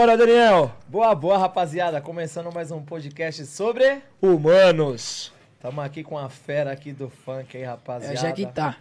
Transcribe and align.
Bora, 0.00 0.16
Daniel! 0.16 0.72
Boa, 0.88 1.14
boa, 1.14 1.36
rapaziada. 1.36 2.00
Começando 2.00 2.50
mais 2.50 2.70
um 2.70 2.82
podcast 2.82 3.44
sobre. 3.44 4.00
Humanos. 4.18 5.30
Tamo 5.60 5.78
aqui 5.82 6.02
com 6.02 6.16
a 6.16 6.30
fera 6.30 6.72
aqui 6.72 6.90
do 6.90 7.10
funk 7.10 7.54
aí, 7.54 7.64
É 7.64 7.66
rapaziada. 7.66 8.14
o 8.14 8.16
Jequitá. 8.16 8.78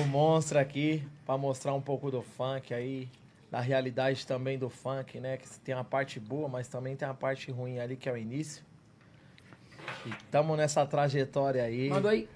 O 0.00 0.06
monstro 0.06 0.60
aqui, 0.60 1.02
pra 1.26 1.36
mostrar 1.36 1.74
um 1.74 1.80
pouco 1.80 2.12
do 2.12 2.22
funk 2.22 2.72
aí. 2.72 3.08
Da 3.50 3.58
realidade 3.58 4.24
também 4.24 4.56
do 4.56 4.70
funk, 4.70 5.18
né? 5.18 5.36
Que 5.36 5.48
tem 5.58 5.74
uma 5.74 5.82
parte 5.82 6.20
boa, 6.20 6.48
mas 6.48 6.68
também 6.68 6.94
tem 6.94 7.08
uma 7.08 7.14
parte 7.14 7.50
ruim 7.50 7.80
ali, 7.80 7.96
que 7.96 8.08
é 8.08 8.12
o 8.12 8.16
início. 8.16 8.62
E 10.06 10.10
tamo 10.30 10.54
nessa 10.54 10.86
trajetória 10.86 11.64
aí. 11.64 11.88
Mandou 11.88 12.08
aí. 12.08 12.28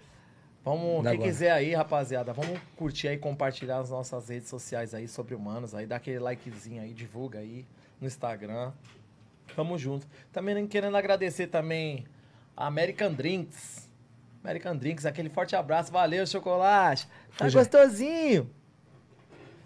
Vamos, 0.67 1.03
quem 1.03 1.13
agora. 1.13 1.19
quiser 1.19 1.53
aí, 1.53 1.73
rapaziada, 1.75 2.33
vamos 2.33 2.59
curtir 2.77 3.07
aí, 3.07 3.17
compartilhar 3.17 3.79
as 3.79 3.91
nossas 3.91 4.29
redes 4.29 4.49
sociais 4.49 4.95
aí 4.95 5.07
sobre 5.07 5.33
humanos 5.33 5.77
aí, 5.77 5.87
dá 5.87 5.95
aquele 5.95 6.19
likezinho 6.19 6.83
aí, 6.83 6.93
divulga 6.93 7.39
aí 7.39 7.65
no 8.01 8.07
Instagram. 8.09 8.73
Tamo 9.55 9.79
junto. 9.79 10.09
Também 10.33 10.67
querendo 10.67 10.97
agradecer 10.97 11.47
também 11.47 12.05
a 12.57 12.67
American 12.67 13.13
Drinks. 13.13 13.89
American 14.43 14.77
Drinks, 14.77 15.07
aquele 15.07 15.29
forte 15.29 15.55
abraço, 15.55 15.93
valeu, 15.93 16.27
chocolate. 16.27 17.07
Tá 17.39 17.47
é. 17.47 17.51
gostosinho. 17.53 18.51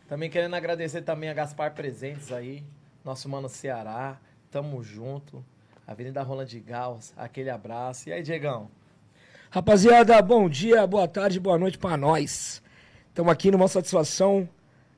Também 0.06 0.28
querendo 0.28 0.54
agradecer 0.54 1.00
também 1.00 1.30
a 1.30 1.32
Gaspar 1.32 1.72
Presentes 1.72 2.30
aí, 2.30 2.62
nosso 3.02 3.26
mano 3.26 3.48
Ceará. 3.48 4.20
Tamo 4.50 4.82
junto. 4.82 5.42
Avenida 5.86 6.22
Roland 6.22 6.44
de 6.44 6.60
Gauss, 6.60 7.14
aquele 7.16 7.48
abraço. 7.48 8.10
E 8.10 8.12
aí, 8.12 8.22
Diegão? 8.22 8.70
Rapaziada, 9.52 10.22
bom 10.22 10.48
dia, 10.48 10.86
boa 10.86 11.08
tarde, 11.08 11.40
boa 11.40 11.58
noite 11.58 11.76
pra 11.76 11.96
nós. 11.96 12.62
Estamos 13.08 13.32
aqui 13.32 13.50
numa 13.50 13.66
satisfação, 13.66 14.48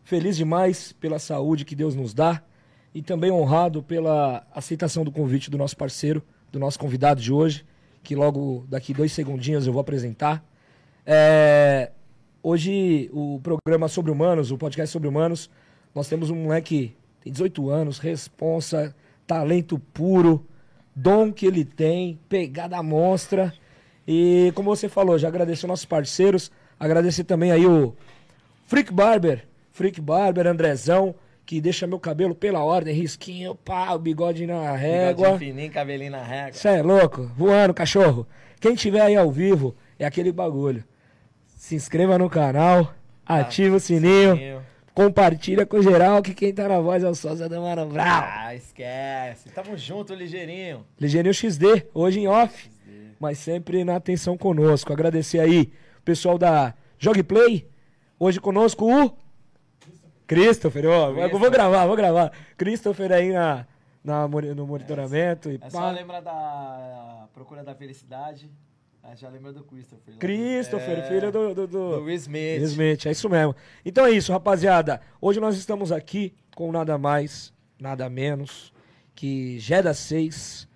feliz 0.05 0.36
demais 0.36 0.92
pela 0.92 1.19
saúde 1.19 1.64
que 1.64 1.75
Deus 1.75 1.94
nos 1.94 2.12
dá 2.12 2.42
e 2.94 3.00
também 3.00 3.31
honrado 3.31 3.83
pela 3.83 4.47
aceitação 4.55 5.05
do 5.05 5.11
convite 5.11 5.50
do 5.50 5.56
nosso 5.56 5.75
parceiro, 5.75 6.22
do 6.53 6.59
nosso 6.59 6.78
convidado 6.78 7.20
de 7.20 7.33
hoje, 7.33 7.64
que 8.03 8.14
logo 8.14 8.67
daqui 8.69 8.92
dois 8.92 9.12
segundinhos 9.12 9.67
eu 9.67 9.72
vou 9.72 9.81
apresentar. 9.81 10.44
É, 11.06 11.91
Hoje 12.44 13.09
o 13.12 13.41
programa 13.41 13.87
sobre 13.87 14.11
humanos, 14.11 14.50
o 14.50 14.59
podcast 14.59 14.92
sobre 14.92 15.09
humanos, 15.09 15.48
nós 15.94 16.09
temos 16.09 16.28
um 16.28 16.34
moleque 16.34 16.92
tem 17.22 17.33
18 17.33 17.70
anos, 17.70 17.98
responsa, 18.00 18.94
talento 19.25 19.78
puro, 19.78 20.44
dom 20.94 21.33
que 21.33 21.47
ele 21.47 21.64
tem, 21.64 22.19
pegada 22.28 22.83
monstra. 22.83 23.55
E 24.06 24.53
como 24.55 24.75
você 24.75 24.89
falou, 24.89 25.19
já 25.19 25.28
agradecer 25.28 25.67
nossos 25.67 25.84
parceiros, 25.84 26.50
agradecer 26.78 27.25
também 27.25 27.53
aí 27.53 27.67
o 27.67 27.95
Freak 28.67 28.92
Barber, 28.92 29.47
Freak 29.70 30.00
Barber, 30.00 30.47
Andrezão, 30.47 31.14
que 31.44 31.61
deixa 31.61 31.86
meu 31.86 31.98
cabelo 31.98 32.34
pela 32.34 32.64
ordem, 32.64 32.94
risquinho, 32.94 33.55
pá, 33.55 33.92
o 33.92 33.98
bigode 33.98 34.47
na 34.47 34.75
régua. 34.75 35.32
Bigodinho 35.32 35.38
fininho, 35.38 35.72
cabelinho 35.72 36.12
na 36.12 36.22
régua. 36.22 36.53
Você 36.53 36.69
é 36.69 36.82
louco? 36.82 37.31
Voando, 37.37 37.75
cachorro. 37.75 38.27
Quem 38.60 38.75
tiver 38.75 39.00
aí 39.00 39.16
ao 39.16 39.31
vivo, 39.31 39.75
é 39.99 40.04
aquele 40.04 40.32
bagulho. 40.32 40.84
Se 41.56 41.75
inscreva 41.75 42.19
no 42.19 42.31
canal, 42.31 42.94
ativa 43.27 43.77
o 43.77 43.81
sininho, 43.81 44.62
compartilha 44.94 45.65
com 45.66 45.82
geral 45.82 46.22
que 46.22 46.34
quem 46.34 46.53
tá 46.53 46.69
na 46.69 46.81
voz 46.81 47.04
é 47.04 47.09
o 47.09 47.15
sósia 47.15 47.48
do 47.48 47.60
Mano 47.60 47.87
Brau. 47.87 48.25
Ah, 48.25 48.54
esquece. 48.54 49.48
Tamo 49.50 49.77
junto, 49.77 50.15
ligeirinho. 50.15 50.84
Ligeirinho 51.00 51.34
XD, 51.34 51.87
hoje 51.94 52.21
em 52.21 52.28
off, 52.28 52.71
mas 53.22 53.38
sempre 53.38 53.84
na 53.84 53.94
atenção 53.94 54.37
conosco. 54.37 54.93
Agradecer 54.93 55.38
aí 55.38 55.72
o 56.00 56.03
pessoal 56.03 56.37
da 56.37 56.75
Jogue 56.99 57.22
Play, 57.22 57.69
hoje 58.19 58.41
conosco 58.41 58.84
o 58.84 59.16
Christopher, 60.27 60.87
ó, 60.87 61.28
vou 61.28 61.50
gravar, 61.50 61.87
vou 61.87 61.94
gravar. 61.97 62.33
Christopher 62.56 63.12
aí 63.12 63.33
na, 63.33 63.65
na, 64.03 64.27
no 64.27 64.66
monitoramento 64.66 65.50
e 65.50 65.59
É 65.62 65.71
só 65.71 65.91
lembrar 65.91 66.21
da 66.21 67.28
Procura 67.33 67.62
da 67.62 67.75
Felicidade. 67.75 68.50
Ah, 69.05 69.15
já 69.15 69.28
lembra 69.28 69.53
do 69.53 69.62
Christopher. 69.65 70.15
lá. 70.15 70.21
Christopher, 70.21 70.99
É, 70.99 71.03
filho 71.09 71.33
do, 71.33 71.54
do, 71.54 71.66
do- 71.66 71.99
do 71.99 72.04
Will 72.04 72.15
Smith. 72.16 72.59
Will 72.60 72.65
Smith, 72.65 73.06
é 73.06 73.10
isso 73.10 73.28
mesmo. 73.28 73.54
Então 73.84 74.06
é 74.06 74.10
isso, 74.12 74.33
rapaziada. 74.33 75.00
Hoje 75.21 75.39
nós 75.41 75.56
estamos 75.56 75.91
aqui 75.93 76.34
com 76.56 76.71
nada 76.72 76.97
mais, 76.99 77.53
nada 77.81 78.09
menos 78.09 78.72
que 79.15 79.59
Geda 79.59 79.93
6, 79.93 80.69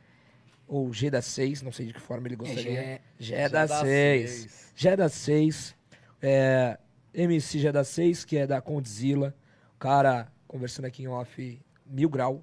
ou 0.66 0.92
Geda 0.92 1.22
6, 1.22 1.62
não 1.62 1.72
sei 1.72 1.86
de 1.86 1.92
que 1.94 2.00
forma 2.00 2.26
ele 2.28 2.36
gostaria. 2.36 2.78
É, 2.78 3.00
Geda 3.18 3.66
Geda 3.66 3.68
6. 3.68 4.30
6. 4.30 4.72
Geda 4.74 5.08
6, 5.08 5.76
é, 6.22 6.78
MC 7.14 7.58
Geda 7.58 7.84
6, 7.84 8.24
que 8.24 8.36
é 8.36 8.46
da 8.46 8.60
Condzilla. 8.60 9.34
O 9.74 9.78
cara 9.78 10.30
conversando 10.46 10.86
aqui 10.86 11.02
em 11.02 11.08
off, 11.08 11.60
mil 11.86 12.08
grau. 12.08 12.42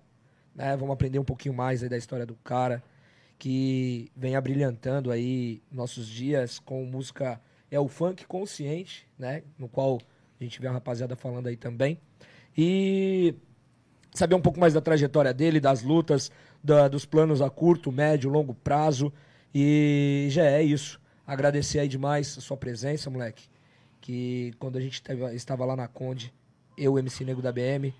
Né? 0.56 0.76
Vamos 0.78 0.94
aprender 0.94 1.20
um 1.20 1.24
pouquinho 1.24 1.54
mais 1.54 1.84
aí 1.84 1.90
da 1.90 1.98
história 1.98 2.26
do 2.26 2.36
cara 2.36 2.84
que 3.38 4.10
vem 4.16 4.36
abrilhantando 4.36 5.12
aí 5.12 5.62
nossos 5.70 6.08
dias 6.08 6.60
com 6.60 6.86
música 6.86 7.42
é 7.70 7.80
o 7.80 7.88
funk 7.88 8.26
consciente, 8.26 9.08
né, 9.18 9.44
no 9.58 9.68
qual 9.68 10.00
a 10.40 10.44
gente 10.44 10.62
vê 10.62 10.68
a 10.68 10.72
rapaziada 10.72 11.16
falando 11.16 11.48
aí 11.48 11.58
também. 11.58 12.00
E 12.56 13.36
saber 14.14 14.36
um 14.36 14.42
pouco 14.42 14.60
mais 14.60 14.74
da 14.74 14.80
trajetória 14.80 15.34
dele, 15.34 15.60
das 15.60 15.82
lutas, 15.82 16.32
da- 16.64 16.88
dos 16.88 17.06
planos 17.06 17.42
a 17.42 17.50
curto, 17.50 17.92
médio, 17.92 18.30
longo 18.30 18.54
prazo. 18.54 19.12
E 19.54 20.28
já 20.32 20.44
é 20.46 20.64
isso. 20.64 21.00
Agradecer 21.28 21.80
aí 21.80 21.88
demais 21.88 22.38
a 22.38 22.42
sua 22.42 22.58
presença, 22.58 23.10
moleque. 23.10 23.46
Que 24.02 24.54
quando 24.60 24.78
a 24.78 24.82
gente 24.82 25.02
teve- 25.02 25.34
estava 25.36 25.64
lá 25.66 25.76
na 25.76 25.88
Conde, 25.88 26.34
eu, 26.78 26.98
MC 26.98 27.24
Nego 27.24 27.42
da 27.42 27.52
BM, 27.52 27.94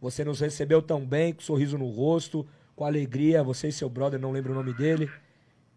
você 0.00 0.24
nos 0.24 0.40
recebeu 0.40 0.80
tão 0.82 1.04
bem, 1.04 1.32
com 1.32 1.40
um 1.40 1.44
sorriso 1.44 1.76
no 1.78 1.88
rosto, 1.88 2.46
com 2.76 2.84
alegria, 2.84 3.42
você 3.42 3.68
e 3.68 3.72
seu 3.72 3.88
brother, 3.88 4.20
não 4.20 4.30
lembro 4.30 4.52
o 4.52 4.54
nome 4.54 4.72
dele. 4.72 5.10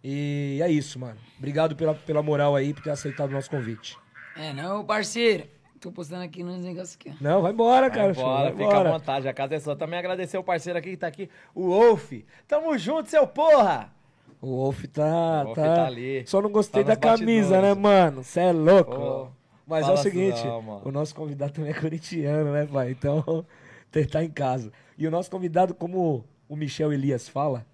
E 0.04 0.60
é 0.62 0.70
isso, 0.70 1.00
mano. 1.00 1.18
Obrigado 1.38 1.76
pela, 1.76 1.94
pela 1.96 2.22
moral 2.22 2.56
aí, 2.56 2.74
por 2.74 2.84
ter 2.84 2.90
aceitado 2.92 3.30
o 3.30 3.34
nosso 3.34 3.50
convite. 3.50 3.98
É, 4.36 4.54
não, 4.54 4.84
parceiro. 4.86 5.46
Tô 5.82 5.92
postando 5.92 6.24
aqui 6.24 6.44
nos 6.44 6.60
negócios 6.64 6.96
aqui. 6.96 7.10
ó. 7.10 7.14
Não, 7.20 7.42
vai 7.42 7.52
embora, 7.52 7.90
cara. 7.90 8.14
filho, 8.14 8.26
Bora, 8.26 8.44
vai 8.44 8.52
fica 8.52 8.64
embora. 8.64 8.90
à 8.90 8.92
vontade, 8.94 9.28
a 9.28 9.34
casa 9.34 9.56
é 9.56 9.60
sua. 9.60 9.76
Também 9.76 9.98
agradecer 10.00 10.38
o 10.38 10.44
parceiro 10.44 10.78
aqui 10.78 10.92
que 10.92 10.98
tá 10.98 11.08
aqui, 11.08 11.28
o 11.56 11.70
Wolf. 11.70 12.12
Tamo 12.48 12.78
junto, 12.78 13.10
seu 13.10 13.26
porra! 13.28 13.92
O 14.40 14.48
Wolf 14.58 14.84
tá. 14.86 15.42
O 15.42 15.46
Wolf 15.46 15.56
tá... 15.56 15.76
tá 15.76 15.86
ali. 15.88 16.24
Só 16.28 16.42
não 16.42 16.52
gostei 16.52 16.84
Tá 16.84 16.90
da 16.92 16.96
camisa, 16.96 17.50
bastidores. 17.60 17.76
né, 17.76 17.82
mano? 17.82 18.24
Você 18.24 18.40
é 18.42 18.52
louco. 18.52 18.96
Pô, 18.96 19.28
Mas 19.68 19.88
é 19.88 19.92
o 19.92 19.98
seguinte: 19.98 20.40
assim 20.40 20.48
não, 20.48 20.82
o 20.86 20.92
nosso 20.92 21.14
convidado 21.16 21.54
também 21.54 21.72
é 21.72 21.74
corintiano, 21.74 22.52
né, 22.52 22.66
pai? 22.72 22.92
Então, 22.92 23.46
tem 23.92 24.06
que 24.06 24.12
tá 24.12 24.24
em 24.24 24.30
casa. 24.30 24.72
E 24.98 25.08
o 25.08 25.12
nosso 25.12 25.32
convidado, 25.32 25.74
como 25.74 26.24
o 26.48 26.56
Michel 26.56 26.94
Elias 26.94 27.28
fala, 27.28 27.66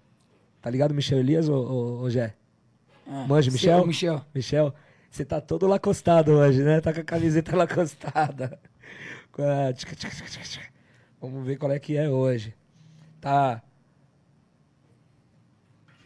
tá 0.62 0.70
ligado, 0.70 0.94
Michel 0.94 1.18
Elias, 1.18 1.46
ô, 1.48 1.54
ô, 1.56 2.00
ô 2.04 2.10
Jé? 2.10 2.34
Ah, 3.06 3.26
Manja, 3.28 3.50
Michel? 3.50 3.86
Michel. 3.86 4.20
Michel, 4.34 4.74
você 5.10 5.24
tá 5.24 5.40
todo 5.40 5.66
lacostado 5.66 6.32
hoje, 6.32 6.62
né? 6.62 6.80
Tá 6.80 6.92
com 6.92 7.00
a 7.00 7.04
camiseta 7.04 7.54
lacostada. 7.56 8.58
Vamos 11.20 11.46
ver 11.46 11.56
qual 11.56 11.72
é 11.72 11.78
que 11.78 11.96
é 11.96 12.08
hoje. 12.08 12.54
Tá. 13.20 13.62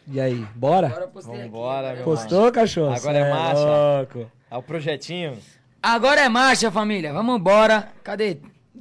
E 0.07 0.19
aí, 0.19 0.45
bora? 0.55 0.87
Agora 0.87 1.03
eu 1.05 1.07
postei 1.09 1.35
aqui. 1.35 1.43
Vambora, 1.45 1.77
agora 1.77 1.93
é 1.93 1.95
marcha. 1.95 2.03
Postou, 2.03 2.51
cachorro? 2.51 2.93
Agora 2.93 3.17
é 3.17 3.23
Cê 3.23 3.29
marcha. 3.29 3.63
louco. 3.63 4.31
É 4.51 4.57
o 4.57 4.63
projetinho. 4.63 5.37
Agora 5.81 6.21
é 6.21 6.29
marcha, 6.29 6.71
família. 6.71 7.13
Vamos 7.13 7.39
embora. 7.39 7.91
Cadê? 8.03 8.37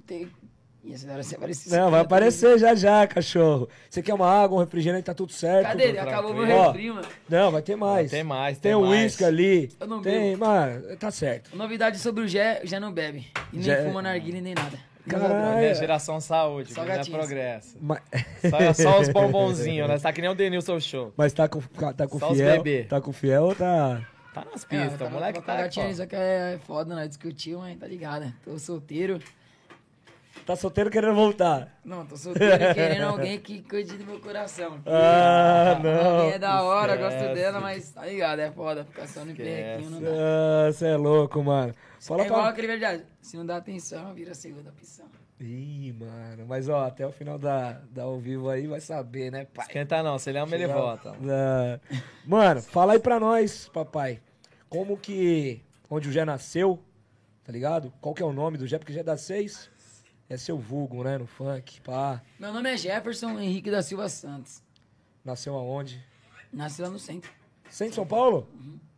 Tem... 0.06 0.28
Essa 0.90 1.12
hora 1.12 1.22
você 1.22 1.36
apareceu. 1.36 1.78
Não, 1.78 1.90
vai 1.90 2.00
aparecer 2.00 2.58
já 2.58 2.74
já, 2.74 3.06
cachorro. 3.06 3.68
Você 3.88 4.02
quer 4.02 4.14
uma 4.14 4.28
água, 4.28 4.56
um 4.58 4.60
refrigerante, 4.60 5.04
tá 5.04 5.14
tudo 5.14 5.32
certo. 5.32 5.68
Cadê? 5.68 5.88
Tudo 5.88 5.98
Acabou 6.00 6.34
meu 6.34 6.44
refri, 6.44 6.90
mano. 6.90 7.06
Não, 7.28 7.50
vai 7.52 7.62
ter 7.62 7.76
mais. 7.76 8.10
Tem 8.10 8.24
mais, 8.24 8.58
Tem 8.58 8.70
tem 8.72 8.74
o 8.74 8.86
mais. 8.86 9.02
uísque 9.02 9.24
ali. 9.24 9.70
Eu 9.78 9.86
não 9.86 10.02
tem, 10.02 10.34
mano, 10.36 10.96
tá 10.96 11.10
certo. 11.10 11.56
Novidade 11.56 11.98
sobre 11.98 12.24
o 12.24 12.28
Gé, 12.28 12.60
o 12.64 12.66
Gé 12.66 12.80
não 12.80 12.92
bebe. 12.92 13.26
E 13.52 13.58
nem 13.58 13.84
fuma 13.84 14.02
narguilha 14.02 14.40
nem 14.40 14.54
nada. 14.54 14.78
Caralho. 15.08 15.64
É 15.64 15.74
geração 15.74 16.20
saúde, 16.20 16.72
Só 16.72 16.82
vida 16.82 17.00
é 17.00 17.04
progresso. 17.04 17.76
Mas, 17.80 18.00
Só, 18.48 18.72
só 18.72 19.00
os 19.00 19.08
bombonzinhos, 19.12 19.88
né? 19.88 19.98
Tá 19.98 20.12
que 20.12 20.20
nem 20.20 20.30
o 20.30 20.34
Denilson 20.34 20.78
Show. 20.80 21.12
mas 21.16 21.32
tá 21.32 21.48
com, 21.48 21.60
tá 21.60 22.06
com 22.06 22.18
Só 22.18 22.30
os 22.30 22.38
fiel. 22.38 22.56
bebê. 22.62 22.84
Tá 22.84 23.00
com 23.00 23.12
fiel 23.12 23.44
ou 23.44 23.54
tá. 23.54 24.00
Tá 24.32 24.44
nas 24.50 24.64
É, 24.64 24.66
pistas, 24.66 25.00
eu 25.00 25.06
o 25.08 25.10
moleque 25.10 25.42
tá 25.42 25.56
gatinha, 25.56 25.90
isso 25.90 26.02
aqui 26.02 26.14
é 26.16 26.58
foda, 26.66 26.94
nós 26.94 27.08
discutiu, 27.08 27.58
mas 27.58 27.76
tá 27.78 27.86
ligado. 27.86 28.32
Tô 28.44 28.56
solteiro. 28.58 29.18
Tá 30.44 30.56
solteiro 30.56 30.90
querendo 30.90 31.14
voltar. 31.14 31.78
Não, 31.84 32.04
tô 32.04 32.16
solteiro 32.16 32.62
e 32.64 32.74
querendo 32.74 33.04
alguém 33.04 33.38
que 33.38 33.62
cuide 33.62 33.96
do 33.96 34.04
meu 34.04 34.18
coração. 34.20 34.80
Ah, 34.86 35.78
não. 35.82 36.16
Alguém 36.16 36.32
é 36.32 36.38
da 36.38 36.62
hora, 36.62 36.96
gosto 36.96 37.14
esquece. 37.16 37.34
dela, 37.34 37.60
mas 37.60 37.90
tá 37.90 38.04
ligado, 38.06 38.40
é 38.40 38.50
foda. 38.50 38.84
Ficar 38.84 39.06
só 39.06 39.24
no 39.24 39.34
perrequinho 39.34 39.90
não 39.90 40.00
dá. 40.02 40.10
Você 40.72 40.86
é 40.86 40.96
louco, 40.96 41.42
mano. 41.42 41.74
Fala 42.00 42.22
é 42.22 42.26
igual 42.26 42.40
pra. 42.40 42.50
aquele 42.50 42.66
verdade. 42.66 43.04
Se 43.20 43.36
não 43.36 43.46
dá 43.46 43.56
atenção, 43.56 44.12
vira 44.14 44.32
a 44.32 44.34
segunda 44.34 44.70
opção. 44.70 45.06
Ih, 45.40 45.92
mano. 45.92 46.44
Mas 46.48 46.68
ó, 46.68 46.86
até 46.86 47.06
o 47.06 47.12
final 47.12 47.38
da, 47.38 47.80
da 47.90 48.02
ao 48.02 48.18
vivo 48.18 48.48
aí 48.50 48.66
vai 48.66 48.80
saber, 48.80 49.30
né, 49.30 49.44
pai? 49.52 49.66
Esquenta 49.66 50.02
não, 50.02 50.18
se 50.18 50.30
ele 50.30 50.38
ama, 50.38 50.54
ele 50.54 50.66
vota. 50.66 51.14
Ah, 51.28 51.78
Mano, 52.26 52.60
fala 52.62 52.92
aí 52.94 52.98
pra 52.98 53.18
nós, 53.20 53.68
papai. 53.68 54.20
Como 54.68 54.96
que. 54.96 55.62
Onde 55.90 56.08
o 56.08 56.12
Gé 56.12 56.24
nasceu, 56.24 56.78
tá 57.44 57.52
ligado? 57.52 57.92
Qual 58.00 58.14
que 58.14 58.22
é 58.22 58.26
o 58.26 58.32
nome 58.32 58.56
do 58.58 58.66
Gé? 58.66 58.78
Porque 58.78 58.92
Gé 58.92 59.02
dá 59.02 59.16
seis. 59.16 59.70
É 60.32 60.36
seu 60.38 60.56
vulgo, 60.56 61.04
né? 61.04 61.18
No 61.18 61.26
funk, 61.26 61.80
pá. 61.82 62.22
Meu 62.38 62.52
nome 62.52 62.72
é 62.72 62.76
Jefferson 62.76 63.38
Henrique 63.38 63.70
da 63.70 63.82
Silva 63.82 64.08
Santos. 64.08 64.62
Nasceu 65.22 65.54
aonde? 65.54 66.02
Nasci 66.50 66.80
lá 66.80 66.88
no 66.88 66.98
centro. 66.98 67.30
Centro 67.68 67.90
de 67.90 67.94
São 67.96 68.06
Paulo? 68.06 68.48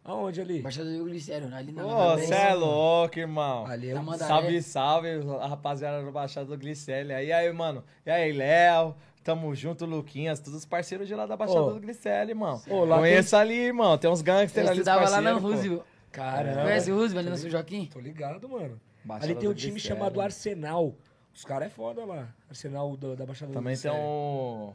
Aonde 0.04 0.40
ali? 0.40 0.62
Baixada 0.62 0.96
do 0.96 1.04
Glicério, 1.04 1.52
ali 1.52 1.72
na 1.72 1.84
Ô, 1.84 2.16
Dez. 2.16 2.30
é 2.30 2.54
louco, 2.54 3.18
irmão. 3.18 3.66
Ali 3.66 3.90
é 3.90 3.98
um... 3.98 4.18
Salve, 4.18 4.62
salve, 4.62 5.08
a 5.40 5.46
rapaziada 5.48 6.04
do 6.04 6.12
Baixada 6.12 6.46
do 6.46 6.56
Glicélia. 6.56 7.22
E 7.22 7.32
aí, 7.32 7.52
mano? 7.52 7.82
E 8.06 8.10
aí, 8.10 8.32
Léo? 8.32 8.94
Tamo 9.24 9.54
junto, 9.54 9.86
Luquinhas, 9.86 10.38
todos 10.38 10.60
os 10.60 10.64
parceiros 10.64 11.08
de 11.08 11.14
lá 11.14 11.26
da 11.26 11.36
Baixada 11.36 11.62
Ô. 11.62 11.72
do 11.72 11.80
Glicélia, 11.80 12.30
irmão. 12.30 12.62
Lá 12.86 12.98
Conheço 12.98 13.34
ali, 13.36 13.54
irmão. 13.54 13.98
Tem 13.98 14.08
uns 14.10 14.22
gangsters 14.22 14.68
ali, 14.68 14.78
estudava 14.78 15.08
lá 15.08 15.20
na 15.20 15.32
pô. 15.32 15.38
Roosevelt. 15.48 15.82
Caramba. 16.12 16.62
Conhece 16.62 16.92
o 16.92 16.94
Roosevelt 16.94 17.26
ali 17.26 17.30
no 17.30 17.36
São 17.36 17.50
Joaquim? 17.50 17.86
Tô 17.86 17.98
ligado, 17.98 18.48
mano. 18.48 18.80
Baixada 19.04 19.32
ali 19.32 19.40
tem 19.40 19.48
um 19.48 19.54
time 19.54 19.72
Glicério. 19.72 19.98
chamado 19.98 20.20
Arsenal. 20.20 20.94
Os 21.34 21.44
caras 21.44 21.66
é 21.66 21.70
foda 21.70 22.04
lá. 22.04 22.28
Arsenal 22.48 22.96
do- 22.96 23.16
da 23.16 23.26
Baixada 23.26 23.50
do 23.50 23.54
Também 23.54 23.76
tem 23.76 23.90
Glicério. 23.90 24.08
um... 24.08 24.72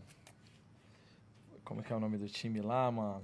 Como 1.63 1.81
é 1.81 1.83
que 1.83 1.93
é 1.93 1.95
o 1.95 1.99
nome 1.99 2.17
do 2.17 2.27
time 2.27 2.61
lá, 2.61 2.91
mano? 2.91 3.23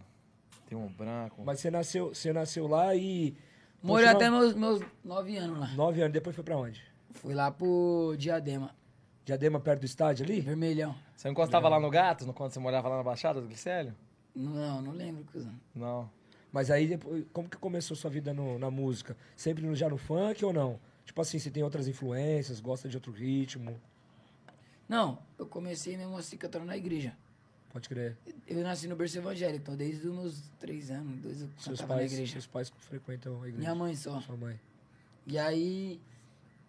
Tem 0.67 0.77
um 0.77 0.87
branco. 0.87 1.41
Mas 1.45 1.59
você 1.59 1.69
nasceu, 1.71 2.09
você 2.13 2.31
nasceu 2.31 2.67
lá 2.67 2.95
e... 2.95 3.35
Morei 3.83 4.07
até 4.07 4.29
meus, 4.29 4.53
meus 4.55 4.81
nove 5.03 5.37
anos 5.37 5.59
lá. 5.59 5.67
Nove 5.75 6.01
anos, 6.01 6.13
depois 6.13 6.35
foi 6.35 6.43
pra 6.43 6.57
onde? 6.57 6.81
Fui 7.11 7.33
lá 7.33 7.51
pro 7.51 8.15
Diadema, 8.17 8.75
Diadema, 9.23 9.59
perto 9.59 9.81
do 9.81 9.85
estádio 9.85 10.25
ali? 10.25 10.41
Vermelhão. 10.41 10.95
Você 11.15 11.27
não 11.27 11.33
encostava 11.33 11.69
lá 11.69 11.79
no 11.79 11.89
Gato, 11.89 12.25
no- 12.25 12.33
quando 12.33 12.51
você 12.51 12.59
morava 12.59 12.89
lá 12.89 12.97
na 12.97 13.03
Baixada 13.03 13.39
do 13.41 13.47
Glicélio? 13.47 13.93
Não, 14.35 14.81
não 14.81 14.91
lembro, 14.91 15.23
cuzão. 15.31 15.53
Não. 15.73 16.09
Mas 16.51 16.71
aí, 16.71 16.87
depois, 16.87 17.25
como 17.31 17.47
que 17.49 17.57
começou 17.57 17.95
sua 17.95 18.09
vida 18.09 18.33
no- 18.33 18.57
na 18.57 18.71
música? 18.71 19.15
Sempre 19.35 19.63
no- 19.65 19.75
já 19.75 19.87
no 19.87 19.97
funk 19.97 20.43
ou 20.43 20.51
não? 20.53 20.79
Tipo 21.05 21.21
assim, 21.21 21.39
você 21.39 21.49
tem 21.49 21.63
outras 21.63 21.87
influências, 21.87 22.59
gosta 22.59 22.89
de 22.89 22.97
outro 22.97 23.11
ritmo? 23.11 23.79
Não, 24.89 25.19
eu 25.37 25.45
comecei 25.45 25.95
mesmo 25.97 26.17
assim 26.17 26.37
cantando 26.37 26.65
na 26.65 26.75
igreja. 26.75 27.15
Pode 27.71 27.89
crer. 27.89 28.17
Eu 28.47 28.63
nasci 28.63 28.87
no 28.87 28.95
berço 28.95 29.17
evangélico, 29.17 29.61
então 29.63 29.75
desde 29.75 30.07
os 30.07 30.13
meus 30.13 30.41
três 30.59 30.89
anos, 30.89 31.19
dois 31.21 31.41
eu 31.41 31.49
Seus 31.57 31.79
cantava 31.79 31.93
na 31.95 31.99
pais, 31.99 32.13
igreja. 32.13 32.31
seus 32.31 32.47
pais 32.47 32.69
frequentam 32.69 33.33
a 33.35 33.47
igreja? 33.47 33.57
Minha 33.57 33.75
mãe 33.75 33.95
só. 33.95 34.19
Sua 34.21 34.37
mãe. 34.37 34.59
E 35.27 35.37
aí, 35.37 35.99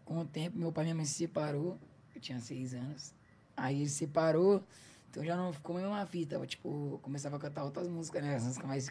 com 0.04 0.18
o 0.20 0.24
tempo, 0.24 0.58
meu 0.58 0.72
pai 0.72 0.84
e 0.84 0.86
minha 0.86 0.94
mãe 0.96 1.04
se 1.04 1.14
separou. 1.14 1.78
Eu 2.14 2.20
tinha 2.20 2.40
seis 2.40 2.74
anos. 2.74 3.14
Aí 3.56 3.76
ele 3.76 3.88
se 3.88 3.96
separou, 3.96 4.62
então 5.10 5.24
já 5.24 5.36
não 5.36 5.52
ficou 5.52 5.76
mesmo 5.76 5.90
uma 5.90 6.04
fita. 6.06 6.44
Tipo, 6.46 6.98
começava 7.02 7.36
a 7.36 7.38
cantar 7.38 7.64
outras 7.64 7.86
músicas, 7.88 8.22
né? 8.22 8.34
As 8.34 8.42
músicas 8.42 8.66
mais 8.66 8.90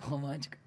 românticas. 0.00 0.58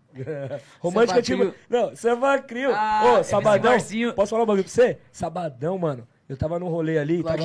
Romântica 0.80 1.22
tipo. 1.22 1.54
Não, 1.70 1.96
Samba 1.96 2.40
Crio. 2.40 2.72
Ah, 2.74 3.02
Ô, 3.04 3.08
MC 3.18 3.30
sabadão. 3.30 3.72
Posso 4.16 4.30
falar 4.32 4.44
um 4.44 4.46
bagulho 4.46 4.64
pra 4.64 4.72
você? 4.74 4.98
Sabadão, 5.12 5.78
mano. 5.78 6.08
Eu 6.28 6.38
tava 6.38 6.60
num 6.60 6.68
rolê 6.68 6.98
ali. 6.98 7.24
Tava, 7.24 7.38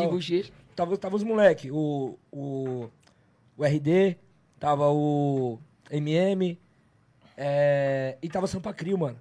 tava, 0.74 0.96
tava 0.96 1.16
os 1.16 1.22
moleque. 1.22 1.70
O, 1.70 2.18
o, 2.30 2.90
o 3.56 3.64
RD, 3.64 4.16
tava 4.58 4.88
o 4.90 5.58
MM. 5.90 6.58
é, 7.36 8.16
e 8.22 8.28
tava 8.28 8.46
Sampa 8.46 8.72
Crio, 8.72 8.98
mano. 8.98 9.18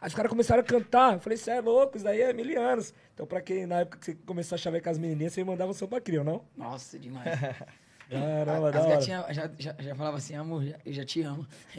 Aí 0.00 0.08
os 0.08 0.14
caras 0.14 0.30
começaram 0.30 0.60
a 0.60 0.64
cantar. 0.64 1.14
Eu 1.14 1.20
falei, 1.20 1.36
cê 1.36 1.50
é 1.52 1.60
louco, 1.60 1.96
isso 1.96 2.04
daí 2.04 2.20
é 2.20 2.32
mil 2.32 2.60
anos. 2.60 2.94
Então, 3.14 3.26
pra 3.26 3.40
quem 3.40 3.66
na 3.66 3.80
época 3.80 3.98
que 3.98 4.04
você 4.06 4.14
começou 4.26 4.54
a 4.54 4.58
chavecar 4.58 4.92
as 4.92 4.98
menininhas, 4.98 5.32
você 5.32 5.42
mandava 5.42 5.72
Sampa 5.72 6.00
Crio, 6.00 6.22
não? 6.22 6.42
Nossa, 6.56 6.98
demais. 6.98 7.26
Caramba, 8.10 8.72
da 8.72 8.78
As 8.78 8.84
hora. 8.86 8.94
gatinhas 8.96 9.36
já, 9.36 9.50
já, 9.58 9.74
já 9.78 9.94
falavam 9.94 10.16
assim, 10.16 10.34
amor, 10.34 10.64
já- 10.64 10.76
eu 10.86 10.92
já 10.94 11.04
te 11.04 11.20
amo. 11.22 11.46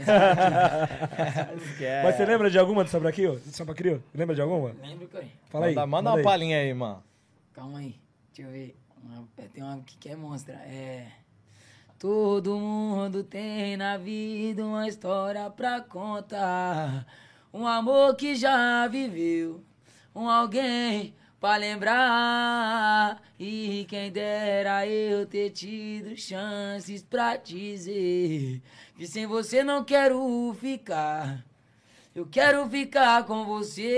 Esquece. 1.58 2.04
Mas 2.04 2.16
você 2.16 2.26
lembra 2.26 2.50
de 2.50 2.60
alguma 2.60 2.84
do 2.84 2.90
Sampa 2.90 3.12
Crio? 3.74 4.04
Lembra 4.14 4.36
de 4.36 4.42
alguma? 4.42 4.76
Lembra, 4.81 5.08
cara? 5.08 5.26
Fala 5.50 5.66
aí. 5.68 5.76
Manda, 5.76 5.88
manda 5.88 6.10
aí. 6.12 6.16
uma 6.18 6.24
palhinha 6.24 6.58
aí, 6.60 6.74
mano. 6.74 7.04
Calma 7.54 7.80
aí, 7.80 7.96
deixa 8.34 8.50
eu 8.50 8.54
ver. 8.54 8.76
É, 9.38 9.44
tem 9.54 9.64
uma 9.64 9.80
que 9.80 9.98
que 9.98 10.10
é 10.10 10.16
monstra. 10.16 10.54
É. 10.56 11.08
Todo 11.98 12.58
mundo 12.58 13.24
tem 13.24 13.76
na 13.76 13.98
vida 13.98 14.64
uma 14.64 14.88
história 14.88 15.50
pra 15.50 15.81
contar. 15.81 17.06
Um 17.54 17.66
amor 17.68 18.16
que 18.16 18.36
já 18.36 18.88
viveu. 18.88 19.64
Um 20.16 20.30
alguém 20.30 21.14
pra 21.40 21.56
lembrar. 21.56 23.22
E 23.40 23.86
quem 23.90 24.12
dera 24.12 24.86
eu 24.86 25.26
ter 25.26 25.52
tido 25.52 26.16
chances 26.18 27.02
pra 27.02 27.38
dizer 27.38 28.62
que 28.98 29.08
sem 29.08 29.26
você 29.26 29.64
não 29.64 29.84
quero 29.84 30.56
ficar. 30.60 31.46
Eu 32.14 32.26
quero 32.26 32.68
ficar 32.70 33.26
com 33.26 33.46
você. 33.46 33.94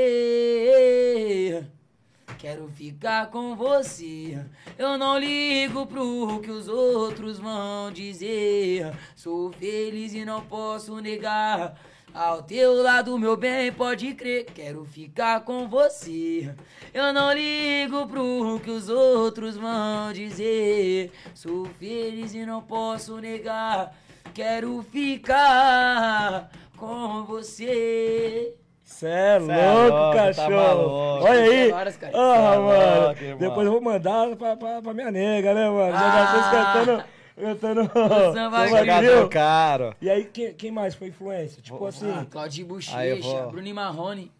Quero 2.37 2.67
ficar 2.69 3.29
com 3.29 3.55
você. 3.55 4.43
Eu 4.77 4.97
não 4.97 5.17
ligo 5.17 5.85
pro 5.85 6.39
que 6.41 6.51
os 6.51 6.67
outros 6.67 7.39
vão 7.39 7.91
dizer. 7.91 8.91
Sou 9.15 9.51
feliz 9.53 10.13
e 10.13 10.25
não 10.25 10.41
posso 10.41 10.99
negar. 10.99 11.79
Ao 12.13 12.43
teu 12.43 12.73
lado, 12.81 13.17
meu 13.17 13.37
bem, 13.37 13.71
pode 13.71 14.13
crer. 14.13 14.45
Quero 14.45 14.83
ficar 14.83 15.41
com 15.41 15.69
você. 15.69 16.53
Eu 16.93 17.13
não 17.13 17.31
ligo 17.31 18.05
pro 18.07 18.59
que 18.61 18.69
os 18.69 18.89
outros 18.89 19.55
vão 19.55 20.11
dizer. 20.11 21.11
Sou 21.33 21.65
feliz 21.79 22.33
e 22.33 22.45
não 22.45 22.61
posso 22.61 23.17
negar. 23.19 23.95
Quero 24.33 24.83
ficar 24.91 26.51
com 26.75 27.23
você. 27.23 28.55
Cê 28.91 29.07
é 29.07 29.39
Cê 29.39 29.45
louco, 29.45 29.51
é 29.51 29.89
louco, 29.89 30.15
tá 30.15 30.25
cachorro. 30.25 30.51
maluco. 30.55 31.25
Olha 31.25 31.41
aí. 31.41 31.71
Cara. 31.71 31.89
Ah, 31.89 31.91
Cê 31.91 32.07
é 32.07 32.57
mano. 32.57 33.01
louco, 33.05 33.23
irmão. 33.23 33.37
Depois 33.39 33.65
eu 33.65 33.71
vou 33.71 33.81
mandar 33.81 34.35
pra, 34.35 34.55
pra, 34.57 34.81
pra 34.81 34.93
minha 34.93 35.11
nega, 35.11 35.53
né, 35.53 35.69
mano? 35.69 35.93
Ah. 35.95 36.51
já 36.51 36.73
cantando. 36.73 37.03
cantando 37.39 38.33
samba. 38.33 38.67
Jogador 38.67 39.29
caro. 39.29 39.95
E 40.01 40.09
aí, 40.09 40.25
quem, 40.25 40.53
quem 40.53 40.71
mais 40.71 40.93
foi 40.93 41.07
influência? 41.07 41.61
Tipo 41.61 41.85
assim. 41.85 42.11
Ah, 42.11 42.25
Claudinho 42.29 42.67
Bochecha, 42.67 43.21
vou- 43.21 43.51
Bruno 43.51 43.73
Marrone. 43.73 44.31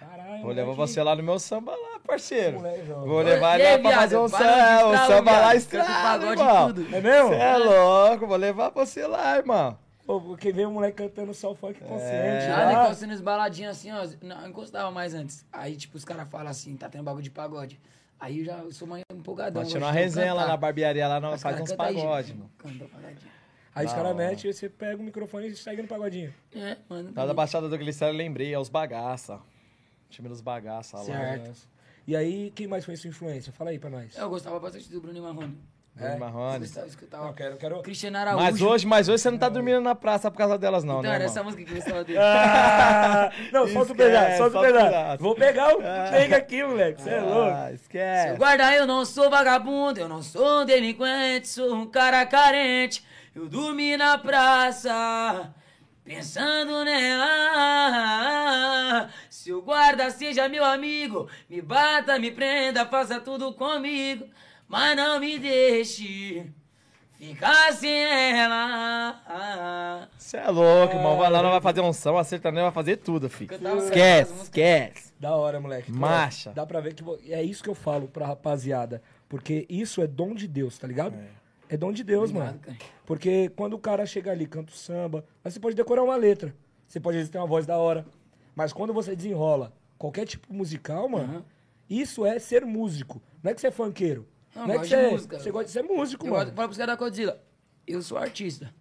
Caralho. 0.00 0.42
Vou 0.42 0.52
levar 0.52 0.72
você 0.72 1.02
lá 1.02 1.14
no 1.14 1.22
meu 1.22 1.38
samba 1.38 1.72
lá, 1.72 2.00
parceiro. 2.06 2.56
Moleque. 2.56 2.82
Vou 2.88 3.20
levar 3.20 3.60
ele 3.60 3.70
lá 3.70 3.78
pra 3.90 3.98
fazer 4.00 4.16
um 4.16 4.28
samba, 4.28 4.86
um 4.86 5.06
samba 5.06 5.30
lá 5.32 5.54
estrada, 5.54 6.26
irmão. 6.26 6.74
É 6.92 7.00
mesmo? 7.02 7.28
Você 7.28 7.34
é 7.34 7.56
louco, 7.58 8.26
vou 8.26 8.36
levar 8.38 8.70
você 8.70 9.06
lá, 9.06 9.36
irmão. 9.36 9.76
Pô, 10.10 10.20
porque 10.20 10.50
veio 10.50 10.68
um 10.68 10.72
moleque 10.72 10.96
cantando 10.96 11.32
só 11.32 11.52
o 11.52 11.54
funk 11.54 11.78
consciente. 11.78 12.48
Nada 12.48 12.72
lá. 12.72 12.84
encostando 12.84 13.12
as 13.12 13.20
baladinhas 13.20 13.76
assim, 13.76 13.92
ó. 13.92 14.04
Não, 14.20 14.48
encostava 14.48 14.90
mais 14.90 15.14
antes. 15.14 15.46
Aí, 15.52 15.76
tipo, 15.76 15.96
os 15.96 16.04
caras 16.04 16.28
falam 16.28 16.48
assim, 16.48 16.76
tá 16.76 16.88
tendo 16.88 17.04
bagulho 17.04 17.22
de 17.22 17.30
pagode. 17.30 17.80
Aí 18.18 18.40
eu 18.40 18.44
já 18.44 18.58
eu 18.58 18.72
sou 18.72 18.88
mais 18.88 19.04
empolgadão. 19.14 19.64
Tinha 19.64 19.78
uma 19.78 19.92
de 19.92 19.98
resenha 19.98 20.34
lá 20.34 20.48
na 20.48 20.56
barbearia, 20.56 21.06
lá 21.06 21.20
nós 21.20 21.36
Os 21.36 21.42
faz 21.42 21.60
uns 21.60 21.72
pagodes, 21.74 22.32
mano. 22.32 22.50
Canta 22.58 22.86
pagodinho. 22.86 23.30
Aí 23.72 23.86
os 23.86 23.92
caras 23.92 24.16
metem, 24.16 24.52
você 24.52 24.68
pega 24.68 25.00
o 25.00 25.04
microfone 25.04 25.46
e 25.46 25.54
segue 25.54 25.80
no 25.80 25.86
pagodinho. 25.86 26.34
É, 26.56 26.76
mano. 26.88 27.12
Lá 27.14 27.24
da 27.24 27.32
Baixada 27.32 27.68
do 27.68 27.78
Glicério, 27.78 28.12
eu 28.12 28.18
lembrei, 28.18 28.52
é 28.52 28.58
os 28.58 28.68
bagaça. 28.68 29.38
Time 30.08 30.28
dos 30.28 30.40
bagaça 30.40 30.96
lá. 30.96 31.04
Certo. 31.04 31.68
E 32.04 32.16
aí, 32.16 32.50
quem 32.50 32.66
mais 32.66 32.84
foi 32.84 32.96
sua 32.96 33.06
influência? 33.10 33.52
Fala 33.52 33.70
aí 33.70 33.78
pra 33.78 33.88
nós. 33.88 34.16
Eu 34.16 34.28
gostava 34.28 34.58
bastante 34.58 34.90
do 34.90 35.00
Bruno 35.00 35.22
Marrone. 35.22 35.56
Bruno 35.94 36.14
É. 36.14 36.16
Marrone. 36.18 36.64
Escutava. 36.64 37.26
Não, 37.26 37.32
quero, 37.34 37.56
quero. 37.56 37.82
Cristiano 37.82 38.16
Araújo. 38.16 38.42
Mas 38.44 38.62
hoje, 38.62 38.86
mas 38.86 39.08
hoje 39.08 39.22
você 39.22 39.30
não 39.30 39.38
tá 39.38 39.48
dormindo 39.48 39.80
na 39.80 39.94
praça 39.94 40.30
por 40.30 40.38
causa 40.38 40.56
delas, 40.56 40.82
não, 40.84 41.00
Então, 41.00 41.10
né, 41.10 41.16
era 41.16 41.24
irmão? 41.24 41.30
essa 41.32 41.42
música 41.42 41.64
que 41.64 41.70
eu 41.72 41.76
gostava 41.76 42.04
dele. 42.04 42.18
Ah, 42.18 43.30
não, 43.52 43.66
solta 43.68 43.92
o 43.92 43.96
Esquece, 43.96 44.10
pedaço, 44.10 44.36
solta 44.38 44.58
o 44.58 44.62
pedaço. 44.62 44.86
pedaço. 44.86 45.22
Vou 45.22 45.34
pegar 45.34 45.74
o 45.74 45.82
pega 46.10 46.36
aqui, 46.36 46.62
moleque. 46.64 47.02
Você 47.02 47.10
é 47.10 47.20
louco. 47.20 47.50
Ah, 47.50 47.64
Seu 47.66 47.74
esquece. 47.74 48.36
guarda, 48.38 48.72
eu 48.74 48.86
não 48.86 49.04
sou 49.04 49.28
vagabundo, 49.28 50.00
eu 50.00 50.08
não 50.08 50.22
sou 50.22 50.62
um 50.62 50.64
delinquente, 50.64 51.48
sou 51.48 51.74
um 51.74 51.86
cara 51.86 52.24
carente. 52.24 53.04
Eu 53.34 53.48
dormi 53.48 53.96
na 53.96 54.16
praça, 54.16 55.52
pensando 56.04 56.84
nela. 57.80 59.08
Se 59.28 59.52
o 59.52 59.60
guarda 59.62 60.10
seja 60.10 60.48
meu 60.48 60.64
amigo, 60.64 61.28
me 61.48 61.60
bata, 61.60 62.18
me 62.18 62.30
prenda, 62.30 62.86
faça 62.86 63.20
tudo 63.20 63.52
comigo, 63.52 64.26
mas 64.70 64.96
não 64.96 65.18
me 65.18 65.38
deixe 65.38 66.46
ficar 67.18 67.72
sem 67.72 67.90
ela. 67.92 70.08
Você 70.16 70.36
é 70.36 70.48
louco, 70.48 70.94
irmão. 70.94 71.16
Vai 71.18 71.30
lá, 71.30 71.42
não 71.42 71.50
vai 71.50 71.60
fazer 71.60 71.80
um 71.80 71.92
samba, 71.92 72.22
sertanejo, 72.22 72.62
vai 72.64 72.72
fazer 72.72 72.96
tudo, 72.98 73.28
filho. 73.28 73.52
Esquece, 73.78 74.32
esquece. 74.44 75.12
Da 75.18 75.34
hora, 75.34 75.60
moleque. 75.60 75.90
Marcha. 75.92 76.52
Dá 76.52 76.64
pra 76.64 76.80
ver 76.80 76.94
que 76.94 77.04
é 77.32 77.42
isso 77.42 77.62
que 77.62 77.68
eu 77.68 77.74
falo 77.74 78.06
pra 78.08 78.26
rapaziada. 78.26 79.02
Porque 79.28 79.66
isso 79.68 80.00
é 80.00 80.06
dom 80.06 80.34
de 80.34 80.46
Deus, 80.46 80.78
tá 80.78 80.86
ligado? 80.86 81.14
É, 81.68 81.76
dom 81.76 81.92
de 81.92 82.04
Deus, 82.04 82.30
Obrigado, 82.30 82.46
mano. 82.52 82.58
cara. 82.60 82.78
Porque 83.04 83.48
quando 83.56 83.74
o 83.74 83.78
cara 83.78 84.06
chega 84.06 84.30
ali, 84.30 84.46
canta 84.46 84.72
o 84.72 84.76
samba, 84.76 85.24
mas 85.42 85.54
você 85.54 85.60
pode 85.60 85.74
decorar 85.76 86.02
uma 86.04 86.16
letra. 86.16 86.54
Você 86.86 87.00
pode 87.00 87.16
às 87.16 87.20
vezes 87.22 87.30
ter 87.30 87.38
uma 87.38 87.46
voz 87.46 87.66
da 87.66 87.76
hora. 87.76 88.06
Mas 88.54 88.72
quando 88.72 88.92
você 88.94 89.14
desenrola 89.14 89.72
qualquer 89.98 90.26
tipo 90.26 90.52
musical, 90.52 91.08
mano, 91.08 91.34
Aham. 91.34 91.44
isso 91.88 92.24
é 92.24 92.38
ser 92.38 92.64
músico. 92.64 93.20
Não 93.42 93.50
é 93.50 93.54
que 93.54 93.60
você 93.60 93.68
é 93.68 93.70
funkeiro. 93.70 94.26
Não, 94.54 94.66
Não, 94.66 94.74
é 94.74 94.78
que 94.78 94.84
de 94.84 94.88
você, 94.88 95.10
música. 95.10 95.38
você 95.38 95.50
gosta 95.50 95.66
de 95.66 95.70
ser 95.72 95.82
músico, 95.82 96.26
Eu 96.26 96.32
mano. 96.32 96.52
falo 96.52 96.68
pros 96.68 96.78
caras 96.78 96.94
da 96.94 96.98
Godzilla, 96.98 97.42
eu 97.86 98.02
sou 98.02 98.18
artista. 98.18 98.74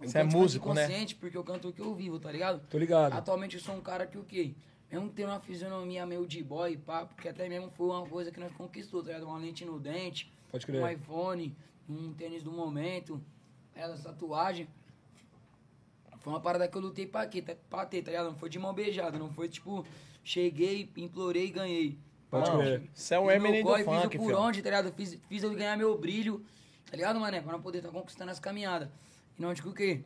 Eu 0.00 0.08
Você 0.08 0.18
é 0.18 0.24
músico, 0.24 0.72
né? 0.74 0.86
consciente 0.86 1.14
porque 1.14 1.36
eu 1.36 1.44
canto 1.44 1.68
o 1.68 1.72
que 1.72 1.80
eu 1.80 1.94
vivo, 1.94 2.18
tá 2.18 2.30
ligado? 2.30 2.60
Tô 2.68 2.78
ligado. 2.78 3.12
Atualmente 3.14 3.56
eu 3.56 3.62
sou 3.62 3.74
um 3.74 3.80
cara 3.80 4.06
que 4.06 4.18
o 4.18 4.24
quê? 4.24 4.54
Mesmo 4.90 5.08
tendo 5.10 5.30
uma 5.30 5.40
fisionomia 5.40 6.04
meio 6.06 6.26
de 6.26 6.42
boy, 6.42 6.76
pá, 6.76 7.06
porque 7.06 7.28
até 7.28 7.48
mesmo 7.48 7.70
foi 7.70 7.86
uma 7.88 8.06
coisa 8.06 8.30
que 8.30 8.38
nós 8.38 8.52
conquistou, 8.52 9.02
tá 9.02 9.08
ligado? 9.08 9.24
Uma 9.26 9.38
lente 9.38 9.64
no 9.64 9.80
dente, 9.80 10.30
Pode 10.50 10.66
crer. 10.66 10.82
um 10.82 10.88
iPhone, 10.88 11.56
um 11.88 12.12
tênis 12.12 12.42
do 12.42 12.52
momento, 12.52 13.20
ela 13.74 13.96
tatuagem. 13.96 14.68
Foi 16.20 16.32
uma 16.32 16.40
parada 16.40 16.68
que 16.68 16.76
eu 16.76 16.80
lutei 16.80 17.06
pra 17.06 17.26
quê? 17.26 17.42
Pra 17.42 17.84
ter, 17.86 18.02
tá 18.02 18.10
ligado? 18.10 18.26
Não 18.26 18.36
foi 18.36 18.48
de 18.48 18.58
mão 18.58 18.72
beijada, 18.72 19.18
não 19.18 19.30
foi 19.30 19.48
tipo, 19.48 19.84
cheguei, 20.22 20.88
implorei 20.96 21.46
e 21.46 21.50
ganhei. 21.50 21.98
Pode 22.30 22.50
crer. 22.50 22.82
Você 22.92 23.14
é 23.14 23.18
o 23.18 23.26
Fiz 23.26 23.34
Eminem 23.36 23.62
do 23.62 23.68
corre, 23.68 23.84
funk, 23.84 23.96
fiz 23.96 24.06
o 24.06 24.10
por 24.18 24.26
filho. 24.26 24.38
onde, 24.38 24.62
tá 24.62 24.70
ligado? 24.70 24.92
Fiz, 24.92 25.18
fiz 25.28 25.42
eu 25.42 25.54
ganhar 25.54 25.76
meu 25.76 25.96
brilho, 25.96 26.44
tá 26.90 26.96
ligado, 26.96 27.20
mané? 27.20 27.40
Pra 27.40 27.52
não 27.52 27.62
poder 27.62 27.78
estar 27.78 27.90
conquistando 27.90 28.30
as 28.30 28.40
caminhadas. 28.40 28.88
E 29.38 29.42
não 29.42 29.54
digo 29.54 29.70
o 29.70 29.74
quê? 29.74 30.02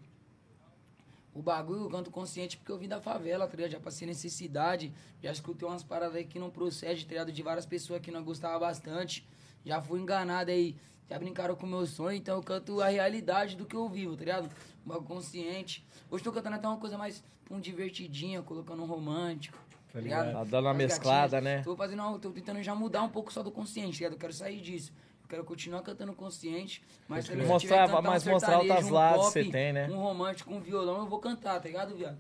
O 1.35 1.43
bagulho 1.43 1.83
eu 1.85 1.91
canto 1.91 2.11
consciente 2.11 2.57
porque 2.57 2.73
eu 2.73 2.79
vim 2.79 2.89
da 2.89 3.01
favela, 3.01 3.47
tá 3.47 3.57
ligado? 3.57 3.71
Já 3.71 3.81
passei 3.81 4.07
necessidade, 4.07 4.93
já 5.23 5.31
escutei 5.31 5.67
umas 5.69 5.83
paradas 5.85 6.17
aí 6.17 6.25
que 6.25 6.39
não 6.39 6.51
procede, 6.51 7.05
tá 7.05 7.11
ligado? 7.11 7.31
De 7.33 7.43
várias 7.43 7.65
pessoas 7.65 8.01
que 8.01 8.11
não 8.11 8.25
gostavam 8.25 8.59
bastante. 8.59 9.27
Já 9.65 9.81
fui 9.81 10.01
enganado 10.01 10.51
aí, 10.51 10.75
já 11.09 11.19
brincaram 11.19 11.55
com 11.55 11.67
o 11.67 11.69
meu 11.69 11.87
sonho, 11.87 12.17
então 12.17 12.37
eu 12.37 12.43
canto 12.43 12.81
a 12.81 12.89
realidade 12.89 13.57
do 13.57 13.65
que 13.67 13.77
eu 13.77 13.89
vivo, 13.89 14.17
tá 14.17 14.25
ligado? 14.25 14.51
Um 14.85 14.89
bagulho 14.89 15.07
consciente. 15.07 15.87
Hoje 16.11 16.25
tô 16.25 16.33
cantando 16.33 16.57
até 16.57 16.67
uma 16.67 16.79
coisa 16.79 16.99
mais 16.99 17.23
um 17.51 17.61
divertidinha, 17.61 18.43
colocando 18.43 18.83
um 18.83 18.87
romântico. 18.87 19.59
Tá 19.93 20.01
ligado? 20.01 20.33
Tá 20.33 20.45
dando 20.45 20.65
uma 20.67 20.71
As 20.73 20.77
mesclada, 20.77 21.41
gatinhas. 21.41 21.57
né? 21.59 21.63
Tô 21.65 21.77
fazendo, 21.77 22.03
uma- 22.03 22.19
tô 22.19 22.31
tentando 22.31 22.63
já 22.63 22.75
mudar 22.75 23.03
um 23.03 23.09
pouco 23.09 23.33
só 23.33 23.43
do 23.43 23.51
consciente, 23.51 23.93
tá 23.93 24.05
ligado? 24.05 24.13
Eu 24.13 24.19
quero 24.19 24.33
sair 24.33 24.61
disso. 24.61 24.93
Eu 25.23 25.29
quero 25.29 25.45
continuar 25.45 25.83
cantando 25.83 26.13
consciente, 26.15 26.83
mas 27.07 27.25
também 27.27 27.41
tiver 27.43 27.53
Mostrar- 27.53 27.87
cantar 27.89 28.03
mas 28.03 28.27
um 28.27 28.31
mostrar 28.31 28.59
outros 28.59 28.87
um 28.87 28.93
lados 28.93 29.19
pop, 29.27 29.33
que 29.33 29.45
você 29.45 29.51
tem, 29.51 29.73
né? 29.73 29.89
Um 29.89 29.97
romântico, 29.99 30.53
um 30.55 30.61
violão, 30.61 30.99
eu 31.01 31.07
vou 31.07 31.19
cantar, 31.19 31.61
tá 31.61 31.69
ligado, 31.69 31.95
viado? 31.95 32.19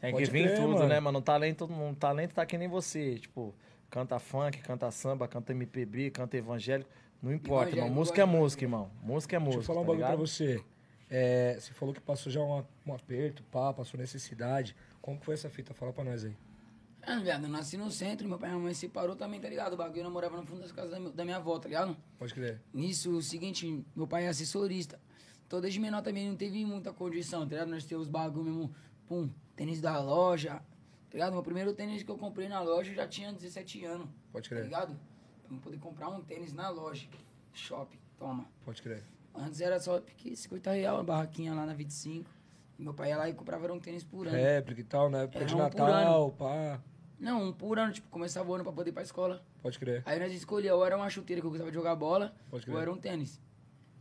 Tem 0.00 0.12
Pode 0.12 0.24
que 0.26 0.30
vir 0.30 0.44
crer, 0.44 0.56
tudo, 0.56 0.74
mano. 0.74 0.86
né, 0.88 0.98
mano? 1.00 1.20
Talento, 1.22 1.64
um 1.66 1.94
talento 1.94 2.34
tá 2.34 2.46
que 2.46 2.56
nem 2.56 2.68
você. 2.68 3.18
Tipo, 3.18 3.54
canta 3.90 4.18
funk, 4.18 4.58
canta 4.62 4.90
samba, 4.90 5.28
canta 5.28 5.52
MPB, 5.52 6.10
canta 6.10 6.36
evangélico. 6.38 6.88
Não 7.22 7.32
importa, 7.34 7.68
irmão. 7.68 7.86
Evangélico, 7.86 7.98
Música 7.98 8.22
é 8.22 8.24
música, 8.24 8.64
irmão. 8.64 8.90
Música 9.02 9.36
é 9.36 9.38
música. 9.38 9.56
Deixa 9.58 9.72
eu 9.72 9.74
falar 9.74 9.80
um 9.80 9.84
tá 9.84 9.92
bagulho 9.92 10.06
pra 10.06 10.16
você. 10.16 10.64
É, 11.10 11.56
você 11.60 11.72
falou 11.74 11.94
que 11.94 12.00
passou 12.00 12.30
já 12.32 12.40
um, 12.40 12.64
um 12.86 12.94
aperto, 12.94 13.42
pá, 13.44 13.72
passou 13.74 13.98
necessidade. 14.00 14.74
Como 15.02 15.18
que 15.18 15.24
foi 15.26 15.34
essa 15.34 15.50
fita? 15.50 15.74
Fala 15.74 15.92
pra 15.92 16.04
nós 16.04 16.24
aí. 16.24 16.34
Ah, 17.12 17.18
viado, 17.18 17.44
eu 17.44 17.48
nasci 17.50 17.76
no 17.76 17.90
centro, 17.90 18.28
meu 18.28 18.38
pai 18.38 18.50
e 18.50 18.52
minha 18.52 18.64
mãe 18.64 18.74
se 18.74 18.80
separou 18.80 19.16
também, 19.16 19.40
tá 19.40 19.48
ligado? 19.48 19.72
O 19.72 19.76
bagulho 19.76 20.02
eu 20.02 20.10
morava 20.10 20.36
no 20.36 20.46
fundo 20.46 20.60
das 20.60 20.70
casas 20.70 20.90
da, 20.92 21.00
meu- 21.00 21.10
da 21.12 21.24
minha 21.24 21.38
avó, 21.38 21.58
tá 21.58 21.68
ligado? 21.68 21.96
Pode 22.18 22.32
crer. 22.34 22.60
Nisso, 22.72 23.10
o 23.10 23.20
seguinte, 23.22 23.84
meu 23.96 24.06
pai 24.06 24.26
é 24.26 24.28
assessorista. 24.28 25.00
Então, 25.46 25.60
desde 25.60 25.80
menor 25.80 26.02
também 26.02 26.28
não 26.28 26.36
teve 26.36 26.64
muita 26.64 26.92
condição, 26.92 27.40
tá 27.40 27.54
ligado? 27.54 27.68
Nós 27.68 27.84
temos 27.84 28.06
bagulho 28.06 28.44
mesmo, 28.52 28.74
pum, 29.08 29.28
tênis 29.56 29.80
da 29.80 29.98
loja, 30.00 30.54
tá 30.54 30.62
ligado? 31.14 31.32
Meu 31.32 31.42
primeiro 31.42 31.72
tênis 31.72 32.02
que 32.04 32.10
eu 32.10 32.16
comprei 32.16 32.48
na 32.48 32.60
loja 32.60 32.92
eu 32.92 32.94
já 32.94 33.08
tinha 33.08 33.32
17 33.32 33.84
anos, 33.84 34.08
Pode 34.30 34.48
tá 34.48 34.54
crer. 34.54 34.64
ligado? 34.66 34.96
Pra 35.48 35.58
poder 35.58 35.78
comprar 35.78 36.08
um 36.10 36.20
tênis 36.20 36.52
na 36.52 36.68
loja, 36.68 37.08
shopping, 37.52 37.98
toma. 38.16 38.46
Pode 38.64 38.80
crer. 38.82 39.02
Antes 39.34 39.60
era 39.60 39.80
só 39.80 40.00
porque 40.00 40.36
50 40.36 40.70
real, 40.72 40.96
uma 40.98 41.04
barraquinha 41.04 41.52
lá 41.54 41.66
na 41.66 41.74
25. 41.74 42.30
E 42.78 42.82
meu 42.82 42.94
pai 42.94 43.08
ia 43.10 43.16
lá 43.16 43.28
e 43.28 43.34
comprava 43.34 43.72
um 43.72 43.80
tênis 43.80 44.04
por 44.04 44.26
ano. 44.28 44.36
Réplica 44.36 44.80
e 44.80 44.84
tal, 44.84 45.10
né? 45.10 45.24
Época 45.24 45.38
Era 45.38 45.46
de 45.46 45.54
um 45.54 45.58
Natal, 45.58 46.30
pá. 46.32 46.80
Não, 47.20 47.44
um 47.48 47.52
por 47.52 47.78
ano, 47.78 47.92
tipo, 47.92 48.08
começava 48.08 48.48
o 48.50 48.54
ano 48.54 48.64
pra 48.64 48.72
poder 48.72 48.90
ir 48.90 48.92
pra 48.94 49.02
escola. 49.02 49.44
Pode 49.62 49.78
crer. 49.78 50.02
Aí 50.06 50.18
nós 50.18 50.32
escolhia, 50.32 50.74
ou 50.74 50.84
era 50.84 50.96
uma 50.96 51.10
chuteira 51.10 51.40
que 51.40 51.46
eu 51.46 51.50
gostava 51.50 51.70
de 51.70 51.74
jogar 51.76 51.94
bola, 51.94 52.34
ou 52.50 52.80
era 52.80 52.90
um 52.90 52.96
tênis. 52.96 53.38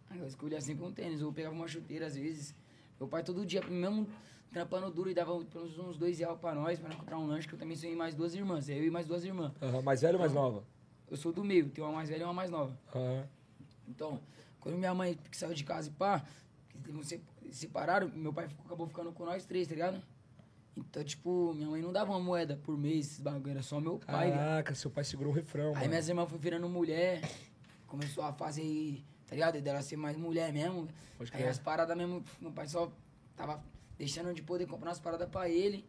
Aí 0.10 0.20
eu 0.20 0.26
escolhia 0.26 0.62
sempre 0.62 0.86
um 0.86 0.92
tênis, 0.92 1.22
ou 1.22 1.32
pegava 1.34 1.54
uma 1.54 1.68
chuteira 1.68 2.08
às 2.08 2.16
vezes. 2.16 2.56
Meu 2.98 3.10
pai 3.10 3.22
todo 3.22 3.46
dia, 3.46 3.62
mesmo 3.64 4.08
trampando 4.54 4.90
duro, 4.90 5.10
e 5.10 5.14
dava 5.14 5.32
pelo 5.46 5.66
menos 5.66 5.78
uns 5.78 5.98
dois 5.98 6.18
reais 6.18 6.40
pra 6.40 6.56
nós, 6.56 6.80
pra 6.80 6.88
nós 6.88 6.98
comprar 6.98 7.18
um 7.20 7.28
lanche, 7.28 7.46
que 7.48 7.54
eu 7.54 7.60
também 7.60 7.76
sonhei 7.76 7.96
mais 7.96 8.16
duas 8.16 8.34
irmãs, 8.34 8.70
eu 8.70 8.84
e 8.86 8.90
mais 8.90 9.06
duas 9.06 9.24
irmãs. 9.26 9.52
Aham, 9.62 9.82
Mais 9.82 10.02
velho 10.02 10.14
ou 10.16 10.20
mais 10.22 10.34
nova? 10.34 10.64
Eu 11.12 11.18
sou 11.18 11.34
do 11.34 11.44
meio, 11.44 11.70
tenho 11.70 11.88
uma 11.88 11.94
mais 11.94 12.08
velha 12.08 12.22
e 12.22 12.24
uma 12.24 12.34
mais 12.34 12.50
nova. 12.50 12.76
Aham. 12.96 13.28
Então, 13.88 14.20
quando 14.62 14.78
minha 14.78 14.94
mãe 14.94 15.18
saiu 15.32 15.54
de 15.54 15.64
casa 15.66 15.90
e 15.90 15.92
pá, 15.92 16.24
se 17.04 17.22
separaram, 17.52 18.10
meu 18.16 18.32
pai 18.32 18.48
acabou 18.66 18.88
ficando 18.88 19.12
com 19.12 19.26
nós 19.26 19.46
três, 19.46 19.68
tá 19.68 19.74
ligado? 19.74 20.02
Então, 20.90 21.04
tipo, 21.04 21.54
minha 21.54 21.68
mãe 21.70 21.82
não 21.82 21.92
dava 21.92 22.12
uma 22.12 22.20
moeda 22.20 22.56
por 22.58 22.78
mês, 22.78 23.08
esses 23.08 23.20
bagulho, 23.20 23.52
era 23.52 23.62
só 23.64 23.80
meu 23.80 23.98
pai. 24.00 24.32
Caraca, 24.32 24.76
seu 24.76 24.90
pai 24.92 25.04
segurou 25.04 25.32
o 25.32 25.36
refrão, 25.36 25.70
Aí 25.70 25.74
mano. 25.76 25.88
minhas 25.90 26.08
irmãs 26.10 26.26
foram 26.30 26.42
virando 26.42 26.70
mulher, 26.70 27.22
começou 27.88 28.24
a 28.24 28.32
fase 28.34 28.62
aí, 28.62 29.04
tá 29.28 29.36
ligado? 29.36 29.62
Dela 29.62 29.82
ser 29.82 29.96
mais 29.98 30.18
mulher 30.18 30.52
mesmo. 30.54 30.88
Pode 31.18 31.32
Aí 31.34 31.48
as 31.48 31.60
paradas 31.60 31.96
mesmo, 31.98 32.24
meu 32.40 32.52
pai 32.52 32.68
só 32.68 32.92
tava 33.36 33.64
deixando 33.98 34.34
de 34.34 34.42
poder 34.42 34.66
comprar 34.68 34.90
umas 34.90 35.00
paradas 35.00 35.28
pra 35.30 35.50
ele. 35.50 35.86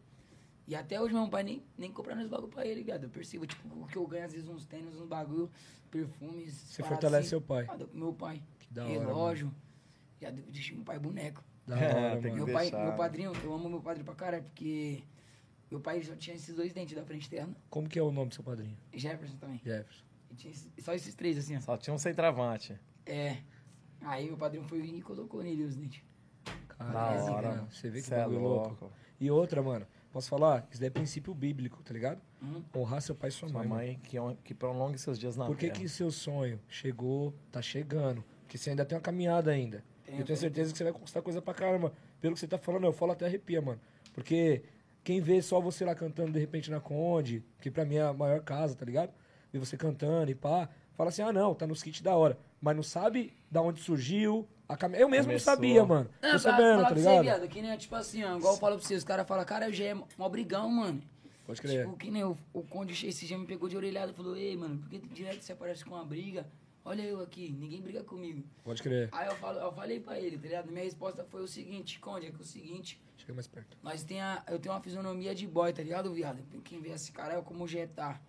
E 0.67 0.75
até 0.75 1.01
hoje 1.01 1.13
meu 1.13 1.27
pai 1.27 1.43
nem, 1.43 1.63
nem 1.77 1.91
comprando 1.91 2.19
os 2.21 2.27
bagulho 2.27 2.49
pra 2.49 2.65
ele, 2.65 2.75
ligado? 2.75 3.03
Eu 3.05 3.09
percebo, 3.09 3.45
tipo, 3.45 3.67
o 3.81 3.87
que 3.87 3.97
eu 3.97 4.05
ganho, 4.07 4.25
às 4.25 4.31
vezes, 4.31 4.47
uns 4.47 4.65
tênis, 4.65 4.95
uns 4.95 5.07
bagulho, 5.07 5.49
perfumes. 5.89 6.53
Você 6.53 6.83
fortalece 6.83 7.19
assim. 7.21 7.29
seu 7.29 7.41
pai. 7.41 7.65
Ah, 7.67 7.75
do 7.75 7.89
Meu 7.93 8.13
pai. 8.13 8.41
Que 8.59 8.73
da 8.73 8.85
hora, 8.85 8.91
Relógio. 8.99 9.51
Já 10.21 10.29
de- 10.29 10.43
deixei 10.43 10.75
meu 10.75 10.85
pai 10.85 10.97
boneco. 10.99 11.43
Da 11.67 11.79
É, 11.79 11.95
hora, 11.95 12.11
tem 12.13 12.21
que 12.21 12.29
mano. 12.39 12.45
Meu 12.45 12.53
pai, 12.53 12.63
deixar. 12.71 12.83
meu 12.85 12.93
padrinho, 12.97 13.31
eu 13.43 13.53
amo 13.53 13.69
meu 13.69 13.81
padrinho 13.81 14.05
pra 14.05 14.15
caralho, 14.15 14.43
porque 14.43 15.03
meu 15.69 15.79
pai 15.79 16.01
só 16.03 16.15
tinha 16.15 16.35
esses 16.35 16.55
dois 16.55 16.73
dentes 16.73 16.95
da 16.95 17.03
frente 17.05 17.21
externa. 17.23 17.55
Como 17.69 17.87
que 17.87 17.97
é 17.99 18.01
o 18.03 18.11
nome 18.11 18.29
do 18.29 18.35
seu 18.35 18.43
padrinho? 18.43 18.77
Jefferson 18.93 19.37
também. 19.37 19.61
Jefferson. 19.63 20.03
E 20.31 20.35
tinha 20.35 20.51
esses- 20.51 20.69
só 20.83 20.93
esses 20.93 21.13
três, 21.13 21.37
assim, 21.37 21.55
ó. 21.57 21.61
Só 21.61 21.77
tinha 21.77 21.93
um 21.93 21.97
centroavante. 21.97 22.77
É. 23.05 23.37
Aí 24.01 24.25
meu 24.27 24.37
padrinho 24.37 24.63
foi 24.67 24.79
e 24.79 25.01
colocou 25.01 25.43
nele 25.43 25.63
os 25.63 25.75
dentes. 25.75 26.01
Caralho, 26.67 27.25
Da 27.25 27.31
hora. 27.33 27.49
mano. 27.49 27.67
Você 27.71 27.89
vê 27.89 28.01
que 28.01 28.07
Cê 28.07 28.15
é 28.15 28.17
bagulho 28.19 28.39
louco. 28.39 28.67
louco. 28.81 28.91
E 29.19 29.29
outra, 29.29 29.61
mano. 29.61 29.85
Posso 30.11 30.27
falar? 30.29 30.67
Isso 30.71 30.79
daí 30.81 30.87
é 30.87 30.89
princípio 30.89 31.33
bíblico, 31.33 31.81
tá 31.83 31.93
ligado? 31.93 32.19
Hum. 32.41 32.63
Honrar 32.75 33.01
seu 33.01 33.15
pai 33.15 33.29
e 33.29 33.31
sua 33.31 33.47
Sua 33.47 33.59
mãe. 33.59 33.67
mano. 33.67 33.81
mãe 33.81 33.99
que, 34.03 34.17
que 34.43 34.53
prolongue 34.53 34.97
seus 34.97 35.17
dias 35.17 35.37
na 35.37 35.45
Por 35.45 35.55
que 35.55 35.67
terra. 35.67 35.79
que 35.79 35.87
seu 35.87 36.11
sonho 36.11 36.59
chegou, 36.67 37.33
tá 37.51 37.61
chegando? 37.61 38.23
Porque 38.41 38.57
você 38.57 38.71
ainda 38.71 38.83
tem 38.83 38.97
uma 38.97 39.01
caminhada 39.01 39.51
ainda. 39.51 39.83
Tem, 40.11 40.19
eu 40.19 40.25
tenho 40.25 40.27
tem. 40.27 40.35
certeza 40.35 40.71
que 40.71 40.77
você 40.77 40.83
vai 40.83 40.93
conquistar 40.93 41.21
coisa 41.21 41.41
pra 41.41 41.53
caramba. 41.53 41.93
Pelo 42.19 42.33
que 42.33 42.39
você 42.39 42.47
tá 42.47 42.57
falando, 42.57 42.85
eu 42.85 42.93
falo 42.93 43.11
até 43.13 43.25
arrepia, 43.25 43.61
mano. 43.61 43.79
Porque 44.13 44.61
quem 45.03 45.21
vê 45.21 45.41
só 45.41 45.59
você 45.59 45.85
lá 45.85 45.95
cantando 45.95 46.31
de 46.31 46.39
repente 46.39 46.69
na 46.69 46.79
Conde, 46.79 47.43
que 47.61 47.71
pra 47.71 47.85
mim 47.85 47.95
é 47.95 48.01
a 48.03 48.13
maior 48.13 48.41
casa, 48.41 48.75
tá 48.75 48.85
ligado? 48.85 49.11
Vê 49.51 49.59
você 49.59 49.75
cantando 49.77 50.29
e 50.29 50.35
pá, 50.35 50.69
fala 50.95 51.09
assim, 51.09 51.21
ah 51.21 51.31
não, 51.33 51.55
tá 51.55 51.65
nos 51.65 51.81
kits 51.81 52.01
da 52.01 52.15
hora. 52.15 52.37
Mas 52.61 52.75
não 52.75 52.83
sabe 52.83 53.33
da 53.49 53.61
onde 53.61 53.81
surgiu 53.81 54.47
a 54.67 54.77
caminhada. 54.77 55.03
Eu 55.03 55.09
mesmo 55.09 55.27
Começou. 55.27 55.51
não 55.51 55.55
sabia, 55.55 55.85
mano. 55.85 56.09
Não, 56.21 56.31
Tô 56.31 56.39
sabendo, 56.39 56.81
tá 56.81 56.87
pra 56.87 56.95
ligado? 56.95 57.15
Você, 57.15 57.21
viado, 57.23 57.47
que 57.47 57.61
nem, 57.61 57.77
tipo 57.77 57.95
assim, 57.95 58.23
ó, 58.23 58.37
igual 58.37 58.53
eu 58.53 58.59
falo 58.59 58.77
pra 58.77 58.85
você, 58.85 58.95
os 58.95 59.03
caras 59.03 59.27
falam, 59.27 59.45
cara, 59.45 59.67
eu 59.67 59.73
já 59.73 59.85
é 59.85 59.93
mó 59.93 60.29
brigão, 60.29 60.69
mano. 60.69 61.01
Pode 61.45 61.61
crer. 61.61 61.85
Tipo, 61.85 61.97
que 61.97 62.11
nem 62.11 62.23
o, 62.23 62.37
o 62.53 62.61
Conde 62.63 62.93
esse 63.07 63.25
já 63.25 63.37
me 63.37 63.45
pegou 63.45 63.67
de 63.67 63.75
orelhada 63.75 64.11
e 64.11 64.15
falou, 64.15 64.37
ei, 64.37 64.55
mano, 64.55 64.77
por 64.77 64.89
que 64.89 64.99
direto 64.99 65.41
você 65.41 65.51
aparece 65.53 65.83
com 65.83 65.95
uma 65.95 66.05
briga? 66.05 66.45
Olha 66.83 67.03
eu 67.03 67.21
aqui, 67.21 67.51
ninguém 67.51 67.81
briga 67.81 68.03
comigo. 68.03 68.43
Pode 68.63 68.81
crer. 68.81 69.09
Aí 69.11 69.27
eu, 69.27 69.35
falo, 69.35 69.59
eu 69.59 69.71
falei 69.71 69.99
pra 69.99 70.19
ele, 70.19 70.35
tá 70.37 70.43
ligado? 70.43 70.71
Minha 70.71 70.83
resposta 70.83 71.23
foi 71.23 71.43
o 71.43 71.47
seguinte, 71.47 71.99
Conde, 71.99 72.27
é 72.27 72.31
que 72.31 72.37
é 72.37 72.41
o 72.41 72.43
seguinte, 72.43 72.99
Chega 73.17 73.33
mais 73.33 73.47
perto. 73.47 73.77
nós 73.83 74.03
tem 74.03 74.19
a, 74.19 74.43
eu 74.47 74.57
tenho 74.57 74.73
uma 74.73 74.81
fisionomia 74.81 75.35
de 75.35 75.45
boy, 75.45 75.71
tá 75.71 75.83
ligado, 75.83 76.11
viado? 76.11 76.41
Quem 76.63 76.81
vê 76.81 76.89
esse 76.89 77.11
cara 77.11 77.35
é 77.35 77.41
como 77.41 77.67
jetar. 77.67 78.19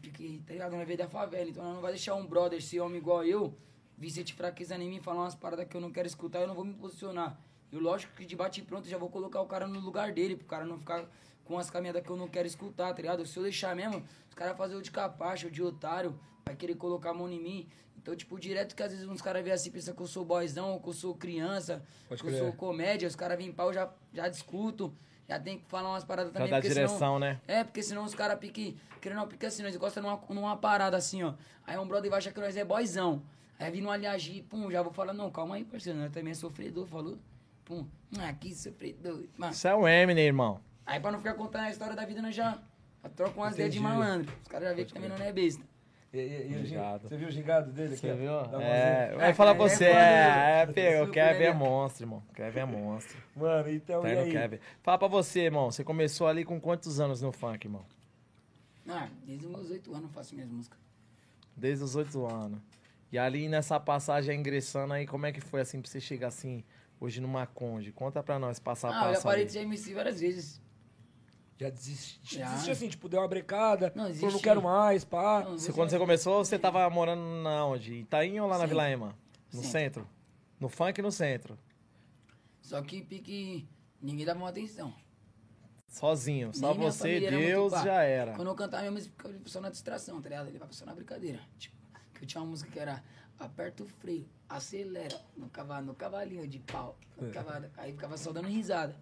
Porque, 0.00 0.40
tá 0.46 0.52
ligado? 0.52 0.76
Nós 0.76 0.86
veio 0.86 0.98
da 0.98 1.08
favela, 1.08 1.50
então 1.50 1.64
nós 1.64 1.74
não 1.74 1.82
vai 1.82 1.92
deixar 1.92 2.14
um 2.14 2.24
brother, 2.26 2.58
esse 2.58 2.78
homem 2.78 2.98
igual 2.98 3.24
eu, 3.24 3.56
vir 3.98 4.10
ser 4.10 4.22
de 4.22 4.34
fraqueza 4.34 4.76
em 4.76 4.88
mim, 4.88 5.00
falar 5.00 5.22
umas 5.22 5.34
paradas 5.34 5.66
que 5.66 5.76
eu 5.76 5.80
não 5.80 5.90
quero 5.90 6.06
escutar, 6.06 6.40
eu 6.40 6.46
não 6.46 6.54
vou 6.54 6.64
me 6.64 6.74
posicionar. 6.74 7.36
Eu, 7.72 7.80
lógico 7.80 8.14
que 8.14 8.24
de 8.24 8.36
bate 8.36 8.60
e 8.60 8.64
pronto, 8.64 8.86
já 8.88 8.96
vou 8.98 9.08
colocar 9.08 9.40
o 9.40 9.46
cara 9.46 9.66
no 9.66 9.80
lugar 9.80 10.12
dele, 10.12 10.36
pro 10.36 10.46
cara 10.46 10.64
não 10.64 10.78
ficar 10.78 11.08
com 11.44 11.58
as 11.58 11.68
caminhadas 11.70 12.02
que 12.04 12.10
eu 12.10 12.16
não 12.16 12.28
quero 12.28 12.46
escutar, 12.46 12.94
tá 12.94 13.02
ligado? 13.02 13.26
Se 13.26 13.36
eu 13.36 13.42
deixar 13.42 13.74
mesmo, 13.74 14.04
os 14.28 14.34
caras 14.34 14.56
fazer 14.56 14.76
o 14.76 14.82
de 14.82 14.92
capacho, 14.92 15.48
o 15.48 15.50
de 15.50 15.62
otário, 15.62 16.18
vai 16.44 16.54
querer 16.54 16.74
colocar 16.76 17.10
a 17.10 17.14
mão 17.14 17.28
em 17.30 17.40
mim. 17.40 17.68
Então, 17.96 18.14
tipo, 18.14 18.38
direto 18.38 18.74
que 18.76 18.82
às 18.82 18.92
vezes 18.92 19.06
uns 19.08 19.22
caras 19.22 19.42
vêm 19.42 19.52
assim, 19.52 19.70
pensam 19.70 19.94
que 19.94 20.02
eu 20.02 20.06
sou 20.06 20.24
boyzão, 20.24 20.72
ou 20.72 20.80
que 20.80 20.88
eu 20.88 20.92
sou 20.92 21.14
criança, 21.14 21.82
Pode 22.08 22.20
que 22.22 22.28
eu 22.28 22.32
crer. 22.32 22.42
sou 22.42 22.52
comédia, 22.52 23.08
os 23.08 23.16
caras 23.16 23.38
vêm 23.38 23.50
pau, 23.50 23.72
já, 23.72 23.90
já 24.12 24.28
discuto, 24.28 24.94
já 25.26 25.40
tem 25.40 25.58
que 25.58 25.64
falar 25.68 25.88
umas 25.90 26.04
paradas 26.04 26.30
Já 26.30 26.38
também. 26.38 26.50
dá 26.50 26.56
porque 26.56 26.68
direção, 26.68 26.98
senão, 26.98 27.18
né? 27.18 27.40
É, 27.48 27.64
porque 27.64 27.82
senão 27.82 28.04
os 28.04 28.14
caras 28.14 28.38
piquem, 28.38 28.76
querendo 29.00 29.18
não, 29.18 29.26
pique 29.28 29.46
assim, 29.46 29.62
nós 29.62 29.74
gostam 29.76 30.02
numa, 30.02 30.20
numa 30.28 30.56
parada 30.56 30.96
assim, 30.98 31.22
ó. 31.22 31.32
Aí 31.66 31.78
um 31.78 31.86
brother 31.88 32.10
vai 32.10 32.18
achar 32.18 32.32
que 32.32 32.40
nós 32.40 32.54
é 32.56 32.64
boyzão. 32.64 33.22
Aí 33.58 33.70
vindo 33.70 33.88
ali 33.88 34.06
agir, 34.06 34.42
pum, 34.42 34.70
já 34.70 34.82
vou 34.82 34.92
falar, 34.92 35.14
não, 35.14 35.30
calma 35.30 35.54
aí, 35.54 35.64
parceiro, 35.64 35.98
nós 35.98 36.10
também 36.12 36.32
é 36.32 36.34
sofredor, 36.34 36.86
falou? 36.86 37.16
Pum, 37.64 37.86
ah, 38.18 38.28
aqui 38.28 38.54
sofredor. 38.54 39.24
Mano, 39.38 39.52
Isso 39.54 39.66
é 39.66 39.74
o 39.74 39.88
Eminem, 39.88 40.26
irmão. 40.26 40.60
aí 40.84 41.00
pra 41.00 41.10
não 41.10 41.20
ficar 41.20 41.32
contando 41.34 41.62
a 41.62 41.70
história 41.70 41.96
da 41.96 42.04
vida, 42.04 42.20
nós 42.20 42.34
já, 42.34 42.58
já 43.02 43.08
trocam 43.08 43.42
umas 43.42 43.54
ideias 43.54 43.72
de 43.72 43.80
malandro. 43.80 44.30
Os 44.42 44.48
caras 44.48 44.68
já 44.68 44.74
veem 44.74 44.86
que 44.86 44.92
também 44.92 45.08
não 45.08 45.16
é 45.16 45.32
besta. 45.32 45.64
E, 46.14 46.18
e- 46.18 46.52
e 46.62 46.64
Gingado. 46.66 47.08
você 47.08 47.16
viu 47.16 47.26
o 47.26 47.30
gingado 47.30 47.72
dele 47.72 47.94
aqui? 47.94 48.06
Você 48.06 48.14
viu? 48.14 48.30
É, 48.60 49.14
vai 49.16 49.30
Ah, 49.30 49.34
falar 49.34 49.54
pra 49.56 49.64
é 49.64 49.68
você. 49.68 49.86
foda, 49.88 49.98
É, 49.98 50.26
né? 50.26 50.62
é, 50.62 50.66
pega, 50.66 51.02
o 51.04 51.10
Kevin 51.10 51.28
é 51.28 51.38
legal. 51.38 51.54
monstro, 51.56 52.04
irmão. 52.04 52.22
Kevin 52.34 52.58
é 52.60 52.64
monstro. 52.64 53.18
Mano, 53.34 53.68
então, 53.68 54.00
Tá 54.00 54.08
e 54.14 54.18
aí? 54.18 54.30
Kevin. 54.30 54.58
Fala 54.80 54.96
pra 54.98 55.08
você, 55.08 55.40
irmão. 55.40 55.72
Você 55.72 55.82
começou 55.82 56.28
ali 56.28 56.44
com 56.44 56.60
quantos 56.60 57.00
anos 57.00 57.20
no 57.20 57.32
funk, 57.32 57.66
irmão? 57.66 57.84
Ah, 58.88 59.08
desde 59.26 59.44
os 59.46 59.50
meus 59.52 59.70
oito 59.70 59.90
anos 59.92 60.04
eu 60.04 60.10
faço 60.10 60.34
minhas 60.36 60.50
músicas. 60.50 60.78
Desde 61.56 61.82
os 61.82 61.96
oito 61.96 62.24
anos. 62.26 62.60
E 63.10 63.18
ali 63.18 63.48
nessa 63.48 63.80
passagem 63.80 64.38
ingressando 64.38 64.92
aí, 64.94 65.06
como 65.06 65.26
é 65.26 65.32
que 65.32 65.40
foi 65.40 65.60
assim 65.60 65.80
pra 65.80 65.90
você 65.90 66.00
chegar 66.00 66.28
assim 66.28 66.62
hoje 67.00 67.20
numa 67.20 67.44
Conde? 67.46 67.90
Conta 67.92 68.22
pra 68.22 68.38
nós, 68.38 68.58
passar 68.60 68.90
a 68.90 68.90
Ah, 68.90 68.94
eu 68.94 69.00
já 69.00 69.08
passo 69.14 69.22
parei 69.24 69.40
aí. 69.40 69.46
de 69.46 69.52
ser 69.52 69.60
MC 69.60 69.94
várias 69.94 70.20
vezes. 70.20 70.60
Já 71.58 71.70
desisti. 71.70 72.38
Já. 72.38 72.48
Desistiu 72.50 72.72
assim, 72.72 72.88
tipo, 72.88 73.08
deu 73.08 73.20
uma 73.20 73.28
brecada. 73.28 73.92
Não, 73.94 74.04
falou, 74.04 74.14
não 74.14 74.20
desisti. 74.28 74.42
quero 74.42 74.62
mais, 74.62 75.04
pá. 75.04 75.44
Não, 75.44 75.52
Você, 75.52 75.72
quando 75.72 75.90
você 75.90 75.98
começou, 75.98 76.44
você 76.44 76.58
tava 76.58 76.88
morando 76.90 77.42
na 77.42 77.64
onde? 77.66 77.94
Em 77.94 78.00
Itaim 78.00 78.40
ou 78.40 78.48
lá 78.48 78.54
na 78.54 78.60
Centro. 78.60 78.68
Vila 78.68 78.90
Ema? 78.90 79.18
No 79.52 79.62
Centro. 79.62 79.70
centro? 79.70 80.08
No 80.58 80.68
funk 80.68 81.00
no 81.02 81.12
centro. 81.12 81.58
Só 82.60 82.80
que 82.82 83.02
pique, 83.02 83.68
ninguém 84.00 84.24
dava 84.26 84.40
uma 84.40 84.48
atenção. 84.48 84.92
Sozinho. 85.86 86.52
Só 86.52 86.70
Nem 86.74 86.78
você, 86.82 87.24
era 87.24 87.36
Deus, 87.36 87.72
já 87.72 88.02
era. 88.02 88.32
Quando 88.34 88.48
eu 88.48 88.54
cantava 88.54 88.82
minha 88.82 88.92
música, 88.92 89.28
eu 89.28 89.40
só 89.46 89.60
na 89.60 89.70
distração, 89.70 90.20
tá 90.20 90.28
ligado? 90.28 90.48
Ele 90.48 90.58
vai 90.58 90.66
só 90.72 90.84
na 90.84 90.94
brincadeira. 90.94 91.40
Tipo, 91.56 91.76
que 92.14 92.24
eu 92.24 92.26
tinha 92.26 92.40
uma 92.40 92.50
música 92.50 92.70
que 92.70 92.80
era 92.80 93.02
aperta 93.38 93.82
o 93.82 93.86
freio, 93.86 94.28
acelera, 94.48 95.20
no, 95.36 95.48
cavalo, 95.48 95.86
no 95.86 95.94
cavalinho 95.94 96.48
de 96.48 96.58
pau. 96.58 96.98
no 97.20 97.30
cavalo. 97.30 97.66
Aí 97.76 97.92
ficava 97.92 98.16
só 98.16 98.32
dando 98.32 98.48
risada. 98.48 98.96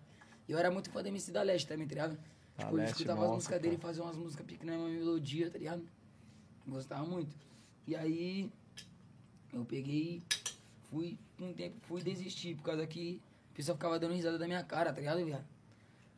E 0.47 0.52
eu 0.52 0.59
era 0.59 0.71
muito 0.71 0.90
fã 0.90 1.02
da 1.02 1.09
MC 1.09 1.32
da 1.32 1.42
Leste 1.42 1.66
também, 1.66 1.87
tá 1.87 1.94
ligado? 1.94 2.18
Tipo, 2.59 2.78
eu 2.78 2.85
escutava 2.85 3.21
as 3.21 3.25
nossa, 3.26 3.35
músicas 3.35 3.61
dele 3.62 3.75
e 3.75 3.78
cara. 3.78 3.88
fazia 3.88 4.02
umas 4.04 4.16
músicas 4.16 4.47
pequenas, 4.47 4.76
uma 4.76 4.88
melodia, 4.88 5.50
tá 5.50 5.59
ligado? 5.59 5.82
Gostava 6.66 7.04
muito. 7.04 7.35
E 7.87 7.97
aí, 7.97 8.50
eu 9.52 9.64
peguei, 9.64 10.23
fui, 10.90 11.18
um 11.40 11.52
tempo, 11.52 11.76
fui 11.82 12.02
desistir, 12.02 12.54
por 12.54 12.62
causa 12.64 12.87
que 12.87 13.21
o 13.50 13.54
pessoal 13.54 13.76
ficava 13.76 13.99
dando 13.99 14.14
risada 14.14 14.38
da 14.38 14.47
minha 14.47 14.62
cara, 14.62 14.92
tá 14.92 15.00
ligado, 15.00 15.25
viado? 15.25 15.44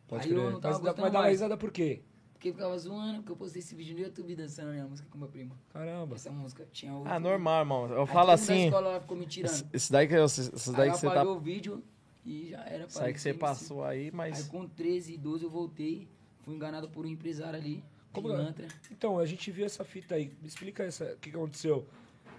Pode 0.07 0.25
aí 0.25 0.29
crer. 0.31 0.45
eu 0.45 0.51
não 0.51 0.61
tava 0.61 0.75
Mas 0.75 0.83
mas 0.85 0.97
dá 0.97 1.03
uma 1.03 1.11
mais. 1.11 1.33
risada 1.33 1.57
por 1.57 1.71
quê? 1.73 2.03
Porque 2.35 2.53
ficava 2.53 2.77
zoando, 2.79 3.19
porque 3.21 3.33
eu 3.33 3.37
postei 3.37 3.61
esse 3.61 3.75
vídeo 3.75 3.95
no 3.95 4.03
YouTube 4.03 4.35
dançando 4.37 4.69
a 4.69 4.73
minha 4.73 4.85
música 4.87 5.09
com 5.11 5.17
meu 5.17 5.29
primo. 5.29 5.57
Caramba. 5.73 6.15
Essa 6.17 6.31
música 6.31 6.69
tinha 6.71 6.93
outro. 6.93 7.11
Ah, 7.11 7.19
normal, 7.19 7.61
irmão. 7.61 7.87
Eu 7.91 8.03
Aí 8.03 8.07
falo 8.07 8.31
assim. 8.33 8.67
escola 8.67 8.89
lá 8.91 9.01
ficou 9.01 9.17
me 9.17 9.25
tirando. 9.25 9.67
Isso 9.73 9.91
daí 9.91 10.07
que, 10.07 10.15
eu, 10.15 10.25
isso 10.27 10.73
daí 10.73 10.83
aí 10.83 10.89
que 10.91 10.95
eu 10.97 10.99
você 10.99 11.07
tá. 11.11 11.25
o 11.25 11.41
vídeo 11.41 11.83
e 12.23 12.51
já 12.51 12.63
era. 12.67 12.85
Isso 12.85 13.01
aí 13.01 13.07
de 13.09 13.15
que 13.15 13.21
você 13.21 13.29
MC. 13.31 13.39
passou 13.41 13.83
aí, 13.83 14.05
Aí 14.07 14.11
mas. 14.13 14.47
com 14.47 14.69
13, 14.69 15.17
12 15.17 15.45
eu 15.45 15.51
voltei, 15.51 16.07
fui 16.45 16.55
enganado 16.55 16.89
por 16.89 17.05
um 17.05 17.09
empresário 17.09 17.59
ali, 17.59 17.83
Como 18.13 18.29
Como 18.29 18.35
é? 18.35 18.39
pilantra. 18.43 18.67
Então, 18.91 19.19
a 19.19 19.27
gente 19.27 19.51
viu 19.51 19.65
essa 19.67 19.85
fita 19.85 20.15
aí. 20.15 20.33
Me 20.41 20.47
explica 20.49 20.83
essa, 20.85 21.05
o 21.05 21.17
que, 21.19 21.31
que 21.31 21.37
aconteceu. 21.37 21.87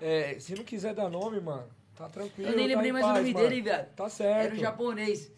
É, 0.01 0.37
se 0.39 0.55
não 0.55 0.63
quiser 0.63 0.93
dar 0.93 1.09
nome, 1.09 1.39
mano, 1.39 1.67
tá 1.95 2.07
tranquilo. 2.09 2.49
Eu 2.49 2.55
nem 2.55 2.67
tá 2.67 2.73
lembrei 2.75 2.89
em 2.89 2.93
mais 2.93 3.05
o 3.05 3.07
paz, 3.09 3.19
nome 3.19 3.33
mano. 3.33 3.49
dele, 3.49 3.61
viado. 3.61 3.87
Tá 3.95 4.09
certo. 4.09 4.45
Era 4.47 4.55
um 4.55 4.59
japonês. 4.59 5.31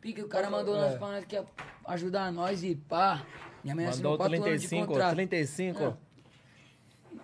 Pique, 0.00 0.20
o 0.22 0.28
cara 0.28 0.48
Qual 0.48 0.58
mandou 0.60 0.74
foi? 0.74 0.82
nós 0.84 0.94
É. 0.94 0.98
pra 0.98 1.08
nós 1.08 1.24
que 1.24 1.34
ia 1.36 1.46
ajudar 1.86 2.32
nós 2.32 2.62
e 2.62 2.74
pá. 2.74 3.24
Minha 3.62 3.76
mãe 3.76 3.86
assinou 3.86 4.12
Mandou 4.12 4.26
4 4.28 4.44
anos 4.44 4.60
de 4.62 4.68
35, 4.68 4.86
contrato. 4.92 5.14
35. 5.14 5.82
É. 5.82 5.88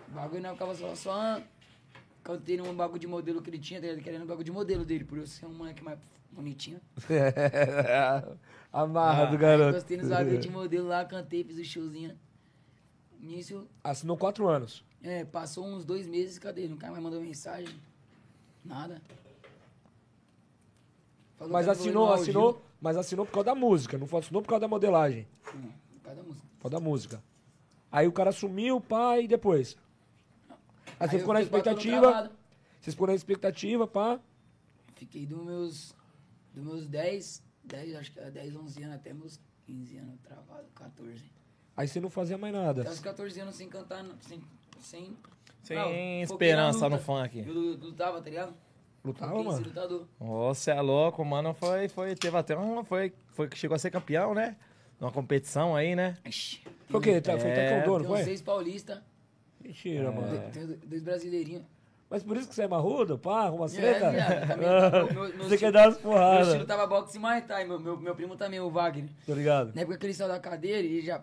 O 0.08 0.10
bagulho 0.14 0.42
não 0.42 0.52
ficava 0.52 0.74
só, 0.74 0.94
só 0.94 1.42
cantei 2.22 2.56
num 2.56 2.74
bagulho 2.74 3.00
de 3.00 3.06
modelo 3.06 3.42
que 3.42 3.50
ele 3.50 3.58
tinha, 3.58 3.80
tá 3.80 3.86
ligado? 3.86 4.02
querendo 4.04 4.22
um 4.22 4.26
bagulho 4.26 4.44
de 4.44 4.52
modelo 4.52 4.84
dele, 4.84 5.04
por 5.04 5.18
eu 5.18 5.26
ser 5.26 5.46
um 5.46 5.52
moleque 5.54 5.82
mais 5.82 5.98
bonitinho. 6.30 6.80
Amarra 8.72 9.26
do 9.26 9.32
Aí 9.32 9.38
garoto. 9.38 9.72
Gostei 9.72 9.96
nos 9.96 10.08
bagulho 10.08 10.38
de 10.38 10.50
modelo 10.50 10.86
lá, 10.88 11.04
cantei, 11.04 11.42
fiz 11.44 11.56
o 11.58 11.64
showzinho. 11.64 12.16
Nisso, 13.20 13.66
Assinou 13.82 14.16
quatro 14.16 14.46
anos. 14.48 14.84
é, 15.02 15.24
passou 15.24 15.66
uns 15.66 15.84
dois 15.84 16.06
meses, 16.06 16.38
cadê? 16.38 16.68
Nunca 16.68 16.88
mais 16.90 17.02
mandou 17.02 17.20
mensagem. 17.20 17.74
Nada. 18.64 19.00
Falou 21.36 21.52
Mas 21.52 21.68
assinou, 21.68 22.12
assinou, 22.12 22.62
mas 22.80 22.96
assinou 22.96 23.24
por 23.26 23.32
causa 23.32 23.46
da 23.46 23.54
música, 23.54 23.96
não 23.98 24.06
foi- 24.06 24.20
assinou 24.20 24.42
por 24.42 24.48
causa 24.48 24.60
da 24.60 24.68
modelagem. 24.68 25.26
Não, 25.54 25.62
por 25.92 26.00
causa 26.02 26.16
da 26.16 26.22
música. 26.22 26.46
por 26.58 26.62
causa 26.62 26.76
da 26.76 26.80
música. 26.80 27.22
Aí 27.90 28.06
o 28.06 28.12
cara 28.12 28.32
sumiu, 28.32 28.80
pá, 28.80 29.18
e 29.18 29.26
depois? 29.26 29.76
Aí, 31.00 31.08
você 31.08 31.16
eu 31.16 31.20
ficou 31.20 31.34
na 31.34 31.40
expectativa, 31.40 32.30
você 32.80 32.90
ficou 32.90 33.06
na 33.06 33.14
expectativa, 33.14 33.86
pá. 33.86 34.20
Fiquei 34.94 35.24
dos 35.26 35.42
meus, 35.44 35.94
dos 36.58 36.66
meus 36.66 36.86
10, 36.86 37.42
10, 37.64 37.94
acho 37.96 38.12
que 38.12 38.18
era 38.18 38.30
10, 38.30 38.56
11 38.56 38.82
anos 38.82 38.96
até 38.96 39.12
meus 39.12 39.40
15 39.66 39.96
anos 39.98 40.20
travado, 40.22 40.66
14. 40.74 41.22
Aí 41.76 41.86
você 41.86 42.00
não 42.00 42.10
fazia 42.10 42.36
mais 42.36 42.52
nada. 42.52 42.82
Até 42.82 42.90
os 42.90 43.00
14 43.00 43.40
anos 43.40 43.54
sem 43.54 43.68
cantar, 43.68 44.02
não- 44.02 44.16
sem. 44.20 44.42
Sem, 44.80 45.16
Sem 45.62 45.76
foquei 45.76 46.22
esperança 46.22 46.88
no 46.88 46.98
funk. 46.98 47.40
Eu 47.40 47.52
lu- 47.52 47.76
lutava, 47.76 48.20
tá 48.22 48.30
ligado? 48.30 48.54
Lutava, 49.04 49.36
ser 49.36 49.44
mano? 49.44 49.64
lutador. 49.66 50.08
Você 50.18 50.70
é 50.70 50.80
louco, 50.80 51.24
mano. 51.24 51.52
Foi, 51.54 51.88
foi, 51.88 52.14
teve 52.14 52.36
até 52.36 52.56
um. 52.56 52.84
Foi, 52.84 53.12
foi 53.32 53.48
que 53.48 53.58
chegou 53.58 53.74
a 53.74 53.78
ser 53.78 53.90
campeão, 53.90 54.34
né? 54.34 54.56
Numa 55.00 55.10
competição 55.12 55.74
aí, 55.76 55.94
né? 55.96 56.16
Ixi, 56.24 56.62
Foi 56.88 57.00
o 57.00 57.02
quê? 57.02 57.20
Tá- 57.20 57.38
Foi 57.38 57.50
É, 57.50 57.54
taekwondo, 57.54 58.04
não 58.04 58.06
Tem 58.06 58.16
foi? 58.16 58.24
seis 58.24 58.40
paulistas, 58.42 59.00
Mentira, 59.60 60.10
mano. 60.12 60.50
tem 60.52 60.66
dois 60.66 61.02
brasileirinhos. 61.02 61.64
Mas 62.10 62.22
por 62.22 62.36
isso 62.36 62.48
que 62.48 62.54
você 62.54 62.62
é 62.62 62.68
marrudo, 62.68 63.18
pá, 63.18 63.42
arruma 63.44 63.66
É, 63.66 63.68
treta? 63.68 64.10
viado, 64.10 64.48
também, 64.48 64.68
meu- 64.68 65.12
meu- 65.28 65.36
meu 65.36 65.48
Você 65.48 65.58
quer 65.58 65.70
dar 65.72 65.84
umas 65.88 65.94
Meu 65.94 66.02
porradas, 66.02 66.46
estilo 66.48 66.64
tava 66.66 66.86
boxe 66.86 67.16
e 67.16 67.20
Muay 67.20 67.42
Thai, 67.42 67.64
meu, 67.66 67.78
meu, 67.78 67.96
meu 67.98 68.14
primo 68.14 68.34
também, 68.36 68.60
o 68.60 68.70
Wagner. 68.70 69.10
tá 69.26 69.34
ligado? 69.34 69.74
Na 69.74 69.82
época 69.82 69.98
que 69.98 70.06
ele 70.06 70.14
saiu 70.14 70.28
da 70.28 70.38
cadeira, 70.40 70.78
ele 70.78 71.02
já, 71.02 71.22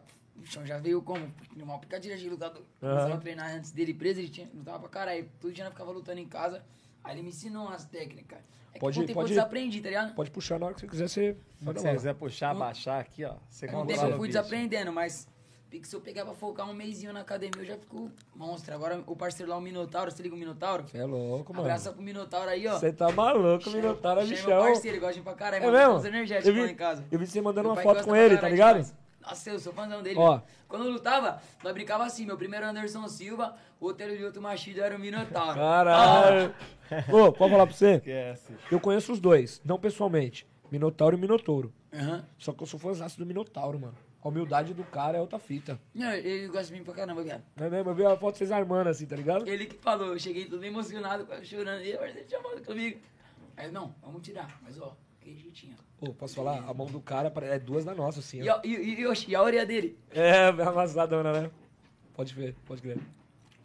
já 0.64 0.78
veio 0.78 1.02
como? 1.02 1.28
Uma 1.58 1.80
picadilha 1.80 2.16
de 2.16 2.30
lutador. 2.30 2.62
Aham. 2.84 2.92
Começava 2.92 3.14
a 3.16 3.18
treinar 3.18 3.56
antes 3.56 3.72
dele 3.72 3.94
preso, 3.96 4.20
ele 4.20 4.30
tinha, 4.30 4.48
lutava 4.54 4.80
pra 4.80 4.90
caralho. 4.90 5.28
Todo 5.40 5.52
dia 5.52 5.64
nós 5.64 5.74
ficava 5.74 5.92
lutando 5.92 6.20
em 6.20 6.28
casa. 6.28 6.64
Aí 7.04 7.16
ele 7.16 7.24
me 7.24 7.30
ensinou 7.30 7.66
umas 7.68 7.86
técnicas. 7.86 8.40
É 8.74 8.78
Pode- 8.80 8.94
que 8.94 9.00
com 9.00 9.04
o 9.04 9.08
tempo 9.08 9.20
pode- 9.20 9.32
eu 9.32 9.36
desaprendi, 9.38 9.82
tá 9.82 9.88
ligado? 9.90 10.14
Pode 10.16 10.30
puxar 10.32 10.60
na 10.60 10.66
hora 10.68 10.76
que 10.76 10.82
você 10.82 10.88
quiser, 10.88 11.08
você 11.08 11.34
Se 11.60 11.66
você 11.66 11.92
quiser 11.94 12.14
puxar, 12.16 12.54
baixar 12.54 13.00
aqui, 13.00 13.24
ó. 13.24 13.36
Você 13.50 13.68
Com 13.68 13.82
o 13.84 13.86
tempo 13.88 14.02
eu 14.02 14.18
fui 14.18 14.28
bicho. 14.28 14.38
desaprendendo, 14.40 14.92
mas 14.92 15.28
pique, 15.76 15.88
se 15.88 15.96
eu 15.96 16.00
pegar 16.02 16.24
pra 16.24 16.34
focar 16.34 16.70
um 16.70 16.74
mêsinho 16.74 17.12
na 17.12 17.20
academia, 17.22 17.62
eu 17.62 17.66
já 17.66 17.78
fico 17.78 18.10
monstro. 18.36 18.74
Agora 18.74 19.04
o 19.06 19.16
parceiro 19.16 19.52
lá, 19.52 19.58
o 19.58 19.62
Minotauro, 19.62 20.10
você 20.10 20.24
liga 20.24 20.34
o 20.34 20.38
Minotauro? 20.38 20.86
Você 20.88 20.98
é 20.98 21.06
louco, 21.06 21.54
mano. 21.54 21.66
Abraça 21.66 21.92
pro 21.92 22.02
Minotauro 22.02 22.50
aí, 22.50 22.66
ó. 22.68 22.80
Você 22.80 22.94
tá 22.94 23.12
maluco, 23.12 23.70
Minotauro 23.70 24.22
é 24.22 24.26
bichão. 24.26 24.48
meu 24.48 24.60
parceiro, 24.74 24.96
ele 24.96 25.00
gosta 25.00 25.14
de 25.16 25.20
ir 25.20 25.24
pra 25.24 25.34
caralho, 25.34 25.64
É 25.64 25.66
mano. 25.68 25.78
mesmo? 25.78 25.94
Uns 25.96 26.06
energéticos 26.06 26.48
Eu 26.48 26.54
vi- 26.54 26.62
lá 26.62 26.72
em 26.72 26.76
casa. 26.76 27.04
Eu 27.12 27.20
vi 27.20 27.28
você 27.28 27.42
mandando 27.42 27.68
Meu 27.70 27.76
uma 27.78 27.82
foto 27.84 28.04
com 28.06 28.16
ele, 28.16 28.38
tá 28.38 28.48
ligado? 28.48 28.90
Nossa, 29.22 29.50
eu 29.50 29.60
sou 29.60 29.74
fãzão 29.74 30.02
dele. 30.04 30.18
Ó. 30.20 30.40
Quando 30.68 30.86
eu 30.86 30.92
lutava, 30.92 31.42
nós 31.64 31.74
brincava 31.74 32.06
assim. 32.06 32.26
Meu 32.26 32.38
primeiro 32.38 32.66
Anderson 32.66 33.08
Silva, 33.08 33.56
o 33.80 33.86
outro 33.86 34.04
era 34.04 34.14
o 34.22 34.26
outro 34.26 34.42
Machido 34.42 34.82
era 34.82 34.96
o 34.96 35.00
Minotauro. 35.00 35.56
Caralho. 35.56 36.54
Ô, 37.12 37.32
pode 37.34 37.52
falar 37.52 37.66
pra 37.66 37.76
você? 37.76 37.96
Esquece. 37.96 38.54
Eu 38.72 38.80
conheço 38.80 39.12
os 39.12 39.20
dois, 39.20 39.62
não 39.66 39.80
pessoalmente. 39.80 40.48
Minotauro 40.72 41.18
e 41.18 41.20
Minotouro. 41.20 41.74
Aham. 41.94 42.24
Só 42.38 42.54
que 42.54 42.62
eu 42.62 42.68
sou 42.68 42.80
fãzaço 42.80 43.18
do 43.18 43.26
Minotauro, 43.26 43.80
mano. 43.80 43.96
A 44.26 44.28
humildade 44.28 44.74
do 44.74 44.84
cara 44.84 45.20
é 45.20 45.22
outra 45.22 45.38
fita. 45.38 45.80
Não, 45.94 46.12
ele 46.12 46.48
gosta 46.48 46.66
de 46.66 46.74
mim 46.74 46.84
pra 46.84 46.96
caramba, 46.96 47.22
viado. 47.22 47.44
Não 47.56 47.68
é 47.68 47.70
mesmo? 47.70 47.92
Eu 47.92 47.94
vi 47.94 48.04
a 48.04 48.18
foto 48.18 48.34
de 48.34 48.40
vocês 48.40 48.52
armando 48.52 48.88
assim, 48.90 49.06
tá 49.06 49.16
ligado? 49.16 49.48
Ele 49.48 49.68
que 49.68 49.78
falou, 49.78 50.08
eu 50.08 50.20
cheguei 50.20 50.46
todo 50.46 50.66
emocionado, 50.66 51.28
chorando. 51.46 51.84
E 51.84 51.92
eu, 51.92 52.00
você 52.00 52.26
chamando 52.28 52.66
comigo. 52.66 53.00
Aí, 53.56 53.70
não, 53.72 53.94
vamos 54.02 54.24
tirar. 54.24 54.60
Mas, 54.64 54.82
ó, 54.82 54.98
que 55.22 55.38
jeitinho. 55.38 55.76
Ô, 56.02 56.12
posso 56.12 56.34
falar? 56.34 56.58
A 56.68 56.74
mão 56.74 56.88
do 56.88 57.00
cara 57.00 57.32
é 57.44 57.60
duas 57.60 57.86
da 57.86 57.94
nossa, 57.94 58.20
assim. 58.20 58.42
E, 58.42 58.50
ó. 58.50 58.60
e, 58.64 58.76
e, 58.76 59.00
e, 59.02 59.06
oxi, 59.06 59.30
e 59.30 59.36
a 59.36 59.44
orelha 59.44 59.64
dele? 59.64 59.96
É, 60.10 60.48
amassadona, 60.48 61.32
né? 61.32 61.52
Pode 62.16 62.34
ver, 62.34 62.56
pode 62.66 62.82
crer. 62.82 62.98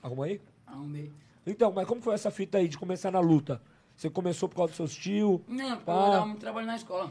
Arruma 0.02 0.26
aí? 0.26 0.42
Arrumei. 0.66 1.10
Então, 1.46 1.72
mas 1.72 1.86
como 1.86 2.02
foi 2.02 2.12
essa 2.12 2.30
fita 2.30 2.58
aí 2.58 2.68
de 2.68 2.76
começar 2.76 3.10
na 3.10 3.20
luta? 3.20 3.62
Você 3.96 4.10
começou 4.10 4.46
por 4.46 4.56
causa 4.56 4.74
do 4.74 4.76
seu 4.76 4.88
tio? 4.88 5.42
Não, 5.48 5.70
porque 5.70 5.84
Pá. 5.86 5.92
eu 6.04 6.10
dava 6.10 6.26
muito 6.26 6.40
trabalho 6.40 6.66
na 6.66 6.76
escola. 6.76 7.10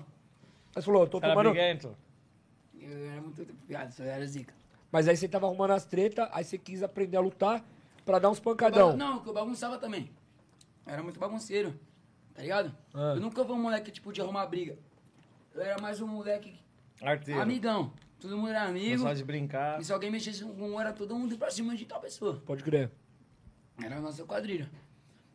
Você 0.72 0.84
falou, 0.84 1.08
tô 1.08 1.18
Era 1.18 1.30
tomando. 1.30 1.50
briguento? 1.50 1.98
Eu 2.82 3.12
era 3.12 3.22
muito 3.22 3.46
viado, 3.68 3.94
eu 4.00 4.06
era 4.06 4.26
zica. 4.26 4.54
Mas 4.92 5.08
aí 5.08 5.16
você 5.16 5.28
tava 5.28 5.46
arrumando 5.46 5.72
as 5.72 5.86
tretas, 5.86 6.28
aí 6.32 6.44
você 6.44 6.58
quis 6.58 6.82
aprender 6.82 7.18
a 7.18 7.22
lutar 7.22 7.64
pra 8.06 8.20
dar 8.20 8.30
uns 8.30 8.40
pancadão. 8.40 8.98
Não, 8.98 9.20
que 9.22 9.30
eu 9.30 9.34
bagunçava 9.34 9.78
também. 9.78 10.10
Eu 10.86 10.94
era 10.94 11.04
muito 11.04 11.20
bagunceiro, 11.20 11.80
tá 12.34 12.42
ligado? 12.42 12.76
Ah. 12.94 13.14
Eu 13.16 13.22
nunca 13.22 13.46
fui 13.46 13.54
um 13.56 13.62
moleque, 13.62 13.92
tipo, 13.92 14.12
de 14.12 14.22
arrumar 14.22 14.46
briga. 14.48 14.78
Eu 15.54 15.62
era 15.62 15.80
mais 15.80 16.02
um 16.02 16.08
moleque 16.08 16.60
Arteiro. 17.02 17.42
amigão. 17.42 17.94
Todo 18.20 18.36
mundo 18.38 18.50
era 18.50 18.64
amigo. 18.64 19.04
Só 19.04 19.14
de 19.14 19.24
brincar. 19.24 19.80
E 19.80 19.86
se 19.86 19.94
alguém 19.94 20.12
mexesse 20.12 20.44
com 20.44 20.52
um, 20.52 20.80
era 20.80 20.92
todo 20.92 21.16
mundo 21.16 21.38
pra 21.38 21.50
cima 21.52 21.76
de 21.76 21.86
tal 21.86 22.02
pessoa. 22.02 22.42
Pode 22.46 22.64
crer. 22.64 22.92
Era 23.82 23.98
a 23.98 24.02
nossa 24.02 24.26
quadrilha. 24.26 24.70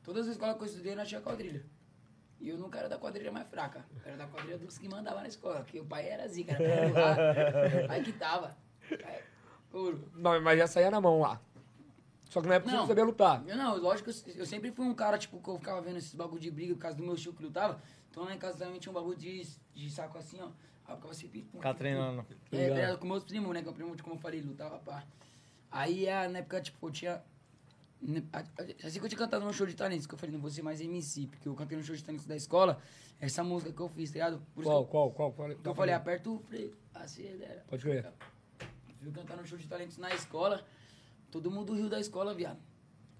Todas 0.03 0.27
as 0.27 0.33
escolas 0.33 0.57
que 0.57 0.63
eu 0.63 0.67
estudei, 0.67 0.95
nós 0.95 1.09
tinha 1.09 1.21
quadrilha. 1.21 1.65
E 2.45 2.51
eu 2.51 2.59
nunca 2.59 2.79
era 2.79 2.91
da 2.91 2.99
quadrilha 2.99 3.33
mais 3.33 3.49
fraca. 3.49 3.87
Eu 4.05 4.09
era 4.09 4.17
da 4.19 4.27
quadrilha 4.27 4.59
dos 4.59 4.77
que 4.77 4.87
mandava 4.87 5.23
na 5.23 5.29
escola. 5.29 5.61
Porque 5.61 5.81
o 5.81 5.85
pai 5.87 6.07
era 6.07 6.29
zica, 6.29 6.53
era 6.53 6.91
pra 6.93 7.89
pai 7.89 8.03
que 8.05 8.13
tava. 8.13 8.55
Ouro. 9.73 10.11
Não, 10.15 10.39
mas 10.43 10.59
já 10.59 10.67
saía 10.67 10.91
na 10.91 11.01
mão 11.01 11.21
lá. 11.21 11.41
Só 12.29 12.43
que 12.43 12.47
na 12.47 12.57
época 12.57 12.69
você 12.71 12.77
não 12.77 12.83
Não. 12.83 12.89
sabia 12.89 13.05
lutar. 13.05 13.43
Eu 13.47 13.57
não, 13.57 13.79
lógico, 13.79 14.11
eu, 14.11 14.35
eu 14.35 14.45
sempre 14.45 14.71
fui 14.73 14.85
um 14.85 14.95
cara, 14.95 15.17
tipo, 15.17 15.41
que 15.41 15.49
eu 15.49 15.57
ficava 15.59 15.81
vendo 15.81 15.97
esses 15.97 16.15
bagulho 16.15 16.39
de 16.39 16.51
briga 16.51 16.75
por 16.75 16.81
causa 16.81 16.99
do 16.99 17.03
meu 17.03 17.17
tio 17.17 17.33
que 17.33 17.43
lutava. 17.43 17.81
Então 18.11 18.25
lá 18.25 18.35
em 18.35 18.39
casa 18.39 18.59
também 18.59 18.79
tinha 18.79 18.91
um 18.91 18.95
bagulho 18.95 19.17
de, 19.17 19.43
de 19.73 19.91
saco 19.91 20.19
assim, 20.19 20.39
ó. 20.43 20.49
Aí 20.85 20.93
eu 20.93 20.97
ficava 20.97 21.15
sempre. 21.15 21.49
Ficar 21.51 21.73
pum, 21.73 21.79
treinando. 21.79 22.27
É, 22.53 22.69
treinando 22.69 22.99
com 22.99 23.07
meus 23.07 23.25
primos, 23.25 23.55
né? 23.55 23.63
Que 23.63 23.69
é 23.69 23.71
o 23.71 23.75
primo, 23.75 23.97
como 24.03 24.17
eu 24.17 24.21
falei, 24.21 24.43
lutava, 24.43 24.79
pá. 24.81 25.03
Aí 25.71 26.05
é, 26.05 26.29
na 26.29 26.41
época, 26.41 26.61
tipo, 26.61 26.87
eu 26.87 26.91
tinha. 26.93 27.23
Assim 28.85 28.99
que 28.99 29.05
eu 29.05 29.09
tinha 29.09 29.19
cantado 29.19 29.45
no 29.45 29.53
show 29.53 29.67
de 29.67 29.75
talentos, 29.75 30.07
que 30.07 30.15
eu 30.15 30.19
falei, 30.19 30.33
não 30.35 30.41
vou 30.41 30.51
ser 30.51 30.63
mais 30.63 30.81
MC, 30.81 31.27
porque 31.27 31.49
eu 31.49 31.55
cantei 31.55 31.77
no 31.79 31.83
show 31.85 31.97
de 31.97 32.05
talentos 32.05 32.27
da 32.27 32.37
escola, 32.37 32.79
essa 33.19 33.43
música 33.43 33.73
que 33.73 33.81
eu 33.81 33.89
fiz, 33.89 34.11
tá 34.11 34.15
ligado? 34.15 34.43
Por 34.55 34.65
Qual, 34.65 34.85
que 34.85 34.91
qual, 34.91 35.11
qual? 35.11 35.33
qual 35.33 35.49
que 35.57 35.69
eu 35.69 35.75
falei, 35.75 35.95
aperta 35.95 36.29
o 36.31 36.39
freio, 36.39 36.77
acelera. 36.95 37.65
Pode 37.67 37.83
crer. 37.83 38.13
Fui 39.03 39.13
cantar 39.13 39.37
no 39.37 39.47
show 39.47 39.57
de 39.59 39.67
talentos 39.67 39.97
na 39.97 40.15
escola, 40.15 40.65
todo 41.31 41.51
mundo 41.51 41.75
riu 41.75 41.89
da 41.89 41.99
escola, 41.99 42.35
viado. 42.35 42.59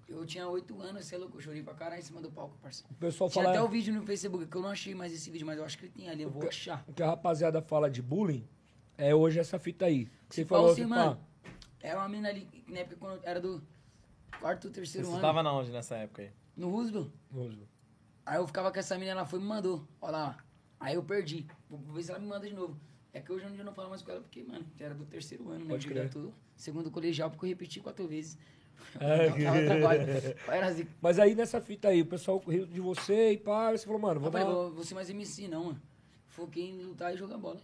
Eu 0.07 0.23
tinha 0.23 0.47
8 0.47 0.81
anos, 0.81 1.05
você 1.05 1.15
é 1.15 1.17
louco, 1.17 1.37
eu 1.37 1.41
chorei 1.41 1.63
pra 1.63 1.73
caralho 1.73 1.99
em 1.99 2.03
cima 2.03 2.21
do 2.21 2.31
palco, 2.31 2.55
parceiro. 2.61 2.87
O 2.91 2.95
pessoal 2.95 3.27
Tinha 3.27 3.43
fala. 3.43 3.55
até 3.55 3.63
o 3.63 3.67
vídeo 3.67 3.91
no 3.91 4.03
Facebook, 4.05 4.45
que 4.45 4.55
eu 4.55 4.61
não 4.61 4.69
achei 4.69 4.93
mais 4.93 5.11
esse 5.11 5.31
vídeo, 5.31 5.47
mas 5.47 5.57
eu 5.57 5.65
acho 5.65 5.79
que 5.79 5.85
ele 5.85 5.93
tem 5.93 6.09
ali, 6.09 6.21
eu 6.21 6.29
vou 6.29 6.47
achar. 6.47 6.83
O 6.87 6.93
que 6.93 7.01
a 7.01 7.07
rapaziada 7.07 7.59
fala 7.59 7.89
de 7.89 8.03
bullying 8.03 8.47
é 8.99 9.15
hoje 9.15 9.39
essa 9.39 9.57
fita 9.57 9.85
aí. 9.85 10.05
Que 10.29 10.35
você 10.35 10.43
Se 10.43 10.45
falou 10.47 10.75
que, 10.75 10.85
mano, 10.85 11.19
era 11.81 11.99
uma 11.99 12.07
mina 12.07 12.29
ali, 12.29 12.47
na 12.67 12.79
época 12.79 12.97
quando 12.97 13.19
era 13.23 13.41
do 13.41 13.63
quarto, 14.39 14.69
terceiro 14.69 15.07
Você 15.07 15.13
ano. 15.13 15.21
tava 15.21 15.43
na 15.43 15.53
onde 15.53 15.71
nessa 15.71 15.95
época 15.95 16.21
aí? 16.23 16.31
No 16.55 16.69
Roosevelt. 16.69 17.11
Roosevelt. 17.31 17.69
Aí 18.25 18.37
eu 18.37 18.47
ficava 18.47 18.71
com 18.71 18.79
essa 18.79 18.95
menina, 18.95 19.11
ela 19.19 19.25
foi 19.25 19.39
e 19.39 19.41
me 19.41 19.47
mandou. 19.47 19.87
Olha 20.01 20.11
lá. 20.11 20.37
Aí 20.79 20.95
eu 20.95 21.03
perdi. 21.03 21.45
Vou 21.69 21.79
ver 21.93 22.03
se 22.03 22.11
ela 22.11 22.19
me 22.19 22.27
manda 22.27 22.47
de 22.47 22.55
novo. 22.55 22.77
É 23.13 23.21
que 23.21 23.31
hoje 23.31 23.45
em 23.45 23.49
dia 23.51 23.61
eu 23.61 23.65
não 23.65 23.73
falo 23.73 23.89
mais 23.89 24.01
com 24.01 24.11
ela, 24.11 24.21
porque, 24.21 24.43
mano, 24.43 24.65
já 24.77 24.85
era 24.85 24.95
do 24.95 25.05
terceiro 25.05 25.49
ano, 25.49 25.63
né? 25.63 25.69
Pode 25.69 25.87
crer. 25.87 26.09
tô 26.09 26.31
segundo 26.55 26.91
colegial, 26.91 27.29
porque 27.29 27.45
eu 27.45 27.49
repeti 27.49 27.79
quatro 27.79 28.07
vezes. 28.07 28.37
É, 28.99 30.63
assim. 30.63 30.87
Mas 31.01 31.17
aí 31.17 31.33
nessa 31.33 31.61
fita 31.61 31.87
aí, 31.87 32.01
o 32.01 32.05
pessoal 32.05 32.37
riu 32.45 32.65
de 32.65 32.81
você 32.81 33.31
e 33.31 33.37
pá, 33.37 33.71
você 33.71 33.85
falou, 33.85 33.99
mano, 33.99 34.19
vou 34.19 34.29
dar. 34.29 34.83
ser 34.83 34.95
mais 34.95 35.09
MC, 35.09 35.47
não, 35.47 35.65
mano. 35.65 35.81
Foquei 36.27 36.69
em 36.71 36.81
lutar 36.83 37.13
e 37.13 37.17
jogar 37.17 37.37
bola. 37.37 37.61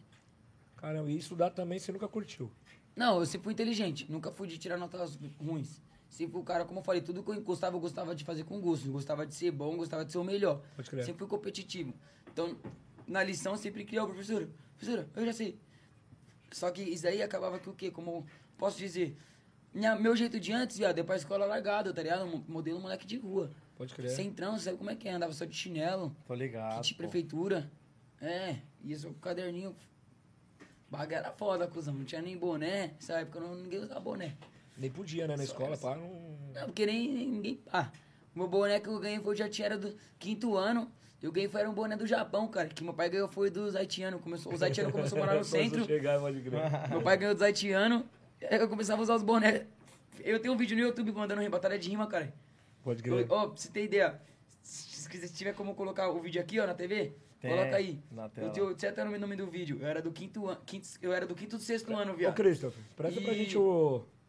Caramba, 0.78 1.12
e 1.12 1.18
estudar 1.18 1.50
também 1.50 1.80
você 1.80 1.92
nunca 1.92 2.08
curtiu. 2.08 2.50
Não, 2.96 3.20
eu 3.20 3.26
sempre 3.26 3.44
fui 3.44 3.54
inteligente. 3.54 4.10
Nunca 4.10 4.32
fui 4.32 4.48
de 4.48 4.58
tirar 4.58 4.78
notas 4.78 5.20
ruins. 5.38 5.82
Sempre 6.12 6.38
o 6.38 6.44
cara, 6.44 6.66
como 6.66 6.80
eu 6.80 6.84
falei, 6.84 7.02
tudo 7.02 7.24
que 7.24 7.32
eu 7.32 7.42
gostava, 7.42 7.76
eu 7.76 7.80
gostava 7.80 8.14
de 8.14 8.24
fazer 8.26 8.44
com 8.44 8.60
gosto. 8.60 8.92
Gostava 8.92 9.26
de 9.26 9.34
ser 9.34 9.50
bom, 9.50 9.78
gostava 9.78 10.04
de 10.06 10.12
ser 10.12 10.18
o 10.18 10.24
melhor. 10.26 10.62
Pode 10.76 10.90
crer. 10.90 11.06
Sempre 11.06 11.20
fui 11.20 11.28
competitivo. 11.28 11.94
Então, 12.32 12.58
na 13.08 13.24
lição, 13.24 13.56
sempre 13.56 13.86
criava, 13.86 14.08
professora, 14.10 14.50
professora, 14.78 15.10
eu 15.16 15.26
já 15.26 15.32
sei. 15.34 15.58
Só 16.52 16.70
que 16.70 16.82
isso 16.84 17.04
daí 17.04 17.22
acabava 17.22 17.58
que 17.60 17.70
o 17.70 17.74
quê? 17.74 17.90
Como 17.90 18.26
posso 18.58 18.78
dizer? 18.78 19.18
Minha, 19.74 19.96
meu 19.96 20.14
jeito 20.14 20.38
de 20.38 20.52
antes, 20.52 20.78
viado, 20.78 20.98
eu 20.98 21.06
pra 21.06 21.16
escola 21.16 21.46
largado, 21.46 21.94
tá 21.94 22.04
ligado? 22.04 22.28
Mo- 22.28 22.44
Modelo 22.46 22.78
moleque 22.82 23.08
de 23.08 23.18
rua. 23.18 23.50
Pode 23.78 23.96
crer. 23.96 24.10
Centrão, 24.12 24.60
sabe 24.60 24.78
como 24.78 24.90
é 24.90 24.96
que 24.98 25.08
é? 25.08 25.14
Andava 25.14 25.32
só 25.32 25.46
de 25.46 25.56
chinelo, 25.56 26.14
Tô 26.28 26.34
ligado. 26.34 26.82
kit 26.82 26.94
prefeitura. 26.96 27.72
É, 28.20 28.58
isso 28.84 29.08
com 29.08 29.14
o 29.14 29.16
caderninho. 29.16 29.74
Baga 30.90 31.16
era 31.18 31.32
foda, 31.32 31.66
cuzão. 31.68 31.94
Não 31.94 32.04
tinha 32.04 32.22
nem 32.22 32.38
boné. 32.38 32.88
Nessa 32.96 33.14
época 33.22 33.40
não, 33.40 33.56
ninguém 33.56 33.80
usava 33.80 34.00
boné. 34.02 34.36
Nem 34.82 34.90
podia, 34.92 35.28
né? 35.28 35.38
Na 35.38 35.46
Só 35.46 35.52
escola, 35.54 35.78
pá, 35.78 35.96
não. 35.96 36.10
Não, 36.54 36.66
porque 36.66 36.86
nem, 36.86 37.08
nem- 37.14 37.28
ninguém. 37.28 37.60
Ah, 37.72 37.90
o 38.36 38.40
meu 38.40 38.48
boné 38.48 38.80
que 38.80 38.90
eu 38.90 39.00
ganhei 39.00 39.20
foi, 39.20 39.34
eu 39.34 39.38
já 39.38 39.48
tinha 39.48 39.68
era 39.68 39.78
do 39.78 39.96
quinto 40.18 40.58
ano. 40.58 40.92
Eu 41.22 41.32
ganhei 41.32 41.48
foi 41.48 41.62
era 41.62 41.70
um 41.70 41.74
boné 41.74 41.96
do 41.96 42.08
Japão, 42.08 42.48
cara. 42.48 42.68
Que 42.68 42.84
meu 42.84 42.94
pai 42.96 43.08
ganhou 43.10 43.28
foi 43.30 43.52
dos 43.52 43.76
haitianos. 43.76 44.20
Começou, 44.22 44.52
os 44.52 44.64
haitianos 44.64 44.92
começaram 44.92 45.22
a 45.22 45.26
morar 45.28 45.38
no 45.38 45.46
centro. 45.46 45.86
chegar, 45.86 46.20
crer. 46.42 46.90
Meu 46.90 47.02
pai 47.04 47.16
ganhou 47.16 47.36
dos 47.36 47.44
haitianos. 47.44 48.04
aí 48.42 48.60
Eu 48.60 48.68
começava 48.68 49.02
a 49.02 49.04
usar 49.04 49.16
os 49.16 49.22
bonés. 49.24 49.64
Eu 50.24 50.40
tenho 50.40 50.54
um 50.54 50.58
vídeo 50.58 50.76
no 50.76 50.82
YouTube 50.82 51.12
mandando 51.12 51.42
batalha 51.50 51.78
de 51.78 51.88
rima, 51.90 52.08
cara. 52.08 52.34
Pode 52.84 53.02
Ó, 53.02 53.04
crer. 53.16 53.28
pra 53.28 53.46
você 53.46 53.70
ter 53.70 53.84
ideia. 53.84 54.20
Se, 54.64 55.08
tiver 55.30 55.54
como 55.54 55.76
colocar 55.76 56.10
o 56.10 56.20
vídeo 56.20 56.42
aqui, 56.42 56.60
ó, 56.60 56.66
na 56.66 56.74
TV, 56.74 57.14
Tem, 57.40 57.52
coloca 57.52 57.76
aí. 57.76 58.00
na 58.12 58.24
Eu 58.26 58.30
tela. 58.30 58.50
tenho, 58.52 58.66
você 58.76 58.88
até 58.88 59.04
o 59.04 59.20
nome 59.20 59.36
do 59.36 59.46
vídeo. 59.48 59.78
Eu 59.80 59.88
era 59.88 60.02
do 60.02 60.12
quinto 60.12 60.48
ano. 60.48 60.60
Eu 61.02 61.14
era 61.14 61.26
do 61.28 61.36
quinto 61.36 61.58
do 61.58 61.64
sexto 61.64 61.96
ano, 61.96 62.14
Ô, 62.14 62.16
viado. 62.16 62.34
Christopher, 62.36 62.84
presta 62.96 63.22
pra 63.22 63.32
E- 63.34 63.38
gente 63.38 63.58
o. 63.58 64.00
Pra 64.00 64.08
gente 64.08 64.21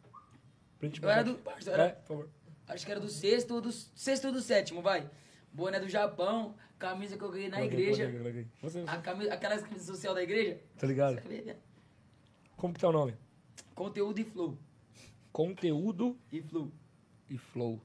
Eu 1.01 1.09
era 1.11 1.23
do. 1.23 1.39
era- 1.69 1.85
É. 1.87 2.73
Acho 2.73 2.85
que 2.87 2.91
era 2.93 3.01
do 3.01 3.09
sexto 3.09 3.55
ou 3.55 3.61
do 3.61 3.71
sexto 3.73 4.27
ou 4.27 4.33
do 4.33 4.41
sétimo, 4.41 4.83
vai. 4.83 5.09
Boné 5.53 5.79
do 5.79 5.89
Japão, 5.89 6.55
camisa 6.79 7.17
que 7.17 7.23
eu 7.23 7.31
ganhei 7.31 7.49
na 7.49 7.59
Coloca 7.59 7.77
aí, 7.77 7.83
igreja. 7.83 8.11
coloca 8.11 8.39
aí. 8.39 8.47
Você, 8.63 8.85
A 8.87 8.97
camisa, 8.99 9.35
aquelas 9.35 9.63
camisas 9.63 9.87
social 9.87 10.15
da 10.15 10.23
igreja. 10.23 10.59
Tá 10.79 10.87
ligado? 10.87 11.21
Como 12.57 12.73
que 12.75 12.81
tá 12.81 12.89
o 12.89 12.93
nome? 12.93 13.15
Conteúdo 13.75 14.19
e 14.21 14.25
flow. 14.25 14.57
Conteúdo 15.33 16.17
E 16.31 16.41
flow. 16.41 16.71
e 17.29 17.37
flow. 17.39 17.81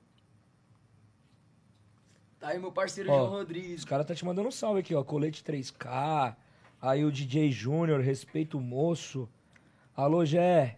Tá 2.39 2.49
aí 2.49 2.59
meu 2.59 2.71
parceiro 2.71 3.09
Ó, 3.11 3.17
João 3.17 3.29
Rodrigues. 3.31 3.79
Os 3.79 3.85
caras 3.85 4.05
tá 4.05 4.13
te 4.13 4.23
mandando 4.23 4.47
um 4.47 4.51
salve 4.51 4.79
aqui, 4.79 4.93
ó. 4.93 5.03
Colete 5.03 5.43
3K. 5.43 6.35
Aí 6.81 7.03
o 7.03 7.11
DJ 7.11 7.51
Júnior, 7.51 7.99
respeito 7.99 8.57
o 8.57 8.61
moço. 8.61 9.27
Alô, 9.95 10.23
Gé. 10.23 10.77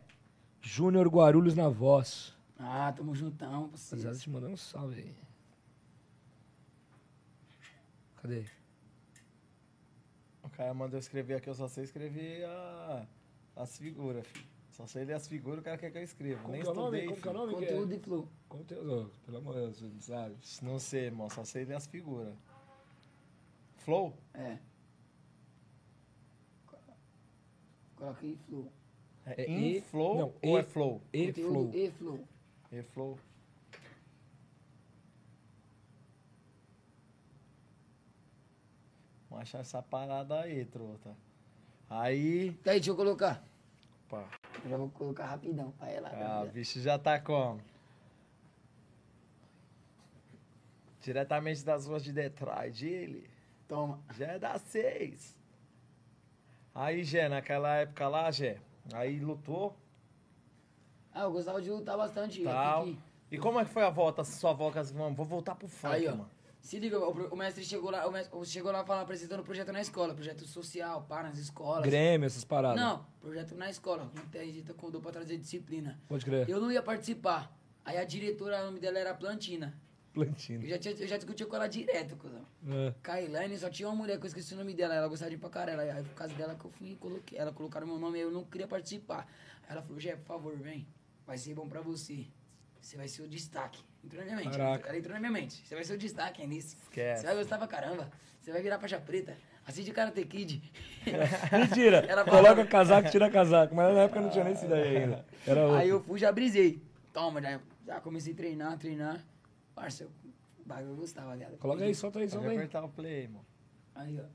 Júnior 0.62 1.08
Guarulhos 1.08 1.56
na 1.56 1.70
voz. 1.70 2.34
Ah, 2.58 2.92
tamo 2.96 3.16
juntão, 3.16 3.66
Rapaziada, 3.66 4.04
parceiro. 4.04 4.20
te 4.20 4.30
mandando 4.30 4.54
um 4.54 4.58
salve 4.58 5.02
aí. 5.02 5.16
Cadê? 8.22 8.46
O 10.44 10.50
cara 10.50 10.74
mandou 10.74 10.98
eu 10.98 11.00
escrever 11.00 11.36
aqui, 11.36 11.50
eu 11.50 11.54
só 11.56 11.68
sei 11.70 11.86
escrever 11.86 12.44
a, 12.46 13.06
as 13.56 13.78
figuras, 13.78 14.28
filho. 14.28 14.46
Só 14.72 14.86
sei 14.88 15.04
ler 15.06 15.14
as 15.14 15.28
figuras, 15.28 15.60
o 15.60 15.64
cara 15.64 15.78
quer 15.78 15.92
que 15.92 15.98
eu 15.98 16.04
escreva. 16.04 16.42
Como 16.42 16.54
Nem 16.54 16.62
que 16.62 16.68
é 16.70 16.74
nome? 16.74 17.00
estudei, 17.00 17.22
Como 17.22 17.30
é 17.30 17.40
nome? 17.40 17.54
é? 17.54 17.56
Conteúdo 17.68 17.94
e 17.94 18.00
flow. 18.00 18.30
Conteúdo. 18.48 19.12
Pelo 19.26 19.38
amor 19.38 19.54
de 19.54 19.60
Deus, 19.62 19.82
não 19.82 20.00
sabe. 20.02 20.36
Não 20.62 20.80
sei, 20.80 21.06
irmão, 21.06 21.30
só 21.30 21.44
sei 21.46 21.66
ler 21.66 21.76
as 21.76 21.88
figuras. 21.88 22.34
Flow? 23.78 24.18
É. 24.34 24.58
Coloca 27.96 28.26
aí 28.26 28.38
flow. 28.48 28.72
É, 29.26 29.44
É 29.44 29.50
in 29.50 29.76
e- 29.78 29.82
flow 29.82 30.18
não, 30.18 30.34
ou 30.42 30.58
e- 30.58 30.60
é 30.60 30.64
flow? 30.64 31.02
E 31.14 31.32
flow. 31.34 31.72
e 31.74 31.92
flow. 31.92 32.20
E 32.72 32.82
flow. 32.84 33.18
Vamos 39.30 39.44
achar 39.44 39.60
essa 39.60 39.82
parada 39.82 40.42
aí, 40.42 40.66
trota. 40.66 41.16
Aí. 41.90 42.52
Tá 42.64 42.72
aí, 42.72 42.78
deixa 42.80 42.92
eu 42.92 42.96
colocar. 42.96 43.44
Opa. 44.08 44.28
Eu 44.64 44.70
já 44.70 44.78
vou 44.78 44.90
colocar 44.90 45.26
rapidão 45.26 45.72
pra 45.72 45.90
ela. 45.90 46.10
Ah, 46.10 46.44
o 46.44 46.48
bicho 46.52 46.80
já 46.82 46.98
tá 46.98 47.20
como? 47.20 47.62
Diretamente 51.02 51.64
das 51.64 51.86
ruas 51.88 52.04
de 52.04 52.12
Detroit, 52.12 52.86
ele 52.86 53.30
Toma. 53.68 54.00
já 54.18 54.34
é 54.34 54.40
das 54.40 54.62
seis. 54.64 55.38
Aí, 56.76 57.04
Gé, 57.04 57.30
naquela 57.30 57.78
época 57.78 58.08
lá, 58.08 58.30
Gé, 58.32 58.60
aí 58.94 59.20
lutou, 59.20 59.76
Ah, 61.14 61.22
eu 61.24 61.32
gostava 61.32 61.62
de 61.62 61.70
lutar 61.70 61.98
bastante. 61.98 62.44
tal. 62.44 62.82
aqui 62.84 63.00
E 63.32 63.38
como 63.38 63.60
é 63.60 63.66
que 63.66 63.72
foi 63.72 63.84
a 63.84 63.90
volta, 63.90 64.24
sua 64.24 64.54
volta, 64.54 64.80
assim, 64.80 64.96
mano, 64.96 65.16
vou 65.16 65.26
voltar 65.26 65.56
pro 65.56 65.68
funk, 65.68 65.94
Aí, 65.96 66.08
ó. 66.08 66.12
mano. 66.12 66.30
Se 66.62 66.78
liga, 66.78 67.00
o, 67.00 67.36
mestre 67.38 67.64
chegou 67.64 67.90
lá, 67.90 68.06
o 68.06 68.12
mestre 68.12 68.46
chegou 68.46 68.72
lá 68.72 68.84
falando, 68.84 69.04
apresentando 69.04 69.40
o 69.40 69.44
projeto 69.44 69.72
na 69.72 69.80
escola, 69.80 70.14
projeto 70.14 70.46
social, 70.46 71.06
para 71.08 71.30
nas 71.30 71.38
escolas. 71.38 71.84
Grêmio, 71.86 72.26
essas 72.26 72.44
paradas. 72.44 72.80
Não, 72.82 73.06
projeto 73.22 73.56
na 73.56 73.70
escola, 73.70 74.12
não 74.14 74.26
tem 74.26 74.52
gente 74.52 74.74
condou 74.74 75.00
pra 75.02 75.10
trazer 75.12 75.38
disciplina. 75.38 75.98
Pode 76.08 76.26
crer. 76.26 76.50
Eu 76.50 76.60
não 76.60 76.70
ia 76.72 76.84
participar. 76.84 77.50
Aí 77.86 77.98
a 77.98 78.04
diretora, 78.04 78.62
o 78.62 78.66
nome 78.66 78.80
dela 78.80 79.00
era 79.00 79.14
Plantina. 79.14 79.74
Plantina. 80.26 80.64
Eu 80.64 80.70
já, 80.70 80.78
tinha, 80.78 80.94
eu 80.96 81.08
já 81.08 81.18
discutia 81.18 81.46
com 81.46 81.56
ela 81.56 81.68
direto, 81.68 82.16
cuzão. 82.16 82.46
É. 82.68 82.94
Kailane, 83.02 83.58
só 83.58 83.70
tinha 83.70 83.88
uma 83.90 83.96
mulher 83.96 84.18
que 84.18 84.24
eu 84.26 84.28
esqueci 84.28 84.54
o 84.54 84.58
nome 84.58 84.74
dela, 84.74 84.94
ela 84.96 85.08
gostava 85.08 85.30
de 85.30 85.36
ir 85.36 85.40
pra 85.40 85.50
caralho. 85.50 85.80
Aí 85.82 86.04
por 86.04 86.14
causa 86.16 86.34
dela 86.36 86.56
que 86.56 86.66
eu 86.66 86.72
fui 86.72 86.92
e 86.92 86.96
coloquei. 86.96 87.38
Ela 87.38 87.52
colocaram 87.52 87.88
meu 87.88 87.98
nome 88.00 88.18
e 88.18 88.22
eu 88.22 88.32
não 88.32 88.44
queria 88.44 88.68
participar. 88.68 89.28
Aí 89.64 89.72
ela 89.72 89.82
falou, 89.82 90.00
Jé, 90.00 90.16
por 90.16 90.26
favor, 90.26 90.56
vem. 90.58 90.88
Vai 91.26 91.38
ser 91.38 91.54
bom 91.54 91.68
pra 91.68 91.82
você. 91.82 92.26
Você 92.82 92.98
vai 92.98 93.08
ser 93.08 93.22
o 93.22 93.28
destaque. 93.28 93.84
Entrou 94.04 94.22
na 94.22 94.26
minha 94.32 94.38
mente. 94.38 94.58
Caraca. 94.58 94.88
Ela 94.90 94.98
entrou 94.98 95.14
na 95.14 95.20
minha 95.20 95.32
mente. 95.32 95.68
Você 95.68 95.76
vai 95.76 95.84
ser 95.84 95.94
o 95.94 95.98
destaque, 95.98 96.42
é 96.42 96.48
nisso. 96.48 96.78
Esquece. 96.84 97.22
Você 97.22 97.28
vai 97.28 97.36
gostar 97.36 97.58
pra 97.58 97.68
caramba. 97.68 98.10
Você 98.42 98.52
vai 98.52 98.62
virar 98.62 98.80
faixa 98.80 99.00
preta. 99.00 99.38
Assim 99.68 99.84
de 99.84 99.92
Karate 99.92 100.26
Kid. 100.26 100.64
Mentira. 101.52 101.98
Ela 102.10 102.24
Coloca 102.24 102.44
falava- 102.48 102.66
casaco, 102.66 103.10
tira 103.12 103.30
casaco. 103.30 103.76
Mas 103.76 103.94
na 103.94 104.02
época 104.04 104.22
não 104.22 104.30
tinha 104.30 104.44
nem 104.44 104.54
isso 104.54 104.68
daí 104.68 104.98
ainda. 104.98 105.26
Era 105.46 105.62
outro. 105.64 105.76
Aí 105.78 105.90
eu 105.90 106.02
fui 106.02 106.18
já 106.18 106.32
brisei. 106.32 106.82
Toma, 107.14 107.42
já, 107.42 107.60
já 107.86 108.00
comecei 108.00 108.34
a 108.34 108.36
treinar, 108.36 108.78
treinar. 108.80 109.24
Parça, 109.80 110.06
o 110.06 110.66
bagulho 110.66 110.92
eu 110.92 110.96
gostava, 110.98 111.38
viado. 111.38 111.58
Coloca 111.58 111.86
aí, 111.86 111.96
solta 111.96 112.20
aí, 112.20 112.30
solta 112.30 112.50
aí. 112.50 112.58
apertar 112.58 112.84
o 112.84 112.90
play, 112.90 113.30
mano. 113.30 113.46
Aí, 113.96 114.20
ó. 114.20 114.26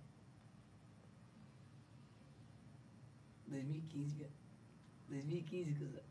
2015, 3.47 4.15
viado. 4.17 4.33
2015, 5.09 5.75
cuzão. 5.75 6.03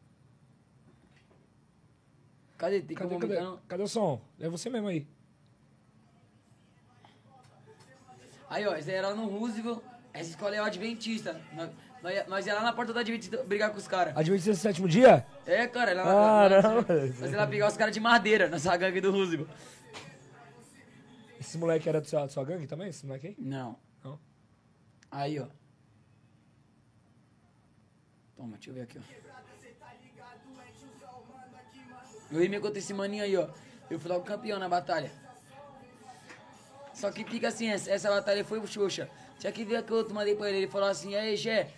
Cadê? 2.60 2.82
Tem 2.84 2.96
Cadê, 2.96 3.10
como 3.16 3.28
cadê? 3.28 3.40
não? 3.42 3.58
Cadê 3.68 3.82
o 3.82 3.88
som? 3.88 4.22
É 4.40 4.48
você 4.48 4.70
mesmo 4.70 4.88
aí. 4.88 5.08
Aí, 8.48 8.68
ó, 8.68 8.76
esse 8.76 8.92
aí 8.92 8.98
era 8.98 9.10
lá 9.10 9.16
no 9.16 9.26
Roosevelt. 9.26 9.82
Essa 10.14 10.30
escola 10.30 10.56
é 10.56 10.62
o 10.62 10.66
Adventista. 10.66 11.42
Nós, 12.04 12.14
ia- 12.14 12.26
nós 12.28 12.46
ia 12.46 12.54
lá 12.54 12.62
na 12.62 12.74
porta 12.74 12.92
do 12.92 13.00
Adventista 13.00 13.42
brigar 13.44 13.72
com 13.72 13.78
os 13.78 13.88
caras. 13.88 14.16
Adventista 14.18 14.52
do 14.52 14.58
sétimo 14.58 14.90
dia? 14.90 15.26
É, 15.46 15.66
cara, 15.68 15.94
lá, 15.94 16.04
Caramba. 16.04 16.68
lá, 16.94 17.06
nós 17.20 17.32
ia 17.32 17.38
lá 17.38 17.48
pegar 17.48 17.68
os 17.70 17.78
caras 17.78 17.94
de 17.94 18.00
madeira 18.02 18.50
nessa 18.50 18.76
gangue 18.76 19.00
do 19.00 19.10
Roosevelt. 19.10 19.50
Esse 21.40 21.58
moleque 21.58 21.88
era 21.88 22.02
da 22.02 22.08
sua, 22.08 22.22
da 22.24 22.30
sua 22.30 22.44
gangue 22.44 22.68
também? 22.68 22.90
Esse 22.90 23.06
moleque 23.06 23.28
aí? 23.28 23.36
Não. 23.40 23.78
Não. 24.04 24.20
Aí, 25.10 25.40
ó. 25.40 25.48
Toma, 28.36 28.58
deixa 28.58 28.70
eu 28.70 28.74
ver 28.74 28.82
aqui, 28.82 29.00
ó. 29.00 29.24
Eu 32.32 32.40
rimei 32.42 32.60
contra 32.60 32.80
esse 32.80 32.94
maninho 32.94 33.24
aí, 33.24 33.38
ó. 33.38 33.48
Eu 33.90 33.98
fui 34.00 34.10
logo 34.12 34.26
campeão 34.26 34.60
na 34.60 34.68
batalha. 34.68 35.12
Só 36.94 37.12
que 37.12 37.24
fica 37.24 37.48
assim, 37.48 37.70
essa, 37.70 37.90
essa 37.92 38.10
batalha 38.10 38.44
foi 38.44 38.60
o 38.60 38.68
Xuxa. 38.68 39.10
Tinha 39.40 39.52
que 39.54 39.64
ver 39.64 39.84
que 39.84 39.92
eu 39.92 40.10
mandei 40.10 40.36
pra 40.36 40.50
ele. 40.50 40.60
Ele 40.60 40.68
falou 40.68 40.88
assim, 40.90 41.16
aí, 41.16 41.36
Gé, 41.36 41.70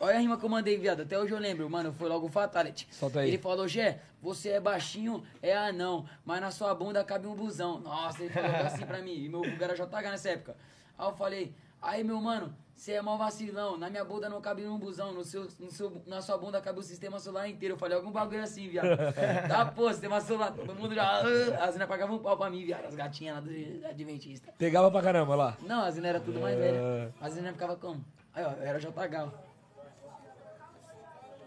Olha 0.00 0.16
a 0.16 0.20
rima 0.20 0.36
que 0.38 0.44
eu 0.44 0.48
mandei, 0.48 0.76
viado. 0.78 1.02
Até 1.02 1.18
hoje 1.18 1.32
eu 1.32 1.38
lembro, 1.38 1.68
mano. 1.70 1.92
Foi 1.92 2.08
logo 2.08 2.26
o 2.26 2.30
Fatality. 2.30 2.86
Solta 2.90 3.20
aí. 3.20 3.28
Ele 3.28 3.38
falou, 3.38 3.66
Gé, 3.68 4.00
você 4.20 4.50
é 4.50 4.60
baixinho, 4.60 5.22
é 5.42 5.56
anão, 5.56 6.04
mas 6.24 6.40
na 6.40 6.50
sua 6.50 6.74
bunda 6.74 7.02
cabe 7.04 7.26
um 7.26 7.34
busão. 7.34 7.78
Nossa, 7.80 8.22
ele 8.22 8.32
falou 8.32 8.50
assim 8.66 8.84
pra 8.86 8.98
mim. 9.00 9.14
E 9.24 9.28
meu 9.28 9.40
vulgar 9.42 9.70
era 9.70 9.74
JH 9.74 10.10
nessa 10.10 10.30
época. 10.30 10.56
Aí 10.98 11.06
eu 11.08 11.12
falei, 11.14 11.54
aí 11.80 12.04
meu 12.04 12.20
mano, 12.20 12.54
você 12.74 12.92
é 12.92 13.02
mó 13.02 13.16
vacilão. 13.16 13.76
Na 13.76 13.88
minha 13.90 14.04
bunda 14.04 14.28
não 14.28 14.40
cabe 14.40 14.66
um 14.66 14.78
busão. 14.78 15.12
No 15.12 15.22
seu, 15.24 15.46
no 15.58 15.70
seu, 15.70 16.02
na 16.06 16.20
sua 16.20 16.36
bunda 16.38 16.60
cabe 16.60 16.78
o 16.80 16.82
sistema 16.82 17.18
solar 17.18 17.48
inteiro. 17.48 17.74
Eu 17.74 17.78
falei, 17.78 17.96
algum 17.96 18.10
bagulho 18.10 18.42
assim, 18.42 18.68
viado. 18.68 18.86
tá, 19.48 19.66
pô, 19.66 19.88
sistema 19.90 20.20
solar. 20.20 20.52
Todo 20.52 20.74
mundo 20.74 20.94
já. 20.94 21.04
ah, 21.04 21.20
As 21.64 21.66
meninas 21.74 21.88
pagavam 21.88 22.16
um 22.16 22.18
pau 22.18 22.36
pra 22.36 22.50
mim, 22.50 22.64
viado. 22.64 22.86
As 22.86 22.94
gatinhas 22.94 23.36
lá 23.36 23.40
do 23.40 23.86
Adventista. 23.86 24.52
Pegava 24.58 24.90
pra 24.90 25.02
caramba 25.02 25.34
lá. 25.34 25.56
Não, 25.62 25.82
as 25.84 25.94
meninas 25.94 26.16
eram 26.16 26.24
tudo 26.24 26.40
mais 26.40 26.58
velhas. 26.58 27.12
As 27.20 27.34
meninas 27.34 27.52
ficavam 27.54 27.76
como? 27.76 28.04
Aí, 28.34 28.44
ó, 28.44 28.50
eu 28.52 28.62
era 28.62 28.78
JH. 28.78 28.88
ó. 29.26 29.51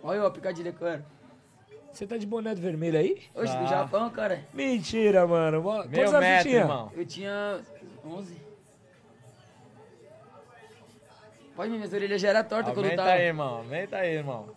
Olha 0.08 0.24
ó, 0.24 0.28
a 0.28 0.32
picadilha 0.32 0.72
que 0.72 0.82
eu 0.82 0.88
era. 0.88 1.06
Você 1.92 2.06
tá 2.06 2.16
de 2.18 2.28
boné 2.28 2.54
vermelho 2.54 3.00
aí? 3.00 3.24
Oxe, 3.34 3.54
do 3.58 3.64
Tá. 3.64 3.68
Japão, 3.68 4.10
cara. 4.12 4.46
Mentira, 4.54 5.26
mano. 5.26 5.64
Quantos 5.64 5.88
anos 5.98 6.12
você 6.12 6.20
metro, 6.20 6.44
tinha? 6.50 6.60
irmão. 6.62 6.92
Eu 6.96 7.06
tinha 7.06 7.62
11. 8.06 8.38
Pode 11.56 11.70
ver, 11.72 11.78
minhas 11.78 11.94
orelhas 11.94 12.22
já 12.22 12.30
eram 12.30 12.44
tortas 12.44 12.74
quando 12.74 12.86
eu 12.86 12.92
Aumenta 12.92 13.04
tava. 13.04 13.16
aí, 13.16 13.26
irmão. 13.26 13.56
Aumenta 13.56 13.98
aí, 13.98 14.14
irmão. 14.16 14.50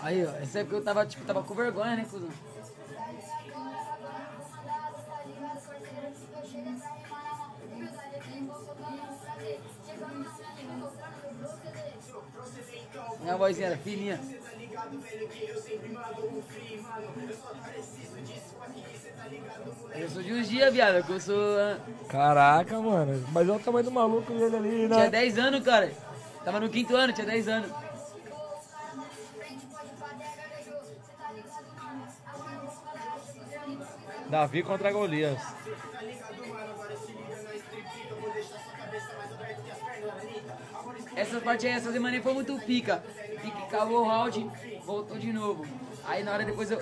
Aí, 0.00 0.24
ó, 0.24 0.30
essa 0.36 0.60
época 0.60 0.76
eu 0.76 0.84
tava, 0.84 1.04
tipo, 1.06 1.24
tava 1.26 1.42
com 1.42 1.54
vergonha, 1.54 1.96
né, 1.96 2.06
cuzão? 2.10 2.30
Minha 13.30 13.38
vozinha 13.38 13.68
era 13.68 13.76
fininha. 13.76 14.20
Eu 19.94 20.08
sou 20.08 20.20
de 20.22 20.32
uns 20.32 20.48
dias, 20.48 20.72
viado, 20.72 21.04
que 21.06 21.12
eu 21.12 21.20
sou... 21.20 21.58
ah, 21.58 21.78
Caraca, 22.08 22.80
mano. 22.80 23.24
Mas 23.30 23.48
olha 23.48 23.58
o 23.58 23.62
tamanho 23.62 23.84
do 23.84 23.90
maluco 23.92 24.32
dele 24.32 24.56
ali, 24.56 24.88
né? 24.88 24.96
Tinha 24.96 25.10
10 25.10 25.38
anos, 25.38 25.64
cara. 25.64 25.92
Tava 26.44 26.58
no 26.58 26.68
quinto 26.68 26.96
ano, 26.96 27.12
tinha 27.12 27.26
10 27.26 27.48
anos. 27.48 27.70
Davi 34.28 34.62
contra 34.64 34.90
Golias. 34.92 35.40
Essa 41.14 41.40
parte 41.40 41.66
aí, 41.66 41.72
essa 41.72 41.92
semana 41.92 42.20
foi 42.22 42.34
muito 42.34 42.58
pica. 42.60 43.02
Pique, 43.42 43.62
acabou 43.62 44.02
o 44.02 44.08
round, 44.08 44.50
voltou 44.84 45.18
de 45.18 45.32
novo. 45.32 45.66
Aí 46.06 46.22
na 46.22 46.32
hora 46.32 46.44
depois 46.44 46.70
eu. 46.70 46.80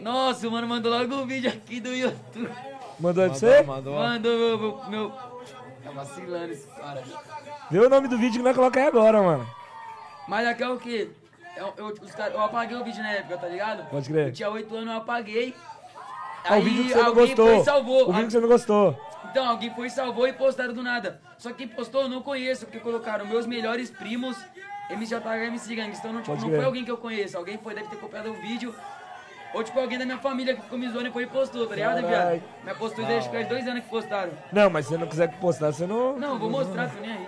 Nossa, 0.00 0.48
o 0.48 0.50
mano 0.50 0.66
mandou 0.66 0.92
logo 0.92 1.14
um 1.14 1.26
vídeo 1.26 1.50
aqui 1.50 1.80
do 1.80 1.94
YouTube. 1.94 2.50
Mandou 2.98 3.28
de 3.28 3.38
você? 3.38 3.62
mandou. 3.62 3.94
Mandou 3.94 4.38
meu. 4.38 4.58
meu, 4.58 4.90
meu... 4.90 5.10
Tá 5.82 5.90
vacilando 5.92 6.52
esse 6.52 6.66
cara. 6.68 7.02
Vê 7.70 7.78
o 7.78 7.88
nome 7.88 8.08
do 8.08 8.18
vídeo 8.18 8.38
que 8.38 8.42
nós 8.44 8.54
coloca 8.54 8.78
aí 8.78 8.86
agora, 8.86 9.22
mano. 9.22 9.46
Mas 10.28 10.46
aqui 10.46 10.62
é 10.62 10.68
o 10.68 10.78
quê? 10.78 11.10
Eu, 11.56 11.72
eu, 11.76 11.86
os 11.86 12.12
cara, 12.12 12.32
eu 12.32 12.40
apaguei 12.40 12.76
o 12.76 12.84
vídeo 12.84 13.02
na 13.02 13.12
época, 13.12 13.38
tá 13.38 13.48
ligado? 13.48 13.88
Pode 13.90 14.08
crer. 14.08 14.28
Eu 14.28 14.32
tinha 14.32 14.50
8 14.50 14.74
anos, 14.74 14.88
eu 14.88 14.96
apaguei. 15.00 15.54
Ah, 16.44 16.56
o 16.56 16.62
vídeo 16.62 16.84
que 16.84 16.90
você 16.90 16.96
não 16.96 17.06
alguém 17.06 17.26
gostou. 17.26 17.46
foi 17.46 17.56
e 17.58 17.64
salvou. 17.64 18.08
O 18.08 18.12
vídeo 18.12 18.26
que 18.26 18.32
você 18.32 18.40
não 18.40 18.48
gostou. 18.48 19.00
Então, 19.30 19.48
alguém 19.48 19.74
foi 19.74 19.86
e 19.86 19.90
salvou 19.90 20.26
e 20.26 20.32
postaram 20.32 20.74
do 20.74 20.82
nada. 20.82 21.20
Só 21.38 21.50
que 21.50 21.56
quem 21.56 21.68
postou 21.68 22.02
eu 22.02 22.08
não 22.08 22.22
conheço, 22.22 22.66
porque 22.66 22.80
colocaram 22.80 23.26
meus 23.26 23.46
melhores 23.46 23.90
primos, 23.90 24.36
MJH 24.96 25.46
MC 25.46 25.74
Gangs. 25.74 25.98
Então, 25.98 26.12
não, 26.12 26.20
tipo, 26.22 26.36
Pode 26.36 26.48
não 26.48 26.56
foi 26.56 26.64
alguém 26.64 26.84
que 26.84 26.90
eu 26.90 26.98
conheço. 26.98 27.36
Alguém 27.36 27.58
foi, 27.58 27.74
deve 27.74 27.88
ter 27.88 27.96
copiado 27.96 28.30
o 28.30 28.34
vídeo. 28.34 28.74
Ou, 29.54 29.62
tipo, 29.62 29.78
alguém 29.78 29.98
da 29.98 30.04
minha 30.06 30.18
família 30.18 30.54
que 30.54 30.62
ficou 30.62 30.78
me 30.78 30.88
zoando 30.88 31.08
e 31.08 31.12
foi 31.12 31.24
e 31.24 31.26
postou, 31.26 31.66
tá 31.66 31.74
ligado, 31.74 32.06
viado? 32.06 32.42
Mas 32.64 32.78
postou 32.78 33.04
desde 33.04 33.28
faz 33.30 33.46
dois 33.48 33.66
anos 33.68 33.84
que 33.84 33.90
postaram. 33.90 34.32
Não, 34.50 34.70
mas 34.70 34.86
se 34.86 34.92
você 34.92 34.98
não 34.98 35.06
quiser 35.06 35.38
postar, 35.38 35.72
você 35.72 35.86
não. 35.86 36.18
Não, 36.18 36.34
eu 36.34 36.38
vou 36.38 36.50
mostrar, 36.50 36.88
tô 36.88 37.00
nem 37.00 37.12
aí. 37.12 37.26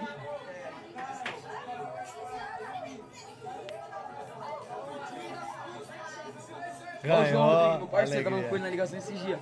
Ó, 7.07 7.21
o 7.21 7.27
João 7.27 7.47
Rodrigo, 7.47 7.79
meu 7.79 7.87
parceiro, 7.89 8.25
tava 8.31 8.43
com 8.43 8.55
ele 8.55 8.65
na 8.65 8.71
ligação 8.71 8.99
esses 8.99 9.21
dias. 9.21 9.39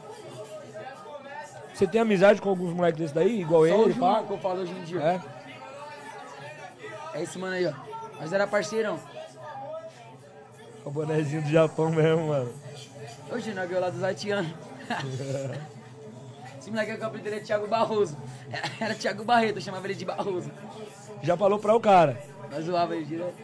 Você 1.72 1.86
tem 1.86 2.00
amizade 2.00 2.40
com 2.40 2.48
alguns 2.48 2.72
moleques 2.74 2.98
desses 2.98 3.14
daí, 3.14 3.40
igual 3.40 3.66
Só 3.66 3.76
o 3.76 3.82
ele, 3.84 3.92
João 3.92 4.14
pá? 4.14 4.22
que 4.26 4.32
eu 4.32 4.38
falo 4.38 4.60
hoje 4.62 4.72
em 4.72 4.82
dia. 4.82 5.00
É? 5.00 5.20
É 7.14 7.22
esse 7.22 7.38
mano 7.38 7.54
aí, 7.54 7.66
ó. 7.66 7.91
Mas 8.22 8.32
era 8.32 8.46
parceirão. 8.46 9.00
O 10.84 10.90
bonezinho 10.92 11.42
do 11.42 11.50
Japão 11.50 11.90
mesmo, 11.90 12.28
mano. 12.28 12.52
Hoje 13.32 13.52
nós 13.52 13.68
viu 13.68 13.80
lá 13.80 13.90
dos 13.90 14.00
haitianos. 14.00 14.52
Esse 16.56 16.70
moleque 16.70 16.96
que 16.96 17.02
eu 17.02 17.06
apelido 17.08 17.28
dele 17.28 17.42
é 17.42 17.44
Thiago 17.44 17.66
Barroso. 17.66 18.16
Era 18.78 18.94
Thiago 18.94 19.24
Barreto, 19.24 19.56
eu 19.56 19.60
chamava 19.60 19.84
ele 19.88 19.96
de 19.96 20.04
Barroso. 20.04 20.48
Já 21.20 21.36
falou 21.36 21.58
pra 21.58 21.74
o 21.74 21.80
cara. 21.80 22.22
Nós 22.48 22.64
zoava 22.64 22.94
ele 22.94 23.04
direto. 23.04 23.34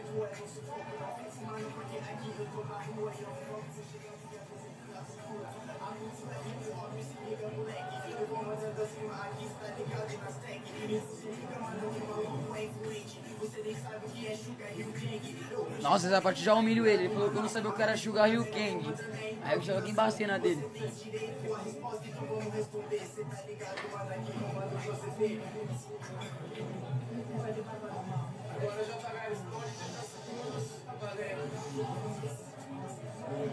Nossa, 15.89 16.05
essa 16.05 16.21
parte 16.21 16.43
já 16.43 16.53
humilho 16.53 16.85
ele. 16.85 17.05
Ele 17.05 17.13
falou 17.13 17.31
que 17.31 17.37
eu 17.37 17.41
não 17.41 17.49
sabia 17.49 17.69
o 17.71 17.73
que 17.73 17.81
era 17.81 17.97
Sugar 17.97 18.29
Hill 18.29 18.45
Kang. 18.45 18.93
Aí 19.43 19.55
eu 19.55 19.61
joguei 19.61 19.89
embacei 19.89 20.27
na 20.27 20.37
dele. 20.37 20.63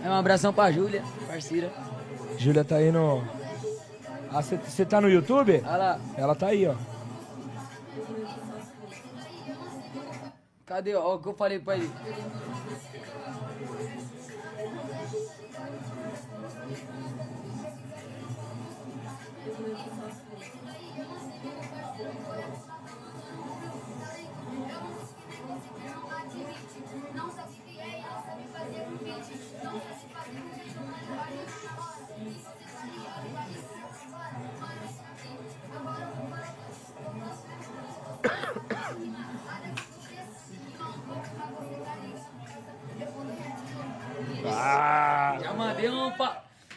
É 0.05 0.09
um 0.11 0.13
abração 0.13 0.53
pra 0.53 0.71
Júlia, 0.71 1.03
parceira. 1.27 1.73
Júlia 2.37 2.65
tá 2.65 2.77
aí 2.77 2.93
no. 2.93 3.25
Ah, 4.31 4.43
você 4.43 4.85
tá 4.85 5.01
no 5.01 5.09
YouTube? 5.09 5.63
Olha 5.65 5.77
lá. 5.77 6.01
Ela 6.19 6.35
tá 6.35 6.49
aí, 6.49 6.67
ó. 6.67 6.96
Cadê? 10.67 10.97
Ó, 10.97 11.15
o 11.15 11.19
que 11.21 11.29
eu 11.29 11.35
falei 11.35 11.61
pra 11.61 11.77
ele. 11.77 11.89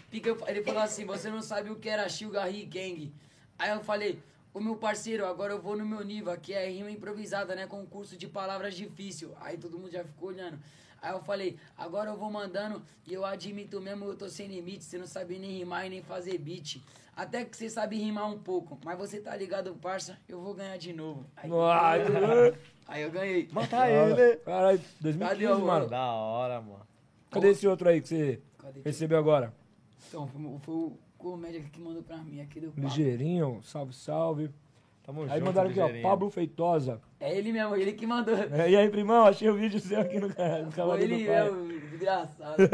Pica, 0.10 0.30
eu- 0.30 0.38
Ele 0.48 0.64
falou 0.64 0.82
assim, 0.82 1.06
você 1.06 1.30
não 1.30 1.42
sabe 1.42 1.70
o 1.70 1.76
que 1.76 1.90
era 1.90 2.08
Sugar 2.10 2.50
Gang. 2.68 3.14
Aí 3.58 3.70
eu 3.72 3.82
falei, 3.82 4.20
o 4.54 4.60
meu 4.60 4.76
parceiro, 4.76 5.26
agora 5.26 5.54
eu 5.54 5.62
vou 5.62 5.78
no 5.78 5.86
meu 5.86 6.04
nível, 6.04 6.32
aqui 6.32 6.54
é 6.54 6.68
rima 6.70 6.90
improvisada, 6.90 7.56
né? 7.56 7.68
Concurso 7.68 8.18
de 8.18 8.28
palavras 8.28 8.74
difícil. 8.76 9.34
Aí 9.40 9.58
todo 9.58 9.78
mundo 9.78 9.92
já 9.92 10.04
ficou 10.04 10.30
olhando. 10.30 10.58
Aí 11.02 11.14
eu 11.14 11.22
falei, 11.22 11.58
agora 11.78 12.10
eu 12.10 12.18
vou 12.18 12.30
mandando 12.30 12.82
e 13.08 13.14
eu 13.14 13.24
admito 13.24 13.80
mesmo, 13.80 14.06
eu 14.06 14.16
tô 14.18 14.28
sem 14.28 14.48
limite, 14.48 14.84
você 14.84 14.98
não 14.98 15.08
sabe 15.08 15.38
nem 15.40 15.52
rimar 15.58 15.86
e 15.86 15.90
nem 15.90 16.02
fazer 16.02 16.38
beat. 16.38 16.82
Até 17.16 17.44
que 17.46 17.56
você 17.56 17.70
sabe 17.70 17.98
rimar 17.98 18.30
um 18.30 18.38
pouco, 18.40 18.78
mas 18.84 18.98
você 18.98 19.20
tá 19.20 19.36
ligado, 19.36 19.74
parça, 19.76 20.18
eu 20.28 20.42
vou 20.42 20.54
ganhar 20.54 20.78
de 20.78 20.92
novo. 20.94 21.26
Aí, 21.38 21.50
aí 22.88 23.02
eu 23.04 23.12
ganhei. 23.12 23.48
Mata 23.52 23.90
ele. 23.90 24.38
Caralho, 24.38 24.80
Cadê 24.80 24.86
2015, 25.00 25.54
o- 25.62 25.66
mano. 25.66 25.88
Da 25.90 26.06
hora, 26.14 26.62
mano. 26.62 26.88
Cadê 27.30 27.50
esse 27.52 27.68
outro 27.68 27.88
aí 27.90 28.02
que 28.02 28.08
você 28.08 28.42
Cadê? 28.58 28.82
recebeu 28.84 29.18
agora? 29.18 29.54
Então, 30.08 30.28
foi, 30.28 30.74
o- 30.74 30.98
comédia 31.18 31.62
que 31.62 31.80
mandou 31.82 32.02
pra 32.02 32.18
mim 32.18 32.40
aqui 32.42 32.60
do. 32.60 32.74
Ligeirinho, 32.80 33.60
salve, 33.64 33.94
salve. 33.94 34.50
Tamo 35.04 35.24
Aí 35.24 35.30
junto, 35.40 35.46
mandaram 35.46 35.70
aqui, 35.70 35.80
ó. 35.80 36.02
Pablo 36.02 36.30
Feitosa. 36.30 37.02
É 37.20 37.36
ele 37.36 37.52
mesmo, 37.52 37.76
ele 37.76 37.94
que 37.94 38.06
mandou. 38.08 38.36
É, 38.36 38.70
e 38.72 38.76
aí, 38.78 38.90
primão, 38.90 39.26
achei 39.26 39.50
o 39.50 39.56
vídeo 39.56 39.80
seu 39.80 40.00
aqui 40.00 40.20
no, 40.20 40.34
ca- 40.34 40.60
no 40.60 40.96
ele 40.96 41.28
mesmo, 41.28 41.68
desgraçado. 41.90 42.56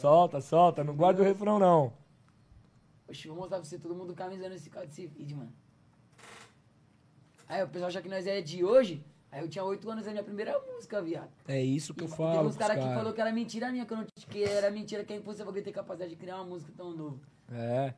Solta, 0.00 0.40
solta, 0.40 0.82
não 0.84 0.94
guarda 0.96 1.22
o 1.22 1.24
refrão 1.24 1.58
não. 1.58 1.92
Oxi, 3.08 3.28
vou 3.28 3.36
mostrar 3.36 3.58
pra 3.58 3.64
você 3.64 3.78
todo 3.78 3.94
mundo 3.94 4.12
camisando 4.14 4.54
esse 4.54 4.68
cara 4.68 4.84
desse 4.86 5.06
vídeo, 5.06 5.36
mano. 5.36 5.52
Aí 7.48 7.62
o 7.62 7.68
pessoal 7.68 7.88
acha 7.88 8.02
que 8.02 8.08
nós 8.08 8.26
é 8.26 8.40
de 8.40 8.64
hoje. 8.64 9.02
Aí 9.36 9.42
eu 9.42 9.48
tinha 9.50 9.62
8 9.62 9.90
anos, 9.90 10.06
é 10.06 10.08
a 10.08 10.12
minha 10.12 10.24
primeira 10.24 10.58
música, 10.60 11.02
viado. 11.02 11.28
É 11.46 11.60
isso 11.62 11.92
que 11.92 12.04
eu 12.04 12.08
E 12.08 12.10
falo. 12.10 12.32
Teve 12.38 12.46
uns 12.46 12.56
caras 12.56 12.76
que 12.78 12.82
cara. 12.82 12.96
falou 12.96 13.12
que 13.12 13.20
era 13.20 13.30
mentira 13.30 13.70
minha, 13.70 13.84
que, 13.84 13.92
eu 13.92 13.98
não, 13.98 14.06
que 14.30 14.42
era 14.42 14.70
mentira 14.70 15.04
que 15.04 15.12
é 15.12 15.16
impossível 15.16 15.48
alguém 15.48 15.62
ter 15.62 15.72
capacidade 15.72 16.08
de 16.12 16.16
criar 16.16 16.36
uma 16.36 16.46
música 16.46 16.72
tão 16.74 16.96
novo. 16.96 17.20
É. 17.52 17.92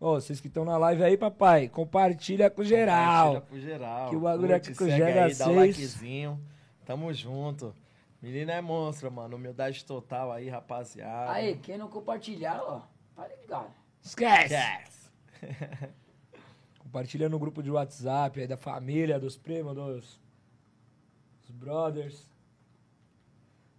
Ô, 0.00 0.14
vocês 0.14 0.40
que 0.40 0.48
estão 0.48 0.64
na 0.64 0.76
live 0.76 1.04
aí, 1.04 1.16
papai, 1.16 1.68
compartilha 1.68 2.50
com 2.50 2.64
geral. 2.64 3.34
Compartilha 3.34 3.40
pro 3.48 3.60
geral. 3.60 4.10
Que 4.10 4.16
o 4.16 4.20
bagulho 4.20 4.52
aqui 4.56 4.74
com 4.74 4.82
o 4.82 4.88
segue 4.88 4.96
Gega 4.98 5.24
aí, 5.26 5.34
dá 5.36 5.44
o 5.44 5.54
6. 5.54 5.56
likezinho. 5.56 6.40
Tamo 6.84 7.12
junto. 7.14 7.72
Menina 8.20 8.54
é 8.54 8.60
monstro, 8.60 9.12
mano. 9.12 9.36
Humildade 9.36 9.84
total 9.84 10.32
aí, 10.32 10.48
rapaziada. 10.48 11.30
Aí, 11.30 11.56
quem 11.58 11.78
não 11.78 11.86
compartilhar, 11.86 12.60
ó, 12.60 12.80
tá 13.14 13.28
ligado. 13.28 13.70
Esquece! 14.02 14.54
Yes. 14.54 15.12
Compartilha 16.82 17.28
no 17.28 17.38
grupo 17.38 17.62
de 17.62 17.70
WhatsApp 17.70 18.40
aí 18.40 18.46
da 18.48 18.56
família, 18.56 19.20
dos 19.20 19.36
primos, 19.36 19.74
dos 19.76 20.23
brothers. 21.64 22.30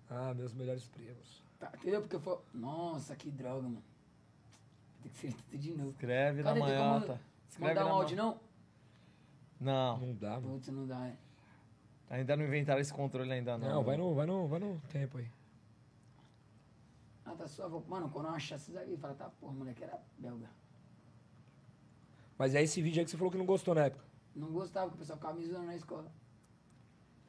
Ah, 0.09 0.33
meus 0.33 0.53
melhores 0.53 0.87
primos. 0.87 1.43
Tá, 1.59 1.71
entendeu? 1.75 2.01
Porque 2.01 2.19
foi. 2.19 2.37
Nossa, 2.53 3.15
que 3.15 3.29
droga, 3.31 3.61
mano. 3.63 3.83
Tem 5.01 5.11
que 5.11 5.17
ser 5.17 5.33
tudo 5.49 5.57
de 5.57 5.73
novo. 5.75 5.89
Escreve 5.91 6.43
Cadê? 6.43 6.59
na 6.59 6.65
Tem 6.65 6.75
manhota. 6.75 7.05
como 7.07 7.19
Escreve 7.49 7.73
mandar 7.73 7.85
um 7.85 7.95
áudio, 7.95 8.17
não? 8.17 8.39
Não, 9.59 9.97
Não 9.99 10.13
dá, 10.15 10.31
mano. 10.31 10.53
Putz, 10.55 10.67
não 10.67 10.85
dá, 10.85 11.07
é. 11.07 11.15
ainda 12.09 12.35
não 12.35 12.43
inventaram 12.45 12.81
esse 12.81 12.93
controle 12.93 13.31
ainda 13.31 13.57
não. 13.57 13.69
Não, 13.69 13.83
vai 13.83 13.95
no, 13.95 14.13
vai 14.13 14.25
no, 14.25 14.47
vai 14.47 14.59
no 14.59 14.81
tempo 14.89 15.17
aí. 15.17 15.31
Ah, 17.25 17.33
tá 17.35 17.47
suave. 17.47 17.81
Mano, 17.87 18.09
quando 18.09 18.27
eu 18.27 18.31
achar 18.33 18.55
esses 18.57 18.75
aqui, 18.75 18.97
fala, 18.97 19.13
tá, 19.15 19.29
porra, 19.39 19.53
moleque, 19.53 19.83
era 19.83 19.99
belga. 20.17 20.49
Mas 22.37 22.53
é 22.53 22.61
esse 22.61 22.81
vídeo 22.81 22.99
aí 22.99 23.05
que 23.05 23.11
você 23.11 23.17
falou 23.17 23.31
que 23.31 23.37
não 23.37 23.45
gostou 23.45 23.73
na 23.73 23.85
época. 23.85 24.03
Não 24.35 24.51
gostava, 24.51 24.87
porque 24.87 24.97
o 24.97 24.99
pessoal 24.99 25.17
ficava 25.17 25.39
me 25.39 25.45
zoando 25.45 25.67
na 25.67 25.75
escola. 25.75 26.11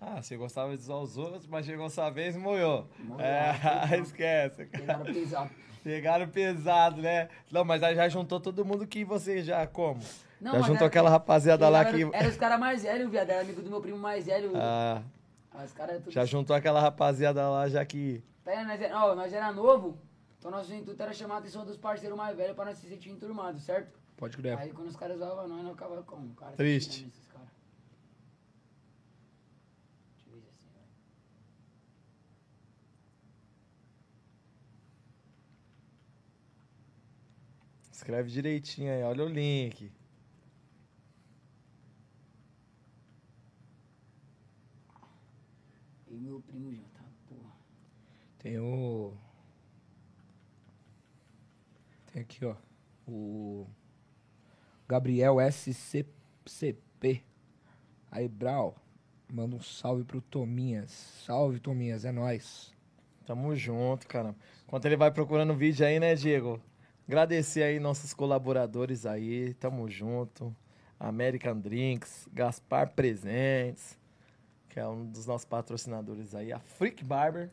Ah, 0.01 0.23
você 0.23 0.37
gostava 0.37 0.77
de 0.77 0.83
zoar 0.83 1.01
os 1.01 1.17
outros, 1.17 1.47
mas 1.47 1.65
chegou 1.65 1.89
sua 1.89 2.11
vez 2.11 2.37
e 2.37 2.39
moiou. 2.39 2.87
É, 3.19 3.97
esquece. 4.01 4.67
Pegaram 4.67 5.05
pesado. 5.05 5.51
Pegaram 5.83 6.29
pesado, 6.29 7.01
né? 7.03 7.29
Não, 7.51 7.65
mas 7.65 7.83
aí 7.83 7.95
já 7.95 8.09
juntou 8.09 8.39
todo 8.41 8.65
mundo 8.65 8.87
que 8.87 9.05
você 9.05 9.43
já 9.43 9.67
como? 9.67 10.01
Não, 10.41 10.53
já 10.53 10.59
mas 10.59 10.67
juntou 10.67 10.77
era- 10.79 10.87
aquela 10.87 11.09
rapaziada 11.11 11.69
lá 11.69 11.81
era, 11.81 11.91
que... 11.93 12.03
Era 12.13 12.29
os 12.29 12.37
caras 12.37 12.61
mais 12.61 12.83
velhos, 12.83 13.11
viado. 13.11 13.31
Era 13.31 13.41
amigo 13.41 13.63
do 13.63 13.71
meu 13.71 13.81
primo 13.81 13.99
mais 13.99 14.27
velho. 14.27 14.53
Ah, 14.55 15.03
Ah, 15.53 15.65
os 15.65 15.73
caras 15.73 16.03
tudo. 16.03 16.13
já 16.13 16.25
juntou 16.27 16.55
aquela 16.55 16.81
rapaziada 16.81 17.49
lá 17.49 17.67
já 17.69 17.85
que... 17.85 18.23
Tá, 18.45 18.63
nós, 18.65 18.81
era, 18.81 19.03
ó, 19.05 19.15
nós 19.15 19.33
era 19.33 19.51
novo, 19.51 19.99
então 20.39 20.51
nosso 20.51 20.73
intuito 20.75 21.03
era 21.03 21.13
chamar 21.13 21.37
a 21.37 21.39
atenção 21.39 21.65
dos 21.65 21.77
parceiros 21.77 22.17
mais 22.17 22.37
velhos 22.37 22.55
pra 22.55 22.67
nós 22.67 22.77
se 22.79 22.87
sentir 22.89 23.09
enturmados, 23.11 23.63
certo? 23.65 23.99
Pode 24.17 24.37
crer. 24.37 24.57
Aí 24.59 24.71
quando 24.71 24.89
os 24.89 24.95
caras 24.97 25.19
zoavam 25.19 25.49
nós, 25.49 25.63
nós 25.63 25.73
ficava 25.73 26.03
como? 26.03 26.35
Cara, 26.35 26.51
tá 26.53 26.57
Triste. 26.59 26.93
xingando 26.97 27.13
esses 27.15 27.27
caras. 27.29 27.49
Deixa 30.17 30.31
eu 30.31 30.41
ver 30.41 30.49
assim, 30.49 30.69
vai. 30.75 30.85
Escreve 37.97 38.31
direitinho 38.31 38.93
aí, 38.93 39.03
olha 39.03 39.25
o 39.25 39.29
link. 39.29 39.91
E 46.07 46.15
meu 46.15 46.43
primo 46.43 46.75
já 46.75 46.83
tá, 46.93 47.05
porra. 47.27 47.53
Tem 48.39 48.59
o. 48.59 49.15
Tem 52.13 52.21
aqui, 52.21 52.45
ó. 52.45 52.55
O. 53.09 53.67
Gabriel 54.87 55.39
SCP. 55.41 57.25
Aí, 58.11 58.29
Brau. 58.29 58.77
Manda 59.33 59.57
um 59.57 59.63
salve 59.63 60.05
pro 60.05 60.21
Tominhas. 60.21 60.91
Salve, 61.25 61.61
Tominhas, 61.61 62.05
é 62.05 62.13
nóis. 62.13 62.75
Tamo 63.25 63.57
junto, 63.57 64.07
cara. 64.07 64.37
Enquanto 64.67 64.85
ele 64.85 64.99
vai 64.99 65.11
procurando 65.11 65.55
vídeo 65.55 65.87
aí, 65.87 65.99
né, 65.99 66.15
Diego? 66.15 66.61
Agradecer 67.07 67.63
aí 67.63 67.79
nossos 67.79 68.13
colaboradores 68.13 69.07
aí, 69.07 69.55
tamo 69.55 69.89
junto. 69.89 70.55
American 70.99 71.59
Drinks, 71.61 72.27
Gaspar 72.33 72.91
Presentes, 72.95 73.99
que 74.69 74.81
é 74.81 74.89
um 74.89 75.07
dos 75.07 75.27
nossos 75.27 75.45
patrocinadores 75.45 76.35
aí, 76.35 76.53
a 76.53 76.59
Freak 76.59 77.05
Barber. 77.05 77.51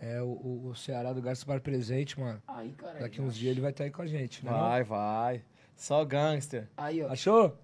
É 0.00 0.22
o, 0.22 0.26
o, 0.26 0.68
o 0.68 0.76
Ceará 0.76 1.12
do 1.12 1.20
Gaspar 1.20 1.60
presente, 1.60 2.20
mano. 2.20 2.40
Aí, 2.46 2.70
cara. 2.72 3.00
Daqui 3.00 3.20
uns 3.20 3.36
dias 3.36 3.50
ele 3.50 3.60
vai 3.60 3.72
estar 3.72 3.82
aí 3.82 3.90
com 3.90 4.02
a 4.02 4.06
gente, 4.06 4.44
né? 4.44 4.52
Vai, 4.52 4.84
vai. 4.84 5.44
Só 5.74 6.04
gangster. 6.04 6.68
Aí, 6.76 7.02
ó. 7.02 7.10
Achou? 7.10 7.58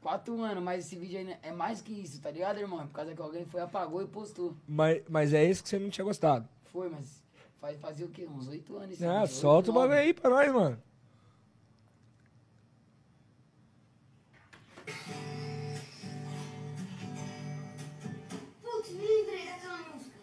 Quatro 0.00 0.40
anos, 0.40 0.62
mas 0.62 0.86
esse 0.86 0.96
vídeo 0.96 1.18
aí 1.18 1.36
é 1.42 1.52
mais 1.52 1.82
que 1.82 1.92
isso, 1.92 2.22
tá 2.22 2.30
ligado, 2.30 2.58
irmão? 2.58 2.80
É 2.80 2.86
Por 2.86 2.92
causa 2.92 3.14
que 3.14 3.20
alguém 3.20 3.44
foi, 3.44 3.60
apagou 3.60 4.02
e 4.02 4.06
postou. 4.06 4.56
Mas, 4.66 5.02
mas 5.10 5.34
é 5.34 5.44
esse 5.44 5.62
que 5.62 5.68
você 5.68 5.78
não 5.78 5.90
tinha 5.90 6.04
gostado. 6.04 6.48
Foi, 6.64 6.88
mas 6.88 7.22
faz, 7.60 7.78
fazia 7.80 8.06
o 8.06 8.10
quê? 8.10 8.26
Uns 8.26 8.48
oito 8.48 8.76
anos. 8.76 8.92
esse 8.92 9.04
Ah, 9.04 9.26
solta 9.26 9.70
o 9.70 9.74
bagulho 9.74 9.98
aí 9.98 10.14
pra 10.14 10.30
nós, 10.30 10.52
mano. 10.52 10.82
Putz, 18.62 18.90
me 18.90 19.06
lembrei 19.06 19.46
daquela 19.46 19.78
música. 19.78 20.16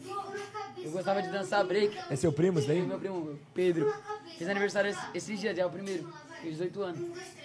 Ficou 0.00 0.30
na 0.30 0.46
cabeça. 0.46 0.86
Eu 0.86 0.90
gostava 0.90 1.22
de 1.22 1.28
dançar 1.30 1.64
break. 1.64 1.96
É 2.10 2.16
seu 2.16 2.32
primo, 2.32 2.58
isso 2.58 2.68
daí? 2.68 2.82
meu 2.82 2.98
primo, 2.98 3.38
Pedro. 3.52 3.92
Fez 4.38 4.48
aniversário 4.50 4.90
esse, 4.90 5.00
esses 5.14 5.40
dias, 5.40 5.56
já 5.56 5.62
é 5.62 5.66
o 5.66 5.70
primeiro. 5.70 6.12
Fez 6.40 6.54
18 6.54 6.82
anos. 6.82 7.00
Um, 7.00 7.12
dois, 7.12 7.28
três, 7.28 7.44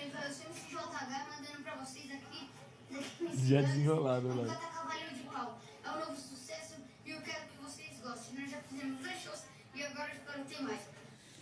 fizemos 8.80 9.00
dois 9.02 9.22
shows 9.22 9.46
e 9.76 9.84
agora 9.84 10.10
eu 10.10 10.16
espero 10.16 10.46
ter 10.46 10.62
mais. 10.64 10.90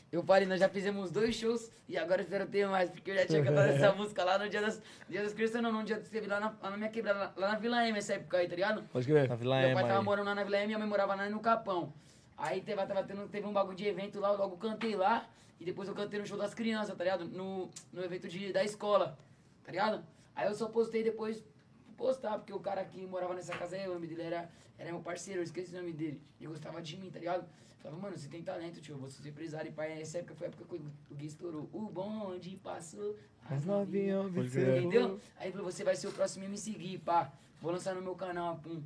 Eu 0.10 0.23
parei, 0.23 0.47
nós 0.47 0.60
já 0.60 0.69
fizemos 0.69 1.12
dois 1.12 1.36
shows 1.36 1.71
e 1.88 1.97
agora 1.97 2.21
eu 2.21 2.23
espero 2.23 2.47
ter 2.47 2.67
mais, 2.67 2.89
porque 2.89 3.12
eu 3.12 3.15
já 3.15 3.26
tinha 3.26 3.43
cantado 3.43 3.69
essa 3.69 3.91
música 3.95 4.23
lá 4.23 4.38
no 4.39 4.50
dia 4.50 4.62
das, 4.62 4.82
dia 5.10 5.21
das 5.21 5.34
crianças, 5.34 5.62
não, 5.62 5.71
no 5.71 5.84
dia 5.84 5.97
que 5.97 6.04
esteve 6.04 6.28
lá 6.28 6.39
na, 6.39 6.56
lá 6.62 6.69
na 6.71 6.78
minha 6.78 6.89
quebrada, 6.89 7.19
lá, 7.19 7.34
lá 7.36 7.52
na 7.54 7.60
Vila 7.60 7.86
M, 7.88 7.97
essa 7.97 8.13
época 8.13 8.38
aí, 8.38 8.47
tá 8.47 8.56
ligado? 8.56 8.84
Pode 8.84 9.06
crer. 9.06 9.28
Na 9.28 9.36
Vila 9.36 9.62
Meu 9.62 9.73
pai 9.73 9.84
tava 9.84 10.00
aí. 10.00 10.06
morando 10.06 10.26
lá 10.28 10.36
na 10.36 10.43
Vila 10.43 10.58
M 10.58 10.63
e 10.63 10.67
minha 10.67 10.80
mãe 10.80 10.88
morava 10.88 11.13
lá 11.13 11.30
no 11.30 11.39
Capão. 11.39 11.93
Aí 12.38 12.62
teve, 12.62 12.86
tava 12.86 13.04
tendo, 13.04 13.28
teve 13.28 13.45
um 13.45 13.54
bagulho 13.54 13.76
de 13.76 13.86
evento 13.86 14.19
lá, 14.19 14.30
eu 14.30 14.38
logo 14.38 14.58
cantei 14.58 14.95
lá 14.95 15.28
e 15.60 15.65
depois 15.65 15.89
eu 15.89 15.95
cantei 15.95 16.19
no 16.19 16.26
show 16.26 16.38
das 16.38 16.54
crianças, 16.54 16.95
tá 16.95 17.04
ligado? 17.04 17.26
No, 17.26 17.69
no 17.91 18.04
evento 18.04 18.28
de, 18.28 18.54
da 18.54 18.63
escola, 18.63 19.17
tá 19.65 19.71
ligado? 19.71 20.04
Aí 20.36 20.47
eu 20.47 20.54
só 20.54 20.69
postei 20.69 21.04
depois 21.04 21.43
postar, 21.97 22.38
porque 22.38 22.54
o 22.54 22.60
cara 22.60 22.86
que 22.86 23.06
morava 23.06 23.34
nessa 23.34 23.58
casa 23.58 23.76
aí, 23.76 23.88
o 23.89 23.93
nome 23.93 24.08
dele 24.08 24.21
era, 24.21 24.50
era 24.77 24.91
meu 24.91 25.01
parceiro, 25.01 25.39
eu 25.39 25.43
esqueci 25.43 25.73
o 25.73 25.77
nome 25.77 25.93
dele. 25.93 26.21
Ele 26.39 26.49
gostava 26.49 26.81
de 26.81 26.97
mim, 26.97 27.09
tá 27.09 27.19
ligado? 27.19 27.47
Falava, 27.81 28.01
mano, 28.01 28.17
você 28.17 28.27
tem 28.27 28.41
talento, 28.43 28.81
tio, 28.81 28.97
você 28.97 29.21
ser 29.21 29.29
empresário. 29.29 29.69
E 29.69 29.71
pai, 29.71 30.01
essa 30.01 30.17
época 30.19 30.35
foi 30.35 30.47
a 30.47 30.49
época 30.49 30.65
que 30.65 30.75
o 31.13 31.15
Gui 31.15 31.25
estourou. 31.25 31.69
O 31.71 31.81
bonde 31.89 32.57
passou, 32.57 33.15
As 33.49 33.63
novinhas. 33.65 34.25
Entendeu? 34.35 35.19
Aí 35.37 35.51
falou, 35.51 35.71
você 35.71 35.83
vai 35.83 35.95
ser 35.95 36.07
o 36.07 36.11
próximo 36.11 36.45
a 36.45 36.49
me 36.49 36.57
seguir, 36.57 36.99
pá. 36.99 37.31
Vou 37.61 37.71
lançar 37.71 37.95
no 37.95 38.01
meu 38.01 38.15
canal, 38.15 38.57
pum. 38.57 38.81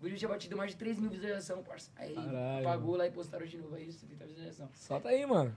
O 0.00 0.04
vídeo 0.04 0.18
tinha 0.18 0.28
batido 0.28 0.56
mais 0.56 0.72
de 0.72 0.76
3 0.76 0.98
mil 0.98 1.10
visualizações, 1.10 1.66
parça. 1.66 1.90
Aí 1.96 2.14
Caralho. 2.14 2.68
apagou 2.68 2.96
lá 2.96 3.06
e 3.06 3.10
postaram 3.10 3.46
de 3.46 3.56
novo. 3.56 3.74
Aí 3.74 3.90
você 3.90 4.06
tem 4.06 4.16
visualização. 4.26 4.68
Solta 4.74 5.08
aí, 5.08 5.24
mano. 5.26 5.56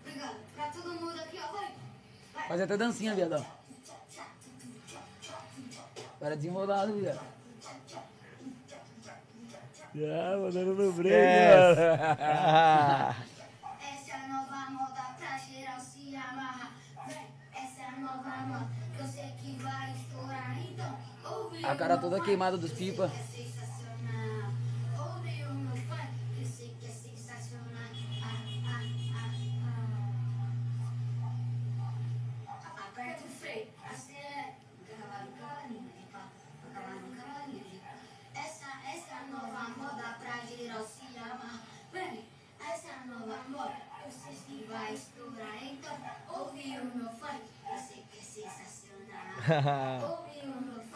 Obrigado. 0.00 0.36
Pra 0.54 0.70
todo 0.70 0.92
mundo 0.92 1.18
aqui, 1.18 1.38
ó. 1.38 1.52
Vai. 1.52 1.74
Vai. 2.32 2.48
Faz 2.48 2.60
até 2.60 2.76
dancinha, 2.76 3.14
viadão. 3.14 3.44
Para 6.18 6.34
desenrolado, 6.36 6.92
viado. 6.94 7.39
Já, 9.94 10.36
mandando 10.38 10.74
no 10.74 10.92
break, 10.92 11.14
mano. 11.16 12.00
Ah, 12.20 13.14
Essa 13.82 14.12
é 14.12 14.14
a 14.14 14.28
nova 14.28 14.70
moda 14.70 15.02
pra 15.18 15.38
geral 15.38 15.80
se 15.80 16.14
amarrar. 16.14 16.70
Vem, 17.08 17.26
essa 17.54 17.82
é 17.82 17.86
a 17.86 18.00
nova 18.00 18.36
moda 18.46 18.68
que 18.96 19.02
eu 19.02 19.06
sei 19.08 19.32
que 19.40 19.52
vai 19.62 19.92
estourar. 19.92 20.56
Então, 20.60 20.96
ouve 21.32 21.64
A 21.64 21.74
cara 21.74 21.96
toda 21.98 22.20
queimada 22.20 22.56
dos 22.56 22.72
pipa. 22.72 23.10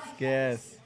Esquece. 0.03 0.81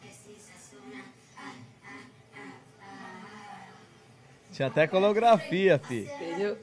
Tinha 4.51 4.69
até 4.69 4.87
coreografia, 4.87 5.79
fi. 5.79 6.13
Entendeu? 6.15 6.59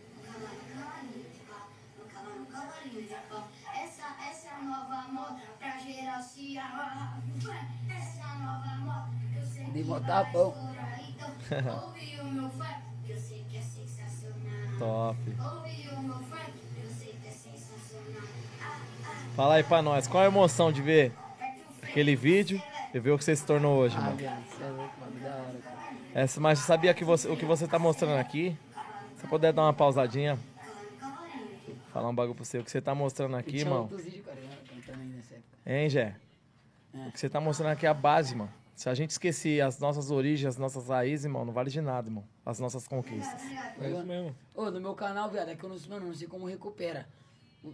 De 9.68 9.84
botar 9.84 10.26
pão. 10.26 10.58
Top. 14.78 15.18
Fala 19.36 19.55
aí 19.55 19.63
pra 19.63 19.81
nós, 19.81 20.07
qual 20.07 20.23
a 20.23 20.27
emoção 20.27 20.71
de 20.71 20.81
ver 20.81 21.11
aquele 21.83 22.15
vídeo 22.15 22.61
e 22.93 22.99
ver 22.99 23.11
o 23.11 23.17
que 23.17 23.23
você 23.23 23.36
se 23.36 23.45
tornou 23.45 23.77
hoje, 23.79 23.97
Ah, 23.97 24.01
mano? 24.01 24.15
viado, 24.15 24.41
você 24.45 24.63
é 24.63 24.67
louco, 24.69 24.93
mano, 24.99 25.19
da 25.19 25.29
hora, 25.36 25.57
cara. 25.61 25.75
É, 26.13 26.25
mas 26.39 26.59
sabia 26.59 26.93
que 26.93 27.03
você, 27.03 27.27
o 27.27 27.36
que 27.36 27.43
você 27.45 27.67
tá 27.67 27.77
mostrando 27.77 28.17
aqui? 28.17 28.57
Se 29.15 29.21
você 29.21 29.27
puder 29.27 29.51
dar 29.51 29.63
uma 29.63 29.73
pausadinha, 29.73 30.39
falar 31.91 32.07
um 32.09 32.15
bagulho 32.15 32.36
pra 32.36 32.45
você. 32.45 32.59
O 32.59 32.63
que 32.63 32.71
você 32.71 32.81
tá 32.81 32.95
mostrando 32.95 33.36
aqui, 33.36 33.57
irmão? 33.57 33.89
época. 33.91 34.05
Hein, 35.65 35.89
Jé? 35.89 36.15
É. 36.93 37.07
O 37.07 37.11
que 37.11 37.19
você 37.19 37.27
tá 37.29 37.41
mostrando 37.41 37.71
aqui 37.71 37.86
é 37.86 37.89
a 37.89 37.93
base, 37.93 38.36
mano. 38.36 38.51
Se 38.73 38.89
a 38.89 38.93
gente 38.93 39.09
esquecer 39.11 39.61
as 39.61 39.79
nossas 39.79 40.11
origens, 40.11 40.47
as 40.47 40.57
nossas 40.57 40.88
raízes, 40.88 41.25
irmão, 41.25 41.43
não 41.43 41.51
vale 41.53 41.69
de 41.69 41.81
nada, 41.81 42.07
irmão. 42.07 42.23
As 42.45 42.59
nossas 42.59 42.88
conquistas. 42.88 43.41
É 43.81 43.89
isso 43.89 44.03
mesmo. 44.05 44.36
Ô, 44.53 44.69
no 44.71 44.79
meu 44.79 44.93
canal, 44.93 45.29
viado, 45.29 45.49
é 45.49 45.55
que 45.55 45.63
eu 45.63 45.69
não, 45.69 45.77
mano, 45.89 46.07
não 46.07 46.13
sei 46.13 46.27
como 46.27 46.45
recupera. 46.45 47.07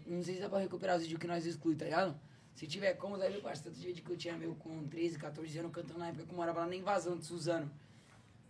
Não 0.07 0.23
sei 0.23 0.35
se 0.35 0.41
dá 0.41 0.49
pra 0.49 0.59
recuperar 0.59 0.95
os 0.95 1.03
vídeos 1.03 1.19
que 1.19 1.27
nós 1.27 1.45
exclui, 1.45 1.75
tá 1.75 1.85
ligado? 1.85 2.19
Se 2.55 2.67
tiver 2.67 2.93
como, 2.93 3.17
vai 3.17 3.29
ver, 3.29 3.41
parceiro. 3.41 3.75
Tanto 3.75 3.85
vídeo 3.85 4.03
que 4.03 4.11
eu 4.11 4.17
tinha 4.17 4.37
meu 4.37 4.55
com 4.55 4.87
13, 4.87 5.17
14 5.17 5.59
anos 5.59 5.71
cantando 5.71 5.99
na 5.99 6.07
época 6.07 6.25
que 6.25 6.31
eu 6.31 6.35
morava 6.35 6.61
lá 6.61 6.67
na 6.67 6.75
invasão 6.75 7.17
de 7.17 7.25
Suzano. 7.25 7.71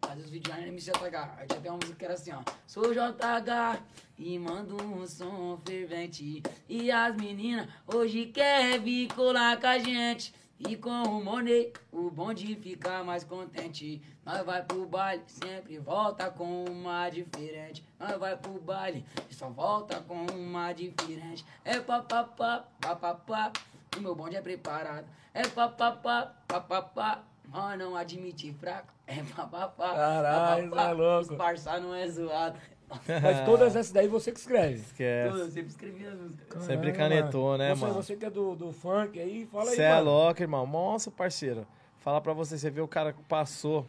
Fazia 0.03 0.23
os 0.23 0.29
vídeos 0.29 0.55
lá 0.55 0.61
na 0.61 0.67
MCJH. 0.67 1.37
Aí 1.37 1.47
tinha 1.47 1.59
até 1.59 1.69
uma 1.69 1.77
música 1.77 1.97
que 1.97 2.05
era 2.05 2.15
assim, 2.15 2.31
ó. 2.31 2.43
Sou 2.67 2.93
JH 2.93 3.83
e 4.17 4.37
mando 4.39 4.75
um 4.83 5.07
som 5.07 5.59
fervente. 5.65 6.41
E 6.67 6.91
as 6.91 7.15
meninas 7.15 7.67
hoje 7.87 8.25
quer 8.27 8.79
vir 8.79 9.07
colar 9.13 9.59
com 9.59 9.67
a 9.67 9.77
gente. 9.77 10.33
E 10.67 10.75
com 10.77 11.03
o 11.03 11.23
Monet, 11.23 11.73
o 11.91 12.09
bonde 12.11 12.55
fica 12.55 13.03
mais 13.03 13.23
contente. 13.23 14.01
Nós 14.25 14.45
vai 14.45 14.63
pro 14.63 14.85
baile, 14.85 15.23
sempre 15.27 15.79
volta 15.79 16.29
com 16.29 16.65
uma 16.65 17.09
diferente. 17.09 17.83
Nós 17.99 18.17
vai 18.17 18.37
pro 18.37 18.59
baile 18.59 19.03
e 19.29 19.33
só 19.33 19.49
volta 19.49 19.99
com 20.01 20.25
uma 20.27 20.71
diferente. 20.73 21.43
É 21.65 21.79
papapá, 21.79 22.65
papapá, 22.79 23.51
o 23.97 24.01
meu 24.01 24.13
bonde 24.13 24.35
é 24.35 24.41
preparado. 24.41 25.05
É 25.33 25.47
papapá, 25.47 26.33
papapá, 26.47 27.23
mas 27.47 27.79
não 27.79 27.95
admite 27.95 28.53
fraco. 28.53 28.93
É 29.07 29.23
papapá, 29.35 29.93
Caralho, 29.93 30.69
papapá, 30.69 30.89
é 30.89 30.93
louco. 30.93 31.31
Os 31.31 31.37
parça 31.37 31.79
não 31.79 31.93
é 31.93 32.07
zoado. 32.07 32.57
Mas 33.21 33.45
todas 33.45 33.75
essas 33.75 33.91
daí 33.91 34.07
você 34.07 34.31
que 34.31 34.39
escreve. 34.39 34.75
Eu 34.75 34.79
Esquece. 34.79 35.51
sempre 35.51 35.69
escrevi 35.69 36.05
as 36.05 36.19
músicas. 36.19 36.63
Sempre 36.63 36.91
canetou, 36.91 37.57
né, 37.57 37.75
você, 37.75 37.81
mano? 37.81 37.93
Você 37.95 38.15
que 38.15 38.25
é 38.25 38.29
do, 38.29 38.55
do 38.55 38.71
funk 38.71 39.19
aí, 39.19 39.45
fala 39.45 39.69
aí, 39.69 39.75
Você 39.75 39.81
é 39.81 39.95
mano. 39.95 40.05
louco, 40.11 40.41
irmão. 40.41 40.67
Nossa, 40.67 41.09
parceiro. 41.09 41.65
Falar 41.99 42.21
pra 42.21 42.33
você, 42.33 42.57
você 42.57 42.69
vê 42.69 42.81
o 42.81 42.87
cara 42.87 43.13
que 43.13 43.21
passou, 43.23 43.87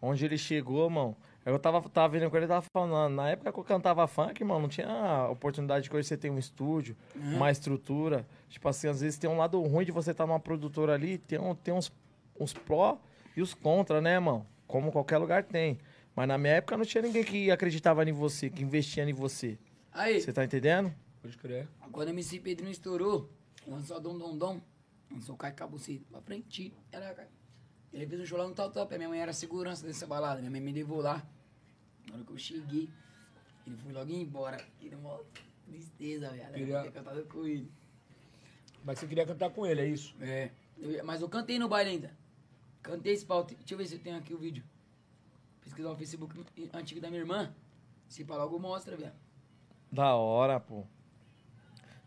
onde 0.00 0.24
ele 0.24 0.38
chegou, 0.38 0.84
irmão. 0.84 1.16
Eu 1.44 1.58
tava, 1.58 1.80
tava 1.88 2.08
vendo 2.08 2.28
com 2.28 2.36
ele, 2.36 2.44
ele 2.44 2.52
tava 2.52 2.66
falando, 2.72 3.14
na 3.14 3.30
época 3.30 3.50
que 3.50 3.58
eu 3.58 3.64
cantava 3.64 4.06
funk, 4.06 4.42
irmão, 4.42 4.60
não 4.60 4.68
tinha 4.68 5.28
oportunidade 5.30 5.88
hoje 5.90 6.06
você 6.06 6.16
tem 6.16 6.30
um 6.30 6.38
estúdio, 6.38 6.94
uma 7.16 7.50
estrutura. 7.50 8.26
Tipo 8.50 8.68
assim, 8.68 8.88
às 8.88 9.00
vezes 9.00 9.18
tem 9.18 9.30
um 9.30 9.38
lado 9.38 9.58
ruim 9.62 9.84
de 9.86 9.92
você 9.92 10.10
estar 10.10 10.26
numa 10.26 10.38
produtora 10.40 10.92
ali, 10.92 11.16
tem, 11.16 11.38
um, 11.38 11.54
tem 11.54 11.72
uns, 11.72 11.90
uns 12.38 12.52
pró 12.52 12.98
e 13.34 13.40
os 13.40 13.54
contra, 13.54 13.98
né, 14.00 14.14
irmão? 14.14 14.44
Como 14.66 14.92
qualquer 14.92 15.16
lugar 15.16 15.42
tem. 15.42 15.78
Mas 16.18 16.26
na 16.26 16.36
minha 16.36 16.54
época 16.54 16.76
não 16.76 16.84
tinha 16.84 17.00
ninguém 17.00 17.22
que 17.22 17.48
acreditava 17.48 18.02
em 18.04 18.10
você, 18.10 18.50
que 18.50 18.60
investia 18.60 19.08
em 19.08 19.12
você. 19.12 19.56
Aí, 19.92 20.20
Você 20.20 20.32
tá 20.32 20.44
entendendo? 20.44 20.92
Pode 21.22 21.38
crer. 21.38 21.68
quando 21.92 22.08
o 22.08 22.10
MC 22.10 22.40
Pedrinho 22.40 22.72
estourou, 22.72 23.30
lançou 23.64 23.96
a 23.96 24.00
Dom 24.00 24.18
Dom 24.18 24.36
Dom, 24.36 24.60
lançou 25.12 25.36
o 25.36 25.38
Caio 25.38 25.54
Cabucito 25.54 26.04
pra 26.10 26.20
frente. 26.20 26.74
Era. 26.90 27.28
Ele 27.92 28.04
fez 28.04 28.20
um 28.20 28.26
show 28.26 28.36
lá 28.36 28.48
no 28.48 28.52
Tal 28.52 28.68
Top, 28.72 28.92
a 28.92 28.98
minha 28.98 29.08
mãe 29.08 29.20
era 29.20 29.32
segurança 29.32 29.86
dessa 29.86 30.08
balada, 30.08 30.40
minha 30.40 30.50
mãe 30.50 30.60
me 30.60 30.72
levou 30.72 31.00
lá. 31.00 31.24
Na 32.08 32.16
hora 32.16 32.24
que 32.24 32.32
eu 32.32 32.36
cheguei, 32.38 32.90
ele 33.64 33.76
foi 33.76 33.92
logo 33.92 34.10
embora. 34.10 34.58
Ele 34.82 34.96
mó 34.96 35.20
tristeza, 35.68 36.30
velho. 36.30 36.52
Queria- 36.52 36.78
Eu 36.78 36.82
ter 36.82 36.90
cantado 36.90 37.24
com 37.26 37.46
ele. 37.46 37.70
Mas 38.84 38.98
você 38.98 39.06
queria 39.06 39.24
cantar 39.24 39.50
com 39.50 39.64
ele, 39.64 39.82
é 39.82 39.86
isso? 39.86 40.16
É. 40.20 40.50
Eu- 40.76 41.04
mas 41.04 41.20
eu 41.22 41.28
cantei 41.28 41.60
no 41.60 41.68
baile 41.68 41.90
ainda. 41.90 42.10
Cantei 42.82 43.12
esse 43.12 43.24
pau. 43.24 43.44
Deixa 43.44 43.62
eu 43.74 43.78
ver 43.78 43.86
se 43.86 43.94
eu 43.94 44.00
tenho 44.00 44.16
aqui 44.16 44.34
o 44.34 44.38
vídeo. 44.38 44.64
Pesquisar 45.68 45.90
o 45.90 45.96
Facebook 45.96 46.34
antigo 46.72 46.98
da 46.98 47.08
minha 47.10 47.20
irmã. 47.20 47.52
Se 48.08 48.24
pra 48.24 48.36
logo 48.36 48.58
mostra, 48.58 48.96
velho. 48.96 49.12
Da 49.92 50.14
hora, 50.14 50.58
pô. 50.58 50.84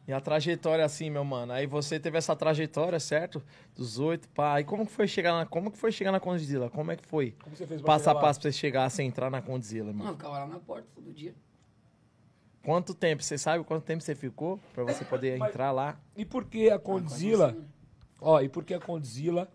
E 0.08 0.12
a 0.12 0.20
trajetória 0.20 0.84
assim, 0.84 1.12
meu 1.12 1.24
mano. 1.24 1.54
Aí 1.54 1.68
você 1.68 2.00
teve 2.00 2.18
essa 2.18 2.36
trajetória, 2.36 3.00
certo? 3.00 3.42
Dos 3.76 4.00
oito, 4.00 4.28
pá. 4.30 4.60
E 4.60 4.64
como 4.64 4.84
que 4.88 4.92
foi 4.92 5.08
chegar 5.08 5.34
na, 5.34 5.46
como 5.46 5.72
que 5.72 5.78
foi 5.78 5.92
chegar 5.92 6.12
na 6.12 6.20
Condzilla? 6.20 6.72
Como 6.72 6.92
é 6.92 6.96
que 6.96 7.06
foi? 7.06 7.36
Como 7.44 7.56
você 7.56 7.68
fez 7.68 7.80
pra 7.82 7.94
Passo 7.94 8.10
a 8.10 8.14
lá? 8.14 8.22
passo 8.22 8.40
pra 8.42 8.52
você 8.52 8.58
chegar, 8.58 8.90
você 8.90 9.04
entrar 9.04 9.30
na 9.30 9.44
Condzilla, 9.44 9.94
Mano, 9.94 10.10
eu 10.10 10.14
ficava 10.16 10.40
lá 10.40 10.48
na 10.48 10.60
porta 10.60 10.88
todo 10.96 11.14
dia. 11.14 11.36
Quanto 12.64 12.96
tempo? 12.96 13.22
Você 13.22 13.38
sabe 13.38 13.64
quanto 13.64 13.84
tempo 13.84 14.02
você 14.04 14.16
ficou 14.16 14.60
pra 14.74 14.84
você 14.84 15.06
poder 15.06 15.38
Mas- 15.40 15.50
entrar 15.52 15.72
lá? 15.72 16.00
E 16.16 16.26
por 16.26 16.46
que 16.46 16.68
a 16.72 16.76
Ah, 16.76 16.80
Condzilla? 16.80 17.50
semana. 17.50 17.68
Ó, 18.20 18.42
e 18.42 18.50
por 18.50 18.64
que 18.66 18.74
a 18.74 18.80
Condzilla? 18.80 19.48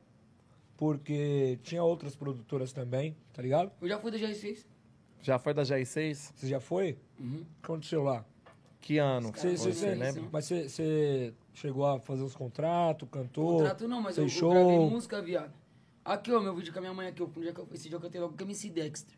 Porque 0.76 1.58
tinha 1.62 1.82
outras 1.82 2.14
produtoras 2.14 2.72
também, 2.72 3.16
tá 3.32 3.40
ligado? 3.42 3.70
Eu 3.80 3.88
já 3.88 3.98
fui 3.98 4.10
da 4.10 4.18
GR6. 4.18 4.66
Já 5.22 5.38
foi 5.38 5.54
da 5.54 5.62
GR6? 5.62 6.32
Você 6.34 6.46
já 6.46 6.60
foi? 6.60 6.98
Uhum. 7.18 7.36
O 7.36 7.44
que 7.44 7.46
aconteceu 7.64 8.02
lá? 8.02 8.24
Que 8.80 8.98
ano? 8.98 9.28
Você, 9.34 9.48
caras 9.48 9.60
você, 9.60 9.94
lembra? 9.94 10.22
Mas 10.30 10.44
você, 10.44 11.34
chegou 11.54 11.86
a 11.86 11.98
fazer 11.98 12.22
os 12.22 12.36
contratos, 12.36 13.08
cantou? 13.10 13.58
Contrato 13.58 13.88
não, 13.88 14.00
mas 14.02 14.16
eu, 14.18 14.24
eu 14.24 14.50
gravei 14.50 14.76
show? 14.76 14.90
música, 14.90 15.20
viado. 15.22 15.52
Aqui, 16.04 16.30
ó, 16.30 16.40
meu 16.40 16.54
vídeo 16.54 16.72
com 16.72 16.78
a 16.78 16.82
minha 16.82 16.94
mãe 16.94 17.08
aqui. 17.08 17.22
ó, 17.22 17.26
No 17.26 17.42
dia 17.42 17.52
que 17.52 17.58
eu, 17.60 17.68
esse 17.72 17.88
dia 17.88 17.96
eu 17.96 18.00
cantei 18.00 18.20
logo 18.20 18.36
com 18.36 18.44
o 18.44 18.46
MC 18.46 18.68
Dexter. 18.70 19.16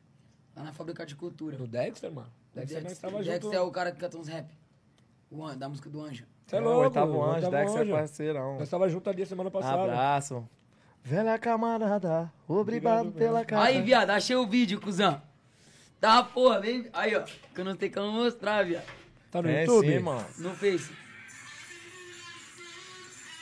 Lá 0.56 0.62
na 0.62 0.72
Fábrica 0.72 1.04
de 1.04 1.14
Cultura. 1.16 1.58
No 1.58 1.66
Dexter, 1.66 2.10
mano? 2.10 2.32
Dexter, 2.54 2.82
nós 2.84 2.98
tava 2.98 3.18
junto. 3.22 3.30
Dexter 3.30 3.54
é 3.54 3.60
o 3.60 3.70
cara 3.70 3.92
que 3.92 3.98
canta 3.98 4.16
uns 4.16 4.28
rap. 4.28 4.48
O 5.30 5.44
An- 5.44 5.58
da 5.58 5.68
música 5.68 5.90
do 5.90 6.00
Anjo. 6.00 6.24
Você 6.46 6.56
é 6.56 6.60
o 6.60 6.64
louco, 6.64 6.80
oitavo 6.84 7.12
o 7.12 7.22
anjo, 7.22 7.34
oitavo 7.34 7.56
Dex 7.56 7.74
é 7.74 7.78
anjo. 7.80 7.92
parceirão. 7.92 8.58
Nós 8.58 8.70
tava 8.70 8.88
junto 8.88 9.10
ali 9.10 9.26
semana 9.26 9.50
passada. 9.50 9.82
Abraço. 9.82 10.48
Velha 11.04 11.38
camarada, 11.38 12.30
obrigado 12.46 13.08
Obrigado 13.08 13.12
pela 13.12 13.44
cara. 13.44 13.64
Aí, 13.64 13.80
viado, 13.82 14.10
achei 14.10 14.36
o 14.36 14.46
vídeo, 14.46 14.80
cuzão. 14.80 15.20
Tá, 16.00 16.22
porra, 16.22 16.60
vem. 16.60 16.88
Aí, 16.92 17.16
ó. 17.16 17.22
Que 17.22 17.60
eu 17.60 17.64
não 17.64 17.74
tenho 17.76 17.92
como 17.92 18.12
mostrar, 18.12 18.64
viado. 18.64 18.84
Tá 19.30 19.40
no 19.42 19.48
É 19.48 19.64
YouTube? 19.64 19.88
sim, 19.88 19.98
mano. 20.00 20.26
No 20.38 20.54
Face. 20.54 20.90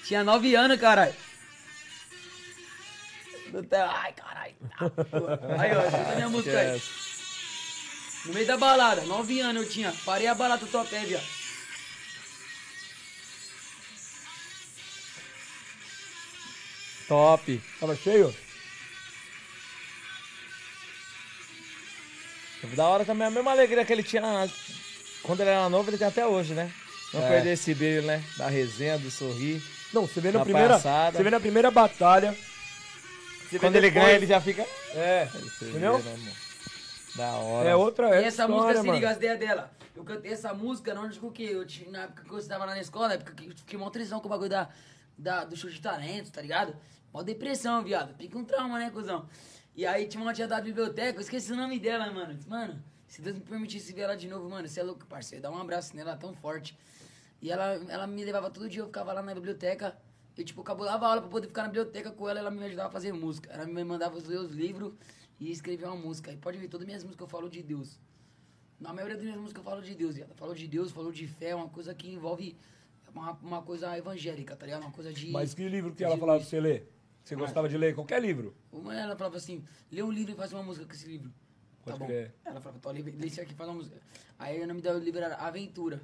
Tinha 0.05 0.23
nove 0.23 0.55
anos, 0.55 0.79
caralho. 0.81 1.15
Ai, 3.73 4.13
caralho. 4.13 4.55
Tá, 4.79 4.91
porra. 4.91 5.41
Aí, 5.59 5.77
ó, 5.77 5.85
escuta 5.87 6.13
a 6.13 6.15
minha 6.15 6.29
música 6.29 6.59
aí. 6.59 6.83
No 8.27 8.33
meio 8.35 8.47
da 8.47 8.57
balada, 8.57 9.03
nove 9.03 9.41
anos 9.41 9.65
eu 9.65 9.69
tinha. 9.69 9.93
Parei 10.05 10.27
a 10.27 10.35
balada 10.35 10.65
do 10.65 10.71
Topé, 10.71 11.01
viado. 11.01 11.25
Top. 17.09 17.63
Tava 17.81 17.95
cheio? 17.97 18.35
Da 22.75 22.89
hora 22.89 23.05
também, 23.05 23.27
a 23.27 23.31
mesma 23.31 23.53
alegria 23.53 23.85
que 23.85 23.93
ele 23.93 24.03
tinha 24.03 24.23
quando 25.23 25.41
ele 25.41 25.51
era 25.51 25.69
novo, 25.69 25.89
ele 25.91 25.99
tem 25.99 26.07
até 26.07 26.27
hoje, 26.27 26.53
né? 26.55 26.73
Não 27.13 27.23
É. 27.25 27.29
perder 27.29 27.53
esse 27.53 27.75
brilho, 27.75 28.03
né? 28.03 28.23
Da 28.37 28.49
resenha, 28.49 28.99
do 28.99 29.11
sorrir. 29.11 29.63
Não, 29.93 30.07
você 30.07 30.21
vê 30.21 30.31
na 30.33 30.39
Na 30.41 30.45
primeira. 30.45 30.69
palhaçada. 30.69 31.17
Você 31.17 31.23
vê 31.25 31.31
na 31.31 31.41
primeira 31.41 31.71
batalha. 31.71 32.37
Quando 33.61 33.77
ele 33.77 33.91
ganha, 33.91 34.11
ele 34.13 34.27
já 34.27 34.41
fica. 34.41 34.63
É. 34.95 35.27
Você 35.27 35.65
vê, 35.67 35.71
Entendeu? 35.71 35.99
né? 35.99 36.33
Da 37.15 37.31
hora. 37.33 37.69
É 37.71 37.77
outra. 37.77 38.09
É 38.17 38.23
E 38.23 38.25
essa 38.25 38.43
história, 38.43 38.55
música, 38.55 38.81
se 38.81 38.87
mano. 38.87 38.95
liga, 38.99 39.11
as 39.11 39.17
ideias 39.17 39.39
dela. 39.39 39.71
Eu 39.95 40.05
cantei 40.05 40.33
essa 40.33 40.53
música 40.53 40.93
não 40.93 41.09
digo 41.09 41.31
que 41.33 41.45
eu 41.45 41.65
tinha, 41.65 41.91
na 41.91 42.03
época 42.03 42.25
que 42.25 42.31
eu 42.31 42.39
estava 42.39 42.65
lá 42.67 42.75
na 42.75 42.81
escola, 42.81 43.09
na 43.09 43.15
época 43.15 43.33
que 43.33 43.47
eu 43.49 43.57
fiquei 43.57 43.79
mó 43.79 43.89
trisão 43.89 44.21
com 44.21 44.27
o 44.27 44.31
bagulho 44.31 44.51
da, 44.51 44.69
da, 45.17 45.45
do 45.45 45.57
show 45.57 45.71
de 45.71 45.81
talentos, 45.81 46.31
tá 46.31 46.43
ligado? 46.43 46.77
Mó 47.17 47.23
depressão, 47.23 47.83
viado. 47.83 48.15
Fica 48.19 48.37
um 48.37 48.45
trauma, 48.45 48.79
né, 48.79 48.91
cuzão? 48.91 49.27
E 49.75 49.87
aí 49.87 50.07
tinha 50.07 50.23
uma 50.23 50.35
tia 50.35 50.47
da 50.47 50.61
biblioteca, 50.61 51.17
eu 51.17 51.23
esqueci 51.23 51.51
o 51.51 51.57
nome 51.57 51.79
dela, 51.79 52.13
mano. 52.13 52.39
Mano, 52.47 52.85
se 53.09 53.23
Deus 53.23 53.37
me 53.37 53.41
permitisse 53.41 53.91
ver 53.95 54.03
ela 54.03 54.15
de 54.15 54.29
novo, 54.29 54.51
mano, 54.51 54.69
você 54.69 54.81
é 54.81 54.83
louco, 54.83 55.07
parceiro. 55.07 55.43
Dá 55.43 55.51
um 55.51 55.57
abraço 55.57 55.97
nela, 55.97 56.11
ela 56.11 56.19
é 56.19 56.21
tão 56.21 56.35
forte. 56.35 56.77
E 57.41 57.51
ela, 57.51 57.73
ela 57.89 58.07
me 58.07 58.23
levava 58.23 58.51
todo 58.51 58.69
dia, 58.69 58.83
eu 58.83 58.87
ficava 58.89 59.15
lá 59.15 59.23
na 59.23 59.33
biblioteca. 59.33 59.97
Eu, 60.37 60.45
tipo, 60.45 60.63
cabulava 60.63 61.07
a 61.07 61.09
aula 61.09 61.23
pra 61.23 61.31
poder 61.31 61.47
ficar 61.47 61.63
na 61.63 61.69
biblioteca 61.69 62.11
com 62.11 62.29
ela, 62.29 62.39
ela 62.39 62.51
me 62.51 62.63
ajudava 62.63 62.91
a 62.91 62.93
fazer 62.93 63.15
música. 63.15 63.51
Ela 63.51 63.65
me 63.65 63.83
mandava 63.83 64.15
ler 64.19 64.39
os 64.39 64.53
livros 64.53 64.93
e 65.41 65.51
escrever 65.51 65.87
uma 65.87 65.97
música. 65.97 66.31
E 66.31 66.37
pode 66.37 66.59
ver, 66.59 66.69
todas 66.69 66.83
as 66.83 66.87
minhas 66.87 67.03
músicas 67.03 67.25
eu 67.25 67.31
falo 67.31 67.49
de 67.49 67.63
Deus. 67.63 67.99
Na 68.79 68.93
maioria 68.93 69.17
das 69.17 69.25
minhas 69.25 69.41
músicas 69.41 69.65
eu 69.65 69.71
falo 69.71 69.81
de 69.81 69.95
Deus, 69.95 70.17
viado. 70.17 70.33
Eu 70.33 70.37
falo 70.37 70.55
de 70.55 70.69
Deus, 70.69 70.93
falo 70.93 71.11
de 71.11 71.27
fé, 71.27 71.55
uma 71.55 71.71
coisa 71.71 71.95
que 71.95 72.13
envolve 72.13 72.55
uma, 73.11 73.33
uma 73.43 73.63
coisa 73.63 73.97
evangélica, 73.97 74.55
tá 74.55 74.67
ligado? 74.67 74.83
Uma 74.83 74.93
coisa 74.93 75.11
de. 75.15 75.31
Mas 75.31 75.55
que 75.55 75.67
livro 75.67 75.93
que 75.93 75.97
de 75.97 76.05
ela 76.05 76.19
falava 76.19 76.41
pra 76.41 76.47
você 76.47 76.61
ler? 76.61 76.96
Você 77.27 77.35
gostava 77.35 77.69
de 77.69 77.77
ler 77.77 77.93
qualquer 77.93 78.23
livro? 78.23 78.55
Ela 78.73 79.17
falava 79.17 79.37
assim, 79.37 79.65
lê 79.91 80.01
um 80.01 80.13
livro 80.13 80.31
e 80.31 80.37
faz 80.37 80.53
uma 80.53 80.63
música 80.63 80.87
com 80.87 80.93
esse 80.93 81.09
livro. 81.09 81.33
Pode 81.83 81.99
tá 81.99 82.05
bom. 82.05 82.07
crer. 82.07 82.33
Ela 82.45 82.61
falava, 82.61 82.79
tô, 82.79 82.93
lê 82.93 83.27
esse 83.27 83.41
aqui 83.41 83.53
faz 83.53 83.69
uma 83.69 83.79
música. 83.79 84.01
Aí 84.39 84.63
o 84.63 84.67
nome 84.67 84.81
do 84.81 84.99
livro 85.01 85.21
era 85.21 85.35
Aventura. 85.35 86.01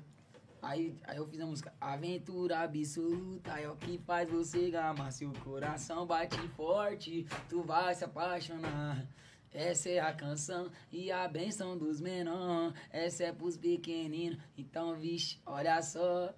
Aí, 0.61 0.99
aí 1.05 1.17
eu 1.17 1.27
fiz 1.29 1.41
a 1.41 1.47
música 1.47 1.73
Aventura 1.81 2.59
absoluta 2.59 3.53
é 3.59 3.69
o 3.69 3.77
que 3.77 3.99
faz 3.99 4.31
você 4.31 4.71
gamar 4.71 5.13
Seu 5.13 5.33
coração 5.45 6.07
bate 6.07 6.37
forte, 6.57 7.27
tu 7.49 7.63
vai 7.63 7.95
se 7.95 8.05
apaixonar 8.05 9.07
essa 9.55 9.91
é 9.91 9.99
a 10.01 10.15
canção 10.15 10.71
e 10.91 11.13
a 11.13 11.29
benção 11.29 11.77
dos 11.77 12.01
menores. 12.01 12.75
Essa 12.91 13.25
é 13.25 13.33
pros 13.33 13.55
pequeninos. 13.59 14.39
Então, 14.57 14.97
vixe, 14.97 15.39
olha 15.45 15.83
só. 15.83 16.35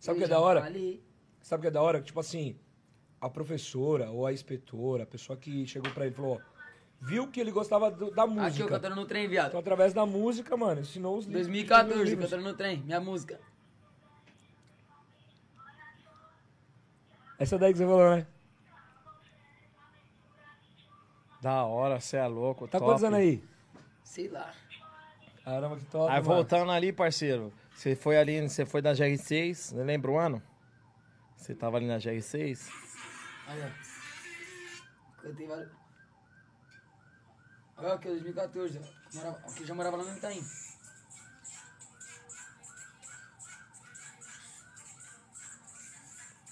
Sabe 0.00 0.16
o 0.16 0.18
que 0.18 0.24
é 0.24 0.28
da 0.28 0.40
hora? 0.40 0.62
falei. 0.62 1.04
Sabe 1.42 1.60
o 1.60 1.62
que 1.62 1.68
é 1.68 1.70
da 1.70 1.82
hora? 1.82 2.00
Tipo 2.00 2.20
assim, 2.20 2.58
a 3.24 3.30
professora 3.30 4.10
ou 4.10 4.26
a 4.26 4.32
inspetora, 4.32 5.04
a 5.04 5.06
pessoa 5.06 5.36
que 5.36 5.66
chegou 5.66 5.90
pra 5.92 6.04
ele 6.04 6.12
e 6.14 6.16
falou, 6.16 6.36
ó, 6.36 6.40
viu 7.00 7.26
que 7.28 7.40
ele 7.40 7.50
gostava 7.50 7.90
do- 7.90 8.10
da 8.10 8.24
Aqui 8.24 8.32
eu 8.36 8.42
música. 8.42 8.68
cantando 8.68 8.96
no 8.96 9.06
trem, 9.06 9.26
viado. 9.28 9.48
Então, 9.48 9.60
através 9.60 9.94
da 9.94 10.04
música, 10.04 10.56
mano, 10.56 10.82
ensinou 10.82 11.16
os 11.16 11.24
livros. 11.24 11.46
2014, 11.46 12.02
os 12.02 12.08
livros. 12.10 12.30
cantando 12.30 12.48
no 12.50 12.54
trem, 12.56 12.82
minha 12.82 13.00
música. 13.00 13.40
Essa 17.38 17.58
daí 17.58 17.72
que 17.72 17.78
você 17.78 17.84
falou, 17.86 18.16
né? 18.16 18.26
Da 21.40 21.64
hora, 21.64 22.00
você 22.00 22.16
é 22.16 22.26
louco. 22.26 22.66
Tá 22.68 22.78
top. 22.78 22.90
quantos 22.90 23.04
anos 23.04 23.18
aí? 23.18 23.42
Sei 24.02 24.28
lá. 24.28 24.52
Caramba, 25.44 25.76
que 25.76 25.84
top, 25.86 26.10
Aí 26.10 26.22
mano. 26.22 26.34
voltando 26.34 26.70
ali, 26.70 26.92
parceiro. 26.92 27.52
Você 27.74 27.94
foi 27.96 28.16
ali, 28.16 28.40
você 28.48 28.64
foi 28.64 28.80
da 28.80 28.92
GR6, 28.94 29.54
você 29.54 29.82
lembra 29.82 30.10
o 30.10 30.18
ano? 30.18 30.42
Você 31.36 31.54
tava 31.54 31.76
ali 31.76 31.86
na 31.86 31.98
GR6? 31.98 32.70
Aí, 33.46 33.60
ó. 33.62 35.22
Cantei 35.22 35.46
vários. 35.46 35.70
Olha 37.76 37.94
aqui, 37.94 38.08
2014, 38.08 38.78
ó. 38.78 39.16
Morava, 39.16 39.38
aqui 39.48 39.66
já 39.66 39.74
morava 39.74 39.96
lá 39.96 40.04
no 40.04 40.16
Itaim. 40.16 40.44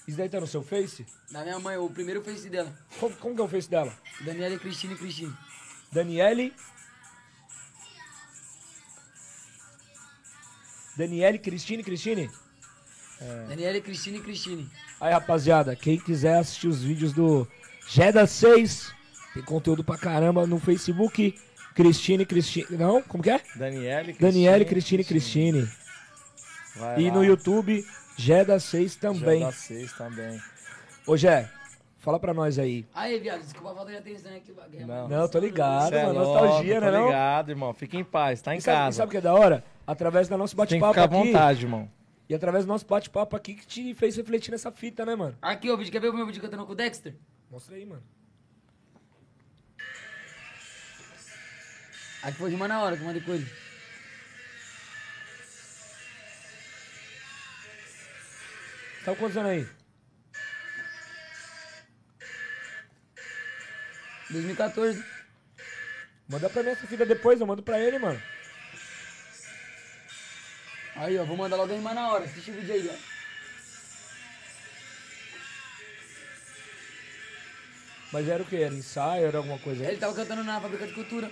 Isso 0.07 0.17
daí 0.17 0.27
tá 0.27 0.39
no 0.39 0.47
seu 0.47 0.61
Face? 0.61 1.05
Da 1.31 1.43
minha 1.43 1.59
mãe, 1.59 1.77
o 1.77 1.89
primeiro 1.89 2.21
face 2.21 2.49
dela. 2.49 2.77
Como, 2.99 3.15
como 3.15 3.35
que 3.35 3.41
é 3.41 3.43
o 3.45 3.47
Face 3.47 3.69
dela? 3.69 3.93
Daniela, 4.21 4.59
Cristina 4.59 4.93
e 4.93 4.97
Cristina. 4.97 5.37
Daniele. 5.91 6.53
Daniele, 10.97 11.39
Cristine, 11.39 11.83
Cristine? 11.83 12.29
Daniela, 13.47 13.79
Cristina 13.79 14.17
e 14.17 14.21
Cristine. 14.21 14.69
Aí, 15.03 15.11
rapaziada, 15.11 15.75
quem 15.75 15.99
quiser 15.99 16.37
assistir 16.37 16.65
os 16.69 16.81
vídeos 16.81 17.11
do 17.11 17.45
Jeda 17.89 18.25
6, 18.25 18.93
tem 19.33 19.43
conteúdo 19.43 19.83
pra 19.83 19.97
caramba 19.97 20.47
no 20.47 20.57
Facebook. 20.61 21.35
Cristine, 21.75 22.25
Cristine. 22.25 22.67
Não? 22.77 23.01
Como 23.01 23.21
que 23.21 23.29
é? 23.29 23.41
Daniele, 23.57 24.13
Daniele, 24.13 24.63
Cristine, 24.63 25.03
Cristine. 25.03 25.67
Vai 26.77 27.01
E 27.01 27.07
lá. 27.09 27.15
no 27.15 27.23
YouTube, 27.25 27.83
Jeda 28.15 28.57
6 28.61 28.95
também. 28.95 29.41
GR6 29.43 29.97
também. 29.97 30.39
Ô, 31.05 31.17
Jé, 31.17 31.49
fala 31.99 32.17
pra 32.17 32.33
nós 32.33 32.57
aí. 32.57 32.85
Aí, 32.95 33.19
viado, 33.19 33.41
desculpa 33.41 33.71
a 33.71 33.75
falta 33.75 33.91
de 33.91 33.97
atenção 33.97 34.31
aqui. 34.33 34.53
Guerra, 34.71 34.85
Não. 34.87 35.07
Não, 35.09 35.27
tô 35.27 35.37
ligado, 35.39 35.93
é 35.95 36.05
mano. 36.05 36.19
Nostalgia, 36.19 36.79
tô 36.79 36.85
né? 36.85 36.91
Não? 36.91 37.05
ligado, 37.07 37.49
irmão. 37.49 37.73
Fica 37.73 37.97
em 37.97 38.05
paz, 38.05 38.41
tá 38.41 38.55
em 38.55 38.59
E 38.59 38.61
casa. 38.61 38.95
sabe 38.97 39.09
o 39.09 39.11
que 39.11 39.17
é 39.17 39.21
da 39.21 39.33
hora? 39.33 39.65
Através 39.85 40.29
do 40.29 40.37
nosso 40.37 40.55
bate-papo 40.55 40.93
ficar 40.93 41.01
à 41.01 41.05
aqui. 41.05 41.13
vontade, 41.13 41.65
irmão. 41.65 41.89
E 42.29 42.33
através 42.33 42.65
do 42.65 42.69
nosso 42.69 42.85
bate-papo 42.85 43.35
aqui 43.35 43.53
que 43.53 43.65
te 43.65 43.93
fez 43.93 44.15
refletir 44.15 44.51
nessa 44.51 44.71
fita, 44.71 45.05
né, 45.05 45.15
mano? 45.15 45.37
Aqui, 45.41 45.69
ó, 45.69 45.73
o 45.73 45.77
vídeo. 45.77 45.91
Quer 45.91 45.99
ver 45.99 46.09
o 46.09 46.13
meu 46.13 46.25
vídeo 46.25 46.41
cantando 46.41 46.65
com 46.65 46.71
o 46.71 46.75
Dexter? 46.75 47.15
Mostra 47.51 47.75
aí, 47.75 47.85
mano. 47.85 48.03
Aqui 52.23 52.37
foi 52.37 52.49
rima 52.49 52.67
na 52.67 52.81
hora 52.81 52.95
que 52.95 53.01
eu 53.01 53.05
mandei 53.05 53.21
com 53.21 53.33
ele. 53.33 53.45
Tá 59.03 59.13
quantos 59.15 59.35
anos 59.35 59.51
aí? 59.51 59.67
2014. 64.29 65.03
Manda 66.29 66.49
pra 66.49 66.63
mim 66.63 66.69
essa 66.69 66.87
fita 66.87 67.05
depois, 67.05 67.41
eu 67.41 67.45
mando 67.45 67.61
pra 67.61 67.77
ele, 67.79 67.99
mano. 67.99 68.21
Aí, 70.95 71.17
ó, 71.17 71.23
vou 71.25 71.35
mandar 71.35 71.55
logo 71.55 71.73
a 71.73 71.75
rima 71.75 71.93
na 71.93 72.11
hora. 72.11 72.25
Assiste 72.25 72.51
o 72.51 72.53
vídeo 72.53 72.73
aí, 72.73 72.89
ó. 72.89 73.13
Mas 78.11 78.27
era 78.27 78.43
o 78.43 78.45
quê? 78.45 78.57
Era 78.57 78.75
ensaio? 78.75 79.25
Era 79.25 79.37
alguma 79.39 79.57
coisa? 79.57 79.83
Ele 79.85 79.97
tava 79.97 80.13
cantando 80.13 80.43
na 80.43 80.61
fábrica 80.61 80.85
de 80.85 80.93
cultura. 80.93 81.31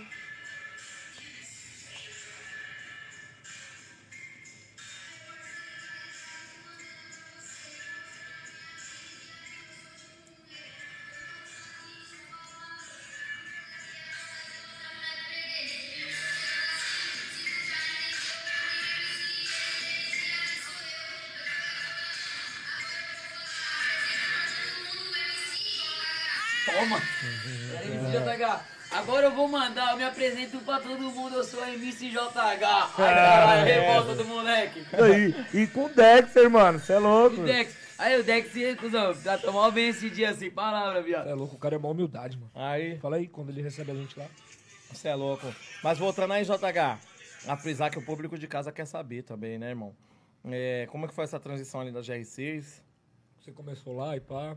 Agora 29.02 29.28
eu 29.28 29.32
vou 29.36 29.48
mandar, 29.48 29.92
eu 29.92 29.98
me 29.98 30.04
apresento 30.04 30.60
pra 30.60 30.80
todo 30.80 31.00
mundo, 31.02 31.36
eu 31.36 31.44
sou 31.44 31.66
MC 31.68 32.10
JH. 32.12 32.18
Ai, 32.38 32.60
caralho, 32.96 33.66
revolta 33.66 34.16
do 34.16 34.26
moleque. 34.26 34.86
Aí, 34.94 35.36
e 35.64 35.68
com 35.68 35.86
o 35.86 35.90
Dexter, 35.90 36.50
mano, 36.50 36.80
você 36.80 36.94
é 36.94 37.00
louco. 37.00 37.38
E 37.38 37.44
Dex, 37.44 37.76
aí 37.98 38.20
o 38.20 38.24
Dex, 38.24 38.56
e 38.56 38.66
aí, 38.66 38.76
cuzão, 38.76 39.14
tá 39.16 39.38
tomando 39.40 39.74
bem 39.74 39.90
esse 39.90 40.10
dia 40.10 40.30
assim, 40.30 40.52
palavra, 40.52 41.02
Cê 41.02 41.08
viado. 41.08 41.28
é 41.30 41.34
louco, 41.34 41.56
o 41.56 41.60
cara 41.60 41.76
é 41.76 41.80
mó 41.80 41.92
humildade, 41.92 42.38
mano. 42.38 42.52
Aí, 42.54 43.00
Fala 43.00 43.16
aí, 43.18 43.28
quando 43.28 43.50
ele 43.50 43.62
recebe 43.62 43.92
a 43.92 43.96
gente 43.96 44.18
lá. 44.20 44.26
você 44.94 45.08
é 45.08 45.16
louco. 45.16 45.48
Mas 45.84 45.98
voltando 45.98 46.34
aí, 46.34 46.44
JH, 46.46 47.00
a 47.48 47.58
frisar 47.58 47.90
que 47.90 47.98
o 47.98 48.06
público 48.06 48.38
de 48.38 48.48
casa 48.48 48.72
quer 48.72 48.86
saber 48.86 49.24
também, 49.24 49.58
né, 49.58 49.70
irmão? 49.70 49.96
É, 50.46 50.88
como 50.92 51.06
é 51.06 51.08
que 51.08 51.14
foi 51.16 51.24
essa 51.24 51.40
transição 51.40 51.82
ali 51.82 51.92
da 51.92 52.02
GR6? 52.02 52.82
Você 53.40 53.52
começou 53.52 53.96
lá 53.96 54.16
e 54.16 54.20
pá. 54.20 54.56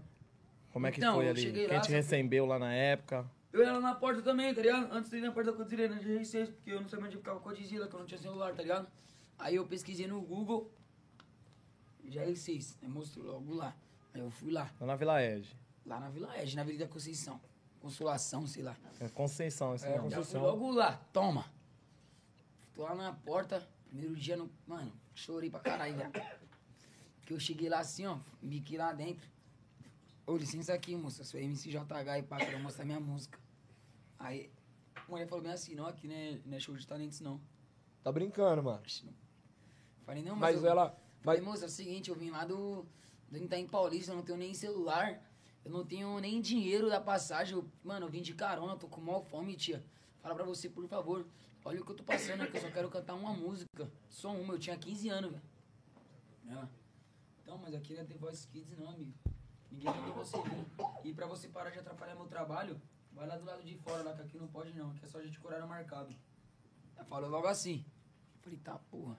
Como 0.72 0.86
é 0.86 0.90
que 0.90 0.98
Então, 1.00 1.14
foi 1.14 1.28
ali? 1.28 1.50
Quem 1.52 1.66
lá, 1.68 1.80
te 1.80 1.90
recebeu 1.92 2.44
lá 2.44 2.58
na 2.58 2.74
época? 2.74 3.24
Eu 3.54 3.72
lá 3.72 3.80
na 3.80 3.94
porta 3.94 4.20
também, 4.20 4.52
tá 4.52 4.60
ligado? 4.60 4.92
Antes 4.92 5.10
de 5.12 5.18
ir 5.18 5.20
na 5.20 5.30
porta 5.30 5.52
da 5.52 5.56
Godzilla, 5.56 5.88
na 5.88 6.00
GR6, 6.00 6.46
porque 6.54 6.72
eu 6.72 6.80
não 6.80 6.88
sabia 6.88 7.06
onde 7.06 7.16
ficava 7.18 7.38
a 7.38 7.40
Godzilla, 7.42 7.86
que 7.86 7.94
eu 7.94 8.00
não 8.00 8.06
tinha 8.06 8.18
celular, 8.18 8.52
tá 8.52 8.62
ligado? 8.62 8.88
Aí 9.38 9.54
eu 9.54 9.64
pesquisei 9.64 10.08
no 10.08 10.20
Google, 10.20 10.72
GR6, 12.04 12.76
né? 12.82 12.88
mostrou 12.88 13.24
logo 13.26 13.54
lá. 13.54 13.72
Aí 14.12 14.20
eu 14.20 14.30
fui 14.30 14.50
lá, 14.50 14.68
Lá 14.80 14.86
na 14.88 14.96
Vila 14.96 15.22
Ege. 15.22 15.54
lá 15.86 16.00
na 16.00 16.08
Vila 16.08 16.36
Edge, 16.36 16.56
na 16.56 16.62
Avenida 16.62 16.88
Conceição. 16.88 17.40
Consolação, 17.80 18.44
sei 18.46 18.64
lá. 18.64 18.76
É 18.98 19.08
Conceição, 19.08 19.74
esse 19.74 19.86
É, 19.86 19.92
fui 20.00 20.10
Conceição. 20.10 20.42
logo 20.42 20.72
lá, 20.72 20.96
toma. 21.12 21.44
Tô 22.74 22.82
lá 22.82 22.94
na 22.96 23.12
porta, 23.12 23.64
primeiro 23.88 24.16
dia, 24.16 24.36
no, 24.36 24.50
mano, 24.66 24.92
chorei 25.14 25.48
pra 25.48 25.60
caralho, 25.60 25.96
velho. 25.96 26.12
Que 27.24 27.32
eu 27.32 27.38
cheguei 27.38 27.68
lá 27.68 27.78
assim, 27.78 28.04
ó, 28.04 28.18
biquei 28.42 28.76
lá 28.78 28.92
dentro. 28.92 29.28
Ô, 30.26 30.36
licença 30.36 30.74
aqui, 30.74 30.96
moça, 30.96 31.22
sou 31.22 31.38
MCJH 31.40 32.18
e 32.18 32.22
pá, 32.24 32.38
quero 32.38 32.58
mostrar 32.58 32.84
minha 32.84 32.98
música. 32.98 33.43
Aí, 34.18 34.50
a 34.94 35.10
mulher 35.10 35.26
falou 35.26 35.42
bem 35.42 35.52
assim, 35.52 35.74
não, 35.74 35.86
aqui 35.86 36.06
não 36.06 36.14
é, 36.14 36.40
não 36.44 36.56
é 36.56 36.60
show 36.60 36.74
de 36.76 36.86
talentos, 36.86 37.20
não. 37.20 37.40
Tá 38.02 38.12
brincando, 38.12 38.62
mano. 38.62 38.82
Falei, 40.04 40.22
não, 40.22 40.36
mas, 40.36 40.56
Mas 40.56 40.64
eu, 40.64 40.70
ela. 40.70 40.96
Falei, 41.22 41.40
Mas, 41.40 41.48
moça, 41.48 41.64
é 41.64 41.68
o 41.68 41.70
seguinte, 41.70 42.10
eu 42.10 42.16
vim 42.16 42.30
lá 42.30 42.44
do, 42.44 42.86
do 43.30 43.38
Itaim 43.38 43.66
Paulista, 43.66 44.12
eu 44.12 44.16
não 44.16 44.22
tenho 44.22 44.38
nem 44.38 44.52
celular, 44.52 45.22
eu 45.64 45.70
não 45.70 45.84
tenho 45.84 46.18
nem 46.20 46.40
dinheiro 46.40 46.88
da 46.88 47.00
passagem. 47.00 47.56
Eu, 47.56 47.66
mano, 47.82 48.06
eu 48.06 48.10
vim 48.10 48.22
de 48.22 48.34
carona, 48.34 48.76
tô 48.76 48.88
com 48.88 49.00
maior 49.00 49.22
fome, 49.22 49.56
tia. 49.56 49.82
Fala 50.20 50.34
pra 50.34 50.44
você, 50.44 50.68
por 50.68 50.86
favor, 50.86 51.26
olha 51.64 51.80
o 51.80 51.84
que 51.84 51.92
eu 51.92 51.96
tô 51.96 52.04
passando 52.04 52.42
aqui, 52.42 52.56
eu 52.56 52.60
só 52.60 52.70
quero 52.70 52.90
cantar 52.90 53.14
uma 53.14 53.32
música. 53.32 53.90
Só 54.08 54.30
uma, 54.34 54.54
eu 54.54 54.58
tinha 54.58 54.76
15 54.76 55.08
anos, 55.08 55.30
velho. 55.32 55.42
Então, 57.42 57.58
mas 57.58 57.74
aqui 57.74 57.94
não 57.94 58.00
é 58.02 58.04
The 58.04 58.14
Voice 58.16 58.46
Kids 58.48 58.76
não, 58.78 58.90
amigo. 58.90 59.12
Ninguém 59.70 59.92
mandou 59.92 60.14
você 60.14 60.36
vir. 60.42 60.66
E 61.04 61.12
pra 61.12 61.26
você 61.26 61.48
parar 61.48 61.70
de 61.70 61.78
atrapalhar 61.78 62.14
meu 62.14 62.26
trabalho, 62.26 62.80
vai 63.14 63.26
lá 63.26 63.36
do 63.36 63.44
lado 63.44 63.62
de 63.62 63.76
fora, 63.76 64.02
lá 64.02 64.12
que 64.14 64.22
aqui 64.22 64.38
não 64.38 64.46
pode 64.48 64.72
não, 64.74 64.90
aqui 64.90 65.04
é 65.04 65.08
só 65.08 65.20
gente 65.22 65.38
com 65.38 65.48
horário 65.48 65.66
marcado. 65.68 66.14
Ela 66.96 67.04
falou 67.06 67.28
logo 67.30 67.46
assim. 67.46 67.84
Falei, 68.42 68.58
tá, 68.58 68.78
porra. 68.90 69.16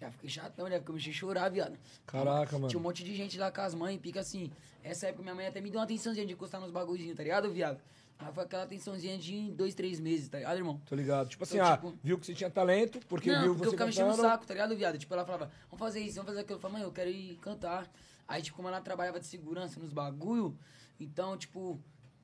Já 0.00 0.10
fiquei 0.12 0.30
chatão, 0.30 0.68
né? 0.68 0.78
Porque 0.78 0.90
eu 0.92 0.94
me 0.94 1.00
a 1.00 1.12
chorar, 1.12 1.48
viado. 1.50 1.76
Caraca, 2.06 2.52
mano. 2.52 2.68
Tinha 2.68 2.78
um 2.78 2.82
monte 2.82 3.02
de 3.02 3.14
gente 3.16 3.36
lá 3.36 3.50
com 3.50 3.60
as 3.60 3.74
mães, 3.74 3.98
pica 3.98 4.20
assim. 4.20 4.50
Essa 4.82 5.08
época 5.08 5.22
minha 5.22 5.34
mãe 5.34 5.46
até 5.46 5.60
me 5.60 5.70
deu 5.70 5.78
uma 5.80 5.84
atençãozinha 5.84 6.24
de 6.24 6.32
encostar 6.32 6.60
nos 6.60 6.70
bagulhozinhos, 6.70 7.16
tá 7.16 7.22
ligado, 7.22 7.50
viado? 7.50 7.80
Mas 8.16 8.34
foi 8.34 8.44
aquela 8.44 8.62
atençãozinha 8.62 9.18
de 9.18 9.50
dois, 9.52 9.74
três 9.74 9.98
meses, 10.00 10.28
tá 10.28 10.38
ligado, 10.38 10.56
irmão? 10.56 10.80
tô 10.86 10.94
ligado. 10.94 11.28
Tipo 11.28 11.42
assim, 11.44 11.56
Então, 11.56 11.66
ah, 11.68 11.76
tipo- 11.76 11.98
viu 12.02 12.18
que 12.18 12.26
você 12.26 12.34
tinha 12.34 12.50
talento, 12.50 13.00
porque 13.06 13.30
não, 13.30 13.42
viu 13.42 13.48
porque 13.54 13.64
você 13.64 13.66
eu 13.66 13.70
ficava 13.72 13.90
enchendo 13.90 14.08
o 14.08 14.10
cantando. 14.12 14.28
saco, 14.28 14.46
tá 14.46 14.54
ligado, 14.54 14.76
viado? 14.76 14.98
Tipo, 14.98 15.14
ela 15.14 15.24
falava, 15.24 15.50
vamos 15.70 15.78
fazer 15.78 16.00
isso, 16.00 16.14
vamos 16.16 16.28
fazer 16.30 16.40
aquilo. 16.40 16.56
Eu 16.58 16.60
falava, 16.60 16.78
mãe, 16.78 16.86
eu 16.88 16.92
quero 16.92 17.10
ir 17.10 17.36
cantar. 17.38 17.88
Aí, 18.26 18.40
tipo, 18.42 18.56
como 18.56 18.68
ela 18.68 18.80
trabalhava 18.80 19.18
de 19.20 19.26
segurança 19.26 19.78
nos 19.80 19.92
bagulho, 19.92 20.56
então, 20.98 21.36
tipo... 21.36 21.80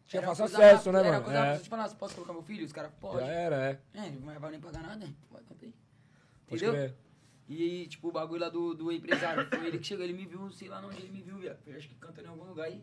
Tinha 0.07 0.21
era 0.21 0.29
fácil 0.29 0.45
acesso, 0.45 0.93
né, 0.93 1.01
era 1.01 1.11
mano? 1.13 1.25
coisa 1.25 1.39
É. 1.39 1.43
rápida. 1.43 1.63
Tipo, 1.63 1.75
ah, 1.77 1.89
posso 1.99 2.15
colocar 2.15 2.33
meu 2.33 2.43
filho? 2.43 2.65
Os 2.65 2.73
caras, 2.73 2.93
pode. 3.01 3.21
Já 3.21 3.27
era, 3.27 3.57
é. 3.71 3.81
É, 3.95 4.11
não 4.11 4.41
vai 4.41 4.51
nem 4.51 4.61
pagar 4.61 4.83
nada. 4.83 5.09
Pode, 5.31 5.45
canta 5.45 5.65
aí. 5.65 5.75
Pode 6.47 6.65
Entendeu? 6.65 6.95
E, 7.49 7.87
tipo, 7.89 8.09
o 8.09 8.13
bagulho 8.13 8.41
lá 8.41 8.49
do, 8.49 8.75
do 8.75 8.91
empresário. 8.93 9.47
Foi 9.49 9.67
ele 9.67 9.79
que 9.79 9.85
chegou, 9.87 10.05
ele 10.05 10.15
me 10.15 10.27
viu, 10.27 10.51
sei 10.51 10.69
lá 10.69 10.81
onde 10.85 11.01
ele 11.01 11.11
me 11.11 11.21
viu, 11.21 11.39
viado. 11.39 11.59
Eu 11.67 11.77
acho 11.77 11.89
que 11.89 11.95
cantando 11.97 12.29
em 12.29 12.31
algum 12.31 12.45
lugar 12.45 12.67
aí. 12.67 12.83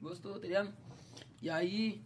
Gostou, 0.00 0.34
tá 0.38 0.46
ligado? 0.46 0.72
E 1.40 1.48
aí, 1.48 2.04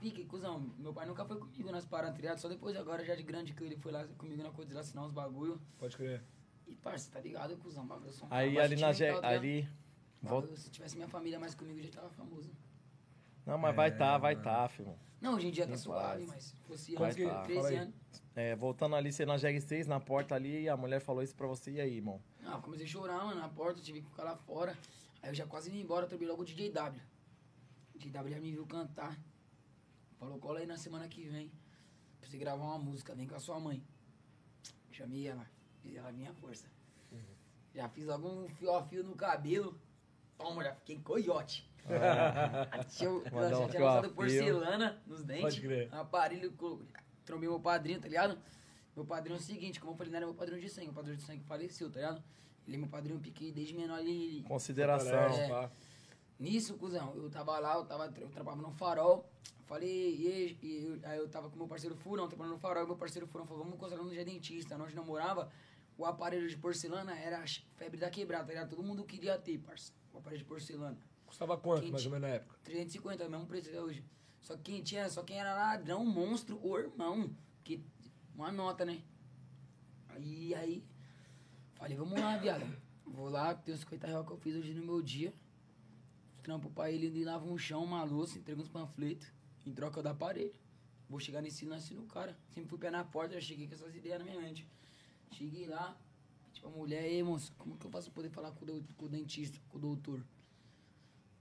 pique, 0.00 0.24
cuzão, 0.24 0.72
meu 0.78 0.92
pai 0.92 1.06
nunca 1.06 1.24
foi 1.24 1.38
comigo 1.38 1.70
nas 1.70 1.84
paradas, 1.84 2.16
tá 2.16 2.20
ligado? 2.20 2.38
Só 2.38 2.48
depois 2.48 2.76
agora, 2.76 3.04
já 3.04 3.14
de 3.14 3.22
grande, 3.22 3.52
que 3.52 3.62
ele 3.62 3.76
foi 3.76 3.92
lá 3.92 4.04
comigo 4.18 4.42
na 4.42 4.50
coisa 4.50 4.78
assinar 4.78 5.04
uns 5.04 5.12
bagulho. 5.12 5.60
Pode 5.78 5.96
crer. 5.96 6.22
E, 6.66 6.74
parça, 6.74 7.10
tá 7.12 7.20
ligado, 7.20 7.56
cuzão? 7.58 7.86
Bagulho, 7.86 8.08
eu 8.08 8.12
sou 8.12 8.26
um 8.26 8.32
Aí 8.32 8.58
ali 8.58 8.76
na. 8.76 8.92
tá? 8.92 9.28
Ali. 9.28 9.68
Volta. 10.20 10.56
Se 10.56 10.70
tivesse 10.70 10.96
minha 10.96 11.08
família 11.08 11.38
mais 11.38 11.54
comigo, 11.54 11.80
já 11.80 11.90
tava 11.90 12.10
famoso. 12.10 12.50
Não, 13.46 13.58
mas 13.58 13.76
vai 13.76 13.94
tá, 13.96 14.16
vai 14.18 14.36
tá, 14.36 14.68
filho. 14.68 14.94
Não, 15.20 15.34
hoje 15.34 15.48
em 15.48 15.50
dia 15.50 15.66
tá 15.66 15.76
suave, 15.76 16.26
mas 16.26 16.54
Vai 16.98 17.10
antes, 17.10 17.24
tá. 17.24 17.30
Fala 17.32 17.44
13 17.44 17.66
aí. 17.66 17.76
anos. 17.76 17.94
É, 18.36 18.56
voltando 18.56 18.96
ali, 18.96 19.12
você 19.12 19.24
na 19.24 19.36
Jeg 19.36 19.60
6, 19.60 19.86
na 19.86 20.00
porta 20.00 20.34
ali, 20.34 20.68
a 20.68 20.76
mulher 20.76 21.00
falou 21.00 21.22
isso 21.22 21.34
pra 21.34 21.46
você. 21.46 21.72
E 21.72 21.80
aí, 21.80 21.96
irmão? 21.96 22.20
Não, 22.40 22.52
eu 22.52 22.60
comecei 22.60 22.84
a 22.84 22.88
chorar, 22.88 23.24
mano, 23.24 23.40
na 23.40 23.48
porta, 23.48 23.80
tive 23.80 24.02
que 24.02 24.08
ficar 24.08 24.24
lá 24.24 24.36
fora. 24.36 24.76
Aí 25.22 25.30
eu 25.30 25.34
já 25.34 25.46
quase 25.46 25.70
ia 25.70 25.80
embora, 25.80 26.06
trombei 26.06 26.28
logo 26.28 26.42
o 26.42 26.44
DJ 26.44 26.70
W. 26.70 27.00
O 27.94 27.98
DJ 27.98 28.10
W 28.10 28.34
já 28.34 28.40
me 28.40 28.50
viu 28.50 28.66
cantar. 28.66 29.18
Falou, 30.18 30.38
cola 30.38 30.58
aí 30.58 30.66
na 30.66 30.76
semana 30.76 31.08
que 31.08 31.28
vem. 31.28 31.50
Pra 32.20 32.28
você 32.28 32.36
gravar 32.36 32.64
uma 32.64 32.78
música, 32.78 33.14
vem 33.14 33.26
com 33.26 33.34
a 33.34 33.40
sua 33.40 33.58
mãe. 33.60 33.82
Chamei 34.90 35.26
ela, 35.26 35.46
fiz 35.80 35.96
ela 35.96 36.12
minha 36.12 36.32
força. 36.34 36.66
Já 37.74 37.88
fiz 37.88 38.08
algum 38.08 38.48
fio 38.48 38.74
a 38.74 38.82
fio 38.84 39.02
no 39.02 39.14
cabelo. 39.16 39.78
Toma, 40.36 40.62
já 40.62 40.74
fiquei 40.74 40.98
coiote. 40.98 41.68
Tinha, 42.88 43.08
eu, 43.08 43.22
Mandar 43.32 43.50
já 43.50 43.58
um 43.58 43.68
tinha 43.68 43.82
a 43.82 43.90
usado 43.98 44.14
porcelana 44.14 45.02
nos 45.06 45.22
dentes. 45.24 45.42
Pode 45.42 45.60
crer. 45.60 45.94
Aparelho, 45.94 46.52
trombei 47.24 47.48
meu 47.48 47.60
padrinho, 47.60 48.00
tá 48.00 48.08
ligado? 48.08 48.38
Meu 48.96 49.04
padrinho 49.04 49.36
é 49.36 49.38
o 49.38 49.42
seguinte, 49.42 49.80
como 49.80 49.92
eu 49.92 49.96
falei, 49.96 50.10
não 50.12 50.16
era 50.18 50.26
meu 50.26 50.34
padrinho 50.34 50.60
de 50.60 50.68
sangue, 50.68 50.86
meu 50.86 50.94
padrinho 50.94 51.16
de 51.16 51.24
sangue 51.24 51.42
faleceu, 51.44 51.90
tá 51.90 52.00
ligado? 52.00 52.22
Ele 52.66 52.76
é 52.76 52.78
meu 52.78 52.88
padrinho, 52.88 53.18
piquei 53.20 53.52
desde 53.52 53.74
menor 53.74 53.98
ali. 53.98 54.42
Consideração. 54.48 55.12
É. 55.12 55.48
pá. 55.48 55.70
Nisso, 56.38 56.74
cuzão, 56.74 57.14
eu 57.14 57.28
tava 57.30 57.58
lá, 57.58 57.74
eu, 57.76 57.84
tava, 57.84 58.12
eu 58.18 58.28
trabalhava 58.28 58.62
no 58.62 58.72
farol. 58.72 59.28
Falei, 59.66 60.16
e, 60.16 60.26
aí- 60.28 60.58
e 60.62 60.84
eu- 60.84 61.00
aí 61.10 61.18
eu 61.18 61.28
tava 61.28 61.48
com 61.48 61.56
meu 61.56 61.66
parceiro 61.66 61.94
Furão, 61.96 62.28
trabalhando 62.28 62.54
no 62.54 62.60
farol, 62.60 62.84
e 62.84 62.86
meu 62.86 62.96
parceiro 62.96 63.26
Furão 63.26 63.46
falou, 63.46 63.62
vamos 63.62 63.76
encostar 63.76 63.98
no 63.98 64.10
dia 64.10 64.24
dentista. 64.24 64.76
Onde 64.76 64.94
não 64.94 65.04
morava, 65.04 65.50
o 65.96 66.04
aparelho 66.04 66.46
de 66.48 66.56
porcelana 66.56 67.16
era 67.18 67.38
a 67.38 67.44
febre 67.76 67.98
da 67.98 68.10
quebrada, 68.10 68.44
tá 68.44 68.52
ligado? 68.52 68.70
Todo 68.70 68.82
mundo 68.82 69.04
queria 69.04 69.38
ter, 69.38 69.58
parça, 69.58 69.92
o 70.12 70.18
aparelho 70.18 70.42
de 70.42 70.48
porcelana. 70.48 70.98
Custava 71.26 71.56
quanto, 71.56 71.82
Quem 71.82 71.92
mais 71.92 72.04
ou 72.04 72.12
menos 72.12 72.28
na 72.28 72.34
época? 72.34 72.58
350, 72.64 73.28
mesmo 73.28 73.46
preço 73.46 73.68
até 73.68 73.80
hoje. 73.80 74.04
Só 74.40 74.56
quem 74.56 74.82
tinha, 74.82 75.08
só 75.08 75.22
quem 75.22 75.38
era 75.38 75.54
ladrão, 75.54 76.04
monstro 76.04 76.60
ou 76.62 76.78
irmão. 76.78 77.30
Que, 77.62 77.82
uma 78.34 78.52
nota, 78.52 78.84
né? 78.84 79.02
Aí, 80.10 80.54
aí, 80.54 80.84
falei, 81.74 81.96
vamos 81.96 82.20
lá, 82.20 82.36
viado. 82.36 82.76
Vou 83.06 83.28
lá, 83.28 83.54
tem 83.54 83.74
uns 83.74 83.80
50 83.80 84.06
reais 84.06 84.26
que 84.26 84.32
eu 84.32 84.36
fiz 84.36 84.54
hoje 84.56 84.74
no 84.74 84.84
meu 84.84 85.00
dia. 85.00 85.32
Trampo 86.42 86.68
pra 86.70 86.90
ele, 86.90 87.06
ele 87.06 87.24
lava 87.24 87.46
um 87.46 87.56
chão, 87.56 87.82
uma 87.82 88.04
louça, 88.04 88.38
entrega 88.38 88.60
uns 88.60 88.68
panfletos, 88.68 89.32
em 89.64 89.72
troca 89.72 90.02
do 90.02 90.08
aparelho. 90.08 90.54
Vou 91.08 91.18
chegar 91.18 91.40
nesse 91.40 91.64
lance 91.64 91.94
no 91.94 92.04
cara. 92.06 92.36
Sempre 92.50 92.68
fui 92.68 92.78
pé 92.78 92.90
na 92.90 93.02
porta, 93.02 93.34
já 93.34 93.40
cheguei 93.40 93.66
com 93.66 93.74
essas 93.74 93.94
ideias 93.94 94.18
na 94.18 94.24
minha 94.24 94.40
mente. 94.40 94.66
Cheguei 95.30 95.66
lá, 95.66 95.96
tipo, 96.52 96.68
a 96.68 96.70
mulher, 96.70 97.04
ei, 97.04 97.22
moço, 97.22 97.52
como 97.56 97.76
que 97.76 97.86
eu 97.86 97.90
posso 97.90 98.10
poder 98.10 98.30
falar 98.30 98.52
com 98.52 98.64
o, 98.64 98.84
com 98.96 99.06
o 99.06 99.08
dentista, 99.08 99.58
com 99.68 99.78
o 99.78 99.80
doutor? 99.80 100.22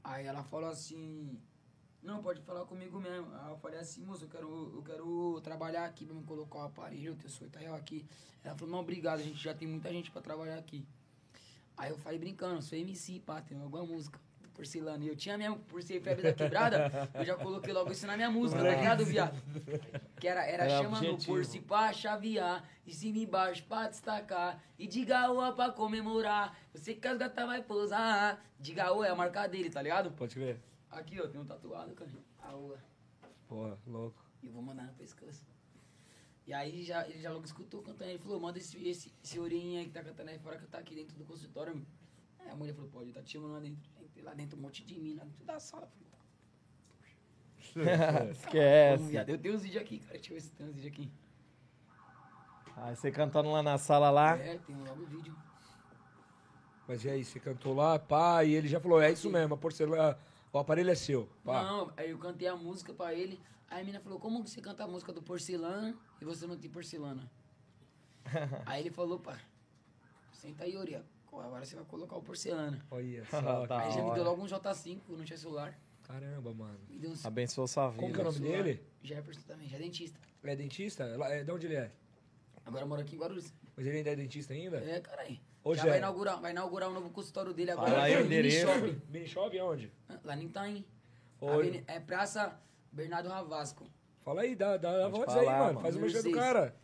Aí 0.04 0.26
ela 0.26 0.44
falou 0.44 0.70
assim, 0.70 1.40
não, 2.02 2.22
pode 2.22 2.42
falar 2.42 2.66
comigo 2.66 3.00
mesmo. 3.00 3.34
Aí 3.36 3.52
eu 3.52 3.58
falei 3.58 3.80
assim, 3.80 4.04
moço, 4.04 4.26
eu 4.26 4.30
quero, 4.30 4.72
eu 4.76 4.84
quero 4.84 5.42
trabalhar 5.42 5.86
aqui 5.86 6.06
pra 6.06 6.14
me 6.14 6.24
colocar 6.24 6.60
o 6.60 6.62
aparelho, 6.64 7.12
eu 7.12 7.16
tenho 7.16 7.30
50 7.30 7.60
reais 7.60 7.76
aqui. 7.76 8.06
Ela 8.44 8.56
falou, 8.56 8.74
não, 8.74 8.82
obrigado, 8.82 9.20
a 9.20 9.24
gente 9.24 9.42
já 9.42 9.54
tem 9.54 9.68
muita 9.68 9.90
gente 9.90 10.12
pra 10.12 10.22
trabalhar 10.22 10.58
aqui. 10.58 10.86
Aí 11.78 11.90
eu 11.90 11.98
falei 11.98 12.20
brincando, 12.20 12.62
sou 12.62 12.78
MC, 12.78 13.20
pá, 13.22 13.42
tem 13.42 13.60
alguma 13.60 13.86
música. 13.86 14.20
Porcelana. 14.54 15.04
E 15.04 15.08
eu 15.08 15.16
tinha 15.16 15.38
mesmo, 15.38 15.58
por 15.60 15.82
ser 15.82 16.00
febre 16.02 16.24
da 16.24 16.34
quebrada, 16.34 17.10
eu 17.16 17.26
já 17.26 17.36
coloquei 17.36 17.74
logo 17.74 17.92
isso 17.92 18.06
na 18.06 18.16
minha 18.16 18.30
música, 18.30 18.62
tá 18.62 18.70
ligado, 18.70 19.06
viado? 19.06 19.42
Que 20.20 20.28
era, 20.28 20.46
era, 20.46 20.64
Era 20.66 20.78
chama 20.78 21.02
no 21.02 21.10
objetivo. 21.10 21.34
por 21.36 21.46
se 21.46 21.60
pá, 21.60 21.92
chavear, 21.92 22.64
de 22.86 22.94
cima 22.94 23.18
e 23.18 23.24
embaixo 23.24 23.64
pra 23.66 23.88
destacar, 23.90 24.62
e 24.78 24.88
de 24.88 25.04
gaoa 25.04 25.54
pra 25.54 25.72
comemorar. 25.72 26.58
Eu 26.74 26.80
sei 26.80 26.96
que 26.96 27.08
as 27.08 27.18
gatas 27.18 27.46
vai 27.46 27.62
pousar. 27.64 28.44
De 28.60 28.74
gaoa 28.74 29.08
é 29.08 29.10
a 29.10 29.16
marca 29.16 29.48
dele, 29.48 29.70
tá 29.70 29.82
ligado? 29.82 30.12
Pode 30.12 30.36
crer. 30.36 30.60
Aqui, 30.90 31.20
ó, 31.20 31.28
tem 31.28 31.42
um 31.42 31.46
tatuado, 31.46 31.94
cara. 31.94 32.12
Aoa. 32.44 32.78
Porra, 33.48 33.78
louco. 33.88 34.24
E 34.42 34.48
eu 34.48 34.54
vou 34.54 34.62
mandar 34.62 34.84
no 34.84 34.94
pescoço. 34.94 35.46
E 36.46 36.54
aí 36.54 36.84
já, 36.84 37.08
ele 37.08 37.22
já 37.22 37.32
logo 37.32 37.46
escutou 37.46 37.82
cantando. 37.82 38.12
Ele 38.12 38.20
falou, 38.20 38.40
manda 38.40 38.58
esse, 38.58 38.78
esse, 38.88 39.14
esse 39.24 39.40
orelhinho 39.40 39.80
aí 39.80 39.86
que 39.86 39.92
tá 39.92 40.04
cantando 40.04 40.30
aí 40.30 40.38
fora 40.40 40.58
que 40.58 40.68
tá 40.68 40.78
aqui 40.78 40.94
dentro 40.94 41.18
do 41.18 41.24
consultório. 41.26 41.86
Aí 42.40 42.50
a 42.50 42.56
mulher 42.56 42.74
falou, 42.74 42.90
pode, 42.90 43.12
tá 43.12 43.22
te 43.22 43.32
chamando 43.32 43.54
lá 43.54 43.60
dentro. 43.60 43.90
Entrei 44.14 44.24
lá 44.24 44.34
dentro 44.36 44.58
um 44.58 44.62
monte 44.62 44.86
de 44.86 45.00
mina, 45.00 45.26
dentro 45.26 45.44
da 45.44 45.60
sala. 45.60 45.88
Falei, 45.88 46.08
Vamos, 47.98 48.38
Esquece. 48.38 49.04
viado. 49.06 49.30
Eu 49.30 49.38
tenho 49.40 49.56
uns 49.56 49.64
vídeos 49.64 49.82
aqui, 49.82 50.00
cara. 50.00 50.14
Deixa 50.14 50.30
eu 50.30 50.36
ver 50.36 50.42
se 50.42 50.52
tem 50.52 50.68
uns 50.68 50.76
vídeos 50.76 50.94
aqui. 50.94 51.12
Aí 52.78 52.96
você 52.96 53.12
cantando 53.12 53.50
lá 53.52 53.64
na 53.64 53.78
sala 53.80 54.12
lá. 54.12 54.38
É, 54.38 54.60
tem 54.60 54.76
logo 54.76 55.02
o 55.02 55.06
vídeo. 55.08 55.36
Mas 56.88 57.04
e 57.04 57.10
aí, 57.10 57.26
você 57.26 57.40
cantou 57.40 57.74
lá, 57.74 57.98
pá, 57.98 58.44
e 58.44 58.54
ele 58.54 58.68
já 58.68 58.80
falou, 58.80 59.02
é 59.02 59.12
isso 59.12 59.30
mesmo, 59.30 59.54
a 59.54 59.58
porcelana, 59.58 60.20
o 60.52 60.60
aparelho 60.60 60.92
é 60.92 60.96
seu, 60.96 61.30
pá. 61.44 61.64
Não, 61.64 61.94
aí 61.96 62.12
eu 62.12 62.18
cantei 62.18 62.48
a 62.48 62.58
música 62.58 62.94
pra 62.94 63.14
ele. 63.14 63.40
Aí 63.70 63.82
a 63.82 63.86
mina 63.86 64.02
falou, 64.02 64.20
como 64.20 64.44
que 64.44 64.50
você 64.50 64.62
canta 64.62 64.84
a 64.84 64.88
música 64.88 65.14
do 65.14 65.24
porcelana 65.24 65.98
e 66.22 66.26
você 66.26 66.46
não 66.46 66.58
tem 66.58 66.70
porcelana? 66.70 67.32
aí 68.66 68.82
ele 68.82 68.92
falou, 68.92 69.18
pá, 69.18 69.40
senta 70.34 70.66
aí, 70.66 70.76
Ori, 70.76 71.02
agora 71.42 71.66
você 71.66 71.76
vai 71.76 71.86
colocar 71.86 72.16
o 72.18 72.22
porcelana. 72.22 72.80
Olha 72.92 73.24
só, 73.30 73.66
Da 73.66 73.80
aí 73.80 73.92
já 73.92 74.04
me 74.04 74.14
deu 74.14 74.24
logo 74.24 74.42
um 74.42 74.46
J5, 74.46 75.00
não 75.10 75.24
tinha 75.24 75.38
celular. 75.38 75.78
caramba, 76.04 76.54
mano. 76.54 76.80
Me 76.90 77.00
deu 77.00 77.12
uns 77.12 77.26
Abençoou 77.26 77.68
sua 77.68 77.90
vida. 77.90 78.00
Como 78.02 78.14
que 78.14 78.20
é 78.20 78.22
o 78.22 78.26
nome 78.26 78.38
celular. 78.38 78.64
dele? 78.64 78.84
Jefferson 79.02 79.42
também, 79.48 79.68
já 79.70 79.78
é 79.78 79.80
dentista. 79.80 80.20
É 80.44 80.56
dentista? 80.56 81.04
É, 81.30 81.44
de 81.44 81.52
onde 81.52 81.66
ele 81.68 81.76
é? 81.76 81.92
Agora 82.66 82.86
mora 82.86 83.02
aqui 83.02 83.16
em 83.16 83.20
Guarulhos. 83.20 83.54
Mas 83.76 83.86
ele 83.86 83.98
ainda 83.98 84.12
é 84.12 84.16
dentista 84.16 84.54
ainda? 84.54 84.78
É, 84.78 85.00
caralho. 85.00 85.40
Ô, 85.64 85.74
Já 85.74 85.84
Jé. 85.84 85.90
vai 85.90 85.98
inaugurar, 86.00 86.40
vai 86.42 86.52
inaugurar 86.52 86.90
um 86.90 86.94
novo 86.94 87.10
consultório 87.10 87.54
dele 87.54 87.72
agora. 87.72 87.90
Fala 87.92 88.04
aí 88.04 88.16
o 88.18 88.26
endereço. 88.26 88.68
Shopping. 88.68 89.02
Mini 89.10 89.28
Shop 89.28 89.60
aonde? 89.60 89.92
Lá 90.24 90.36
em 90.38 90.46
Itaim. 90.46 90.86
Oi. 91.42 91.54
Aveni- 91.54 91.84
É 91.88 92.00
Praça 92.00 92.60
Bernardo 92.92 93.30
Ravasco. 93.30 93.86
Fala 94.22 94.42
aí, 94.42 94.56
dá, 94.56 94.78
dá 94.78 95.06
a 95.06 95.10
voz 95.10 95.28
aí, 95.30 95.46
mano. 95.46 95.60
mano. 95.66 95.80
Faz 95.82 95.96
o 95.96 96.00
mexer 96.00 96.22
do 96.24 96.32
cara. 96.32 96.76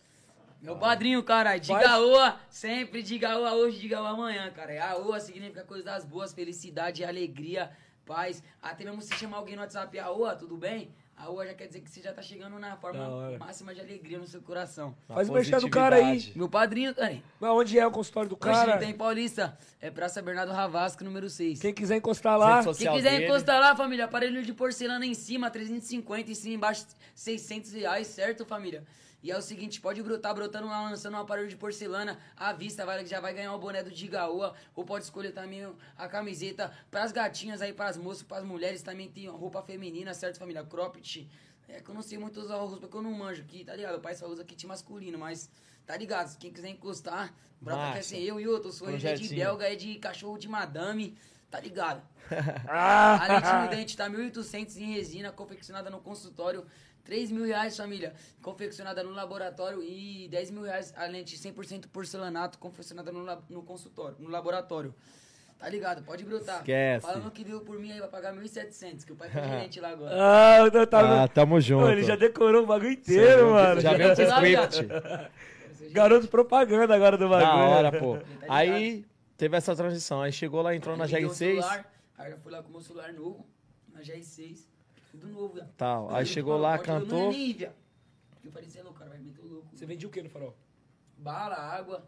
Meu 0.62 0.76
padrinho, 0.78 1.24
caralho, 1.24 1.60
diga 1.62 1.80
Faz- 1.80 2.02
oa, 2.02 2.36
sempre 2.50 3.02
diga 3.02 3.38
oa 3.38 3.54
hoje, 3.54 3.80
diga 3.80 4.02
oa 4.02 4.10
amanhã, 4.10 4.52
cara. 4.52 4.74
É 4.74 4.80
A 4.80 4.98
oa 4.98 5.20
significa 5.20 5.64
coisas 5.64 5.86
das 5.86 6.04
boas, 6.04 6.34
felicidade, 6.34 7.04
alegria, 7.04 7.72
paz. 8.06 8.44
Até 8.62 8.84
mesmo 8.84 9.02
se 9.02 9.14
chamar 9.16 9.38
alguém 9.38 9.56
no 9.56 9.62
WhatsApp, 9.62 9.98
a 10.00 10.12
oa, 10.12 10.36
tudo 10.36 10.58
bem? 10.58 10.90
A 11.16 11.30
oa 11.30 11.46
já 11.46 11.54
quer 11.54 11.68
dizer 11.68 11.82
que 11.82 11.90
você 11.90 12.02
já 12.02 12.14
tá 12.14 12.22
chegando 12.22 12.58
na 12.60 12.78
forma 12.78 13.38
máxima 13.38 13.74
de 13.74 13.82
alegria 13.82 14.18
no 14.20 14.26
seu 14.28 14.42
coração. 14.42 14.96
Na 15.08 15.16
Faz 15.16 15.30
o 15.30 15.34
mexer 15.34 15.60
do 15.60 15.70
cara 15.70 15.98
aí. 15.98 16.32
Meu 16.36 16.48
padrinho, 16.50 16.94
cara. 16.96 17.22
Mas 17.40 17.52
onde 17.52 17.78
é 17.80 17.86
o 17.86 17.92
consultório 17.92 18.30
do 18.30 18.36
Hoje 18.36 18.42
cara? 18.66 18.78
tem 18.78 18.94
Paulista, 18.94 19.58
é 19.82 19.90
Praça 19.92 20.22
Bernardo 20.22 20.52
Ravasco, 20.54 21.04
número 21.04 21.30
6. 21.30 21.60
Quem 21.60 21.74
quiser 21.74 21.98
encostar 21.98 22.38
lá, 22.38 22.64
Quem 22.64 22.92
quiser 22.94 23.12
dele. 23.12 23.26
encostar 23.26 23.60
lá, 23.60 23.76
família, 23.76 24.06
aparelho 24.06 24.42
de 24.44 24.54
porcelana 24.54 25.06
em 25.06 25.14
cima, 25.14 25.50
350, 25.52 26.32
em 26.32 26.36
cima, 26.36 26.56
embaixo, 26.56 26.86
600 27.16 27.74
reais, 27.74 28.08
certo, 28.08 28.46
família? 28.46 28.86
E 29.22 29.32
é 29.32 29.38
o 29.38 29.42
seguinte, 29.42 29.82
pode 29.82 30.02
brotar 30.02 30.34
brotando 30.34 30.68
lá, 30.68 30.90
lançando 30.90 31.16
um 31.16 31.20
aparelho 31.20 31.50
de 31.50 31.58
porcelana 31.58 32.18
à 32.38 32.54
vista, 32.54 32.86
vai, 32.86 33.06
já 33.06 33.20
vai 33.20 33.34
ganhar 33.34 33.54
o 33.54 33.60
boné 33.60 33.84
do 33.84 33.92
Digaoa, 33.92 34.54
ou 34.74 34.86
pode 34.86 35.04
escolher 35.04 35.34
também 35.34 35.70
a 35.98 36.08
camiseta 36.08 36.72
pras 36.90 37.12
gatinhas 37.12 37.62
aí, 37.62 37.74
pras 37.74 37.98
moças, 37.98 38.24
pras 38.24 38.44
mulheres, 38.44 38.82
também 38.82 39.10
tem 39.10 39.28
roupa 39.28 39.62
feminina, 39.62 40.14
certo, 40.14 40.40
família? 40.40 40.64
Cropped. 40.64 41.30
É 41.68 41.82
que 41.82 41.90
eu 41.90 41.94
não 41.94 42.02
sei 42.02 42.18
muito 42.18 42.40
usar 42.40 42.56
roupa, 42.56 42.78
porque 42.78 42.96
eu 42.98 43.02
não 43.02 43.12
manjo 43.12 43.42
aqui, 43.42 43.64
tá 43.64 43.76
ligado? 43.76 43.98
O 43.98 44.02
pai 44.02 44.16
só 44.16 44.26
usa 44.28 44.44
kit 44.44 44.66
masculino, 44.66 45.20
mas 45.20 45.50
tá 45.86 45.98
ligado? 45.98 46.38
Quem 46.38 46.52
quiser 46.52 46.70
encostar, 46.70 47.34
brota 47.60 47.92
que 47.92 47.98
é 48.00 48.02
sem 48.02 48.24
eu 48.24 48.40
e 48.40 48.48
outro, 48.48 48.72
sou 48.72 48.90
é 48.90 48.96
de 48.96 49.36
belga, 49.36 49.72
é 49.72 49.76
de 49.76 49.96
cachorro 49.96 50.38
de 50.38 50.48
madame, 50.48 51.18
tá 51.52 51.60
ligado? 51.60 52.02
A 52.68 53.28
lente 53.28 53.54
no 53.54 53.70
dente 53.70 53.98
tá 53.98 54.10
1.800 54.10 54.78
em 54.78 54.94
resina, 54.94 55.32
confeccionada 55.32 55.90
no 55.90 56.00
consultório. 56.00 56.66
3 57.04 57.32
mil 57.32 57.46
reais, 57.46 57.76
família. 57.76 58.14
Confeccionada 58.42 59.04
no 59.04 59.12
laboratório. 59.12 59.82
E 59.84 60.28
10 60.30 60.52
mil 60.52 60.64
reais 60.64 60.94
a 60.96 61.06
lente 61.06 61.38
100% 61.38 61.88
porcelanato, 61.88 62.58
confeccionada 62.60 63.12
no, 63.12 63.26
no 63.50 63.64
consultório, 63.64 64.16
no 64.20 64.30
laboratório. 64.30 64.94
Tá 65.58 65.68
ligado? 65.68 66.02
Pode 66.04 66.24
brotar. 66.24 66.60
Esquece. 66.60 67.06
Falando 67.06 67.30
que 67.32 67.44
veio 67.44 67.60
por 67.60 67.78
mim 67.78 67.92
aí, 67.92 68.00
vai 68.00 68.08
pagar 68.08 68.34
1.700, 68.34 69.04
que 69.04 69.12
o 69.12 69.16
pai 69.16 69.30
foi 69.30 69.42
gerente 69.44 69.80
lá 69.82 69.90
agora. 69.90 70.16
Ah, 70.16 70.70
não, 70.72 70.86
tá 70.86 71.24
Ah, 71.24 71.28
tamo 71.28 71.60
junto. 71.60 71.84
Pô, 71.84 71.92
ele 71.92 72.04
já 72.04 72.16
decorou 72.16 72.64
o 72.64 72.66
bagulho 72.66 72.92
inteiro, 72.92 73.52
mano. 73.52 73.82
Já 73.82 73.94
veio 73.94 74.14
o 74.14 74.30
lá, 74.30 74.68
script. 74.68 75.92
Garoto 75.92 76.28
propaganda 76.28 76.96
agora 76.96 77.18
do 77.18 77.28
bagulho. 77.28 77.46
Da 77.46 77.56
hora, 77.56 77.92
pô. 78.00 78.18
Tá? 78.18 78.24
Aí 78.48 79.06
teve 79.36 79.58
essa 79.58 79.76
transição. 79.76 80.22
Aí 80.22 80.32
chegou 80.32 80.62
lá, 80.62 80.74
entrou 80.74 80.96
na 80.96 81.04
Aí 81.06 81.12
me 81.12 81.20
deu 81.20 81.22
Jeg 81.22 81.32
um 81.32 81.34
6. 81.34 81.66
celular, 81.66 81.92
Aí 82.18 82.32
eu 82.32 82.38
fui 82.38 82.52
lá 82.52 82.62
com 82.64 82.70
o 82.70 82.72
meu 82.72 82.82
celular 82.82 83.12
novo, 83.14 83.46
na 83.94 84.02
GR6. 84.02 84.60
Tudo 85.12 85.28
novo. 85.30 85.60
Tal. 85.78 86.10
Aí 86.14 86.26
chegou 86.26 86.58
lá, 86.58 86.78
pode- 86.78 86.90
eu 86.90 86.94
Não 86.96 87.02
cantou. 87.02 87.20
é 87.30 87.32
nem, 87.32 87.54
viado. 87.54 87.76
Eu 88.44 88.52
falei, 88.52 88.70
você 88.70 88.80
é 88.80 88.84
louco, 88.84 88.98
cara, 89.00 89.10
vai 89.12 89.20
meter 89.20 89.42
o 89.42 89.48
louco. 89.48 89.68
Você 89.76 89.86
vendia 89.86 90.08
o 90.08 90.12
que 90.12 90.22
no 90.24 90.30
farol? 90.30 90.56
bala, 91.18 91.56
água. 91.56 92.08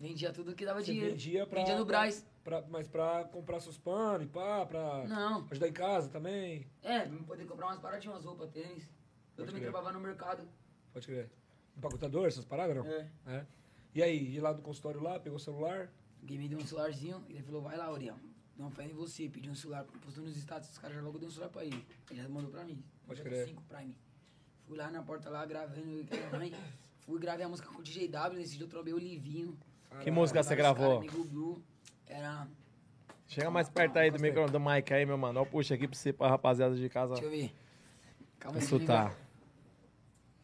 Vendia 0.00 0.32
tudo 0.32 0.54
que 0.54 0.64
dava 0.64 0.80
Você 0.80 0.86
dinheiro. 0.86 1.10
vendia 1.10 1.46
pra... 1.46 1.60
Vendia 1.60 1.76
no 1.78 1.84
Braz. 1.84 2.26
Pra, 2.42 2.62
mas 2.68 2.88
pra 2.88 3.24
comprar 3.26 3.60
seus 3.60 3.78
panos 3.78 4.24
e 4.26 4.28
pá, 4.28 4.64
pra 4.66 5.04
Não. 5.06 5.46
ajudar 5.50 5.68
em 5.68 5.72
casa 5.72 6.08
também. 6.08 6.66
É, 6.82 7.00
pra 7.06 7.18
poder 7.18 7.46
comprar 7.46 7.66
umas 7.66 7.78
paradinhas, 7.78 8.16
umas 8.16 8.24
roupas, 8.24 8.50
tênis. 8.50 8.82
Eu 8.82 8.88
Pode 9.36 9.46
também 9.48 9.60
crer. 9.60 9.70
trabalhava 9.70 9.92
no 9.92 10.00
mercado. 10.00 10.48
Pode 10.92 11.06
crer. 11.06 11.30
Empacotador, 11.76 12.26
essas 12.26 12.44
paradas, 12.44 12.74
não? 12.74 12.86
É. 12.86 13.08
É. 13.26 13.46
E 13.94 14.02
aí, 14.02 14.34
ir 14.34 14.40
lá 14.40 14.52
no 14.54 14.62
consultório 14.62 15.00
lá, 15.00 15.20
pegou 15.20 15.36
o 15.36 15.40
celular? 15.40 15.92
Alguém 16.20 16.38
me 16.38 16.48
deu 16.48 16.58
um 16.58 16.66
celularzinho 16.66 17.22
e 17.28 17.34
ele 17.34 17.42
falou, 17.42 17.62
vai 17.62 17.76
lá, 17.76 17.90
Orião. 17.92 18.18
Dá 18.56 18.64
uma 18.64 18.70
fé 18.70 18.84
em 18.84 18.92
você, 18.92 19.28
pediu 19.28 19.52
um 19.52 19.54
celular, 19.54 19.84
postou 20.04 20.24
nos 20.24 20.36
status, 20.36 20.70
os 20.70 20.78
caras 20.78 20.96
já 20.96 21.02
logo 21.02 21.18
deu 21.18 21.28
um 21.28 21.30
celular 21.30 21.50
pra 21.50 21.64
ele. 21.64 21.84
Ele 22.10 22.22
já 22.22 22.28
mandou 22.28 22.50
pra 22.50 22.64
mim. 22.64 22.82
Pode 23.06 23.22
crer. 23.22 23.48
Cinco 23.48 23.62
Prime. 23.62 23.96
Fui 24.66 24.76
lá 24.76 24.90
na 24.90 25.02
porta 25.02 25.30
lá, 25.30 25.44
gravando 25.44 26.06
com 26.06 26.14
a 26.14 26.18
minha 26.18 26.30
mãe. 26.30 26.54
Fui 27.00 27.18
gravei 27.18 27.44
a 27.44 27.48
música 27.48 27.68
com 27.68 27.80
o 27.80 27.82
DJ 27.82 28.08
W, 28.08 28.38
nesse 28.38 28.56
dia 28.56 28.64
eu 28.64 28.68
trombei 28.68 28.94
o 28.94 28.98
Livinho. 28.98 29.58
Que 30.00 30.10
música 30.10 30.42
você 30.42 30.54
gravou? 30.54 30.98
Amigo 30.98 31.24
Blue. 31.24 31.62
Era. 32.06 32.46
Chega 33.26 33.50
mais 33.50 33.68
perto 33.68 33.98
aí 33.98 34.10
do 34.10 34.20
micro 34.20 34.50
do 34.50 34.60
mic 34.60 34.92
aí, 34.92 35.06
meu 35.06 35.16
mano. 35.16 35.40
Eu 35.40 35.46
puxo 35.46 35.72
aqui 35.72 35.88
pra 35.88 35.96
você, 35.96 36.12
pra 36.12 36.28
rapaziada 36.28 36.76
de 36.76 36.88
casa 36.88 37.14
Deixa 37.14 37.26
eu 37.26 37.30
ver. 37.30 37.54
Calma 38.38 38.58
aí. 38.58 39.12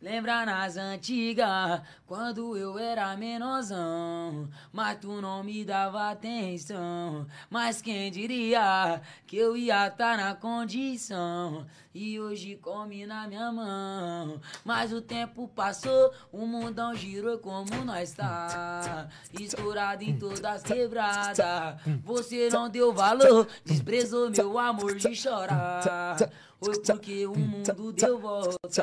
Lembra 0.00 0.46
nas 0.46 0.76
antigas, 0.76 1.82
quando 2.06 2.56
eu 2.56 2.78
era 2.78 3.16
menorzão, 3.16 4.48
mas 4.72 4.96
tu 5.00 5.20
não 5.20 5.42
me 5.42 5.64
dava 5.64 6.10
atenção. 6.10 7.26
Mas 7.50 7.82
quem 7.82 8.08
diria 8.08 9.02
que 9.26 9.36
eu 9.36 9.56
ia 9.56 9.90
tá 9.90 10.16
na 10.16 10.36
condição 10.36 11.66
e 11.92 12.20
hoje 12.20 12.54
come 12.62 13.06
na 13.06 13.26
minha 13.26 13.50
mão. 13.50 14.40
Mas 14.64 14.92
o 14.92 15.02
tempo 15.02 15.48
passou, 15.48 16.12
o 16.30 16.46
mundão 16.46 16.94
girou 16.94 17.38
como 17.38 17.84
nós 17.84 18.12
tá, 18.12 19.08
estourado 19.32 20.04
em 20.04 20.16
todas 20.16 20.44
as 20.44 20.62
quebradas. 20.62 21.80
Você 22.04 22.48
não 22.50 22.68
deu 22.68 22.92
valor, 22.92 23.48
desprezou 23.64 24.30
meu 24.30 24.56
amor 24.60 24.94
de 24.94 25.12
chorar. 25.16 26.16
Foi 26.60 26.76
porque 26.80 27.26
o 27.26 27.36
mundo 27.36 27.92
deu 27.92 28.18
voltas. 28.18 28.82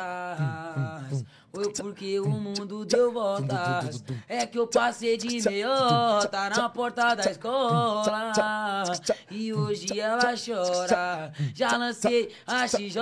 Foi 1.56 1.72
porque 1.72 2.20
o 2.20 2.28
mundo 2.28 2.84
deu 2.84 3.14
voltas. 3.14 4.04
É 4.28 4.46
que 4.46 4.60
eu 4.60 4.68
passei 4.68 5.16
de 5.16 5.42
meiota 5.50 6.50
na 6.50 6.68
porta 6.68 7.16
da 7.16 7.32
escola. 7.32 8.84
E 9.32 9.54
hoje 9.54 9.98
ela 9.98 10.34
chora. 10.36 11.32
Já 11.54 11.78
lancei 11.78 12.36
a 12.46 12.68
XJ 12.68 13.00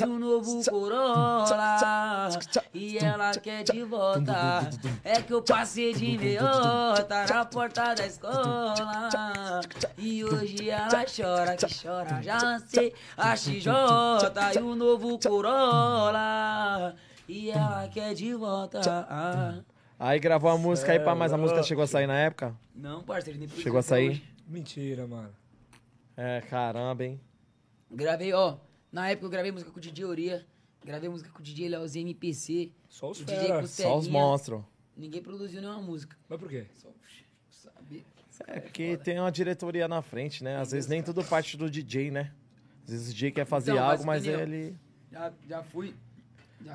e 0.00 0.04
o 0.04 0.18
novo 0.18 0.64
Corolla. 0.68 2.28
E 2.74 2.98
ela 2.98 3.30
quer 3.34 3.62
de 3.62 3.84
volta. 3.84 4.68
É 5.04 5.22
que 5.22 5.32
eu 5.32 5.40
passei 5.40 5.94
de 5.94 6.18
meiota 6.18 7.24
na 7.28 7.44
porta 7.44 7.94
da 7.94 8.04
escola. 8.04 9.60
E 9.96 10.24
hoje 10.24 10.68
ela 10.68 11.04
chora, 11.04 11.56
que 11.56 11.66
chora. 11.82 12.20
Já 12.20 12.38
lancei 12.42 12.92
a 13.16 13.36
XJ 13.36 13.70
e 14.56 14.58
o 14.58 14.74
novo 14.74 15.16
Corolla. 15.20 16.96
E 17.30 17.48
ela 17.48 17.86
quer 17.88 18.12
de 18.12 18.34
volta. 18.34 18.80
Ah. 18.84 19.62
Aí 19.96 20.18
gravou 20.18 20.50
a 20.50 20.58
música 20.58 20.90
aí, 20.90 20.98
pá, 20.98 21.14
mas 21.14 21.32
a 21.32 21.38
música 21.38 21.62
chegou 21.62 21.84
a 21.84 21.86
sair 21.86 22.08
na 22.08 22.18
época? 22.18 22.58
Não, 22.74 23.04
parceiro, 23.04 23.38
nem 23.38 23.48
Chegou 23.48 23.78
a 23.78 23.82
sair? 23.82 24.10
hoje. 24.10 24.34
Mentira, 24.48 25.06
mano. 25.06 25.30
É, 26.16 26.40
caramba, 26.40 27.04
hein? 27.04 27.20
Gravei, 27.88 28.32
ó. 28.32 28.56
Na 28.90 29.10
época 29.10 29.26
eu 29.26 29.30
gravei 29.30 29.52
música 29.52 29.70
com 29.70 29.78
o 29.78 29.80
DJ 29.80 30.04
Oria. 30.06 30.44
Gravei 30.84 31.08
música 31.08 31.30
com 31.30 31.38
o 31.38 31.42
DJ 31.42 31.68
Leozinho 31.68 32.02
MPC. 32.08 32.72
Só 32.88 33.10
os 33.10 33.20
fera. 33.20 33.64
Só 33.64 33.96
os 33.96 34.08
monstros. 34.08 34.64
Ninguém 34.96 35.22
produziu 35.22 35.60
nenhuma 35.60 35.80
música. 35.80 36.16
Mas 36.28 36.40
por 36.40 36.48
quê? 36.48 36.66
Só, 36.74 36.88
sabe? 37.52 38.04
É 38.48 38.58
porque 38.58 38.96
tem 38.96 39.20
uma 39.20 39.30
diretoria 39.30 39.86
na 39.86 40.02
frente, 40.02 40.42
né? 40.42 40.56
Às 40.56 40.72
vezes 40.72 40.88
nem 40.88 41.00
tudo 41.00 41.22
parte 41.22 41.56
do 41.56 41.70
DJ, 41.70 42.10
né? 42.10 42.32
Às 42.82 42.90
vezes 42.90 43.10
o 43.10 43.12
DJ 43.12 43.30
quer 43.30 43.44
fazer 43.44 43.70
Então, 43.70 43.84
algo, 43.84 44.04
mas 44.04 44.26
mas 44.26 44.34
que 44.34 44.42
ele. 44.42 44.76
Já, 45.12 45.32
já 45.46 45.62
fui. 45.62 45.94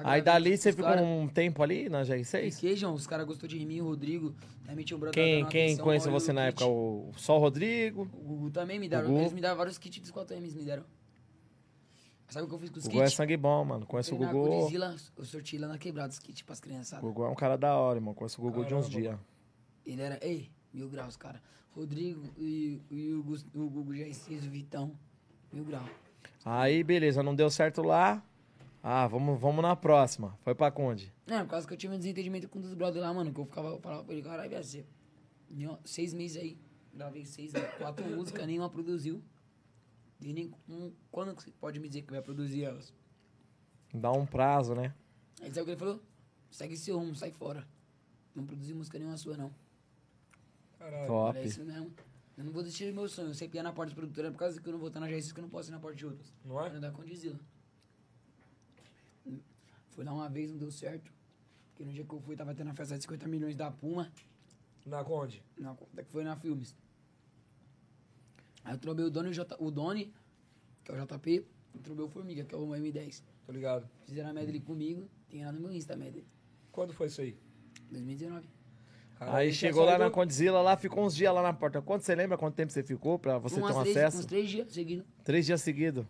Aí 0.03 0.21
dali 0.21 0.57
você 0.57 0.71
ficou 0.71 0.89
um 0.97 1.27
tempo 1.27 1.61
ali 1.61 1.89
na 1.89 2.01
GR6? 2.01 2.53
Fiquei, 2.53 2.75
João. 2.75 2.93
Os 2.93 3.05
caras 3.05 3.25
gostou 3.25 3.47
de 3.47 3.63
mim, 3.65 3.81
o 3.81 3.85
Rodrigo. 3.85 4.35
Tinha 4.83 4.97
o 4.97 4.99
brother 4.99 5.13
Quem, 5.13 5.45
quem 5.45 5.77
conheceu 5.77 6.11
você 6.11 6.33
na 6.33 6.47
época? 6.47 6.65
O, 6.65 7.11
só 7.15 7.37
o 7.37 7.39
Rodrigo? 7.39 8.01
O 8.13 8.23
Gugu 8.23 8.51
também 8.51 8.79
me 8.79 8.89
deram. 8.89 9.15
Eles 9.17 9.33
me 9.33 9.41
deram 9.41 9.55
vários 9.55 9.77
kits 9.77 9.99
dos 10.01 10.11
4Ms, 10.11 10.55
me 10.55 10.63
deram. 10.63 10.83
Sabe 12.27 12.45
o 12.45 12.49
que 12.49 12.55
eu 12.55 12.59
fiz 12.59 12.69
com 12.71 12.79
os 12.79 12.85
O 12.85 12.89
Gugu 12.89 13.01
é 13.01 13.05
kits? 13.05 13.15
sangue 13.15 13.37
bom, 13.37 13.63
mano. 13.63 13.85
Conheço 13.85 14.15
o 14.15 14.17
Gugu. 14.17 14.47
Godzilla, 14.47 14.95
eu 15.15 15.25
sorti 15.25 15.57
lá 15.57 15.67
na 15.67 15.77
quebrada 15.77 16.09
os 16.09 16.19
kits 16.19 16.41
pras 16.41 16.59
criançadas. 16.59 17.03
O 17.03 17.07
Gugu 17.07 17.25
é 17.25 17.29
um 17.29 17.35
cara 17.35 17.55
da 17.55 17.75
hora, 17.75 17.97
irmão. 17.99 18.13
Conheço 18.13 18.41
o 18.41 18.43
Gugu 18.43 18.65
de 18.65 18.73
uns 18.73 18.87
Caramba, 18.89 19.01
dias. 19.01 19.19
Ele 19.85 20.01
era, 20.01 20.19
ei, 20.25 20.49
mil 20.73 20.89
graus, 20.89 21.15
cara. 21.15 21.41
Rodrigo 21.75 22.33
e, 22.37 22.81
e 22.89 23.13
o, 23.13 23.19
o 23.19 23.69
Gugu 23.69 23.95
já 23.95 24.05
o 24.05 24.49
Vitão, 24.49 24.97
mil 25.53 25.63
graus. 25.63 25.89
Aí, 26.43 26.83
beleza, 26.83 27.21
não 27.21 27.35
deu 27.35 27.49
certo 27.49 27.83
lá. 27.83 28.23
Ah, 28.87 29.07
vamos, 29.07 29.41
vamos 29.41 29.63
na 29.63 29.75
próxima. 29.75 30.37
Foi 30.43 30.53
pra 30.53 30.69
Conde. 30.69 31.11
Não, 31.25 31.39
por 31.39 31.49
causa 31.49 31.67
que 31.67 31.73
eu 31.73 31.77
tive 31.77 31.95
um 31.95 31.97
desentendimento 31.97 32.47
com 32.47 32.59
um 32.59 32.61
dos 32.61 32.75
brothers 32.75 33.03
lá, 33.03 33.11
mano, 33.11 33.33
que 33.33 33.39
eu 33.39 33.45
ficava, 33.45 33.69
eu 33.69 33.79
falava 33.79 34.03
pra 34.03 34.13
ele, 34.13 34.21
caralho, 34.21 34.51
vai 34.51 34.63
ser. 34.63 34.85
Seis 35.83 36.13
meses 36.13 36.37
aí, 36.37 36.55
gravei 36.93 37.25
seis, 37.25 37.51
quatro 37.79 38.05
músicas, 38.15 38.45
nenhuma 38.45 38.69
produziu. 38.69 39.23
E 40.21 40.31
nem, 40.31 40.53
um, 40.69 40.93
quando 41.09 41.35
que 41.35 41.41
você 41.41 41.51
pode 41.59 41.79
me 41.79 41.87
dizer 41.87 42.03
que 42.03 42.11
vai 42.11 42.21
produzir 42.21 42.63
elas? 42.63 42.93
Dá 43.91 44.11
um 44.11 44.23
prazo, 44.23 44.75
né? 44.75 44.93
Aí 45.41 45.49
sabe 45.49 45.61
o 45.61 45.65
que 45.65 45.71
ele 45.71 45.79
falou? 45.79 45.99
Segue 46.51 46.77
seu 46.77 46.99
rumo, 46.99 47.15
sai 47.15 47.31
fora. 47.31 47.67
Não 48.35 48.45
produzi 48.45 48.71
música 48.75 48.99
nenhuma 48.99 49.17
sua, 49.17 49.35
não. 49.35 49.51
Caralho. 50.77 51.07
Top. 51.07 51.39
É 51.39 51.43
isso 51.43 51.65
mesmo. 51.65 51.91
Eu 52.37 52.43
não 52.43 52.51
vou 52.51 52.61
desistir 52.61 52.91
do 52.91 52.93
meu 52.93 53.09
sonho. 53.09 53.29
Eu 53.29 53.33
sempre 53.33 53.57
ia 53.57 53.63
na 53.63 53.73
porta 53.73 53.93
da 53.93 53.95
produtora 53.95 54.29
por 54.29 54.37
causa 54.37 54.61
que 54.61 54.69
eu 54.69 54.73
não 54.73 54.79
vou 54.79 54.89
estar 54.89 54.99
na 54.99 55.07
agência 55.07 55.33
que 55.33 55.39
eu 55.39 55.41
não 55.41 55.49
posso 55.49 55.71
ir 55.71 55.71
na 55.71 55.79
porta 55.79 55.97
de 55.97 56.05
outras. 56.05 56.31
Não 56.43 56.63
é? 56.63 56.71
Não 56.71 56.79
dar 56.79 56.91
condizila. 56.91 57.39
Fui 59.95 60.03
lá 60.03 60.13
uma 60.13 60.29
vez, 60.29 60.51
não 60.51 60.57
deu 60.57 60.69
certo. 60.71 61.11
Porque 61.69 61.83
no 61.85 61.91
dia 61.91 62.03
que 62.03 62.13
eu 62.13 62.19
fui, 62.19 62.35
tava 62.35 62.53
tendo 62.53 62.69
a 62.69 62.73
festa 62.73 62.95
de 62.97 63.01
50 63.03 63.27
milhões 63.27 63.55
da 63.55 63.71
Puma. 63.71 64.11
Na 64.85 65.03
Conde. 65.03 65.41
Na 65.57 65.73
conta 65.73 66.03
que 66.03 66.11
foi 66.11 66.23
na 66.23 66.35
Filmes. 66.35 66.75
Aí 68.63 68.73
eu 68.73 68.77
trobei 68.79 69.05
o 69.05 69.09
Doni, 69.09 69.29
o 69.29 69.33
J- 69.33 69.55
o 69.59 69.71
Doni, 69.71 70.13
que 70.83 70.91
é 70.91 70.95
o 70.95 71.05
JP, 71.05 71.45
e 71.73 71.79
trobei 71.79 72.05
o 72.05 72.09
Formiga, 72.09 72.43
que 72.43 72.53
é 72.53 72.57
o 72.57 72.67
M10. 72.67 73.23
Tô 73.45 73.51
ligado. 73.51 73.87
Fizeram 74.05 74.29
a 74.29 74.33
medley 74.33 74.59
comigo, 74.59 75.07
tem 75.29 75.45
lá 75.45 75.51
no 75.51 75.59
meu 75.59 75.71
Insta 75.71 75.93
a 75.93 75.97
medley. 75.97 76.25
Quando 76.71 76.93
foi 76.93 77.07
isso 77.07 77.21
aí? 77.21 77.37
2019. 77.91 78.47
Caralho, 79.17 79.37
Aí 79.37 79.47
tinha 79.51 79.69
chegou 79.71 79.85
lá 79.85 79.97
na 79.97 80.09
Condzilla, 80.11 80.61
lá 80.61 80.75
ficou 80.75 81.05
uns 81.05 81.15
dias 81.15 81.33
lá 81.33 81.41
na 81.41 81.53
porta. 81.53 81.81
Quanto 81.81 82.01
você 82.03 82.13
lembra 82.15 82.37
quanto 82.37 82.55
tempo 82.55 82.71
você 82.71 82.83
ficou 82.83 83.17
pra 83.17 83.37
você 83.37 83.55
ter 83.55 83.61
um 83.61 83.81
três, 83.81 83.97
acesso? 83.97 84.17
Uns 84.19 84.25
três 84.25 84.49
dias 84.49 84.73
seguindo. 84.73 85.05
Três 85.23 85.45
dias 85.45 85.61
seguidos. 85.61 86.05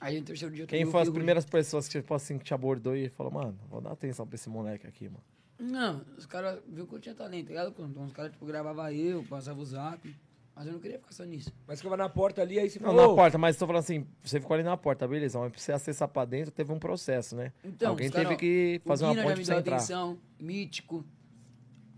Aí 0.00 0.18
no 0.20 0.24
terceiro 0.24 0.54
dia 0.54 0.62
eu 0.64 0.68
Quem 0.68 0.86
foi 0.86 1.02
as 1.02 1.08
primeiras 1.10 1.44
pessoas 1.44 1.88
que, 1.88 2.00
tipo 2.00 2.14
assim, 2.14 2.38
que 2.38 2.44
te 2.44 2.54
abordou 2.54 2.96
e 2.96 3.08
falou, 3.08 3.32
mano, 3.32 3.58
vou 3.68 3.80
dar 3.80 3.92
atenção 3.92 4.26
pra 4.26 4.36
esse 4.36 4.48
moleque 4.48 4.86
aqui, 4.86 5.08
mano. 5.08 5.22
Não, 5.58 6.02
os 6.16 6.24
caras 6.24 6.60
viu 6.68 6.86
que 6.86 6.94
eu 6.94 7.00
tinha 7.00 7.14
talento, 7.14 7.46
tá 7.46 7.50
ligado? 7.50 7.74
Então 7.84 8.04
os 8.04 8.12
caras, 8.12 8.30
tipo, 8.30 8.46
gravavam 8.46 8.90
eu, 8.92 9.24
passava 9.24 9.60
o 9.60 9.64
zap. 9.64 10.14
Mas 10.54 10.66
eu 10.66 10.72
não 10.72 10.80
queria 10.80 10.98
ficar 10.98 11.12
só 11.12 11.24
nisso. 11.24 11.52
Mas 11.66 11.78
ficava 11.78 11.96
na 11.96 12.08
porta 12.08 12.42
ali, 12.42 12.58
aí 12.58 12.68
você 12.68 12.80
Não, 12.80 12.86
falou. 12.88 13.10
na 13.10 13.14
porta, 13.14 13.38
mas 13.38 13.56
tô 13.56 13.64
falando 13.66 13.80
assim, 13.80 14.04
você 14.22 14.40
ficou 14.40 14.54
ali 14.54 14.64
na 14.64 14.76
porta, 14.76 15.06
beleza, 15.06 15.38
mas 15.38 15.52
pra 15.52 15.60
você 15.60 15.70
acessar 15.72 16.08
pra 16.08 16.24
dentro 16.24 16.50
teve 16.50 16.72
um 16.72 16.78
processo, 16.80 17.36
né? 17.36 17.52
Então, 17.64 17.90
Alguém 17.90 18.10
cara, 18.10 18.24
teve 18.28 18.36
que 18.40 18.80
fazer 18.84 19.04
uma 19.04 19.14
ponte 19.14 19.26
me 19.26 19.34
pra 19.34 19.44
você 19.44 19.54
entrar. 19.54 19.76
atenção, 19.76 20.18
Mítico, 20.38 21.04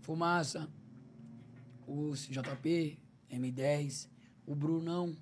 Fumaça, 0.01 0.69
o 1.87 2.11
JP, 2.13 2.99
M10, 3.31 4.07
o 4.45 4.55
Brunão, 4.55 5.15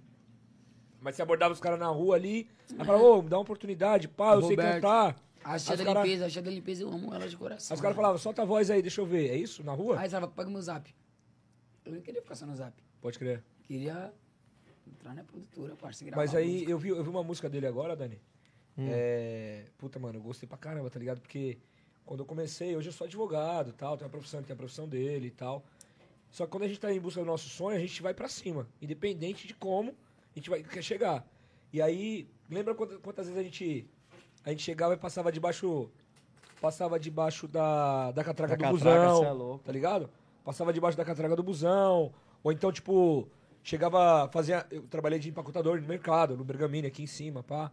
Mas 1.02 1.16
você 1.16 1.22
abordava 1.22 1.54
os 1.54 1.60
caras 1.62 1.80
na 1.80 1.88
rua 1.88 2.16
ali, 2.18 2.50
aí 2.78 2.86
falava, 2.86 3.04
ô, 3.04 3.22
me 3.22 3.30
dá 3.30 3.38
uma 3.38 3.42
oportunidade, 3.44 4.08
pá, 4.08 4.34
eu 4.36 4.42
sei 4.42 4.50
Roberto. 4.52 4.74
cantar. 4.76 5.16
a 5.44 5.54
Aí 5.54 5.60
Chia 5.60 5.74
os 5.74 5.80
da 5.80 5.86
cara- 5.86 6.04
Limpeza, 6.04 6.26
a 6.26 6.30
Chia 6.30 6.42
da 6.42 6.52
Limpeza, 6.52 6.84
eu 6.84 6.90
amo 6.90 7.14
ela 7.14 7.28
de 7.28 7.38
coração. 7.38 7.76
Os 7.76 7.82
caras 7.82 7.96
falavam, 7.96 8.18
solta 8.18 8.42
a 8.42 8.46
voz 8.46 8.70
aí, 8.70 8.82
deixa 8.82 9.02
eu 9.02 9.06
ver. 9.06 9.30
É 9.30 9.36
isso? 9.36 9.64
Na 9.64 9.74
rua? 9.74 9.96
Aí 9.96 10.02
eles 10.02 10.12
falavam, 10.12 10.36
paga 10.36 10.50
meu 10.50 10.62
zap. 10.62 10.94
Eu 11.86 11.94
não 11.94 12.02
queria 12.02 12.22
ficar 12.22 12.36
só 12.36 12.46
no 12.46 12.56
zap. 12.56 12.74
Pode 13.02 13.18
crer. 13.18 13.44
Queria 13.64 14.14
entrar 14.88 15.14
na 15.14 15.24
produtora, 15.24 15.76
parceiro. 15.76 16.16
Mas 16.16 16.36
aí 16.36 16.70
eu 16.70 16.78
vi, 16.78 16.90
eu 16.90 17.04
vi 17.04 17.10
uma 17.10 17.24
música 17.24 17.50
dele 17.50 17.66
agora, 17.68 17.96
Dani. 17.96 18.20
Hum. 18.78 18.88
É, 18.92 19.66
Puta, 19.78 19.98
mano, 20.00 20.20
eu 20.20 20.22
gostei 20.24 20.48
pra 20.48 20.58
caramba, 20.58 20.90
tá 20.90 21.00
ligado? 21.00 21.20
Porque 21.22 21.58
quando 22.06 22.20
eu 22.22 22.26
comecei, 22.26 22.76
hoje 22.76 22.90
eu 22.90 22.94
sou 22.94 23.06
advogado 23.06 23.70
e 23.70 23.74
tal, 23.74 23.98
tenho 23.98 24.08
a 24.08 24.12
profissão, 24.12 24.42
tem 24.44 24.54
a 24.54 24.58
profissão 24.58 24.88
dele 24.88 25.28
e 25.28 25.32
tal. 25.32 25.64
Só 26.32 26.46
que 26.46 26.52
quando 26.52 26.64
a 26.64 26.68
gente 26.68 26.80
tá 26.80 26.94
em 26.94 27.00
busca 27.00 27.22
do 27.22 27.26
nosso 27.26 27.50
sonho, 27.50 27.78
a 27.78 27.80
gente 27.80 28.02
vai 28.02 28.14
pra 28.14 28.28
cima. 28.28 28.68
Independente 28.82 29.48
de 29.48 29.54
como 29.54 29.92
a 29.92 30.40
gente 30.40 30.50
vai, 30.50 30.62
quer 30.64 30.84
chegar. 30.84 31.26
E 31.74 31.82
aí, 31.82 32.28
lembra 32.50 32.74
quantas, 32.76 32.98
quantas 33.00 33.26
vezes 33.28 33.40
a 33.40 33.44
gente, 33.44 33.88
a 34.46 34.50
gente 34.50 34.64
chegava 34.64 34.94
e 34.94 34.98
passava 34.98 35.32
debaixo. 35.32 35.90
Passava 36.62 37.00
debaixo 37.00 37.48
da, 37.48 38.12
da 38.12 38.22
catraca 38.22 38.58
Da 38.58 38.70
do 38.70 38.78
catraca, 38.78 39.00
busão. 39.08 39.24
é 39.26 39.32
louco. 39.32 39.64
Tá 39.64 39.72
ligado? 39.72 40.10
Passava 40.44 40.74
debaixo 40.74 40.98
da 40.98 41.06
catraca 41.06 41.34
do 41.36 41.42
busão. 41.44 42.12
Ou 42.44 42.52
então, 42.52 42.70
tipo, 42.72 43.30
chegava, 43.64 44.28
fazia. 44.30 44.66
Eu 44.70 44.82
trabalhei 44.84 45.20
de 45.20 45.30
empacotador 45.30 45.80
no 45.80 45.88
mercado, 45.88 46.36
no 46.36 46.44
Bergamini, 46.44 46.88
aqui 46.88 47.02
em 47.04 47.08
cima, 47.08 47.42
pá. 47.44 47.72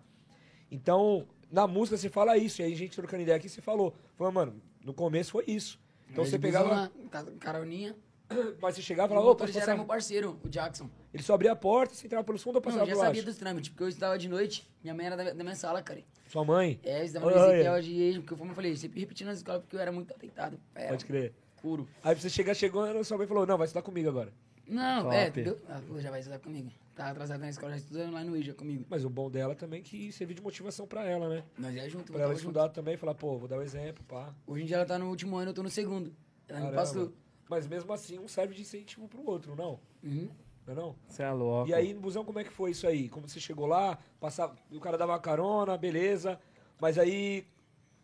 Então, 0.70 1.26
na 1.50 1.66
música 1.66 1.96
você 1.96 2.08
fala 2.08 2.36
isso. 2.36 2.62
E 2.62 2.64
aí 2.64 2.72
a 2.72 2.76
gente 2.76 2.94
trocando 2.96 3.22
ideia 3.22 3.36
aqui, 3.36 3.48
você 3.48 3.60
falou. 3.60 3.92
Falou, 4.16 4.32
mano, 4.32 4.62
no 4.84 4.94
começo 4.94 5.32
foi 5.32 5.44
isso. 5.48 5.80
Então 6.08 6.24
você 6.24 6.38
pegava. 6.38 6.68
Lá, 6.70 6.90
ca- 7.10 7.24
caroninha, 7.40 7.96
Mas 8.60 8.74
você 8.74 8.82
chegava 8.82 9.08
e 9.08 9.12
O 9.12 9.14
falava, 9.14 9.28
motorista 9.28 9.60
era 9.60 9.74
meu 9.76 9.84
parceiro, 9.84 10.38
o 10.44 10.48
Jackson. 10.48 10.90
Ele 11.14 11.22
só 11.22 11.34
abria 11.34 11.52
a 11.52 11.56
porta, 11.56 11.94
você 11.94 12.06
entrava 12.06 12.24
pelo 12.24 12.38
fundo 12.38 12.56
ou 12.56 12.60
Não, 12.60 12.62
passava 12.62 12.84
eu 12.90 12.96
já 12.96 13.02
sabia 13.02 13.22
dos 13.22 13.36
trâmites, 13.36 13.70
porque 13.70 13.82
eu 13.84 13.88
estava 13.88 14.18
de 14.18 14.28
noite, 14.28 14.68
minha 14.82 14.94
mãe 14.94 15.06
era 15.06 15.16
da, 15.16 15.24
da 15.32 15.44
minha 15.44 15.54
sala, 15.54 15.82
cara. 15.82 16.02
Sua 16.28 16.44
mãe? 16.44 16.80
É, 16.82 17.06
davam 17.08 17.28
Olha. 17.28 17.38
no 17.38 17.52
Ezequiel 17.52 17.82
de 17.82 18.02
ex, 18.02 18.16
porque 18.18 18.34
eu 18.34 18.46
eu 18.46 18.54
falei, 18.54 18.76
sempre 18.76 19.00
repetindo 19.00 19.28
nas 19.28 19.38
escolas 19.38 19.62
porque 19.62 19.76
eu 19.76 19.80
era 19.80 19.92
muito 19.92 20.12
atentado. 20.12 20.58
Era 20.74 20.88
Pode 20.88 21.04
crer. 21.04 21.32
puro. 21.62 21.88
Aí 22.02 22.14
você 22.14 22.28
chega, 22.28 22.52
chegou, 22.52 23.04
sua 23.04 23.16
mãe 23.16 23.26
falou, 23.26 23.46
não, 23.46 23.56
vai 23.56 23.66
estudar 23.66 23.82
comigo 23.82 24.08
agora. 24.08 24.32
Não, 24.66 25.04
Top. 25.04 25.14
é, 25.14 25.28
entendeu? 25.28 25.58
Ah, 25.68 25.80
já 25.98 26.10
vai 26.10 26.18
estudar 26.18 26.40
comigo. 26.40 26.70
Tá 26.96 27.10
atrasado 27.10 27.38
na 27.38 27.48
escola, 27.50 27.70
já 27.72 27.76
estudando 27.78 28.12
lá 28.14 28.24
no 28.24 28.36
IJA 28.36 28.54
comigo. 28.54 28.84
Mas 28.88 29.04
o 29.04 29.10
bom 29.10 29.30
dela 29.30 29.54
também 29.54 29.80
é 29.80 29.82
que 29.82 30.10
serviu 30.10 30.34
de 30.34 30.42
motivação 30.42 30.86
pra 30.86 31.04
ela, 31.06 31.28
né? 31.28 31.44
Nós 31.56 31.72
já 31.74 31.88
junto, 31.88 32.10
Pra 32.10 32.22
ela 32.22 32.28
voltava 32.28 32.30
junto. 32.30 32.38
estudar 32.40 32.68
também, 32.70 32.96
falar, 32.96 33.14
pô, 33.14 33.38
vou 33.38 33.46
dar 33.46 33.58
um 33.58 33.62
exemplo, 33.62 34.02
pá. 34.08 34.34
Hoje 34.46 34.64
em 34.64 34.66
dia 34.66 34.76
ela 34.76 34.86
tá 34.86 34.98
no 34.98 35.08
último 35.08 35.36
ano, 35.36 35.50
eu 35.50 35.54
tô 35.54 35.62
no 35.62 35.70
segundo. 35.70 36.12
Ela 36.48 36.58
me 36.58 36.64
Caramba. 36.66 36.72
passou. 36.82 37.12
Mas 37.48 37.66
mesmo 37.66 37.92
assim, 37.92 38.18
um 38.18 38.28
serve 38.28 38.54
de 38.54 38.62
incentivo 38.62 39.08
pro 39.08 39.24
outro, 39.24 39.54
não? 39.54 39.80
Uhum. 40.02 40.28
Não 40.66 40.72
é 40.72 40.76
não? 40.76 40.96
Você 41.08 41.22
é 41.22 41.30
louco. 41.30 41.70
E 41.70 41.74
aí, 41.74 41.94
no 41.94 42.00
busão, 42.00 42.24
como 42.24 42.40
é 42.40 42.44
que 42.44 42.50
foi 42.50 42.72
isso 42.72 42.86
aí? 42.86 43.08
Como 43.08 43.28
você 43.28 43.38
chegou 43.38 43.66
lá, 43.66 43.98
passava, 44.18 44.56
o 44.70 44.80
cara 44.80 44.98
dava 44.98 45.12
uma 45.12 45.20
carona, 45.20 45.76
beleza. 45.76 46.40
Mas 46.80 46.98
aí, 46.98 47.46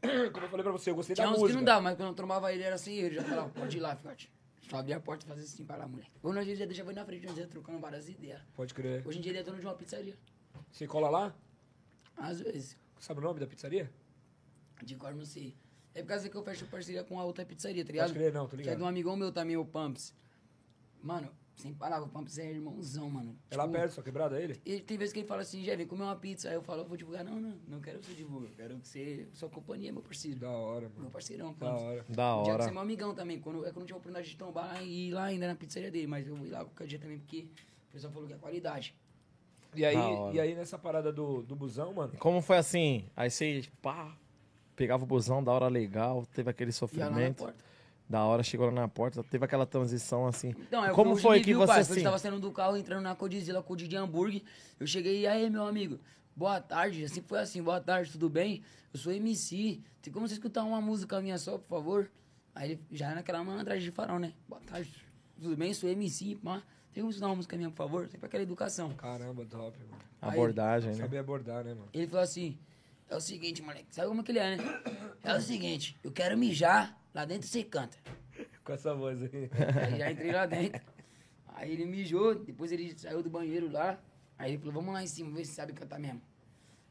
como 0.33 0.47
eu 0.47 0.49
falei 0.49 0.63
pra 0.63 0.73
você, 0.73 0.91
eu 0.91 0.95
gostei 0.95 1.17
Tinha 1.17 1.27
da 1.27 1.33
uns 1.33 1.39
música. 1.41 1.51
que 1.53 1.57
não 1.57 1.65
dava, 1.65 1.81
mas 1.81 1.97
quando 1.97 2.09
eu 2.09 2.15
trombava 2.15 2.53
ele 2.53 2.63
era 2.63 2.77
assim, 2.77 2.95
ele 2.95 3.17
já 3.17 3.25
falava, 3.25 3.49
pode 3.51 3.77
ir 3.77 3.81
lá, 3.81 3.97
filhote. 3.97 4.33
Só 4.71 4.77
abrir 4.77 4.93
a 4.93 5.01
porta 5.01 5.25
e 5.25 5.29
fazer 5.29 5.43
assim 5.43 5.65
para 5.65 5.79
lá, 5.79 5.89
moleque. 5.89 6.11
Ou 6.23 6.33
nós 6.33 6.47
já 6.47 6.65
deixava 6.65 6.91
ele 6.91 7.01
na 7.01 7.05
frente, 7.05 7.27
nós 7.27 7.37
ia 7.37 7.49
trocando 7.49 7.81
várias 7.81 8.09
ideias. 8.09 8.41
Pode 8.55 8.73
crer. 8.73 9.07
Hoje 9.07 9.19
em 9.19 9.21
dia 9.21 9.33
ele 9.33 9.39
é 9.41 9.43
dono 9.43 9.59
de 9.59 9.67
uma 9.67 9.75
pizzaria. 9.75 10.17
Você 10.71 10.87
cola 10.87 11.11
lá? 11.11 11.35
Às 12.17 12.41
vezes. 12.41 12.79
Sabe 13.01 13.19
o 13.19 13.23
nome 13.23 13.41
da 13.41 13.47
pizzaria? 13.47 13.93
De 14.83 14.95
cor 14.97 15.15
não 15.15 15.25
sei. 15.25 15.57
É 15.95 16.01
por 16.03 16.09
causa 16.09 16.29
que 16.29 16.37
eu 16.37 16.43
fecho 16.43 16.67
parceria 16.67 17.05
com 17.05 17.19
a 17.21 17.25
outra 17.25 17.45
pizzaria, 17.45 17.85
tá 17.85 17.93
ligado? 17.93 18.09
Pode 18.09 18.19
crer, 18.19 18.33
não, 18.33 18.45
tô 18.47 18.51
Que 18.51 18.55
é 18.57 18.59
ligado. 18.65 18.77
de 18.79 18.83
um 18.83 18.87
amigão 18.87 19.17
meu 19.17 19.31
também, 19.31 19.57
o 19.57 19.65
Pumps. 19.65 20.15
Mano, 21.03 21.29
sem 21.57 21.75
palavra, 21.75 22.07
o 22.07 22.09
Pumps 22.09 22.39
é 22.39 22.51
irmãozão, 22.51 23.11
mano. 23.11 23.37
É 23.51 23.57
lá 23.57 23.65
Tipo, 23.65 23.75
perto, 23.77 23.93
sua 23.93 24.03
quebrada, 24.03 24.41
ele? 24.41 24.59
Ele, 24.65 24.81
tem 24.81 24.97
vezes 24.97 25.13
que 25.13 25.19
ele 25.21 25.27
fala 25.27 25.43
assim, 25.43 25.63
já 25.63 25.77
vem 25.77 25.87
comer 25.87 26.05
uma 26.05 26.17
pizza. 26.17 26.49
Aí 26.49 26.55
eu 26.55 26.63
falo, 26.63 26.83
eu 26.83 26.87
vou 26.87 26.97
divulgar. 26.97 27.23
Não, 27.25 27.39
não, 27.39 27.59
não 27.69 27.81
quero 27.81 27.99
que 27.99 28.07
você 28.07 28.15
divulgue. 28.15 28.47
Eu 28.47 28.53
quero 28.57 28.79
que 28.79 28.89
você. 28.89 29.29
Sua 29.35 29.51
companhia, 29.51 29.93
meu 29.93 30.01
parceiro. 30.03 30.39
Da 30.41 30.51
hora, 30.51 30.89
Meu 30.89 30.99
mano. 30.99 31.11
parceirão, 31.11 31.53
Da 31.53 31.67
Pumps. 31.71 31.83
hora. 31.83 32.07
Da 32.09 32.37
O 32.37 32.43
Jackson 32.45 32.53
hora. 32.63 32.65
é 32.65 32.73
meu 32.73 32.81
amigão 32.83 33.15
também. 33.15 33.39
Quando, 33.41 33.67
é 33.67 33.71
quando 33.71 33.81
eu 33.81 33.87
tive 33.87 33.93
a 33.93 33.97
oportunidade 33.97 34.31
de 34.31 34.37
tombar 34.37 34.83
e 34.83 35.09
ir 35.09 35.11
lá 35.11 35.25
ainda 35.25 35.47
na 35.47 35.55
pizzaria 35.55 35.91
dele. 35.91 36.07
Mas 36.07 36.27
eu 36.27 36.35
vou 36.37 36.47
ir 36.47 36.51
lá 36.51 36.61
qualquer 36.65 36.87
dia 36.87 36.99
também, 36.99 37.19
porque 37.19 37.49
o 37.89 37.93
pessoal 37.93 38.13
falou 38.13 38.27
que 38.29 38.35
é 38.35 38.39
qualidade. 38.39 38.95
E 39.75 39.85
aí, 39.85 39.95
Da 39.97 40.09
hora. 40.09 40.35
e 40.37 40.41
aí 40.41 40.55
nessa 40.55 40.79
parada 40.79 41.13
do, 41.13 41.43
do 41.43 41.57
busão, 41.57 41.93
mano, 41.95 42.17
Como 42.19 42.41
foi 42.43 42.59
assim? 42.59 43.07
Aí 43.17 43.31
você, 43.31 43.63
pá, 43.81 44.17
pegava 44.77 45.05
o 45.05 45.07
busão, 45.07 45.43
da 45.43 45.53
hora 45.53 45.69
legal, 45.69 46.25
teve 46.27 46.51
aquele 46.51 46.73
sofrimento. 46.73 47.45
porta. 47.45 47.73
Da 48.09 48.25
hora, 48.25 48.43
chegou 48.43 48.67
lá 48.67 48.73
na 48.73 48.89
porta, 48.89 49.23
teve 49.25 49.45
aquela 49.45 49.65
transição 49.65 50.27
assim. 50.27 50.51
Então, 50.51 50.85
é 50.85 50.93
o 50.93 50.95
Como 50.95 51.17
foi 51.17 51.41
que 51.41 51.47
viu, 51.47 51.61
você 51.61 51.67
parça. 51.67 51.93
Eu 51.93 51.95
assim? 51.95 52.05
tava 52.05 52.19
saindo 52.19 52.41
do 52.41 52.51
carro, 52.51 52.77
entrando 52.77 53.03
na 53.03 53.15
Codizila, 53.15 53.65
o 53.67 53.77
de 53.77 53.97
hambúrguer. 53.97 54.43
Eu 54.79 54.87
cheguei, 54.87 55.21
e 55.21 55.27
aí, 55.27 55.49
meu 55.49 55.65
amigo? 55.65 55.99
Boa 56.35 56.61
tarde, 56.61 57.05
assim 57.05 57.23
foi 57.23 57.41
assim, 57.41 57.63
boa 57.63 57.81
tarde, 57.81 58.11
tudo 58.11 58.29
bem? 58.29 58.63
Eu 58.93 58.99
sou 58.99 59.13
MC, 59.13 59.81
tem 60.01 60.13
como 60.13 60.27
você 60.27 60.35
escutar 60.35 60.65
uma 60.65 60.81
música 60.81 61.21
minha 61.21 61.39
só, 61.39 61.59
por 61.59 61.69
favor? 61.69 62.11
Aí 62.55 62.73
ele 62.73 62.81
já 62.91 63.07
era 63.07 63.15
naquela 63.17 63.43
malandragem 63.43 63.85
de 63.85 63.91
farol, 63.91 64.19
né? 64.19 64.35
Boa 64.49 64.61
tarde, 64.61 64.93
tudo 65.41 65.57
bem? 65.57 65.73
Sou 65.73 65.89
MC, 65.89 66.37
pá. 66.37 66.63
Tem 66.93 67.03
como 67.03 67.11
escutar 67.11 67.29
uma 67.29 67.37
música 67.37 67.57
minha, 67.57 67.71
por 67.71 67.77
favor? 67.77 68.09
Sempre 68.09 68.27
aquela 68.27 68.43
educação. 68.43 68.93
caramba, 68.95 69.47
top, 69.47 69.79
mano. 69.91 70.03
Abordagem, 70.21 70.91
né? 70.91 70.97
Saber 70.97 71.19
abordar, 71.19 71.65
né, 71.65 71.73
mano? 71.75 71.89
Ele 71.93 72.07
falou 72.07 72.23
assim: 72.23 72.59
é 73.13 73.17
o 73.17 73.21
seguinte, 73.21 73.63
moleque, 73.63 73.95
sabe 73.95 74.09
como 74.09 74.25
que 74.25 74.33
ele 74.33 74.39
é, 74.39 74.57
né? 74.57 74.65
É 75.23 75.37
o 75.37 75.41
seguinte, 75.41 75.99
eu 76.03 76.11
quero 76.11 76.37
mijar, 76.37 76.99
lá 77.15 77.27
dentro 77.27 77.47
você 77.47 77.63
canta. 77.63 77.97
Com 78.65 78.73
essa 78.73 78.95
voz 78.95 79.23
aí. 79.23 79.51
Aí 79.85 79.99
já 79.99 80.11
entrei 80.11 80.33
lá 80.33 80.47
dentro. 80.47 80.81
Aí 81.49 81.73
ele 81.73 81.85
mijou, 81.85 82.35
depois 82.35 82.73
ele 82.73 82.99
saiu 82.99 83.23
do 83.23 83.29
banheiro 83.29 83.71
lá. 83.71 84.01
Aí 84.39 84.53
ele 84.53 84.59
falou, 84.59 84.73
vamos 84.75 84.95
lá 84.95 85.03
em 85.03 85.07
cima, 85.07 85.31
ver 85.31 85.45
se 85.45 85.53
sabe 85.53 85.75
cantar 85.75 86.01
mesmo. 86.01 86.23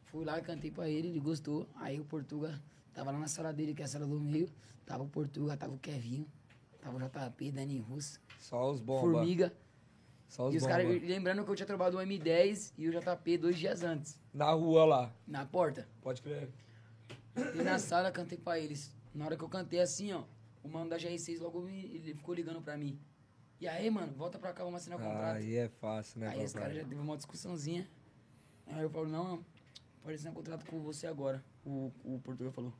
Fui 0.06 0.24
lá, 0.24 0.40
cantei 0.42 0.70
pra 0.70 0.88
ele, 0.88 1.08
ele 1.08 1.20
gostou. 1.20 1.68
Aí 1.76 2.00
o 2.00 2.06
Portuga 2.06 2.62
tava 2.94 3.12
lá 3.12 3.18
na 3.18 3.28
sala 3.28 3.52
dele, 3.52 3.74
que 3.74 3.82
é 3.82 3.86
a 3.86 3.88
sala 3.88 4.06
do 4.06 4.20
meio. 4.20 4.48
Tava 4.86 5.04
o 5.04 5.08
Portuga, 5.08 5.58
tava 5.58 5.74
o 5.74 5.80
Kevinho, 5.80 6.28
tava 6.82 6.98
o 6.98 7.00
JP, 7.00 7.52
Dani 7.52 7.80
Russo, 7.80 8.20
Só 8.38 8.70
os 8.70 8.80
bombas. 8.80 9.12
Formiga. 9.12 9.54
Só 10.32 10.48
os 10.48 10.54
E 10.54 10.58
os 10.60 10.66
caras, 10.66 10.88
lembrando 11.04 11.44
que 11.44 11.52
eu 11.52 11.56
tinha 11.58 11.66
trabalhado 11.66 11.98
o 11.98 12.00
M10 12.00 12.72
e 12.78 12.88
o 12.88 12.92
JP 12.92 13.38
dois 13.38 13.58
dias 13.60 13.84
antes, 13.84 14.18
Na 14.34 14.50
rua 14.52 14.86
lá. 14.86 15.14
na 15.28 15.46
porta. 15.46 15.86
Pode 16.02 16.22
crer. 16.22 16.50
E 17.54 17.62
na 17.62 17.78
sala 17.78 18.10
cantei 18.14 18.38
pra 18.38 18.58
eles. 18.58 18.96
Na 19.14 19.26
hora 19.26 19.36
que 19.36 19.44
eu 19.44 19.50
cantei 19.50 19.82
assim, 19.82 20.14
ó, 20.14 20.24
o 20.64 20.70
mano 20.70 20.90
da 20.90 20.96
GR6 20.98 21.38
logo 21.42 21.60
me- 21.62 21.84
ele 21.84 22.14
ficou 22.14 22.34
ligando 22.34 22.62
pra 22.62 22.78
mim. 22.78 22.98
E 23.60 23.68
aí, 23.68 23.90
mano, 23.92 24.14
volta 24.14 24.40
pra 24.40 24.54
cá, 24.54 24.64
vamos 24.64 24.80
assinar 24.80 24.98
o 24.98 25.02
contrato. 25.04 25.36
Aí 25.36 25.54
é 25.58 25.68
fácil, 25.68 26.22
né, 26.22 26.30
Aí 26.30 26.46
os 26.46 26.54
caras 26.54 26.76
já 26.78 26.84
teve 26.86 26.96
uma 27.02 27.18
discussãozinha. 27.18 27.86
Aí 28.68 28.82
eu 28.84 28.90
falo, 28.90 29.10
não, 29.10 29.44
pode 30.02 30.16
assinar 30.16 30.34
contrato 30.34 30.66
com 30.66 30.80
você 30.80 31.08
agora. 31.08 31.44
O, 31.66 31.92
o 32.06 32.22
Portugal 32.24 32.54
falou. 32.54 32.74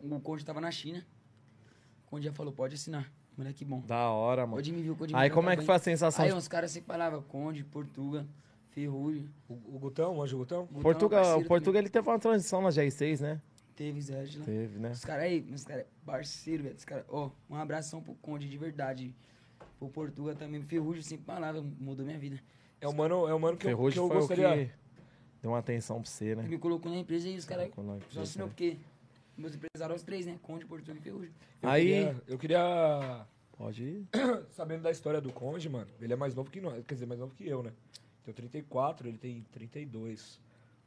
O 0.00 0.20
Conde 0.20 0.44
tava 0.44 0.60
na 0.60 0.70
China. 0.70 1.04
O 2.06 2.10
Conde 2.10 2.24
já 2.26 2.32
falou, 2.32 2.52
pode 2.52 2.76
assinar. 2.76 3.12
Moleque 3.38 3.64
bom. 3.64 3.80
Da 3.86 4.10
hora, 4.10 4.44
mano. 4.44 4.60
Viu, 4.60 4.96
Aí 5.14 5.30
como 5.30 5.48
é 5.48 5.56
que 5.56 5.62
foi 5.62 5.76
a 5.76 5.78
sensação? 5.78 6.24
Aí 6.24 6.32
de- 6.32 6.36
uns 6.36 6.48
caras 6.48 6.72
se 6.72 6.80
falavam, 6.80 7.22
Conde, 7.22 7.62
Portuga, 7.62 8.26
Ferrugem. 8.70 9.30
O, 9.48 9.54
o 9.76 9.78
Gutão, 9.78 10.16
o 10.16 10.22
Anjo 10.22 10.38
Gutão? 10.38 10.62
Gutão 10.66 10.80
é 10.80 10.82
Portugal, 10.82 11.22
parceiro 11.22 11.44
o 11.44 11.48
Portugal 11.48 11.80
ele 11.80 11.88
teve 11.88 12.08
uma 12.08 12.18
transição 12.18 12.60
na 12.60 12.70
GR6, 12.70 13.20
né? 13.20 13.40
Teve 13.76 14.00
Zé 14.00 14.24
de 14.24 14.40
lá. 14.40 14.44
Teve, 14.44 14.78
né? 14.80 14.90
Os 14.90 15.04
caras 15.04 15.22
aí, 15.22 15.48
os 15.54 15.64
caras, 15.64 15.86
parceiro, 16.04 16.64
velho. 16.64 16.74
Os 16.74 16.84
caras, 16.84 17.04
ó, 17.08 17.30
um 17.48 17.54
abração 17.54 18.02
pro 18.02 18.12
Conde 18.16 18.48
de 18.48 18.58
verdade. 18.58 19.14
Pro 19.78 19.88
Portuga 19.88 20.34
também. 20.34 20.60
Ferrugem, 20.62 21.02
sempre 21.02 21.24
palavra, 21.24 21.62
mudou 21.62 22.04
minha 22.04 22.18
vida. 22.18 22.40
É 22.80 22.88
o 22.88 22.92
mano, 22.92 23.28
é 23.28 23.34
o 23.34 23.38
mano 23.38 23.56
que 23.56 23.68
eu, 23.68 23.70
que 23.70 23.76
Ferrugem 23.76 24.02
eu 24.02 24.08
foi 24.08 24.16
gostaria. 24.16 24.48
o 24.48 24.66
que 24.66 24.72
deu 25.40 25.52
uma 25.52 25.58
atenção 25.58 26.02
pra 26.02 26.10
você, 26.10 26.34
né? 26.34 26.42
Ele 26.42 26.50
me 26.50 26.58
colocou 26.58 26.90
na 26.90 26.98
empresa 26.98 27.28
e 27.28 27.36
os 27.36 27.44
caras 27.44 27.70
só 28.10 28.22
assinou 28.22 28.48
né? 28.48 28.52
porque 28.52 28.76
meus 29.38 29.54
empresários, 29.54 30.00
os 30.00 30.02
três, 30.04 30.26
né? 30.26 30.38
Conde, 30.42 30.66
Portuga 30.66 30.98
e 30.98 31.00
Ferrugem. 31.02 31.30
Eu 31.62 31.68
Aí, 31.68 31.84
queria- 31.84 32.22
eu 32.26 32.38
queria 32.38 33.26
pode 33.56 33.82
ir. 33.82 34.06
sabendo 34.50 34.82
da 34.82 34.90
história 34.90 35.20
do 35.20 35.32
Conde, 35.32 35.68
mano, 35.68 35.90
ele 36.00 36.12
é 36.12 36.16
mais 36.16 36.34
novo 36.34 36.50
que 36.50 36.60
nós, 36.60 36.84
quer 36.86 36.94
dizer, 36.94 37.06
mais 37.06 37.20
novo 37.20 37.34
que 37.34 37.46
eu, 37.48 37.62
né? 37.62 37.72
Tenho 38.24 38.34
34, 38.36 39.08
ele 39.08 39.18
tem 39.18 39.44
32. 39.52 40.40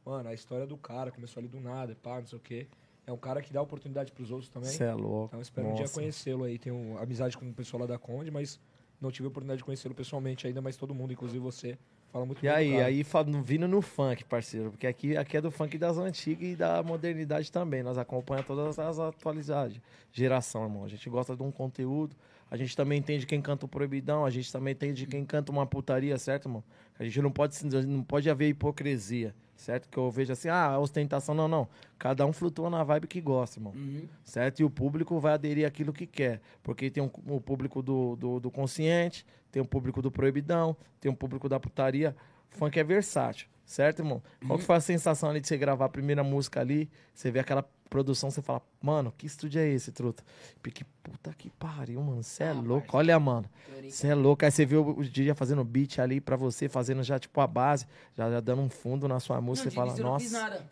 Mano, 0.04 0.28
a 0.28 0.34
história 0.34 0.66
do 0.66 0.76
cara 0.76 1.10
começou 1.10 1.40
ali 1.40 1.48
do 1.48 1.60
nada, 1.60 1.96
pá, 2.02 2.18
não 2.20 2.26
sei 2.26 2.38
o 2.38 2.40
quê. 2.40 2.66
É 3.06 3.12
um 3.12 3.16
cara 3.16 3.42
que 3.42 3.52
dá 3.52 3.60
oportunidade 3.60 4.12
pros 4.12 4.30
outros 4.30 4.48
também. 4.48 4.70
Você 4.70 4.84
é 4.84 4.94
louco. 4.94 5.26
Então 5.26 5.40
espero 5.40 5.66
um 5.68 5.72
dia 5.74 5.82
Nossa. 5.82 5.94
conhecê-lo 5.94 6.44
aí. 6.44 6.58
Tenho 6.58 6.96
amizade 6.98 7.36
com 7.36 7.48
o 7.48 7.52
pessoal 7.52 7.80
lá 7.80 7.86
da 7.86 7.98
Conde, 7.98 8.30
mas 8.30 8.60
não 9.00 9.10
tive 9.10 9.26
a 9.26 9.28
oportunidade 9.28 9.58
de 9.58 9.64
conhecê-lo 9.64 9.94
pessoalmente 9.94 10.46
ainda, 10.46 10.60
mas 10.62 10.76
todo 10.76 10.94
mundo, 10.94 11.12
inclusive 11.12 11.40
você, 11.40 11.76
fala 12.12 12.26
muito 12.26 12.38
E 12.40 12.42
bem 12.42 12.50
aí, 12.50 12.80
aí 12.80 13.06
vindo 13.42 13.66
no 13.66 13.80
funk, 13.80 14.24
parceiro, 14.24 14.70
porque 14.70 14.86
aqui, 14.86 15.16
aqui 15.16 15.36
é 15.38 15.40
do 15.40 15.50
funk 15.50 15.78
das 15.78 15.96
antigas 15.96 16.48
e 16.48 16.54
da 16.54 16.82
modernidade 16.82 17.50
também. 17.50 17.82
Nós 17.82 17.96
acompanhamos 17.96 18.46
todas 18.46 18.78
as 18.78 18.98
atualidades. 18.98 19.80
Geração, 20.12 20.64
irmão. 20.64 20.84
A 20.84 20.88
gente 20.88 21.08
gosta 21.08 21.34
de 21.34 21.42
um 21.42 21.50
conteúdo. 21.50 22.14
A 22.50 22.56
gente 22.58 22.76
também 22.76 22.98
entende 22.98 23.24
quem 23.24 23.40
canta 23.40 23.64
o 23.64 23.68
proibidão, 23.68 24.26
a 24.26 24.30
gente 24.30 24.52
também 24.52 24.72
entende 24.74 25.06
quem 25.06 25.24
canta 25.24 25.50
uma 25.50 25.66
putaria, 25.66 26.18
certo, 26.18 26.48
irmão? 26.48 26.62
A 26.98 27.02
gente 27.02 27.22
não 27.22 27.30
pode, 27.30 27.56
não 27.86 28.02
pode 28.02 28.28
haver 28.28 28.50
hipocrisia, 28.50 29.34
certo? 29.62 29.88
Que 29.88 29.96
eu 29.98 30.10
vejo 30.10 30.32
assim, 30.32 30.48
ah, 30.48 30.78
ostentação, 30.78 31.34
não, 31.34 31.48
não. 31.48 31.68
Cada 31.98 32.26
um 32.26 32.32
flutua 32.32 32.68
na 32.68 32.82
vibe 32.82 33.06
que 33.06 33.20
gosta, 33.20 33.58
irmão 33.58 33.72
Uhum. 33.74 34.06
certo? 34.24 34.60
E 34.60 34.64
o 34.64 34.70
público 34.70 35.18
vai 35.20 35.34
aderir 35.34 35.66
àquilo 35.66 35.92
que 35.92 36.06
quer. 36.06 36.40
Porque 36.62 36.90
tem 36.90 37.02
um, 37.02 37.10
o 37.28 37.40
público 37.40 37.82
do, 37.82 38.16
do, 38.16 38.40
do 38.40 38.50
consciente, 38.50 39.24
tem 39.50 39.62
o 39.62 39.64
público 39.66 40.02
do 40.02 40.10
proibidão, 40.10 40.76
tem 41.00 41.10
o 41.10 41.14
público 41.16 41.48
da 41.48 41.60
putaria. 41.60 42.14
Funk 42.50 42.78
é 42.78 42.84
versátil, 42.84 43.48
certo, 43.64 44.00
irmão? 44.00 44.22
Qual 44.46 44.58
que 44.58 44.64
foi 44.64 44.76
a 44.76 44.80
sensação 44.80 45.30
ali 45.30 45.40
de 45.40 45.48
você 45.48 45.56
gravar 45.56 45.86
a 45.86 45.88
primeira 45.88 46.22
música 46.22 46.60
ali? 46.60 46.90
Você 47.14 47.30
vê 47.30 47.38
aquela 47.40 47.62
produção, 47.88 48.30
você 48.30 48.40
fala, 48.40 48.62
mano, 48.80 49.12
que 49.16 49.26
estúdio 49.26 49.60
é 49.60 49.68
esse, 49.68 49.92
truta? 49.92 50.24
Porque, 50.62 50.84
puta 51.02 51.32
que 51.34 51.50
pariu, 51.50 52.00
mano. 52.02 52.22
Você 52.22 52.42
é 52.44 52.48
Ah, 52.48 52.52
louco. 52.54 52.86
parça. 52.86 52.96
Olha, 52.96 53.20
mano. 53.20 53.48
Você 53.88 54.08
é 54.08 54.14
louco. 54.14 54.44
Aí 54.44 54.50
você 54.50 54.64
viu 54.64 54.86
o 54.88 55.04
DJ 55.04 55.34
fazendo 55.34 55.62
beat 55.64 55.98
ali 55.98 56.20
pra 56.20 56.34
você, 56.36 56.68
fazendo 56.68 57.02
já, 57.02 57.18
tipo, 57.18 57.38
a 57.40 57.46
base, 57.46 57.86
já, 58.16 58.30
já 58.30 58.40
dando 58.40 58.62
um 58.62 58.70
fundo 58.70 59.06
na 59.06 59.20
sua 59.20 59.40
música. 59.40 59.66
Não, 59.66 59.70
você 59.70 59.74
fala, 59.76 59.98
eu 59.98 60.04
não 60.04 60.18
fiz 60.18 60.32
nossa, 60.32 60.42
nada. 60.50 60.66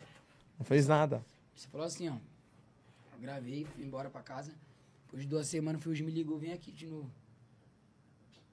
não 0.57 0.65
fez 0.65 0.87
nada. 0.87 1.25
Você 1.55 1.67
falou 1.67 1.85
assim, 1.85 2.09
ó. 2.09 2.13
Eu 2.13 3.19
gravei, 3.21 3.65
fui 3.65 3.83
embora 3.85 4.09
pra 4.09 4.21
casa. 4.21 4.51
Depois 5.05 5.21
de 5.23 5.29
duas 5.29 5.45
semanas, 5.47 5.79
o 5.81 5.83
Fuji 5.83 6.03
me 6.03 6.11
ligou, 6.11 6.39
vem 6.39 6.53
aqui 6.53 6.71
de 6.71 6.87
novo. 6.87 7.09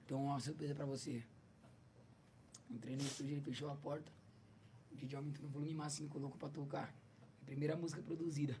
Então, 0.05 0.25
uma 0.25 0.39
surpresa 0.39 0.75
pra 0.75 0.85
você. 0.85 1.23
Entrei 2.69 2.95
no 2.95 3.01
estúdio, 3.01 3.33
ele 3.33 3.41
fechou 3.41 3.69
a 3.71 3.75
porta. 3.75 4.11
O 4.99 5.05
DJ 5.05 5.17
aumentou 5.17 5.43
no 5.43 5.49
volume 5.49 5.73
máximo 5.73 6.07
e 6.07 6.09
colocou 6.09 6.37
pra 6.37 6.49
tocar. 6.49 6.93
Primeira 7.45 7.75
música 7.77 8.01
produzida. 8.01 8.53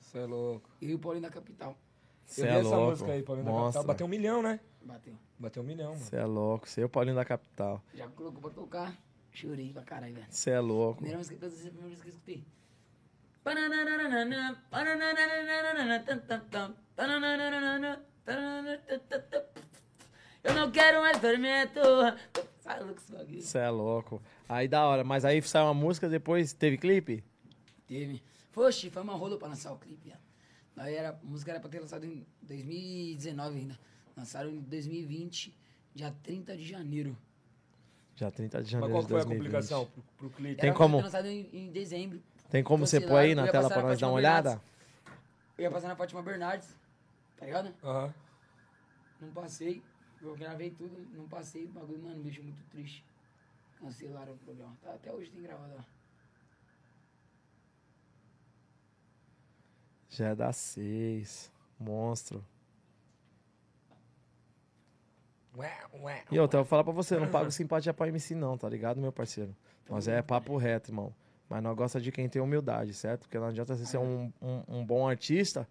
Você 0.00 0.18
é 0.18 0.26
louco. 0.26 0.68
Eu 0.82 0.88
e 0.90 0.94
o 0.94 0.98
Paulinho 0.98 1.22
da 1.22 1.30
Capital. 1.30 1.78
Você 2.26 2.42
eu 2.42 2.46
vi 2.46 2.50
é 2.50 2.58
essa 2.58 2.68
louco. 2.68 2.90
música 2.90 3.12
aí, 3.12 3.22
Paulinho 3.22 3.46
da 3.46 3.52
Mostra. 3.52 3.66
Capital. 3.74 3.84
Bateu 3.86 4.06
um 4.06 4.10
milhão, 4.10 4.42
né? 4.42 4.60
Bateu. 4.82 5.14
Bateu 5.38 5.62
um 5.62 5.66
milhão, 5.66 5.92
mano. 5.92 6.04
Você 6.04 6.16
é 6.16 6.24
louco. 6.24 6.68
Você 6.68 6.80
é 6.80 6.84
o 6.84 6.88
Paulinho 6.88 7.14
da 7.14 7.24
Capital. 7.24 7.80
Já 7.94 8.08
colocou 8.08 8.40
pra 8.40 8.50
tocar. 8.50 8.98
Chorei 9.30 9.72
pra 9.72 9.82
caralho, 9.82 10.14
velho. 10.14 10.26
Você 10.28 10.50
é 10.50 10.58
louco. 10.58 10.96
Primeira 10.96 11.18
música 11.18 11.36
produzida, 11.36 11.70
primeira 11.70 11.90
música 11.90 12.10
que 12.10 12.10
eu 12.10 12.14
escutei. 12.16 12.44
Eu 20.44 20.54
não 20.54 20.70
quero 20.70 21.00
mais 21.00 21.20
tormento. 21.20 21.80
Sai 22.68 22.80
louco 22.84 23.00
esse 23.00 23.12
bagulho. 23.12 23.40
Você 23.42 23.58
é 23.58 23.70
louco. 23.70 24.22
Aí 24.48 24.68
da 24.68 24.86
hora. 24.86 25.02
Mas 25.02 25.24
aí 25.24 25.40
saiu 25.42 25.64
uma 25.66 25.74
música, 25.74 26.08
depois 26.08 26.52
teve 26.52 26.76
clipe? 26.76 27.24
Teve. 27.86 28.22
Poxa, 28.52 28.90
foi 28.90 29.02
uma 29.02 29.14
rola 29.14 29.38
pra 29.38 29.48
lançar 29.48 29.72
o 29.72 29.78
clipe. 29.78 30.12
Aí 30.76 30.94
era, 30.94 31.10
a 31.10 31.26
música 31.26 31.50
era 31.52 31.60
pra 31.60 31.68
ter 31.70 31.80
lançado 31.80 32.04
em 32.04 32.26
2019 32.42 33.58
ainda. 33.58 33.78
Lançaram 34.16 34.50
em 34.50 34.60
2020, 34.60 35.54
dia 35.94 36.14
30 36.22 36.56
de 36.56 36.64
janeiro. 36.66 37.16
Já 38.16 38.30
30 38.30 38.58
de 38.58 38.62
Mas 38.64 38.70
janeiro 38.72 38.92
qual 38.92 39.02
de 39.02 39.06
que 39.06 39.12
foi 39.12 39.20
a 39.20 39.24
2020. 39.24 39.46
complicação 39.52 39.86
pro, 39.86 40.02
pro 40.18 40.30
clipe? 40.30 40.60
Tem 40.60 40.72
como- 40.74 41.00
lançado 41.00 41.26
em, 41.26 41.48
em 41.52 41.70
dezembro. 41.70 42.20
Tem 42.50 42.62
como 42.62 42.86
você 42.86 42.96
Cancelaram, 43.00 43.22
pôr 43.22 43.28
aí 43.28 43.34
na 43.34 43.48
tela 43.48 43.68
pra 43.68 43.82
nós 43.82 43.98
dar 43.98 44.06
uma 44.08 44.14
olhada? 44.14 44.50
Bernardes. 44.50 44.68
Eu 45.56 45.62
ia 45.64 45.70
passar 45.70 45.88
na 45.88 45.96
Fátima 45.96 46.22
Bernardes, 46.22 46.68
tá 47.36 47.46
ligado? 47.46 47.74
Aham. 47.82 48.14
Não 49.20 49.30
passei. 49.30 49.82
Eu 50.20 50.34
gravei 50.36 50.70
tudo, 50.70 51.06
não 51.14 51.28
passei. 51.28 51.64
O 51.64 51.68
bagulho, 51.68 52.02
mano, 52.02 52.16
me 52.16 52.22
deixou 52.24 52.44
muito 52.44 52.62
triste. 52.70 53.04
Cancelaram 53.78 54.32
o 54.32 54.38
programa. 54.38 54.76
Tá, 54.82 54.92
até 54.92 55.12
hoje 55.12 55.30
tem 55.30 55.42
gravado 55.42 55.74
lá. 55.74 55.84
Já 60.10 60.28
é 60.28 60.34
da 60.34 60.52
6. 60.52 61.52
Monstro. 61.78 62.44
Ué, 65.56 65.72
ué. 65.94 66.24
E 66.30 66.36
eu 66.36 66.48
vou 66.48 66.64
falar 66.64 66.84
pra 66.84 66.92
você, 66.92 67.14
eu 67.14 67.20
não 67.20 67.30
pago 67.30 67.50
simpatia 67.52 67.94
pra 67.94 68.08
MC 68.08 68.34
não, 68.34 68.58
tá 68.58 68.68
ligado, 68.68 69.00
meu 69.00 69.12
parceiro? 69.12 69.54
Nós 69.88 70.08
é 70.08 70.20
papo 70.22 70.56
reto, 70.56 70.90
irmão. 70.90 71.14
Mas 71.48 71.62
nós 71.62 71.76
gosta 71.76 72.00
de 72.00 72.12
quem 72.12 72.28
tem 72.28 72.42
humildade, 72.42 72.92
certo? 72.92 73.22
Porque 73.22 73.38
não 73.38 73.46
adianta 73.46 73.74
você 73.74 73.86
ser 73.86 73.98
um, 73.98 74.32
um, 74.42 74.62
um 74.68 74.84
bom 74.84 75.08
artista 75.08 75.66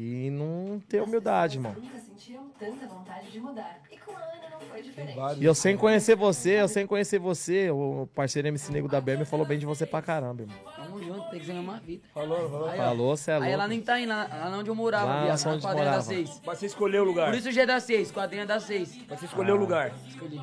e 0.00 0.30
não 0.30 0.78
ter 0.88 1.02
humildade, 1.02 1.56
irmão. 1.56 1.74
Nunca 1.76 1.98
sentiram 1.98 2.48
tanta 2.56 2.86
vontade 2.86 3.32
de 3.32 3.40
mudar. 3.40 3.80
E 3.90 3.96
com 3.96 4.12
a 4.12 4.14
Ana 4.14 4.50
não 4.52 4.60
foi 4.60 4.80
diferente. 4.80 5.18
E 5.40 5.44
eu 5.44 5.52
sem 5.56 5.76
conhecer 5.76 6.14
você, 6.14 6.60
eu 6.60 6.68
sem 6.68 6.86
conhecer 6.86 7.18
você, 7.18 7.68
o 7.68 8.08
parceiro 8.14 8.46
MC 8.46 8.70
Nego 8.70 8.86
da 8.86 9.00
BM 9.00 9.24
falou 9.24 9.44
bem 9.44 9.58
de 9.58 9.66
você 9.66 9.84
pra 9.84 10.00
caramba, 10.00 10.42
irmão. 10.42 10.56
Tamo 10.76 11.02
junto, 11.02 11.28
tem 11.30 11.40
que 11.40 11.46
ser 11.46 11.50
a 11.50 11.54
mesma 11.56 11.80
vida. 11.80 12.06
Falou, 12.14 12.48
falou. 12.48 12.68
Aí, 12.68 12.78
ó. 12.78 12.84
Falou, 12.84 13.16
cê 13.16 13.32
é 13.32 13.34
Aí 13.34 13.50
ela 13.50 13.64
louco. 13.64 13.68
nem 13.70 13.82
tá 13.82 13.98
indo, 13.98 14.10
lá, 14.10 14.28
lá 14.30 14.56
onde 14.56 14.70
eu 14.70 14.74
morava, 14.76 15.06
Lá 15.06 15.24
viado, 15.24 15.46
onde 15.48 15.56
na 15.56 15.62
quadrinha 15.62 15.84
da 15.84 15.90
morava. 15.90 16.02
6. 16.02 16.42
Mas 16.46 16.58
você 16.58 16.66
escolheu 16.66 17.02
o 17.02 17.06
lugar. 17.06 17.30
Por 17.30 17.38
isso 17.38 17.50
já 17.50 17.62
é 17.62 17.66
da 17.66 17.80
6, 17.80 18.12
quadrinha 18.12 18.46
da 18.46 18.60
6. 18.60 18.98
Mas 19.08 19.18
você 19.18 19.26
escolheu 19.26 19.56
o 19.56 19.58
lugar. 19.58 19.92
Escolhi. 20.06 20.40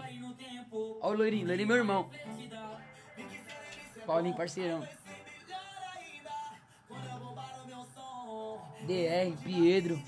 Ó 1.01 1.11
o 1.11 1.13
loirinho, 1.13 1.47
loirinho 1.47 1.67
meu 1.69 1.77
irmão. 1.77 2.09
Paulinho, 4.05 4.35
parceirão. 4.35 4.83
DR, 8.85 9.35
Piedro. 9.43 10.01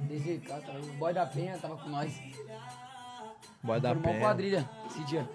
DZK, 0.00 0.46
tava, 0.46 0.78
o 0.78 0.92
boy 0.98 1.12
da 1.12 1.26
Penha 1.26 1.58
tava 1.58 1.76
com 1.76 1.88
nós. 1.88 2.12
Boy 3.62 3.80
da 3.80 3.94
pena. 3.94 4.20
quadrilha 4.20 4.70
esse 4.86 5.04
dia. 5.04 5.28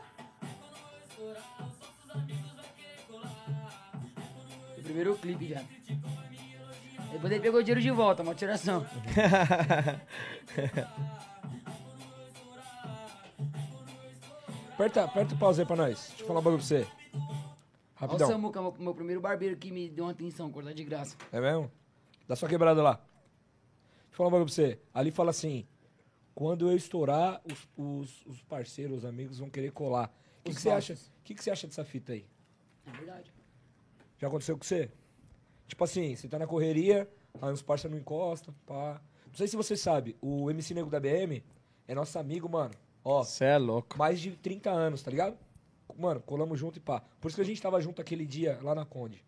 O 4.78 4.82
primeiro 4.84 5.16
clipe 5.18 5.48
já. 5.50 5.62
Depois 7.12 7.32
ele 7.34 7.42
pegou 7.42 7.60
o 7.60 7.64
dinheiro 7.64 7.82
de 7.82 7.92
volta, 7.92 8.24
uma 8.24 8.34
tiração. 8.34 8.86
Aperta, 14.74 15.04
aperta 15.04 15.36
o 15.36 15.38
pause 15.38 15.62
aí 15.62 15.68
pra 15.68 15.76
nós. 15.76 16.08
Deixa 16.10 16.24
eu 16.24 16.28
falar 16.28 16.40
um 16.40 16.44
bagulho 16.44 16.58
pra 16.58 16.68
você. 16.68 16.88
Olha 18.02 18.08
o 18.08 18.12
Rapidão. 18.12 18.28
Samuca, 18.30 18.62
meu, 18.62 18.76
meu 18.80 18.96
primeiro 18.96 19.22
barbeiro 19.22 19.56
que 19.56 19.72
me 19.72 19.88
deu 19.90 20.06
uma 20.06 20.12
atenção, 20.12 20.52
cortar 20.52 20.74
de 20.74 20.84
graça. 20.84 21.16
É 21.32 21.40
mesmo? 21.40 21.72
Dá 22.28 22.36
sua 22.36 22.50
quebrada 22.50 22.82
lá. 22.82 22.94
Deixa 22.96 23.08
eu 24.12 24.18
falar 24.18 24.30
um 24.30 24.32
bagulho 24.32 24.46
pra 24.48 24.54
você. 24.56 24.80
Ali 24.94 25.12
fala 25.12 25.30
assim: 25.30 25.68
quando 26.34 26.70
eu 26.70 26.76
estourar, 26.76 27.42
os, 27.46 27.68
os, 27.78 28.26
os 28.26 28.42
parceiros, 28.44 29.00
os 29.00 29.06
amigos 29.06 29.40
vão 29.40 29.50
querer 29.50 29.72
colar. 29.72 30.12
O 30.40 30.44
que, 30.46 30.50
Os 30.52 30.56
que 30.58 30.62
você 30.64 30.70
acha? 30.72 30.94
O 30.94 31.24
que, 31.24 31.36
que 31.36 31.44
você 31.44 31.52
acha 31.52 31.68
dessa 31.68 31.86
fita 31.86 32.14
aí? 32.14 32.26
É 32.88 32.92
verdade. 32.92 33.32
Já 34.18 34.28
aconteceu 34.28 34.58
com 34.58 34.64
você? 34.64 34.92
Tipo 35.68 35.84
assim, 35.84 36.16
você 36.16 36.28
tá 36.28 36.38
na 36.40 36.48
correria, 36.48 37.10
aí 37.42 37.52
uns 37.52 37.62
parceiros 37.62 37.94
não 37.96 38.02
encostam, 38.02 38.54
pá. 38.66 39.00
Não 39.28 39.36
sei 39.36 39.48
se 39.48 39.56
você 39.56 39.78
sabe, 39.78 40.18
o 40.20 40.50
MC 40.50 40.74
Nego 40.74 40.90
da 40.90 41.00
BM 41.00 41.44
é 41.88 41.96
nosso 41.96 42.20
amigo, 42.20 42.50
mano. 42.50 42.74
Ó, 43.04 43.24
Você 43.24 43.46
é 43.46 43.58
louco. 43.58 43.98
mais 43.98 44.20
de 44.20 44.32
30 44.32 44.70
anos, 44.70 45.02
tá 45.02 45.10
ligado? 45.10 45.38
Mano, 45.98 46.22
colamos 46.22 46.60
junto 46.60 46.78
e 46.78 46.80
pá. 46.80 47.02
Por 47.20 47.28
isso 47.28 47.36
que 47.36 47.42
a 47.42 47.46
gente 47.46 47.62
tava 47.62 47.80
junto 47.82 48.02
aquele 48.02 48.26
dia 48.26 48.60
lá 48.62 48.74
na 48.76 48.86
Conde. 48.86 49.24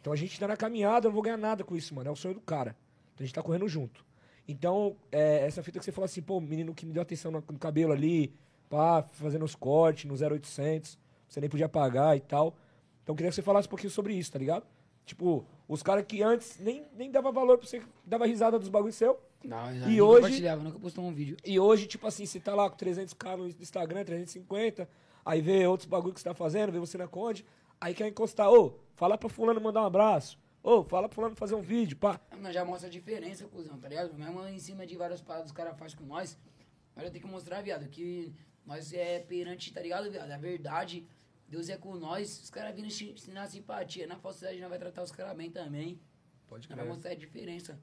Então 0.00 0.12
a 0.12 0.16
gente 0.16 0.38
tá 0.38 0.46
na 0.46 0.56
caminhada, 0.56 1.06
eu 1.06 1.10
não 1.10 1.14
vou 1.14 1.22
ganhar 1.22 1.36
nada 1.36 1.64
com 1.64 1.74
isso, 1.76 1.94
mano. 1.94 2.08
É 2.08 2.12
o 2.12 2.16
sonho 2.16 2.34
do 2.34 2.40
cara. 2.40 2.76
Então 3.14 3.24
a 3.24 3.26
gente 3.26 3.34
tá 3.34 3.42
correndo 3.42 3.68
junto. 3.68 4.04
Então, 4.48 4.96
é, 5.10 5.44
essa 5.44 5.62
fita 5.62 5.78
que 5.78 5.84
você 5.84 5.90
falou 5.90 6.04
assim, 6.04 6.22
pô, 6.22 6.40
menino 6.40 6.72
que 6.72 6.86
me 6.86 6.92
deu 6.92 7.02
atenção 7.02 7.32
no, 7.32 7.38
no 7.50 7.58
cabelo 7.58 7.92
ali, 7.92 8.32
pá, 8.70 9.02
fazendo 9.02 9.44
os 9.44 9.56
cortes 9.56 10.04
no 10.04 10.14
0800, 10.14 10.96
você 11.28 11.40
nem 11.40 11.50
podia 11.50 11.68
pagar 11.68 12.16
e 12.16 12.20
tal. 12.20 12.56
Então 13.02 13.12
eu 13.12 13.16
queria 13.16 13.30
que 13.30 13.34
você 13.34 13.42
falasse 13.42 13.66
um 13.66 13.70
pouquinho 13.70 13.90
sobre 13.90 14.14
isso, 14.14 14.30
tá 14.30 14.38
ligado? 14.38 14.64
Tipo, 15.04 15.44
os 15.68 15.82
caras 15.82 16.04
que 16.06 16.22
antes 16.22 16.58
nem, 16.60 16.84
nem 16.96 17.10
dava 17.10 17.32
valor 17.32 17.58
pra 17.58 17.66
você, 17.66 17.82
dava 18.04 18.26
risada 18.26 18.58
dos 18.58 18.68
bagulhos 18.68 18.94
seu. 18.96 19.18
Não, 19.44 19.72
E 19.72 19.78
nunca 19.78 20.04
hoje- 20.04 20.20
compartilhava, 20.22 20.62
nunca 20.62 20.78
postou 20.78 21.04
um 21.04 21.12
vídeo. 21.12 21.36
E 21.44 21.58
hoje, 21.58 21.86
tipo 21.86 22.06
assim, 22.06 22.24
você 22.26 22.38
tá 22.40 22.54
lá 22.54 22.68
com 22.70 22.76
300k 22.76 23.36
no 23.36 23.48
Instagram, 23.48 24.04
350, 24.04 24.88
aí 25.26 25.42
vê 25.42 25.66
outros 25.66 25.86
bagulho 25.88 26.14
que 26.14 26.20
você 26.20 26.28
tá 26.28 26.34
fazendo, 26.34 26.72
vê 26.72 26.78
você 26.78 26.96
na 26.96 27.06
Conde, 27.08 27.44
aí 27.78 27.92
quer 27.92 28.06
encostar, 28.08 28.48
ô, 28.50 28.78
fala 28.94 29.18
pra 29.18 29.28
fulano 29.28 29.60
mandar 29.60 29.82
um 29.82 29.86
abraço, 29.86 30.38
ô, 30.62 30.82
fala 30.84 31.08
pra 31.08 31.14
fulano 31.16 31.34
fazer 31.36 31.54
um 31.56 31.60
vídeo, 31.60 31.96
pá. 31.98 32.18
Nós 32.40 32.54
já 32.54 32.64
mostra 32.64 32.88
a 32.88 32.90
diferença, 32.90 33.46
cuzão, 33.48 33.76
tá 33.78 33.88
ligado? 33.88 34.14
Mesmo 34.14 34.46
em 34.46 34.58
cima 34.58 34.86
de 34.86 34.96
várias 34.96 35.20
paradas 35.20 35.50
que 35.50 35.58
os 35.58 35.64
caras 35.64 35.76
fazem 35.78 35.98
com 35.98 36.04
nós, 36.06 36.38
nós 36.94 37.04
já 37.06 37.10
tem 37.10 37.20
que 37.20 37.26
mostrar, 37.26 37.60
viado, 37.60 37.86
que 37.88 38.32
nós 38.64 38.92
é 38.94 39.18
perante, 39.18 39.72
tá 39.74 39.80
ligado, 39.82 40.10
viado? 40.10 40.30
A 40.30 40.38
verdade, 40.38 41.06
Deus 41.48 41.68
é 41.68 41.76
com 41.76 41.94
nós, 41.96 42.40
os 42.44 42.48
caras 42.50 42.74
vindo 42.74 42.86
ensi- 42.86 43.10
ensinar 43.10 43.46
simpatia. 43.48 44.06
Na 44.06 44.16
falsidade 44.16 44.58
nós 44.60 44.70
vai 44.70 44.78
tratar 44.78 45.02
os 45.02 45.10
caras 45.12 45.36
bem 45.36 45.50
também. 45.50 46.00
Pode 46.48 46.68
Nós 46.68 46.78
vai 46.78 46.86
mostrar 46.88 47.10
a 47.10 47.14
diferença. 47.14 47.78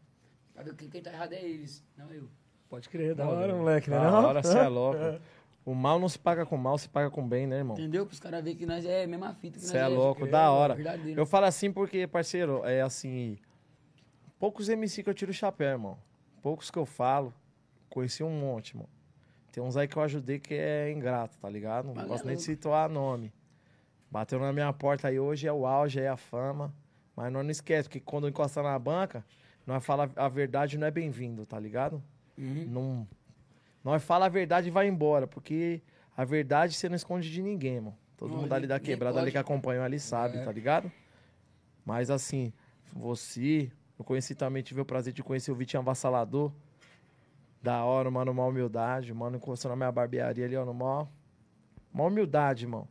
Pra 0.54 0.64
ver 0.64 0.76
que 0.76 0.88
quem 0.88 1.02
tá 1.02 1.12
errado 1.12 1.34
é 1.34 1.42
eles, 1.44 1.84
não 1.98 2.12
eu. 2.12 2.28
Pode 2.70 2.90
crer, 2.90 3.14
da 3.16 3.28
hora, 3.28 3.56
moleque, 3.56 3.90
né? 3.90 3.98
Da 3.98 4.12
não? 4.12 4.26
hora, 4.26 4.42
você 4.44 4.58
é 4.58 4.68
louco. 4.70 4.98
O 5.66 5.74
mal 5.74 5.98
não 5.98 6.10
se 6.10 6.20
paga 6.20 6.46
com 6.46 6.58
mal, 6.58 6.78
se 6.78 6.90
paga 6.90 7.10
com 7.10 7.26
bem, 7.28 7.48
né, 7.48 7.58
irmão? 7.60 7.78
Entendeu? 7.78 8.06
Pros 8.06 8.20
caras 8.20 8.44
verem 8.44 8.58
que 8.58 8.66
nós 8.66 8.86
é 8.86 9.04
a 9.04 9.08
mesma 9.08 9.34
fita 9.34 9.58
que 9.60 9.66
Você 9.66 9.80
nós 9.80 9.92
é 9.92 9.96
louco, 9.96 10.28
da 10.28 10.52
hora. 10.52 10.76
verdadeiro. 10.76 11.20
Eu 11.20 11.26
falo 11.26 11.46
assim 11.46 11.72
porque, 11.72 12.06
parceiro, 12.06 12.66
é 12.66 12.82
assim. 12.82 13.38
Poucos 14.38 14.68
MC 14.68 15.04
que 15.04 15.10
eu 15.10 15.14
tiro 15.14 15.32
o 15.32 15.34
chapéu, 15.34 15.70
irmão. 15.70 15.98
Poucos 16.42 16.70
que 16.70 16.78
eu 16.78 16.86
falo. 16.86 17.34
Conheci 17.90 18.24
um 18.24 18.30
monte, 18.30 18.72
irmão. 18.72 18.90
Tem 19.54 19.64
uns 19.64 19.78
aí 19.78 19.88
que 19.88 19.96
eu 19.96 20.02
ajudei 20.02 20.40
que 20.40 20.54
é 20.56 20.92
ingrato, 20.92 21.38
tá 21.38 21.50
ligado? 21.50 21.86
Não 21.86 21.94
Mas 21.96 22.08
gosto 22.08 22.24
é 22.24 22.28
nem 22.28 22.36
de 22.36 22.42
situar 22.42 22.90
nome. 22.90 23.32
Bateu 24.12 24.40
na 24.40 24.52
minha 24.52 24.74
porta 24.74 25.08
aí 25.08 25.20
hoje, 25.20 25.48
é 25.48 25.54
o 25.54 25.66
auge, 25.66 26.00
é 26.00 26.10
a 26.10 26.18
fama. 26.18 26.74
Mas 27.16 27.32
nós 27.32 27.44
não 27.44 27.52
esquece, 27.52 27.88
porque 27.88 28.00
quando 28.00 28.28
encostar 28.28 28.64
na 28.64 28.78
banca, 28.78 29.24
nós 29.66 29.86
fala 29.86 30.12
a 30.16 30.28
verdade 30.28 30.78
não 30.78 30.88
é 30.88 30.92
bem-vindo, 30.92 31.46
tá 31.46 31.60
ligado? 31.60 32.04
Uhum. 32.38 32.66
Não. 32.68 33.08
Nós 33.84 34.04
fala 34.04 34.26
a 34.28 34.30
verdade 34.30 34.68
e 34.68 34.72
vai 34.72 34.88
embora, 34.88 35.28
porque 35.28 35.82
a 36.16 36.24
verdade 36.24 36.74
você 36.76 36.88
não 36.88 36.96
esconde 36.96 37.30
de 37.32 37.42
ninguém, 37.42 37.82
mano. 37.82 37.98
Todo 38.16 38.32
Não, 38.34 38.42
mundo 38.42 38.54
ali 38.54 38.68
da 38.68 38.80
quebrada 38.80 39.20
ali 39.20 39.32
que 39.32 39.38
acompanhou 39.38 39.84
ali 39.84 40.00
sabe, 40.00 40.38
É. 40.38 40.44
tá 40.46 40.52
ligado? 40.52 40.92
Mas 41.86 42.10
assim, 42.10 42.54
você, 42.94 43.70
eu 44.00 44.06
conheci 44.06 44.34
também, 44.36 44.64
tive 44.64 44.80
o 44.80 44.86
prazer 44.86 45.12
de 45.12 45.22
conhecer 45.22 45.52
o 45.52 45.56
Vitinho 45.56 45.82
Avassalador. 45.82 46.52
Da 47.62 47.84
hora, 47.84 48.10
mano, 48.12 48.32
uma 48.32 48.46
humildade. 48.46 49.14
Mano, 49.14 49.38
encostou 49.38 49.70
na 49.70 49.76
minha 49.76 49.92
barbearia 49.92 50.46
ali, 50.46 50.56
ó, 50.56 50.66
no 50.66 50.74
mó. 50.74 51.06
Uma 51.94 52.06
humildade, 52.06 52.66
irmão. 52.66 52.88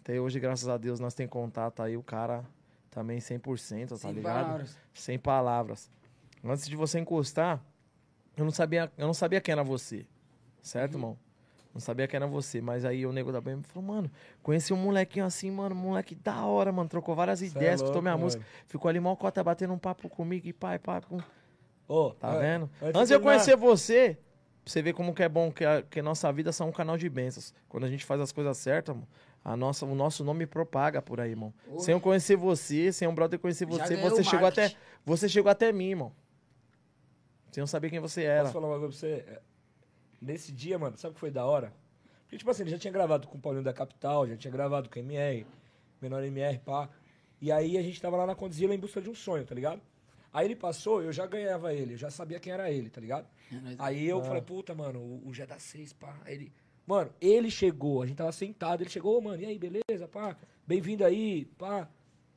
Até 0.00 0.20
hoje, 0.20 0.38
graças 0.40 0.68
a 0.68 0.76
Deus, 0.76 1.00
nós 1.00 1.14
tem 1.14 1.26
contato 1.28 1.82
aí, 1.82 1.96
o 1.96 2.02
cara 2.02 2.44
também 2.90 3.18
100%, 3.18 3.88
tá 3.90 3.96
Sem 3.96 4.12
ligado? 4.12 4.44
palavras. 4.44 4.78
Sem 4.94 5.18
palavras. 5.18 5.90
Antes 6.44 6.68
de 6.68 6.76
você 6.76 6.98
encostar, 6.98 7.60
eu 8.36 8.44
não 8.44 8.52
sabia, 8.52 8.90
eu 8.96 9.06
não 9.06 9.14
sabia 9.14 9.40
quem 9.40 9.52
era 9.52 9.62
você. 9.64 10.06
Certo, 10.66 10.94
Uhum. 10.94 10.98
irmão? 10.98 11.18
Não 11.72 11.80
sabia 11.80 12.08
quem 12.08 12.16
era 12.16 12.26
você. 12.26 12.60
Mas 12.60 12.84
aí 12.84 13.06
o 13.06 13.12
nego 13.12 13.30
da 13.30 13.40
BM 13.40 13.62
falou, 13.62 13.86
mano, 13.86 14.10
conheci 14.42 14.72
um 14.72 14.76
molequinho 14.76 15.24
assim, 15.24 15.50
mano, 15.50 15.74
moleque 15.74 16.14
da 16.14 16.44
hora, 16.44 16.72
mano. 16.72 16.88
Trocou 16.88 17.14
várias 17.14 17.42
é 17.42 17.46
ideias, 17.46 17.74
escutou 17.76 17.96
louco, 17.96 18.02
minha 18.02 18.14
mano. 18.14 18.24
música. 18.24 18.44
Ficou 18.66 18.88
ali 18.88 18.98
mal 18.98 19.16
cota 19.16 19.44
batendo 19.44 19.74
um 19.74 19.78
papo 19.78 20.08
comigo 20.08 20.48
e 20.48 20.52
pai, 20.52 20.80
com... 21.06 21.18
Ô, 21.86 22.10
Tá 22.10 22.34
é, 22.34 22.40
vendo? 22.40 22.70
Antes 22.82 23.08
de 23.08 23.14
eu 23.14 23.20
conhecer 23.20 23.56
você, 23.56 24.18
pra 24.64 24.72
você 24.72 24.82
ver 24.82 24.94
como 24.94 25.14
que 25.14 25.22
é 25.22 25.28
bom 25.28 25.52
que 25.52 25.64
a, 25.64 25.82
que 25.82 26.00
a 26.00 26.02
nossa 26.02 26.32
vida 26.32 26.50
são 26.50 26.68
um 26.70 26.72
canal 26.72 26.96
de 26.96 27.08
bênçãos. 27.08 27.54
Quando 27.68 27.84
a 27.84 27.88
gente 27.88 28.04
faz 28.04 28.20
as 28.20 28.32
coisas 28.32 28.56
certas, 28.56 28.94
mano, 28.96 29.06
a 29.44 29.56
nossa, 29.56 29.86
o 29.86 29.94
nosso 29.94 30.24
nome 30.24 30.46
propaga 30.46 31.00
por 31.00 31.20
aí, 31.20 31.30
irmão. 31.30 31.54
Sem 31.78 31.92
eu 31.92 32.00
conhecer 32.00 32.36
você, 32.36 32.90
sem 32.90 33.06
um 33.06 33.14
brother 33.14 33.38
conhecer 33.38 33.66
você, 33.66 33.96
você 33.96 34.24
chegou 34.24 34.48
até. 34.48 34.74
Você 35.04 35.28
chegou 35.28 35.50
até 35.50 35.70
mim, 35.72 35.90
irmão. 35.90 36.12
Sem 37.52 37.60
eu 37.60 37.66
saber 37.66 37.90
quem 37.90 38.00
você 38.00 38.24
era. 38.24 38.42
Posso 38.42 38.54
falar 38.54 38.66
uma 38.66 38.78
coisa 38.78 38.98
pra 38.98 38.98
você? 38.98 39.40
É, 40.22 40.24
Nesse 40.24 40.52
dia, 40.52 40.78
mano, 40.78 40.96
sabe 40.96 41.12
o 41.12 41.14
que 41.14 41.20
foi 41.20 41.30
da 41.30 41.44
hora? 41.44 41.72
Porque, 42.22 42.38
tipo 42.38 42.50
assim, 42.50 42.62
ele 42.62 42.70
já 42.70 42.78
tinha 42.78 42.92
gravado 42.92 43.28
com 43.28 43.38
o 43.38 43.40
Paulinho 43.40 43.62
da 43.64 43.72
Capital, 43.72 44.26
já 44.26 44.36
tinha 44.36 44.50
gravado 44.50 44.88
com 44.90 44.96
o 44.98 45.02
MR, 45.02 45.46
Menor 46.02 46.22
MR, 46.24 46.58
pá. 46.58 46.88
E 47.40 47.52
aí 47.52 47.78
a 47.78 47.82
gente 47.82 48.00
tava 48.00 48.16
lá 48.16 48.26
na 48.26 48.34
Condzilla 48.34 48.74
em 48.74 48.78
busca 48.78 49.00
de 49.00 49.08
um 49.08 49.14
sonho, 49.14 49.44
tá 49.44 49.54
ligado? 49.54 49.80
Aí 50.32 50.46
ele 50.46 50.56
passou, 50.56 51.02
eu 51.02 51.12
já 51.12 51.26
ganhava 51.26 51.72
ele, 51.72 51.94
eu 51.94 51.98
já 51.98 52.10
sabia 52.10 52.38
quem 52.40 52.52
era 52.52 52.70
ele, 52.70 52.90
tá 52.90 53.00
ligado? 53.00 53.26
nós- 53.50 53.76
Aí 53.78 54.06
eu 54.06 54.22
falei, 54.22 54.42
puta, 54.42 54.74
mano, 54.74 54.98
o, 55.00 55.28
o 55.28 55.32
G 55.32 55.46
da 55.46 55.58
6, 55.58 55.92
pá. 55.92 56.18
Aí 56.24 56.34
ele. 56.34 56.52
Mano, 56.86 57.10
ele 57.20 57.50
chegou, 57.50 58.02
a 58.02 58.06
gente 58.06 58.16
tava 58.16 58.32
sentado, 58.32 58.82
ele 58.82 58.90
chegou, 58.90 59.16
"Ô, 59.18 59.20
mano, 59.20 59.42
e 59.42 59.46
aí, 59.46 59.58
beleza, 59.58 60.06
pá? 60.08 60.36
Bem-vindo 60.66 61.04
aí, 61.04 61.44
pá. 61.56 61.88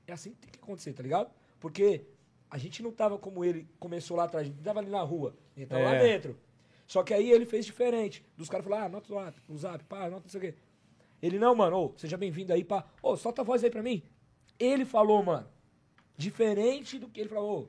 É 0.07 0.13
assim 0.13 0.32
que 0.32 0.38
tem 0.38 0.51
que 0.51 0.59
acontecer, 0.59 0.93
tá 0.93 1.03
ligado? 1.03 1.30
Porque 1.59 2.05
a 2.49 2.57
gente 2.57 2.82
não 2.82 2.91
tava 2.91 3.17
como 3.17 3.43
ele 3.43 3.67
começou 3.80 4.15
lá 4.17 4.23
atrás, 4.23 4.47
a 4.47 4.49
gente 4.49 4.61
tava 4.63 4.80
ali 4.80 4.89
na 4.89 5.01
rua, 5.01 5.36
a 5.55 5.59
gente 5.59 5.69
tava 5.69 5.84
lá 5.84 5.95
É. 5.95 5.99
dentro. 6.13 6.38
Só 6.89 7.03
que 7.03 7.13
aí 7.13 7.31
ele 7.31 7.45
fez 7.45 7.67
diferente. 7.67 8.25
Dos 8.35 8.49
caras 8.49 8.65
falaram, 8.65 8.83
ah, 8.83 8.85
anota 8.87 9.13
o 9.13 9.15
zap, 9.15 9.41
o 9.47 9.57
zap, 9.59 9.83
pá, 9.83 10.05
anota 10.05 10.23
não 10.23 10.29
sei 10.29 10.39
o 10.39 10.41
quê. 10.41 10.55
Ele, 11.21 11.37
não, 11.37 11.53
mano, 11.53 11.77
ô, 11.77 11.93
seja 11.95 12.17
bem-vindo 12.17 12.51
aí, 12.51 12.63
pá. 12.63 12.83
Ô, 13.03 13.15
solta 13.15 13.43
a 13.43 13.45
voz 13.45 13.63
aí 13.63 13.69
pra 13.69 13.83
mim. 13.83 14.01
Ele 14.57 14.83
falou, 14.85 15.21
mano, 15.21 15.47
diferente 16.17 16.97
do 16.97 17.07
que 17.07 17.19
ele 17.19 17.29
falou, 17.29 17.61
ô, 17.61 17.67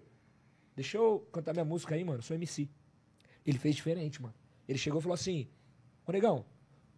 deixa 0.75 0.97
eu 0.97 1.21
cantar 1.31 1.53
minha 1.53 1.67
música 1.67 1.95
aí, 1.95 2.03
mano, 2.03 2.23
sou 2.23 2.35
MC. 2.35 2.67
Ele 3.45 3.59
fez 3.59 3.77
diferente, 3.77 4.23
mano. 4.23 4.35
Ele 4.67 4.79
chegou 4.79 5.01
e 5.01 5.03
falou 5.03 5.15
assim, 5.15 5.51
ô, 6.07 6.13
negão, 6.13 6.47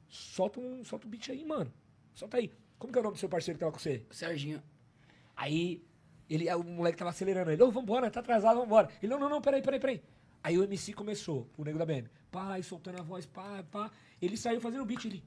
solta 0.07 0.61
um, 0.61 0.85
solta 0.85 1.09
um 1.09 1.11
beat 1.11 1.29
aí, 1.29 1.45
mano. 1.45 1.73
Solta 2.15 2.37
aí. 2.37 2.53
Como 2.79 2.93
que 2.93 2.99
é 3.01 3.01
o 3.01 3.03
nome 3.03 3.17
do 3.17 3.19
seu 3.19 3.29
parceiro 3.29 3.59
que 3.59 3.65
tava 3.65 3.73
com 3.73 3.81
você? 3.81 4.07
Serginho. 4.13 4.63
Aí, 5.35 5.85
ele, 6.31 6.49
o 6.55 6.63
moleque 6.63 6.99
tava 6.99 7.11
acelerando 7.11 7.51
ele. 7.51 7.61
Ô, 7.61 7.71
vambora, 7.73 8.09
tá 8.13 8.21
atrasado, 8.21 8.61
vambora. 8.61 8.89
Ele, 9.03 9.11
não, 9.13 9.19
não, 9.19 9.29
não, 9.29 9.43
peraí, 9.43 9.61
peraí, 9.61 9.81
peraí. 9.81 10.01
Aí 10.43 10.59
o 10.59 10.65
MC 10.65 10.93
começou, 10.93 11.49
o 11.57 11.65
nego 11.65 11.79
da 11.79 11.87
BM. 11.87 12.09
E 12.59 12.63
soltando 12.63 13.01
a 13.01 13.03
voz, 13.03 13.27
pá, 13.27 13.63
pá. 13.71 13.91
Ele 14.21 14.37
saiu 14.37 14.61
fazendo 14.61 14.83
o 14.83 14.87
beat, 14.87 15.05
ele... 15.05 15.23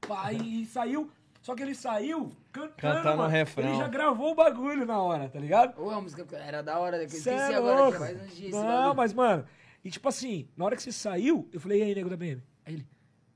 Pá, 0.00 0.32
e 0.32 0.64
saiu... 0.66 1.10
Só 1.40 1.54
que 1.54 1.62
ele 1.62 1.74
saiu 1.74 2.32
cantando, 2.52 2.74
Cantando 2.76 3.16
mano. 3.18 3.22
o 3.22 3.26
refrão. 3.28 3.68
Ele 3.68 3.78
já 3.78 3.88
gravou 3.88 4.32
o 4.32 4.34
bagulho 4.34 4.84
na 4.84 5.00
hora, 5.00 5.28
tá 5.28 5.38
ligado? 5.38 5.80
Ô, 5.80 5.90
a 5.90 6.00
música 6.00 6.26
era 6.36 6.62
da 6.62 6.78
hora, 6.78 6.98
que 6.98 7.04
eu 7.04 7.10
Cê 7.10 7.30
esqueci 7.30 7.52
é 7.52 7.56
agora, 7.56 7.92
que 7.92 7.98
faz 7.98 8.22
uns 8.22 8.36
dias 8.36 8.52
Não, 8.52 8.94
mas, 8.94 9.12
mano... 9.12 9.46
E 9.84 9.90
tipo 9.90 10.08
assim, 10.08 10.48
na 10.56 10.64
hora 10.64 10.74
que 10.74 10.82
você 10.82 10.90
saiu, 10.90 11.48
eu 11.52 11.60
falei, 11.60 11.80
e 11.80 11.82
aí, 11.84 11.94
nego 11.94 12.10
da 12.10 12.16
BM? 12.16 12.42
Aí 12.66 12.74
ele... 12.74 12.86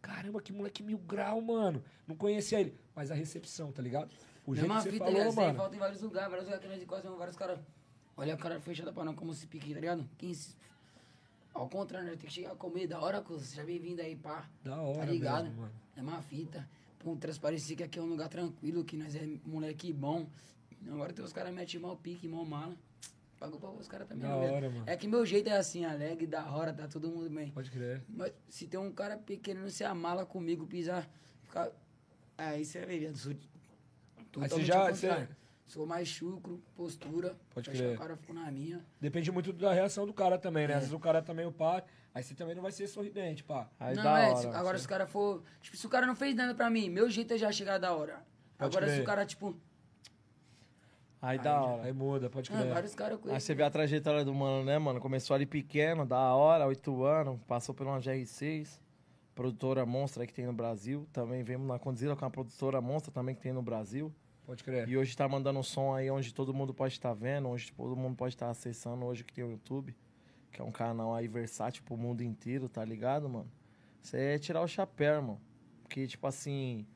Caramba, 0.03 0.43
que 0.43 0.53
moleque 0.53 0.83
mil 0.83 0.99
grau, 0.99 1.41
mano. 1.41 1.83
Não 2.07 2.17
conhecia 2.17 2.61
ele. 2.61 2.77
Mas 2.95 3.13
a 3.13 3.15
recepção, 3.15 3.71
tá 3.71 3.81
ligado? 3.81 4.13
O 4.45 4.55
jeito 4.55 4.67
Mesma 4.67 4.83
que 4.83 4.83
você 4.83 4.91
fita, 4.91 5.05
falou, 5.05 5.21
ligado? 5.21 5.39
Aí 5.39 5.47
mano. 5.47 5.59
falta 5.59 5.77
em 5.77 5.79
vários 5.79 6.03
lugares, 6.03 6.29
vários 6.29 6.47
lugares 6.47 6.67
que 6.67 6.73
nós 6.73 6.83
encostamos, 6.83 7.19
vários 7.19 7.37
caras. 7.37 7.61
Olha 8.17 8.35
a 8.35 8.37
cara 8.37 8.61
fechada 8.61 8.93
pra 8.93 9.05
não, 9.05 9.15
como 9.15 9.33
se 9.35 9.47
pique, 9.47 9.73
tá 9.75 9.81
ligado? 9.81 10.09
15. 10.19 10.55
Ao 11.55 11.69
contrário, 11.69 12.09
nós 12.09 12.19
tem 12.19 12.29
que 12.29 12.33
chegar 12.35 12.53
a 12.53 12.57
comer 12.57 12.87
da 12.87 13.01
hora, 13.01 13.21
cuz. 13.21 13.43
Seja 13.43 13.65
bem-vindo 13.65 14.01
aí, 14.01 14.17
pá. 14.17 14.49
Da 14.65 14.81
hora 14.81 14.99
Tá 15.01 15.05
ligado? 15.07 15.45
mesmo. 15.45 15.69
É 15.97 16.01
uma 16.03 16.21
fita. 16.23 16.69
Pô, 16.99 17.17
transparecer 17.17 17.77
que 17.77 17.83
aqui 17.83 17.99
é 17.99 18.03
um 18.03 18.07
lugar 18.07 18.29
tranquilo, 18.29 18.85
que 18.85 18.97
nós 18.97 19.15
é 19.15 19.27
moleque 19.45 19.93
bom. 19.93 20.27
Agora 20.89 21.13
tem 21.13 21.25
os 21.25 21.33
caras 21.33 21.53
metem 21.53 21.81
mal 21.81 21.97
pique, 21.97 22.27
mal 22.29 22.45
mala. 22.45 22.75
Pagou 23.39 23.59
pra 23.59 23.71
os 23.71 23.89
caras 23.89 24.07
também. 24.09 24.23
Da 24.29 24.35
né, 24.37 24.41
velho? 24.41 24.55
hora, 24.55 24.71
mano. 24.71 24.85
É 24.87 24.97
que 24.97 25.09
meu 25.09 25.27
jeito 25.27 25.49
é 25.49 25.57
assim, 25.57 25.85
alegre, 25.85 26.27
da 26.27 26.49
hora, 26.51 26.73
tá 26.73 26.87
todo 26.87 27.09
mundo 27.09 27.29
bem. 27.29 27.51
Pode 27.51 27.71
crer. 27.71 28.03
Mas 28.09 28.33
se 28.49 28.67
tem 28.69 28.79
um 28.79 28.93
cara 28.93 29.19
querendo 29.43 29.69
se 29.71 29.83
amala 29.85 30.25
comigo, 30.25 30.65
pisar, 30.67 31.09
ficar. 31.43 31.71
Aí 32.39 32.65
você 32.65 32.87
vê, 32.87 32.99
viado. 32.99 33.17
Sou 33.17 33.35
totalmente 34.31 34.65
já- 34.67 34.91
você- 34.93 35.29
Sou 35.73 35.87
mais 35.87 36.07
chucro, 36.07 36.63
postura. 36.77 37.35
Pode 37.49 37.71
deixa 37.71 37.83
crer. 37.83 37.97
O 37.97 37.99
cara 37.99 38.15
ficou 38.15 38.35
na 38.35 38.51
minha. 38.51 38.85
Depende 39.01 39.33
muito 39.33 39.55
da 39.55 39.73
reação 39.73 40.07
do 40.07 40.13
cara 40.13 40.37
também, 40.37 40.65
É. 40.65 40.69
né? 40.69 40.75
Às 40.75 40.81
vezes 40.81 40.95
o 40.95 40.99
cara 40.99 41.23
também 41.23 41.47
o 41.47 41.51
pá, 41.53 41.83
aí 42.15 42.23
você 42.23 42.35
também 42.35 42.55
não 42.55 42.61
vai 42.63 42.71
ser 42.73 42.87
sorridente, 42.87 43.43
pá. 43.43 43.71
Aí 43.81 43.97
não, 43.97 44.15
é, 44.15 44.29
hora. 44.29 44.37
se- 44.37 44.47
agora 44.49 44.77
assim. 44.77 44.81
se 44.81 44.87
o 44.87 44.89
cara 44.91 45.07
for. 45.07 45.43
Tipo, 45.63 45.77
se 45.79 45.87
o 45.87 45.89
cara 45.89 46.07
não 46.07 46.15
fez 46.15 46.35
nada 46.35 46.55
pra 46.55 46.69
mim, 46.69 46.91
meu 46.91 47.09
jeito 47.09 47.33
é 47.33 47.39
já 47.39 47.51
chegar 47.51 47.79
da 47.79 47.91
hora. 47.95 48.23
Pode 48.59 48.77
agora 48.77 48.87
se 48.87 48.93
crer. 48.97 49.03
o 49.03 49.07
cara, 49.07 49.25
tipo. 49.25 49.57
Aí 51.23 51.39
da 51.39 51.59
hora. 51.63 51.85
Aí 51.85 51.93
muda, 51.95 52.29
pode 52.29 52.53
Ah, 52.53 52.59
crer. 52.59 52.71
vários 52.75 52.95
caras 52.95 53.19
Aí 53.29 53.41
você 53.41 53.55
vê 53.55 53.63
a 53.63 53.71
trajetória 53.71 54.27
do 54.27 54.35
mano, 54.35 54.65
né, 54.67 54.79
mano? 54.79 55.01
Começou 55.01 55.35
ali 55.35 55.47
pequeno, 55.47 56.05
da 56.05 56.35
hora, 56.35 56.67
8 56.67 57.03
anos, 57.03 57.41
passou 57.49 57.75
por 57.75 57.87
uma 57.87 57.99
GR6, 57.99 58.79
produtora 59.35 59.87
monstra 59.87 60.27
que 60.27 60.35
tem 60.35 60.45
no 60.45 60.53
Brasil. 60.53 61.09
Também 61.15 61.43
vemos 61.43 61.67
na 61.67 61.79
Condzilla 61.79 62.15
com 62.15 62.27
a 62.27 62.31
produtora 62.31 62.79
monstra 62.83 63.11
também 63.11 63.35
que 63.35 63.41
tem 63.41 63.55
no 63.55 63.63
Brasil. 63.63 64.13
Pode 64.53 64.65
crer. 64.65 64.87
E 64.87 64.99
hoje 64.99 65.17
tá 65.17 65.27
mandando 65.27 65.59
um 65.59 65.63
som 65.63 65.95
aí 65.95 66.11
onde 66.11 66.35
todo 66.35 66.53
mundo 66.53 66.75
pode 66.75 66.93
estar 66.93 67.15
vendo, 67.15 67.49
onde 67.49 67.73
todo 67.73 67.97
mundo 67.97 68.15
pode 68.15 68.35
estar 68.35 68.51
acessando 68.51 69.03
hoje 69.07 69.25
que 69.25 69.33
tem 69.33 69.43
o 69.43 69.51
YouTube, 69.51 69.97
que 70.53 70.61
é 70.61 70.65
um 70.65 70.71
canal 70.71 71.15
aí 71.15 71.27
versátil 71.27 71.83
pro 71.85 71.97
mundo 71.97 72.23
inteiro, 72.23 72.69
tá 72.69 72.85
ligado, 72.85 73.27
mano? 73.31 73.51
Você 74.03 74.19
é 74.19 74.39
tirar 74.39 74.61
o 74.61 74.69
chapéu, 74.69 75.15
irmão. 75.15 75.41
Porque, 75.83 76.07
tipo 76.07 76.27
assim, 76.27 76.87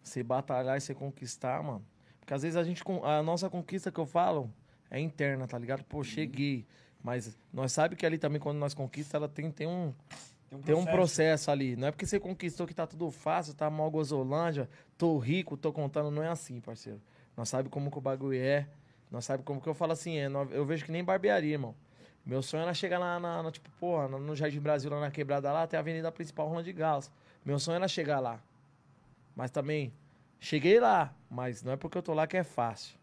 você 0.00 0.22
batalhar 0.22 0.78
e 0.78 0.80
você 0.80 0.94
conquistar, 0.94 1.60
mano. 1.64 1.84
Porque 2.20 2.32
às 2.32 2.42
vezes 2.42 2.56
a 2.56 2.62
gente, 2.62 2.80
a 3.02 3.20
nossa 3.24 3.50
conquista 3.50 3.90
que 3.90 3.98
eu 3.98 4.06
falo 4.06 4.48
é 4.88 5.00
interna, 5.00 5.48
tá 5.48 5.58
ligado? 5.58 5.82
Pô, 5.82 6.04
cheguei. 6.04 6.64
Mas 7.02 7.36
nós 7.52 7.72
sabe 7.72 7.96
que 7.96 8.06
ali 8.06 8.18
também, 8.18 8.40
quando 8.40 8.58
nós 8.58 8.72
conquista, 8.72 9.16
ela 9.16 9.28
tem, 9.28 9.50
tem 9.50 9.66
um, 9.66 9.92
tem 10.64 10.74
um 10.74 10.84
processo 10.84 11.50
ali. 11.50 11.76
Não 11.76 11.88
é 11.88 11.90
porque 11.90 12.06
você 12.06 12.18
conquistou 12.18 12.66
que 12.66 12.74
tá 12.74 12.86
tudo 12.86 13.10
fácil, 13.10 13.54
tá 13.54 13.70
mal 13.70 13.90
gozolândia, 13.90 14.68
tô 14.98 15.16
rico, 15.18 15.56
tô 15.56 15.72
contando. 15.72 16.10
Não 16.10 16.22
é 16.22 16.28
assim, 16.28 16.60
parceiro. 16.60 17.00
Nós 17.36 17.48
sabe 17.48 17.68
como 17.68 17.90
que 17.90 17.98
o 17.98 18.00
bagulho 18.00 18.38
é. 18.38 18.66
Nós 19.10 19.24
sabe 19.24 19.42
como 19.42 19.60
que 19.60 19.68
eu 19.68 19.74
falo 19.74 19.92
assim, 19.92 20.18
é, 20.18 20.26
eu 20.50 20.64
vejo 20.64 20.84
que 20.84 20.92
nem 20.92 21.02
barbearia, 21.02 21.52
irmão. 21.52 21.74
Meu 22.24 22.42
sonho 22.42 22.62
era 22.62 22.74
chegar 22.74 22.98
lá 22.98 23.18
na, 23.18 23.42
na, 23.42 23.50
tipo, 23.50 23.68
porra, 23.80 24.06
no 24.08 24.36
Jardim 24.36 24.60
Brasil, 24.60 24.90
lá 24.90 25.00
na 25.00 25.10
quebrada 25.10 25.50
lá, 25.50 25.62
até 25.62 25.76
a 25.76 25.80
avenida 25.80 26.12
principal 26.12 26.46
Rolando 26.46 26.64
de 26.64 26.72
Gauss. 26.72 27.10
Meu 27.44 27.58
sonho 27.58 27.76
era 27.76 27.88
chegar 27.88 28.20
lá. 28.20 28.40
Mas 29.34 29.50
também, 29.50 29.92
cheguei 30.38 30.78
lá, 30.78 31.14
mas 31.30 31.62
não 31.62 31.72
é 31.72 31.76
porque 31.76 31.96
eu 31.96 32.02
tô 32.02 32.12
lá 32.12 32.26
que 32.26 32.36
é 32.36 32.44
fácil. 32.44 32.96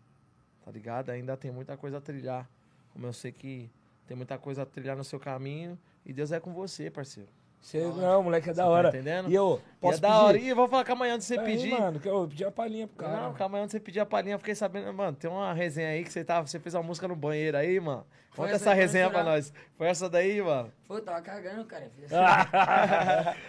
Tá 0.63 0.71
ligado? 0.71 1.09
Ainda 1.09 1.35
tem 1.35 1.51
muita 1.51 1.75
coisa 1.75 1.97
a 1.97 2.01
trilhar. 2.01 2.47
Como 2.93 3.05
eu 3.05 3.13
sei 3.13 3.31
que 3.31 3.69
tem 4.05 4.15
muita 4.15 4.37
coisa 4.37 4.63
a 4.63 4.65
trilhar 4.65 4.95
no 4.95 5.03
seu 5.03 5.19
caminho. 5.19 5.77
E 6.07 6.13
Deus 6.13 6.31
é 6.31 6.39
com 6.39 6.53
você, 6.53 6.89
parceiro. 6.89 7.29
Você, 7.59 7.81
não, 7.85 8.23
moleque, 8.23 8.49
é 8.49 8.53
da 8.53 8.63
tá 8.63 8.69
hora. 8.69 8.87
entendendo? 8.87 9.29
E 9.29 9.35
eu, 9.35 9.61
E 9.61 9.81
posso 9.81 9.97
é 9.97 10.01
da 10.01 10.07
pedir? 10.09 10.21
hora. 10.23 10.37
E 10.37 10.47
eu 10.47 10.55
vou 10.55 10.69
falar 10.69 10.85
que 10.85 10.91
amanhã 10.93 11.15
antes 11.15 11.27
de 11.27 11.33
você 11.35 11.39
Peraí, 11.41 11.57
pedir. 11.57 11.71
mano, 11.77 11.99
que 11.99 12.07
eu 12.07 12.25
pedi 12.25 12.45
a 12.45 12.51
palhinha 12.51 12.87
pro 12.87 12.95
cara. 13.05 13.21
Não, 13.23 13.33
calma 13.33 13.57
aí, 13.57 13.63
antes 13.63 13.73
de 13.73 13.79
você 13.79 13.83
pedir 13.83 13.99
a 13.99 14.05
palhinha, 14.05 14.35
eu 14.35 14.39
fiquei 14.39 14.55
sabendo, 14.55 14.93
mano, 14.93 15.17
tem 15.17 15.29
uma 15.29 15.51
resenha 15.53 15.89
aí 15.89 16.01
que 16.03 16.13
você, 16.13 16.23
tava, 16.23 16.47
você 16.47 16.59
fez 16.59 16.75
uma 16.75 16.83
música 16.83 17.09
no 17.09 17.15
banheiro 17.15 17.57
aí, 17.57 17.77
mano. 17.77 18.05
Foi 18.31 18.45
Conta 18.45 18.55
essa 18.55 18.63
essa 18.65 18.71
aí, 18.71 18.77
resenha 18.79 19.09
pra 19.09 19.21
nós. 19.23 19.51
Foi 19.75 19.87
essa 19.87 20.09
daí, 20.09 20.41
mano? 20.41 20.71
Pô, 20.87 20.95
eu 20.97 21.01
tava 21.03 21.19
cagando, 21.21 21.65
cara. 21.65 21.89
Fiz 21.99 22.05
assim. 22.05 22.15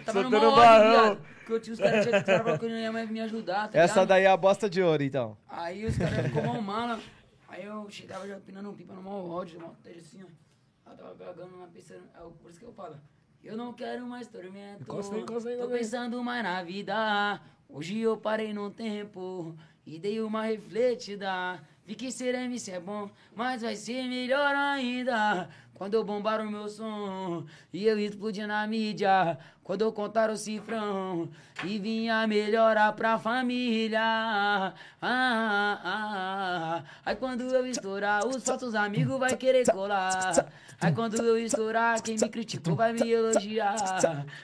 tava 0.05 0.23
no 0.23 0.29
Soltando 0.29 0.31
maior 0.51 0.55
barrão. 0.55 0.91
viado. 0.91 1.21
Porque 1.37 1.53
eu 1.53 1.59
tinha 1.61 1.73
os 1.75 1.79
caras 1.79 2.59
que 2.59 2.67
não 2.67 2.75
ia 2.77 2.91
mais 2.91 3.09
me 3.09 3.21
ajudar, 3.21 3.69
tá 3.69 3.79
essa 3.79 3.93
ligado? 3.93 4.07
daí 4.09 4.23
é 4.23 4.27
a 4.27 4.35
bosta 4.37 4.69
de 4.69 4.81
ouro, 4.81 5.01
então. 5.03 5.37
Aí 5.47 5.85
os 5.85 5.97
caras 5.97 6.25
ficou 6.25 6.43
mal 6.43 6.61
mala. 6.61 6.99
Aí 7.47 7.63
eu 7.63 7.89
chegava 7.89 8.27
já 8.27 8.37
pinando 8.37 8.69
um 8.69 8.73
pipa 8.73 8.93
no 8.93 9.01
mau 9.01 9.29
ódio, 9.29 9.59
mal 9.61 9.75
assim, 9.97 10.23
ó. 10.23 10.48
Eu 10.89 10.97
tava 10.97 11.15
cagando 11.15 11.57
na 11.57 11.67
pista. 11.67 11.95
É 11.95 12.19
por 12.41 12.49
isso 12.49 12.59
que 12.59 12.65
eu 12.65 12.73
falo. 12.73 12.99
Eu 13.43 13.55
não 13.55 13.73
quero 13.73 14.05
mais 14.05 14.27
tormento. 14.27 14.83
Aí, 15.17 15.57
Tô 15.57 15.67
pensando 15.69 16.23
mais 16.23 16.43
na 16.43 16.61
vida. 16.63 17.41
Hoje 17.67 17.99
eu 17.99 18.17
parei 18.17 18.53
no 18.53 18.69
tempo 18.71 19.55
e 19.85 19.99
dei 19.99 20.21
uma 20.21 20.43
refletida. 20.43 21.61
Vi 21.85 21.95
que 21.95 22.11
ser 22.11 22.35
MC 22.35 22.71
é 22.71 22.79
bom, 22.79 23.09
mas 23.35 23.61
vai 23.61 23.75
ser 23.75 24.03
melhor 24.03 24.53
ainda. 24.55 25.49
Quando 25.79 25.93
eu 25.93 26.03
bombar 26.03 26.41
o 26.41 26.51
meu 26.51 26.67
som 26.67 27.45
e 27.71 27.87
eu 27.87 27.97
explodir 27.97 28.45
na 28.45 28.67
mídia. 28.67 29.37
Quando 29.63 29.81
eu 29.81 29.93
contar 29.93 30.29
o 30.29 30.35
cifrão 30.35 31.29
e 31.63 31.79
vinha 31.79 32.27
melhorar 32.27 32.91
pra 32.91 33.17
família. 33.17 34.01
Ah, 34.01 34.73
ah, 35.01 35.79
ah. 35.85 36.83
Aí 37.05 37.15
quando 37.15 37.43
eu 37.43 37.65
estourar, 37.65 38.27
os 38.27 38.43
falsos 38.43 38.75
amigos 38.75 39.17
vai 39.17 39.37
querer 39.37 39.71
colar. 39.71 40.45
Aí 40.81 40.91
quando 40.91 41.15
eu 41.15 41.37
estourar, 41.37 42.01
quem 42.01 42.17
me 42.17 42.27
criticou 42.27 42.75
vai 42.75 42.91
me 42.91 43.09
elogiar. 43.09 43.77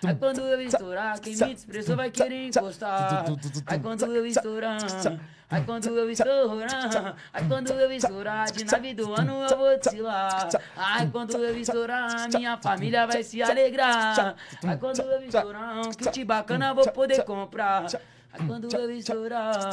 Aí 0.06 0.16
quando 0.16 0.40
eu 0.40 0.62
estourar, 0.62 1.20
quem 1.20 1.36
me 1.36 1.54
desprezou 1.54 1.98
vai 1.98 2.12
querer 2.12 2.48
encostar. 2.48 3.26
Aí 3.66 3.80
quando 3.80 4.06
eu 4.06 4.26
estourar, 4.26 4.80
aí 5.50 5.64
quando 5.64 5.88
eu 5.88 6.10
estourar, 6.10 7.16
aí 7.34 7.48
quando 7.48 7.70
eu 7.72 7.92
estourar, 7.92 8.52
de 8.52 8.66
nave 8.66 8.94
do 8.94 9.14
ano 9.14 9.44
eu 9.50 9.58
vou 9.58 9.78
desfilar. 9.78 10.50
Aí 10.76 11.10
quando 11.12 11.38
eu 11.38 11.58
estourar, 11.58 12.28
minha 12.34 12.58
família 12.58 13.06
vai 13.08 13.24
se 13.24 13.42
alegrar. 13.42 14.36
Aí 14.66 14.78
quando 14.78 15.02
eu 15.02 15.22
estourar, 15.24 15.78
um 15.80 15.92
kit 15.92 16.24
bacana 16.26 16.68
eu 16.70 16.76
vou 16.76 16.92
poder 16.92 17.24
comprar. 17.24 17.86
Aí 18.34 18.48
quando 18.48 18.74
eu 18.76 18.92
estourar, 18.92 19.70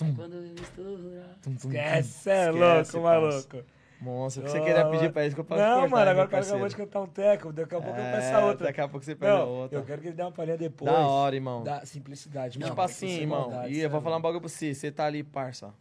aí 0.00 0.12
quando 0.14 0.34
eu 0.34 0.54
estourar. 0.54 1.36
Esquece, 1.56 2.30
é 2.30 2.50
louco, 2.50 3.00
maluco. 3.00 3.75
Monstro, 4.00 4.42
o 4.42 4.44
que 4.44 4.50
você 4.52 4.60
queria 4.60 4.84
pedir 4.90 5.10
pra 5.10 5.24
isso 5.26 5.34
que 5.34 5.40
eu 5.40 5.44
posso 5.44 5.60
Não, 5.60 5.88
mano, 5.88 6.10
agora 6.10 6.26
o 6.26 6.30
cara 6.30 6.44
acabou 6.44 6.68
de 6.68 6.76
cantar 6.76 7.00
um 7.00 7.06
teco, 7.06 7.50
daqui 7.52 7.74
a 7.74 7.80
pouco 7.80 7.98
eu 7.98 8.04
É, 8.04 8.12
peço 8.12 8.34
a 8.36 8.44
outra. 8.46 8.66
daqui 8.66 8.80
a 8.82 8.88
pouco 8.88 9.04
você 9.04 9.14
pede 9.14 9.32
não, 9.32 9.40
a 9.40 9.44
outra. 9.44 9.78
Eu 9.78 9.84
quero 9.84 10.02
que 10.02 10.08
ele 10.08 10.16
dê 10.16 10.22
uma 10.22 10.32
palhinha 10.32 10.58
depois. 10.58 10.92
Da 10.92 11.06
hora, 11.08 11.34
irmão. 11.34 11.62
Da 11.64 11.84
simplicidade. 11.86 12.58
Tipo 12.58 12.68
mano, 12.68 12.80
assim, 12.82 13.08
sem 13.08 13.20
irmão. 13.22 13.50
maldade, 13.50 13.72
E 13.72 13.80
eu 13.80 13.88
vou 13.88 14.00
falar 14.02 14.18
um 14.18 14.20
bagulho 14.20 14.40
pra 14.40 14.50
você. 14.50 14.74
Você 14.74 14.90
tá 14.92 15.06
ali, 15.06 15.22
parça. 15.22 15.72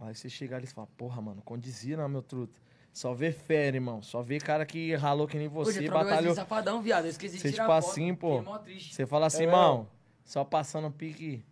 Aí 0.00 0.14
você 0.14 0.28
chega 0.28 0.56
ali 0.56 0.64
e 0.64 0.68
fala, 0.68 0.88
porra, 0.96 1.20
mano, 1.22 1.42
condizia 1.42 1.96
não, 1.96 2.08
meu 2.08 2.22
truta. 2.22 2.52
Só 2.92 3.14
vê 3.14 3.30
fera, 3.30 3.76
irmão. 3.76 4.02
Só 4.02 4.20
vê 4.20 4.38
cara 4.38 4.66
que 4.66 4.94
ralou 4.96 5.28
que 5.28 5.38
nem 5.38 5.46
Hoje 5.46 5.72
você, 5.74 5.78
eu 5.78 5.84
trabalhei 5.84 6.10
batalhou. 6.10 6.34
safadão, 6.34 6.82
viado. 6.82 7.04
Eu 7.04 7.10
esqueci 7.10 7.36
de 7.36 7.42
Você, 7.42 7.52
tirar 7.52 7.64
tipo 7.68 7.80
foto, 7.80 7.90
assim, 7.90 8.14
pô. 8.16 8.42
Você 8.80 9.06
fala 9.06 9.26
assim, 9.26 9.44
É 9.44 9.46
irmão, 9.46 9.86
só 10.24 10.42
passando 10.42 10.90
pique, 10.90 11.44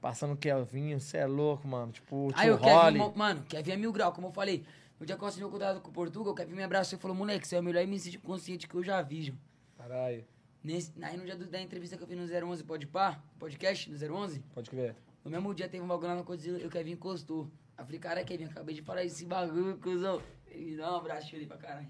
passando 0.00 0.36
Kelvinho, 0.36 1.00
você 1.00 1.16
é 1.18 1.26
louco, 1.26 1.66
mano. 1.66 1.90
Tipo, 1.90 2.30
Aí 2.34 2.48
o 2.50 2.58
mo- 2.96 3.12
mano, 3.16 3.42
Kevin 3.48 3.72
é 3.72 3.76
mil 3.76 3.92
grau, 3.92 4.12
como 4.12 4.28
eu 4.28 4.32
falei. 4.32 4.64
No 4.98 5.06
dia 5.06 5.16
que 5.16 5.22
eu 5.22 5.28
assinei 5.28 5.46
o 5.46 5.50
contrato 5.50 5.80
com 5.80 5.90
o 5.90 5.92
Portugal, 5.92 6.32
o 6.32 6.34
Kevin 6.34 6.54
me 6.54 6.62
abraçou 6.62 6.98
e 6.98 7.00
falou, 7.02 7.16
moleque, 7.16 7.46
você 7.46 7.56
é 7.56 7.60
o 7.60 7.62
melhor 7.62 7.82
MC 7.82 8.18
consciente 8.18 8.66
que 8.66 8.74
eu 8.74 8.82
já 8.82 9.00
vi, 9.02 9.22
João. 9.24 9.38
Caralho. 9.76 10.24
Nesse, 10.62 10.92
aí 11.00 11.16
no 11.16 11.24
dia 11.24 11.36
do- 11.36 11.46
da 11.46 11.60
entrevista 11.60 11.96
que 11.96 12.02
eu 12.02 12.06
fiz 12.08 12.16
no 12.18 12.26
011 12.26 12.64
Pode 12.64 12.86
Pá, 12.86 13.22
podcast 13.38 13.88
do 13.88 13.96
011, 13.96 14.40
Pode 14.52 14.68
crer. 14.68 14.96
no 15.24 15.30
mesmo 15.30 15.54
dia 15.54 15.68
teve 15.68 15.82
um 15.84 15.86
bagulho 15.86 16.08
lá 16.08 16.14
no 16.16 16.24
Godzilla 16.24 16.58
e 16.58 16.66
o 16.66 16.70
Kevin 16.70 16.92
encostou. 16.92 17.44
Aí 17.76 17.82
eu 17.82 17.84
falei, 17.86 18.00
cara, 18.00 18.24
Kevin, 18.24 18.44
acabei 18.46 18.74
de 18.74 18.82
falar 18.82 19.04
esse 19.04 19.24
bagulho, 19.24 19.78
cuzão. 19.78 20.20
Ele 20.48 20.72
me 20.72 20.76
dá 20.76 20.92
um 20.92 20.96
abraço, 20.96 21.28
chorei 21.30 21.46
pra 21.46 21.56
caralho. 21.58 21.86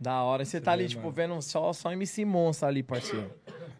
Da 0.00 0.22
hora. 0.22 0.42
E 0.42 0.46
você 0.46 0.58
tá 0.60 0.72
ali, 0.72 0.88
tipo, 0.88 1.02
mano. 1.02 1.12
vendo 1.12 1.42
só, 1.42 1.70
só 1.74 1.92
MC 1.92 2.24
monstro 2.24 2.66
ali, 2.68 2.82
parceiro. 2.82 3.30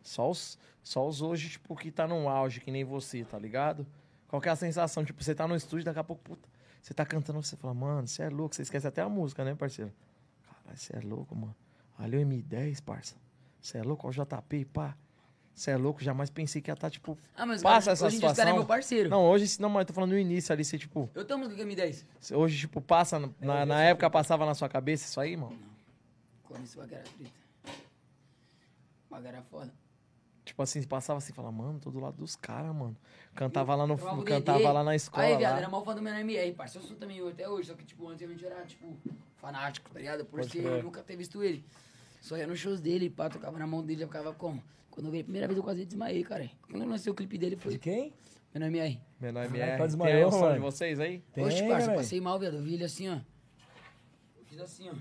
Só 0.03 0.28
os, 0.31 0.59
só 0.82 1.07
os 1.09 1.23
hoje, 1.23 1.49
tipo, 1.51 1.74
que 1.74 1.90
tá 1.90 2.07
num 2.07 2.28
auge, 2.28 2.61
que 2.61 2.70
nem 2.70 2.85
você, 2.85 3.24
tá 3.24 3.39
ligado? 3.39 3.86
Qual 4.27 4.43
que 4.43 4.49
é 4.49 4.53
a 4.53 4.57
sensação? 4.57 5.05
Tipo, 5.05 5.23
você 5.24 5.35
tá 5.35 5.49
no 5.49 5.57
estúdio, 5.57 5.85
daqui 5.86 6.01
a 6.01 6.05
pouco, 6.05 6.23
puta, 6.23 6.49
você 6.82 6.94
tá 6.94 7.05
cantando, 7.05 7.42
você 7.42 7.56
fala, 7.56 7.74
mano, 7.74 8.06
você 8.09 8.22
é 8.22 8.28
louco. 8.28 8.55
Você 8.55 8.62
esquece 8.62 8.86
até 8.86 9.02
a 9.02 9.09
música, 9.09 9.44
né, 9.44 9.55
parceiro? 9.55 9.92
Caralho, 10.46 10.78
você 10.78 10.96
é 10.96 11.00
louco, 11.00 11.34
mano. 11.36 11.55
Ali 11.98 12.16
é 12.16 12.18
o 12.20 12.26
M10, 12.28 12.80
parça. 12.82 13.16
Você 13.60 13.78
é 13.78 13.82
louco, 13.82 14.09
o 14.09 14.10
JP, 14.12 14.64
pá. 14.66 14.96
Você 15.55 15.72
é 15.72 15.76
louco, 15.76 16.00
jamais 16.05 16.30
pensei 16.30 16.62
que 16.62 16.70
ia 16.70 16.74
estar, 16.74 16.88
tipo, 16.88 17.18
Ah, 17.34 17.44
mas 17.44 17.60
passa 17.62 17.86
cara, 17.86 17.92
essa 17.94 18.06
hoje 18.06 18.16
em 18.16 18.20
dia 18.20 18.28
esse 18.28 18.36
cara 18.36 18.50
é 18.50 18.52
situação. 18.52 18.56
meu 18.59 18.66
parceiro. 18.66 19.10
Não, 19.10 19.24
hoje, 19.28 19.60
não, 19.60 19.68
mas 19.68 19.80
eu 19.80 19.86
tô 19.86 19.92
falando 19.92 20.10
no 20.12 20.18
início 20.18 20.52
ali, 20.52 20.64
você, 20.64 20.78
tipo, 20.78 21.10
Eu 21.12 21.24
tenho 21.24 21.36
música 21.40 21.60
com 21.60 21.68
M10. 21.68 22.05
você- 22.20 22.34
hoje, 22.36 22.59
tipo, 22.59 22.80
passa, 22.80 23.18
na, 23.18 23.28
na, 23.40 23.66
na 23.66 23.82
época 23.82 24.09
passava 24.09 24.46
na 24.46 24.55
sua 24.55 24.68
cabeça 24.68 25.05
isso 25.06 25.20
aí, 25.20 25.36
mano? 25.36 25.59
Quando 26.44 26.62
esse 26.62 26.76
bagulho 26.76 26.94
era 26.94 27.05
treta. 27.05 27.32
Era 29.28 29.42
foda. 29.42 29.72
Tipo 30.49 30.62
assim, 30.62 30.83
passava 30.83 31.19
assim, 31.19 31.35
falava, 31.35 31.55
mano, 31.55 31.79
tô 31.79 31.91
do 31.91 32.01
lado 32.01 32.16
dos 32.16 32.35
caras, 32.35 32.75
mano. 32.75 32.97
Cantava 33.35 33.75
lá 33.75 33.87
no 33.87 33.95
Eu 33.95 34.23
cantava 34.25 34.73
lá 34.73 34.83
na 34.83 34.97
escola. 34.97 35.27
Aí, 35.27 35.37
viado, 35.37 35.53
lá. 35.53 35.59
era 35.59 35.69
mal 35.69 35.85
fã 35.85 35.95
do 35.95 36.01
meu 36.01 36.15
MR, 36.15 36.53
parça. 36.53 36.79
Eu 36.79 36.83
sou 36.83 36.97
também 36.97 37.19
eu 37.19 37.29
até 37.29 37.47
hoje, 37.47 37.69
só 37.69 37.75
que, 37.75 37.85
tipo, 37.85 38.09
antigamente 38.09 38.43
eu 38.43 38.51
era, 38.51 38.65
tipo, 38.65 38.97
fanático, 39.37 39.91
tá 39.91 39.99
ligado? 39.99 40.25
Por 40.25 40.43
ser, 40.45 40.65
eu 40.65 40.83
nunca 40.83 41.03
ter 41.03 41.16
visto 41.16 41.43
ele. 41.43 41.62
Só 42.23 42.35
ia 42.39 42.47
nos 42.47 42.59
shows 42.59 42.81
dele, 42.81 43.11
pá, 43.11 43.29
tocava 43.29 43.59
na 43.59 43.66
mão 43.66 43.85
dele, 43.85 44.01
já 44.01 44.07
ficava 44.07 44.33
como? 44.33 44.65
Quando 44.91 45.07
eu 45.07 45.12
vi 45.12 45.20
a 45.20 45.25
primeira 45.25 45.47
vez 45.47 45.59
eu 45.59 45.62
quase 45.62 45.85
desmaiei, 45.85 46.25
cara. 46.25 46.51
Quando 46.62 46.83
eu 46.83 46.89
lancei 46.89 47.12
o 47.12 47.15
clipe 47.15 47.37
dele 47.37 47.55
De 47.55 47.62
foi 47.62 47.77
quem? 47.77 48.15
meu 48.55 48.66
MR. 48.69 48.99
Menor 49.20 49.47
Caralho, 49.47 49.55
MR. 49.55 49.70
Tem 49.70 49.83
aí 49.83 49.87
desmaiou, 49.87 50.29
o 50.29 50.33
som 50.33 50.53
de 50.55 50.59
vocês 50.61 50.99
aí? 50.99 51.20
Tem, 51.35 51.45
Oxe, 51.45 51.69
parça, 51.69 51.93
passei 51.95 52.20
mal, 52.23 52.39
viado. 52.39 52.57
Eu 52.57 52.62
vi 52.62 52.75
ele 52.75 52.85
assim, 52.85 53.11
ó. 53.11 53.19
Eu 54.39 54.45
fiz 54.47 54.59
assim, 54.59 54.89
ó. 54.89 54.95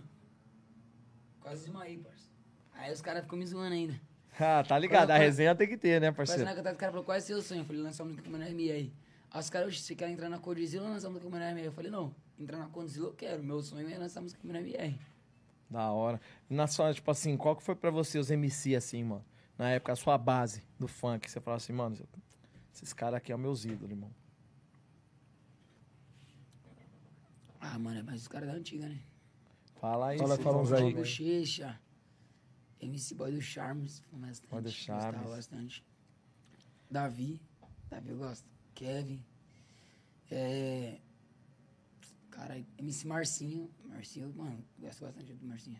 Quase 1.40 1.61
desmaiei, 1.61 1.98
parça. 1.99 2.28
Aí 2.74 2.91
os 2.91 3.02
caras 3.02 3.24
ficam 3.24 3.40
me 3.40 3.45
zoando 3.45 3.74
ainda. 3.74 3.99
Ah, 4.39 4.64
tá 4.64 4.77
ligado. 4.77 5.09
A 5.09 5.15
Quando- 5.15 5.22
resenha 5.22 5.55
tem 5.55 5.68
que 5.68 5.77
ter, 5.77 5.99
né, 5.99 6.11
Parece 6.11 6.31
parceiro? 6.34 6.43
na 6.45 6.55
cantada, 6.55 6.73
os 6.76 6.80
caras 6.80 6.91
falaram, 6.93 7.05
qual 7.05 7.18
é 7.18 7.19
seu 7.19 7.41
sonho? 7.41 7.61
Eu 7.61 7.65
falei, 7.65 7.81
lançar 7.81 8.03
uma 8.03 8.09
música 8.09 8.30
com 8.30 8.35
o 8.35 8.39
meu 8.39 8.47
MR. 8.47 8.93
Aí 9.31 9.39
os 9.39 9.49
caras, 9.49 9.68
"Oxe, 9.69 9.81
você 9.81 9.95
quer 9.95 10.09
entrar 10.09 10.30
na 10.30 10.38
Codizila 10.39 10.85
ou 10.85 10.91
lançar 10.91 11.07
uma 11.07 11.14
música 11.14 11.30
com 11.30 11.35
o 11.35 11.39
meu 11.39 11.47
MR? 11.49 11.65
Eu 11.68 11.72
falei, 11.72 11.91
não, 11.91 12.14
entrar 12.39 12.57
na 12.57 12.68
Codizila 12.68 13.07
eu 13.07 13.14
quero. 13.14 13.43
Meu 13.43 13.61
sonho 13.61 13.89
é 13.89 13.97
lançar 13.97 14.22
música 14.22 14.39
com 14.41 14.47
o 14.47 14.51
meu 14.51 14.61
MR. 14.61 14.97
Da 15.69 15.91
hora. 15.91 16.22
Na 16.49 16.65
sua, 16.68 16.93
tipo 16.93 17.09
assim, 17.11 17.35
qual 17.35 17.55
que 17.55 17.64
foi 17.64 17.76
pra 17.76 17.89
você 17.91 18.18
os 18.19 18.30
MC, 18.31 18.76
assim, 18.76 19.03
mano? 19.03 19.26
Na 19.57 19.69
época, 19.72 19.91
a 19.93 19.95
sua 19.95 20.18
base 20.18 20.64
do 20.80 20.88
funk. 20.88 21.30
Você 21.30 21.41
falava 21.41 21.61
assim, 21.61 21.73
mano, 21.73 21.97
esses 22.73 22.93
caras 22.93 23.18
aqui 23.18 23.31
são 23.31 23.38
meus 23.39 23.65
ídolos, 23.65 23.89
irmão. 23.89 24.11
Ah, 27.59 27.77
mano, 27.80 27.99
é 27.99 28.03
mais 28.03 28.22
os 28.22 28.27
caras 28.27 28.47
da 28.49 28.55
antiga, 28.55 28.88
né? 28.88 28.99
Fala 29.81 30.09
aí. 30.09 30.18
Fala- 30.18 30.38
fala 30.38 30.57
uns 30.61 30.72
aí. 30.72 30.93
Bochecha, 30.93 31.77
MC 32.81 33.15
Boy 33.15 33.31
do 33.31 33.41
Charmes, 33.41 34.03
bastante. 34.11 34.49
Boy 34.49 34.61
do 34.61 34.71
Charmes. 34.71 35.05
Gostava 35.05 35.35
bastante. 35.35 35.85
Davi, 36.89 37.41
Davi 37.89 38.09
eu 38.09 38.17
gosto. 38.17 38.45
Kevin. 38.73 39.23
É... 40.29 40.99
Cara, 42.29 42.63
MC 42.77 43.07
Marcinho. 43.07 43.69
Marcinho, 43.85 44.33
mano, 44.35 44.63
gosto 44.79 45.03
bastante 45.03 45.33
do 45.33 45.45
Marcinho. 45.47 45.79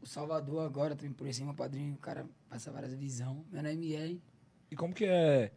O 0.00 0.06
Salvador 0.06 0.64
agora, 0.64 0.94
também 0.94 1.12
por 1.12 1.26
esse 1.26 1.42
meu 1.42 1.54
padrinho, 1.54 1.94
o 1.94 1.98
cara 1.98 2.26
passa 2.48 2.70
várias 2.70 2.94
visão. 2.94 3.44
Meu 3.50 3.62
nome 3.62 3.94
é. 3.94 4.16
E 4.70 4.76
como 4.76 4.94
que 4.94 5.04
é? 5.04 5.52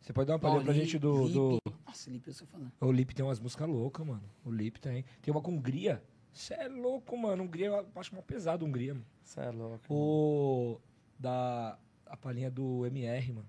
Você 0.00 0.12
pode 0.12 0.26
dar 0.26 0.34
uma 0.34 0.38
palhinha 0.40 0.64
pra 0.64 0.74
gente 0.74 0.98
do. 0.98 1.28
do... 1.28 1.50
Lipe. 1.52 1.78
Nossa, 1.86 2.10
Lipe 2.10 2.28
eu 2.28 2.34
sou 2.34 2.46
falando. 2.48 2.72
O 2.80 2.90
Lip 2.90 3.14
tem 3.14 3.24
umas 3.24 3.38
músicas 3.38 3.68
loucas, 3.68 4.04
mano. 4.04 4.28
O 4.44 4.50
Lip 4.50 4.80
tem. 4.80 5.04
Tem 5.22 5.32
uma 5.32 5.40
com 5.40 5.52
Hungria. 5.52 6.02
Você 6.32 6.54
é 6.54 6.66
louco, 6.66 7.16
mano. 7.16 7.44
Hungria, 7.44 7.66
eu 7.66 7.88
acho 7.94 8.12
mal 8.12 8.22
pesado, 8.22 8.64
Hungria, 8.64 8.94
mano. 8.94 9.06
Você 9.22 9.40
é 9.40 9.50
louco. 9.50 9.78
O. 9.88 10.80
Da. 11.18 11.78
A 12.06 12.16
palhinha 12.16 12.50
do 12.50 12.84
MR, 12.86 13.32
mano. 13.32 13.48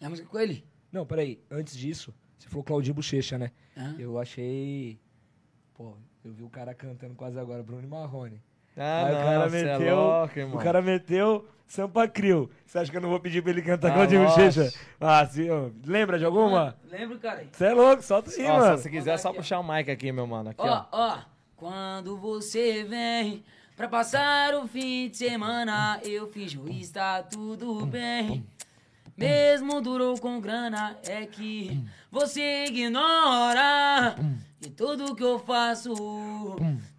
É 0.00 0.06
a 0.06 0.10
música 0.10 0.28
com 0.28 0.38
ele? 0.38 0.64
Não, 0.92 1.04
peraí. 1.04 1.42
Antes 1.50 1.76
disso, 1.76 2.14
você 2.38 2.48
falou 2.48 2.62
Claudinho 2.64 2.94
Bochecha, 2.94 3.36
né? 3.38 3.50
Hã? 3.76 3.96
Eu 3.98 4.18
achei. 4.18 5.00
Pô, 5.74 5.94
eu 6.24 6.32
vi 6.32 6.42
o 6.44 6.48
cara 6.48 6.72
cantando 6.74 7.14
quase 7.14 7.38
agora, 7.38 7.62
Bruno 7.62 7.82
e 7.82 7.86
Marrone. 7.86 8.40
Ah, 8.76 9.06
Aí 9.06 9.12
não, 9.12 9.20
o 9.20 9.24
cara 9.24 9.46
é 9.46 9.50
meteu. 9.78 9.96
louco, 9.96 10.38
irmão. 10.38 10.56
o 10.56 10.62
cara 10.62 10.80
meteu 10.82 11.48
Sampa 11.66 12.06
Crio. 12.06 12.48
Você 12.64 12.78
acha 12.78 12.90
que 12.90 12.96
eu 12.96 13.00
não 13.00 13.10
vou 13.10 13.18
pedir 13.20 13.42
pra 13.42 13.50
ele 13.50 13.62
cantar 13.62 13.90
Ah, 13.90 13.94
Claudinho. 13.94 14.24
Bochecha? 14.26 14.72
Ah, 15.00 15.26
sim, 15.26 15.50
ó. 15.50 15.70
Lembra 15.84 16.18
de 16.18 16.24
alguma? 16.24 16.76
Lembro, 16.84 17.18
cara. 17.18 17.44
Você 17.50 17.64
é 17.64 17.72
louco, 17.74 18.02
solta 18.02 18.30
aí, 18.30 18.46
Ó, 18.46 18.58
mano. 18.58 18.76
se 18.76 18.84
você 18.84 18.90
quiser, 18.90 19.14
é 19.14 19.18
só 19.18 19.32
puxar 19.32 19.58
o 19.58 19.64
mic 19.64 19.90
aqui, 19.90 20.12
meu 20.12 20.26
mano. 20.26 20.50
Aqui, 20.50 20.62
ó. 20.62 20.86
Ó, 20.92 21.08
ó, 21.16 21.18
quando 21.56 22.16
você 22.16 22.84
vem 22.84 23.44
pra 23.80 23.88
passar 23.88 24.54
o 24.56 24.68
fim 24.68 25.08
de 25.08 25.16
semana, 25.16 25.98
eu 26.04 26.30
finjo 26.30 26.68
está 26.68 27.22
tudo 27.22 27.86
bem. 27.86 28.44
Mesmo 29.16 29.80
durou 29.80 30.18
com 30.18 30.38
grana, 30.38 30.98
é 31.08 31.24
que 31.24 31.82
você 32.10 32.66
ignora. 32.66 34.16
E 34.60 34.68
tudo 34.68 35.16
que 35.16 35.24
eu 35.24 35.38
faço, 35.38 35.94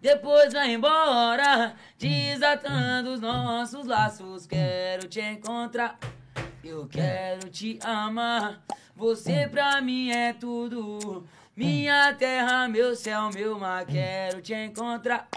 depois 0.00 0.52
vai 0.52 0.74
embora. 0.74 1.76
Desatando 1.96 3.12
os 3.12 3.20
nossos 3.20 3.86
laços, 3.86 4.44
quero 4.44 5.06
te 5.06 5.20
encontrar. 5.20 5.96
Eu 6.64 6.88
quero 6.88 7.48
te 7.48 7.78
amar. 7.84 8.60
Você 8.96 9.46
pra 9.46 9.80
mim 9.80 10.10
é 10.10 10.32
tudo. 10.32 11.24
Minha 11.54 12.12
terra, 12.14 12.66
meu 12.66 12.96
céu, 12.96 13.30
meu 13.32 13.56
mar. 13.56 13.86
Quero 13.86 14.42
te 14.42 14.52
encontrar. 14.52 15.28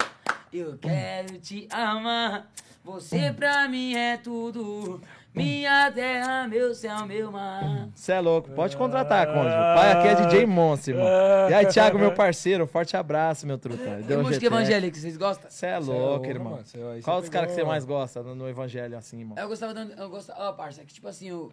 Eu 0.58 0.78
quero 0.78 1.38
te 1.40 1.68
amar. 1.70 2.50
Você 2.84 3.34
pra 3.34 3.68
mim 3.68 3.94
é 3.94 4.16
tudo. 4.16 5.02
Minha 5.34 5.92
terra, 5.92 6.48
meu 6.48 6.74
céu, 6.74 7.06
meu 7.06 7.30
mar. 7.30 7.90
Você 7.94 8.14
é 8.14 8.22
louco, 8.22 8.52
pode 8.52 8.78
contratar, 8.78 9.28
Conde. 9.28 9.50
O 9.50 9.76
pai 9.76 9.92
aqui 9.92 10.08
é 10.08 10.16
DJ 10.16 10.46
Monstro, 10.46 10.94
irmão. 10.94 11.10
E 11.50 11.54
aí, 11.54 11.66
Thiago, 11.66 12.00
meu 12.00 12.14
parceiro, 12.14 12.64
um 12.64 12.68
forte 12.68 12.96
abraço, 12.96 13.46
meu 13.46 13.58
truta. 13.58 13.84
Tem 13.84 14.02
Deu 14.04 14.24
música 14.24 14.46
evangélica, 14.46 14.98
vocês 14.98 15.18
gostam? 15.18 15.50
Você 15.50 15.66
é 15.66 15.70
Cê 15.70 15.76
é 15.76 15.94
louco, 15.94 16.26
irmão. 16.26 16.54
mano. 16.54 16.66
Cê- 16.66 16.78
cê 16.78 17.02
Qual 17.02 17.20
dos 17.20 17.30
caras 17.30 17.50
que 17.50 17.56
você 17.56 17.66
mais 17.66 17.84
gosta 17.84 18.24
no, 18.24 18.34
no 18.34 18.48
evangelho, 18.48 18.98
assim, 18.98 19.20
irmão? 19.20 19.38
Eu 19.38 19.50
gostava. 19.50 19.78
Eu 19.78 20.10
gostava. 20.10 20.42
Ó, 20.42 20.54
parça, 20.54 20.82
é 20.82 20.86
que 20.86 20.94
tipo 20.94 21.08
assim, 21.10 21.28
eu. 21.28 21.52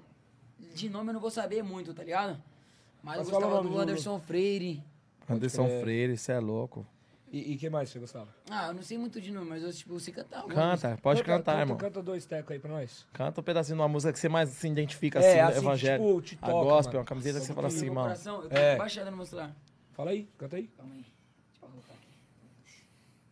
De 0.77 0.89
nome 0.89 1.11
eu 1.11 1.15
não 1.15 1.21
vou 1.21 1.31
saber 1.31 1.65
muito, 1.65 1.93
tá 1.93 2.05
ligado? 2.05 2.41
Mas, 3.03 3.19
Mas 3.19 3.29
eu 3.29 3.35
gostava 3.35 3.63
do 3.63 3.79
Anderson 3.81 4.21
Freire. 4.21 4.81
Anderson. 5.29 5.81
Freire, 5.81 6.17
você 6.17 6.33
é 6.33 6.39
louco. 6.39 6.87
E, 7.33 7.53
e 7.53 7.57
que 7.57 7.71
mais 7.71 7.89
você 7.89 7.99
gostava? 7.99 8.29
Ah, 8.51 8.67
eu 8.69 8.75
não 8.75 8.83
sei 8.83 8.99
muito 8.99 9.19
de 9.19 9.31
nome, 9.33 9.49
mas 9.49 9.63
eu, 9.63 9.73
tipo, 9.73 9.99
sei 9.99 10.13
cantar. 10.13 10.41
alguma 10.41 10.55
Canta, 10.55 10.99
pode 11.01 11.23
Canta- 11.23 11.39
cantar, 11.39 11.53
canta, 11.53 11.63
irmão. 11.63 11.77
Canta 11.79 12.03
dois 12.03 12.27
tecos 12.27 12.51
aí 12.53 12.59
pra 12.59 12.71
nós. 12.71 13.07
Canta 13.11 13.41
um 13.41 13.45
pedacinho 13.45 13.77
de 13.77 13.81
uma 13.81 13.89
música 13.89 14.13
que 14.13 14.19
você 14.19 14.29
mais 14.29 14.51
se 14.51 14.69
identifica, 14.69 15.19
É, 15.19 15.41
assim, 15.41 15.53
assim, 15.53 15.59
evangelho. 15.67 16.03
tipo, 16.05 16.23
te 16.23 16.39
a 16.43 16.47
toca, 16.47 16.65
gospel, 16.69 16.93
mano. 16.93 16.99
uma 16.99 17.05
camiseta 17.07 17.41
que 17.41 17.47
você 17.47 17.55
fala 17.55 17.69
assim, 17.69 17.87
mano. 17.89 18.03
coração, 18.03 18.43
eu 18.43 18.49
tô 18.51 18.55
É. 18.57 18.77
baixada 18.77 19.11
no 19.11 19.17
meu 19.17 19.25
celular. 19.25 19.57
Fala 19.93 20.11
aí, 20.11 20.29
canta 20.37 20.57
aí. 20.57 20.67
Calma 20.77 20.93
aí. 20.95 21.01
Deixa 21.01 21.13
eu 21.63 21.69
colocar 21.71 21.95
aqui. 21.95 22.09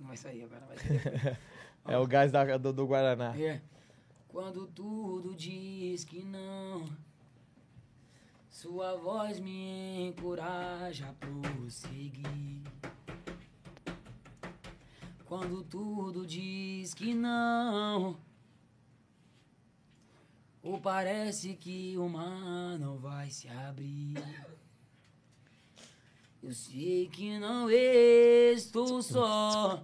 Não 0.00 0.06
vai 0.08 0.16
sair 0.16 0.42
agora, 0.44 0.64
vai 0.66 0.78
sair. 0.78 1.38
É 1.88 1.98
o 1.98 2.06
gás 2.06 2.30
da- 2.32 2.56
do, 2.56 2.72
do 2.72 2.86
Guaraná. 2.86 3.34
É. 3.38 3.60
Quando 4.28 4.66
tudo 4.66 5.34
diz 5.34 6.04
que 6.04 6.22
não, 6.22 6.88
sua 8.48 8.96
voz 8.96 9.40
me 9.40 10.06
encoraja 10.08 11.08
a 11.08 11.12
prosseguir. 11.14 12.62
Quando 15.30 15.62
tudo 15.62 16.26
diz 16.26 16.92
que 16.92 17.14
não, 17.14 18.18
ou 20.60 20.80
parece 20.80 21.54
que 21.54 21.96
o 21.96 22.08
mar 22.08 22.76
não 22.80 22.98
vai 22.98 23.30
se 23.30 23.46
abrir. 23.46 24.16
Eu 26.42 26.52
sei 26.52 27.08
que 27.08 27.38
não 27.38 27.70
estou 27.70 29.00
só. 29.00 29.80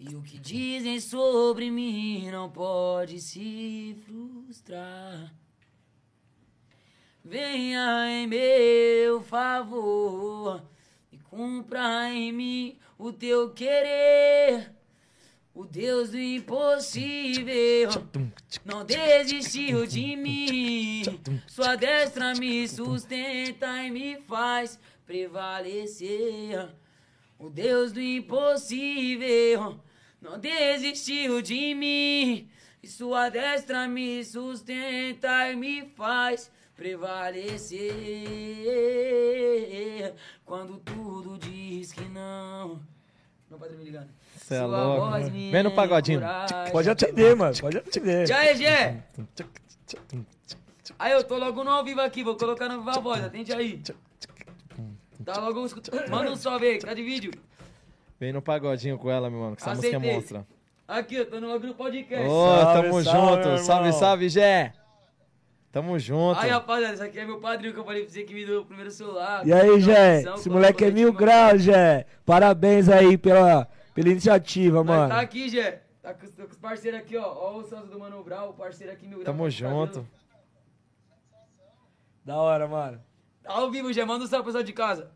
E 0.00 0.16
o 0.16 0.22
que 0.22 0.38
dizem 0.38 0.98
sobre 1.00 1.70
mim 1.70 2.30
não 2.30 2.50
pode 2.50 3.20
se 3.20 3.94
frustrar. 4.06 5.34
Venha 7.22 8.10
em 8.10 8.26
meu 8.26 9.20
favor 9.20 10.62
e 11.12 11.18
cumpra 11.18 12.10
em 12.10 12.32
mim 12.32 12.78
o 12.96 13.12
teu 13.12 13.52
querer. 13.52 14.77
O 15.58 15.66
Deus 15.66 16.10
do 16.10 16.18
impossível 16.20 17.90
não 18.64 18.84
desistiu 18.84 19.88
de 19.88 20.14
mim. 20.14 21.02
Sua 21.48 21.74
destra 21.74 22.32
me 22.36 22.68
sustenta 22.68 23.66
e 23.82 23.90
me 23.90 24.20
faz 24.20 24.78
prevalecer. 25.04 26.68
O 27.36 27.50
Deus 27.50 27.90
do 27.90 28.00
impossível 28.00 29.80
não 30.22 30.38
desistiu 30.38 31.42
de 31.42 31.74
mim. 31.74 32.48
Sua 32.84 33.28
destra 33.28 33.88
me 33.88 34.24
sustenta 34.24 35.50
e 35.50 35.56
me 35.56 35.88
faz 35.88 36.52
prevalecer. 36.76 37.82
Quando 40.44 40.78
tudo 40.78 41.36
diz 41.36 41.92
que 41.92 42.04
não. 42.04 42.80
Meu 43.50 43.58
padre 43.58 43.76
me 43.76 43.82
ligando. 43.82 44.17
Cê 44.48 44.54
é 44.54 44.62
louco. 44.62 45.20
Vem 45.52 45.62
no 45.62 45.70
pagodinho. 45.72 46.22
Pode 46.72 46.88
atender, 46.88 47.36
mano. 47.36 47.54
Pode 47.60 47.76
atender. 47.76 48.26
Já 48.26 48.44
é, 48.46 48.54
Gé? 48.54 49.02
Aí 50.98 51.12
eu 51.12 51.22
tô 51.22 51.36
logo 51.36 51.62
no 51.62 51.70
ao 51.70 51.84
vivo 51.84 52.00
aqui, 52.00 52.24
vou 52.24 52.34
colocar 52.34 52.66
no 52.66 52.78
Viva 52.78 52.98
Voz, 52.98 53.22
atende 53.22 53.52
aí. 53.52 53.82
Tá 55.22 55.38
logo 55.38 55.66
escutando. 55.66 56.08
Manda 56.08 56.30
um 56.32 56.36
salve 56.36 56.66
aí, 56.66 56.78
cadê 56.78 57.02
vídeo? 57.02 57.30
Vem 58.18 58.32
no 58.32 58.40
pagodinho 58.40 58.96
com 58.96 59.10
ela, 59.10 59.28
meu 59.28 59.38
mano, 59.38 59.56
que 59.56 59.62
essa 59.62 59.74
música 59.74 59.88
é 59.88 59.96
Aceitei. 59.96 60.14
monstra. 60.14 60.46
Aqui, 60.88 61.16
eu 61.16 61.26
tô 61.26 61.38
no 61.38 61.48
logo 61.48 61.66
no 61.66 61.74
podcast. 61.74 62.26
Ô, 62.26 62.46
Salve, 62.46 62.82
tamo 62.82 63.04
salve, 63.04 63.42
junto. 63.42 63.58
Salve, 63.58 63.92
salve, 63.92 64.28
Gé. 64.30 64.72
Tamo 65.70 65.98
junto. 65.98 66.40
Aí, 66.40 66.48
rapaziada, 66.48 66.94
esse 66.94 67.02
aqui 67.02 67.18
é 67.20 67.26
meu 67.26 67.38
padrinho 67.38 67.74
que 67.74 67.80
eu 67.80 67.84
falei 67.84 68.04
pra 68.04 68.10
você 68.10 68.22
que 68.22 68.32
me 68.32 68.46
deu 68.46 68.62
o 68.62 68.64
primeiro 68.64 68.90
celular. 68.90 69.46
E 69.46 69.52
aí, 69.52 69.78
Jé? 69.80 70.22
Esse 70.22 70.48
moleque 70.48 70.86
é 70.86 70.90
mil 70.90 71.12
graus, 71.12 71.62
Jé. 71.62 72.06
Parabéns 72.24 72.88
aí 72.88 73.18
pela, 73.18 73.68
pela 73.98 74.10
iniciativa, 74.10 74.84
Mas 74.84 74.96
mano. 74.96 75.08
tá 75.08 75.20
aqui, 75.20 75.48
Jé. 75.48 75.82
Tá 76.00 76.14
com, 76.14 76.30
com 76.30 76.42
os 76.44 76.56
parceiros 76.56 77.00
aqui, 77.00 77.16
ó. 77.16 77.24
Ó 77.24 77.56
o 77.56 77.64
Santos 77.64 77.90
do 77.90 77.98
Mano 77.98 78.22
Brau, 78.22 78.50
o 78.50 78.54
parceiro 78.54 78.92
aqui, 78.92 79.08
graus. 79.08 79.24
Tamo 79.24 79.42
tá 79.42 79.50
junto. 79.50 80.08
Da 82.24 82.36
hora, 82.36 82.68
mano. 82.68 83.02
Tá 83.42 83.52
ao 83.54 83.68
vivo, 83.72 83.92
Jé. 83.92 84.04
Manda 84.04 84.24
um 84.24 84.28
salve 84.28 84.44
pro 84.44 84.52
pessoal 84.52 84.62
de 84.62 84.72
casa. 84.72 85.10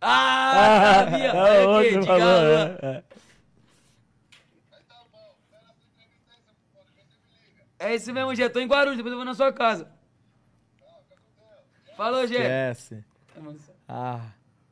Ah, 0.00 0.94
sabia. 1.10 1.24
é 1.26 1.62
aqui, 1.62 1.66
outro 1.66 2.00
de 2.00 2.06
galo. 2.06 2.22
é, 2.22 2.78
é. 2.82 3.04
É 7.80 7.94
isso 7.96 8.12
mesmo, 8.12 8.34
Jé. 8.34 8.48
Tô 8.48 8.60
em 8.60 8.68
Guarulhos, 8.68 8.96
depois 8.96 9.10
eu 9.10 9.18
vou 9.18 9.24
na 9.24 9.34
sua 9.34 9.52
casa. 9.52 9.90
Falou, 11.96 12.26
Jé. 12.28 12.70
Esquece. 12.70 13.04
Ah, 13.88 14.30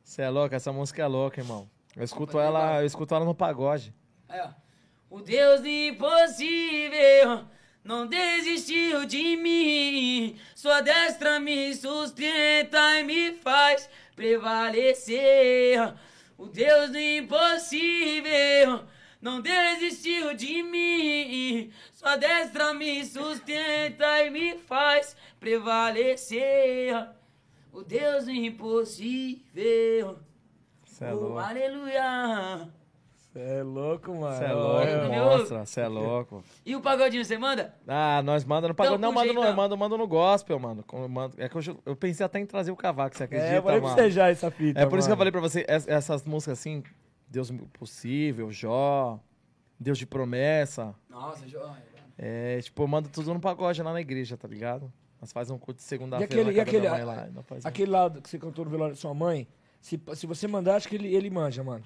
você 0.09 0.23
é 0.23 0.29
louco, 0.29 0.55
essa 0.55 0.73
música 0.73 1.03
é 1.03 1.05
louca, 1.05 1.39
irmão. 1.39 1.69
Eu 1.95 2.03
escuto 2.03 2.39
ela, 2.39 2.81
eu 2.81 2.85
escuto 2.87 3.13
ela 3.13 3.23
no 3.23 3.35
pagode. 3.35 3.93
Aí, 4.27 4.39
ó. 4.41 4.49
O 5.07 5.21
Deus 5.21 5.61
do 5.61 5.67
impossível 5.67 7.45
não 7.83 8.07
desistiu 8.07 9.05
de 9.05 9.37
mim. 9.37 10.35
Sua 10.55 10.81
destra 10.81 11.39
me 11.39 11.75
sustenta 11.75 12.99
e 12.99 13.03
me 13.03 13.33
faz 13.33 13.87
prevalecer. 14.15 15.93
O 16.39 16.47
Deus 16.47 16.89
do 16.89 16.97
impossível 16.97 18.85
não 19.21 19.41
desistiu 19.41 20.33
de 20.33 20.63
mim. 20.63 21.71
Sua 21.93 22.15
destra 22.15 22.73
me 22.73 23.05
sustenta 23.05 24.23
e 24.23 24.31
me 24.31 24.57
faz 24.57 25.15
prevalecer. 25.39 27.18
O 27.79 27.83
Deus 27.83 28.25
do 28.25 28.31
impossível. 28.31 30.17
Você 30.83 31.05
é 31.05 31.13
Oh, 31.13 31.15
louco. 31.15 31.37
aleluia. 31.37 32.69
Cê 33.31 33.39
é 33.39 33.63
louco, 33.63 34.13
mano. 34.15 34.35
Você 34.35 34.43
é 34.43 34.51
louco, 34.53 34.81
é. 34.87 35.07
monstra. 35.19 35.65
Você 35.65 35.81
é 35.81 35.87
louco. 35.87 36.43
E 36.65 36.75
o 36.75 36.81
pagodinho, 36.81 37.23
você 37.23 37.37
manda? 37.37 37.73
Ah, 37.87 38.21
nós 38.23 38.43
manda 38.43 38.67
no 38.67 38.75
pagode. 38.75 38.97
Então, 38.97 39.09
Não, 39.09 39.15
manda 39.15 39.31
no, 39.31 39.55
manda, 39.55 39.77
manda 39.77 39.97
no 39.97 40.07
gospel, 40.07 40.59
mano. 40.59 40.83
É 41.37 41.47
que 41.47 41.55
eu, 41.55 41.61
eu 41.85 41.95
pensei 41.95 42.25
até 42.25 42.39
em 42.39 42.45
trazer 42.45 42.71
o 42.71 42.75
cavaco, 42.75 43.15
você 43.15 43.23
acredita, 43.23 43.49
É, 43.53 43.57
eu 43.59 43.63
falei 43.63 43.79
pra 43.79 43.89
mano? 43.91 44.01
você 44.01 44.11
já 44.11 44.27
essa 44.29 44.49
fita. 44.51 44.79
É 44.79 44.85
por 44.85 44.97
isso 44.99 45.07
que 45.07 45.11
eu 45.13 45.15
mano. 45.15 45.19
falei 45.19 45.31
pra 45.31 45.41
você, 45.41 45.65
es- 45.69 45.87
essas 45.87 46.23
músicas 46.25 46.59
assim, 46.59 46.83
Deus 47.29 47.49
possível, 47.71 48.51
Jó, 48.51 49.19
Deus 49.79 49.97
de 49.97 50.05
promessa. 50.05 50.93
Nossa, 51.09 51.47
joia. 51.47 51.87
É, 52.17 52.59
tipo, 52.59 52.83
eu 52.83 52.87
mando 52.87 53.07
tudo 53.07 53.33
no 53.33 53.39
pagode 53.39 53.81
lá 53.81 53.93
na 53.93 54.01
igreja, 54.01 54.35
tá 54.35 54.47
ligado? 54.47 54.91
Nós 55.21 55.31
faz 55.33 55.49
um 55.49 55.57
culto 55.57 55.79
de 55.79 55.83
E 55.83 55.87
segunda-feira 55.87 56.33
aquele, 56.33 56.51
e 56.57 56.59
aquele, 56.61 56.85
da 56.85 56.91
mãe 56.91 57.03
lá. 57.03 57.27
um- 57.35 57.67
aquele 57.67 57.91
lado 57.91 58.21
que 58.21 58.29
você 58.29 58.39
cantou 58.39 58.63
no 58.65 58.71
velório 58.71 58.93
da 58.95 58.99
sua 58.99 59.13
mãe, 59.13 59.47
se, 59.81 60.01
se 60.15 60.25
você 60.25 60.47
mandar, 60.47 60.75
acho 60.75 60.87
que 60.87 60.95
ele, 60.95 61.13
ele 61.13 61.29
manja, 61.29 61.63
mano. 61.63 61.83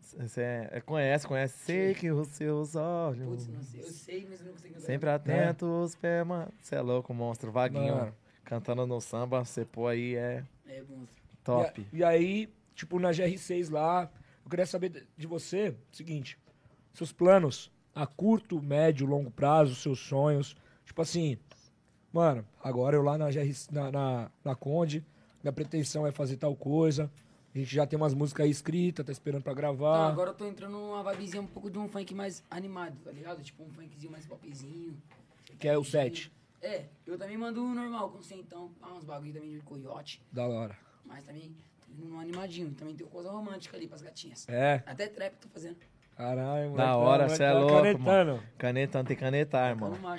Você 0.00 0.40
é- 0.40 0.68
é- 0.72 0.80
conhece, 0.80 1.26
conhece. 1.26 1.56
Sei 1.64 1.94
que 1.94 2.10
os 2.10 2.26
seus 2.28 2.74
olhos 2.74 3.28
Putz, 3.28 3.46
não 3.48 3.62
sei. 3.62 3.80
Eu 3.80 3.92
sei, 3.92 4.26
mas 4.28 4.40
eu 4.40 4.46
não 4.46 4.52
consigo 4.54 4.80
sempre 4.80 5.08
atentos, 5.08 5.94
pé, 5.94 6.24
mano. 6.24 6.52
Você 6.60 6.74
é 6.74 6.80
louco, 6.80 7.14
monstro. 7.14 7.52
Vaguinho, 7.52 7.94
Mano. 7.94 8.14
cantando 8.44 8.84
no 8.86 9.00
samba, 9.00 9.44
você 9.44 9.64
pô 9.64 9.86
aí 9.86 10.16
é 10.16 10.44
É, 10.66 10.82
monstro. 10.82 11.22
top. 11.44 11.86
E, 11.92 12.02
a- 12.02 12.16
e 12.16 12.18
aí, 12.18 12.52
tipo, 12.74 12.98
na 12.98 13.12
GR6 13.12 13.68
lá, 13.70 14.10
eu 14.44 14.50
queria 14.50 14.66
saber 14.66 14.88
de- 14.88 15.06
de 15.16 15.26
você 15.28 15.68
o 15.92 15.96
seguinte: 15.96 16.36
seus 16.92 17.12
planos 17.12 17.70
a 17.94 18.04
curto, 18.04 18.60
médio, 18.60 19.06
longo 19.06 19.30
prazo, 19.30 19.76
seus 19.76 20.00
sonhos. 20.00 20.56
Tipo 20.84 21.02
assim, 21.02 21.38
mano, 22.12 22.44
agora 22.62 22.96
eu 22.96 23.02
lá 23.02 23.16
na, 23.18 23.30
GR, 23.30 23.38
na, 23.70 23.90
na, 23.92 24.30
na 24.44 24.54
Conde, 24.54 25.04
minha 25.42 25.52
pretensão 25.52 26.06
é 26.06 26.12
fazer 26.12 26.36
tal 26.36 26.54
coisa. 26.56 27.10
A 27.54 27.58
gente 27.58 27.74
já 27.74 27.84
tem 27.86 27.96
umas 27.96 28.14
músicas 28.14 28.44
aí 28.44 28.50
escritas, 28.50 29.04
tá 29.04 29.10
esperando 29.10 29.42
pra 29.42 29.52
Então, 29.52 29.60
gravar. 29.62 30.08
agora 30.08 30.30
eu 30.30 30.34
tô 30.34 30.46
entrando 30.46 30.72
numa 30.72 31.02
vibezinha 31.12 31.42
um 31.42 31.46
pouco 31.46 31.68
de 31.68 31.78
um 31.78 31.88
funk 31.88 32.14
mais 32.14 32.44
animado, 32.48 32.96
tá 33.04 33.10
ligado? 33.10 33.42
Tipo 33.42 33.64
um 33.64 33.70
funkzinho 33.70 34.12
mais 34.12 34.24
popzinho. 34.26 34.96
Que 35.58 35.66
é 35.66 35.76
o 35.76 35.82
set. 35.84 36.30
É, 36.62 36.84
eu 37.06 37.18
também 37.18 37.36
mando 37.36 37.60
um 37.62 37.74
normal 37.74 38.10
com 38.10 38.22
centão, 38.22 38.70
ah, 38.80 38.92
uns 38.94 39.04
bagulho 39.04 39.32
também 39.32 39.50
de 39.50 39.58
coiote. 39.60 40.22
Da 40.30 40.46
hora. 40.46 40.76
Mas 41.04 41.24
também 41.24 41.56
tô 41.80 41.92
indo 41.92 42.08
num 42.08 42.20
animadinho. 42.20 42.70
Também 42.72 42.94
tem 42.94 43.04
coisa 43.06 43.30
romântica 43.30 43.76
ali 43.76 43.88
pras 43.88 44.02
gatinhas. 44.02 44.48
É. 44.48 44.82
Até 44.86 45.08
trap 45.08 45.34
tô 45.40 45.48
fazendo. 45.48 45.76
Caralho, 46.16 46.64
mano. 46.66 46.76
Da 46.76 46.96
hora, 46.96 47.28
você 47.28 47.42
é 47.42 47.52
louco, 47.52 47.74
Canetando. 47.76 48.04
mano. 48.04 48.42
Canetando, 48.58 49.08
tem 49.08 49.16
canetar, 49.16 49.70
Tá 49.70 49.74
no 49.86 49.94
irmão. 49.96 50.18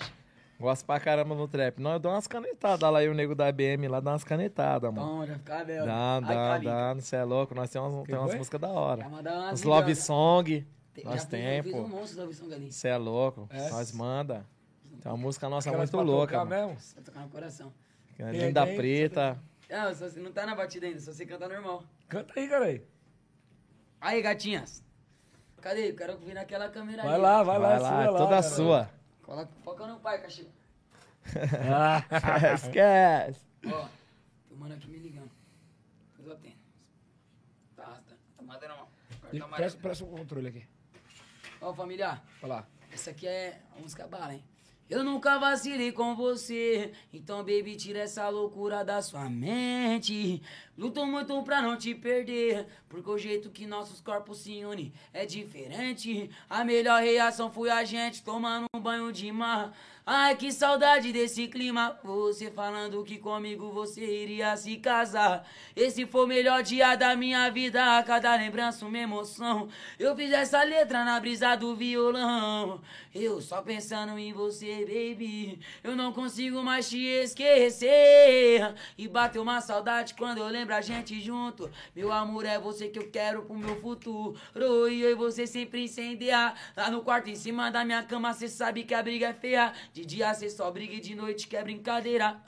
Gosto 0.62 0.86
pra 0.86 1.00
caramba 1.00 1.34
no 1.36 1.48
trap. 1.48 1.80
Não, 1.80 1.94
eu 1.94 2.00
dou 2.00 2.12
umas 2.12 2.28
canetadas 2.28 2.92
lá 2.92 3.04
e 3.04 3.10
o 3.10 3.14
nego 3.14 3.34
da 3.36 3.52
BM 3.52 3.88
lá 3.88 4.00
dá 4.00 4.12
umas 4.12 4.24
canetadas, 4.24 4.94
mano. 4.94 5.26
Já 5.26 5.34
ficar 5.36 5.64
velho. 5.66 5.86
Dá, 5.86 6.16
Ai, 6.16 6.22
dá, 6.22 6.58
dá. 6.60 6.94
Você 6.94 7.16
é 7.16 7.24
louco. 7.24 7.56
Nós 7.56 7.70
temos, 7.70 7.94
umas- 7.94 8.06
tem 8.08 8.16
umas 8.18 8.36
músicas 8.36 8.62
da 8.62 8.70
hora. 8.70 9.08
umas 9.08 9.54
Os 9.60 9.64
love 9.64 9.96
song. 9.96 10.66
Tem- 10.94 11.04
Nós 11.06 11.22
já 11.24 11.28
tem, 11.28 11.42
fez- 11.64 11.76
eu 11.76 11.84
fiz 11.84 11.92
um 11.94 11.98
monstro 11.98 12.18
da 12.18 12.26
versão 12.26 12.52
ali. 12.52 12.72
Você 12.72 12.88
é 12.90 12.98
louco. 12.98 13.48
É? 13.50 13.70
Nós 13.70 13.92
manda. 13.92 14.46
Tem 15.02 15.12
uma 15.12 15.18
música 15.18 15.50
nossa 15.50 15.70
Aquelas 15.70 15.90
muito 15.92 16.06
pra 16.06 16.14
louca, 16.16 16.34
tocar 16.34 16.46
mano. 16.46 16.68
mesmo? 16.68 16.80
Só 16.82 17.02
tocar 17.02 17.20
no 17.22 17.30
coração. 17.30 17.74
Que 18.16 18.22
é 18.24 18.32
Linda 18.32 18.64
aí, 18.64 18.76
preta. 18.76 19.40
Não, 19.70 19.96
só, 19.96 20.08
você 20.10 20.20
não 20.20 20.32
tá 20.32 20.46
na 20.46 20.54
batida 20.54 20.86
ainda, 20.86 21.00
só 21.00 21.12
você 21.14 21.26
canta 21.26 21.48
normal. 21.48 21.84
Canta 22.10 22.34
aí, 22.40 22.48
cara 22.48 22.66
aí. 22.66 22.84
Aí, 24.00 24.22
gatinhas. 24.22 24.84
Cadê? 25.62 25.92
Eu 25.92 25.96
quero 25.96 26.18
vir 26.18 26.34
naquela 26.34 26.70
câmera 26.70 27.04
Vai 27.04 27.14
ali. 27.14 27.22
lá, 27.22 27.44
vai, 27.44 27.60
Vai 27.60 27.80
lá, 27.80 27.90
lá, 27.90 28.04
sua 28.06 28.18
toda 28.18 28.30
cara. 28.30 28.44
sua. 28.44 28.90
Coloca, 29.32 29.52
foca 29.64 29.88
no 29.88 29.98
pai, 30.02 30.22
cachorro. 30.22 30.52
Ah, 31.74 32.04
Esquece. 32.54 33.46
Ó, 33.66 33.88
tem 34.50 34.58
um 34.58 34.60
mano 34.60 34.76
aqui 34.76 34.90
me 34.90 34.98
ligando. 34.98 35.32
Eu 36.20 36.34
atendo. 36.34 36.58
Tá, 37.78 37.86
tá. 37.86 38.16
Tá 38.36 38.44
mandando 38.44 38.74
cartão 39.22 39.46
amarelo. 39.46 39.56
presta, 39.56 39.80
presta 39.80 40.04
o 40.04 40.08
controle 40.10 40.50
aqui. 40.50 40.68
Ó, 41.62 41.74
família. 41.74 42.22
Vai 42.42 42.50
lá. 42.50 42.68
Essa 42.92 43.12
aqui 43.12 43.26
é 43.26 43.62
a 43.74 43.80
música 43.80 44.06
bala, 44.06 44.34
hein? 44.34 44.44
Eu 44.92 45.06
nunca 45.06 45.40
vacilei 45.40 45.94
com 45.94 46.14
você, 46.14 46.92
então 47.14 47.38
baby 47.38 47.78
tira 47.78 48.00
essa 48.00 48.28
loucura 48.28 48.84
da 48.84 49.02
sua 49.02 49.30
mente. 49.30 50.44
Luto 50.78 51.06
muito 51.06 51.42
pra 51.44 51.62
não 51.62 51.78
te 51.78 51.96
perder, 51.96 52.68
porque 52.90 53.10
o 53.10 53.18
jeito 53.18 53.50
que 53.50 53.66
nossos 53.66 54.02
corpos 54.02 54.40
se 54.40 54.66
unem 54.66 54.92
é 55.14 55.26
diferente. 55.26 56.30
A 56.50 56.66
melhor 56.66 57.02
reação 57.02 57.50
foi 57.50 57.70
a 57.70 57.86
gente 57.86 58.22
tomando 58.22 58.66
um 58.76 58.82
banho 58.82 59.14
de 59.14 59.32
mar. 59.32 59.72
Ai, 60.04 60.36
que 60.36 60.52
saudade 60.52 61.14
desse 61.14 61.48
clima. 61.48 62.00
Você 62.04 62.50
falando 62.50 63.04
que 63.04 63.20
comigo 63.20 63.72
você 63.72 64.02
iria 64.02 64.58
se 64.58 64.78
casar. 64.78 65.48
Esse 65.76 66.08
foi 66.08 66.26
o 66.26 66.28
melhor 66.28 66.64
dia 66.64 66.96
da 66.96 67.16
minha 67.16 67.48
vida. 67.52 68.02
Cada 68.02 68.36
lembrança, 68.36 68.84
uma 68.84 68.98
emoção. 68.98 69.70
Eu 70.00 70.16
fiz 70.16 70.32
essa 70.32 70.64
letra 70.64 71.06
na 71.06 71.20
brisa 71.20 71.56
do 71.56 71.76
violão. 71.76 72.82
Eu 73.14 73.42
só 73.42 73.62
pensando 73.62 74.18
em 74.18 74.34
você, 74.34 74.80
baby. 74.86 75.60
Eu 75.84 75.96
não 75.96 76.12
consigo 76.12 76.64
mais 76.64 76.90
te 76.90 76.98
esquecer. 76.98 78.74
E 78.98 79.08
bateu 79.08 79.44
uma 79.44 79.62
saudade 79.62 80.16
quando 80.16 80.40
eu 80.40 80.48
lembro 80.48 80.74
a 80.74 80.82
gente 80.82 81.22
junto. 81.22 81.70
Meu 81.96 82.12
amor, 82.12 82.46
é 82.46 82.58
você 82.58 82.88
que 82.88 82.98
eu 82.98 83.12
quero 83.12 83.44
pro 83.44 83.56
meu 83.56 83.80
futuro. 83.80 84.36
E 84.90 85.02
eu 85.02 85.12
e 85.12 85.16
você 85.16 85.46
sempre 85.46 85.84
incendiar. 85.84 86.56
Lá 86.76 86.90
no 86.90 87.04
quarto 87.04 87.30
em 87.30 87.36
cima 87.36 87.70
da 87.70 87.86
minha 87.86 88.02
cama, 88.02 88.34
cê 88.34 88.48
sabe 88.48 88.84
que 88.84 88.96
a 88.96 89.04
briga 89.04 89.28
é 89.28 89.34
feia. 89.34 89.72
De 89.94 90.06
dia 90.06 90.34
cê 90.34 90.50
só 90.50 90.72
briga 90.72 90.94
e 90.94 91.02
de 91.02 91.14
noite 91.14 91.48
que 91.48 91.58
é 91.58 91.64
brincadeira. 91.64 92.40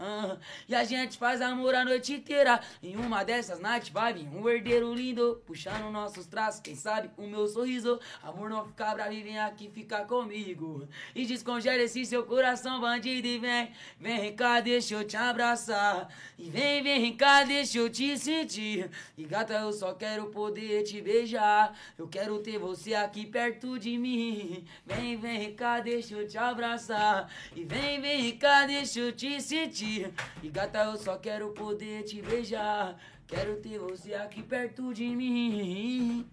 E 0.67 0.73
a 0.73 0.83
gente 0.85 1.17
faz 1.17 1.41
amor 1.41 1.75
a 1.75 1.83
noite 1.83 2.13
inteira. 2.13 2.61
Em 2.81 2.95
uma 2.95 3.23
dessas 3.23 3.59
night 3.59 3.91
vai 3.91 4.13
vir 4.13 4.27
um 4.29 4.47
herdeiro 4.47 4.93
lindo. 4.93 5.41
Puxando 5.45 5.91
nossos 5.91 6.25
traços, 6.25 6.61
quem 6.61 6.75
sabe 6.75 7.09
o 7.17 7.27
meu 7.27 7.45
sorriso. 7.47 7.99
Amor 8.21 8.49
não 8.49 8.65
fica 8.65 8.93
bravo 8.93 9.11
e 9.11 9.21
vem 9.21 9.39
aqui 9.39 9.69
ficar 9.69 10.05
comigo. 10.05 10.87
E 11.13 11.25
descongela 11.25 11.83
esse 11.83 12.05
seu 12.05 12.23
coração 12.23 12.79
bandido 12.79 13.27
e 13.27 13.37
vem. 13.37 13.71
Vem 13.99 14.33
cá, 14.33 14.61
deixa 14.61 14.93
eu 14.95 15.03
te 15.05 15.17
abraçar. 15.17 16.07
E 16.39 16.49
vem, 16.49 16.81
vem 16.81 17.15
cá, 17.15 17.43
deixa 17.43 17.77
eu 17.77 17.89
te 17.89 18.17
sentir. 18.17 18.89
E 19.17 19.25
gata, 19.25 19.53
eu 19.53 19.73
só 19.73 19.93
quero 19.93 20.27
poder 20.27 20.83
te 20.83 21.01
beijar. 21.01 21.77
Eu 21.97 22.07
quero 22.07 22.39
ter 22.39 22.57
você 22.57 22.93
aqui 22.93 23.25
perto 23.25 23.77
de 23.77 23.97
mim. 23.97 24.63
Vem, 24.85 25.17
vem 25.17 25.53
cá, 25.53 25.81
deixa 25.81 26.15
eu 26.15 26.25
te 26.25 26.37
abraçar. 26.37 27.32
E 27.55 27.63
vem, 27.63 28.01
vem 28.01 28.37
cá, 28.37 28.65
deixa 28.65 28.99
eu 28.99 29.11
te 29.11 29.39
sentir. 29.41 30.11
E 30.41 30.49
gata, 30.49 30.79
eu 30.85 30.97
só 30.97 31.17
quero 31.17 31.49
poder 31.51 32.03
te 32.03 32.21
beijar. 32.21 32.97
Quero 33.27 33.57
ter 33.57 33.79
você 33.79 34.13
aqui 34.15 34.41
perto 34.43 34.93
de 34.93 35.07
mim. 35.15 36.27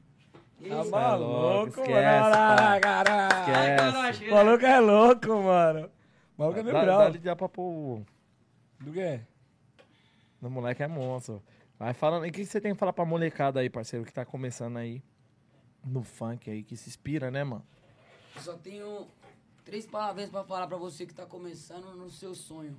Tá 0.69 0.85
maluco, 0.85 1.81
esquece, 1.81 1.91
mano. 1.91 2.81
caralho. 2.81 4.11
Esquece. 4.11 4.31
O 4.31 4.35
maluco 4.35 4.67
é 4.67 4.81
louco, 4.81 5.29
mano. 5.43 5.91
O 6.37 6.43
maluco 6.43 6.59
é 6.59 6.63
meu 6.63 6.73
Dá, 6.73 6.83
grau. 6.83 7.13
dá, 7.13 7.19
dá 7.19 7.37
pra 7.37 7.49
pôr. 7.49 8.03
Do 8.79 8.93
quê? 8.93 9.21
O 10.43 10.51
moleque 10.51 10.83
é 10.83 10.89
monstro. 10.89 11.43
Vai 11.79 11.95
falando. 11.95 12.27
E 12.27 12.29
o 12.29 12.33
que 12.33 12.45
você 12.45 12.61
tem 12.61 12.73
que 12.75 12.79
falar 12.79 12.93
pra 12.93 13.05
molecada 13.07 13.61
aí, 13.61 13.71
parceiro, 13.71 14.05
que 14.05 14.13
tá 14.13 14.25
começando 14.25 14.77
aí 14.77 15.03
no 15.85 16.03
funk 16.03 16.51
aí, 16.51 16.63
que 16.63 16.77
se 16.77 16.91
inspira, 16.91 17.31
né, 17.31 17.43
mano? 17.43 17.65
Eu 18.37 18.43
só 18.43 18.53
tenho 18.55 19.07
três 19.71 19.87
palavras 19.87 20.29
pra 20.29 20.43
falar 20.43 20.67
pra 20.67 20.77
você 20.77 21.07
que 21.07 21.15
tá 21.15 21.25
começando 21.25 21.95
no 21.95 22.11
seu 22.11 22.35
sonho. 22.35 22.77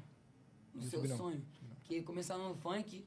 No 0.74 0.84
seu 0.84 1.02
não. 1.06 1.16
sonho. 1.16 1.42
Que 1.86 2.02
começar 2.02 2.38
no 2.38 2.54
funk, 2.54 3.06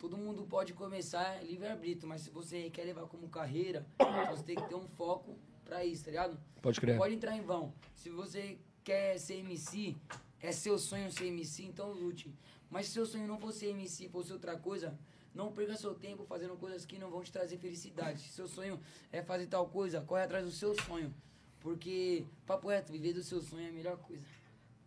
todo 0.00 0.16
mundo 0.16 0.42
pode 0.48 0.74
começar 0.74 1.40
livre-arbítrio, 1.44 2.08
mas 2.08 2.22
se 2.22 2.30
você 2.30 2.68
quer 2.70 2.82
levar 2.82 3.06
como 3.06 3.28
carreira, 3.28 3.86
você 4.30 4.42
tem 4.42 4.56
que 4.56 4.68
ter 4.68 4.74
um 4.74 4.88
foco 4.88 5.38
pra 5.64 5.84
isso, 5.84 6.04
tá 6.04 6.10
ligado? 6.10 6.40
Pode 6.60 6.78
Não 6.78 6.80
crer. 6.80 6.98
pode 6.98 7.14
entrar 7.14 7.36
em 7.36 7.40
vão. 7.42 7.72
Se 7.94 8.10
você 8.10 8.58
quer 8.82 9.16
ser 9.16 9.34
MC, 9.36 9.96
é 10.40 10.50
seu 10.50 10.76
sonho 10.76 11.12
ser 11.12 11.26
MC, 11.26 11.62
então 11.62 11.92
lute. 11.92 12.34
Mas 12.68 12.86
se 12.86 12.94
seu 12.94 13.06
sonho 13.06 13.28
não 13.28 13.38
for 13.38 13.52
ser 13.52 13.66
MC, 13.68 14.08
fosse 14.08 14.32
outra 14.32 14.56
coisa, 14.58 14.98
não 15.32 15.52
perca 15.52 15.76
seu 15.76 15.94
tempo 15.94 16.24
fazendo 16.24 16.56
coisas 16.56 16.84
que 16.84 16.98
não 16.98 17.08
vão 17.12 17.22
te 17.22 17.30
trazer 17.30 17.58
felicidade. 17.58 18.22
Se 18.22 18.30
seu 18.30 18.48
sonho 18.48 18.80
é 19.12 19.22
fazer 19.22 19.46
tal 19.46 19.68
coisa, 19.68 20.00
corre 20.00 20.24
atrás 20.24 20.44
do 20.44 20.50
seu 20.50 20.74
sonho. 20.82 21.14
Porque, 21.60 22.24
papo 22.46 22.68
reto, 22.68 22.92
viver 22.92 23.12
do 23.12 23.22
seu 23.22 23.40
sonho 23.40 23.66
é 23.66 23.68
a 23.68 23.72
melhor 23.72 23.96
coisa. 23.98 24.24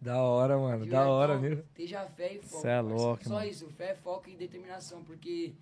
Da 0.01 0.21
hora, 0.21 0.57
mano. 0.57 0.83
De 0.83 0.91
Da 0.91 1.07
hora, 1.07 1.37
verdade, 1.37 1.55
viu? 1.55 1.65
Esteja 1.69 2.05
fé 2.07 2.33
e 2.33 2.41
foco. 2.41 2.61
Cê 2.61 2.67
é 2.67 2.81
louco, 2.81 3.23
Só 3.23 3.35
mano. 3.35 3.47
isso, 3.47 3.69
fé, 3.69 3.95
foco 3.95 4.29
e 4.29 4.35
determinação. 4.35 5.03
Porque 5.03 5.53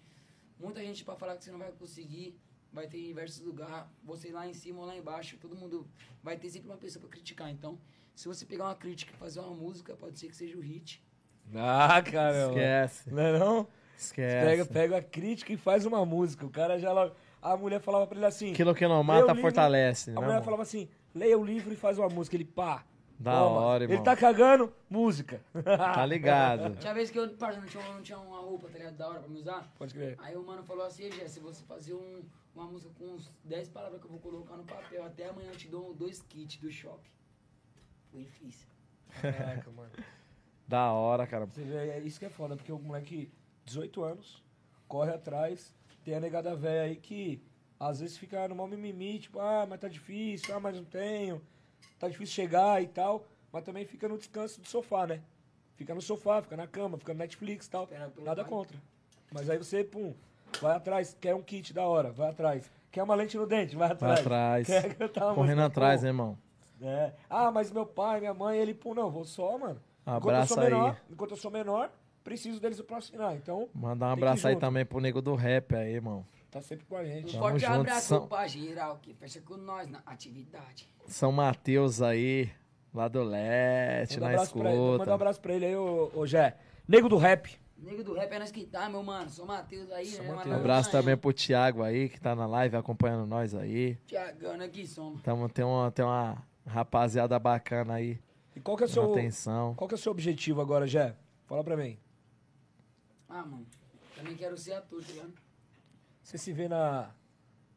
muita 0.60 0.82
gente 0.82 1.04
pra 1.04 1.16
falar 1.16 1.36
que 1.36 1.44
você 1.44 1.52
não 1.52 1.60
vai 1.60 1.72
conseguir, 1.74 2.36
vai 2.74 2.88
ter 2.88 2.98
em 3.00 3.08
diversos 3.08 3.46
lugares, 3.46 3.86
você 4.04 4.32
lá 4.32 4.48
em 4.48 4.54
cima 4.54 4.80
ou 4.80 4.86
lá 4.86 4.96
embaixo, 4.96 5.38
todo 5.38 5.56
mundo 5.56 5.86
vai 6.24 6.38
ter 6.38 6.50
sempre 6.50 6.70
uma 6.70 6.78
pessoa 6.78 7.02
pra 7.02 7.10
criticar. 7.12 7.50
Então, 7.52 7.78
se 8.16 8.28
você 8.28 8.46
pegar 8.46 8.64
uma 8.66 8.76
crítica 8.76 9.14
e 9.14 9.18
fazer 9.18 9.42
uma 9.42 9.54
música, 9.54 9.94
pode 9.96 10.18
ser 10.18 10.28
que 10.28 10.36
seja 10.36 10.58
o 10.58 10.62
hit. 10.62 11.04
Ah, 11.54 12.02
caramba. 12.02 12.54
Esquece. 12.54 13.12
Não 13.12 13.22
é 13.22 13.38
não? 13.38 13.68
Esquece. 13.98 14.46
Pega, 14.46 14.66
pega 14.66 14.98
a 14.98 15.02
crítica 15.04 15.52
e 15.54 15.58
faz 15.58 15.86
uma 15.86 16.04
música. 16.06 16.46
O 16.46 16.50
cara 16.50 16.80
já 16.80 16.92
logo... 16.94 17.14
A 17.42 17.58
mulher 17.58 17.80
falava 17.82 18.06
pra 18.08 18.18
ele 18.18 18.26
assim... 18.26 18.52
Aquilo 18.52 18.74
que 18.74 18.88
não 18.88 19.04
mata, 19.04 19.36
fortalece, 19.36 20.12
A 20.12 20.14
né? 20.14 20.20
mulher 20.20 20.34
mano? 20.34 20.46
falava 20.46 20.62
assim, 20.64 20.88
leia 21.14 21.38
o 21.38 21.44
livro 21.44 21.72
e 21.74 21.76
faz 21.76 21.98
uma 21.98 22.10
música. 22.10 22.36
Ele, 22.36 22.46
pá. 22.46 22.86
Da 23.20 23.34
toma. 23.40 23.60
hora, 23.62 23.84
Ele 23.84 23.94
irmão. 23.94 24.04
tá 24.04 24.16
cagando, 24.18 24.74
música. 24.90 25.40
Tá 25.64 26.04
ligado. 26.08 26.76
Tinha 26.78 26.92
vez 26.94 27.12
que 27.12 27.20
eu, 27.20 27.30
parça, 27.36 27.60
não 27.60 27.68
tinha, 27.68 27.84
não 27.94 28.02
tinha 28.02 28.18
uma 28.18 28.40
roupa, 28.40 28.68
tá 28.68 28.80
ligado, 28.80 28.98
da 28.98 29.08
hora 29.10 29.20
pra 29.20 29.30
me 29.30 29.38
usar. 29.38 29.72
Pode 29.78 29.94
crer. 29.94 30.16
Aí 30.20 30.36
o 30.36 30.44
mano 30.44 30.64
falou 30.64 30.84
assim, 30.84 31.12
Gé, 31.12 31.28
se 31.28 31.40
você 31.40 31.64
fazer 31.66 31.94
um, 31.94 32.24
uma 32.56 32.66
música 32.66 32.92
com 32.98 33.06
uns 33.06 33.32
10 33.44 33.70
palavras 33.70 34.00
que 34.02 34.08
eu 34.08 34.12
vou 34.12 34.20
colocar 34.20 34.58
no 34.58 34.64
papel, 34.64 35.06
até 35.06 35.30
amanhã 35.30 35.50
eu 35.52 35.56
te 35.56 35.68
dou 35.68 35.94
dois 35.94 36.24
kits 36.24 36.58
do 36.58 36.72
shopping. 36.72 37.12
Foi 38.12 38.22
difícil. 38.24 38.68
Caraca, 39.22 39.70
mano. 39.76 39.92
Da 40.68 40.92
hora, 40.92 41.28
cara. 41.28 41.46
Você 41.46 41.62
vê, 41.64 41.90
é 41.90 42.00
isso 42.00 42.18
que 42.18 42.26
é 42.26 42.30
foda, 42.30 42.56
porque 42.56 42.72
o 42.72 42.80
moleque, 42.80 43.32
18 43.66 44.04
anos, 44.04 44.44
corre 44.88 45.12
atrás, 45.12 45.76
tem 46.04 46.16
a 46.16 46.20
negada 46.20 46.56
velha 46.56 46.90
aí 46.90 46.96
que 46.96 47.40
às 47.82 48.00
vezes 48.00 48.16
fica 48.18 48.48
no 48.48 48.56
maior 48.56 48.68
mimimi, 48.70 49.18
tipo, 49.20 49.40
ah, 49.40 49.66
mas 49.68 49.80
tá 49.80 49.88
difícil, 49.88 50.56
ah, 50.56 50.60
mas 50.60 50.76
não 50.76 50.84
tenho, 50.86 51.42
tá 52.00 52.08
difícil 52.08 52.36
chegar 52.36 52.82
e 52.82 52.88
tal, 52.88 53.26
mas 53.52 53.64
também 53.64 53.86
fica 53.86 54.08
no 54.08 54.18
descanso 54.20 54.62
do 54.62 54.68
sofá, 54.68 55.08
né? 55.08 55.20
Fica 55.76 55.96
no 55.96 56.02
sofá, 56.02 56.44
fica 56.44 56.56
na 56.56 56.68
cama, 56.68 56.96
fica 57.00 57.12
no 57.12 57.18
Netflix 57.20 57.66
e 57.66 57.70
tal. 57.72 57.90
Nada 58.20 58.46
contra. 58.46 58.78
Mas 59.32 59.50
aí 59.50 59.58
você, 59.58 59.84
pum, 59.84 60.14
vai 60.62 60.76
atrás, 60.76 61.18
quer 61.20 61.34
um 61.34 61.42
kit 61.42 61.74
da 61.74 61.88
hora, 61.88 62.12
vai 62.12 62.30
atrás. 62.30 62.70
Quer 62.92 63.02
uma 63.02 63.16
lente 63.16 63.36
no 63.36 63.48
dente, 63.48 63.76
vai 63.76 63.90
atrás. 63.92 64.20
atrás. 64.20 64.68
Quer 64.68 64.94
cantar 64.96 65.26
uma 65.28 65.34
Correndo 65.36 65.58
música, 65.62 65.66
atrás, 65.66 66.04
né, 66.04 66.10
irmão? 66.10 66.38
é. 66.84 67.14
Ah, 67.28 67.50
mas 67.50 67.72
meu 67.72 67.86
pai, 67.86 68.20
minha 68.20 68.34
mãe, 68.34 68.60
ele, 68.60 68.76
pô, 68.76 68.94
não, 68.94 69.10
vou 69.10 69.26
só, 69.26 69.58
mano. 69.58 69.82
enquanto 70.02 70.14
eu 70.14 70.16
Abraço 70.16 70.54
sou 70.54 70.62
aí. 70.62 70.70
menor, 70.70 70.98
enquanto 71.10 71.32
eu 71.32 71.38
sou 71.38 71.50
menor, 71.50 71.92
preciso 72.24 72.60
deles 72.60 72.80
pra 72.82 72.98
assinar. 72.98 73.36
Então, 73.36 73.68
Mandar 73.74 74.10
um 74.10 74.12
abraço 74.12 74.48
aí 74.48 74.56
também 74.56 74.86
pro 74.86 75.00
nego 75.00 75.20
do 75.20 75.34
rap 75.34 75.74
aí, 75.76 75.94
irmão. 75.96 76.24
Tá 76.52 76.62
sempre 76.62 76.86
com 76.86 76.96
a 76.98 77.04
gente. 77.04 77.30
Um 77.30 77.32
Tamo 77.40 77.44
forte 77.44 77.60
junto, 77.62 77.74
abraço 77.74 78.08
São- 78.08 78.28
pra 78.28 78.48
geral 78.48 79.00
que 79.02 79.14
fecha 79.14 79.42
com 79.42 79.58
nós 79.58 79.90
na 79.90 80.00
atividade. 80.06 80.88
São 81.08 81.32
Mateus 81.32 82.02
aí, 82.02 82.52
lá 82.94 83.08
do 83.08 83.24
Leste, 83.24 84.20
Manda 84.20 84.26
um 84.26 84.30
na 84.30 84.34
abraço 84.36 84.54
pra 84.54 84.70
ele. 84.70 84.78
Manda 84.80 84.90
um 84.92 84.96
escuta. 84.96 85.14
abraço 85.14 85.42
pra 85.42 85.54
ele 85.54 85.66
aí, 85.66 85.76
ô, 85.76 86.12
ô 86.14 86.28
Jé. 86.28 86.58
Nego 86.88 87.08
do 87.10 87.18
rap. 87.18 87.60
Nego 87.78 88.04
do 88.04 88.14
rap 88.14 88.32
é 88.32 88.38
nós 88.40 88.52
que 88.52 88.66
tá, 88.66 88.88
meu 88.90 89.02
mano. 89.02 89.28
Sou 89.30 89.46
Matheus 89.46 89.90
aí, 89.92 90.06
Sou 90.06 90.24
né? 90.24 90.34
Matheus. 90.36 90.56
Um 90.56 90.60
abraço 90.60 90.92
também 90.92 91.18
pro 91.18 91.34
Thiago 91.34 91.82
aí, 91.82 92.10
que 92.10 92.20
tá 92.22 92.36
na 92.36 92.46
live 92.46 92.76
acompanhando 92.76 93.26
nós 93.26 93.56
aí. 93.56 93.96
Tiagão, 94.06 94.60
aqui 94.62 94.86
somos. 94.86 95.22
Tamo, 95.24 95.50
tem, 95.50 95.66
uma, 95.66 95.90
tem 95.90 96.06
uma 96.06 96.38
rapaziada 96.68 97.40
bacana 97.40 97.96
aí, 97.96 98.20
E 98.56 98.60
qual 98.60 98.78
que 98.78 98.84
é 98.84 98.86
o 98.86 98.90
seu, 98.90 99.12
atenção. 99.12 99.74
qual 99.76 99.88
que 99.88 99.96
é 99.96 99.98
o 99.98 100.00
seu 100.00 100.12
objetivo 100.12 100.62
agora, 100.62 100.86
Jé? 100.86 101.16
Fala 101.48 101.64
pra 101.64 101.76
mim. 101.76 101.98
Ah, 103.28 103.44
mano. 103.44 103.66
Também 104.16 104.36
quero 104.36 104.56
ser 104.58 104.74
ator, 104.74 105.02
tá 105.02 105.08
ligado? 105.12 105.34
Você 106.22 106.38
se 106.38 106.52
vê 106.54 106.68
na... 106.68 107.10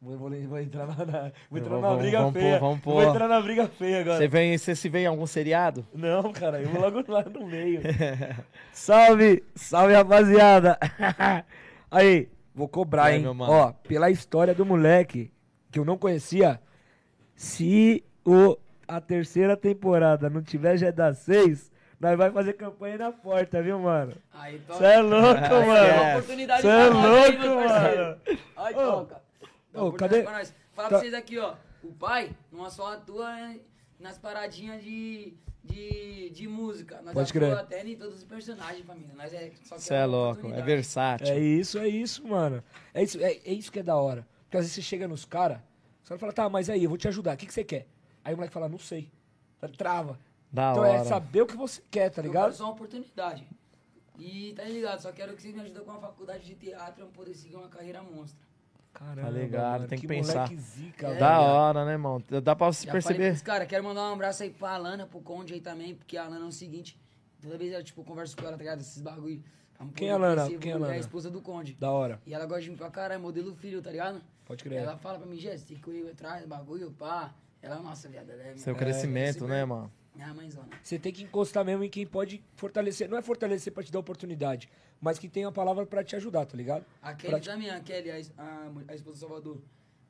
Vou, 0.00 0.18
vou, 0.18 0.30
vou 0.30 0.58
entrar 0.60 0.86
na, 0.86 1.06
na- 1.06 1.32
vou 1.50 1.58
entrar 1.58 1.70
Vamos- 1.78 1.90
na 1.90 1.96
briga 1.96 2.18
vamos 2.18 2.32
feia. 2.34 2.58
vamos 2.58 2.80
Vou 2.84 3.02
entrar 3.02 3.26
na 3.26 3.40
briga 3.40 3.66
feia 3.68 4.00
agora. 4.00 4.18
Você 4.18 4.28
vem, 4.28 4.58
você 4.58 4.74
se 4.76 4.88
vê 4.90 4.98
em 5.00 5.06
algum 5.06 5.26
seriado? 5.26 5.86
Não, 5.94 6.30
cara, 6.30 6.60
eu 6.60 6.68
vou 6.68 6.80
logo 6.82 7.02
lá 7.10 7.22
no 7.24 7.46
meio. 7.46 7.80
salve, 8.70 9.42
salve 9.54 9.94
rapaziada. 9.94 10.78
Aí, 11.90 12.28
vou 12.54 12.68
cobrar, 12.68 13.04
aí, 13.04 13.20
hein? 13.24 13.26
Ó, 13.40 13.72
pela 13.72 14.10
história 14.10 14.52
do 14.54 14.66
moleque, 14.66 15.30
que 15.70 15.78
eu 15.78 15.84
não 15.84 15.96
conhecia, 15.96 16.60
se 17.34 18.04
o, 18.24 18.58
a 18.86 19.00
terceira 19.00 19.56
temporada 19.56 20.28
não 20.28 20.42
tiver 20.42 20.76
já 20.76 20.90
das 20.90 21.18
seis, 21.18 21.70
nós 22.04 22.18
vai 22.18 22.30
fazer 22.30 22.52
campanha 22.54 22.98
na 22.98 23.12
porta, 23.12 23.62
viu, 23.62 23.78
mano? 23.78 24.12
Aí, 24.32 24.58
Você 24.68 24.84
é 24.84 25.00
louco, 25.00 25.40
Aí, 25.40 25.52
ó, 25.52 25.66
mano. 25.66 26.10
oportunidade 26.18 26.62
Você 26.62 26.68
é 26.68 26.86
pra 26.86 26.90
nós 26.94 27.04
aí, 27.04 27.36
louco, 27.38 27.42
meu 27.42 27.68
parceiro. 27.68 28.04
mano. 28.04 28.20
Ô, 28.56 28.72
toca. 28.72 29.22
Dá 29.72 29.82
ô, 29.82 29.86
oportunidade 29.86 29.96
cadê- 29.98 30.22
pra 30.22 30.32
nós. 30.32 30.54
Fala 30.74 30.88
Tá- 30.88 30.88
pra 30.88 30.98
vocês 30.98 31.14
aqui, 31.14 31.38
ó. 31.38 31.54
O 31.82 31.92
pai 31.92 32.30
não 32.52 32.68
só 32.70 32.92
atua 32.94 33.32
né, 33.34 33.60
nas 33.98 34.18
paradinhas 34.18 34.82
de, 34.82 35.34
de, 35.62 36.30
de 36.30 36.48
música. 36.48 37.00
Nós 37.02 37.14
Pode 37.14 37.30
atua 37.30 37.40
crer. 37.40 37.58
até 37.58 37.86
em 37.88 37.96
todos 37.96 38.16
os 38.16 38.24
personagens, 38.24 38.84
família. 38.86 39.14
Nós 39.14 39.32
é 39.32 39.50
só 39.64 39.76
Você 39.78 39.94
é 39.94 40.04
louco, 40.04 40.52
é 40.52 40.62
versátil. 40.62 41.28
É 41.34 41.38
isso, 41.38 41.78
é 41.78 41.88
isso, 41.88 42.26
mano. 42.26 42.62
É 42.92 43.02
isso, 43.02 43.18
é, 43.22 43.32
é 43.44 43.52
isso 43.52 43.70
que 43.72 43.78
é 43.80 43.82
da 43.82 43.96
hora. 43.96 44.26
Porque 44.44 44.56
às 44.56 44.64
vezes 44.64 44.74
você 44.74 44.82
chega 44.82 45.06
nos 45.08 45.24
caras, 45.24 45.58
os 46.02 46.08
caras 46.08 46.20
falam, 46.20 46.34
tá, 46.34 46.48
mas 46.48 46.68
aí, 46.70 46.82
eu 46.84 46.88
vou 46.88 46.98
te 46.98 47.08
ajudar, 47.08 47.34
o 47.34 47.36
que, 47.36 47.46
que 47.46 47.54
você 47.54 47.64
quer? 47.64 47.86
Aí 48.24 48.34
o 48.34 48.36
moleque 48.36 48.52
fala, 48.54 48.68
não 48.68 48.78
sei. 48.78 49.10
Trava. 49.78 50.18
Da 50.54 50.70
então 50.70 50.84
hora. 50.84 50.92
é 51.00 51.04
saber 51.04 51.42
o 51.42 51.46
que 51.46 51.56
você 51.56 51.82
quer, 51.90 52.10
tá 52.10 52.20
Eu 52.22 52.26
ligado? 52.28 52.44
quero 52.44 52.54
só 52.54 52.64
uma 52.64 52.72
oportunidade. 52.72 53.46
E 54.16 54.52
tá 54.54 54.62
ligado, 54.64 55.00
só 55.00 55.10
quero 55.10 55.34
que 55.34 55.42
vocês 55.42 55.52
me 55.52 55.60
ajudem 55.60 55.82
com 55.82 55.90
a 55.90 55.98
faculdade 55.98 56.44
de 56.44 56.54
teatro 56.54 56.94
pra 56.94 57.04
eu 57.04 57.08
poder 57.08 57.34
seguir 57.34 57.56
uma 57.56 57.68
carreira 57.68 58.00
monstra. 58.02 58.38
Caramba, 58.92 59.22
Tá 59.22 59.30
ligado, 59.30 59.72
mano, 59.72 59.88
tem 59.88 59.98
que 59.98 60.06
pensar. 60.06 60.34
moleque 60.44 60.56
zica, 60.56 61.08
É. 61.08 61.18
Da 61.18 61.40
hora, 61.40 61.84
né, 61.84 61.92
irmão? 61.92 62.22
Dá 62.40 62.54
pra 62.54 62.72
se 62.72 62.86
Já 62.86 62.92
falei 62.92 63.02
perceber. 63.02 63.30
pros 63.30 63.42
caras, 63.42 63.66
quero 63.66 63.82
mandar 63.82 64.02
um 64.08 64.12
abraço 64.12 64.44
aí 64.44 64.50
pra 64.50 64.70
Alana, 64.70 65.04
pro 65.04 65.20
Conde 65.20 65.52
aí 65.54 65.60
também, 65.60 65.96
porque 65.96 66.16
a 66.16 66.26
Alana 66.26 66.44
é 66.44 66.48
o 66.48 66.52
seguinte, 66.52 66.96
toda 67.42 67.58
vez 67.58 67.72
eu, 67.72 67.82
tipo, 67.82 68.04
converso 68.04 68.36
com 68.36 68.42
ela, 68.42 68.52
tá 68.52 68.58
ligado? 68.58 68.80
Esses 68.80 69.02
bagulho. 69.02 69.42
pra 69.76 69.84
Quem 69.96 70.08
é 70.08 70.12
a 70.12 70.14
Alana? 70.14 70.46
Quem 70.46 70.54
é 70.54 70.56
a 70.56 70.58
vou- 70.58 70.68
É 70.68 70.70
a 70.70 70.76
Alana? 70.76 70.96
esposa 71.00 71.28
do 71.28 71.40
Conde. 71.42 71.72
Da 71.74 71.90
hora. 71.90 72.20
E 72.24 72.32
ela 72.32 72.46
gosta 72.46 72.62
de 72.62 72.70
mim 72.70 72.76
pra 72.76 72.88
caralho, 72.88 73.20
modelo 73.20 73.52
filho, 73.56 73.82
tá 73.82 73.90
ligado? 73.90 74.22
Pode 74.46 74.62
crer. 74.62 74.78
Ela 74.78 74.96
fala 74.96 75.18
pra 75.18 75.26
mim, 75.26 75.38
Jéssica, 75.38 75.70
tem 75.74 75.78
que 75.82 75.90
ir 75.90 76.08
atrás, 76.10 76.46
bagulho, 76.46 76.92
pá. 76.92 77.34
Ela, 77.60 77.80
nossa, 77.80 78.08
viada, 78.08 78.32
ela 78.32 78.42
é 78.42 78.44
minha- 78.50 78.58
Seu 78.58 78.74
é, 78.74 78.78
crescimento, 78.78 79.48
né, 79.48 79.64
mano? 79.64 79.90
Minha 80.14 80.32
mãezona. 80.32 80.68
Você 80.82 80.98
tem 80.98 81.12
que 81.12 81.22
encostar 81.24 81.64
mesmo 81.64 81.82
em 81.82 81.90
quem 81.90 82.06
pode 82.06 82.42
fortalecer. 82.56 83.08
Não 83.08 83.18
é 83.18 83.22
fortalecer 83.22 83.72
pra 83.72 83.82
te 83.82 83.90
dar 83.90 83.98
oportunidade, 83.98 84.68
mas 85.00 85.18
que 85.18 85.28
tem 85.28 85.44
a 85.44 85.50
palavra 85.52 85.84
pra 85.86 86.04
te 86.04 86.14
ajudar, 86.14 86.46
tá 86.46 86.56
ligado? 86.56 86.84
A 87.02 87.06
Pra 87.08 87.14
Kelly 87.16 87.40
te- 87.40 87.48
também, 87.48 87.70
a 87.70 87.80
Kelly, 87.80 88.10
a, 88.10 88.42
a, 88.42 88.72
a 88.88 88.94
esposa 88.94 89.16
do 89.16 89.20
Salvador. 89.20 89.60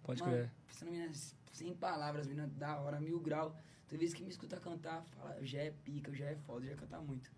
Pode 0.02 0.20
Mano, 0.20 0.32
crer. 0.35 0.51
Essa 0.70 0.85
menina, 0.85 1.10
sem 1.52 1.72
palavras, 1.74 2.26
menina 2.26 2.47
da 2.56 2.78
hora, 2.81 3.01
mil 3.01 3.18
grau. 3.18 3.56
Toda 3.89 3.98
vez 3.98 4.12
que 4.12 4.22
me 4.22 4.28
escuta 4.31 4.59
cantar, 4.59 5.02
fala, 5.16 5.39
já 5.43 5.60
é 5.60 5.70
pica, 5.85 6.12
já 6.14 6.26
é 6.26 6.36
foda, 6.36 6.66
já 6.66 6.74
canta 6.74 6.98
muito. 7.01 7.31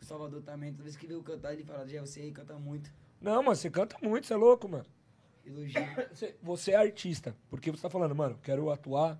O 0.00 0.04
Salvador 0.04 0.40
também, 0.42 0.70
toda 0.72 0.84
vez 0.84 0.96
que 0.96 1.06
vê 1.06 1.14
eu 1.14 1.22
cantar, 1.22 1.52
ele 1.52 1.64
fala, 1.64 1.86
já 1.86 2.00
você 2.00 2.20
aí 2.20 2.32
canta 2.32 2.54
muito. 2.58 2.90
Não, 3.20 3.42
mano, 3.42 3.56
você 3.56 3.68
canta 3.68 3.96
muito, 4.00 4.26
você 4.26 4.32
é 4.32 4.36
louco, 4.36 4.68
mano. 4.68 4.86
Elogia. 5.44 5.80
Você, 6.12 6.36
você 6.42 6.70
é 6.72 6.76
artista, 6.76 7.34
porque 7.48 7.70
você 7.70 7.80
tá 7.80 7.88
falando, 7.88 8.14
mano, 8.14 8.38
quero 8.42 8.70
atuar. 8.70 9.18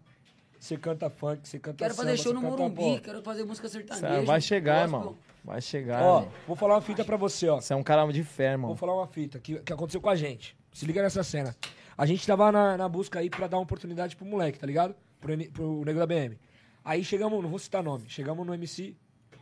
Você 0.59 0.77
canta 0.77 1.09
funk, 1.09 1.47
você 1.47 1.59
canta 1.59 1.79
Quero 1.79 1.95
samba, 1.95 2.11
fazer 2.11 2.23
show 2.23 2.35
no 2.35 2.43
Morumbi, 2.43 3.01
quero 3.01 3.23
fazer 3.23 3.45
música 3.45 3.69
sertaneja. 3.69 4.21
Cê 4.21 4.27
vai 4.27 4.41
chegar, 4.41 4.83
irmão. 4.83 5.17
Vai 5.45 5.61
chegar. 5.61 6.03
Ó, 6.03 6.19
irmão. 6.19 6.33
vou 6.47 6.57
falar 6.57 6.75
uma 6.75 6.81
fita 6.81 7.05
pra 7.05 7.17
você, 7.17 7.49
ó. 7.49 7.61
Você 7.61 7.73
é 7.73 7.77
um 7.77 7.83
cara 7.83 8.05
de 8.11 8.25
fé, 8.25 8.53
irmão. 8.53 8.69
Vou 8.69 8.77
falar 8.77 8.95
uma 8.95 9.07
fita 9.07 9.39
que, 9.39 9.61
que 9.61 9.73
aconteceu 9.73 10.01
com 10.01 10.11
a 10.11 10.17
gente. 10.17 10.57
Se 10.73 10.85
liga 10.85 11.01
nessa 11.01 11.23
cena. 11.23 11.55
A 11.97 12.07
gente 12.07 12.27
tava 12.27 12.51
na, 12.51 12.77
na 12.77 12.89
busca 12.89 13.19
aí 13.19 13.31
pra 13.31 13.47
dar 13.47 13.57
uma 13.57 13.63
oportunidade 13.63 14.17
pro 14.17 14.25
moleque, 14.25 14.59
tá 14.59 14.67
ligado? 14.67 14.95
Pro, 15.21 15.33
pro 15.51 15.85
nego 15.85 15.99
da 15.99 16.07
BM. 16.07 16.39
Aí 16.85 17.05
chegamos, 17.05 17.43
não 17.43 17.51
vou 17.51 17.59
citar 17.59 17.83
nome, 17.83 18.09
chegamos 18.09 18.47
no 18.47 18.55
MC, 18.55 18.97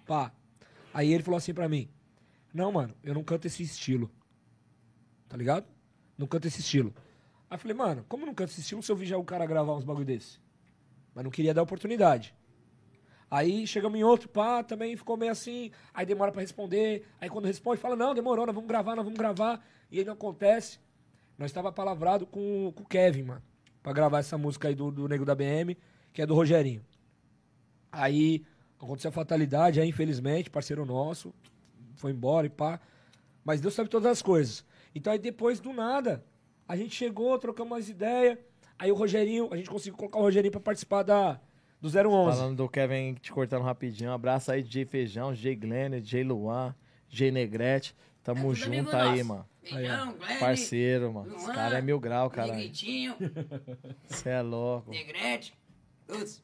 pá. 0.06 0.32
Aí 0.93 1.12
ele 1.12 1.22
falou 1.22 1.38
assim 1.38 1.55
pra 1.55 1.68
mim: 1.68 1.88
Não, 2.52 2.72
mano, 2.72 2.94
eu 3.02 3.14
não 3.14 3.22
canto 3.22 3.47
esse 3.47 3.62
estilo. 3.62 4.10
Tá 5.28 5.36
ligado? 5.36 5.66
Não 6.16 6.26
canto 6.26 6.47
esse 6.47 6.60
estilo. 6.60 6.94
Aí 7.51 7.56
eu 7.56 7.59
falei, 7.59 7.76
mano, 7.76 8.05
como 8.09 8.26
não 8.26 8.34
canto 8.34 8.51
esse 8.51 8.60
estilo 8.60 8.82
se 8.82 8.90
eu 8.90 8.97
vi 8.97 9.06
já 9.06 9.16
o 9.16 9.24
cara 9.24 9.47
gravar 9.47 9.74
uns 9.74 9.84
bagulho 9.84 10.06
desse? 10.06 10.38
Mas 11.16 11.24
não 11.24 11.30
queria 11.30 11.55
dar 11.55 11.62
oportunidade. 11.62 12.34
Aí 13.30 13.66
chegamos 13.66 13.98
em 13.98 14.05
outro, 14.05 14.28
pá, 14.28 14.62
também 14.62 14.94
ficou 14.98 15.16
meio 15.16 15.32
assim. 15.32 15.70
Aí 15.94 16.05
demora 16.05 16.30
pra 16.30 16.43
responder. 16.43 17.06
Aí 17.18 17.30
quando 17.30 17.47
responde, 17.47 17.80
fala: 17.80 17.97
Não, 17.97 18.14
demorou, 18.14 18.44
nós 18.44 18.55
vamos 18.55 18.68
gravar, 18.68 18.94
nós 18.94 19.02
vamos 19.02 19.18
gravar. 19.18 19.64
E 19.90 19.98
aí 19.98 20.05
não 20.05 20.12
acontece. 20.12 20.78
Nós 21.38 21.51
estava 21.51 21.72
palavrado 21.72 22.26
com, 22.26 22.70
com 22.76 22.82
o 22.82 22.86
Kevin, 22.86 23.22
mano, 23.22 23.43
pra 23.82 23.94
gravar 23.94 24.18
essa 24.18 24.36
música 24.36 24.68
aí 24.68 24.74
do, 24.74 24.90
do 24.90 25.09
Nego 25.09 25.24
da 25.24 25.34
BM, 25.34 25.74
que 26.12 26.20
é 26.20 26.26
do 26.26 26.34
Rogerinho. 26.34 26.84
Aí 27.90 28.44
aconteceu 28.78 29.09
a 29.09 29.12
fatalidade, 29.12 29.80
aí 29.80 29.88
infelizmente, 29.88 30.51
parceiro 30.51 30.84
nosso, 30.84 31.34
foi 31.94 32.12
embora 32.12 32.47
e 32.47 32.51
pá. 32.51 32.78
Mas 33.43 33.62
Deus 33.62 33.72
sabe 33.72 33.88
todas 33.88 34.12
as 34.12 34.20
coisas. 34.20 34.66
Então 34.94 35.10
aí 35.10 35.18
depois, 35.18 35.60
do 35.60 35.72
nada, 35.72 36.22
a 36.68 36.76
gente 36.76 36.94
chegou, 36.94 37.38
trocamos 37.38 37.72
umas 37.72 37.88
ideias. 37.88 38.38
Aí 38.78 38.93
o 38.93 38.94
Rogerinho, 38.94 39.48
a 39.53 39.57
gente 39.57 39.70
conseguiu 39.70 39.97
colocar 39.97 40.19
o 40.19 40.23
Rogerinho 40.23 40.53
pra 40.53 40.61
participar 40.61 41.03
da, 41.03 41.40
do 41.81 41.89
011. 41.89 42.36
Falando 42.39 42.57
do 42.57 42.69
Kevin 42.69 43.15
te 43.15 43.32
cortando 43.32 43.62
rapidinho. 43.62 44.11
Um 44.11 44.15
abraço 44.15 44.53
aí, 44.53 44.62
DJ 44.62 44.85
Feijão, 44.85 45.32
DJ 45.32 45.57
Glenn, 45.57 45.90
DJ 46.01 46.24
Luan, 46.24 46.74
DJ 47.09 47.31
Negrete. 47.31 47.97
Tamo 48.23 48.53
É 48.53 48.55
junto 48.55 48.94
aí, 48.97 49.11
nosso. 49.19 49.24
mano. 49.28 49.47
Feijão, 49.62 50.12
Glenn, 50.15 50.39
Parceiro, 50.40 51.12
mano. 51.12 51.35
Esse 51.35 51.44
Luan, 51.47 51.55
cara 51.55 51.78
é 51.78 51.82
mil 51.82 51.98
grau, 52.01 52.28
cara. 52.31 52.53
Negritinho, 52.55 53.15
Você 54.09 54.28
é 54.31 54.43
louco. 54.43 54.90
Negrete. 54.90 55.55
Putz, 56.07 56.43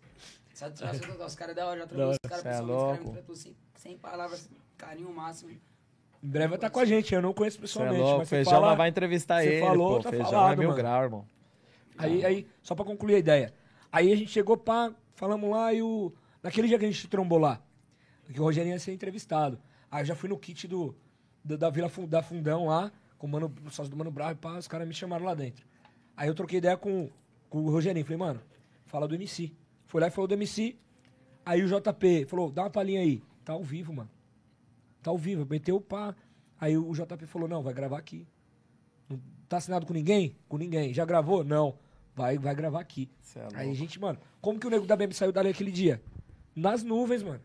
satisfação 0.54 1.00
total. 1.08 1.26
Os 1.26 1.34
caras 1.34 1.54
da 1.56 1.66
hora, 1.66 1.80
já 1.80 1.86
trouxe 1.86 2.18
os 2.24 2.28
caras 2.30 2.42
Cê 2.42 2.48
é 2.48 2.52
pessoalmente, 2.52 3.00
os 3.04 3.10
caras 3.14 3.28
me 3.28 3.36
sem, 3.36 3.56
sem 3.76 3.98
palavras, 3.98 4.50
carinho 4.76 5.12
máximo. 5.14 5.50
Em 5.50 6.28
breve 6.28 6.48
vai 6.48 6.56
estar 6.56 6.70
com 6.70 6.80
a 6.80 6.84
gente, 6.84 7.14
eu 7.14 7.20
não 7.22 7.32
conheço 7.32 7.58
é 7.58 7.60
pessoalmente. 7.60 8.00
louco. 8.00 8.18
mas 8.18 8.28
Feijão 8.28 8.52
fala- 8.52 8.74
vai 8.74 8.88
entrevistar 8.88 9.42
você 9.42 9.48
ele, 9.54 9.60
falou, 9.66 9.96
pô. 9.96 10.02
tá 10.02 10.10
Feijão 10.10 10.30
falado, 10.30 10.52
é 10.52 10.56
mil 10.56 10.68
mano. 10.68 10.80
grau, 10.80 11.02
irmão. 11.02 11.26
Aí, 11.96 12.24
aí, 12.24 12.46
só 12.62 12.74
pra 12.74 12.84
concluir 12.84 13.14
a 13.16 13.18
ideia. 13.18 13.54
Aí 13.90 14.12
a 14.12 14.16
gente 14.16 14.30
chegou, 14.30 14.56
pá, 14.56 14.94
falamos 15.14 15.50
lá 15.50 15.72
e 15.72 15.82
o. 15.82 16.12
Naquele 16.42 16.66
dia 16.68 16.78
que 16.78 16.84
a 16.84 16.90
gente 16.90 17.06
trombou 17.08 17.38
lá, 17.38 17.60
que 18.32 18.40
o 18.40 18.42
Rogerinho 18.44 18.74
ia 18.74 18.78
ser 18.78 18.92
entrevistado. 18.92 19.60
Aí 19.90 20.02
eu 20.02 20.06
já 20.06 20.14
fui 20.14 20.28
no 20.28 20.38
kit 20.38 20.66
do, 20.66 20.94
do- 21.44 21.56
da 21.58 21.70
Vila 21.70 21.88
Fu- 21.88 22.06
da 22.06 22.22
Fundão 22.22 22.66
lá, 22.66 22.90
com 23.18 23.26
o 23.26 23.30
mano, 23.30 23.54
o 23.64 23.70
sócio 23.70 23.90
do 23.90 23.96
Mano 23.96 24.10
Bravo 24.10 24.32
e 24.32 24.34
pá, 24.36 24.56
os 24.58 24.66
caras 24.66 24.88
me 24.88 24.94
chamaram 24.94 25.24
lá 25.24 25.34
dentro. 25.34 25.64
Aí 26.16 26.28
eu 26.28 26.34
troquei 26.34 26.58
ideia 26.58 26.76
com, 26.76 27.08
com 27.48 27.58
o 27.60 27.70
Rogerinho. 27.70 28.04
Falei, 28.04 28.18
mano, 28.18 28.40
fala 28.86 29.06
do 29.06 29.14
MC. 29.14 29.52
Foi 29.86 30.00
lá 30.00 30.08
e 30.08 30.10
falou 30.10 30.26
do 30.26 30.34
MC. 30.34 30.76
Aí 31.44 31.62
o 31.62 31.68
JP 31.68 32.24
falou, 32.26 32.50
dá 32.50 32.62
uma 32.64 32.70
palhinha 32.70 33.00
aí. 33.00 33.22
Tá 33.44 33.52
ao 33.52 33.62
vivo, 33.62 33.92
mano. 33.92 34.10
Tá 35.02 35.10
ao 35.10 35.18
vivo. 35.18 35.46
Meteu 35.48 35.76
o 35.76 35.80
pá. 35.80 36.14
Aí 36.60 36.76
o 36.76 36.92
JP 36.92 37.26
falou, 37.26 37.48
não, 37.48 37.62
vai 37.62 37.74
gravar 37.74 37.98
aqui. 37.98 38.26
Não 39.08 39.20
tá 39.48 39.58
assinado 39.58 39.84
com 39.86 39.92
ninguém? 39.92 40.36
Com 40.48 40.56
ninguém. 40.56 40.92
Já 40.94 41.04
gravou? 41.04 41.44
Não. 41.44 41.76
Vai, 42.14 42.38
vai 42.38 42.54
gravar 42.54 42.80
aqui. 42.80 43.10
É 43.34 43.40
Aí, 43.54 43.66
louco. 43.66 43.74
gente, 43.74 44.00
mano, 44.00 44.18
como 44.40 44.58
que 44.58 44.66
o 44.66 44.70
nego 44.70 44.86
da 44.86 44.96
BM 44.96 45.12
saiu 45.14 45.32
dali 45.32 45.48
aquele 45.48 45.70
dia? 45.70 46.02
Nas 46.54 46.82
nuvens, 46.82 47.22
mano. 47.22 47.40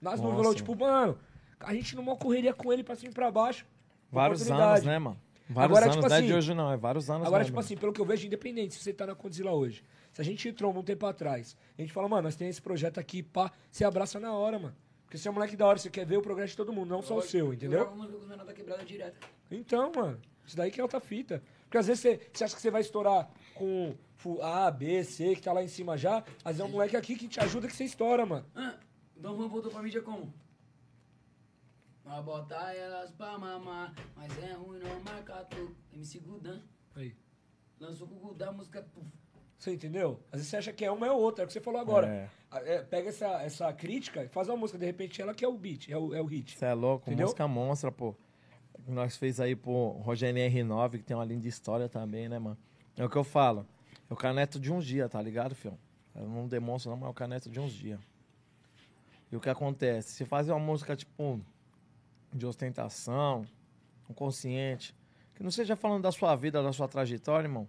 Nas 0.00 0.20
nuvens, 0.20 0.36
falou, 0.36 0.54
tipo, 0.54 0.76
mano, 0.76 1.18
a 1.58 1.74
gente 1.74 1.96
numa 1.96 2.16
correria 2.16 2.54
com 2.54 2.72
ele 2.72 2.84
pra 2.84 2.94
cima 2.94 3.10
e 3.10 3.14
pra 3.14 3.30
baixo. 3.30 3.66
Vários 4.10 4.48
anos, 4.50 4.84
né, 4.84 4.98
mano? 4.98 5.18
Vários 5.50 5.78
Agora, 5.78 5.84
anos, 5.86 5.96
tipo 5.96 6.08
não 6.08 6.14
é 6.14 6.18
assim, 6.18 6.26
de 6.26 6.34
hoje 6.34 6.54
não, 6.54 6.70
é 6.72 6.76
vários 6.76 7.08
anos 7.08 7.26
Agora, 7.26 7.40
mesmo. 7.42 7.52
tipo 7.52 7.60
assim, 7.60 7.76
pelo 7.76 7.92
que 7.92 8.00
eu 8.00 8.04
vejo, 8.04 8.26
independente 8.26 8.74
se 8.74 8.80
você 8.80 8.92
tá 8.92 9.06
na 9.06 9.14
Condzilla 9.14 9.50
hoje, 9.50 9.82
se 10.12 10.20
a 10.20 10.24
gente 10.24 10.52
tromba 10.52 10.78
um 10.80 10.82
tempo 10.82 11.06
atrás, 11.06 11.56
a 11.76 11.80
gente 11.80 11.92
fala, 11.92 12.06
mano, 12.06 12.22
nós 12.22 12.36
temos 12.36 12.54
esse 12.56 12.62
projeto 12.62 13.00
aqui, 13.00 13.22
pá, 13.22 13.50
você 13.70 13.82
abraça 13.82 14.20
na 14.20 14.32
hora, 14.32 14.58
mano. 14.58 14.76
Porque 15.04 15.16
você 15.16 15.26
é 15.26 15.30
um 15.30 15.34
moleque 15.34 15.56
da 15.56 15.66
hora, 15.66 15.78
você 15.78 15.88
quer 15.88 16.04
ver 16.04 16.18
o 16.18 16.22
progresso 16.22 16.50
de 16.50 16.56
todo 16.58 16.70
mundo, 16.70 16.90
não 16.90 17.00
só 17.00 17.16
o 17.16 17.22
seu, 17.22 17.46
Eu 17.46 17.54
entendeu? 17.54 17.90
da 18.44 18.52
quebrada 18.52 18.84
direto. 18.84 19.26
Então, 19.50 19.90
mano, 19.96 20.20
isso 20.46 20.54
daí 20.54 20.70
que 20.70 20.78
é 20.78 20.82
alta 20.82 21.00
fita. 21.00 21.42
Porque 21.64 21.78
às 21.78 21.86
vezes 21.86 22.02
você, 22.02 22.20
você 22.30 22.44
acha 22.44 22.54
que 22.54 22.60
você 22.60 22.70
vai 22.70 22.82
estourar 22.82 23.30
com 23.58 23.94
A, 24.42 24.70
B, 24.70 25.04
C, 25.04 25.34
que 25.34 25.42
tá 25.42 25.52
lá 25.52 25.62
em 25.62 25.68
cima 25.68 25.96
já, 25.96 26.18
às 26.44 26.56
vezes 26.56 26.60
é 26.60 26.64
um 26.64 26.68
moleque 26.70 26.96
aqui 26.96 27.16
que 27.16 27.28
te 27.28 27.40
ajuda 27.40 27.66
que 27.66 27.74
você 27.76 27.84
estoura, 27.84 28.24
mano. 28.24 28.46
Ah, 28.54 28.76
Dom 29.16 29.36
Juan 29.36 29.48
voltou 29.48 29.70
pra 29.70 29.82
mídia 29.82 30.02
como? 30.02 30.32
Vai 32.04 32.22
botar 32.22 32.74
elas 32.74 33.10
pra 33.10 33.36
mamar, 33.36 33.94
mas 34.16 34.42
é 34.42 34.54
ruim 34.54 34.78
não 34.78 35.00
marcar 35.00 35.44
tu. 35.44 35.74
MC 35.92 36.20
Gudan. 36.20 36.60
Aí. 36.96 37.14
Lançou 37.78 38.08
com 38.08 38.14
o 38.14 38.18
Gudan 38.18 38.48
a 38.48 38.52
música. 38.52 38.82
Puf. 38.94 39.06
Você 39.58 39.72
entendeu? 39.72 40.20
Às 40.30 40.38
vezes 40.38 40.48
você 40.48 40.56
acha 40.56 40.72
que 40.72 40.84
é 40.84 40.90
uma 40.90 41.06
é 41.06 41.10
outra, 41.10 41.42
é 41.42 41.44
o 41.44 41.46
que 41.48 41.52
você 41.52 41.60
falou 41.60 41.80
agora. 41.80 42.06
É. 42.06 42.30
É, 42.50 42.82
pega 42.82 43.08
essa, 43.10 43.42
essa 43.42 43.72
crítica 43.72 44.24
e 44.24 44.28
faz 44.28 44.48
uma 44.48 44.56
música, 44.56 44.78
de 44.78 44.86
repente 44.86 45.20
ela 45.20 45.34
que 45.34 45.44
é 45.44 45.48
o 45.48 45.58
beat, 45.58 45.90
é 45.90 45.98
o, 45.98 46.14
é 46.14 46.22
o 46.22 46.24
hit. 46.24 46.56
Você 46.56 46.64
é 46.64 46.72
louco, 46.72 47.10
Entendeu? 47.10 47.26
música 47.26 47.46
monstra, 47.46 47.92
pô. 47.92 48.14
Nós 48.86 49.16
fez 49.16 49.38
aí 49.38 49.54
pro 49.54 49.90
Rogério 50.00 50.40
R9, 50.40 50.92
que 50.92 51.02
tem 51.02 51.16
uma 51.16 51.24
linda 51.24 51.46
história 51.46 51.88
também, 51.88 52.28
né, 52.28 52.38
mano? 52.38 52.56
É 52.98 53.04
o 53.04 53.08
que 53.08 53.16
eu 53.16 53.22
falo. 53.22 53.64
É 54.10 54.12
o 54.12 54.16
caneto 54.16 54.58
de 54.58 54.72
uns 54.72 54.84
dias, 54.84 55.08
tá 55.08 55.22
ligado, 55.22 55.54
filho? 55.54 55.78
Eu 56.14 56.28
não 56.28 56.48
demonstro 56.48 56.90
não, 56.90 56.98
mas 56.98 57.06
é 57.06 57.10
o 57.10 57.14
caneto 57.14 57.48
de 57.48 57.60
uns 57.60 57.72
dias. 57.72 58.00
E 59.30 59.36
o 59.36 59.40
que 59.40 59.48
acontece? 59.48 60.10
Se 60.12 60.24
fazer 60.24 60.50
uma 60.50 60.58
música, 60.58 60.96
tipo, 60.96 61.40
de 62.32 62.44
ostentação, 62.44 63.46
consciente, 64.16 64.96
que 65.34 65.44
não 65.44 65.50
seja 65.50 65.76
falando 65.76 66.02
da 66.02 66.10
sua 66.10 66.34
vida, 66.34 66.60
da 66.60 66.72
sua 66.72 66.88
trajetória, 66.88 67.46
irmão, 67.46 67.68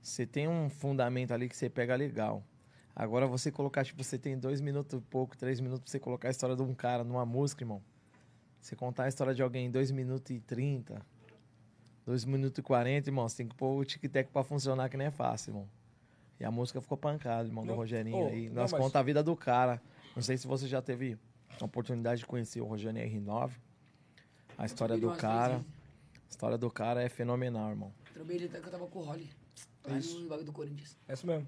você 0.00 0.24
tem 0.24 0.46
um 0.46 0.70
fundamento 0.70 1.32
ali 1.32 1.48
que 1.48 1.56
você 1.56 1.68
pega 1.68 1.96
legal. 1.96 2.44
Agora 2.94 3.26
você 3.26 3.50
colocar, 3.50 3.84
tipo, 3.84 4.04
você 4.04 4.18
tem 4.18 4.38
dois 4.38 4.60
minutos 4.60 4.98
e 4.98 5.02
pouco, 5.02 5.36
três 5.36 5.58
minutos 5.58 5.82
pra 5.82 5.90
você 5.90 5.98
colocar 5.98 6.28
a 6.28 6.30
história 6.30 6.54
de 6.54 6.62
um 6.62 6.74
cara 6.74 7.02
numa 7.02 7.26
música, 7.26 7.64
irmão. 7.64 7.82
Você 8.60 8.76
contar 8.76 9.04
a 9.04 9.08
história 9.08 9.34
de 9.34 9.42
alguém 9.42 9.66
em 9.66 9.70
2 9.70 9.90
minutos 9.90 10.30
e 10.30 10.38
30, 10.38 11.00
2 12.10 12.24
minutos 12.24 12.58
e 12.58 12.62
40, 12.62 13.08
irmão, 13.08 13.28
você 13.28 13.36
tem 13.36 13.46
que 13.46 13.54
pôr 13.54 13.78
o 13.78 13.84
tic-tac 13.84 14.28
pra 14.32 14.42
funcionar, 14.42 14.88
que 14.88 14.96
não 14.96 15.04
é 15.04 15.12
fácil, 15.12 15.50
irmão. 15.50 15.68
E 16.40 16.44
a 16.44 16.50
música 16.50 16.80
ficou 16.80 16.98
pancada, 16.98 17.46
irmão, 17.48 17.64
do 17.64 17.72
Rogerinho 17.72 18.24
oh, 18.24 18.26
aí. 18.26 18.50
Nós 18.50 18.72
mas- 18.72 18.80
conta 18.80 18.98
a 18.98 19.02
vida 19.02 19.22
do 19.22 19.36
cara. 19.36 19.80
Não 20.16 20.22
sei 20.22 20.36
se 20.36 20.44
você 20.44 20.66
já 20.66 20.82
teve 20.82 21.16
a 21.60 21.64
oportunidade 21.64 22.20
de 22.20 22.26
conhecer 22.26 22.60
o 22.60 22.64
Rogerinho 22.64 23.06
R9. 23.06 23.52
A 24.58 24.66
história 24.66 24.98
do 24.98 25.12
cara. 25.12 25.58
vezes. 25.58 25.66
A 26.26 26.30
história 26.30 26.58
do 26.58 26.68
cara 26.68 27.00
é 27.00 27.08
fenomenal, 27.08 27.70
irmão. 27.70 27.92
Trombei 28.12 28.38
ele 28.38 28.46
até 28.46 28.58
que 28.58 28.66
eu 28.66 28.72
tava 28.72 28.86
com 28.88 28.98
o 28.98 29.02
Rolly. 29.02 29.30
Lá 29.86 29.96
Isso. 29.96 30.18
no 30.18 30.28
bagulho 30.28 30.46
do 30.46 30.52
Corinthians. 30.52 30.98
É 31.06 31.12
isso 31.12 31.26
mesmo. 31.26 31.46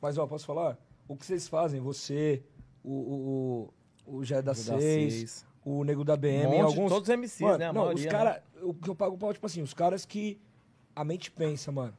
Mas, 0.00 0.16
ó, 0.18 0.26
posso 0.26 0.46
falar? 0.46 0.78
O 1.08 1.16
que 1.16 1.26
vocês 1.26 1.48
fazem, 1.48 1.80
você, 1.80 2.44
o, 2.84 2.92
o, 2.92 3.72
o, 4.06 4.18
o 4.18 4.24
Jé 4.24 4.40
da 4.40 4.52
O 4.52 4.54
da 4.54 4.60
6, 4.60 4.80
Seis. 5.12 5.46
O 5.66 5.82
Nego 5.82 6.04
da 6.04 6.16
BM, 6.16 6.46
monte, 6.46 6.60
alguns... 6.60 6.92
todos 6.92 7.08
os 7.08 7.16
MCs, 7.16 7.40
Mano, 7.40 7.58
né? 7.58 7.64
A 7.66 7.72
não, 7.72 7.82
maioria, 7.82 7.98
os 7.98 8.04
né? 8.04 8.10
caras... 8.10 8.42
O 8.62 8.72
que 8.72 8.88
eu 8.88 8.94
pago 8.94 9.18
pau, 9.18 9.32
tipo 9.32 9.44
assim, 9.46 9.62
os 9.62 9.74
caras 9.74 10.06
que 10.06 10.40
a 10.94 11.02
mente 11.04 11.28
pensa, 11.28 11.72
mano. 11.72 11.92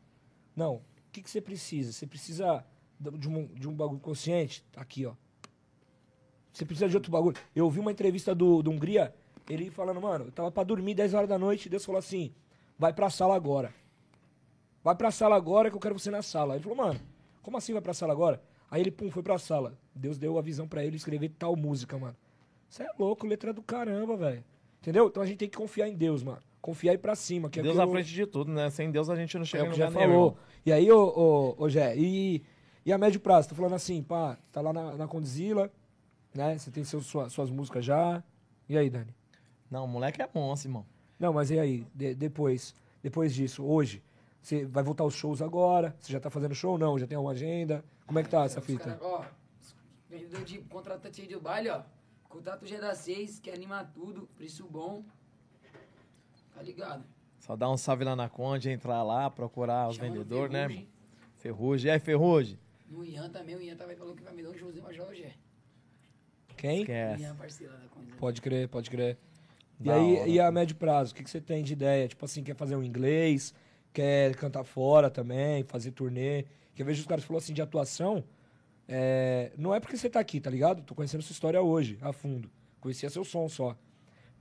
Não, 0.56 0.76
o 0.76 0.82
que, 1.12 1.22
que 1.22 1.30
você 1.30 1.42
precisa? 1.42 1.92
Você 1.92 2.08
precisa 2.08 2.66
de 2.98 3.28
um, 3.28 3.46
de 3.48 3.68
um 3.68 3.74
bagulho 3.74 4.00
consciente? 4.00 4.64
Aqui, 4.74 5.06
ó. 5.06 5.14
Você 6.54 6.66
precisa 6.66 6.88
de 6.88 6.96
outro 6.96 7.12
bagulho. 7.12 7.36
Eu 7.54 7.66
ouvi 7.66 7.82
uma 7.82 7.92
entrevista 7.92 8.34
do, 8.34 8.64
do 8.64 8.72
Hungria, 8.72 9.14
ele 9.50 9.70
falando, 9.70 10.00
mano, 10.00 10.26
eu 10.26 10.32
tava 10.32 10.50
pra 10.50 10.64
dormir 10.64 10.96
10 10.96 11.14
horas 11.14 11.28
da 11.28 11.38
noite, 11.38 11.68
Deus 11.68 11.84
falou 11.84 12.00
assim, 12.00 12.34
vai 12.80 12.94
pra 12.94 13.10
sala 13.10 13.36
agora. 13.36 13.74
Vai 14.82 14.96
pra 14.96 15.12
sala 15.12 15.36
agora 15.36 15.70
que 15.70 15.76
eu 15.76 15.82
quero 15.82 16.00
você 16.00 16.10
na 16.10 16.22
sala. 16.22 16.56
Ele 16.56 16.64
falou, 16.64 16.78
mano, 16.78 17.02
como 17.42 17.58
assim 17.58 17.74
vai 17.74 17.82
pra 17.82 17.94
sala 17.94 18.14
agora? 18.14 18.42
Aí 18.72 18.80
ele, 18.80 18.92
pum, 18.92 19.12
foi 19.12 19.22
pra 19.22 19.38
sala. 19.38 19.78
Deus 19.94 20.18
deu 20.18 20.38
a 20.38 20.42
visão 20.42 20.70
pra 20.70 20.86
ele 20.86 20.96
escrever 20.96 21.34
tal 21.38 21.54
música, 21.58 21.98
mano. 21.98 22.16
Você 22.70 22.84
é 22.84 22.90
louco, 22.98 23.26
letra 23.26 23.54
do 23.54 23.62
caramba, 23.62 24.16
velho. 24.18 24.44
Entendeu? 24.82 25.08
Então 25.08 25.24
a 25.24 25.26
gente 25.26 25.38
tem 25.38 25.50
que 25.50 25.58
confiar 25.58 25.88
em 25.88 25.96
Deus, 25.96 26.24
mano. 26.24 26.40
Confiar 26.62 26.92
e 26.94 26.96
ir 26.96 27.00
pra 27.00 27.16
cima. 27.16 27.50
Que 27.50 27.60
é 27.60 27.64
Deus 27.64 27.78
aquilo- 27.78 27.94
na 27.94 28.00
frente 28.00 28.14
de 28.14 28.26
tudo, 28.26 28.52
né? 28.52 28.70
Sem 28.70 28.92
Deus 28.92 29.10
a 29.10 29.16
gente 29.16 29.36
não 29.36 29.44
é 29.44 29.46
chega 29.46 29.64
o 29.64 29.68
em 29.68 29.72
que 29.72 29.78
já 29.78 29.90
nenhum, 29.90 30.00
falou. 30.12 30.38
E 30.66 30.72
aí, 30.72 30.92
ô, 30.92 31.08
ô, 31.58 31.64
ô 31.64 31.70
Jé, 31.70 31.96
e, 31.98 32.44
e 32.86 32.92
a 32.92 32.98
médio 32.98 33.20
prazo? 33.20 33.50
Tô 33.50 33.56
falando 33.56 33.74
assim, 33.76 34.04
pá, 34.04 34.38
tá 34.52 34.60
lá 34.62 34.74
na, 34.74 34.96
na 34.96 35.08
Condzilla, 35.08 35.72
né? 36.34 36.58
Você 36.58 36.70
tem 36.72 36.84
seus, 36.84 37.06
sua- 37.06 37.30
suas 37.30 37.50
músicas 37.50 37.86
já. 37.86 38.22
E 38.68 38.78
aí, 38.78 38.90
Dani? 38.90 39.16
Não, 39.72 39.86
o 39.86 39.88
moleque 39.88 40.22
é 40.22 40.30
monstro, 40.34 40.70
irmão. 40.70 40.86
Não, 41.20 41.34
mas 41.34 41.50
e 41.52 41.60
aí? 41.60 41.86
De- 41.96 42.14
depois, 42.16 42.76
depois 43.02 43.34
disso, 43.34 43.64
hoje, 43.66 44.04
você 44.42 44.66
vai 44.66 44.84
voltar 44.84 45.04
aos 45.04 45.14
shows 45.16 45.42
agora? 45.42 45.96
Você 46.00 46.12
já 46.12 46.20
tá 46.20 46.30
fazendo 46.30 46.54
show 46.54 46.74
ou 46.74 46.78
não? 46.78 47.00
Já 47.00 47.08
tem 47.08 47.16
alguma 47.16 47.34
agenda? 47.34 47.84
Como 48.06 48.20
é 48.20 48.24
que 48.24 48.30
tá 48.30 48.44
essa 48.44 48.62
fita? 48.62 48.96
cara, 48.96 49.00
ó, 49.02 49.24
vendedor 50.10 50.44
de 50.44 50.60
contratante 50.60 51.26
de 51.26 51.38
baile, 51.40 51.70
ó. 51.70 51.82
Contato 52.30 52.66
G 52.66 52.78
da 52.80 52.94
6, 52.94 53.40
que 53.40 53.50
anima 53.50 53.84
tudo, 53.94 54.28
preço 54.36 54.66
bom. 54.68 55.04
Tá 56.54 56.62
ligado? 56.62 57.04
Só 57.40 57.56
dá 57.56 57.70
um 57.70 57.78
salve 57.78 58.04
lá 58.04 58.16
na 58.16 58.28
Conde, 58.30 58.70
entrar 58.70 59.04
lá, 59.04 59.30
procurar 59.30 59.88
os 59.90 59.98
vendedores, 59.98 60.52
né, 60.52 60.86
Ferrugem. 61.38 61.92
É, 61.92 62.00
Ferrugem. 62.00 62.60
No 62.90 63.06
Ian 63.06 63.30
também, 63.30 63.56
o 63.56 63.62
Ian 63.62 63.76
tava 63.76 63.96
falou 63.96 64.16
que 64.16 64.24
vai 64.24 64.34
me 64.34 64.42
dar 64.42 64.50
um 64.50 64.58
showzinho 64.58 64.84
pra 64.84 64.94
Jorge. 64.94 65.34
Quem? 66.56 66.82
Esquece. 66.82 67.18
Minha 67.18 67.36
parceira 67.36 67.74
da 67.74 67.88
coisa. 67.88 68.16
Pode 68.18 68.42
crer, 68.42 68.68
pode 68.68 68.90
crer. 68.90 69.18
E 69.80 69.84
Da 69.84 69.96
aí, 69.96 70.18
hora, 70.18 70.30
e 70.30 70.40
a 70.40 70.52
médio 70.52 70.76
prazo, 70.76 71.12
o 71.12 71.16
que, 71.16 71.24
que 71.24 71.30
você 71.30 71.40
tem 71.40 71.64
de 71.64 71.74
ideia? 71.74 72.08
Tipo 72.08 72.26
assim, 72.26 72.44
quer 72.44 72.56
fazer 72.56 72.76
um 72.76 72.84
inglês, 72.84 73.54
quer 73.94 74.36
cantar 74.36 74.64
fora 74.64 75.10
também, 75.10 75.64
fazer 75.64 75.92
turnê. 75.92 76.46
Que 76.74 76.82
eu 76.82 76.86
vejo 76.86 77.02
os 77.02 77.08
caras 77.08 77.24
falando 77.24 77.44
assim 77.44 77.54
de 77.54 77.62
atuação. 77.62 78.24
É, 78.88 79.52
não 79.58 79.74
é 79.74 79.80
porque 79.80 79.98
você 79.98 80.10
tá 80.10 80.20
aqui, 80.20 80.40
tá 80.40 80.50
ligado? 80.50 80.82
Tô 80.84 80.96
conhecendo 80.96 81.22
sua 81.22 81.34
história 81.34 81.62
hoje, 81.62 81.98
a 82.02 82.14
fundo. 82.14 82.50
Conhecia 82.80 83.10
seu 83.10 83.24
som 83.24 83.48
só. 83.50 83.76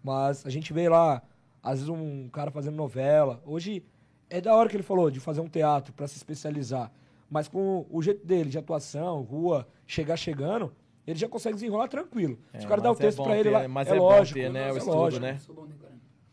Mas 0.02 0.44
a 0.47 0.51
gente 0.51 0.73
vê 0.73 0.89
lá, 0.89 1.23
às 1.62 1.81
vezes, 1.81 1.89
um 1.89 2.28
cara 2.28 2.51
fazendo 2.51 2.77
novela. 2.77 3.43
Hoje 3.44 3.85
é 4.31 4.40
da 4.40 4.55
hora 4.55 4.68
que 4.68 4.77
ele 4.77 4.82
falou 4.82 5.10
de 5.10 5.18
fazer 5.20 5.40
um 5.40 5.48
teatro 5.48 5.93
pra 5.93 6.06
se 6.06 6.16
especializar. 6.16 6.93
Mas 7.28 7.48
com 7.48 7.85
o 7.90 8.01
jeito 8.02 8.24
dele 8.24 8.48
de 8.51 8.59
atuação, 8.59 9.20
rua, 9.23 9.66
chegar 9.86 10.16
chegando, 10.16 10.73
ele 11.05 11.18
já 11.18 11.28
consegue 11.28 11.55
desenrolar 11.56 11.89
tranquilo. 11.89 12.39
É, 12.52 12.60
Se 12.60 12.66
o 12.66 12.68
cara 12.68 12.81
dá 12.81 12.90
o 12.90 12.94
é 12.94 12.97
texto 12.97 13.18
bom 13.18 13.24
pra 13.24 13.35
ele 13.36 13.48
ter- 13.51 13.56
lá, 13.56 13.68
mas 13.68 13.89
é, 13.89 13.90
é 13.90 13.98
bom 13.98 14.02
lógico. 14.05 14.39
ter, 14.39 14.51
né, 14.51 14.70
o 14.70 14.74
é 14.74 14.78
estudo, 14.78 14.97
lógico. 14.97 15.23
né? 15.23 15.40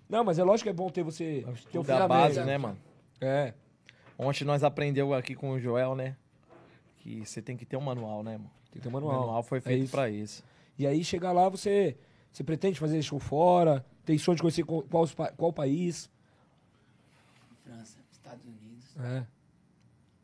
Não, 0.07 0.23
mas 0.23 0.37
é 0.37 0.43
lógico 0.43 0.65
que 0.65 0.69
é 0.69 0.73
bom 0.73 0.89
ter 0.89 1.01
você. 1.01 1.43
Ter 1.71 1.79
o 1.79 1.83
da 1.83 2.07
base, 2.07 2.43
né, 2.43 2.57
mano? 2.59 2.77
É. 3.19 3.53
Ontem 4.19 4.43
nós 4.45 4.63
aprendeu 4.63 5.11
aqui 5.15 5.33
com 5.33 5.51
o 5.51 5.59
Joel, 5.59 5.95
né? 5.95 6.15
Que 7.03 7.25
você 7.25 7.41
tem 7.41 7.57
que 7.57 7.65
ter 7.65 7.75
um 7.75 7.81
manual, 7.81 8.23
né, 8.23 8.37
mano? 8.37 8.49
Tem 8.71 8.75
que 8.75 8.79
ter 8.79 8.87
um 8.87 8.91
O 8.91 8.93
manual. 8.93 9.19
manual 9.19 9.43
foi 9.43 9.57
É 9.57 9.61
feito 9.61 9.83
isso. 9.83 9.91
pra 9.91 10.09
isso. 10.09 10.41
E 10.79 10.87
aí 10.87 11.03
chegar 11.03 11.33
lá, 11.33 11.49
você. 11.49 11.97
Você 12.31 12.45
pretende 12.45 12.79
fazer 12.79 13.01
show 13.03 13.19
fora? 13.19 13.85
Tem 14.05 14.17
sonho 14.17 14.37
de 14.37 14.41
conhecer 14.41 14.63
qual, 14.63 14.81
qual, 14.83 15.05
qual 15.35 15.51
país? 15.53 16.09
França, 17.63 17.99
Estados 18.09 18.45
Unidos. 18.45 18.95
É. 18.97 19.27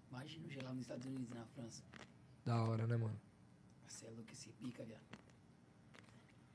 Imagina 0.10 0.47
o 0.47 0.49
gelado 0.49 0.73
nos 0.76 0.84
Estados 0.85 1.06
Unidos 1.06 1.27
e 1.30 1.35
na 1.35 1.45
França. 1.47 1.84
Da 2.45 2.64
hora, 2.64 2.88
né, 2.88 2.95
mano? 2.95 3.19
Você 3.85 4.06
é 4.06 4.10
louco 4.10 4.31
esse 4.31 4.47
pica, 4.53 4.81
viado. 4.85 5.01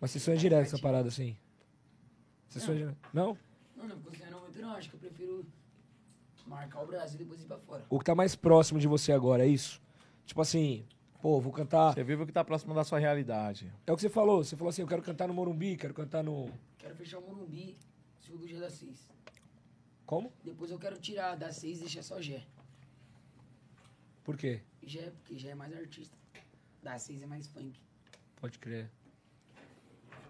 Mas 0.00 0.10
você 0.10 0.18
sonha 0.18 0.38
direto 0.38 0.62
essa 0.68 0.78
parada 0.78 1.08
assim? 1.08 1.36
Você 2.48 2.60
sonha 2.60 2.78
direto? 2.78 2.96
Não? 3.12 3.36
Não, 3.76 3.86
não 3.88 3.98
funciona 4.00 4.38
muito 4.38 4.58
não. 4.58 4.70
Acho 4.74 4.88
que 4.88 4.96
eu 4.96 5.00
prefiro 5.00 5.46
marcar 6.46 6.82
o 6.82 6.86
Brasil 6.86 7.16
e 7.20 7.24
depois 7.24 7.42
ir 7.42 7.46
pra 7.46 7.58
fora. 7.58 7.84
O 7.90 7.98
que 7.98 8.04
tá 8.06 8.14
mais 8.14 8.34
próximo 8.34 8.80
de 8.80 8.88
você 8.88 9.12
agora, 9.12 9.44
é 9.44 9.48
isso? 9.48 9.83
Tipo 10.26 10.40
assim, 10.40 10.86
pô, 11.20 11.40
vou 11.40 11.52
cantar. 11.52 11.94
Você 11.94 12.04
vive 12.04 12.22
o 12.22 12.26
que 12.26 12.32
tá 12.32 12.44
próximo 12.44 12.74
da 12.74 12.84
sua 12.84 12.98
realidade. 12.98 13.72
É 13.86 13.92
o 13.92 13.96
que 13.96 14.02
você 14.02 14.08
falou. 14.08 14.42
Você 14.42 14.56
falou 14.56 14.70
assim, 14.70 14.82
eu 14.82 14.88
quero 14.88 15.02
cantar 15.02 15.28
no 15.28 15.34
Morumbi, 15.34 15.76
quero 15.76 15.94
cantar 15.94 16.22
no. 16.22 16.50
Quero 16.78 16.94
fechar 16.96 17.18
o 17.18 17.22
Morumbi, 17.22 17.76
segundo 18.20 18.46
dia 18.46 18.60
da 18.60 18.70
6. 18.70 19.08
Como? 20.06 20.32
Depois 20.44 20.70
eu 20.70 20.78
quero 20.78 20.98
tirar 20.98 21.36
da 21.36 21.52
6 21.52 21.78
e 21.78 21.80
deixar 21.80 22.02
só 22.02 22.20
Gé. 22.20 22.44
Por 24.22 24.36
quê? 24.36 24.60
Gé, 24.82 25.10
porque 25.10 25.38
Gé 25.38 25.50
é 25.50 25.54
mais 25.54 25.74
artista. 25.74 26.16
Da 26.82 26.98
6 26.98 27.22
é 27.22 27.26
mais 27.26 27.46
funk. 27.46 27.78
Pode 28.36 28.58
crer. 28.58 28.90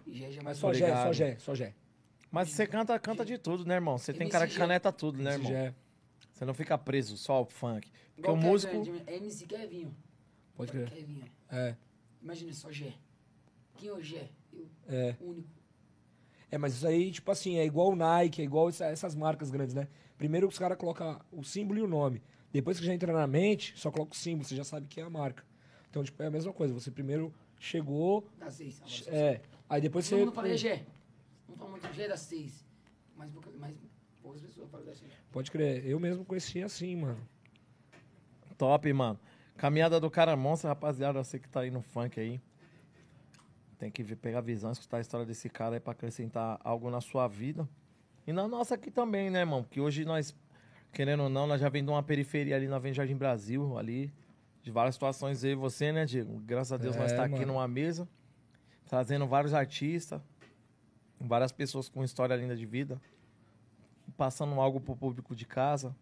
E 0.07 0.13
Gé 0.13 0.31
já 0.31 0.41
é 0.41 0.43
Mas 0.43 0.43
mais 0.43 0.57
só 0.57 0.73
Gé, 0.73 0.95
só 0.95 1.13
Gé, 1.13 1.37
só 1.37 1.55
Gé. 1.55 1.73
Mas 2.31 2.49
você 2.49 2.67
canta, 2.67 2.97
canta 2.99 3.25
de 3.25 3.37
tudo, 3.37 3.65
né, 3.65 3.75
irmão? 3.75 3.97
Você 3.97 4.11
tem 4.11 4.23
MC 4.23 4.31
cara 4.31 4.47
que 4.47 4.55
caneta 4.55 4.91
tudo, 4.91 5.21
né, 5.21 5.33
irmão? 5.33 5.51
Gé. 5.51 5.73
Você 6.35 6.43
não 6.45 6.53
fica 6.53 6.77
preso 6.77 7.17
só 7.17 7.33
ao 7.35 7.45
funk. 7.45 7.89
Porque 8.13 8.19
Igual 8.29 8.35
o 8.35 8.37
músico. 8.37 8.73
É 9.07 9.15
MC 9.15 9.45
Kevinho. 9.47 9.95
Pode 10.53 10.71
crer. 10.71 10.89
Kevinho. 10.89 11.25
É. 11.49 11.75
Imagina 12.21 12.51
só 12.53 12.69
Gé. 12.71 12.93
Quem 13.77 13.89
é 13.89 13.93
o 13.93 14.01
Gé? 14.01 14.29
Eu, 14.53 14.67
É. 14.87 15.15
único. 15.21 15.47
É, 16.51 16.57
mas 16.57 16.73
isso 16.75 16.85
aí, 16.87 17.11
tipo 17.11 17.31
assim, 17.31 17.57
é 17.57 17.65
igual 17.65 17.89
o 17.91 17.95
Nike, 17.95 18.41
é 18.41 18.45
igual 18.45 18.69
essa- 18.69 18.85
essas 18.85 19.15
marcas 19.15 19.49
grandes, 19.49 19.73
né? 19.73 19.87
Primeiro 20.17 20.47
os 20.47 20.57
caras 20.59 20.77
colocam 20.77 21.19
o 21.31 21.43
símbolo 21.43 21.79
e 21.79 21.81
o 21.81 21.87
nome. 21.87 22.21
Depois 22.51 22.79
que 22.79 22.85
já 22.85 22.93
entra 22.93 23.11
na 23.11 23.27
mente, 23.27 23.73
só 23.77 23.89
coloca 23.91 24.13
o 24.13 24.15
símbolo, 24.15 24.45
você 24.47 24.55
já 24.55 24.63
sabe 24.63 24.87
que 24.87 24.99
é 24.99 25.03
a 25.03 25.09
marca. 25.09 25.43
Então, 25.89 26.03
tipo, 26.03 26.21
é 26.21 26.27
a 26.27 26.31
mesma 26.31 26.53
coisa. 26.53 26.73
Você 26.73 26.91
primeiro 26.91 27.33
chegou, 27.59 28.27
Da 28.37 28.51
6. 28.51 28.81
Agora 28.81 28.91
só 29.03 29.11
é, 29.11 29.41
aí 29.69 29.81
depois 29.81 30.05
você... 30.05 30.15
mundo 30.17 30.31
fala 30.33 30.49
é 30.49 30.57
Gé. 30.57 30.85
Não 31.47 31.55
fala 31.55 31.71
muito 31.71 31.93
Gé 31.93 32.07
da 32.07 32.17
6. 32.17 32.65
Mas, 33.15 33.31
mas 33.59 33.75
poucas 34.25 34.41
pessoas 34.41 34.69
falam 34.71 34.85
da 34.85 34.93
6. 34.95 35.11
Pode 35.31 35.51
crer. 35.51 35.85
Eu 35.85 35.99
mesmo 35.99 36.25
conheci 36.25 36.61
assim, 36.63 36.95
mano. 36.95 37.19
Top, 38.57 38.91
mano. 38.91 39.19
Caminhada 39.57 39.99
do 39.99 40.09
cara 40.09 40.35
monstro, 40.35 40.67
rapaziada. 40.67 41.23
Você 41.23 41.37
que 41.39 41.47
tá 41.47 41.61
aí 41.61 41.71
no 41.71 41.81
funk 41.81 42.19
aí. 42.19 42.41
Tem 43.77 43.91
que 43.91 44.01
ver- 44.03 44.15
pegar 44.15 44.39
a 44.39 44.41
visão, 44.41 44.71
escutar 44.71 44.97
a 44.97 45.01
história 45.01 45.25
desse 45.25 45.49
cara 45.49 45.75
aí 45.75 45.79
pra 45.79 45.91
acrescentar 45.91 46.59
algo 46.63 46.89
na 46.89 47.01
sua 47.01 47.27
vida. 47.27 47.67
E 48.25 48.33
na 48.33 48.47
nossa 48.47 48.75
aqui 48.75 48.89
também, 48.89 49.29
né, 49.29 49.39
irmão? 49.41 49.61
Porque 49.63 49.79
hoje 49.79 50.03
nós, 50.05 50.33
querendo 50.91 51.23
ou 51.23 51.29
não, 51.29 51.45
nós 51.45 51.61
já 51.61 51.69
vem 51.69 51.83
de 51.83 51.89
uma 51.91 52.01
periferia 52.01 52.55
ali 52.55 52.67
na 52.67 52.79
Vem 52.79 52.93
Jardim 52.93 53.15
Brasil, 53.15 53.77
ali. 53.77 54.11
De 54.63 54.71
várias 54.71 54.95
situações 54.95 55.43
eu 55.43 55.51
e 55.51 55.55
você, 55.55 55.91
né, 55.91 56.05
Diego? 56.05 56.39
Graças 56.39 56.71
a 56.73 56.77
Deus 56.77 56.95
nós 56.95 57.11
É, 57.11 57.15
tá 57.15 57.25
aqui 57.25 57.35
mano. 57.35 57.47
numa 57.53 57.67
mesa, 57.67 58.07
trazendo 58.87 59.27
vários 59.27 59.53
artistas, 59.53 60.19
várias 61.19 61.51
pessoas 61.51 61.87
com 61.87 62.03
história 62.03 62.35
linda 62.35 62.55
de 62.55 62.65
vida, 62.65 62.99
passando 64.17 64.59
algo 64.59 64.79
pro 64.79 64.95
público 64.95 65.35
de 65.35 65.45
casa, 65.45 65.95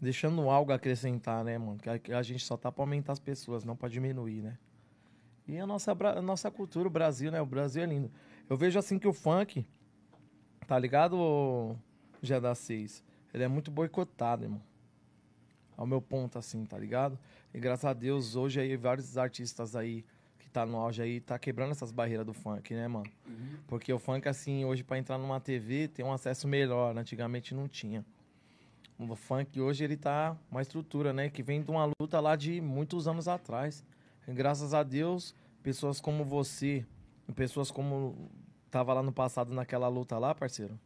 deixando 0.00 0.48
algo 0.48 0.72
a 0.72 0.76
acrescentar, 0.76 1.44
né, 1.44 1.58
mano? 1.58 1.78
Que 1.78 2.12
a, 2.12 2.22
gente 2.22 2.44
só 2.44 2.56
tá 2.56 2.70
pra 2.72 2.82
aumentar 2.82 3.12
as 3.12 3.18
pessoas, 3.18 3.64
não 3.64 3.76
pra 3.76 3.88
diminuir, 3.88 4.42
né? 4.42 4.58
E 5.46 5.58
a 5.58 5.66
nossa, 5.66 5.92
a 5.92 6.22
nossa 6.22 6.50
cultura, 6.50 6.86
o 6.88 6.90
Brasil, 6.90 7.30
né? 7.30 7.40
O 7.40 7.46
Brasil 7.46 7.82
é 7.82 7.86
lindo. 7.86 8.10
Eu 8.48 8.56
vejo 8.56 8.78
assim 8.78 8.98
que 8.98 9.08
o 9.08 9.12
funk, 9.12 9.66
tá 10.66 10.78
ligado, 10.78 11.76
Gé 12.22 12.40
da 12.40 12.54
6? 12.54 13.02
Ele 13.32 13.44
é 13.44 13.48
muito 13.48 13.70
boicotado, 13.70 14.44
irmão. 14.44 14.62
Ao 15.76 15.86
meu 15.86 16.00
ponto, 16.00 16.38
assim, 16.38 16.64
tá 16.64 16.78
ligado? 16.78 17.18
E 17.54 17.58
graças 17.58 17.84
a 17.84 17.92
Deus, 17.92 18.36
hoje 18.36 18.60
aí, 18.60 18.76
vários 18.76 19.16
artistas 19.16 19.74
aí 19.74 20.04
tá 20.50 20.66
no 20.66 20.76
auge 20.76 21.00
aí, 21.02 21.20
tá 21.20 21.38
quebrando 21.38 21.70
essas 21.70 21.90
barreiras 21.90 22.26
do 22.26 22.32
funk, 22.32 22.74
né, 22.74 22.86
mano? 22.88 23.10
Porque 23.66 23.92
o 23.92 23.98
funk, 23.98 24.28
assim, 24.28 24.64
hoje 24.64 24.82
pra 24.82 24.98
entrar 24.98 25.16
numa 25.18 25.40
TV 25.40 25.88
tem 25.88 26.04
um 26.04 26.12
acesso 26.12 26.46
melhor. 26.48 26.96
Antigamente 26.96 27.54
não 27.54 27.68
tinha. 27.68 28.04
O 28.98 29.16
funk 29.16 29.58
hoje 29.60 29.82
ele 29.84 29.96
tá 29.96 30.36
uma 30.50 30.60
estrutura, 30.60 31.12
né? 31.12 31.30
Que 31.30 31.42
vem 31.42 31.62
de 31.62 31.70
uma 31.70 31.90
luta 32.00 32.20
lá 32.20 32.36
de 32.36 32.60
muitos 32.60 33.08
anos 33.08 33.28
atrás. 33.28 33.84
E 34.28 34.32
graças 34.32 34.74
a 34.74 34.82
Deus, 34.82 35.34
pessoas 35.62 36.00
como 36.00 36.24
você, 36.24 36.84
pessoas 37.34 37.70
como 37.70 38.30
tava 38.70 38.92
lá 38.92 39.02
no 39.02 39.12
passado 39.12 39.54
naquela 39.54 39.88
luta 39.88 40.18
lá, 40.18 40.34
parceiro, 40.34 40.78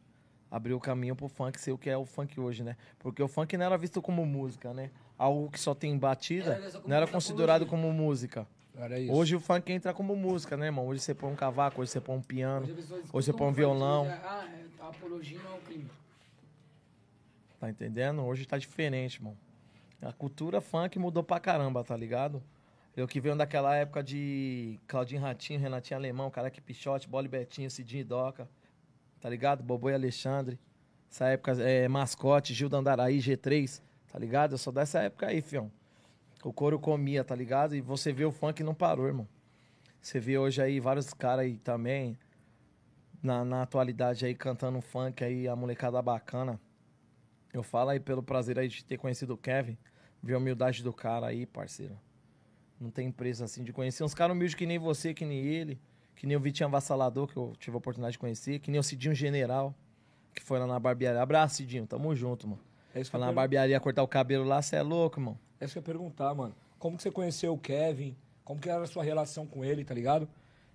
abriu 0.51 0.77
o 0.77 0.81
caminho 0.81 1.17
pro 1.17 1.29
funk 1.29 1.61
ser 1.61 1.73
o 1.73 1.79
que 1.79 1.91
é 1.91 1.97
o 1.97 2.07
funk 2.07 2.39
hoje, 2.39 2.63
né? 2.63 2.77
Porque 2.99 3.23
o 3.23 3.27
funk 3.27 3.57
não 3.57 3.67
era 3.67 3.77
visto 3.77 4.01
como 4.01 4.25
música, 4.25 4.73
né? 4.73 4.91
Algo 5.19 5.51
que 5.51 5.59
só 5.59 5.75
tem 5.75 5.99
batida, 5.99 6.55
Era 6.55 6.81
não 6.87 6.97
era 6.97 7.07
considerado 7.09 7.67
como 7.67 7.93
música. 7.93 8.47
Era 8.77 8.99
isso. 8.99 9.13
Hoje 9.13 9.37
o 9.37 9.41
funk 9.41 9.73
entra 9.73 9.95
como 9.95 10.17
música, 10.17 10.57
né, 10.57 10.67
irmão? 10.67 10.87
Hoje 10.87 11.01
você 11.01 11.15
põe 11.15 11.31
um 11.33 11.37
cavaco, 11.37 11.81
hoje 11.81 11.91
você 11.93 12.01
põe 12.01 12.17
um 12.17 12.23
piano, 12.23 12.65
Hoje 12.67 12.73
hoje 13.13 13.27
você 13.27 13.33
põe 13.33 13.47
um 13.47 13.51
funk, 13.51 13.57
violão. 13.57 14.07
já- 14.07 14.21
Ah, 14.25 14.49
é, 14.53 14.65
tá 14.77 14.89
apologia 14.89 15.41
ao 15.49 15.59
crime. 15.59 15.87
Tá 17.61 17.71
entendendo? 17.71 18.23
Hoje 18.25 18.45
tá 18.47 18.59
diferente, 18.59 19.17
irmão. 19.17 19.37
A 20.03 20.13
cultura 20.13 20.61
funk 20.61 20.99
mudou 20.99 21.23
pra 21.23 21.41
caramba, 21.41 21.83
tá 21.83 21.97
ligado? 21.97 22.43
Eu 22.97 23.09
que 23.09 23.21
venho 23.21 23.37
daquela 23.37 23.75
época 23.75 24.03
de 24.03 24.79
Claudinho 24.87 25.21
Ratinho, 25.23 25.59
Renatinho 25.61 25.99
Alemão, 25.99 26.31
Caraca 26.31 26.61
Pichote, 26.61 27.09
Bola 27.09 27.25
e 27.27 27.29
Betinho, 27.29 27.71
Cidinho 27.71 28.03
e 28.03 28.05
Doca, 28.05 28.49
tá 29.21 29.29
ligado? 29.31 29.63
Bobô 29.63 29.89
e 29.91 29.95
Alexandre. 29.95 30.59
Essa 31.11 31.27
época 31.29 31.53
é 31.63 31.89
Mascote, 31.89 32.53
Gil 32.53 32.69
Dandaraí, 32.69 33.19
G3, 33.19 33.81
tá 34.13 34.19
ligado? 34.19 34.53
Eu 34.53 34.59
sou 34.59 34.73
dessa 34.73 35.01
época 35.01 35.27
aí, 35.29 35.41
fião. 35.41 35.71
O 36.45 36.53
couro 36.53 36.79
comia, 36.79 37.25
tá 37.25 37.35
ligado? 37.35 37.75
E 37.75 37.81
você 37.81 38.13
vê 38.13 38.27
o 38.27 38.31
funk 38.31 38.63
não 38.63 38.75
parou, 38.75 39.07
irmão. 39.07 39.27
Você 40.01 40.21
vê 40.21 40.37
hoje 40.37 40.61
aí 40.61 40.79
vários 40.79 41.15
caras 41.15 41.47
aí 41.47 41.57
também, 41.57 42.19
na, 43.23 43.43
na 43.43 43.63
atualidade 43.63 44.27
aí, 44.27 44.35
cantando 44.35 44.79
funk 44.83 45.25
aí, 45.25 45.49
a 45.49 45.57
molecada 45.57 46.01
bacana. 46.03 46.61
Eu 47.51 47.63
falo 47.63 47.91
aí 47.91 47.99
pelo 47.99 48.23
prazer 48.23 48.59
aí 48.59 48.69
de 48.69 48.85
ter 48.85 48.99
conhecido 48.99 49.33
o 49.33 49.39
Kevin, 49.39 49.79
ver 50.23 50.35
a 50.35 50.39
humildade 50.39 50.83
do 50.83 50.93
cara 50.93 51.29
aí, 51.29 51.47
parceiro. 51.47 51.99
Não 52.79 52.91
tem 52.91 53.11
preço 53.11 53.43
assim 53.43 53.65
de 53.65 53.73
conhecer 53.73 54.05
uns 54.05 54.13
caras 54.13 54.37
humildes 54.37 54.55
que 54.55 54.67
nem 54.67 54.79
você, 54.79 55.15
que 55.15 55.25
nem 55.25 55.39
ele, 55.39 55.81
que 56.15 56.27
nem 56.27 56.37
o 56.37 56.41
Vitinho 56.41 56.69
Avassalador, 56.69 57.27
que 57.27 57.39
eu 57.39 57.55
tive 57.59 57.75
a 57.75 57.79
oportunidade 57.79 58.13
de 58.13 58.19
conhecer, 58.19 58.59
que 58.59 58.71
nem 58.71 58.79
o 58.79 58.83
Cidinho 58.83 59.15
General, 59.15 59.75
que 60.35 60.43
foi 60.43 60.59
lá 60.59 60.67
na 60.67 60.79
barbearia. 60.79 61.23
Abraço, 61.23 61.57
Cidinho, 61.57 61.87
tamo 61.87 62.15
junto, 62.15 62.47
mano. 62.47 62.74
É 62.95 63.01
isso 63.01 63.11
que 63.11 63.17
Foi 63.17 63.19
eu 63.19 63.21
lá 63.23 63.27
na 63.27 63.33
barbearia 63.33 63.79
cortar 63.81 64.03
o 64.03 64.09
cabelo 64.09 64.45
lá, 64.45 64.63
cê 64.63 64.77
é 64.77 64.83
louco, 64.83 65.19
irmão. 65.19 65.39
É 65.61 65.65
isso 65.65 65.73
que 65.75 65.79
eu 65.79 65.83
ia 65.83 65.85
perguntar, 65.87 66.35
mano. 66.35 66.55
Como 66.79 66.97
que 66.97 67.03
você 67.03 67.11
conheceu 67.11 67.53
o 67.53 67.59
Kevin? 67.59 68.17
Como 68.45 68.61
que 68.61 68.69
era 68.69 68.83
a 68.83 68.87
sua 68.87 69.03
relação 69.03 69.47
com 69.47 69.65
ele, 69.65 69.85
tá 69.85 69.95
ligado? 69.95 70.29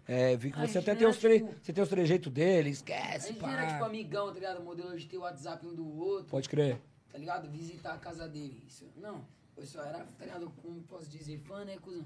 É, 0.08 0.36
vi 0.36 0.52
que 0.52 0.58
A 0.58 0.62
você 0.66 0.74
gente 0.74 0.78
até 0.90 0.96
tem 0.96 1.08
os, 1.08 1.18
tre... 1.18 1.40
tipo- 1.40 1.54
você 1.62 1.72
tem 1.72 1.84
os 1.84 1.90
trejeitos 1.90 2.32
dele, 2.34 2.70
A 2.70 2.72
esquece, 2.72 3.28
gente 3.28 3.40
pá. 3.40 3.52
era 3.54 3.72
tipo 3.74 3.84
amigão, 3.86 4.28
tá 4.28 4.34
ligado? 4.34 4.64
Modelo 4.64 4.98
de 4.98 5.06
ter 5.06 5.18
o 5.18 5.22
WhatsApp 5.22 5.66
um 5.68 5.76
do 5.76 5.88
outro, 6.00 6.32
Pode 6.32 6.50
crer. 6.50 6.80
tá 7.12 7.18
ligado? 7.18 7.48
Visitar 7.50 7.94
a 7.94 7.98
casa 8.00 8.28
dele. 8.28 8.64
Isso, 8.68 8.86
não, 8.98 9.24
eu 9.56 9.66
só 9.68 9.84
era, 9.84 10.00
tá 10.18 10.26
ligado? 10.26 10.50
Como 10.64 10.82
posso 10.84 11.08
dizer, 11.10 11.38
fã, 11.38 11.64
né, 11.64 11.78
cuzão? 11.80 12.04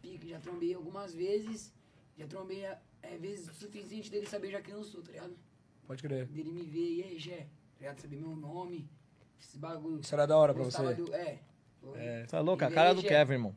Pique, 0.00 0.30
já 0.30 0.38
trombei 0.40 0.74
algumas 0.74 1.14
vezes, 1.14 1.72
já 2.16 2.26
trombei 2.26 2.64
é, 2.64 2.78
vezes 3.20 3.46
o 3.48 3.52
suficiente 3.54 4.10
dele 4.10 4.26
saber 4.26 4.50
já 4.50 4.62
quem 4.62 4.72
eu 4.74 4.82
sou, 4.82 5.02
tá 5.02 5.12
ligado? 5.12 5.36
Pode 5.86 6.02
crer. 6.02 6.24
Dele 6.26 6.50
me 6.50 6.62
ver, 6.62 6.94
e 6.94 7.02
aí, 7.02 7.18
Gé, 7.18 7.40
tá 7.74 7.80
ligado? 7.80 8.00
Saber 8.00 8.16
meu 8.16 8.34
nome, 8.34 8.88
esse 9.40 9.58
bagulho. 9.58 10.00
Isso 10.00 10.14
era 10.14 10.26
da 10.26 10.36
hora 10.36 10.52
pra 10.54 10.62
você. 10.64 10.94
Do, 10.94 11.14
é. 11.14 11.38
É 12.32 12.40
louco, 12.40 12.64
a 12.64 12.70
cara 12.70 12.90
aí, 12.90 12.94
do 12.96 13.02
Kevin, 13.02 13.32
irmão. 13.34 13.54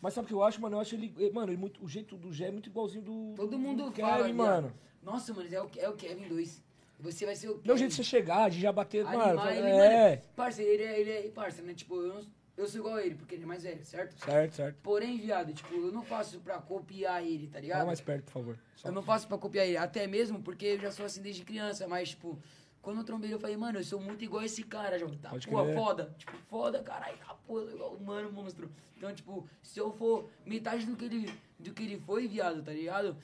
Mas 0.00 0.12
sabe 0.14 0.26
o 0.26 0.28
que 0.28 0.34
eu 0.34 0.42
acho, 0.42 0.60
mano? 0.60 0.76
Eu 0.76 0.80
acho 0.80 0.94
ele. 0.94 1.14
eh, 1.18 1.30
Mano, 1.30 1.50
ele 1.50 1.56
muito, 1.58 1.82
o 1.84 1.88
jeito 1.88 2.16
do 2.16 2.32
Gé 2.32 2.46
é 2.48 2.50
muito 2.50 2.68
igualzinho 2.68 3.02
do. 3.02 3.32
Todo 3.36 3.58
mundo 3.58 3.84
do 3.86 3.92
fala, 3.92 4.16
Kevin, 4.18 4.34
viado. 4.34 4.36
mano. 4.36 4.72
Nossa, 5.02 5.32
mano, 5.32 5.48
é 5.54 5.62
o, 5.62 5.70
é 5.78 5.88
o 5.88 5.92
Kevin 5.94 6.28
2. 6.28 6.62
Você 7.00 7.26
vai 7.26 7.34
ser 7.36 7.48
o 7.48 7.54
Kevin. 7.54 7.66
Meu 7.68 7.76
jeito 7.78 7.90
de 7.90 7.96
você 7.96 8.04
chegar, 8.04 8.50
de 8.50 8.60
já 8.60 8.70
bater, 8.72 9.04
mano. 9.04 9.18
Animar 9.22 9.36
fala- 9.46 9.56
ele, 9.56 9.66
é. 9.68 10.08
mano. 10.10 10.22
Parceiro, 10.36 10.70
ele 10.70 10.82
é, 10.84 11.00
ele 11.00 11.10
é 11.28 11.30
parceiro, 11.30 11.66
né? 11.66 11.74
Tipo, 11.74 11.96
eu, 12.02 12.14
não- 12.14 12.26
eu 12.56 12.66
sou 12.66 12.80
igual 12.80 12.96
a 12.96 13.02
ele, 13.04 13.14
porque 13.14 13.34
ele 13.34 13.44
é 13.44 13.46
mais 13.46 13.62
velho, 13.62 13.84
certo? 13.84 14.22
Certo, 14.24 14.52
certo. 14.54 14.76
Porém, 14.82 15.18
viado, 15.18 15.52
tipo, 15.52 15.74
eu 15.74 15.90
não 15.92 16.02
faço 16.02 16.38
pra 16.40 16.58
copiar 16.58 17.22
ele, 17.24 17.46
tá 17.48 17.58
ligado? 17.60 17.78
Fala 17.78 17.86
mais 17.88 18.00
perto, 18.00 18.24
por 18.26 18.32
favor. 18.32 18.58
Só. 18.76 18.88
Eu 18.88 18.92
não 18.92 19.02
faço 19.02 19.26
pra 19.26 19.36
copiar 19.38 19.66
ele, 19.66 19.76
até 19.76 20.06
mesmo 20.06 20.42
porque 20.42 20.66
eu 20.66 20.80
já 20.80 20.90
sou 20.92 21.04
assim 21.06 21.20
desde 21.22 21.44
criança, 21.44 21.86
mas, 21.88 22.10
tipo, 22.10 22.38
quando 22.84 22.98
eu 22.98 23.04
trombei 23.04 23.32
eu 23.32 23.40
falei, 23.40 23.56
mano, 23.56 23.78
eu 23.78 23.84
sou 23.84 23.98
muito 23.98 24.22
igual 24.22 24.42
esse 24.42 24.62
cara, 24.62 24.98
João. 24.98 25.16
Tá, 25.16 25.30
Pode 25.30 25.48
pô, 25.48 25.64
foda. 25.72 26.14
Tipo, 26.18 26.36
foda, 26.50 26.82
caralho, 26.82 27.16
tá, 27.16 27.34
pô, 27.46 27.62
igual 27.62 27.94
o 27.94 28.04
mano, 28.04 28.30
monstro. 28.30 28.70
Então, 28.96 29.12
tipo, 29.14 29.48
se 29.62 29.80
eu 29.80 29.90
for 29.90 30.28
metade 30.44 30.84
do 30.84 30.94
que 30.94 31.06
ele, 31.06 31.34
do 31.58 31.72
que 31.72 31.82
ele 31.82 31.98
foi, 31.98 32.28
viado, 32.28 32.62
tá 32.62 32.72
ligado? 32.72 33.16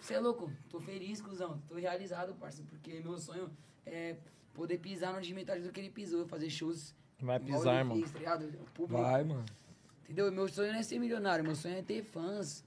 Você 0.00 0.14
é 0.14 0.20
louco, 0.20 0.50
tô 0.70 0.80
feliz, 0.80 1.20
cuzão. 1.20 1.60
Tô 1.68 1.74
realizado, 1.74 2.34
parça, 2.36 2.62
porque 2.70 3.00
meu 3.00 3.18
sonho 3.18 3.50
é 3.84 4.16
poder 4.54 4.78
pisar 4.78 5.12
no 5.12 5.20
de 5.20 5.34
metade 5.34 5.62
do 5.62 5.72
que 5.72 5.80
ele 5.80 5.90
pisou, 5.90 6.24
fazer 6.26 6.48
shows. 6.48 6.94
Vai 7.18 7.40
pisar, 7.40 7.80
irmão. 7.80 7.96
fez, 7.98 8.12
tá 8.12 8.18
ligado? 8.20 8.44
O 8.44 8.70
público 8.72 9.02
Vai, 9.02 9.24
mano. 9.24 9.44
Entendeu? 10.04 10.30
Meu 10.30 10.48
sonho 10.48 10.72
não 10.72 10.78
é 10.78 10.82
ser 10.84 11.00
milionário, 11.00 11.44
meu 11.44 11.56
sonho 11.56 11.76
é 11.76 11.82
ter 11.82 12.02
fãs. 12.04 12.64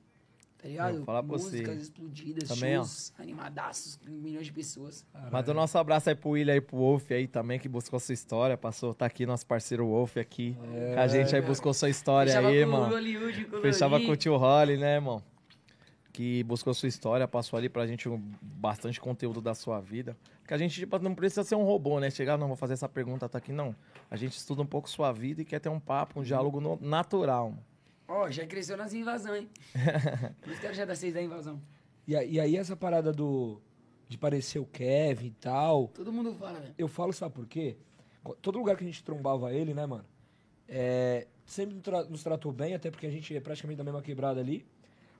Tá 0.63 0.69
ligado? 0.69 0.95
Vou 0.95 1.05
falar 1.05 1.21
pra 1.23 1.31
você. 1.37 1.57
Músicas 1.57 1.81
explodidas, 1.83 2.47
Também, 2.47 2.77
ó. 2.77 2.83
shows 2.83 3.13
animadaços, 3.19 3.97
com 3.97 4.09
milhões 4.09 4.45
de 4.45 4.53
pessoas. 4.53 5.05
Manda 5.29 5.51
o 5.51 5.53
nosso 5.53 5.77
abraço 5.77 6.07
aí 6.09 6.15
pro 6.15 6.29
William 6.29 6.55
e 6.55 6.61
pro 6.61 6.77
Wolf 6.77 7.11
aí 7.11 7.27
também, 7.27 7.59
que 7.59 7.67
buscou 7.67 7.99
sua 7.99 8.13
história. 8.13 8.55
Passou, 8.55 8.93
tá 8.93 9.05
aqui 9.05 9.25
nosso 9.25 9.45
parceiro 9.45 9.85
Wolf 9.85 10.15
aqui. 10.15 10.55
com 10.93 10.99
a 10.99 11.05
gente 11.07 11.35
aí 11.35 11.41
buscou 11.41 11.73
sua 11.73 11.89
história 11.89 12.31
Fechava 12.31 12.47
aí, 12.47 12.65
mano. 12.65 12.87
Hollywood, 12.95 13.43
com 13.45 13.57
Fechava 13.61 13.99
com 13.99 14.07
o 14.11 14.15
tio 14.15 14.37
Holly, 14.37 14.77
né, 14.77 14.95
irmão? 14.95 15.21
Que 16.13 16.43
buscou 16.43 16.73
sua 16.73 16.87
história, 16.87 17.27
passou 17.27 17.57
ali 17.57 17.67
pra 17.67 17.85
gente 17.85 18.07
um- 18.07 18.21
bastante 18.41 19.01
conteúdo 19.01 19.41
da 19.41 19.53
sua 19.53 19.81
vida. 19.81 20.15
Porque 20.39 20.53
a 20.53 20.57
gente 20.57 20.79
tipo, 20.79 20.97
não 20.99 21.13
precisa 21.15 21.43
ser 21.43 21.55
um 21.55 21.63
robô, 21.63 21.99
né? 21.99 22.09
Chegar, 22.09 22.37
não, 22.37 22.47
vou 22.47 22.55
fazer 22.55 22.73
essa 22.73 22.87
pergunta, 22.87 23.27
tá 23.27 23.39
aqui, 23.39 23.51
não. 23.51 23.75
A 24.09 24.15
gente 24.15 24.37
estuda 24.37 24.61
um 24.61 24.65
pouco 24.65 24.89
sua 24.89 25.11
vida 25.11 25.41
e 25.41 25.45
quer 25.45 25.59
ter 25.59 25.69
um 25.69 25.79
papo, 25.79 26.19
um 26.19 26.23
diálogo 26.23 26.61
no- 26.61 26.77
natural. 26.79 27.53
Ó, 28.15 28.29
já 28.29 28.45
cresceu 28.45 28.77
nas 28.77 28.93
invasões, 28.93 29.41
hein? 29.43 29.49
Por 30.41 30.51
isso 30.51 30.59
que 30.61 30.65
era 30.67 30.75
já 30.75 30.85
da 30.85 30.95
seis 30.95 31.13
da 31.13 31.21
invasão. 31.21 31.59
E, 32.07 32.15
a- 32.15 32.23
e 32.23 32.39
aí 32.39 32.55
essa 32.57 32.75
parada 32.75 33.11
do. 33.11 33.59
De 34.07 34.17
parecer 34.17 34.59
o 34.59 34.65
Kevin 34.65 35.27
e 35.27 35.31
tal. 35.31 35.87
Todo 35.87 36.11
mundo 36.11 36.33
fala, 36.35 36.59
velho. 36.59 36.75
Eu 36.77 36.87
falo, 36.87 37.11
sabe 37.11 37.33
por 37.33 37.47
quê? 37.47 37.77
Todo 38.41 38.59
lugar 38.59 38.75
que 38.77 38.83
a 38.83 38.87
gente 38.87 39.03
trombava 39.03 39.51
ele, 39.53 39.73
né, 39.73 39.85
mano? 39.85 40.05
É, 40.67 41.25
sempre 41.45 41.73
nos 41.75 41.83
tra- 41.83 42.03
nos 42.03 42.23
tratou 42.23 42.51
bem, 42.51 42.75
até 42.75 42.91
porque 42.91 43.07
a 43.07 43.09
gente 43.09 43.35
é 43.35 43.39
praticamente 43.39 43.77
da 43.77 43.83
mesma 43.83 44.01
quebrada 44.01 44.39
ali. 44.39 44.65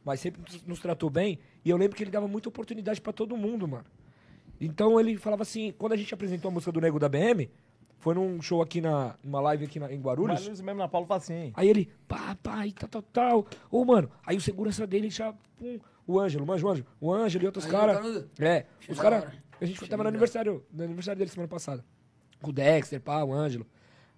Mas 0.05 0.19
sempre 0.19 0.41
nos- 0.41 0.63
nos 0.63 0.79
tratou 0.79 1.09
bem. 1.09 1.39
E 1.65 1.69
eu 1.69 1.77
lembro 1.77 1.95
que 1.97 2.03
ele 2.03 2.11
dava 2.11 2.27
muita 2.27 2.49
oportunidade 2.49 3.01
pra 3.01 3.11
todo 3.13 3.35
mundo, 3.35 3.67
mano. 3.67 3.85
Então 4.61 4.99
ele 4.99 5.17
falava 5.17 5.41
assim, 5.41 5.73
quando 5.77 5.93
a 5.93 5.97
gente 5.97 6.13
apresentou 6.13 6.49
a 6.49 6.53
música 6.53 6.71
do 6.71 6.79
Nego 6.79 6.99
da 6.99 7.09
BM, 7.09 7.49
foi 8.03 8.13
num 8.13 8.41
show 8.41 8.61
aqui 8.61 8.81
na. 8.81 9.15
numa 9.23 9.39
live 9.39 9.63
aqui 9.63 9.79
na- 9.79 9.89
em 9.91 9.99
Guarulhos. 10.01 10.45
Mas 10.45 10.59
mesmo 10.59 10.77
na 10.79 10.89
Paulo 10.89 11.07
fala 11.07 11.19
assim, 11.19 11.53
Aí 11.55 11.69
ele, 11.69 11.89
pá, 12.05 12.35
pá, 12.43 12.67
e 12.67 12.73
tal, 12.73 12.89
tal, 12.89 13.01
tal. 13.01 13.47
Ô, 13.71 13.85
mano, 13.85 14.11
aí 14.25 14.35
o 14.35 14.41
segurança 14.41 14.85
dele 14.85 15.09
já, 15.09 15.33
pum, 15.57 15.79
o 16.05 16.19
Ângelo, 16.19 16.45
manja 16.45 16.65
o 16.67 16.69
Ângelo, 16.69 16.87
o 16.99 17.13
Ângelo 17.13 17.45
e 17.45 17.47
outros 17.47 17.65
caras. 17.65 18.25
É, 18.39 18.65
os 18.89 18.99
caras. 18.99 19.23
A 19.61 19.65
gente 19.65 19.77
Achei 19.77 19.87
tava 19.87 20.03
no 20.03 20.09
aniversário, 20.09 20.65
no 20.69 20.83
aniversário 20.83 21.17
dele 21.17 21.31
semana 21.31 21.47
passada. 21.47 21.85
Com 22.41 22.49
o 22.49 22.53
Dexter, 22.53 22.99
pá, 22.99 23.23
o 23.23 23.31
Ângelo. 23.31 23.65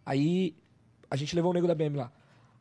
Aí 0.03 0.55
a 1.07 1.15
gente 1.15 1.35
levou 1.35 1.51
o 1.51 1.53
nego 1.53 1.67
da 1.67 1.75
BM 1.75 1.95
lá. 1.95 2.11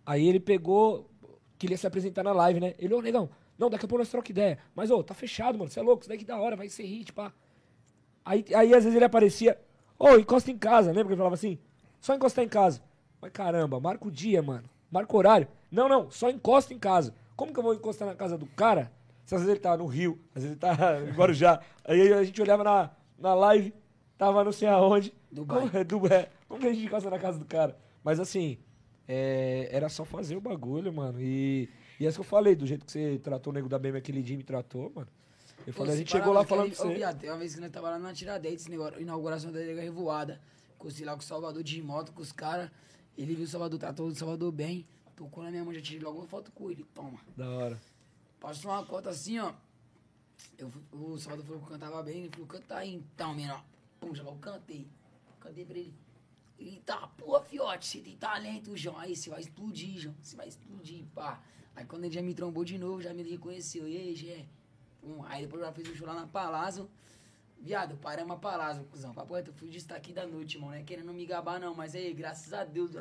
Aí 0.05 0.29
ele 0.29 0.39
pegou, 0.39 1.09
queria 1.57 1.79
se 1.79 1.87
apresentar 1.87 2.23
na 2.23 2.33
live, 2.33 2.61
né? 2.61 2.75
Ele, 2.79 2.93
ô, 2.93 3.01
negão, 3.01 3.31
não, 3.59 3.71
daqui 3.71 3.87
a 3.87 3.89
pouco 3.89 4.01
nós 4.03 4.11
troca 4.11 4.31
ideia. 4.31 4.59
Mas, 4.75 4.91
ô, 4.91 5.03
tá 5.03 5.15
fechado, 5.15 5.57
mano, 5.59 5.71
você 5.71 5.81
é 5.81 5.83
louco, 5.83 6.03
isso 6.03 6.09
daí 6.11 6.19
que 6.19 6.25
da 6.27 6.39
hora, 6.39 6.55
vai 6.55 6.69
ser 6.69 6.83
hit, 6.85 7.15
pá. 7.15 7.33
Aí, 8.23 8.45
aí 8.55 8.75
às 8.75 8.85
vezes 8.85 8.95
ele 8.95 9.05
aparecia, 9.07 9.59
ô, 9.99 10.17
encosta 10.17 10.51
em 10.51 10.59
casa, 10.59 10.89
lembra 10.89 11.05
que 11.05 11.11
ele 11.11 11.17
falava 11.17 11.35
assim? 11.35 11.59
Só 12.01 12.15
encostar 12.15 12.45
em 12.45 12.49
casa. 12.49 12.83
Mas 13.21 13.33
caramba, 13.33 13.81
marca 13.81 14.07
o 14.07 14.11
dia, 14.11 14.43
mano. 14.43 14.69
Marca 14.91 15.15
o 15.15 15.19
horário. 15.19 15.49
Não, 15.71 15.89
não, 15.89 16.11
só 16.11 16.31
encosta 16.31 16.73
em 16.75 16.79
casa. 16.79 17.15
Como 17.37 17.53
que 17.53 17.59
eu 17.59 17.63
vou 17.63 17.75
encostar 17.75 18.07
na 18.07 18.15
casa 18.15 18.37
do 18.37 18.47
cara? 18.47 18.93
Se 19.25 19.35
às 19.35 19.41
vezes 19.41 19.55
ele 19.55 19.61
tá 19.61 19.77
no 19.77 19.87
Rio, 19.87 20.19
às 20.35 20.43
vezes 20.43 20.51
ele 20.51 20.61
tá 20.61 21.01
em 21.01 21.13
Guarujá. 21.13 21.61
Aí 21.85 22.13
a 22.13 22.23
gente 22.23 22.41
olhava 22.41 22.63
na, 22.63 22.91
na 23.19 23.35
live, 23.35 23.75
tava 24.19 24.45
não 24.45 24.53
sei 24.53 24.69
aonde. 24.69 25.13
Dubai. 25.33 25.61
Como, 25.61 25.77
é, 25.79 25.85
Dubai. 25.85 26.29
Como 26.47 26.61
que 26.61 26.67
a 26.67 26.73
gente 26.73 26.87
encosta 26.87 27.11
na 27.11 27.19
casa 27.19 27.39
do 27.39 27.45
cara? 27.45 27.77
Mas 28.03 28.21
assim, 28.21 28.59
é, 29.09 29.69
era 29.73 29.89
só 29.89 30.05
fazer 30.05 30.37
o 30.37 30.41
bagulho, 30.41 30.93
mano. 30.93 31.21
E, 31.21 31.69
e 31.99 32.05
é 32.05 32.09
isso 32.09 32.19
que 32.19 32.21
eu 32.21 32.29
falei, 32.29 32.55
do 32.55 32.67
jeito 32.67 32.85
que 32.85 32.93
você 32.93 33.19
tratou 33.19 33.51
o 33.51 33.55
nego 33.55 33.69
da 33.69 33.79
BM, 33.79 33.97
aquele 33.97 34.23
dia 34.23 34.37
me 34.37 34.45
tratou, 34.45 34.93
mano. 34.95 35.09
Eu 35.67 35.73
falei, 35.73 35.95
a 35.95 35.97
gente 35.97 36.11
chegou 36.11 36.33
lá 36.33 36.45
falando 36.45 36.73
Ô, 36.73 36.75
você. 36.75 36.95
viado, 36.95 37.25
uma 37.25 37.39
vez 37.39 37.55
que 37.55 37.61
nós 37.61 37.71
tava 37.71 37.91
lá 37.91 37.99
na 37.99 38.13
Tiradentes, 38.13 38.67
negócio, 38.67 39.01
inauguração 39.01 39.51
da 39.51 39.61
Liga 39.61 39.81
Revoada. 39.81 40.41
Consegui 40.79 41.05
lá 41.05 41.13
com 41.13 41.21
o 41.21 41.23
Salvador 41.23 41.63
de 41.63 41.83
moto, 41.83 42.13
com 42.13 42.21
os 42.21 42.33
caras. 42.33 42.71
Ele 43.17 43.35
viu 43.35 43.45
o 43.45 43.49
Salvador, 43.49 43.79
tratou 43.79 44.07
o 44.07 44.15
Salvador 44.15 44.53
bem. 44.53 44.87
Tocou 45.17 45.43
na 45.43 45.51
minha 45.51 45.65
mão, 45.65 45.73
já 45.73 45.81
tirei 45.81 46.01
logo 46.01 46.19
uma 46.19 46.27
foto 46.27 46.51
com 46.53 46.71
ele. 46.71 46.85
Toma. 46.95 47.19
Da 47.37 47.49
hora. 47.49 47.81
Passou 48.39 48.71
uma 48.71 48.85
cota 48.85 49.11
assim, 49.11 49.39
ó. 49.39 49.55
Eu, 50.59 50.71
o 50.93 51.19
Salvador 51.19 51.47
falou 51.47 51.61
que 51.61 51.67
eu 51.67 51.79
cantava 51.79 52.03
bem. 52.03 52.19
Ele 52.25 52.31
falou, 52.31 52.47
canta 52.47 52.77
aí 52.77 52.95
então, 52.95 53.35
menor. 53.35 53.65
Pum, 53.99 54.15
já 54.15 54.23
logo 54.23 54.39
cantei. 54.39 54.87
Cantei 55.41 55.65
pra 55.65 55.79
ele. 55.79 55.95
Ele 56.59 56.83
tá, 56.85 57.07
pô, 57.19 57.41
fiote, 57.41 57.87
você 57.87 57.99
tem 58.01 58.17
talento, 58.17 58.77
João. 58.77 58.99
Aí 58.99 59.17
você 59.17 59.31
vai 59.31 59.41
explodir, 59.41 59.99
João. 59.99 60.15
Você 60.21 60.37
vai 60.37 60.49
explodir, 60.49 61.05
pá. 61.15 61.41
Aí 61.75 61.85
quando 61.85 62.05
ele 62.05 62.15
já 62.15 62.23
me 62.23 62.35
trombou 62.35 62.65
de 62.65 62.79
novo, 62.79 63.01
já 63.01 63.13
me 63.15 63.23
reconheceu. 63.23 63.89
E 63.89 63.97
aí, 63.97 64.15
Gé? 64.15 64.47
Aí 65.27 65.43
depois 65.43 65.63
já 65.63 65.73
fez 65.73 65.89
o 65.89 65.95
show 65.95 66.07
lá 66.07 66.15
na 66.15 66.27
Palazzo. 66.27 66.91
Viado, 67.59 67.97
paramos 67.97 68.37
a 68.37 68.39
Palazzo, 68.39 68.85
cuzão. 68.85 69.15
Papo 69.15 69.35
reto, 69.35 69.51
eu 69.51 69.55
fui 69.55 69.69
o 69.69 69.71
destaque 69.71 70.13
da 70.13 70.27
noite, 70.27 70.57
irmão. 70.57 70.71
Não 70.71 70.77
é 70.77 70.83
querendo 70.83 71.13
me 71.13 71.25
gabar, 71.25 71.59
não. 71.59 71.75
Mas 71.75 71.95
aí, 71.95 72.13
graças 72.13 72.53
a 72.53 72.65
Deus, 72.65 72.93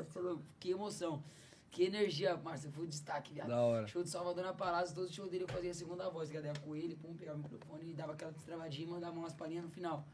que 0.60 0.72
emoção. 0.72 1.24
Que 1.70 1.84
energia, 1.84 2.38
Márcio. 2.38 2.68
Eu 2.68 2.72
fui 2.72 2.86
o 2.86 2.88
destaque, 2.88 3.34
viado. 3.34 3.48
Da 3.48 3.62
hora. 3.62 3.88
Show 3.88 4.04
de 4.04 4.10
Salvador 4.10 4.44
na 4.44 4.54
Palazzo, 4.54 4.94
todo 4.94 5.12
show 5.12 5.28
dele 5.28 5.44
eu 5.44 5.48
fazia 5.48 5.72
a 5.72 5.74
segunda 5.74 6.10
voz, 6.10 6.34
era 6.34 6.54
com 6.60 6.76
ele, 6.76 6.96
pum, 6.96 7.16
pegava 7.16 7.38
o 7.38 7.42
microfone 7.42 7.90
e 7.90 7.94
dava 7.94 8.14
aquela 8.14 8.32
destravadinha 8.32 8.88
e 8.88 8.92
mandava 8.92 9.18
umas 9.18 9.34
palhinhas 9.34 9.64
no 9.64 9.72
final. 9.72 10.06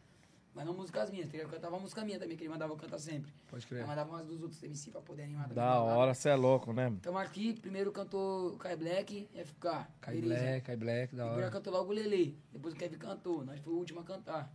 Mas 0.54 0.66
não 0.66 0.74
músicas 0.74 1.10
minhas, 1.10 1.32
eu 1.34 1.48
cantava 1.48 1.76
uma 1.76 1.82
música 1.82 2.04
minha 2.04 2.20
também, 2.20 2.36
que 2.36 2.44
ele 2.44 2.50
mandava 2.50 2.74
eu 2.74 2.78
cantar 2.78 2.98
sempre. 2.98 3.32
Pode 3.48 3.66
crer. 3.68 3.82
Aí 3.82 3.88
mandava 3.88 4.10
umas 4.10 4.26
dos 4.26 4.42
outros 4.42 4.62
MC 4.64 4.92
pra 4.92 5.00
poder 5.02 5.24
animar. 5.24 5.48
da 5.50 5.80
hora, 5.82 6.14
você 6.14 6.30
é 6.30 6.36
louco, 6.36 6.74
né? 6.74 6.92
Tamo 7.02 7.18
aqui, 7.18 7.54
primeiro 7.54 7.92
cantou 7.92 8.58
Kai 8.58 8.76
Black, 8.76 9.30
FK. 9.34 9.88
Kai. 10.02 10.22
Black, 10.22 10.62
Kai 10.66 10.76
Black, 10.76 11.16
da 11.16 11.24
Depois 11.26 11.44
hora. 11.44 11.52
cantou 11.52 11.74
logo 11.74 11.92
o 11.92 11.94
Lele. 11.94 12.38
Depois 12.52 12.74
o 12.74 12.78
Kevin 12.78 12.98
cantou, 12.98 13.46
nós 13.46 13.60
foi 13.60 13.74
o 13.74 13.78
último 13.78 14.00
a 14.00 14.04
cantar. 14.04 14.52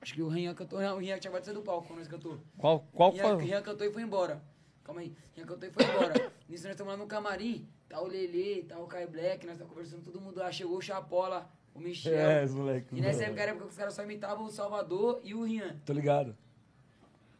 Acho 0.00 0.14
que 0.14 0.22
o 0.22 0.28
Rian 0.28 0.54
cantou, 0.54 0.80
não, 0.80 0.96
o 0.96 0.98
Rian 0.98 1.18
tinha 1.18 1.42
sair 1.42 1.54
do 1.54 1.62
palco 1.62 1.86
quando 1.86 2.00
nós 2.00 2.08
cantou. 2.08 2.38
Qual, 2.58 2.80
qual 2.92 3.10
Rian, 3.12 3.22
foi? 3.22 3.44
Rian 3.44 3.62
cantou 3.62 3.86
e 3.86 3.92
foi 3.92 4.02
embora. 4.02 4.42
Calma 4.84 5.00
aí. 5.00 5.16
Rian 5.34 5.46
cantou 5.46 5.68
e 5.68 5.72
foi 5.72 5.84
embora. 5.84 6.14
Nisso 6.48 6.64
nós 6.64 6.72
estamos 6.72 6.92
lá 6.92 6.96
no 6.96 7.06
camarim. 7.06 7.66
Tá 7.88 8.00
o 8.00 8.06
Lele, 8.06 8.64
tá 8.64 8.78
o 8.78 8.86
Kai 8.86 9.06
Black, 9.06 9.46
nós 9.46 9.58
tá 9.58 9.64
conversando 9.64 10.02
todo 10.02 10.20
mundo 10.20 10.38
lá. 10.38 10.52
Chegou 10.52 10.76
o 10.76 10.82
Chapola, 10.82 11.50
o 11.76 11.80
Michel. 11.80 12.18
É, 12.18 12.44
os 12.44 12.54
moleque. 12.54 12.96
E 12.96 13.00
nessa 13.00 13.24
época 13.24 13.42
era 13.42 13.50
época 13.52 13.66
que 13.66 13.70
os 13.72 13.76
caras 13.76 13.94
só 13.94 14.02
imitavam 14.02 14.46
o 14.46 14.50
Salvador 14.50 15.20
e 15.22 15.34
o 15.34 15.42
Rian. 15.44 15.76
Tô 15.84 15.92
ligado. 15.92 16.36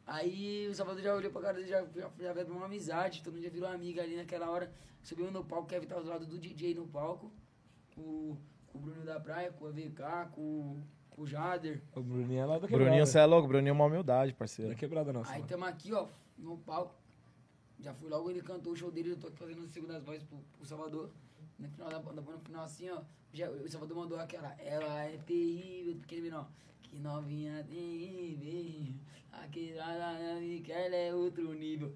Aí 0.07 0.69
o 0.69 0.75
Salvador 0.75 1.03
já 1.03 1.15
olhou 1.15 1.33
pra 1.33 1.43
cara 1.43 1.55
dele, 1.55 1.69
já, 1.69 1.85
já, 1.95 2.11
já 2.21 2.33
veio 2.33 2.47
pra 2.47 2.55
uma 2.55 2.67
amizade, 2.67 3.23
todo 3.23 3.35
mundo 3.35 3.43
já 3.43 3.51
virou 3.51 3.69
amiga 3.69 4.03
ali 4.03 4.17
naquela 4.17 4.49
hora. 4.49 4.71
Subimos 5.03 5.33
no 5.33 5.45
palco, 5.45 5.65
o 5.65 5.67
Kevin 5.67 5.87
tava 5.87 6.03
do 6.03 6.09
lado 6.09 6.27
do 6.27 6.39
DJ 6.39 6.75
no 6.75 6.87
palco, 6.87 7.33
com, 7.95 8.37
com 8.67 8.79
o 8.79 8.81
Bruno 8.81 9.05
da 9.05 9.19
Praia, 9.19 9.51
com 9.53 9.65
o 9.65 9.69
AVK, 9.69 10.31
com, 10.33 10.81
com 11.11 11.23
o 11.23 11.27
Jader. 11.27 11.83
O 11.95 12.01
Bruninho 12.01 12.41
é 12.41 12.45
lá 12.45 12.55
da 12.59 12.69
quebrada. 12.69 12.85
Bruninho, 12.85 13.07
você 13.07 13.19
é 13.19 13.25
louco. 13.25 13.49
Bruninho 13.49 13.71
é 13.71 13.73
uma 13.73 13.85
humildade, 13.85 14.33
Da 14.33 14.39
parceiro. 14.39 14.77
quebrada 14.77 15.13
nossa. 15.13 15.31
Aí 15.33 15.39
mano. 15.39 15.49
tamo 15.49 15.65
aqui, 15.65 15.93
ó, 15.93 16.07
no 16.39 16.57
palco. 16.59 16.95
Já 17.81 17.93
fui 17.93 18.09
logo, 18.09 18.31
ele 18.31 18.43
cantou 18.43 18.73
o 18.73 18.77
show 18.77 18.91
dele, 18.91 19.11
eu 19.11 19.17
tô 19.17 19.27
aqui 19.27 19.37
fazendo 19.39 19.63
as 19.65 19.71
segundas 19.71 20.03
vozes 20.05 20.23
pro, 20.23 20.39
pro 20.57 20.65
Salvador. 20.67 21.11
No 21.59 21.69
final 21.69 21.89
da 21.89 21.99
banda, 21.99 22.21
no 22.21 22.39
final 22.41 22.65
assim, 22.65 22.89
ó, 22.91 23.01
já, 23.37 23.51
o 23.51 23.69
Salvador 23.69 23.97
mandou 23.97 24.19
aquela, 24.19 24.55
ela 24.61 25.05
é 25.05 25.17
terrível, 25.27 25.97
porque 25.97 26.15
ele 26.17 26.33
ó, 26.33 26.45
que 26.83 26.99
novinha 26.99 27.65
terrível, 27.69 28.95
aquela 29.33 30.41
que 30.65 30.73
ela 30.73 30.97
é 30.97 31.15
outro 31.15 31.53
nível. 31.53 31.93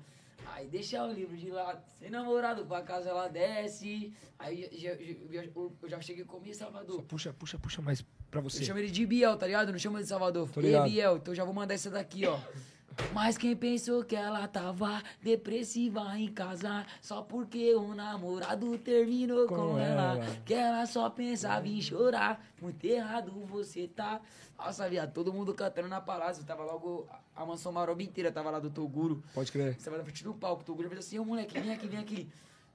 Aí 0.47 0.67
deixa 0.69 1.05
o 1.05 1.13
livro 1.13 1.37
de 1.37 1.51
lado, 1.51 1.83
sem 1.99 2.11
namorado, 2.11 2.65
pra 2.67 2.83
casa 2.83 3.11
ela 3.11 3.29
desce. 3.29 4.13
Aí 4.39 4.69
já, 4.73 4.95
já- 4.95 5.45
eu, 5.45 5.77
eu 5.83 5.89
já 5.89 6.01
cheguei 6.01 6.25
comigo 6.25 6.51
em 6.51 6.55
Só 6.55 6.65
Salvador. 6.65 7.03
puxa, 7.03 7.33
puxa, 7.33 7.59
puxa 7.59 7.83
mais 7.83 8.03
pra 8.31 8.41
você. 8.41 8.63
Eu 8.63 8.67
chamo 8.67 8.79
ele 8.79 8.91
de 8.91 9.05
Biel, 9.07 9.37
tá 9.37 9.47
ligado? 9.47 9.71
Não 9.71 9.79
chamo 9.79 9.97
ele 9.99 10.05
de 10.05 10.09
Salvador. 10.09 10.49
Tô 10.51 10.61
Ei, 10.61 10.67
ligado. 10.69 10.85
Biel, 10.89 11.17
então 11.19 11.35
já 11.35 11.45
vou 11.45 11.53
mandar 11.55 11.75
essa 11.75 11.91
daqui, 11.91 12.27
ó. 12.27 12.39
Mas 13.13 13.37
quem 13.37 13.57
pensou 13.57 14.05
que 14.05 14.15
ela 14.15 14.47
tava 14.47 15.03
depressiva 15.23 16.17
em 16.19 16.29
casa 16.29 16.87
só 17.01 17.23
porque 17.23 17.75
o 17.75 17.95
namorado 17.95 18.79
terminou 18.79 19.47
com, 19.49 19.57
Com 19.57 19.79
ela, 19.79 20.15
ela. 20.17 20.27
que 20.45 20.55
ela 20.55 20.87
só 20.87 21.11
pensava 21.11 21.67
em 21.67 21.81
chorar. 21.83 22.45
Muito 22.61 22.85
errado 22.85 23.33
você 23.47 23.89
tá. 23.89 24.21
Nossa, 24.57 24.89
viado, 24.89 25.13
todo 25.13 25.33
mundo 25.33 25.53
cantando 25.55 25.89
na 25.89 26.01
palácio. 26.01 26.45
Tava 26.45 26.63
logo 26.65 27.09
a- 27.35 27.45
mansão 27.45 27.73
maroba 27.73 28.03
inteira, 28.03 28.31
tava 28.31 28.51
lá 28.51 28.61
do 28.61 28.71
Toguro. 28.71 29.23
Pode 29.35 29.51
crer. 29.51 29.75
Você 29.79 29.91
vai 29.91 29.99
na 29.99 30.05
frente 30.05 30.23
do 30.23 30.33
palco, 30.35 30.63
o 30.63 30.65
Toguro 30.65 30.89
fez 30.89 31.01
assim, 31.01 31.19
ô 31.19 31.25
moleque, 31.25 31.59
vem 31.59 31.73
aqui, 31.73 31.89
vem 31.89 31.99
aqui. 31.99 32.29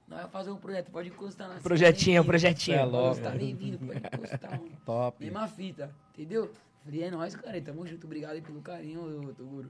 Nós 0.06 0.18
vamos 0.20 0.32
fazer 0.32 0.50
um 0.50 0.56
projeto, 0.56 0.90
pode 0.90 1.08
encostar 1.08 1.48
na 1.48 1.54
Projetinho, 1.60 2.24
projetinho. 2.24 2.76
É 2.76 2.80
Pode 2.80 2.92
louco. 2.92 3.06
encostar, 3.18 3.36
nem 3.36 3.54
vindo, 3.54 3.78
pode 3.78 3.98
encostar, 3.98 4.50
mano. 4.52 4.70
Top. 4.84 5.24
Mesma 5.24 5.48
fita, 5.48 5.90
entendeu? 6.14 6.52
Falei, 6.84 7.02
é 7.02 7.10
nóis, 7.10 7.34
cara, 7.34 7.60
tamo 7.60 7.84
junto, 7.86 8.06
obrigado 8.06 8.34
aí 8.34 8.40
pelo 8.40 8.60
carinho, 8.60 9.28
ô, 9.30 9.32
Toguro. 9.34 9.68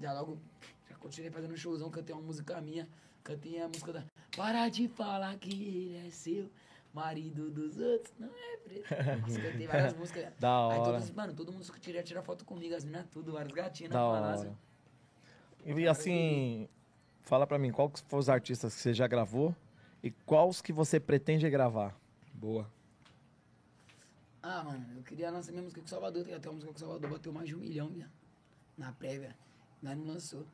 Já 0.00 0.12
logo, 0.12 0.38
já 0.90 0.96
continuei 0.96 1.30
fazendo 1.30 1.52
um 1.52 1.56
showzão, 1.56 1.90
cantei 1.90 2.14
uma 2.14 2.22
música 2.22 2.60
minha, 2.60 2.88
cantei 3.22 3.60
a 3.60 3.68
música 3.68 3.92
da... 3.92 4.04
Para 4.36 4.68
de 4.68 4.88
falar 4.88 5.36
que 5.38 5.50
ele 5.50 6.06
é 6.06 6.10
seu, 6.10 6.50
marido 6.92 7.50
dos 7.50 7.78
outros, 7.78 8.12
não 8.18 8.28
é 8.28 8.56
preto. 8.58 8.88
Nossa, 9.20 9.40
cantei 9.40 9.66
várias 9.66 9.94
músicas. 9.96 10.32
Da 10.38 10.68
Aí 10.70 10.78
hora. 10.78 10.92
todos, 10.92 11.10
mano, 11.10 11.34
todo 11.34 11.52
mundo 11.52 11.72
que 11.72 11.80
queria 11.80 12.02
tirar 12.02 12.22
foto 12.22 12.44
comigo, 12.44 12.74
as 12.74 12.84
meninas 12.84 13.06
tudo, 13.10 13.32
várias 13.32 13.52
gatinhas 13.52 13.92
Da 13.92 13.98
na 14.00 14.04
palácio. 14.12 14.48
hora. 14.48 15.80
E 15.80 15.88
assim, 15.88 16.68
fala 17.22 17.46
pra 17.46 17.58
mim, 17.58 17.72
qual 17.72 17.88
que 17.90 18.00
foram 18.02 18.20
os 18.20 18.28
artistas 18.28 18.74
que 18.74 18.80
você 18.80 18.94
já 18.94 19.06
gravou 19.06 19.54
e 20.02 20.10
quais 20.10 20.60
que 20.60 20.72
você 20.72 21.00
pretende 21.00 21.48
gravar? 21.50 21.98
Boa. 22.34 22.70
Ah, 24.42 24.62
mano, 24.62 24.86
eu 24.96 25.02
queria 25.02 25.28
lançar 25.30 25.50
minha 25.50 25.62
música 25.62 25.80
com 25.80 25.86
o 25.86 25.90
Salvador, 25.90 26.22
tem 26.24 26.34
até 26.34 26.48
uma 26.48 26.54
música 26.54 26.70
com 26.72 26.76
o 26.76 26.80
Salvador, 26.80 27.10
bateu 27.10 27.32
mais 27.32 27.48
de 27.48 27.56
um 27.56 27.58
milhão, 27.58 27.88
viado. 27.88 28.12
Na 28.78 28.92
prévia. 28.92 29.34
Nós 29.82 29.96
não 29.96 30.06
lançou. 30.06 30.44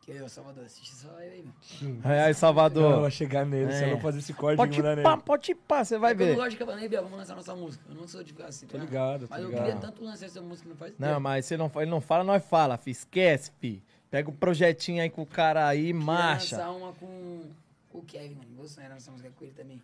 Que 0.00 0.10
aí, 0.10 0.20
ô 0.20 0.28
Salvador, 0.28 0.64
assiste 0.64 0.92
só 0.96 1.14
aí, 1.16 1.30
aí, 1.30 1.38
mano. 1.42 2.00
Aí, 2.04 2.18
aí 2.18 2.26
Não, 2.32 2.34
Salvador. 2.34 3.00
vai 3.02 3.10
chegar 3.12 3.46
nele, 3.46 3.72
É. 3.72 3.78
você 3.78 3.86
não 3.86 4.00
fazer 4.00 4.18
esse 4.18 4.32
corte 4.34 4.56
Pode 4.56 4.76
mandar 4.76 5.00
pá, 5.00 5.10
nele. 5.12 5.22
pode 5.24 5.54
pá, 5.54 5.84
você 5.84 5.96
vai 5.96 6.10
É 6.10 6.14
que 6.16 6.22
Eu 6.22 6.26
ver. 6.26 6.32
não 6.36 6.44
gosto 6.44 6.58
de 6.76 6.82
"Ei, 6.82 6.88
Biel, 6.88 7.02
vamos 7.04 7.18
lançar 7.18 7.36
nossa 7.36 7.54
música. 7.54 7.84
Eu 7.88 7.94
não 7.94 8.08
sou 8.08 8.24
de 8.24 8.32
ficar 8.32 8.46
assim, 8.46 8.66
Tô 8.66 8.78
tá? 8.78 8.82
ligado, 8.84 9.28
tô 9.28 9.30
Mas 9.30 9.42
eu 9.42 9.48
ligado. 9.48 9.64
queria 9.64 9.80
tanto 9.80 10.02
lançar 10.04 10.26
essa 10.26 10.40
música, 10.42 10.68
não 10.68 10.74
faz 10.76 10.90
Não, 10.98 11.06
ideia. 11.06 11.20
mas 11.20 11.46
você 11.46 11.56
não, 11.56 11.70
ele 11.76 11.90
não 11.90 12.00
fala, 12.00 12.24
nós 12.24 12.44
fala, 12.44 12.76
fi. 12.76 12.90
Esquece, 12.90 13.52
fi. 13.60 13.80
Pega 14.10 14.28
o 14.28 14.32
projetinho 14.32 15.00
aí 15.00 15.08
com 15.08 15.22
o 15.22 15.26
cara 15.26 15.68
aí, 15.68 15.86
Queria 15.86 15.94
marcha. 16.00 16.56
lançar 16.56 16.70
uma 16.72 16.92
com 16.94 17.50
o 17.92 18.02
Kevin, 18.02 18.34
mano. 18.34 18.50
Meu 18.56 18.66
sonho 18.68 18.84
era 18.86 18.94
lançar 18.94 19.12
música 19.12 19.30
com 19.30 19.44
ele 19.44 19.54
também. 19.54 19.80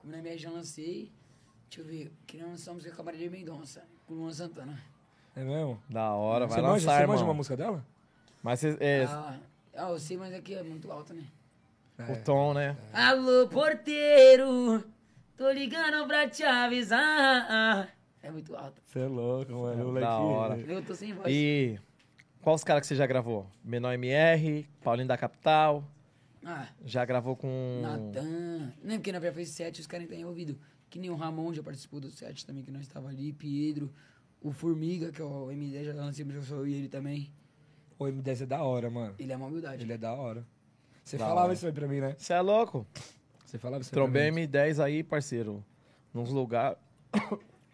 Como 0.00 0.12
na 0.14 0.20
minha 0.20 0.36
já 0.36 0.50
lancei, 0.50 1.10
deixa 1.70 1.80
eu 1.80 1.84
ver, 1.86 2.12
queria 2.26 2.46
lançar 2.46 2.72
uma 2.72 2.74
música 2.74 2.94
com 2.94 3.00
a 3.00 3.04
Marília 3.06 3.30
Mendonça, 3.30 3.82
com 4.06 4.12
o 4.12 4.16
Luan 4.18 4.32
Santana. 4.34 4.78
É 5.36 5.44
mesmo? 5.44 5.78
Da 5.88 6.12
hora, 6.14 6.46
vai 6.46 6.56
você 6.56 6.62
manja, 6.62 6.72
lançar, 6.72 6.92
você 6.96 7.00
irmão. 7.02 7.14
manja 7.14 7.24
uma 7.24 7.34
música 7.34 7.56
dela? 7.56 7.84
Mas 8.42 8.58
você- 8.60 8.76
é, 8.80 9.04
Ah, 9.04 9.38
ah, 9.76 9.90
eu 9.90 9.98
sei, 9.98 10.16
mas 10.16 10.32
aqui 10.34 10.54
é 10.54 10.62
muito 10.62 10.90
alta, 10.90 11.12
né? 11.14 11.24
o 11.98 12.16
tom, 12.24 12.52
né? 12.54 12.76
Alô, 12.92 13.46
porteiro, 13.48 14.84
tô 15.36 15.50
ligando 15.50 16.06
pra 16.06 16.28
te 16.28 16.42
avisar. 16.42 17.88
É 18.22 18.30
muito 18.30 18.54
alta. 18.56 18.80
Você 18.84 19.00
é 19.00 19.06
louco, 19.06 19.52
mano. 19.52 19.90
o 19.96 20.00
Da 20.00 20.18
hora. 20.18 20.58
Eu 20.58 20.82
tô 20.84 20.94
sem 20.94 21.12
voz. 21.14 21.26
E 21.28 21.78
quais 22.42 22.60
os 22.60 22.64
caras 22.64 22.80
que 22.82 22.86
você 22.88 22.96
já 22.96 23.06
gravou? 23.06 23.46
Menor 23.64 23.92
MR, 23.94 24.66
Paulinho 24.82 25.08
da 25.08 25.16
Capital. 25.16 25.84
Ah, 26.44 26.66
Já 26.84 27.04
gravou 27.04 27.34
com. 27.36 27.80
Natan. 27.82 28.72
Nem 28.82 28.98
porque 28.98 29.10
na 29.12 29.18
verdade 29.18 29.36
fez 29.36 29.50
sete, 29.50 29.80
os 29.80 29.86
caras 29.86 30.06
nem 30.08 30.16
têm 30.18 30.24
ouvido. 30.26 30.58
Que 30.88 30.98
nem 30.98 31.10
o 31.10 31.14
Ramon 31.16 31.52
já 31.52 31.62
participou 31.62 31.98
do 32.00 32.10
set 32.10 32.44
também, 32.46 32.62
que 32.62 32.70
nós 32.70 32.82
estava 32.82 33.08
ali. 33.08 33.32
Pedro. 33.32 33.90
O 34.40 34.52
Formiga, 34.52 35.10
que 35.10 35.20
é 35.20 35.24
o 35.24 35.46
M10, 35.48 35.84
já 35.84 35.92
lancei, 35.94 36.24
mas 36.24 36.36
eu 36.36 36.42
sou 36.42 36.66
ele 36.66 36.88
também. 36.88 37.30
O 37.98 38.04
M10 38.04 38.42
é 38.42 38.46
da 38.46 38.62
hora, 38.62 38.90
mano. 38.90 39.14
Ele 39.18 39.32
é 39.32 39.36
uma 39.36 39.46
humildade. 39.46 39.82
Ele 39.82 39.92
é 39.92 39.98
da 39.98 40.12
hora. 40.12 40.46
Você 41.02 41.16
Da 41.16 41.24
falava 41.26 41.46
hora. 41.46 41.54
isso 41.54 41.66
aí 41.66 41.72
pra 41.72 41.88
mim, 41.88 42.00
né? 42.00 42.14
Você 42.18 42.32
é 42.32 42.40
louco? 42.40 42.86
Você 43.44 43.58
falava 43.58 43.80
isso 43.82 43.90
aí 43.90 43.94
Trombei 43.94 44.30
pra 44.30 44.32
mim. 44.32 44.46
M10 44.46 44.82
aí, 44.84 45.02
parceiro. 45.02 45.64
Nos 46.12 46.30
lugares. 46.30 46.78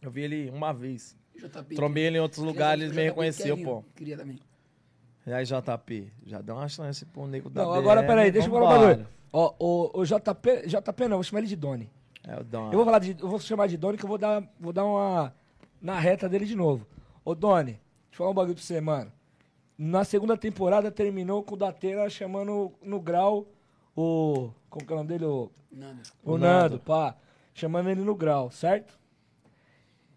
Eu 0.00 0.10
vi 0.10 0.22
ele 0.22 0.50
uma 0.50 0.72
vez. 0.72 1.16
JP. 1.36 1.74
Trombei 1.76 2.04
ele 2.04 2.18
em 2.18 2.20
outros 2.20 2.42
lugares, 2.44 2.84
ele 2.84 2.94
me 2.94 3.02
reconheceu, 3.04 3.56
pô. 3.58 3.84
Queria 3.94 4.16
também. 4.16 4.38
E 5.26 5.32
aí, 5.32 5.44
JP, 5.44 6.12
já 6.26 6.40
deu 6.40 6.56
uma 6.56 6.68
chance 6.68 7.04
pro 7.06 7.26
nego 7.26 7.48
da 7.48 7.62
Não, 7.62 7.72
agora 7.72 8.02
peraí, 8.04 8.30
deixa 8.32 8.48
eu 8.48 8.52
falar 8.52 8.66
um 8.66 8.68
vambora. 8.72 8.90
bagulho. 8.96 9.08
Ó, 9.32 9.54
o, 9.58 10.00
o 10.00 10.04
JP, 10.04 10.66
JP 10.66 11.02
não, 11.08 11.16
vou 11.18 11.22
chamar 11.22 11.38
ele 11.40 11.48
de 11.48 11.56
Doni. 11.56 11.88
É 12.26 12.38
o 12.40 12.44
Dom. 12.44 12.66
Eu 12.66 12.72
vou 12.76 12.84
falar 12.84 12.98
de, 12.98 13.16
eu 13.18 13.28
vou 13.28 13.38
chamar 13.40 13.66
de 13.68 13.76
Doni 13.76 13.96
que 13.96 14.04
eu 14.04 14.08
vou 14.08 14.18
dar, 14.18 14.42
vou 14.60 14.72
dar 14.72 14.84
uma 14.84 15.34
na 15.82 15.98
reta 15.98 16.28
dele 16.28 16.46
de 16.46 16.54
novo. 16.54 16.86
Ô 17.24 17.34
Doni, 17.34 17.72
deixa 17.72 17.80
eu 18.12 18.16
falar 18.18 18.30
um 18.30 18.34
bagulho 18.34 18.54
pra 18.54 18.62
você, 18.64 18.80
mano. 18.80 19.12
Na 19.76 20.04
segunda 20.04 20.36
temporada 20.36 20.90
terminou 20.90 21.42
com 21.42 21.54
o 21.54 21.58
Datena 21.58 22.08
chamando 22.08 22.72
no 22.80 23.00
grau 23.00 23.48
o. 23.96 24.50
Como 24.70 24.86
que 24.86 24.92
é 24.92 24.94
o 24.94 24.98
nome 24.98 25.08
dele? 25.08 25.24
O, 25.24 25.50
Nada. 25.70 26.02
o 26.22 26.32
O 26.32 26.38
Nando, 26.38 26.70
Nando. 26.74 26.80
pá. 26.80 27.16
Chamando 27.54 27.90
ele 27.90 28.00
no 28.02 28.14
grau, 28.14 28.50
certo? 28.50 28.98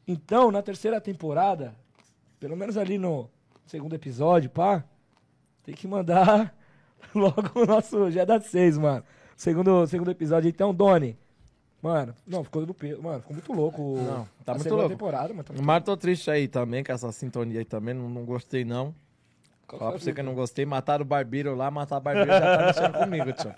Então, 0.07 0.51
na 0.51 0.61
terceira 0.61 1.01
temporada, 1.01 1.75
pelo 2.39 2.55
menos 2.55 2.77
ali 2.77 2.97
no 2.97 3.29
segundo 3.65 3.95
episódio, 3.95 4.49
pá, 4.49 4.83
tem 5.63 5.73
que 5.75 5.87
mandar 5.87 6.55
logo 7.13 7.41
o 7.59 7.65
nosso 7.65 8.09
já 8.11 8.23
da 8.23 8.39
6, 8.39 8.77
mano. 8.77 9.03
Segundo, 9.35 9.85
segundo 9.87 10.11
episódio, 10.11 10.47
então, 10.47 10.73
Doni. 10.73 11.17
Mano, 11.85 12.15
não, 12.25 12.43
ficou 12.43 12.65
do 12.65 12.73
peso. 12.73 12.99
Mano, 12.99 13.19
ficou 13.19 13.35
muito 13.35 13.53
louco. 13.53 13.95
Não, 13.97 14.27
tá 14.43 14.53
a 14.53 14.55
muito 14.55 14.73
louco. 14.73 14.89
temporada, 14.89 15.27
mano. 15.29 15.43
Tá 15.43 15.53
muito 15.53 15.63
Mas 15.63 15.83
tô 15.83 15.95
triste 15.95 16.31
aí 16.31 16.47
também, 16.47 16.83
com 16.83 16.91
essa 16.91 17.11
sintonia 17.11 17.59
aí 17.59 17.65
também. 17.65 17.93
Não, 17.93 18.09
não 18.09 18.25
gostei, 18.25 18.65
não. 18.65 18.91
Fala 19.67 19.91
pra 19.91 19.99
você 19.99 20.11
que 20.11 20.19
eu 20.19 20.23
não 20.23 20.33
gostei. 20.33 20.65
Mataram 20.65 21.03
o 21.03 21.07
barbeiro 21.07 21.53
lá, 21.53 21.69
matar 21.69 21.97
o 21.97 22.01
barbeiro 22.01 22.31
já 22.31 22.41
tá 22.41 22.65
mexendo 22.65 22.93
comigo, 22.97 23.31
tio. 23.33 23.53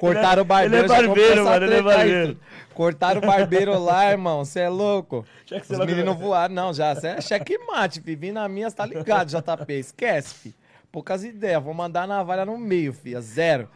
Cortaram 0.00 0.42
o 0.42 0.44
barbeiro. 0.44 0.84
ele 0.84 0.84
é 0.84 0.88
barbeiro, 0.88 1.44
mano, 1.44 1.64
ele 1.66 1.74
é 1.74 1.82
barbeiro. 1.82 2.40
Cortaram 2.74 3.22
o 3.22 3.26
barbeiro 3.26 3.78
lá, 3.78 4.10
irmão. 4.10 4.44
Você 4.44 4.58
é 4.58 4.68
louco. 4.68 5.24
Já 5.46 5.60
que 5.60 5.66
você 5.68 5.74
Os 5.74 5.86
meninos 5.86 6.18
voaram. 6.18 6.52
Não, 6.52 6.74
já. 6.74 6.92
Você 6.92 7.06
é 7.06 7.20
checkmate, 7.20 8.00
fi. 8.00 8.16
Vim 8.16 8.32
na 8.32 8.48
minha, 8.48 8.68
você 8.68 8.74
tá 8.74 8.84
ligado, 8.84 9.28
JP. 9.30 9.72
Esquece, 9.74 10.34
fi. 10.34 10.54
Poucas 10.90 11.22
ideias. 11.22 11.62
Vou 11.62 11.72
mandar 11.72 12.02
a 12.02 12.06
navalha 12.08 12.44
no 12.44 12.58
meio, 12.58 12.92
fi. 12.92 13.14
É 13.14 13.20
zero. 13.20 13.68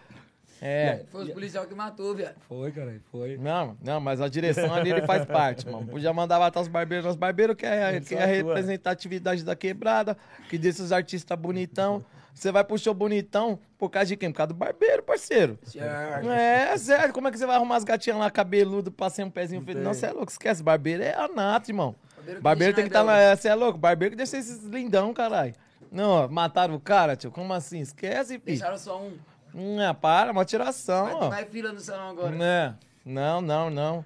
É. 0.60 1.04
Foi 1.10 1.24
os 1.24 1.30
policiais 1.30 1.66
que 1.66 1.74
matou, 1.74 2.14
viado. 2.14 2.36
Foi, 2.48 2.72
cara, 2.72 3.00
foi. 3.10 3.36
Não, 3.36 3.76
não, 3.82 4.00
mas 4.00 4.20
a 4.20 4.28
direção 4.28 4.72
ali 4.72 4.90
ele 4.90 5.02
faz 5.02 5.24
parte, 5.24 5.66
mano. 5.68 5.86
Podia 5.86 6.12
mandar 6.12 6.38
matar 6.38 6.60
os 6.60 6.68
barbeiros 6.68 7.06
nos 7.06 7.16
barbeiros, 7.16 7.56
que 7.56 7.66
é, 7.66 8.00
que 8.00 8.14
é 8.14 8.22
a 8.22 8.26
representatividade 8.26 9.44
da 9.44 9.54
quebrada, 9.54 10.16
que 10.48 10.58
desses 10.58 10.92
artistas 10.92 11.38
bonitão. 11.38 12.04
Você 12.34 12.52
vai 12.52 12.62
pro 12.62 12.78
show 12.78 12.94
bonitão 12.94 13.58
por 13.76 13.90
causa 13.90 14.06
de 14.06 14.16
quem? 14.16 14.30
Por 14.30 14.36
causa 14.36 14.48
do 14.48 14.54
barbeiro, 14.54 15.02
parceiro. 15.02 15.58
Certo. 15.64 16.30
É, 16.30 16.76
sério, 16.78 17.12
como 17.12 17.26
é 17.26 17.32
que 17.32 17.38
você 17.38 17.44
vai 17.44 17.56
arrumar 17.56 17.76
as 17.76 17.84
gatinhas 17.84 18.16
lá, 18.16 18.30
cabeludo, 18.30 18.92
passei 18.92 19.24
um 19.24 19.30
pezinho 19.30 19.60
feito? 19.62 19.80
Não, 19.80 19.92
você 19.92 20.06
é 20.06 20.12
louco, 20.12 20.30
esquece, 20.30 20.62
barbeiro 20.62 21.02
é 21.02 21.14
anato, 21.14 21.68
irmão. 21.70 21.96
Barbeiro 22.16 22.40
Barbeiro 22.40 22.74
tem 22.74 22.84
que 22.84 22.90
estar 22.90 23.02
na 23.02 23.12
lá, 23.12 23.36
você 23.36 23.48
é 23.48 23.54
louco, 23.56 23.76
barbeiro 23.76 24.12
que 24.12 24.16
deixa 24.16 24.36
esses 24.36 24.62
lindão, 24.64 25.12
caralho. 25.12 25.52
Não, 25.90 26.28
mataram 26.28 26.74
o 26.74 26.80
cara, 26.80 27.16
tio, 27.16 27.32
como 27.32 27.52
assim? 27.52 27.80
Esquece, 27.80 28.34
filho. 28.34 28.44
Deixaram 28.44 28.78
só 28.78 29.02
um. 29.02 29.14
Hum, 29.54 29.80
é, 29.80 29.92
para, 29.94 30.32
uma 30.32 30.44
tiração, 30.44 31.04
Vai 31.06 31.14
ó. 31.14 31.30
mais 31.30 31.48
fila 31.48 31.72
no 31.72 31.80
salão 31.80 32.10
agora. 32.10 32.36
É. 32.44 32.74
Não, 33.04 33.40
não, 33.40 33.70
não. 33.70 34.04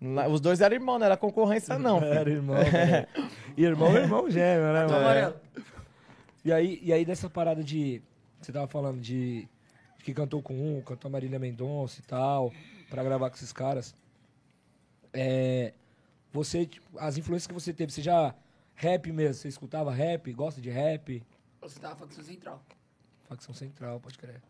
Lá- 0.00 0.28
Os 0.28 0.40
dois 0.40 0.60
eram 0.60 0.74
irmãos, 0.76 0.98
não 0.98 1.06
era 1.06 1.16
concorrência, 1.16 1.78
não. 1.78 1.98
Era 2.04 2.30
irmão, 2.30 2.56
velho. 2.56 3.08
Irmão, 3.56 3.96
irmão 3.96 4.30
gêmeo, 4.30 4.72
né, 4.72 4.86
mano? 4.86 4.96
amarelo. 4.96 5.34
E 6.44 6.52
aí, 6.52 6.78
e 6.82 6.92
aí 6.92 7.04
dessa 7.04 7.28
parada 7.28 7.62
de. 7.64 8.00
Você 8.40 8.52
tava 8.52 8.68
falando 8.68 9.00
de. 9.00 9.48
de 9.98 10.04
que 10.04 10.14
cantou 10.14 10.40
com 10.40 10.54
um, 10.54 10.80
cantou 10.80 11.08
a 11.08 11.12
Marília 11.12 11.38
Mendonça 11.40 11.98
e 12.00 12.02
tal, 12.04 12.52
pra 12.88 13.02
gravar 13.02 13.28
com 13.30 13.36
esses 13.36 13.52
caras. 13.52 13.92
É. 15.12 15.72
Você, 16.32 16.66
tipo, 16.66 16.86
as 16.98 17.16
influências 17.18 17.46
que 17.46 17.54
você 17.54 17.72
teve, 17.72 17.92
você 17.92 18.02
já. 18.02 18.34
Rap 18.76 19.10
mesmo, 19.10 19.34
você 19.34 19.48
escutava 19.48 19.90
rap, 19.92 20.32
gosta 20.32 20.60
de 20.60 20.70
rap? 20.70 21.20
Você 21.60 21.80
tava 21.80 21.96
facção 21.96 22.22
central. 22.22 22.62
Facção 23.28 23.52
Central, 23.52 23.98
pode 23.98 24.16
crer. 24.16 24.40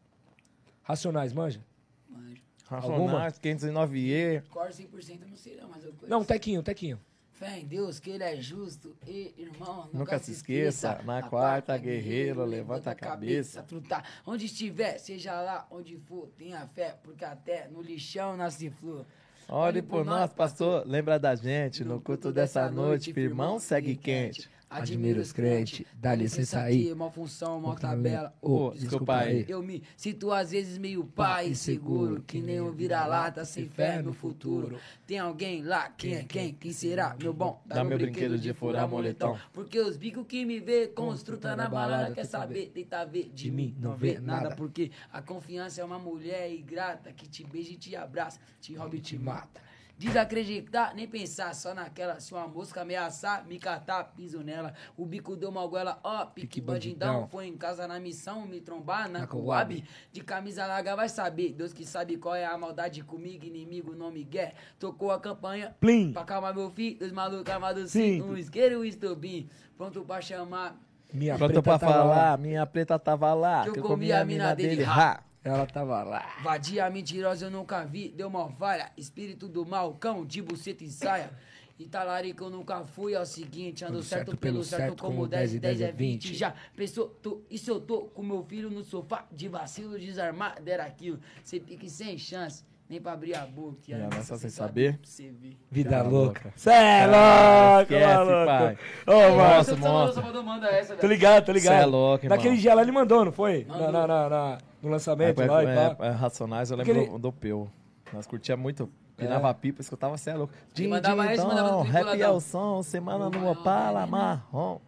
Racionais, 0.89 1.35
manja? 1.35 1.61
Manjo. 2.09 2.43
Racionais, 2.67 3.39
509E. 3.39 4.43
Cor 4.49 4.71
100% 4.71 5.21
eu 5.21 5.29
não 5.29 5.37
sei 5.37 5.57
não, 5.57 5.69
mas 5.69 5.85
eu 5.85 5.93
conheço. 5.93 6.09
Não, 6.09 6.25
Tequinho, 6.25 6.63
Tequinho. 6.63 6.99
Fé 7.35 7.59
em 7.61 7.67
Deus 7.67 8.01
que 8.01 8.09
ele 8.09 8.25
é 8.25 8.35
justo 8.37 8.97
e 9.07 9.35
irmão, 9.37 9.85
nunca, 9.85 9.99
Nunca 9.99 10.19
se 10.19 10.33
esqueça, 10.33 11.01
na 11.05 11.23
quarta, 11.23 11.77
guerreiro, 11.77 12.43
levanta 12.45 12.91
a 12.91 12.95
cabeça. 12.95 13.63
Truta, 13.63 14.03
onde 14.27 14.47
estiver, 14.47 14.99
seja 14.99 15.39
lá 15.41 15.67
onde 15.71 15.99
for, 15.99 16.31
tenha 16.39 16.67
fé, 16.69 16.99
porque 17.05 17.25
até 17.25 17.69
no 17.69 17.83
lixão 17.83 18.35
nasce 18.35 18.71
flor. 18.71 19.05
Olhe 19.47 19.83
por 19.83 20.05
nós, 20.07 20.33
pastor, 20.33 20.85
lembra 20.87 21.19
da 21.19 21.35
gente, 21.35 21.85
no 21.85 22.01
culto 22.01 22.33
dessa 22.33 22.69
noite, 22.71 23.13
firmão, 23.13 23.61
segue 23.61 23.95
quente. 23.95 24.51
Admiro 24.71 25.21
os 25.21 25.33
crentes, 25.33 25.87
dá 25.95 26.15
licença 26.15 26.61
aí, 26.61 26.95
mal 26.95 27.11
função, 27.11 27.59
mal 27.61 27.75
tabela. 27.75 28.35
Ô, 28.43 28.67
Ô, 28.67 28.71
desculpa 28.73 29.17
aí. 29.17 29.47
Eu 29.49 29.63
me 29.63 29.83
sinto 29.97 30.31
às 30.31 30.51
vezes 30.51 30.77
meio 30.77 31.05
pai 31.05 31.49
inseguro, 31.49 32.23
que 32.23 32.41
nem 32.41 32.61
um 32.61 32.71
vira-lata 32.71 33.45
sem 33.47 33.67
fé 33.69 34.03
no 34.03 34.13
futuro. 34.13 34.79
Tem 35.07 35.19
alguém 35.19 35.63
lá, 35.63 35.89
quem 35.91 36.17
é 36.17 36.23
quem? 36.23 36.53
Quem 36.53 36.73
será? 36.73 37.17
Meu 37.21 37.33
bom, 37.33 37.63
Dá 37.65 37.83
meu 37.83 37.97
brinquedo 37.99 38.39
de 38.39 38.53
furar 38.53 38.87
moletão. 38.87 39.39
Porque 39.55 39.81
os 39.81 39.97
bicos 39.97 40.27
que 40.27 40.45
me 40.45 40.61
vê, 40.61 40.89
construta 40.89 41.57
na 41.57 41.69
balada, 41.69 42.15
quer 42.15 42.25
saber, 42.25 42.71
tenta 42.75 43.05
ver 43.07 43.31
de 43.31 43.51
mim, 43.51 43.75
não 43.81 43.97
vê 43.97 44.19
nada. 44.21 44.55
Porque 44.55 44.91
a 45.11 45.23
confiança 45.23 45.81
é 45.81 45.85
uma 45.85 45.99
mulher 45.99 46.53
ingrata 46.53 47.11
que 47.13 47.27
te 47.27 47.43
beija 47.43 47.73
e 47.73 47.77
te 47.77 47.97
abraça, 47.97 48.39
te 48.61 48.75
rouba 48.75 48.97
e 48.97 49.01
te 49.01 49.19
mata. 49.19 49.68
Desacreditar, 49.99 50.95
nem 50.95 51.09
pensar 51.09 51.53
só 51.55 51.75
naquela. 51.75 52.21
Se 52.21 52.33
uma 52.33 52.47
mosca 52.47 52.83
ameaçar, 52.83 53.45
me 53.47 53.59
catar, 53.59 54.05
piso 54.17 54.43
nela. 54.45 54.73
O 54.97 55.05
bico 55.05 55.35
deu 55.35 55.51
uma 55.51 55.67
goela, 55.67 55.99
ó, 56.05 56.25
pique 56.25 56.47
Pique 56.47 56.61
bandidão. 56.61 57.09
bandidão. 57.15 57.29
Foi 57.29 57.47
em 57.47 57.57
casa 57.57 57.87
na 57.89 57.99
missão, 57.99 58.47
me 58.47 58.61
trombar 58.61 59.09
na 59.11 59.21
Na 59.21 59.27
Coab. 59.27 59.85
De 60.13 60.21
camisa 60.23 60.67
larga 60.67 60.95
vai 60.95 61.09
saber. 61.09 61.53
Deus 61.53 61.73
que 61.73 61.85
sabe 61.85 62.17
qual 62.17 62.35
é 62.37 62.47
a 62.47 62.57
maldade 62.57 63.03
comigo, 63.03 63.45
inimigo 63.45 63.93
não 63.95 64.13
me 64.13 64.25
quer. 64.25 64.55
Tocou 64.79 65.11
a 65.11 65.19
campanha. 65.19 65.75
Plim. 65.81 66.13
Pra 66.13 66.25
calmar 66.25 66.55
meu 66.55 66.71
filho, 66.71 66.99
dois 67.01 67.11
malucos 67.13 67.53
armados 67.53 67.91
Sim. 67.91 68.23
Um 68.23 68.37
isqueiro 68.37 68.77
e 68.77 68.79
um 68.79 68.85
estobim. 68.85 69.49
Pronto 69.77 70.03
pra 70.05 70.21
chamar. 70.21 70.77
Minha 71.13 71.37
Pronto 71.37 71.49
preta 71.55 71.63
pra 71.63 71.79
tava 71.79 71.93
falar, 71.93 72.31
lá. 72.31 72.37
minha 72.37 72.67
preta 72.67 72.99
tava 72.99 73.35
lá. 73.35 73.65
Que 73.65 73.79
eu 73.79 73.83
comi 73.83 74.13
a 74.13 74.25
mina 74.25 74.55
dele, 74.55 74.85
ha. 74.85 75.21
Ela 75.49 75.67
tava 75.67 76.03
lá. 76.03 76.25
Vadia 76.43 76.89
mentirosa 76.91 77.47
eu 77.47 77.51
nunca 77.51 77.85
vi, 77.85 78.09
deu 78.11 78.29
uma 78.29 78.49
falha. 78.51 78.91
Espírito 78.97 79.49
do 79.49 79.65
mal, 79.65 79.95
cão 79.95 80.25
de 80.25 80.43
buceta 80.43 80.85
e 80.85 80.91
saia. 80.91 81.31
E 81.79 81.87
talarico 81.87 82.43
eu 82.45 82.51
nunca 82.51 82.83
fui, 82.85 83.15
é 83.15 83.21
o 83.21 83.25
seguinte, 83.25 83.85
ando 83.85 83.95
Ando 83.99 84.03
certo, 84.03 84.37
pelo 84.37 84.65
certo, 84.65 85.01
como 85.01 85.29
10 85.29 85.55
e 85.55 85.59
10 85.61 85.81
é 85.81 85.93
20. 85.93 86.35
Já 86.35 86.53
pensou, 86.75 87.07
tô, 87.23 87.43
e 87.49 87.57
se 87.57 87.71
eu 87.71 87.81
tô 87.81 88.01
com 88.07 88.21
meu 88.21 88.43
filho 88.43 88.69
no 88.69 88.83
sofá, 88.83 89.25
de 89.31 89.47
vacilo, 89.47 89.97
desarmar, 89.97 90.61
dera 90.61 90.85
aquilo. 90.85 91.21
Cê 91.45 91.61
pique 91.61 91.89
sem 91.89 92.19
chance, 92.19 92.65
nem 92.91 93.01
pra 93.01 93.13
abrir 93.13 93.37
a 93.37 93.47
boca. 93.47 93.79
E 93.87 93.95
nessa 93.95 94.35
cê 94.35 94.41
sem 94.43 94.51
sabe 94.51 94.69
saber? 94.91 94.99
Você. 95.05 95.33
Vida 95.71 95.91
Tá 95.91 96.03
louca. 96.03 96.53
Cê 96.57 96.71
é 96.73 97.07
louco, 97.07 97.93
esquece, 97.93 98.07
maluco. 98.17 98.47
pai. 98.47 98.79
Ô, 99.07 99.13
mano. 99.37 99.37
Nossa. 99.79 100.13
Salvador 100.15 100.43
manda 100.43 100.67
essa, 100.67 100.97
Tô 100.97 101.07
ligado, 101.07 101.45
tô 101.47 101.53
ligado. 101.53 101.77
Cê 101.77 101.83
é 101.83 101.87
louco, 101.87 102.25
irmão. 102.25 102.37
Naquele 102.37 102.57
dia 102.57 102.75
lá 102.75 102.83
ele 102.83 102.91
mandou, 102.91 103.25
não 103.25 103.31
foi? 103.31 103.65
Mandou. 103.69 103.93
na, 103.93 104.05
na- 104.05 104.29
na- 104.29 104.59
no 104.83 104.89
lançamento 104.91 105.41
É, 105.43 105.47
lá 105.47 105.65
e 105.65 105.67
é, 105.67 105.95
pá. 105.95 106.07
é, 106.07 106.11
Racionais, 106.11 106.71
eu 106.71 106.77
lembro 106.77 106.93
Aquele- 107.01 107.19
do, 107.19 107.33
Peu. 107.33 107.69
Nós 108.13 108.27
curtia 108.27 108.57
muito. 108.57 108.89
Pinava 109.17 109.53
pipa, 109.53 109.81
escutava 109.81 110.17
cê 110.17 110.31
é 110.31 110.35
louco. 110.35 110.55
Ele 110.77 110.87
mandava 110.89 111.33
esse, 111.33 111.45
mandava 111.45 111.83
Rap 111.83 112.21
é 112.21 112.29
o 112.29 112.39
som, 112.41 112.83
semana 112.85 113.29
no 113.29 113.51
Opala, 113.51 114.07
marrom. 114.07 114.79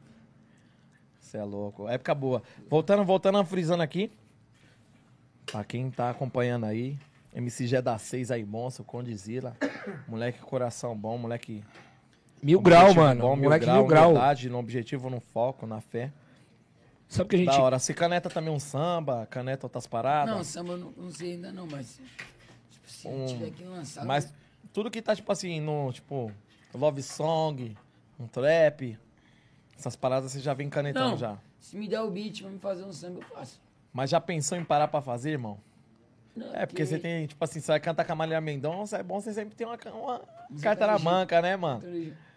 Cê 1.19 1.39
é 1.39 1.43
louco. 1.43 1.89
Época 1.89 2.15
boa. 2.15 2.43
Voltando, 2.69 3.05
voltando, 3.05 3.45
frisando 3.45 3.83
aqui. 3.83 4.11
Pra 5.51 5.65
quem 5.65 5.91
tá 5.91 6.11
acompanhando 6.11 6.65
aí. 6.67 6.97
MC 7.35 7.67
G 7.67 7.81
da 7.83 7.99
6 7.99 8.31
aí, 8.31 8.45
monstro, 8.45 8.85
Condizila. 8.85 9.57
Moleque 10.09 10.39
coração 10.41 10.97
bom, 10.97 11.19
moleque. 11.19 11.63
Mil 12.43 12.61
grau, 12.61 12.95
mano. 12.95 13.21
Bom, 13.23 13.37
Moleque 13.37 13.67
mil 13.67 13.85
grau. 13.87 14.11
humildade, 14.11 14.49
no 14.49 14.59
objetivo, 14.59 15.11
no 15.11 15.21
foco, 15.21 15.67
na 15.67 15.81
fé. 15.81 16.11
Sabe 17.11 17.29
que 17.29 17.37
a 17.37 17.39
gente... 17.41 17.49
Da 17.49 17.61
hora. 17.61 17.79
Se 17.79 17.93
caneta 17.93 18.31
também 18.31 18.55
um 18.55 18.61
samba, 18.61 19.27
caneta 19.27 19.67
outras 19.67 19.87
paradas. 19.87 20.35
Não, 20.35 20.45
samba 20.45 20.73
eu 20.75 20.79
não, 20.79 20.93
não 20.97 21.11
sei 21.11 21.33
ainda 21.33 21.53
não, 21.53 21.67
mas... 21.67 22.01
Tipo, 22.71 22.89
se 22.91 23.09
Um- 23.09 23.27
tiver 23.27 23.49
aqui 23.49 23.65
lançado... 23.65 24.07
Mas 24.07 24.33
tudo 24.73 24.91
que 24.91 25.03
tá, 25.03 25.15
tipo 25.17 25.31
assim, 25.33 25.61
no, 25.61 25.93
tipo, 25.93 26.31
love 26.73 27.03
song, 27.03 27.77
um 28.19 28.29
trap, 28.29 28.97
essas 29.77 29.97
paradas 29.97 30.31
você 30.31 30.39
já 30.41 30.55
vem 30.55 30.71
canetando 30.71 31.11
Não, 31.11 31.17
já. 31.17 31.37
se 31.59 31.77
me 31.77 31.89
der 31.89 32.01
o 32.01 32.11
beat 32.11 32.43
pra 32.43 32.51
me 32.51 32.59
fazer 32.61 32.85
um 32.85 32.93
samba, 32.93 33.19
eu 33.19 33.23
faço. 33.37 33.61
Mas 33.93 34.09
já 34.09 34.21
pensou 34.21 34.57
em 34.57 34.65
parar 34.65 34.87
pra 34.87 35.03
fazer, 35.03 35.33
irmão? 35.33 35.59
Não, 36.37 36.55
É, 36.55 36.65
porque 36.65 36.87
você 36.87 36.97
tem, 36.97 37.27
tipo 37.27 37.43
assim, 37.45 37.59
você 37.61 37.73
vai 37.73 37.81
cantar 37.81 38.05
com 38.05 38.13
a 38.13 38.15
Marília 38.15 38.41
Mendonça, 38.41 38.99
é 38.99 39.03
bom 39.03 39.21
você 39.21 39.35
sempre 39.35 39.57
ter 39.57 39.65
uma, 39.65 39.77
uma 39.93 40.23
Você 40.49 40.63
carta 40.63 40.87
na 40.87 40.97
manca, 40.97 41.43
né, 41.43 41.57
mano? 41.57 41.83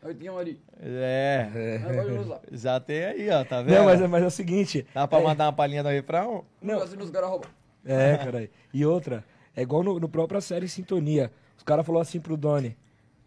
Aí 0.04 0.14
tem 0.14 0.30
um 0.30 0.38
ali. 0.38 0.60
É, 0.82 1.80
Agora 1.84 2.08
eu 2.08 2.10
vou 2.16 2.20
usar. 2.24 2.42
já 2.52 2.80
tem 2.80 3.04
aí, 3.06 3.30
ó, 3.30 3.44
tá 3.46 3.62
vendo? 3.62 3.76
Não, 3.76 3.86
mas, 3.86 4.02
é- 4.02 4.08
mas 4.08 4.24
é 4.24 4.28
o 4.28 4.32
seguinte... 4.32 4.86
Dá 4.94 5.08
pra 5.08 5.20
é- 5.20 5.24
mandar 5.24 5.46
uma 5.46 5.54
palhinha 5.54 5.82
do 5.84 5.90
refrão? 5.90 6.44
Não. 6.62 6.82
Assim 6.82 6.96
nos 6.98 7.10
caras 7.10 7.30
roubam. 7.30 7.50
É, 7.86 8.18
caralho. 8.18 8.50
E 8.74 8.86
outra, 8.86 9.24
é 9.56 9.62
igual 9.62 9.84
no, 9.84 10.00
no 10.00 10.10
própria 10.10 10.42
série 10.42 10.68
Sintonia. 10.68 11.32
Os 11.58 11.64
caras 11.64 11.86
falaram 11.86 12.02
assim 12.02 12.20
pro 12.20 12.36
Doni. 12.38 12.76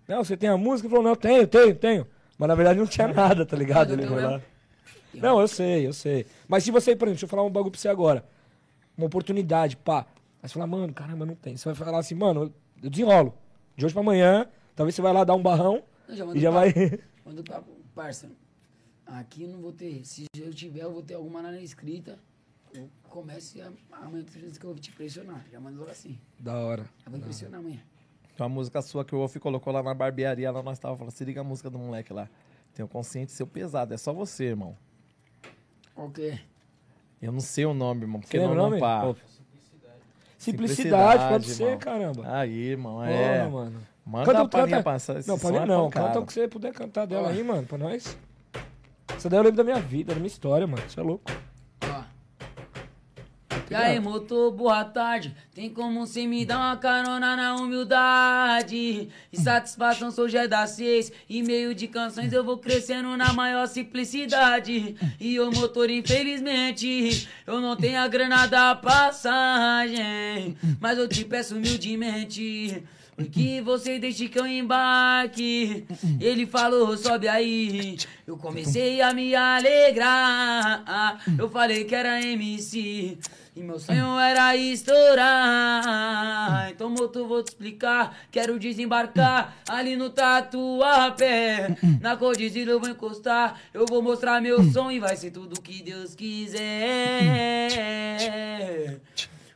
Não, 0.09 0.23
você 0.23 0.36
tem 0.36 0.48
a 0.48 0.57
música? 0.57 0.86
Ele 0.86 0.94
falou, 0.94 1.09
não, 1.11 1.16
tenho, 1.16 1.47
tenho, 1.47 1.74
tenho. 1.74 2.07
Mas 2.39 2.48
na 2.48 2.55
verdade 2.55 2.78
não 2.78 2.86
tinha 2.86 3.09
nada, 3.12 3.44
tá 3.47 3.57
ligado? 3.57 3.93
Ele 3.93 4.07
foi 4.07 4.23
lá. 4.23 4.40
Não, 5.15 5.40
eu 5.40 5.48
sei, 5.48 5.86
eu 5.86 5.93
sei. 5.94 6.27
Mas 6.47 6.62
se 6.65 6.70
você, 6.70 6.94
por 6.94 7.07
exemplo, 7.09 7.15
deixa 7.15 7.24
eu 7.24 7.28
falar 7.28 7.43
um 7.43 7.51
bagulho 7.51 7.73
pra 7.73 7.81
você 7.81 7.89
agora. 7.89 8.24
Uma 8.97 9.07
oportunidade, 9.07 9.77
pá. 9.77 10.07
Aí 10.43 10.48
você 10.48 10.55
fala, 10.55 10.66
mano, 10.66 10.93
caramba, 10.93 11.24
não 11.24 11.35
tem. 11.35 11.57
Você 11.57 11.65
vai 11.69 11.74
falar 11.74 11.98
assim, 11.98 12.15
mano, 12.15 12.53
eu 12.82 12.90
desenrolo. 12.90 13.35
De 13.77 13.85
hoje 13.85 13.94
pra 13.94 14.03
amanhã, 14.03 14.47
talvez 14.74 14.94
você 14.94 15.03
vai 15.03 15.12
lá 15.12 15.24
dar 15.24 15.35
um 15.35 15.43
barrão 15.43 15.82
Eu 16.09 16.16
já 16.16 16.24
e 16.35 16.41
já 16.41 16.51
vai. 16.51 16.73
Manda 17.24 17.43
pra 17.43 17.62
parça. 17.95 18.31
Aqui 19.07 19.45
eu 19.45 19.49
não 19.49 19.61
vou 19.61 19.73
ter. 19.73 20.05
Se 20.05 20.27
eu 20.37 20.53
tiver, 20.53 20.83
eu 20.83 20.93
vou 20.93 21.03
ter 21.03 21.15
alguma 21.15 21.43
na 21.43 21.61
escrita. 21.61 22.19
Eu 22.74 22.89
comece 23.05 23.61
a, 23.61 23.73
amanhã 23.93 24.24
que 24.24 24.66
eu 24.66 24.70
vou 24.70 24.78
te 24.78 24.91
impressionar. 24.91 25.45
Já 25.51 25.61
manda 25.61 25.78
logo 25.78 25.91
assim. 25.91 26.19
da 26.39 26.57
hora. 26.59 26.89
Eu 27.05 27.11
vou 27.11 27.20
impressionar 27.20 27.61
amanhã. 27.61 27.81
Tem 28.37 28.45
uma 28.45 28.49
música 28.51 28.83
sua 28.83 29.05
que 29.05 29.15
o 29.15 29.19
Wolf 29.19 29.37
colocou 29.37 29.73
lá 29.73 29.83
na 29.83 29.95
barbearia, 29.95 30.51
lá 30.51 30.62
nós 30.62 30.78
tava 30.78 30.95
falando, 30.95 31.11
se 31.11 31.24
liga 31.24 31.41
a 31.41 31.45
música 31.45 31.70
do 31.70 31.78
moleque 31.78 32.12
lá. 32.12 32.28
Tem 32.74 32.85
o 32.85 32.89
consciente 32.89 33.33
seu 33.33 33.47
pesado, 33.47 33.95
é 33.95 33.97
só 33.97 34.12
você, 34.12 34.45
irmão. 34.45 34.77
Qual 35.95 36.11
que 36.11 36.28
é? 36.28 36.41
Eu 37.23 37.33
não 37.33 37.41
sei 37.41 37.65
o 37.65 37.73
nome, 37.73 38.03
irmão, 38.03 38.20
porque 38.20 38.39
não, 38.39 38.53
o 38.53 38.55
não 38.55 38.69
nome? 38.69 38.78
pá. 38.78 39.15
Simplicidade, 39.15 40.01
Simplicidade, 40.37 41.28
pode 41.31 41.47
ser, 41.47 41.62
irmão. 41.62 41.78
caramba. 41.78 42.37
Aí, 42.39 42.53
irmão, 42.53 42.97
Porra, 42.97 43.11
é. 43.11 43.49
mano. 43.49 43.81
Manda 44.07 44.27
Canta, 44.27 44.39
uma 44.41 44.49
palhinha 44.49 44.85
esse 45.19 45.28
Não, 45.28 45.37
palhinha 45.37 45.62
é 45.62 45.66
não. 45.66 45.85
pancada. 45.87 46.07
Canta 46.07 46.20
o 46.20 46.27
que 46.27 46.33
você 46.33 46.47
puder 46.47 46.73
cantar 46.73 47.07
dela 47.07 47.31
aí, 47.31 47.43
mano, 47.43 47.65
pra 47.66 47.77
nós. 47.77 48.16
Essa 49.09 49.28
daí 49.28 49.41
eu 49.41 49.43
lembro 49.43 49.57
da 49.57 49.65
minha 49.65 49.81
vida, 49.81 50.15
da 50.15 50.20
minha 50.20 50.28
história, 50.28 50.65
mano. 50.65 50.83
Você 50.89 51.01
é 51.01 51.03
louco. 51.03 51.24
Ó. 51.83 52.03
E 53.69 53.74
aí, 53.74 53.99
motor, 53.99 54.53
boa 54.53 54.85
tarde. 54.85 55.35
Tem 55.53 55.69
como 55.69 56.07
cê 56.07 56.24
me 56.24 56.47
dar 56.47 56.59
uma 56.59 56.77
carona 56.77 57.35
na 57.35 57.57
humildade? 57.57 59.09
E 59.33 59.37
satisfação 59.37 60.12
sou 60.12 60.28
já 60.28 60.47
da 60.47 60.69
seis. 60.69 61.11
E 61.28 61.43
meio 61.43 61.74
de 61.74 61.89
canções 61.89 62.33
eu 62.33 62.45
vou 62.45 62.59
crescendo 62.59 63.16
na 63.16 63.33
maior 63.33 63.66
simplicidade. 63.66 64.95
E 65.19 65.41
o 65.41 65.51
motor, 65.51 65.91
infelizmente, 65.91 67.28
eu 67.45 67.61
não 67.61 67.74
tenho 67.74 67.99
a 67.99 68.07
grana 68.07 68.47
da 68.47 68.77
passagem. 68.77 70.57
Mas 70.78 70.97
eu 70.97 71.09
te 71.09 71.24
peço 71.24 71.57
humildemente. 71.57 72.85
Que 73.25 73.63
você 73.63 73.99
deixe 73.99 74.29
que 74.29 74.39
eu 74.39 74.47
embarque. 74.47 75.87
Ele 76.21 76.47
falou, 76.47 76.97
sobe 76.97 77.29
aí. 77.29 77.97
Eu 78.27 78.37
comecei 78.37 79.01
a 79.01 79.15
me 79.15 79.35
alegrar. 79.35 81.19
Eu 81.39 81.49
falei 81.49 81.85
que 81.85 81.95
era 81.95 82.21
MC. 82.21 83.17
E 83.57 83.63
meu 83.63 83.79
sonho 83.79 84.19
era 84.19 84.55
estourar. 84.55 86.71
Então, 86.71 86.91
motor, 86.91 87.27
vou 87.27 87.43
te 87.43 87.49
explicar. 87.49 88.15
Quero 88.31 88.59
desembarcar 88.59 89.57
ali 89.67 89.97
no 89.97 90.11
Tatuapé. 90.11 91.75
Na 92.03 92.19
Codizila 92.19 92.73
eu 92.73 92.81
vou 92.81 92.91
encostar. 92.91 93.59
Eu 93.73 93.87
vou 93.87 94.03
mostrar 94.03 94.43
meu 94.43 94.63
som 94.71 94.91
e 94.91 95.01
vai 95.01 95.17
ser 95.17 95.31
tudo 95.31 95.63
que 95.63 95.83
Deus 95.83 96.15
quiser. 96.15 96.61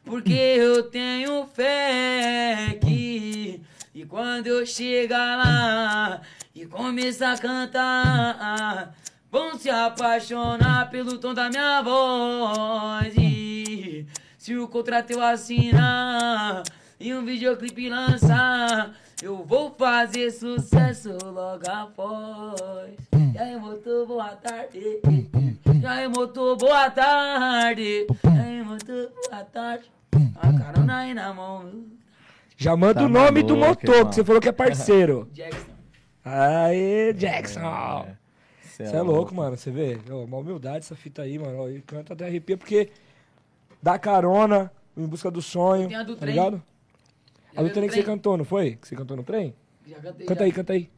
Porque 0.04 0.32
eu 0.32 0.84
tenho 0.84 1.46
fé 1.46 2.78
que 2.80 3.60
e 3.94 4.04
quando 4.06 4.46
eu 4.46 4.64
chegar 4.64 5.36
lá 5.36 6.22
e 6.54 6.64
começar 6.64 7.32
a 7.32 7.38
cantar, 7.38 8.94
vão 9.30 9.58
se 9.58 9.68
apaixonar 9.68 10.90
pelo 10.90 11.18
tom 11.18 11.34
da 11.34 11.50
minha 11.50 11.82
voz. 11.82 13.14
E 13.18 14.06
se 14.38 14.56
o 14.56 14.68
contrato 14.68 15.10
eu 15.10 15.22
assinar 15.22 16.62
e 17.00 17.14
um 17.14 17.24
videoclipe 17.24 17.88
lançar, 17.88 18.94
eu 19.22 19.42
vou 19.44 19.70
fazer 19.76 20.30
sucesso 20.30 21.16
logo 21.24 21.68
após. 21.70 22.94
E 23.34 23.38
aí, 23.38 23.56
motor, 23.58 24.06
boa 24.06 24.28
tarde. 24.36 25.00
E 25.82 25.86
aí, 25.86 26.08
motor, 26.08 26.56
boa 26.56 26.90
tarde. 26.90 28.06
E 28.06 28.38
aí, 28.38 28.62
motor, 28.62 29.10
boa 29.30 29.44
tarde. 29.44 29.90
A 30.36 30.52
carona 30.58 30.98
aí 30.98 31.14
na 31.14 31.32
mão. 31.32 31.70
Já 32.56 32.76
manda 32.76 33.00
Tá 33.00 33.06
o 33.06 33.08
nome 33.08 33.42
do 33.42 33.56
maluco, 33.56 33.80
motor, 33.80 33.94
irmão. 33.94 34.08
que 34.10 34.14
você 34.16 34.24
falou 34.24 34.40
que 34.40 34.48
é 34.48 34.52
parceiro. 34.52 35.28
Jackson. 35.32 35.70
Aê, 36.22 37.12
Jackson. 37.14 38.06
Cê 38.62 38.86
Você 38.86 38.96
é 38.96 39.00
louco, 39.00 39.34
mano. 39.34 39.56
Você 39.56 39.70
vê? 39.70 39.98
Ó, 40.10 40.24
uma 40.24 40.36
humildade 40.36 40.78
essa 40.78 40.94
fita 40.94 41.22
aí, 41.22 41.38
mano. 41.38 41.66
Ele 41.68 41.80
canta 41.86 42.12
até 42.12 42.26
arrepia 42.26 42.58
porque 42.58 42.90
dá 43.82 43.98
carona 43.98 44.70
em 44.94 45.06
busca 45.06 45.30
do 45.30 45.40
sonho. 45.40 45.88
Tem 45.88 45.96
a 45.96 46.02
do 46.02 46.14
tá 46.14 46.20
trem. 46.20 46.34
ligado? 46.34 46.62
A 47.56 47.62
do 47.62 47.70
trem 47.70 47.88
que 47.88 47.94
você 47.94 48.02
cantou, 48.02 48.36
não 48.36 48.44
foi? 48.44 48.76
Que 48.76 48.86
você 48.88 48.96
cantou 48.96 49.16
no 49.16 49.22
trem? 49.22 49.54
Já 49.86 49.98
cantei, 50.00 50.26
Canta 50.26 50.40
já. 50.40 50.44
aí, 50.46 50.52
canta 50.52 50.72
aí. 50.72 50.90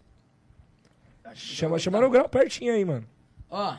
Que 1.32 1.36
Chama, 1.38 1.78
já 1.78 1.84
chama 1.84 1.98
vou 1.98 2.06
no 2.08 2.12
grau 2.12 2.28
pertinho 2.28 2.72
aí, 2.74 2.84
mano. 2.84 3.06
Ó, 3.48 3.76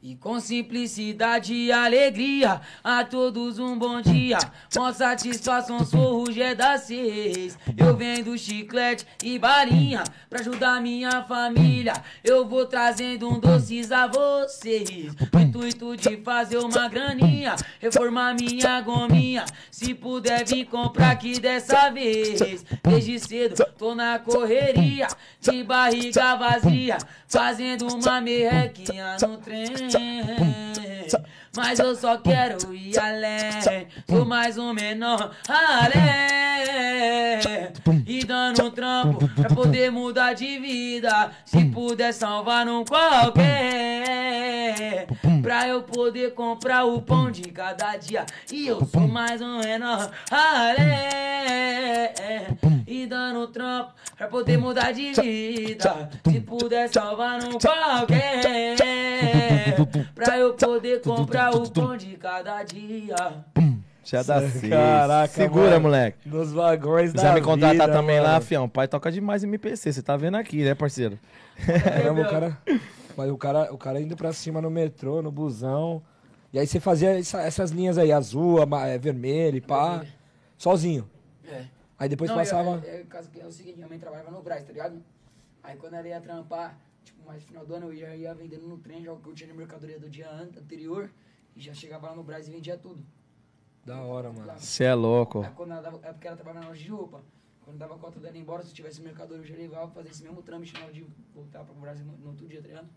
E 0.00 0.14
com 0.14 0.38
simplicidade 0.38 1.52
e 1.52 1.72
alegria, 1.72 2.60
a 2.84 3.02
todos 3.02 3.58
um 3.58 3.76
bom 3.76 4.00
dia. 4.00 4.38
Com 4.72 4.92
satisfação, 4.92 5.84
sou 5.84 6.20
o 6.20 6.24
Rogé 6.24 6.54
da 6.54 6.78
Seis. 6.78 7.58
Eu 7.76 7.96
vendo 7.96 8.38
chiclete 8.38 9.04
e 9.24 9.40
balinha 9.40 10.04
pra 10.30 10.38
ajudar 10.38 10.80
minha 10.80 11.24
família. 11.24 11.94
Eu 12.22 12.46
vou 12.46 12.64
trazendo 12.64 13.28
um 13.28 13.40
doces 13.40 13.90
a 13.90 14.06
vocês. 14.06 15.12
O 15.34 15.38
intuito 15.40 15.96
de 15.96 16.16
fazer 16.18 16.58
uma 16.58 16.88
graninha, 16.88 17.56
reformar 17.80 18.34
minha 18.34 18.80
gominha. 18.80 19.46
Se 19.68 19.94
puder 19.94 20.44
vir 20.44 20.66
comprar 20.66 21.10
aqui 21.10 21.40
dessa 21.40 21.90
vez. 21.90 22.64
Desde 22.84 23.18
cedo 23.18 23.66
tô 23.76 23.96
na 23.96 24.20
correria, 24.20 25.08
de 25.40 25.64
barriga 25.64 26.36
vazia, 26.36 26.98
fazendo 27.26 27.88
uma 27.92 28.20
merrequinha 28.20 29.16
no 29.22 29.38
trem. 29.38 29.87
这 29.88 29.98
Mas 31.56 31.78
eu 31.78 31.94
só 31.94 32.16
quero 32.16 32.74
ir 32.74 32.98
além. 32.98 33.50
Sou 34.08 34.24
mais 34.24 34.58
um 34.58 34.72
menor 34.72 35.32
além. 35.48 36.38
E 38.06 38.24
dando 38.24 38.64
um 38.64 38.70
trampo 38.70 39.28
pra 39.28 39.48
poder 39.54 39.90
mudar 39.90 40.34
de 40.34 40.58
vida. 40.58 41.30
Se 41.44 41.64
puder 41.66 42.12
salvar 42.12 42.66
num 42.66 42.84
qualquer. 42.84 44.08
Pra 45.42 45.68
eu 45.68 45.82
poder 45.82 46.34
comprar 46.34 46.84
o 46.84 47.00
pão 47.00 47.30
de 47.30 47.42
cada 47.50 47.96
dia. 47.96 48.26
E 48.52 48.66
eu 48.66 48.84
sou 48.84 49.08
mais 49.08 49.40
um 49.40 49.58
menor 49.58 50.10
além. 50.30 50.88
E 52.86 53.06
dando 53.06 53.42
um 53.42 53.46
trampo 53.46 53.92
pra 54.16 54.28
poder 54.28 54.58
mudar 54.58 54.92
de 54.92 55.12
vida. 55.12 56.10
Se 56.28 56.40
puder 56.40 56.88
salvar 56.88 57.42
num 57.42 57.58
qualquer. 57.58 58.76
Pra 60.14 60.38
eu 60.38 60.54
poder 60.54 60.87
comprar 60.98 61.54
o 61.54 61.70
pão 61.70 61.96
de 61.96 62.16
cada 62.16 62.62
dia. 62.62 63.14
Já 64.04 64.22
dá 64.22 64.40
seis. 64.48 64.68
Caraca, 64.72 65.28
Segura, 65.34 65.70
mano. 65.72 65.80
moleque. 65.82 66.28
Nos 66.28 66.52
vagões 66.52 67.12
da 67.12 67.34
me 67.34 67.42
contratar 67.42 67.72
vida, 67.88 67.92
também 67.92 68.18
lá, 68.20 68.32
mano. 68.34 68.44
fião. 68.44 68.64
O 68.64 68.68
pai 68.68 68.88
toca 68.88 69.12
demais 69.12 69.44
MPC. 69.44 69.92
Você 69.92 70.02
tá 70.02 70.16
vendo 70.16 70.36
aqui, 70.36 70.64
né, 70.64 70.74
parceiro? 70.74 71.18
Caramba, 71.84 72.22
o 72.22 72.30
cara. 72.30 72.58
Mas 73.16 73.30
o 73.30 73.36
cara, 73.36 73.72
o 73.74 73.76
cara 73.76 74.00
indo 74.00 74.16
pra 74.16 74.32
cima 74.32 74.62
no 74.62 74.70
metrô, 74.70 75.20
no 75.20 75.30
busão. 75.30 76.02
E 76.52 76.58
aí 76.58 76.66
você 76.66 76.80
fazia 76.80 77.18
essa- 77.18 77.42
essas 77.42 77.70
linhas 77.70 77.98
aí, 77.98 78.10
azul, 78.10 78.62
ama- 78.62 78.86
é, 78.86 78.96
vermelho 78.96 79.58
e 79.58 79.60
pá. 79.60 80.02
Sozinho. 80.56 81.06
É. 81.46 81.64
Aí 81.98 82.08
depois 82.08 82.30
Não, 82.30 82.36
passava. 82.38 82.80
É, 82.86 83.00
é, 83.00 83.04
caso 83.08 83.28
que 83.28 83.40
é 83.40 83.44
o 83.44 83.50
seguinte, 83.52 83.76
minha 83.76 83.88
mãe 83.88 83.98
trabalhava 83.98 84.30
no 84.30 84.40
Braz, 84.40 84.64
tá 84.64 84.72
ligado? 84.72 85.02
Aí 85.62 85.76
quando 85.76 85.94
ela 85.94 86.08
ia 86.08 86.20
trampar, 86.20 86.78
tipo, 87.08 87.24
mais 87.26 87.42
no 87.42 87.48
final 87.48 87.66
do 87.66 87.74
ano, 87.74 87.86
eu 87.92 87.96
já 87.96 88.14
ia 88.16 88.34
vendendo 88.34 88.66
no 88.66 88.78
trem, 88.78 89.02
já 89.04 89.12
o 89.12 89.18
que 89.18 89.28
eu 89.28 89.34
tinha 89.34 89.48
de 89.48 89.54
mercadoria 89.56 89.98
do 89.98 90.08
dia 90.08 90.30
an- 90.30 90.50
anterior, 90.58 91.10
e 91.56 91.60
já 91.60 91.74
chegava 91.74 92.08
lá 92.08 92.14
no 92.16 92.22
Braz 92.22 92.48
e 92.48 92.50
vendia 92.50 92.76
tudo. 92.76 93.04
Da 93.84 94.00
hora, 94.02 94.32
mano. 94.32 94.52
Você 94.58 94.84
é 94.84 94.94
louco. 94.94 95.42
Aí 95.42 95.50
quando 95.52 95.72
ela 95.72 95.80
dava, 95.82 96.00
é 96.02 96.12
porque 96.12 96.26
ela 96.26 96.36
trabalhava 96.36 96.64
na 96.66 96.70
loja 96.70 96.82
de 96.82 96.90
roupa. 96.90 97.22
Quando 97.64 97.78
dava 97.78 97.98
conta 97.98 98.18
dela 98.20 98.36
ir 98.36 98.40
embora, 98.40 98.62
se 98.62 98.72
tivesse 98.72 99.00
mercadoria, 99.02 99.42
eu 99.42 99.46
já 99.46 99.54
levava 99.56 99.90
fazer 99.90 100.10
esse 100.10 100.22
mesmo 100.22 100.42
trâmite 100.42 100.72
na 100.74 100.84
hora 100.84 100.92
de 100.92 101.06
voltar 101.34 101.64
pro 101.64 101.74
Brasil 101.74 102.04
no, 102.04 102.16
no 102.16 102.28
outro 102.28 102.46
dia, 102.46 102.60
tá 102.62 102.68
ligado? 102.68 102.88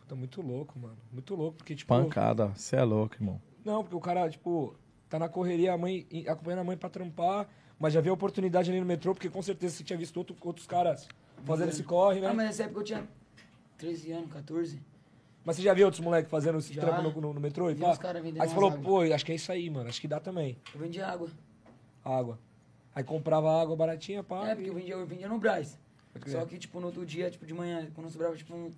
Puta, 0.00 0.14
muito 0.14 0.40
louco, 0.42 0.78
mano. 0.78 0.96
Muito 1.12 1.34
louco. 1.34 1.56
Porque, 1.58 1.74
tipo. 1.74 1.88
Pancada. 1.88 2.48
Você 2.54 2.76
é 2.76 2.82
louco, 2.82 3.14
irmão. 3.16 3.40
Não, 3.64 3.82
porque 3.82 3.94
o 3.96 4.00
cara, 4.00 4.28
tipo, 4.30 4.74
tá 5.08 5.18
na 5.18 5.28
correria, 5.28 5.72
a 5.72 5.78
mãe, 5.78 6.06
acompanhando 6.28 6.60
a 6.60 6.64
mãe 6.64 6.76
pra 6.76 6.88
trampar, 6.88 7.48
mas 7.78 7.92
já 7.92 8.00
vê 8.00 8.08
a 8.08 8.12
oportunidade 8.12 8.70
ali 8.70 8.80
no 8.80 8.86
metrô, 8.86 9.14
porque 9.14 9.28
com 9.28 9.42
certeza 9.42 9.76
você 9.76 9.84
tinha 9.84 9.98
visto 9.98 10.16
outro- 10.16 10.36
outros 10.40 10.66
caras 10.66 11.06
fazendo 11.44 11.68
esse 11.68 11.82
corre, 11.84 12.20
né? 12.20 12.26
Ah, 12.26 12.30
mas... 12.30 12.36
mas 12.38 12.46
nessa 12.46 12.62
época 12.64 12.80
eu 12.80 12.84
tinha 12.84 13.08
13 13.78 14.12
anos, 14.12 14.32
14. 14.32 14.80
você 15.56 15.62
já 15.62 15.72
viu 15.72 15.86
outros 15.86 16.02
moleques 16.04 16.30
fazendo 16.30 16.58
esse 16.58 16.74
Já. 16.74 16.82
trampo 16.82 17.20
no, 17.20 17.32
no- 17.32 17.40
metrô 17.40 17.70
e 17.70 17.74
pá? 17.74 17.96
caras 17.96 18.22
vendendo 18.22 18.42
Aí 18.42 18.48
você 18.48 18.54
falou, 18.54 18.70
umas 18.70 18.80
pô, 18.82 19.00
acho 19.02 19.24
que 19.24 19.32
é 19.32 19.34
isso 19.36 19.50
aí, 19.50 19.70
mano. 19.70 19.88
Acho 19.88 20.00
que 20.00 20.08
dá 20.08 20.20
também. 20.20 20.58
Eu 20.74 20.80
vendia 20.80 21.06
água. 21.06 21.30
Água. 22.04 22.38
Aí 22.94 23.04
comprava 23.04 23.62
água 23.62 23.74
baratinha, 23.76 24.22
pá. 24.22 24.48
É, 24.48 24.54
porque 24.54 24.68
eu 24.68 24.74
vendia, 24.74 24.94
eu 24.94 25.06
vendia 25.06 25.28
no 25.28 25.38
Braz. 25.38 25.78
Só 26.26 26.44
que, 26.44 26.58
tipo, 26.58 26.80
no 26.80 26.86
outro 26.86 27.06
dia, 27.06 27.30
tipo, 27.30 27.46
de 27.46 27.54
manhã, 27.54 27.88
quando 27.94 28.10
sobrava, 28.10 28.36
tipo, 28.36 28.52
um, 28.52 28.70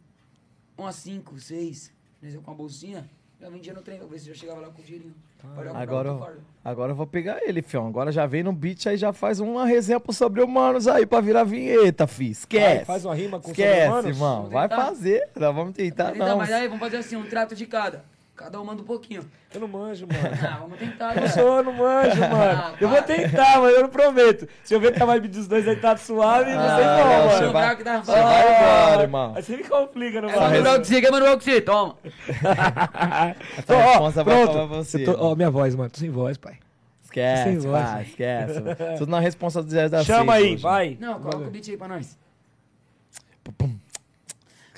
umas 0.76 0.94
5, 0.96 1.38
6, 1.40 1.90
eu 2.22 2.42
com 2.42 2.50
a 2.50 2.54
bolsinha, 2.54 3.08
já 3.40 3.48
vendia 3.48 3.72
no 3.72 3.80
trem, 3.82 4.00
se 4.18 4.28
eu 4.28 4.34
chegava 4.34 4.60
lá 4.60 4.68
com 4.68 4.80
o 4.82 4.84
dinheirinho. 4.84 5.14
Comprar 5.40 5.74
Agora, 5.74 6.08
eu- 6.08 6.26
agora 6.62 6.92
eu 6.92 6.96
vou 6.96 7.06
pegar 7.06 7.40
ele, 7.42 7.62
fião. 7.62 7.86
Agora 7.86 8.12
já 8.12 8.26
vem 8.26 8.42
no 8.42 8.52
beat 8.52 8.86
aí, 8.86 8.96
já 8.98 9.12
faz 9.12 9.40
uma 9.40 9.64
resenha 9.64 9.98
pro 9.98 10.12
sobre 10.12 10.42
humanos 10.42 10.86
aí 10.86 11.06
pra 11.06 11.20
virar 11.22 11.44
vinheta, 11.44 12.06
fi. 12.06 12.30
Esquece. 12.30 12.76
Vai, 12.76 12.84
faz 12.84 13.04
uma 13.06 13.14
rima 13.14 13.40
com 13.40 13.50
Esquece, 13.50 13.72
sobre-humanos? 13.86 14.10
irmão. 14.16 14.36
Vamos 14.36 14.52
Vai 14.52 14.68
tentar? 14.68 14.84
fazer. 14.86 15.28
Nós 15.34 15.54
vamos 15.54 15.74
tentar, 15.74 16.14
Então, 16.14 16.28
não. 16.28 16.36
mas 16.38 16.52
aí, 16.52 16.66
vamos 16.68 16.80
fazer 16.80 16.98
assim, 16.98 17.16
um 17.16 17.26
trato 17.26 17.54
de 17.54 17.66
cada. 17.66 18.04
Cada 18.40 18.58
um 18.58 18.64
manda 18.64 18.80
um 18.80 18.84
pouquinho. 18.86 19.22
Eu 19.54 19.60
não 19.60 19.68
manjo, 19.68 20.06
mano. 20.10 20.38
Ah, 20.42 20.56
vamos 20.60 20.78
tentar, 20.78 21.14
Eu 21.14 21.20
né? 21.20 21.28
sou, 21.28 21.56
eu 21.58 21.62
não 21.62 21.72
manjo, 21.74 22.20
mano. 22.20 22.34
Ah, 22.34 22.72
Eu 22.80 22.88
vou 22.88 23.02
tentar, 23.02 23.60
mas 23.60 23.74
eu 23.74 23.82
não 23.82 23.88
prometo. 23.90 24.48
Se 24.64 24.72
eu 24.74 24.80
ver 24.80 24.94
que 24.94 25.02
a 25.02 25.04
vibe 25.06 25.28
dos 25.28 25.46
dois 25.46 25.68
aí 25.68 25.76
tá 25.76 25.94
suave, 25.96 26.50
não 26.54 26.62
sei 26.76 26.84
Ah, 26.84 26.96
como, 26.98 27.10
não, 27.10 27.26
mano. 27.26 27.30
você 27.38 27.48
vai- 27.52 27.76
que 27.76 27.84
dá 27.84 27.98
você 28.02 28.12
vai 28.12 28.56
embora, 28.56 29.02
irmão. 29.02 29.32
Aí 29.36 29.42
você 29.42 29.56
me 29.58 29.64
complica, 29.64 30.20
não 30.22 30.30
É 30.30 30.32
mano 30.36 30.40
vai? 30.40 30.76
o 30.78 30.80
que 30.80 30.86
você, 30.86 31.06
é 31.06 31.10
mano 31.10 31.32
o 31.32 31.38
que 31.38 31.44
você, 31.44 31.60
toma. 31.60 31.96
Essa 33.58 33.74
Ó, 33.76 33.88
resposta 33.90 34.24
vai 34.24 34.44
pronto. 34.46 34.68
você. 34.68 35.04
Tô- 35.04 35.16
Ó, 35.18 35.34
minha 35.36 35.50
voz, 35.50 35.74
mano. 35.74 35.90
Tô 35.90 35.98
sem 35.98 36.10
voz, 36.10 36.38
pai. 36.38 36.58
Esquece, 37.04 37.42
Sem 37.44 37.58
voz, 37.58 37.82
pai, 37.84 37.94
né? 37.96 38.02
esquece. 38.08 38.62
Tudo 38.98 39.10
na 39.10 39.20
responsabilidade 39.20 39.90
da 39.90 40.02
Chama 40.04 40.32
seis 40.34 40.44
aí, 40.46 40.54
hoje. 40.54 40.62
vai. 40.62 40.96
Não, 41.00 41.14
coloca 41.14 41.30
Valeu. 41.36 41.48
o 41.48 41.50
beat 41.50 41.68
aí 41.68 41.76
pra 41.76 41.88
nós. 41.88 42.16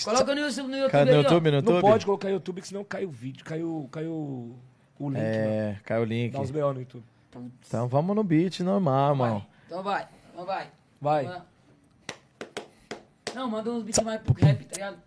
Coloca 0.05 0.35
no 0.35 0.41
YouTube, 0.41 0.69
no 0.69 0.77
YouTube 0.77 0.91
Cara, 0.93 1.05
no 1.05 1.11
aí, 1.11 1.17
ó. 1.17 1.23
YouTube, 1.23 1.51
no 1.51 1.57
YouTube? 1.57 1.75
Não 1.75 1.81
pode 1.81 2.05
colocar 2.07 2.29
YouTube, 2.29 2.61
que 2.61 2.69
senão 2.69 2.85
cai 2.85 3.05
o 3.05 3.11
vídeo. 3.11 3.45
Cai 3.45 3.63
o, 3.63 3.89
cai 3.91 4.07
o, 4.07 4.55
o 4.99 5.09
link, 5.11 5.23
mano. 5.23 5.27
É, 5.27 5.81
caiu 5.85 6.03
o 6.03 6.05
link. 6.05 6.33
Dá 6.33 6.41
uns 6.41 6.51
B.O. 6.51 6.73
no 6.73 6.81
YouTube. 6.81 7.05
Então 7.67 7.89
vamos 7.89 8.15
no 8.17 8.23
beat 8.23 8.61
normal. 8.61 9.47
Então 9.67 9.83
vai, 9.83 10.07
então 10.33 10.45
vai. 10.45 10.69
Vai. 11.01 11.25
Manda- 11.25 11.47
Não, 13.35 13.49
manda 13.51 13.71
uns 13.71 13.83
beats 13.83 14.05
mais 14.05 14.21
pro 14.21 14.35
rap, 14.35 14.65
tá 14.67 14.75
ligado? 14.75 14.99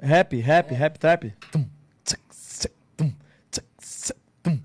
Rap, 0.00 0.36
rap, 0.40 0.74
rap, 0.74 0.98
trap. 0.98 1.30
Tum, 1.50 1.64
tsac, 2.04 2.22
tsac, 2.30 2.74
tum, 2.96 3.12
tsac, 3.50 3.66
tsac, 3.76 4.18
tum, 4.44 4.60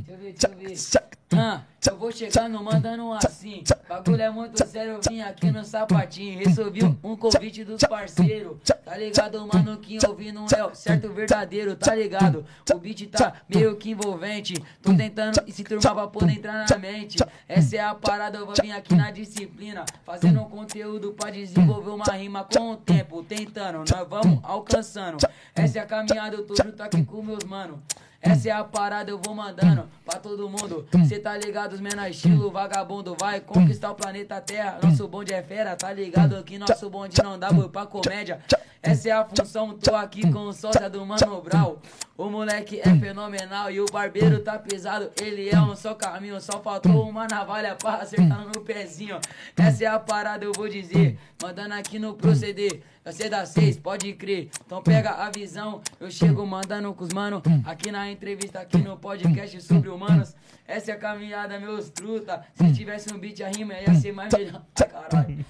ver, 0.00 0.34
tum, 0.34 0.48
deixa 0.58 0.98
eu 0.98 1.17
eu. 1.38 1.44
Ah, 1.44 1.64
vou 1.98 2.12
chegando 2.12 2.62
mandando 2.62 3.12
assim. 3.12 3.62
Bagulho 3.88 4.22
é 4.22 4.30
muito 4.30 4.66
sério, 4.66 4.92
eu 4.92 5.00
vim 5.08 5.20
aqui 5.20 5.50
no 5.50 5.64
sapatinho. 5.64 6.38
Resolvi 6.38 6.84
um 7.02 7.16
convite 7.16 7.64
dos 7.64 7.80
parceiros. 7.82 8.58
Tá 8.84 8.96
ligado, 8.96 9.46
mano? 9.46 9.76
Que 9.78 9.98
ouvindo 10.06 10.44
é 10.54 10.64
o 10.64 10.74
certo 10.74 11.12
verdadeiro, 11.12 11.74
tá 11.76 11.94
ligado? 11.94 12.44
O 12.72 12.78
beat 12.78 13.08
tá 13.10 13.34
meio 13.48 13.76
que 13.76 13.90
envolvente. 13.90 14.54
Tô 14.82 14.94
tentando 14.94 15.40
se 15.50 15.64
turmar 15.64 15.94
pra 15.94 16.06
poder 16.06 16.32
entrar 16.32 16.66
na 16.68 16.78
mente. 16.78 17.18
Essa 17.48 17.76
é 17.76 17.80
a 17.80 17.94
parada, 17.94 18.38
eu 18.38 18.46
vou 18.46 18.54
vir 18.60 18.72
aqui 18.72 18.94
na 18.94 19.10
disciplina. 19.10 19.84
Fazendo 20.04 20.40
um 20.40 20.48
conteúdo 20.48 21.12
pra 21.12 21.30
desenvolver 21.30 21.90
uma 21.90 22.12
rima 22.12 22.44
com 22.44 22.72
o 22.72 22.76
tempo. 22.76 23.22
Tentando, 23.22 23.78
nós 23.78 24.08
vamos 24.08 24.40
alcançando. 24.42 25.18
Essa 25.54 25.78
é 25.78 25.82
a 25.82 25.86
caminhada, 25.86 26.36
eu 26.36 26.46
tô 26.46 26.54
junto 26.54 26.82
aqui 26.82 27.04
com 27.04 27.22
meus 27.22 27.44
mano. 27.44 27.82
Essa 28.20 28.48
é 28.48 28.52
a 28.52 28.64
parada, 28.64 29.10
eu 29.10 29.20
vou 29.24 29.34
mandando 29.34 29.88
pra 30.04 30.18
todo 30.18 30.48
mundo. 30.48 30.86
Cê 31.08 31.18
tá 31.18 31.36
ligado, 31.36 31.74
os 31.74 31.80
menor 31.80 32.10
estilo, 32.10 32.50
vagabundo 32.50 33.16
vai 33.18 33.40
conquistar 33.40 33.90
o 33.92 33.94
planeta 33.94 34.40
Terra. 34.40 34.78
Nosso 34.82 35.06
bonde 35.06 35.32
é 35.32 35.42
fera, 35.42 35.76
tá 35.76 35.92
ligado 35.92 36.42
que 36.42 36.58
nosso 36.58 36.90
bonde 36.90 37.22
não 37.22 37.38
dá 37.38 37.52
boi 37.52 37.68
pra 37.68 37.86
comédia. 37.86 38.40
Essa 38.82 39.08
é 39.08 39.12
a 39.12 39.24
função, 39.24 39.76
tô 39.76 39.94
aqui 39.94 40.30
com 40.30 40.44
o 40.46 40.52
sósia 40.52 40.88
do 40.88 41.04
Mano 41.04 41.42
Brau. 41.42 41.82
O 42.16 42.28
moleque 42.30 42.80
é 42.80 42.94
fenomenal 42.96 43.70
e 43.70 43.80
o 43.80 43.86
barbeiro 43.86 44.40
tá 44.40 44.58
pesado. 44.58 45.10
Ele 45.20 45.48
é 45.48 45.60
um 45.60 45.74
só 45.74 45.94
caminho, 45.94 46.40
só 46.40 46.60
faltou 46.60 47.08
uma 47.08 47.26
navalha 47.26 47.74
pra 47.74 47.96
acertar 47.96 48.44
no 48.46 48.60
pezinho. 48.60 49.18
Essa 49.56 49.84
é 49.84 49.86
a 49.86 49.98
parada, 49.98 50.44
eu 50.44 50.52
vou 50.52 50.68
dizer. 50.68 51.18
Mandando 51.42 51.74
aqui 51.74 51.98
no 51.98 52.14
proceder. 52.14 52.82
Sei 53.10 53.28
das 53.28 53.50
seis, 53.50 53.76
pode 53.76 54.12
crer. 54.12 54.50
Então 54.64 54.82
pega 54.82 55.10
a 55.10 55.30
visão. 55.30 55.80
Eu 55.98 56.10
chego 56.10 56.44
mandando 56.46 56.92
com 56.92 57.04
os 57.04 57.12
mano. 57.12 57.42
Aqui 57.64 57.90
na 57.90 58.10
entrevista, 58.10 58.60
aqui 58.60 58.78
no 58.78 58.96
podcast 58.96 59.60
sobre 59.62 59.88
humanos. 59.88 60.34
Essa 60.66 60.92
é 60.92 60.94
a 60.94 60.98
caminhada, 60.98 61.58
meus 61.58 61.88
truta. 61.88 62.44
Se 62.54 62.72
tivesse 62.72 63.12
um 63.12 63.18
beat, 63.18 63.40
a 63.40 63.48
rima 63.48 63.74
ia 63.74 63.94
ser 63.94 64.12
mais 64.12 64.32
melhor. 64.32 64.62
Caralho. 64.76 65.44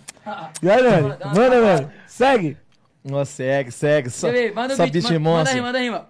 E 0.62 0.70
aí? 0.70 0.82
Dá 0.82 1.16
travada. 1.16 1.60
mano. 1.60 1.92
Segue. 2.06 2.56
Ó, 3.12 3.24
segue, 3.24 3.70
segue. 3.70 4.10
Só, 4.10 4.30
ver, 4.30 4.52
manda 4.54 4.74
o 4.74 4.76
só 4.76 4.82
beat, 4.84 4.92
beat 4.92 5.04
ma- 5.04 5.10
manda 5.18 5.28
a 5.28 5.38
monstro. 5.38 5.54
rima, 5.54 5.66
manda 5.66 5.78
rima. 5.80 6.08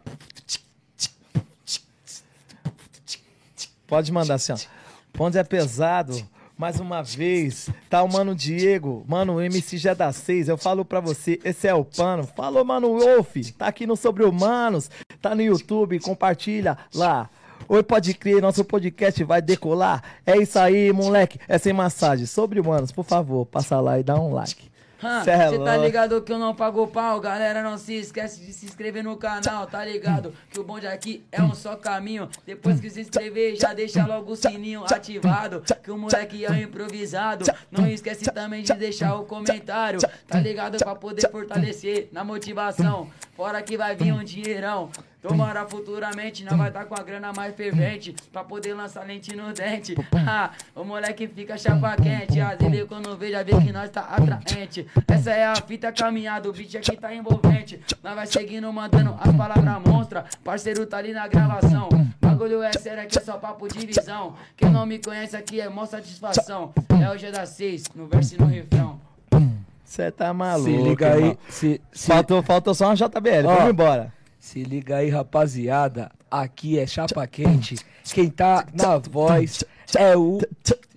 Pode 3.87 4.13
mandar 4.13 4.35
assim, 4.35 4.53
ó. 4.53 4.59
Ponte 5.13 5.39
é 5.39 5.45
pesado. 5.45 6.21
Mais 6.57 6.81
uma 6.81 7.03
vez, 7.05 7.71
tá 7.89 8.03
o 8.03 8.13
Mano 8.13 8.35
Diego, 8.35 9.05
mano, 9.07 9.35
o 9.37 9.41
MC 9.41 9.79
já 9.79 9.95
dá 9.95 10.13
seis. 10.13 10.49
Eu 10.49 10.59
falo 10.59 10.85
pra 10.85 10.99
você, 10.99 11.39
esse 11.45 11.69
é 11.69 11.73
o 11.75 11.85
pano. 11.85 12.27
Falou, 12.37 12.65
mano 12.65 12.99
Wolf, 12.99 13.37
tá 13.57 13.69
aqui 13.69 13.87
no 13.87 13.95
Sobre 13.95 14.25
Humanos, 14.25 14.91
tá 15.23 15.37
no 15.37 15.43
YouTube, 15.43 16.01
compartilha 16.01 16.77
lá. 16.93 17.31
Oi, 17.69 17.81
pode 17.85 18.13
crer, 18.13 18.43
nosso 18.43 18.65
podcast 18.65 19.23
vai 19.23 19.41
decolar. 19.41 20.03
É 20.27 20.37
isso 20.37 20.59
aí, 20.59 20.93
moleque, 20.93 21.39
é 21.47 21.59
sem 21.59 21.73
massagem. 21.73 22.27
Sobre 22.27 22.59
Humanos, 22.59 22.91
por 22.91 23.05
favor, 23.05 23.47
passa 23.47 23.79
lá 23.79 24.01
e 24.01 24.03
dá 24.03 24.17
um 24.19 24.35
like. 24.35 24.69
Cê 25.25 25.31
é 25.31 25.49
Você 25.49 25.59
tá 25.61 25.77
ligado 25.77 26.21
que 26.23 26.33
eu 26.33 26.39
não 26.39 26.55
pago 26.55 26.87
pau, 26.89 27.21
galera. 27.21 27.63
Não 27.63 27.79
se 27.79 27.95
esquece 27.95 28.45
de 28.45 28.53
se 28.53 28.67
inscrever 28.67 29.05
no 29.05 29.17
canal, 29.17 29.67
tá 29.67 29.85
ligado? 29.85 30.35
Que 30.51 30.59
o 30.59 30.65
bonde 30.65 30.87
aqui 30.87 31.25
é 31.31 31.41
um 31.41 31.55
só 31.55 31.77
caminho. 31.77 32.29
Depois 32.45 32.81
que 32.81 32.91
se 32.91 33.01
inscrever, 33.01 33.57
já 33.57 33.73
deixa 33.73 34.05
logo 34.05 34.33
o 34.33 34.37
sininho 34.37 34.85
ativado. 34.91 35.63
Que 35.83 35.91
o 35.91 35.97
moleque 35.97 36.45
é 36.45 36.63
improvisado. 36.63 37.45
Não 37.71 37.87
esquece 37.87 38.25
também 38.33 38.63
de 38.65 38.73
deixar 38.75 39.15
o 39.15 39.25
comentário, 39.25 40.01
tá 40.27 40.41
ligado? 40.41 40.79
Pra 40.79 40.95
poder 40.97 41.31
fortalecer 41.31 42.09
na 42.11 42.25
motivação. 42.25 43.09
Fora 43.37 43.63
que 43.63 43.77
vai 43.77 43.95
vir 43.95 44.13
um 44.13 44.25
dinheirão. 44.25 44.91
Tomara 45.29 45.67
futuramente, 45.67 46.43
não 46.45 46.57
vai 46.57 46.69
estar 46.69 46.87
com 46.87 46.95
a 46.95 47.03
grana 47.03 47.33
mais 47.35 47.55
fervente 47.55 48.15
pra 48.33 48.43
poder 48.43 48.73
lançar 48.73 49.05
lente 49.07 49.37
no 49.37 49.53
dente. 49.53 49.95
Ah, 50.27 50.51
o 50.75 50.85
moleque 50.85 51.29
fica 51.29 51.59
chapa 51.59 51.95
quente. 51.97 52.41
Às 52.41 52.59
vezes 52.59 52.85
quando 52.89 53.17
vê, 53.17 53.31
já 53.31 53.43
vê 53.43 53.53
que 53.61 53.71
nós 53.71 53.91
tá 53.91 54.01
atraente. 54.03 54.87
Essa 55.07 55.31
é 55.31 55.45
a 55.47 55.57
fita 55.57 55.93
caminhada, 55.93 56.49
o 56.49 56.53
beat 56.53 56.77
aqui 56.77 56.97
tá 56.97 57.15
envolvente. 57.15 57.81
Nós 58.03 58.15
vai 58.15 58.27
seguindo, 58.27 58.73
mandando 58.73 59.15
as 59.21 59.37
palavras 59.37 59.83
monstra. 59.87 60.25
Parceiro 60.43 60.87
tá 60.87 60.97
ali 60.97 61.13
na 61.13 61.29
gravação. 61.29 61.89
Bagulho 62.21 62.63
é 62.63 62.73
sério 62.73 63.03
aqui, 63.03 63.19
é 63.19 63.21
só 63.21 63.37
papo 63.37 63.69
de 63.69 63.87
visão. 63.87 64.35
Quem 64.57 64.71
não 64.71 64.87
me 64.87 64.99
conhece 64.99 65.37
aqui 65.37 65.61
é 65.61 65.69
mó 65.69 65.85
satisfação. 65.85 66.73
É 67.03 67.11
o 67.11 67.19
G 67.19 67.31
da 67.31 67.45
6, 67.45 67.85
no 67.95 68.07
verso 68.07 68.35
e 68.35 68.39
no 68.39 68.47
refrão. 68.47 68.99
Você 69.85 70.11
tá 70.11 70.33
maluco. 70.35 70.71
Se 70.71 70.77
liga 70.77 71.15
aí. 71.15 71.39
Se, 71.49 71.81
se, 71.91 72.07
Faltou, 72.09 72.43
faltou 72.43 72.75
só 72.75 72.87
uma 72.87 72.95
JBL, 72.95 73.47
Ó. 73.47 73.55
vamos 73.55 73.71
embora. 73.71 74.13
Se 74.39 74.63
liga 74.63 74.97
aí, 74.97 75.09
rapaziada. 75.09 76.11
Aqui 76.31 76.79
é 76.79 76.87
chapa 76.87 77.27
quente. 77.27 77.77
Quem 78.13 78.29
tá 78.31 78.67
na 78.73 78.99
voz 78.99 79.65
é 79.97 80.17
o. 80.17 80.39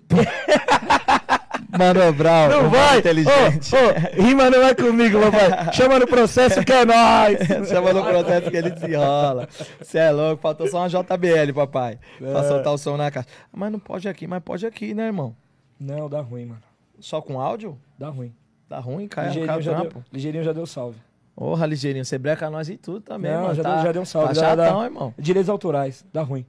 Mano 1.77 2.11
Brown, 2.13 2.49
Não 2.49 2.69
vai! 2.69 2.99
inteligente. 2.99 3.73
Ô, 3.73 3.77
ô, 3.79 4.23
rima 4.23 4.49
não 4.49 4.61
é 4.61 4.75
comigo, 4.75 5.19
papai. 5.21 5.73
Chama 5.73 5.99
no 5.99 6.07
processo 6.07 6.65
que 6.65 6.71
é 6.71 6.83
nóis. 6.83 7.39
Chama 7.69 7.93
no 7.93 8.03
protesto 8.03 8.51
que 8.51 8.57
ele 8.57 8.71
desenrola. 8.71 9.47
Você 9.79 9.97
é 9.97 10.11
louco, 10.11 10.41
faltou 10.41 10.67
só 10.67 10.79
uma 10.79 10.89
JBL, 10.89 11.53
papai. 11.55 11.97
É. 12.21 12.31
Pra 12.31 12.43
soltar 12.43 12.73
o 12.73 12.77
som 12.77 12.97
na 12.97 13.09
caixa. 13.09 13.29
Mas 13.53 13.71
não 13.71 13.79
pode 13.79 14.09
aqui, 14.09 14.27
mas 14.27 14.43
pode 14.43 14.65
aqui, 14.65 14.93
né, 14.93 15.05
irmão? 15.05 15.33
Não, 15.79 16.09
dá 16.09 16.19
ruim, 16.19 16.45
mano. 16.45 16.61
Só 16.99 17.21
com 17.21 17.39
áudio? 17.39 17.79
Dá 17.97 18.09
ruim. 18.09 18.35
Tá 18.67 18.79
ruim, 18.79 19.07
cai, 19.07 19.25
cai 19.25 19.33
Ligeirinho 19.33 19.61
já, 19.61 19.81
deu, 19.81 20.03
ligeirinho 20.11 20.43
já 20.43 20.53
deu 20.53 20.65
salve. 20.65 20.97
Porra, 21.35 21.65
ligeirinho, 21.65 22.05
você 22.05 22.17
breca 22.17 22.49
nós 22.49 22.69
e 22.69 22.77
tudo 22.77 23.01
também, 23.01 23.31
Não, 23.31 23.43
mano. 23.43 23.55
já, 23.55 23.63
tá, 23.63 23.75
deu, 23.75 23.83
já 23.85 23.91
deu 23.93 24.01
um 24.01 24.05
salve. 24.05 24.35
Tá 24.35 24.41
dá- 24.41 24.55
dá- 24.55 24.65
chatão, 24.65 24.83
irmão. 24.83 25.13
Direitos 25.17 25.49
autorais, 25.49 26.05
dá 26.13 26.21
ruim. 26.21 26.45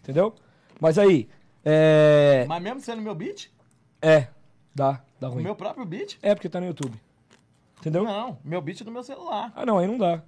Entendeu? 0.00 0.34
Mas 0.80 0.98
aí, 0.98 1.28
é. 1.64 2.44
Mas 2.48 2.62
mesmo 2.62 2.80
sendo 2.80 3.02
meu 3.02 3.14
beat? 3.14 3.50
É, 4.00 4.28
dá, 4.74 5.02
dá 5.18 5.28
O 5.28 5.32
ruim. 5.32 5.42
meu 5.42 5.56
próprio 5.56 5.84
beat? 5.84 6.18
É 6.22 6.34
porque 6.34 6.48
tá 6.48 6.60
no 6.60 6.66
YouTube. 6.66 6.94
Entendeu? 7.80 8.04
Não, 8.04 8.38
meu 8.44 8.60
beat 8.60 8.80
é 8.80 8.84
do 8.84 8.90
meu 8.92 9.02
celular. 9.02 9.52
Ah, 9.56 9.66
não, 9.66 9.78
aí 9.78 9.86
não 9.86 9.98
dá. 9.98 10.22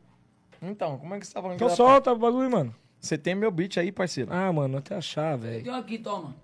Então, 0.62 0.98
como 0.98 1.14
é 1.14 1.20
que 1.20 1.26
você 1.26 1.32
tá 1.34 1.40
falando 1.40 1.56
Então 1.56 1.68
solta 1.70 2.12
o 2.12 2.18
bagulho, 2.18 2.50
mano. 2.50 2.74
Você 3.00 3.16
tem 3.16 3.34
meu 3.34 3.50
beat 3.50 3.78
aí, 3.78 3.90
parceiro? 3.92 4.30
Ah, 4.32 4.52
mano, 4.52 4.76
até 4.78 4.94
achar, 4.96 5.36
velho. 5.38 5.62
Tem 5.62 5.72
um 5.72 5.76
aqui, 5.76 5.98
toma. 5.98 6.34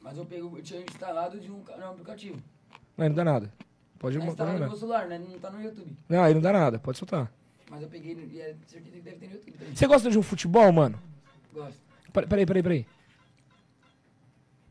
Mas 0.00 0.16
eu 0.16 0.24
peguei, 0.24 0.44
eu 0.44 0.62
tinha 0.62 0.80
instalado 0.80 1.38
de 1.40 1.50
um 1.50 1.60
canal 1.62 1.90
aplicativo. 1.92 2.40
Não, 2.96 3.08
não 3.08 3.14
dá 3.14 3.24
nada. 3.24 3.52
Pode 3.98 4.16
Tá 4.16 4.20
pode 4.20 4.30
instalado 4.32 4.54
no 4.58 4.60
mandar. 4.60 4.68
meu 4.70 4.76
celular, 4.78 5.06
né? 5.06 5.18
Não 5.18 5.38
tá 5.38 5.50
no 5.50 5.62
YouTube. 5.62 5.96
Não, 6.08 6.22
aí 6.22 6.34
não 6.34 6.40
dá 6.40 6.52
nada, 6.52 6.78
pode 6.78 6.98
soltar. 6.98 7.30
Mas 7.70 7.82
eu 7.82 7.88
peguei 7.88 8.12
e 8.32 8.40
é 8.40 8.54
certeza 8.66 8.90
que 8.96 9.00
deve 9.00 9.16
ter 9.16 9.26
no 9.28 9.32
YouTube 9.34 9.52
também. 9.58 9.74
Você 9.74 9.86
gosta 9.86 10.10
de 10.10 10.18
um 10.18 10.22
futebol, 10.22 10.70
mano? 10.72 10.98
Gosto. 11.52 11.76
Pera- 12.12 12.26
Peraí, 12.26 12.46
peraí, 12.46 12.62
peraí. 12.62 12.86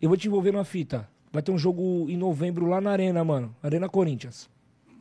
Eu 0.01 0.09
vou 0.09 0.17
te 0.17 0.27
envolver 0.27 0.51
numa 0.51 0.63
fita. 0.65 1.07
Vai 1.31 1.41
ter 1.41 1.51
um 1.51 1.57
jogo 1.57 2.05
em 2.09 2.17
novembro 2.17 2.65
lá 2.67 2.79
na 2.79 2.91
Arena, 2.91 3.23
mano. 3.23 3.53
Arena 3.61 3.89
Corinthians. 3.89 4.49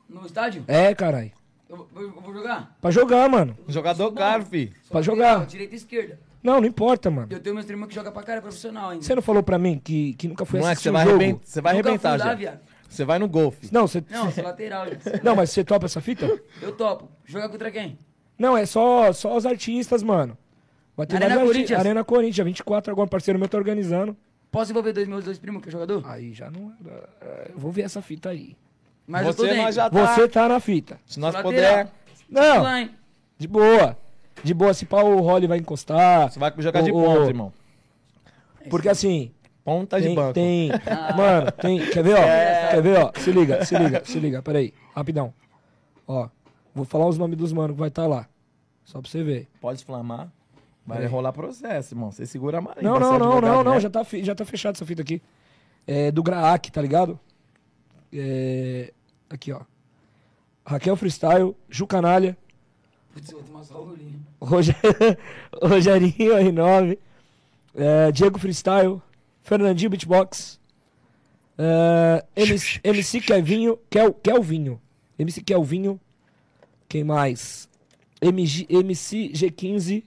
No 0.09 0.25
estádio? 0.27 0.65
É, 0.67 0.95
caralho. 0.95 1.31
Eu, 1.69 1.89
eu- 1.95 2.03
eu 2.03 2.21
vou 2.21 2.33
jogar? 2.33 2.77
Pra 2.81 2.91
jogar, 2.91 3.29
mano. 3.29 3.57
Jogador 3.69 4.13
caro, 4.13 4.45
fi. 4.45 4.73
Pra 4.91 5.01
jogar. 5.03 5.47
Direita 5.47 5.75
e 5.75 5.77
esquerda. 5.77 6.19
Não, 6.43 6.61
não 6.61 6.69
importa, 6.69 7.11
mano. 7.11 7.29
Eu 7.31 7.41
tenho 7.41 7.55
meu 7.55 7.61
streamer 7.63 7.89
que 7.89 7.95
joga 7.95 8.13
pra 8.13 8.23
cara, 8.23 8.39
é 8.39 8.41
profissional 8.43 8.91
ainda. 8.91 9.03
Você 9.05 9.15
não 9.15 9.23
falou 9.23 9.43
pra 9.43 9.59
mim 9.59 9.81
que, 9.83 10.13
que 10.15 10.29
nunca 10.29 10.45
foi 10.45 10.61
Não 10.61 10.67
é 10.67 10.71
que 10.71 10.73
assistir 10.75 10.89
você 10.89 10.91
um 10.91 10.93
vai, 10.93 11.05
jogo? 11.05 11.17
arrebentar, 11.17 11.41
você 11.47 11.61
vai 11.63 11.73
Nunca 11.75 11.89
arrebentar, 11.89 12.19
já. 12.19 12.59
Você 12.89 13.05
vai 13.05 13.19
no 13.19 13.29
golfe. 13.29 13.69
Não, 13.73 13.87
você... 13.89 14.03
Não, 14.11 14.31
sou 14.31 14.45
lateral. 14.45 14.87
já. 14.87 15.21
Não, 15.23 15.35
mas 15.35 15.51
você 15.51 15.65
topa 15.65 15.87
essa 15.87 16.01
fita? 16.01 16.27
Eu 16.63 16.73
topo. 16.73 17.09
Jogar 17.25 17.49
contra 17.49 17.71
quem? 17.71 17.99
Não, 18.39 18.57
é 18.57 18.67
só, 18.67 19.13
só 19.13 19.37
os 19.37 19.45
artistas, 19.47 20.03
mano. 20.03 20.37
Vai 20.97 21.07
ter 21.07 21.17
Arena 21.17 21.31
vários 21.35 21.49
arti- 21.51 21.55
Corinthians? 21.59 21.81
Arena 21.81 22.05
Corinthians, 22.05 22.45
24 22.47 22.93
agora, 22.93 23.07
um 23.07 23.09
parceiro 23.11 23.39
meu 23.39 23.49
tá 23.49 23.59
organizando. 23.59 24.17
Posso 24.51 24.71
envolver 24.71 24.93
dois 24.93 25.09
meus 25.09 25.25
dois 25.25 25.39
primos 25.39 25.61
que 25.63 25.69
é 25.69 25.73
jogador? 25.73 26.03
Aí 26.07 26.33
já 26.33 26.49
não. 26.51 26.73
é, 27.21 27.51
Eu 27.53 27.59
vou 27.59 27.73
ver 27.73 27.83
essa 27.83 28.01
fita 28.01 28.29
aí. 28.29 28.57
Mas 29.07 29.27
eu 29.27 29.35
tô 29.35 29.43
Você 29.43 29.49
dentro. 29.49 29.63
nós 29.65 29.75
já 29.75 29.91
tá. 29.91 30.15
Você 30.15 30.29
tá 30.29 30.49
na 30.49 30.61
fita. 30.61 30.99
Se 31.05 31.19
nós 31.19 31.35
Lateral. 31.35 31.53
puder, 31.53 31.89
Não, 32.31 32.63
Lá, 32.63 32.81
hein? 32.81 32.91
de 33.37 33.49
boa. 33.49 33.99
De 34.43 34.55
boa, 34.55 34.73
se 34.73 34.87
pá 34.87 35.03
o 35.03 35.21
Rolly 35.21 35.47
vai 35.49 35.59
encostar. 35.59 36.31
você 36.31 36.39
vai 36.39 36.53
jogar 36.59 36.83
de 36.83 36.93
Ô, 36.93 36.99
ô, 36.99 37.05
ponta, 37.17 37.29
irmão. 37.29 37.53
Porque 38.71 38.89
assim, 38.89 39.31
Ponta 39.65 39.99
de 40.01 40.07
tem, 40.09 40.15
banco. 40.15 40.33
tem. 40.35 40.69
Mano, 41.17 41.51
tem. 41.53 41.87
Quer 41.91 42.05
ver, 42.05 42.15
ó? 42.15 42.23
Quer 42.71 42.83
ver, 42.83 42.99
ó? 42.99 43.13
Se 43.19 43.33
liga, 43.33 43.65
se 43.65 43.77
liga, 43.79 44.03
se 44.05 44.19
liga. 44.21 44.43
Pera 44.43 44.59
aí, 44.59 44.75
rapidão. 44.95 45.33
Ó, 46.07 46.29
vou 46.75 46.85
falar 46.85 47.07
os 47.07 47.17
nomes 47.17 47.39
dos 47.39 47.53
manos 47.53 47.75
que 47.75 47.81
vai 47.81 47.89
estar 47.89 48.07
lá. 48.07 48.29
Só 48.85 49.01
pra 49.01 49.11
você 49.11 49.23
ver. 49.23 49.49
Pode 49.61 49.81
inflamar. 49.81 50.31
Vai 50.87 50.99
Peraí. 50.99 51.11
rolar 51.11 51.33
processo, 51.33 51.95
irmão. 51.95 52.13
Você 52.13 52.27
segura 52.27 52.59
a 52.59 52.61
marinha. 52.61 52.83
Não, 52.91 53.01
não, 53.01 53.15
é 53.15 53.19
não, 53.19 53.41
não, 53.41 53.65
não. 53.65 53.73
né? 53.75 53.81
Já 53.81 53.89
tá, 53.89 54.05
fi- 54.05 54.23
já 54.23 54.35
tá 54.35 54.45
fechado 54.45 54.75
essa 54.75 54.85
fita 54.85 55.01
aqui. 55.01 55.23
É 55.87 56.11
do 56.11 56.23
Graak, 56.23 56.71
tá 56.71 56.83
ligado? 56.83 57.19
É, 58.13 58.93
aqui, 59.31 59.51
ó. 59.53 59.61
Raquel 60.67 60.97
Freestyle, 60.97 61.55
Ju 61.69 61.87
Canalha, 61.87 62.37
Putz, 63.13 63.31
eu 63.31 63.39
vou 63.39 63.47
tomar 63.47 63.65
só 63.65 63.81
o 63.81 63.85
rolinho. 63.85 64.21
Roger... 64.41 64.77
Rogerinho 65.63 66.35
R9, 66.35 66.99
é, 67.75 68.11
Diego 68.13 68.39
Freestyle, 68.39 69.01
Fernandinho 69.45 69.91
Beatbox, 69.91 70.59
é, 71.59 72.25
MC, 72.35 72.81
MC 72.83 73.21
Kevinho, 73.21 73.79
Kel, 73.91 74.13
Kelvinho, 74.15 74.81
MC 75.19 75.43
Kelvinho, 75.43 76.01
quem 76.89 77.05
mais? 77.05 77.69
MG, 78.23 78.67
MC 78.71 79.31
G15, 79.35 80.03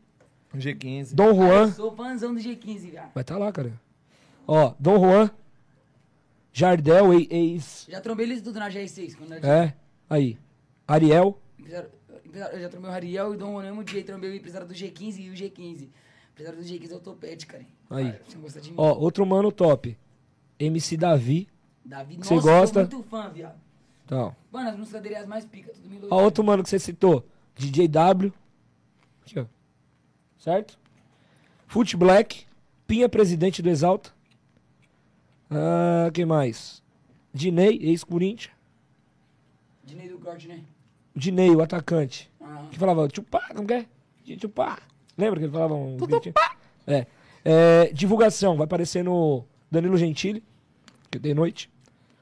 Um 0.54 0.58
G15. 0.58 1.14
Dom 1.14 1.28
Eu 1.28 1.36
Juan, 1.36 1.72
sou 1.72 1.96
fãzão 1.96 2.34
do 2.34 2.40
G15, 2.42 2.92
cara. 2.92 3.12
vai 3.14 3.24
tá 3.24 3.38
lá, 3.38 3.52
cara. 3.52 3.72
Ó, 4.48 4.74
Dom 4.80 5.00
Juan, 5.00 5.30
Jardel, 6.52 7.14
e- 7.14 7.28
ex, 7.30 7.86
Já 7.88 8.02
trombei 8.02 8.26
eles 8.26 8.42
tudo 8.42 8.60
na 8.60 8.70
GR6. 8.70 9.16
Quando 9.16 9.34
eu 9.36 9.46
é, 9.50 9.76
aí, 10.10 10.36
Ariel, 10.88 11.40
Eu 12.34 12.60
já 12.60 12.70
trombei 12.70 12.90
o 12.90 12.94
Ariel 12.94 13.34
e 13.34 13.36
o 13.36 13.38
Dom 13.38 13.54
Ronemo 13.54 13.84
dia, 13.84 14.04
trombei 14.04 14.32
o 14.32 14.36
empresário 14.36 14.68
do 14.68 14.74
G15 14.74 15.20
e 15.20 15.30
o 15.30 15.34
G15. 15.34 15.90
Empresário 16.38 16.60
do 16.60 16.66
G15 16.66 16.92
é 16.92 16.96
o 16.96 17.00
Topete, 17.00 17.48
cara. 17.48 17.66
Aí. 17.90 18.16
Você 18.28 18.38
gosta 18.38 18.62
de 18.62 18.70
mim? 18.70 18.76
ó, 18.78 18.94
outro 18.94 19.26
mano 19.26 19.52
top, 19.52 19.98
MC 20.60 20.96
Davi, 20.96 21.48
Davi, 21.84 22.18
você 22.18 22.36
nossa, 22.36 22.48
gosta? 22.48 22.86
sou 22.88 22.98
muito 23.00 23.10
fã, 23.10 23.30
viado. 23.30 23.56
então, 24.06 24.36
Mano, 24.52 24.70
as 24.70 24.78
músicas 24.78 25.02
dele 25.02 25.16
é 25.16 25.20
as 25.20 25.28
mais 25.28 25.46
pica, 25.46 25.72
tudo 25.74 25.90
me 25.90 26.00
Ó, 26.12 26.22
outro 26.24 26.44
mano 26.44 26.62
que 26.62 26.70
você 26.70 26.78
citou, 26.78 27.26
DJ 27.56 27.88
W. 27.88 28.32
Aqui, 29.24 29.40
ó. 29.40 29.46
Certo? 30.38 30.78
Foot 31.66 31.98
Black, 31.98 32.46
Pinha 32.86 33.10
presidente 33.10 33.62
do 33.64 33.70
Exalta. 33.70 34.12
Ah, 35.50 36.12
quem 36.14 36.26
mais? 36.26 36.84
Dinei, 37.34 37.80
ex-Corinthians. 37.82 38.54
Dinei 39.84 40.08
do 40.10 40.20
corte, 40.20 40.48
né? 40.48 40.64
Dinei, 41.16 41.50
o 41.50 41.62
atacante. 41.62 42.30
Ah, 42.40 42.68
Que 42.70 42.78
falava, 42.78 43.08
chupá, 43.14 43.50
não 43.56 43.66
quer? 43.66 43.88
Chupá. 44.40 44.78
Lembra 45.18 45.40
que 45.40 45.46
ele 45.46 45.52
falava 45.52 45.74
um? 45.74 45.98
É. 46.86 47.06
É, 47.44 47.92
Divulgação, 47.94 48.56
vai 48.56 48.66
aparecer 48.66 49.04
no 49.04 49.44
Danilo 49.72 49.98
Gentili, 49.98 50.44
que 51.10 51.20
tem 51.20 51.34
noite. 51.34 51.70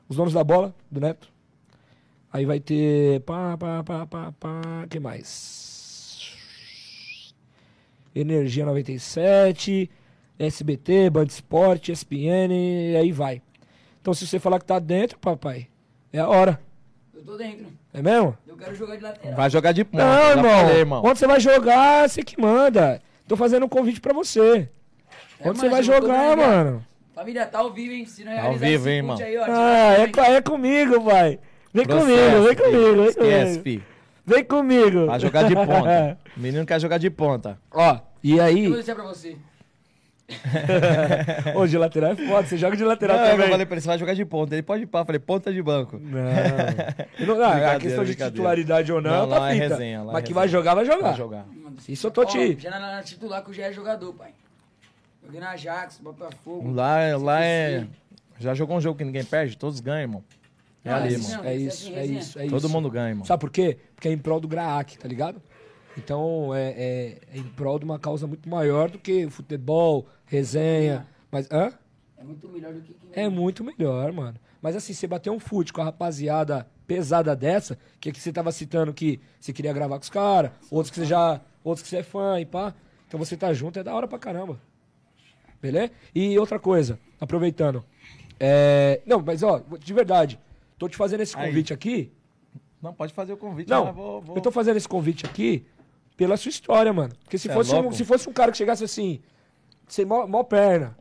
Os 0.08 0.18
donos 0.18 0.34
da 0.34 0.44
bola, 0.44 0.74
do 0.90 1.02
Neto. 1.02 1.32
Aí 2.32 2.46
vai 2.46 2.60
ter. 2.60 3.22
Pá, 3.22 3.58
pá, 3.58 3.84
pá, 3.84 4.06
pá, 4.06 4.32
pá. 4.40 4.62
que 4.90 5.00
mais? 5.00 6.34
Energia 8.14 8.66
97, 8.66 9.90
SBT, 10.40 11.10
Band 11.10 11.26
Esporte, 11.26 11.92
ESPN, 11.92 12.98
aí 13.00 13.12
vai. 13.12 13.42
Então 14.02 14.14
se 14.14 14.26
você 14.26 14.40
falar 14.40 14.60
que 14.60 14.66
tá 14.66 14.80
dentro, 14.80 15.18
papai, 15.20 15.68
é 16.14 16.20
a 16.20 16.30
hora. 16.30 16.62
Tô 17.26 17.38
dentro. 17.38 17.68
É 17.93 18.02
mesmo? 18.02 18.38
Eu 18.47 18.56
quero 18.56 18.76
jogar 18.76 18.95
de 18.95 19.03
lateral. 19.03 19.35
Vai 19.35 19.49
jogar 19.49 19.72
de 19.72 19.84
ponta. 19.84 20.03
Não, 20.06 20.30
irmão. 20.31 20.60
falei, 20.61 20.77
irmão. 20.80 21.02
Onde 21.06 21.19
você 21.19 21.27
vai 21.27 21.39
jogar, 21.39 22.10
você 22.10 22.23
que 22.23 22.39
manda. 22.39 23.02
Tô 23.27 23.35
fazendo 23.35 23.65
um 23.65 23.69
convite 23.69 23.99
pra 23.99 24.14
você. 24.14 24.69
É, 25.39 25.49
Onde 25.49 25.60
você 25.60 25.69
vai 25.69 25.84
jogar, 25.84 26.38
mano? 26.38 26.85
Família, 27.14 27.45
tá 27.45 27.60
ao 27.60 27.72
vivo, 27.72 27.93
hein? 27.93 28.06
Se 28.06 28.23
não 28.23 28.35
Tá 28.35 28.43
ao 28.43 28.56
vivo, 28.56 28.89
hein, 28.89 28.97
irmão? 28.97 29.18
Aí, 29.18 29.38
ó, 29.38 29.45
Ah, 29.47 29.93
é, 29.97 30.34
é 30.35 30.41
comigo, 30.41 31.02
pai. 31.02 31.39
Vem 31.73 31.85
Processo, 31.85 32.07
comigo, 32.07 32.43
vem 32.47 32.56
comigo, 32.56 32.95
vem 32.95 33.06
Esquece, 33.07 33.60
comigo. 33.60 33.64
fi. 33.64 33.84
Vem 34.26 34.43
comigo. 34.43 35.06
Vai 35.07 35.19
jogar 35.19 35.43
de 35.43 35.56
ponta. 35.56 36.18
O 36.35 36.39
menino 36.39 36.65
quer 36.65 36.80
jogar 36.80 36.97
de 36.97 37.10
ponta. 37.10 37.57
Ó, 37.72 37.99
e 38.23 38.31
Eu 38.31 38.38
vou 38.38 38.45
aí, 38.45 38.72
deixar 38.73 38.95
pra 38.95 39.03
você. 39.06 39.35
Ô, 41.56 41.68
de 41.68 41.77
lateral 41.77 42.11
é 42.11 42.15
foda, 42.15 42.47
você 42.47 42.57
joga 42.57 42.76
de 42.76 42.84
lateral 42.84 43.18
Não, 43.18 43.26
também. 43.26 43.45
eu 43.45 43.52
falei 43.52 43.65
pra 43.65 43.76
ele, 43.76 43.81
você 43.81 43.88
vai 43.88 43.97
jogar 43.99 44.14
de 44.14 44.26
ponta. 44.26 44.56
Ele 44.56 44.64
pode 44.64 44.84
ir 44.84 44.88
pra, 44.88 45.06
falei, 45.06 45.19
ponta 45.19 45.53
de 45.53 45.61
banco. 45.61 45.99
Não. 45.99 46.19
Eu 47.19 47.27
não- 47.27 47.43
ah, 47.43 47.73
a 47.73 47.80
questão 47.80 48.03
de 48.03 48.15
titularidade 48.15 48.91
ou 48.91 49.02
não, 49.02 49.11
Não, 49.22 49.30
tá 49.30 49.39
lá 49.39 49.52
é 49.52 49.53
fita. 49.53 49.68
resenha, 49.69 50.02
lá 50.03 50.11
é 50.11 50.14
Mas 50.14 50.22
que 50.23 50.30
resenha. 50.30 50.35
vai 50.35 50.47
jogar, 50.47 50.76
vai 50.76 50.85
jogar. 50.85 51.07
Vai 51.10 51.18
jogar. 51.18 51.45
Isso 51.88 52.07
eu 52.07 52.11
tô 52.11 52.26
te... 52.26 52.57
Já 52.60 52.72
na, 52.72 52.80
na 52.80 53.03
titular 53.03 53.43
que 53.43 53.49
eu 53.49 53.53
já 53.53 53.65
é 53.65 53.73
jogador, 53.73 54.14
pai. 54.14 54.31
Joguei 55.23 55.39
na 55.39 55.52
Ajax, 55.52 55.99
Botafogo. 55.99 56.72
Lá, 56.72 56.97
lá 57.18 57.43
é... 57.43 57.85
Já 58.39 58.53
jogou 58.53 58.77
um 58.77 58.81
jogo 58.81 58.97
que 58.97 59.03
ninguém 59.06 59.23
perde? 59.23 59.57
Todos 59.57 59.80
ganham, 59.80 60.02
irmão. 60.02 60.23
É 60.84 60.89
Ah, 60.91 60.97
ali, 60.97 61.14
esse 61.15 61.31
irmão. 61.31 61.43
não. 61.43 61.49
É 61.49 61.56
Esse 61.56 61.68
isso, 61.89 61.95
é 61.97 62.06
isso, 62.06 62.39
é 62.39 62.47
Todo 62.47 62.57
isso. 62.65 62.69
mundo 62.69 62.89
ganha, 62.89 63.10
irmão. 63.10 63.26
Sabe 63.26 63.39
por 63.41 63.49
quê? 63.49 63.77
Porque 63.95 64.07
é 64.07 64.11
em 64.11 64.18
prol 64.18 64.39
do 64.39 64.47
Graak, 64.47 64.97
tá 64.97 65.07
ligado? 65.07 65.41
Então 65.97 66.53
é, 66.53 66.69
é- 66.72 67.18
é 67.34 67.38
em 67.38 67.43
prol 67.43 67.80
de 67.80 67.85
uma 67.85 67.97
causa 67.97 68.27
muito 68.27 68.47
maior 68.49 68.89
do 68.89 68.99
que 68.99 69.30
futebol, 69.30 70.06
resenha. 70.26 71.07
Mas, 71.31 71.47
hã? 71.52 71.72
É 72.18 72.23
muito 72.23 72.47
melhor 72.49 72.73
do 72.73 72.81
que 72.81 72.93
quem 72.93 73.10
É 73.14 73.30
muito 73.30 73.64
melhor, 73.64 74.11
mano. 74.11 74.39
Mas 74.61 74.76
assim, 74.76 74.93
você 74.93 75.06
bater 75.06 75.30
um 75.30 75.39
fute 75.39 75.72
com 75.72 75.81
a 75.81 75.85
rapaziada 75.85 76.68
pesada 76.88 77.35
dessa, 77.35 77.77
que 77.99 78.10
aqui 78.10 78.19
você 78.19 78.31
tava 78.31 78.52
citando 78.52 78.93
que 78.93 79.19
você 79.39 79.52
queria 79.53 79.73
gravar 79.73 79.97
com 79.97 80.03
os 80.03 80.10
caras, 80.10 80.52
outros 80.72 80.91
que 80.91 80.99
você 80.99 81.06
já. 81.06 81.41
Outros 81.64 81.84
que 81.84 81.89
você 81.89 81.97
é 81.97 82.03
fã 82.03 82.39
e 82.39 82.45
pá. 82.45 82.73
Então 83.07 83.19
você 83.19 83.35
tá 83.35 83.53
junto 83.53 83.80
é 83.80 83.84
da 83.84 83.93
hora 83.93 84.07
pra 84.07 84.19
caramba. 84.19 84.60
Beleza? 85.61 85.91
E 86.14 86.38
outra 86.38 86.60
coisa, 86.60 86.99
aproveitando. 87.19 87.84
É, 88.39 89.02
não, 89.06 89.22
mas 89.22 89.41
ó, 89.41 89.64
de 89.80 89.93
verdade, 89.93 90.39
tô 90.77 90.88
te 90.88 90.95
fazendo 90.95 91.22
esse 91.22 91.35
Aí. 91.38 91.47
convite 91.47 91.73
aqui. 91.73 92.11
Não, 92.81 92.93
pode 92.93 93.14
fazer 93.14 93.34
o 93.34 93.38
convite. 93.38 93.69
Não, 93.69 93.88
eu 93.88 93.93
vou, 93.93 94.22
vou... 94.22 94.35
eu 94.35 94.41
tô 94.41 94.52
fazendo 94.52 94.77
esse 94.77 94.88
convite 94.88 95.26
aqui 95.26 95.65
pela 96.15 96.38
sua 96.38 96.49
história, 96.49 96.93
mano. 96.93 97.14
Porque 97.23 97.38
se 97.38 97.43
Cê 97.43 97.52
é 97.52 97.53
fosse, 97.53 97.73
um, 97.73 97.81
louco? 97.81 97.95
se 97.95 98.06
fosse 98.06 98.30
um 98.30 98.34
cara 98.34 98.52
que 98.52 98.57
chegasse 98.57 98.84
assim, 98.84 99.22
sem 99.88 100.06
mó, 100.06 100.26
mó 100.28 100.44
perna, 100.44 100.98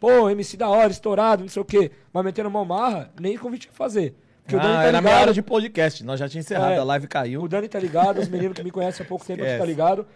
pô, 0.00 0.28
MC 0.30 0.56
da 0.56 0.68
hora, 0.68 0.90
estourado, 0.90 1.42
não 1.42 1.48
sei 1.48 1.62
o 1.62 1.64
quê, 1.64 1.90
mas 2.12 2.24
metendo 2.24 2.50
mó 2.50 2.64
marra, 2.64 3.10
nem 3.20 3.36
convite 3.36 3.66
ia 3.66 3.72
fazer. 3.72 4.14
Porque 4.42 4.56
o 4.56 4.60
Dani 4.60 4.74
Ah, 4.74 4.76
tá 4.76 4.82
era 4.84 5.00
minha 5.00 5.10
ligado. 5.12 5.22
hora 5.22 5.32
de 5.34 5.42
podcast. 5.42 6.02
Nós 6.04 6.18
já 6.18 6.26
tinha 6.28 6.40
encerrado, 6.40 6.72
É. 6.72 6.78
a 6.78 6.84
live 6.84 7.06
caiu. 7.06 7.42
O 7.42 7.48
Dani 7.48 7.68
tá 7.68 7.78
ligado, 7.78 8.18
os 8.18 8.28
meninos 8.28 8.56
que 8.56 8.64
me 8.64 8.70
conhecem 8.70 9.04
há 9.04 9.08
pouco 9.08 9.24
tempo 9.26 9.42
aqui 9.42 9.58
tá 9.58 9.64
ligado. 9.64 10.06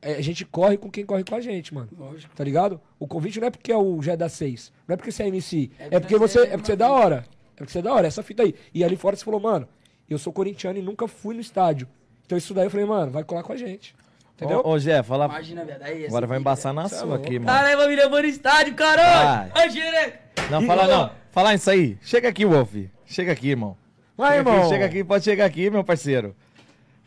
É, 0.00 0.14
a 0.14 0.20
gente 0.22 0.44
corre 0.46 0.76
com 0.78 0.90
quem 0.90 1.04
corre 1.04 1.22
com 1.22 1.34
a 1.34 1.40
gente, 1.40 1.72
mano. 1.74 1.88
Lógico. 1.98 2.34
Tá 2.34 2.42
ligado? 2.44 2.80
O 2.98 3.06
convite 3.06 3.38
não 3.40 3.46
é 3.48 3.50
porque 3.50 3.70
é 3.72 3.76
o 3.76 4.00
Gé 4.02 4.16
da 4.16 4.28
6. 4.28 4.72
Não 4.88 4.94
é 4.94 4.96
porque 4.96 5.10
você 5.12 5.22
é 5.24 5.28
MC. 5.28 5.70
É 5.78 5.96
É, 5.96 6.00
porque 6.00 6.16
você 6.16 6.38
você 6.38 6.46
é 6.46 6.52
é 6.54 6.56
porque 6.56 6.66
você 6.66 6.72
é 6.72 6.76
da 6.76 6.90
hora. 6.90 7.24
É 7.56 7.58
porque 7.58 7.72
você 7.72 7.78
é 7.78 7.82
da 7.82 7.92
hora, 7.92 8.06
essa 8.06 8.22
fita 8.22 8.42
aí. 8.42 8.54
E 8.72 8.82
ali 8.82 8.96
fora 8.96 9.16
você 9.16 9.24
falou, 9.24 9.40
mano, 9.40 9.68
eu 10.08 10.18
sou 10.18 10.32
corintiano 10.32 10.78
e 10.78 10.82
nunca 10.82 11.06
fui 11.06 11.34
no 11.34 11.40
estádio. 11.42 11.86
Então 12.24 12.36
isso 12.38 12.52
daí 12.54 12.64
eu 12.66 12.70
falei, 12.70 12.86
mano, 12.86 13.12
vai 13.12 13.22
colar 13.24 13.42
com 13.42 13.52
a 13.52 13.56
gente. 13.56 13.94
Entendeu? 14.36 14.62
Ô, 14.64 14.70
ô, 14.70 14.78
Gé, 14.78 15.02
fala... 15.02 15.26
Imagina, 15.26 15.64
velho. 15.64 15.84
Aí, 15.84 16.06
Agora 16.06 16.26
vai 16.26 16.38
embaçar 16.38 16.72
na 16.72 16.84
é 16.84 16.88
sua 16.88 17.04
louco. 17.04 17.24
aqui, 17.24 17.38
mano. 17.38 17.46
Caralho, 17.46 17.76
vai 17.78 17.88
me 17.88 17.96
levando 17.96 18.22
no 18.22 18.28
estádio, 18.28 18.74
caralho! 18.74 19.52
Ai, 19.54 19.70
xereca! 19.70 20.20
Não, 20.50 20.62
E- 20.62 20.66
fala 20.66 20.86
não. 20.88 21.10
Falar 21.30 21.54
isso 21.54 21.70
aí. 21.70 21.96
Chega 22.02 22.28
aqui, 22.28 22.44
Wolf. 22.44 22.74
Chega 23.06 23.32
aqui, 23.32 23.50
irmão. 23.50 23.76
Vai, 24.16 24.38
chega 24.38 24.40
irmão. 24.40 24.60
Aqui, 24.60 24.68
chega 24.68 24.86
aqui, 24.86 25.04
pode 25.04 25.24
chegar 25.24 25.44
aqui, 25.46 25.70
meu 25.70 25.84
parceiro. 25.84 26.34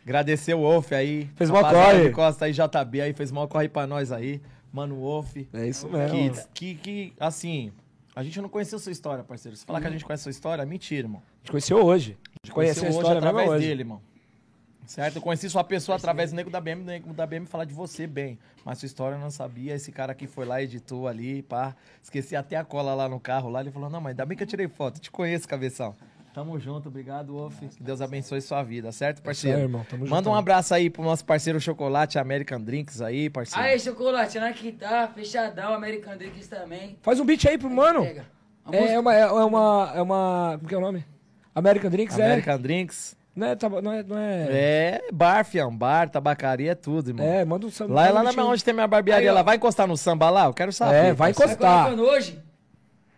Agradecer 0.04 0.54
o 0.54 0.60
Wolf 0.60 0.92
aí. 0.92 1.28
Fez 1.36 1.50
mó 1.50 1.60
corre. 1.62 2.10
Costa 2.10 2.46
aí, 2.46 2.52
JB 2.52 3.00
aí, 3.02 3.12
fez 3.12 3.30
mó 3.30 3.46
corre 3.46 3.68
pra 3.68 3.86
nós 3.86 4.10
aí. 4.10 4.40
Mano, 4.72 4.96
Wolf. 4.96 5.36
É 5.52 5.66
isso 5.66 5.86
mesmo. 5.88 6.10
Que, 6.16 6.30
mano. 6.30 6.42
que, 6.54 6.74
que, 6.76 7.12
assim, 7.20 7.72
a 8.16 8.22
gente 8.22 8.40
não 8.40 8.48
conheceu 8.48 8.78
sua 8.78 8.92
história, 8.92 9.22
parceiro. 9.22 9.56
Se 9.56 9.66
falar 9.66 9.80
que 9.82 9.86
a 9.86 9.90
gente 9.90 10.04
conhece 10.04 10.22
sua 10.22 10.30
história, 10.30 10.62
é 10.62 10.66
mentira, 10.66 11.06
irmão. 11.06 11.22
A 11.22 11.38
gente 11.40 11.50
conheceu 11.50 11.84
hoje. 11.84 12.16
A 12.42 12.46
gente 12.46 12.54
conheceu 12.54 12.82
a 12.82 12.86
Conheceu 12.86 13.00
história 13.00 13.18
hoje 13.18 13.26
através 13.26 13.50
hoje. 13.50 13.66
dele, 13.66 13.82
irmão. 13.82 14.00
Certo? 14.88 15.16
Eu 15.16 15.22
conheci 15.22 15.50
sua 15.50 15.62
pessoa 15.62 15.96
através 15.96 16.30
do 16.30 16.36
Nego 16.36 16.48
da 16.48 16.62
BM, 16.62 16.76
do 16.76 16.86
Nego 16.86 17.12
da 17.12 17.26
BM 17.26 17.44
falar 17.44 17.66
de 17.66 17.74
você 17.74 18.06
bem. 18.06 18.38
Mas 18.64 18.78
sua 18.78 18.86
história 18.86 19.16
eu 19.16 19.20
não 19.20 19.30
sabia. 19.30 19.74
Esse 19.74 19.92
cara 19.92 20.12
aqui 20.12 20.26
foi 20.26 20.46
lá, 20.46 20.62
editou 20.62 21.06
ali, 21.06 21.42
pá. 21.42 21.76
Esqueci 22.02 22.34
até 22.34 22.56
a 22.56 22.64
cola 22.64 22.94
lá 22.94 23.06
no 23.06 23.20
carro 23.20 23.50
lá. 23.50 23.60
Ele 23.60 23.70
falou, 23.70 23.90
não, 23.90 24.00
mas 24.00 24.12
ainda 24.12 24.24
bem 24.24 24.34
que 24.34 24.44
eu 24.44 24.46
tirei 24.46 24.66
foto. 24.66 24.98
Te 24.98 25.10
conheço, 25.10 25.46
cabeção. 25.46 25.94
Tamo 26.32 26.58
junto, 26.58 26.88
obrigado, 26.88 27.34
Wolf. 27.34 27.58
Que 27.76 27.82
Deus 27.82 28.00
abençoe 28.00 28.40
sua 28.40 28.62
vida, 28.62 28.90
certo, 28.90 29.20
parceiro? 29.20 29.58
aí, 29.58 29.64
irmão. 29.64 29.84
Tamo 29.84 30.04
Manda 30.04 30.16
juntão. 30.16 30.32
um 30.32 30.36
abraço 30.36 30.72
aí 30.72 30.88
pro 30.88 31.02
nosso 31.02 31.22
parceiro 31.22 31.60
Chocolate 31.60 32.18
American 32.18 32.60
Drinks 32.60 33.02
aí, 33.02 33.28
parceiro. 33.28 33.68
Aí, 33.68 33.78
chocolate, 33.78 34.38
na 34.38 34.52
que 34.54 34.72
tá, 34.72 35.06
fechadão, 35.08 35.74
American 35.74 36.16
Drinks 36.16 36.48
também. 36.48 36.96
Faz 37.02 37.20
um 37.20 37.26
beat 37.26 37.44
aí 37.44 37.58
pro 37.58 37.68
mano. 37.68 38.02
Pega. 38.02 38.24
É, 38.72 38.92
é 38.94 38.98
uma, 38.98 39.14
é 39.14 39.26
uma, 39.26 39.92
é 39.96 40.02
uma, 40.02 40.54
como 40.56 40.68
que 40.68 40.74
é 40.74 40.78
o 40.78 40.80
nome? 40.80 41.04
American 41.54 41.90
Drinks 41.90 42.14
American 42.18 42.58
Drinks. 42.58 43.17
É, 43.46 43.56
não 43.60 43.78
é, 43.78 43.82
não 43.82 43.92
é, 43.92 44.02
não 44.02 44.18
é, 44.18 44.46
É, 44.50 45.02
bar, 45.12 45.44
fião. 45.44 45.74
Bar, 45.76 46.08
tabacaria, 46.08 46.72
é 46.72 46.74
tudo, 46.74 47.10
irmão. 47.10 47.26
é, 47.26 47.44
manda 47.44 47.66
um 47.66 47.70
samba. 47.70 47.94
Lá, 47.94 48.10
lá 48.10 48.32
na 48.32 48.44
onde 48.44 48.64
tem 48.64 48.74
minha 48.74 48.86
barbearia 48.86 49.30
Aí, 49.30 49.34
lá. 49.34 49.42
Vai 49.42 49.56
encostar 49.56 49.86
no 49.86 49.96
samba 49.96 50.30
lá? 50.30 50.46
Eu 50.46 50.54
quero 50.54 50.72
saber. 50.72 50.94
É, 51.06 51.12
vai 51.12 51.30
encostar. 51.30 51.58
Vai 51.58 51.84
colocando 51.96 52.02
hoje? 52.10 52.42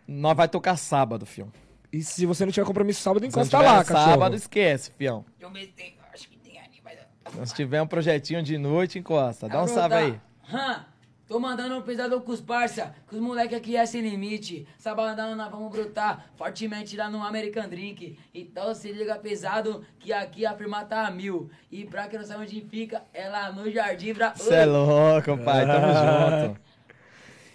Nós 0.07 0.37
vai 0.37 0.49
tocar 0.49 0.77
sábado, 0.77 1.25
fião. 1.25 1.49
E 1.93 2.03
se 2.03 2.25
você 2.27 2.45
não 2.45 2.53
tiver 2.53 2.67
compromisso 2.67 3.01
sábado, 3.03 3.25
encosta 3.25 3.59
lá, 3.59 3.85
cachorro. 3.85 4.11
sábado, 4.11 4.37
esquece, 4.37 4.93
fião. 4.97 5.25
Eu 5.41 5.51
se 5.51 5.67
tem. 5.69 5.95
Acho 6.13 6.29
que 6.29 6.37
tem 6.39 6.59
ali, 6.59 6.81
mas. 6.85 7.49
Se 7.49 7.55
tiver 7.55 7.81
um 7.83 7.87
projetinho 7.87 8.43
de 8.43 8.59
noite, 8.59 8.99
encosta. 8.99 9.49
Dá 9.49 9.63
um 9.63 9.67
salve 9.67 9.95
aí. 9.95 10.21
hã, 10.53 10.85
tô 11.31 11.39
mandando 11.39 11.77
um 11.77 11.82
pesador 11.82 12.20
com 12.23 12.32
os 12.32 12.40
parça, 12.40 12.93
que 13.09 13.15
os 13.15 13.20
moleque 13.20 13.55
aqui 13.55 13.77
é 13.77 13.86
sem 13.86 14.01
limite. 14.01 14.66
Sabadão 14.77 15.36
nós 15.36 15.48
vamos 15.48 15.70
brotar 15.70 16.28
fortemente 16.35 16.97
lá 16.97 17.09
no 17.09 17.23
American 17.23 17.69
Drink. 17.69 18.19
Então 18.35 18.74
se 18.74 18.90
liga 18.90 19.15
pesado, 19.15 19.85
que 20.01 20.12
aqui 20.12 20.44
a 20.44 20.57
firma 20.57 20.85
tá 20.85 21.07
a 21.07 21.11
mil. 21.12 21.48
E 21.70 21.85
pra 21.85 22.09
quem 22.09 22.19
não 22.19 22.27
sabe 22.27 22.43
onde 22.43 22.61
fica, 22.62 23.05
é 23.15 23.28
lá 23.28 23.52
no 23.52 23.70
Jardim 23.70 24.12
Bra... 24.12 24.35
Você 24.35 24.52
é 24.52 24.65
louco, 24.66 25.39
pai. 25.44 25.65
Tamo 25.65 26.48
junto. 26.48 26.61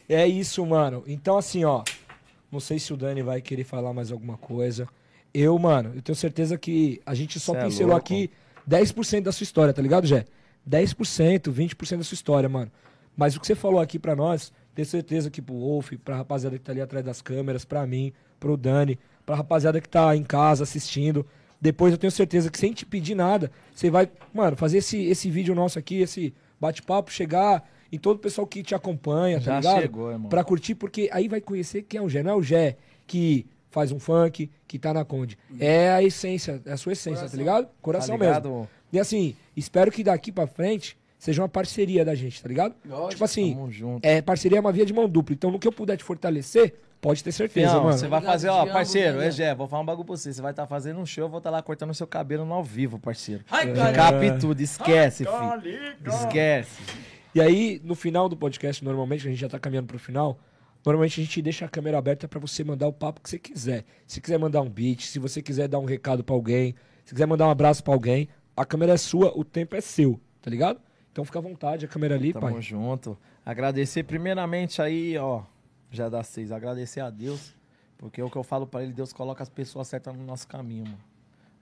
É 0.08 0.26
isso, 0.26 0.66
mano. 0.66 1.04
Então, 1.06 1.38
assim, 1.38 1.66
ó. 1.66 1.84
Não 2.50 2.62
sei 2.62 2.80
se 2.80 2.94
o 2.94 2.96
Dani 2.96 3.24
vai 3.24 3.42
querer 3.42 3.66
falar 3.66 3.92
mais 3.92 4.10
alguma 4.10 4.38
coisa. 4.38 4.88
Eu, 5.34 5.60
mano, 5.60 5.92
eu 5.94 6.02
tenho 6.02 6.16
certeza 6.16 6.58
que 6.58 7.02
a 7.06 7.14
gente 7.14 7.42
só 7.42 7.52
Cê 7.52 7.60
é 7.60 7.64
pincelou 7.66 7.92
louco. 7.92 8.06
aqui 8.06 8.32
10% 8.70 9.24
da 9.24 9.34
sua 9.34 9.44
história, 9.44 9.74
tá 9.74 9.82
ligado, 9.82 10.08
Jé? 10.08 10.24
10%, 10.66 11.52
20% 11.52 11.98
da 11.98 12.04
sua 12.06 12.16
história, 12.16 12.48
mano. 12.48 12.72
Mas 13.16 13.36
o 13.36 13.40
que 13.40 13.48
você 13.48 13.56
falou 13.56 13.80
aqui 13.80 13.98
pra 13.98 14.16
nós, 14.16 14.52
tenho 14.74 14.86
certeza 14.86 15.30
que 15.30 15.42
pro 15.42 15.56
Wolf, 15.56 15.94
pra 16.04 16.18
rapaziada 16.18 16.58
que 16.58 16.64
tá 16.64 16.72
ali 16.72 16.82
atrás 16.82 17.04
das 17.06 17.22
câmeras, 17.22 17.64
pra 17.66 17.86
mim, 17.88 18.12
pro 18.40 18.58
Dani, 18.58 19.00
pra 19.26 19.36
rapaziada 19.36 19.80
que 19.80 19.88
tá 19.90 20.16
em 20.16 20.24
casa 20.24 20.64
assistindo. 20.64 21.26
Depois 21.62 21.92
eu 21.94 21.98
tenho 21.98 22.12
certeza 22.12 22.52
que 22.52 22.58
sem 22.60 22.74
te 22.74 22.86
pedir 22.86 23.16
nada, 23.16 23.50
você 23.74 23.90
vai, 23.90 24.10
mano, 24.34 24.56
fazer 24.58 24.80
esse, 24.80 25.02
esse 25.06 25.32
vídeo 25.32 25.56
nosso 25.56 25.80
aqui, 25.80 26.02
esse 26.02 26.34
bate-papo, 26.60 27.12
chegar 27.12 27.68
em 27.92 27.98
todo 27.98 28.18
o 28.18 28.20
pessoal 28.20 28.46
que 28.46 28.62
te 28.62 28.76
acompanha, 28.76 29.38
tá 29.38 29.44
Já 29.46 29.56
ligado? 29.60 29.82
chegou, 29.82 30.12
irmão. 30.12 30.30
Pra 30.30 30.44
curtir, 30.44 30.76
porque 30.76 31.10
aí 31.12 31.28
vai 31.28 31.40
conhecer 31.40 31.84
quem 31.84 32.00
é 32.00 32.04
o 32.04 32.10
Gé. 32.10 32.22
Não 32.22 32.32
é 32.32 32.36
o 32.36 32.42
Gé 32.44 32.76
que 33.08 33.46
faz 33.72 33.92
um 33.92 34.00
funk, 34.00 34.50
que 34.68 34.78
tá 34.78 34.94
na 34.94 35.06
Conde. 35.06 35.38
É 35.60 35.92
a 35.92 36.04
essência, 36.04 36.62
é 36.66 36.74
a 36.74 36.78
sua 36.78 36.92
essência, 36.94 37.22
tá 37.22 37.30
Coração. 37.30 37.40
ligado? 37.40 37.68
Coração 37.82 38.18
Tá 38.18 38.26
ligado? 38.26 38.50
mesmo. 38.50 38.70
E 38.92 39.00
assim, 39.00 39.36
espero 39.56 39.92
que 39.92 40.04
daqui 40.04 40.32
pra 40.32 40.48
frente 40.48 40.98
seja 41.26 41.42
uma 41.42 41.50
parceria 41.50 42.06
da 42.06 42.14
gente, 42.14 42.40
tá 42.40 42.48
ligado? 42.48 42.76
Lógico. 42.86 43.10
tipo 43.10 43.24
assim, 43.24 43.54
Tamo 43.56 43.72
junto. 43.72 44.06
é, 44.06 44.22
parceria 44.22 44.60
é 44.60 44.62
uma 44.62 44.72
via 44.72 44.86
de 44.86 44.94
mão 44.94 45.10
dupla. 45.10 45.34
Então, 45.34 45.50
no 45.50 45.58
que 45.58 45.68
eu 45.68 45.72
puder 45.72 45.98
te 45.98 46.04
fortalecer, 46.04 46.76
pode 47.02 47.24
ter 47.24 47.32
certeza, 47.32 47.72
Fião, 47.72 47.84
mano. 47.84 47.98
você 47.98 48.08
vai 48.08 48.22
fazer, 48.22 48.48
te 48.48 48.52
ó, 48.54 48.66
parceiro, 48.68 49.20
é 49.20 49.32
Gé, 49.32 49.56
vou 49.56 49.68
falar 49.68 49.82
um 49.82 49.86
bagulho 49.86 50.06
pra 50.06 50.16
você. 50.16 50.32
Você 50.32 50.40
vai 50.40 50.52
estar 50.52 50.68
fazendo 50.68 51.00
um 51.00 51.06
show, 51.06 51.24
eu 51.24 51.30
vou 51.30 51.40
estar 51.40 51.50
lá 51.50 51.64
cortando 51.64 51.94
seu 51.96 52.06
cabelo 52.06 52.46
no 52.46 52.54
ao 52.54 52.64
vivo, 52.64 53.00
parceiro. 53.00 53.44
Ai, 53.50 53.74
cara. 53.74 53.92
Cape 53.92 54.40
tudo, 54.40 54.62
esquece, 54.62 55.26
filho. 55.26 55.80
Esquece. 56.06 56.80
E 57.34 57.42
aí, 57.42 57.82
no 57.84 57.96
final 57.96 58.30
do 58.30 58.38
podcast, 58.38 58.84
normalmente, 58.86 59.28
a 59.28 59.32
gente 59.32 59.40
já 59.40 59.50
tá 59.50 59.58
caminhando 59.60 59.88
pro 59.88 59.98
final, 60.00 60.40
normalmente 60.86 61.20
a 61.20 61.24
gente 61.24 61.42
deixa 61.42 61.66
a 61.66 61.68
câmera 61.68 61.98
aberta 61.98 62.28
pra 62.28 62.40
você 62.40 62.64
mandar 62.64 62.88
o 62.88 62.94
papo 62.94 63.20
que 63.20 63.30
você 63.30 63.40
quiser. 63.40 63.84
Se 64.06 64.22
quiser 64.22 64.38
mandar 64.38 64.62
um 64.62 64.70
beat, 64.70 65.02
se 65.02 65.18
você 65.18 65.42
quiser 65.42 65.68
dar 65.68 65.80
um 65.80 65.86
recado 65.86 66.24
pra 66.24 66.36
alguém, 66.36 66.76
se 67.04 67.14
quiser 67.14 67.26
mandar 67.26 67.48
um 67.48 67.50
abraço 67.50 67.84
pra 67.84 67.94
alguém, 67.94 68.30
a 68.56 68.64
câmera 68.64 68.94
é 68.94 68.98
sua, 68.98 69.34
o 69.38 69.44
tempo 69.44 69.76
é 69.76 69.82
seu, 69.82 70.20
tá 70.42 70.50
ligado? 70.52 70.80
Então 71.16 71.24
fica 71.24 71.40
à 71.40 71.42
vontade, 71.42 71.86
a 71.86 71.88
câmera 71.88 72.16
ali, 72.16 72.34
Tamo 72.34 72.52
pai. 72.52 72.62
junto. 72.62 73.18
Agradecer 73.46 74.04
primeiramente 74.04 74.82
aí, 74.82 75.18
ó, 75.18 75.44
já 75.90 76.10
dá 76.10 76.22
seis. 76.22 76.52
Agradecer 76.52 77.00
a 77.00 77.10
Deus, 77.10 77.56
porque 77.98 78.20
é 78.20 78.24
o 78.26 78.30
que 78.30 78.36
eu 78.36 78.44
falo 78.44 78.68
pra 78.68 78.84
ele, 78.84 78.92
Deus 78.92 79.14
coloca 79.14 79.42
as 79.42 79.48
pessoas 79.48 79.88
certas 79.88 80.14
no 80.14 80.26
nosso 80.26 80.46
caminho, 80.46 80.84
mano. 80.84 81.00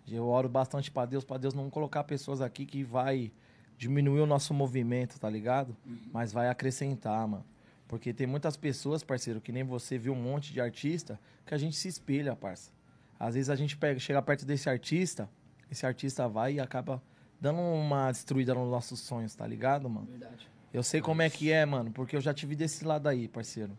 Eu 0.07 0.25
oro 0.25 0.49
bastante 0.49 0.89
pra 0.89 1.05
Deus, 1.05 1.23
pra 1.23 1.37
Deus 1.37 1.53
não 1.53 1.69
colocar 1.69 2.03
pessoas 2.03 2.41
aqui 2.41 2.65
que 2.65 2.83
vai 2.83 3.31
diminuir 3.77 4.21
o 4.21 4.25
nosso 4.25 4.55
movimento, 4.55 5.19
tá 5.19 5.29
ligado? 5.29 5.77
Mas 6.11 6.33
vai 6.33 6.49
acrescentar, 6.49 7.27
mano. 7.27 7.45
Porque 7.87 8.11
tem 8.11 8.25
muitas 8.25 8.57
pessoas, 8.57 9.03
parceiro, 9.03 9.39
que 9.39 9.51
nem 9.51 9.63
você 9.63 9.99
viu 9.99 10.13
um 10.13 10.19
monte 10.19 10.51
de 10.51 10.59
artista, 10.59 11.19
que 11.45 11.53
a 11.53 11.59
gente 11.59 11.75
se 11.75 11.87
espelha, 11.87 12.35
parça. 12.35 12.71
Às 13.19 13.35
vezes 13.35 13.51
a 13.51 13.55
gente 13.55 13.77
pega, 13.77 13.99
chega 13.99 14.19
perto 14.19 14.47
desse 14.47 14.67
artista, 14.67 15.29
esse 15.69 15.85
artista 15.85 16.27
vai 16.27 16.53
e 16.53 16.59
acaba 16.59 16.99
dando 17.43 17.59
uma 17.59 18.09
destruída 18.09 18.55
nos 18.55 18.71
nossos 18.71 19.01
sonhos, 19.01 19.35
tá 19.35 19.45
ligado, 19.45 19.89
mano? 19.89 20.07
Verdade. 20.09 20.47
Eu 20.73 20.81
sei 20.81 21.01
como 21.01 21.21
é 21.21 21.29
que 21.29 21.51
é, 21.51 21.65
mano, 21.65 21.91
porque 21.91 22.15
eu 22.15 22.21
já 22.21 22.33
tive 22.33 22.55
desse 22.55 22.85
lado 22.85 23.09
aí, 23.09 23.27
parceiro. 23.27 23.77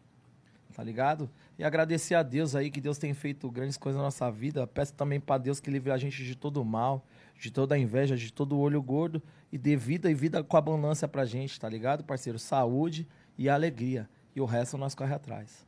Tá 0.74 0.84
ligado? 0.84 1.30
E 1.58 1.64
agradecer 1.64 2.14
a 2.14 2.22
Deus 2.22 2.54
aí, 2.54 2.70
que 2.70 2.78
Deus 2.78 2.98
tem 2.98 3.14
feito 3.14 3.50
grandes 3.50 3.78
coisas 3.78 3.96
na 3.96 4.04
nossa 4.04 4.30
vida. 4.30 4.66
Peço 4.66 4.92
também 4.92 5.18
pra 5.18 5.38
Deus 5.38 5.60
que 5.60 5.70
livre 5.70 5.90
a 5.90 5.96
gente 5.96 6.22
de 6.22 6.36
todo 6.36 6.60
o 6.60 6.64
mal, 6.64 7.06
de 7.40 7.50
toda 7.50 7.74
a 7.74 7.78
inveja, 7.78 8.18
de 8.18 8.30
todo 8.30 8.54
o 8.54 8.58
olho 8.58 8.82
gordo 8.82 9.22
e 9.50 9.56
dê 9.56 9.76
vida 9.76 10.10
e 10.10 10.14
vida 10.14 10.44
com 10.44 10.56
abundância 10.58 11.08
pra 11.08 11.24
gente, 11.24 11.58
tá 11.58 11.66
ligado, 11.66 12.04
parceiro? 12.04 12.38
Saúde 12.38 13.08
e 13.38 13.48
alegria. 13.48 14.06
e 14.36 14.42
o 14.42 14.44
resto 14.44 14.76
nós 14.76 14.94
corre 14.94 15.14
atrás. 15.14 15.66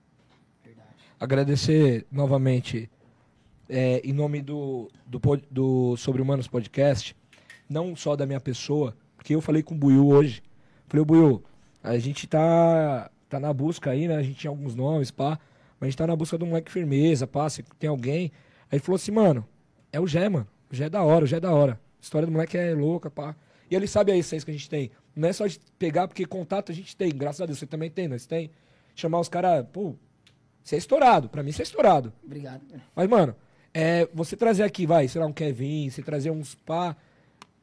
agradecer 1.18 2.04
novamente 2.10 2.90
é, 3.70 4.00
em 4.04 4.12
nome 4.12 4.42
do, 4.42 4.90
do, 5.06 5.18
do 5.50 5.96
Sobre 5.96 6.20
Humanos 6.20 6.46
Podcast, 6.46 7.16
não 7.68 7.94
só 7.96 8.16
da 8.16 8.26
minha 8.26 8.40
pessoa, 8.40 8.96
porque 9.16 9.34
eu 9.34 9.40
falei 9.40 9.62
com 9.62 9.74
o 9.74 9.78
Buiu 9.78 10.08
hoje. 10.08 10.42
Falei, 10.88 11.04
Buiu, 11.04 11.42
a 11.82 11.98
gente 11.98 12.26
tá, 12.26 13.10
tá 13.28 13.40
na 13.40 13.52
busca 13.52 13.90
aí, 13.90 14.06
né? 14.08 14.16
A 14.16 14.22
gente 14.22 14.36
tinha 14.36 14.50
alguns 14.50 14.74
nomes, 14.74 15.10
pá. 15.10 15.38
Mas 15.78 15.88
a 15.88 15.90
gente 15.90 15.98
tá 15.98 16.06
na 16.06 16.16
busca 16.16 16.42
um 16.42 16.46
moleque 16.46 16.70
firmeza, 16.70 17.26
pá, 17.26 17.48
se 17.48 17.62
tem 17.78 17.88
alguém. 17.90 18.32
Aí 18.70 18.76
ele 18.78 18.82
falou 18.82 18.96
assim, 18.96 19.12
mano, 19.12 19.46
é 19.92 20.00
o 20.00 20.06
Gé, 20.06 20.28
mano. 20.28 20.46
O 20.70 20.74
Gé 20.74 20.86
é 20.86 20.90
da 20.90 21.02
hora, 21.02 21.24
o 21.24 21.26
Gé 21.26 21.36
é 21.36 21.40
da 21.40 21.52
hora. 21.52 21.80
A 21.98 22.02
história 22.02 22.26
do 22.26 22.32
moleque 22.32 22.56
é 22.56 22.74
louca, 22.74 23.10
pá. 23.10 23.34
E 23.70 23.74
ele 23.74 23.86
sabe 23.86 24.12
a 24.12 24.16
essência 24.16 24.44
que 24.44 24.50
a 24.50 24.54
gente 24.54 24.68
tem. 24.68 24.90
Não 25.14 25.28
é 25.28 25.32
só 25.32 25.46
de 25.46 25.58
pegar, 25.78 26.06
porque 26.08 26.24
contato 26.24 26.70
a 26.70 26.74
gente 26.74 26.96
tem, 26.96 27.10
graças 27.10 27.40
a 27.40 27.46
Deus. 27.46 27.58
Você 27.58 27.66
também 27.66 27.90
tem, 27.90 28.06
nós 28.06 28.26
tem. 28.26 28.50
Chamar 28.94 29.20
os 29.20 29.28
caras, 29.28 29.66
pô, 29.72 29.94
você 30.62 30.76
é 30.76 30.78
estourado. 30.78 31.28
Pra 31.28 31.42
mim, 31.42 31.52
você 31.52 31.62
é 31.62 31.64
estourado. 31.64 32.12
Obrigado. 32.24 32.62
Mas, 32.94 33.08
mano, 33.08 33.34
é, 33.72 34.08
você 34.14 34.36
trazer 34.36 34.62
aqui, 34.62 34.86
vai, 34.86 35.06
sei 35.08 35.20
lá, 35.20 35.26
um 35.26 35.32
Kevin, 35.32 35.90
você 35.90 36.02
trazer 36.02 36.30
uns 36.30 36.54
pá, 36.54 36.96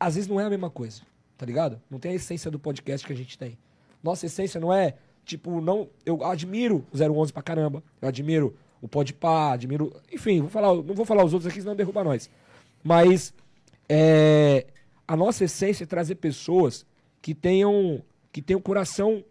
às 0.05 0.15
vezes 0.15 0.29
não 0.29 0.39
é 0.39 0.45
a 0.45 0.49
mesma 0.49 0.69
coisa, 0.69 1.01
tá 1.37 1.45
ligado? 1.45 1.81
Não 1.89 1.99
tem 1.99 2.11
a 2.11 2.15
essência 2.15 2.51
do 2.51 2.59
podcast 2.59 3.05
que 3.05 3.13
a 3.13 3.15
gente 3.15 3.37
tem. 3.37 3.57
Nossa 4.01 4.25
essência 4.25 4.59
não 4.59 4.73
é, 4.73 4.95
tipo, 5.25 5.61
não. 5.61 5.89
Eu 6.05 6.23
admiro 6.25 6.85
o 6.91 6.97
011 6.97 7.31
pra 7.31 7.41
caramba. 7.41 7.81
Eu 8.01 8.07
admiro 8.07 8.55
o 8.81 8.87
Podpah, 8.87 9.53
admiro. 9.53 9.95
Enfim, 10.11 10.41
vou 10.41 10.49
falar, 10.49 10.73
não 10.73 10.93
vou 10.93 11.05
falar 11.05 11.23
os 11.23 11.33
outros 11.33 11.49
aqui, 11.49 11.61
senão 11.61 11.75
derruba 11.75 12.03
nós. 12.03 12.29
Mas 12.83 13.33
é, 13.87 14.67
a 15.07 15.15
nossa 15.15 15.45
essência 15.45 15.85
é 15.85 15.87
trazer 15.87 16.15
pessoas 16.15 16.85
que 17.21 17.33
tenham 17.33 18.03
que 18.31 18.41
tenham 18.41 18.59
coração 18.59 19.23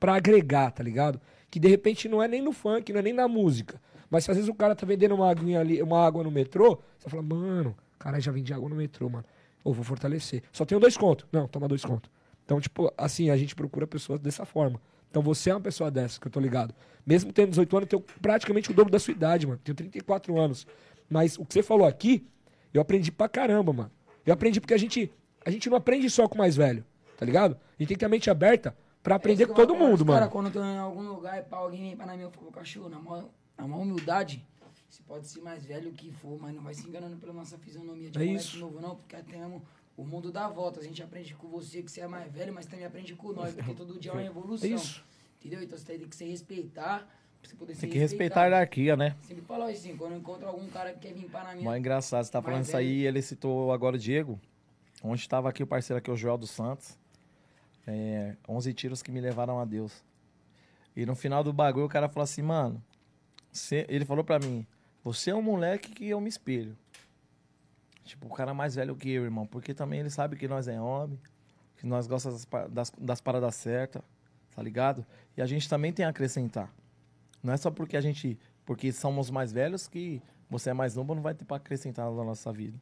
pra 0.00 0.14
agregar, 0.16 0.70
tá 0.72 0.82
ligado? 0.82 1.20
Que 1.50 1.60
de 1.60 1.68
repente 1.68 2.08
não 2.08 2.22
é 2.22 2.26
nem 2.26 2.40
no 2.40 2.50
funk, 2.50 2.92
não 2.92 3.00
é 3.00 3.02
nem 3.02 3.12
na 3.12 3.28
música. 3.28 3.80
Mas 4.10 4.24
se 4.24 4.30
às 4.30 4.36
vezes 4.36 4.50
o 4.50 4.54
cara 4.54 4.74
tá 4.74 4.86
vendendo 4.86 5.14
uma 5.14 5.30
aguinha 5.30 5.60
ali, 5.60 5.82
uma 5.82 6.04
água 6.04 6.24
no 6.24 6.30
metrô, 6.30 6.80
você 6.98 7.10
fala, 7.10 7.22
mano, 7.22 7.76
cara, 7.98 8.18
já 8.18 8.32
vendi 8.32 8.52
água 8.54 8.68
no 8.68 8.74
metrô, 8.74 9.08
mano. 9.10 9.24
Ou 9.68 9.74
vou 9.74 9.84
fortalecer. 9.84 10.42
Só 10.50 10.64
tenho 10.64 10.80
dois 10.80 10.96
contos. 10.96 11.26
Não, 11.30 11.46
toma 11.46 11.68
dois 11.68 11.84
contos. 11.84 12.10
Então, 12.42 12.58
tipo, 12.58 12.90
assim, 12.96 13.28
a 13.28 13.36
gente 13.36 13.54
procura 13.54 13.86
pessoas 13.86 14.18
dessa 14.18 14.46
forma. 14.46 14.80
Então 15.10 15.20
você 15.20 15.50
é 15.50 15.54
uma 15.54 15.60
pessoa 15.60 15.90
dessa, 15.90 16.18
que 16.18 16.26
eu 16.26 16.30
tô 16.30 16.40
ligado. 16.40 16.74
Mesmo 17.04 17.30
tendo 17.34 17.50
18 17.50 17.76
anos, 17.76 17.86
eu 17.92 18.00
tenho 18.00 18.18
praticamente 18.22 18.70
o 18.70 18.74
dobro 18.74 18.90
da 18.90 18.98
sua 18.98 19.12
idade, 19.12 19.46
mano. 19.46 19.60
Tenho 19.62 19.76
34 19.76 20.38
anos. 20.40 20.66
Mas 21.10 21.36
o 21.36 21.44
que 21.44 21.52
você 21.52 21.62
falou 21.62 21.86
aqui, 21.86 22.26
eu 22.72 22.80
aprendi 22.80 23.12
pra 23.12 23.28
caramba, 23.28 23.74
mano. 23.74 23.90
Eu 24.24 24.32
aprendi 24.32 24.58
porque 24.58 24.72
a 24.72 24.78
gente, 24.78 25.12
a 25.44 25.50
gente 25.50 25.68
não 25.68 25.76
aprende 25.76 26.08
só 26.08 26.26
com 26.26 26.36
o 26.36 26.38
mais 26.38 26.56
velho, 26.56 26.82
tá 27.18 27.26
ligado? 27.26 27.52
A 27.52 27.82
gente 27.82 27.88
tem 27.88 27.94
que 27.94 27.98
ter 27.98 28.06
a 28.06 28.08
mente 28.08 28.30
aberta 28.30 28.74
pra 29.02 29.16
aprender 29.16 29.46
com 29.46 29.52
todo 29.52 29.74
mundo, 29.74 30.02
Cara, 30.06 30.20
mano. 30.20 30.30
quando 30.32 30.46
eu 30.46 30.52
tô 30.52 30.64
em 30.64 30.78
algum 30.78 31.02
lugar 31.02 31.38
e 31.38 31.44
alguém 31.54 31.82
vem 31.82 31.96
pra 31.96 32.06
minha, 32.06 32.22
eu 32.24 32.30
falo, 32.30 32.50
cachorro, 32.50 32.88
na 32.88 32.98
maior, 32.98 33.28
na 33.58 33.66
maior 33.68 33.82
humildade, 33.82 34.42
você 34.88 35.02
pode 35.02 35.26
ser 35.26 35.40
mais 35.40 35.64
velho 35.64 35.92
que 35.92 36.10
for, 36.10 36.38
mas 36.40 36.54
não 36.54 36.62
vai 36.62 36.74
se 36.74 36.86
enganando 36.88 37.16
pela 37.16 37.32
nossa 37.32 37.58
fisionomia 37.58 38.10
de 38.10 38.18
É 38.18 38.24
moleque 38.24 38.44
isso. 38.44 38.58
novo, 38.58 38.80
não, 38.80 38.96
porque 38.96 39.16
até 39.16 39.36
mesmo 39.36 39.62
o 39.96 40.04
mundo 40.04 40.30
dá 40.32 40.48
volta. 40.48 40.80
A 40.80 40.82
gente 40.82 41.02
aprende 41.02 41.34
com 41.34 41.48
você 41.48 41.82
que 41.82 41.90
você 41.90 42.00
é 42.00 42.06
mais 42.08 42.30
velho, 42.32 42.52
mas 42.54 42.66
também 42.66 42.84
aprende 42.86 43.14
com 43.14 43.32
nós, 43.32 43.54
porque 43.54 43.74
todo 43.74 43.98
dia 43.98 44.12
é 44.12 44.14
uma 44.14 44.24
evolução. 44.26 44.68
É 44.68 44.72
isso. 44.72 45.04
Entendeu? 45.40 45.62
Então 45.62 45.76
você 45.78 45.84
tem 45.84 46.08
que 46.08 46.16
se 46.16 46.24
respeitar, 46.24 47.00
pra 47.40 47.50
você 47.50 47.54
poder 47.56 47.76
Tem 47.76 47.88
que 47.90 47.98
respeitar 47.98 48.42
a 48.42 48.44
hierarquia, 48.46 48.96
né? 48.96 49.14
Sempre 49.22 49.44
falo 49.44 49.64
assim, 49.64 49.96
quando 49.96 50.12
eu 50.12 50.18
encontro 50.18 50.48
algum 50.48 50.66
cara 50.68 50.92
que 50.94 51.00
quer 51.00 51.12
vir 51.14 51.28
pra 51.28 51.44
na 51.44 51.52
minha. 51.52 51.64
Mó 51.64 51.74
engraçado, 51.76 52.24
você 52.24 52.32
tá 52.32 52.40
falando 52.42 52.64
isso 52.64 52.76
aí, 52.76 53.06
ele 53.06 53.20
citou 53.22 53.70
agora 53.72 53.94
o 53.96 53.98
Diego. 53.98 54.40
Onde 55.02 55.20
estava 55.20 55.48
aqui 55.48 55.62
o 55.62 55.66
parceiro 55.66 55.98
aqui, 55.98 56.10
o 56.10 56.16
Joel 56.16 56.36
dos 56.38 56.50
Santos. 56.50 56.98
É, 57.86 58.36
11 58.48 58.74
tiros 58.74 59.02
que 59.02 59.10
me 59.12 59.20
levaram 59.20 59.60
a 59.60 59.64
Deus. 59.64 60.04
E 60.96 61.06
no 61.06 61.14
final 61.14 61.44
do 61.44 61.52
bagulho 61.52 61.86
o 61.86 61.88
cara 61.88 62.08
falou 62.08 62.24
assim, 62.24 62.42
mano, 62.42 62.82
você- 63.52 63.86
ele 63.88 64.04
falou 64.04 64.24
pra 64.24 64.38
mim, 64.40 64.66
você 65.08 65.30
é 65.30 65.34
um 65.34 65.40
moleque 65.40 65.90
que 65.90 66.06
eu 66.06 66.20
me 66.20 66.28
espelho. 66.28 66.76
Tipo, 68.04 68.26
o 68.26 68.30
cara 68.30 68.52
mais 68.52 68.74
velho 68.74 68.94
que 68.94 69.08
eu, 69.08 69.24
irmão. 69.24 69.46
Porque 69.46 69.72
também 69.72 70.00
ele 70.00 70.10
sabe 70.10 70.36
que 70.36 70.46
nós 70.46 70.68
é 70.68 70.78
homem, 70.78 71.18
que 71.78 71.86
nós 71.86 72.06
gostamos 72.06 72.44
das, 72.44 72.68
das, 72.68 72.92
das 72.98 73.18
paradas 73.18 73.54
certas, 73.54 74.02
tá 74.54 74.62
ligado? 74.62 75.06
E 75.34 75.40
a 75.40 75.46
gente 75.46 75.66
também 75.66 75.94
tem 75.94 76.04
a 76.04 76.10
acrescentar. 76.10 76.70
Não 77.42 77.54
é 77.54 77.56
só 77.56 77.70
porque 77.70 77.96
a 77.96 78.02
gente. 78.02 78.38
Porque 78.66 78.92
somos 78.92 79.30
mais 79.30 79.50
velhos 79.50 79.88
que 79.88 80.20
você 80.50 80.68
é 80.70 80.74
mais 80.74 80.94
novo, 80.94 81.14
não 81.14 81.22
vai 81.22 81.32
ter 81.32 81.46
pra 81.46 81.56
acrescentar 81.56 82.04
na 82.10 82.24
nossa 82.24 82.52
vida. 82.52 82.78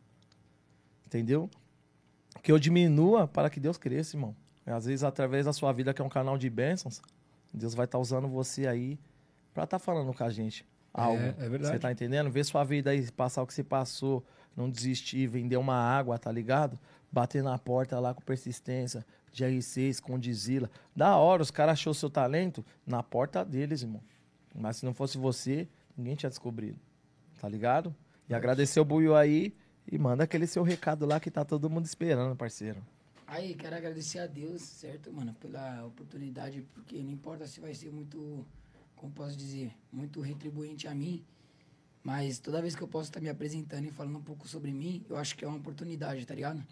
Entendeu? 1.07 1.48
Que 2.43 2.51
eu 2.51 2.59
diminua 2.59 3.28
para 3.28 3.48
que 3.48 3.61
Deus 3.61 3.78
cresça, 3.78 4.16
irmão. 4.16 4.35
Às 4.66 4.86
vezes, 4.86 5.05
através 5.05 5.47
da 5.47 5.53
sua 5.53 5.73
vida, 5.73 5.94
que 5.94 6.03
é 6.03 6.05
um 6.05 6.09
canal 6.09 6.36
de 6.36 6.51
bênçãos, 6.51 7.01
Deus 7.55 7.73
vai 7.73 7.85
estar 7.85 8.01
usando 8.01 8.27
você 8.27 8.66
aí 8.66 8.98
pra 9.55 9.62
estar 9.62 9.78
falando 9.78 10.12
com 10.12 10.24
a 10.24 10.28
gente. 10.31 10.66
Algo. 10.97 11.23
é 11.23 11.48
verdade. 11.48 11.74
Você 11.74 11.78
tá 11.78 11.93
entendendo? 11.93 12.31
Ver 12.31 12.44
sua 12.44 12.64
vida 12.64 12.90
aí, 12.90 13.10
passar 13.12 13.43
o 13.43 13.47
que 13.47 13.55
você 13.55 13.62
passou, 13.62 14.24
não 14.56 14.70
desistir, 14.70 15.27
vender 15.27 15.56
uma 15.56 15.77
água, 15.77 16.18
tá 16.18 16.32
ligado? 16.32 16.78
Bater 17.12 17.43
na 17.43 17.59
porta 17.59 17.98
lá 18.01 18.14
com 18.14 18.23
persistência, 18.23 19.05
de 19.32 19.44
R6, 19.44 20.01
com 20.01 20.18
Dizila. 20.18 20.70
Da 20.94 21.16
hora, 21.16 21.43
os 21.43 21.51
caras 21.51 21.74
achou 21.74 21.93
seu 21.93 22.09
talento 22.09 22.64
na 22.86 23.02
porta 23.02 23.44
deles, 23.44 23.82
irmão. 23.82 24.02
Mas 24.55 24.78
se 24.78 24.85
não 24.86 24.94
fosse 24.94 25.18
você, 25.18 25.68
ninguém 25.97 26.16
tinha 26.16 26.31
descobrido. 26.31 26.78
Tá 27.39 27.48
ligado? 27.48 27.94
E 28.28 28.35
agradecer 28.35 28.81
o 28.81 28.85
Buiu 28.85 29.14
aí 29.14 29.55
e 29.90 29.98
manda 29.98 30.24
aquele 30.24 30.47
seu 30.47 30.62
recado 30.62 31.06
lá 31.06 31.20
que 31.20 31.31
tá 31.31 31.44
todo 31.44 31.70
mundo 31.70 31.85
esperando, 31.85 32.35
parceiro. 32.35 32.82
Aí, 33.27 33.55
quero 33.55 33.77
agradecer 33.77 34.20
a 34.20 34.27
Deus, 34.27 34.62
certo, 34.62 35.12
mano, 35.12 35.35
pela 35.35 35.85
oportunidade, 35.85 36.64
porque 36.73 37.02
não 37.02 37.10
importa 37.10 37.47
se 37.47 37.60
vai 37.60 37.74
ser 37.74 37.90
muito, 37.90 38.47
como 38.97 39.12
posso 39.12 39.36
dizer, 39.36 39.73
muito 39.93 40.20
retribuinte 40.20 40.89
a 40.89 40.94
mim, 40.94 41.24
mas 42.02 42.39
toda 42.39 42.62
vez 42.62 42.74
que 42.74 42.82
eu 42.82 42.89
posso 42.89 43.09
estar 43.10 43.20
me 43.20 43.28
apresentando 43.28 43.85
e 43.85 43.90
falando 43.90 44.16
um 44.18 44.23
pouco 44.23 44.48
sobre 44.48 44.73
mim, 44.73 45.05
eu 45.09 45.16
acho 45.16 45.36
que 45.36 45.44
é 45.44 45.48
uma 45.48 45.59
oportunidade, 45.59 46.24
tá 46.24 46.35
ligado? 46.35 46.64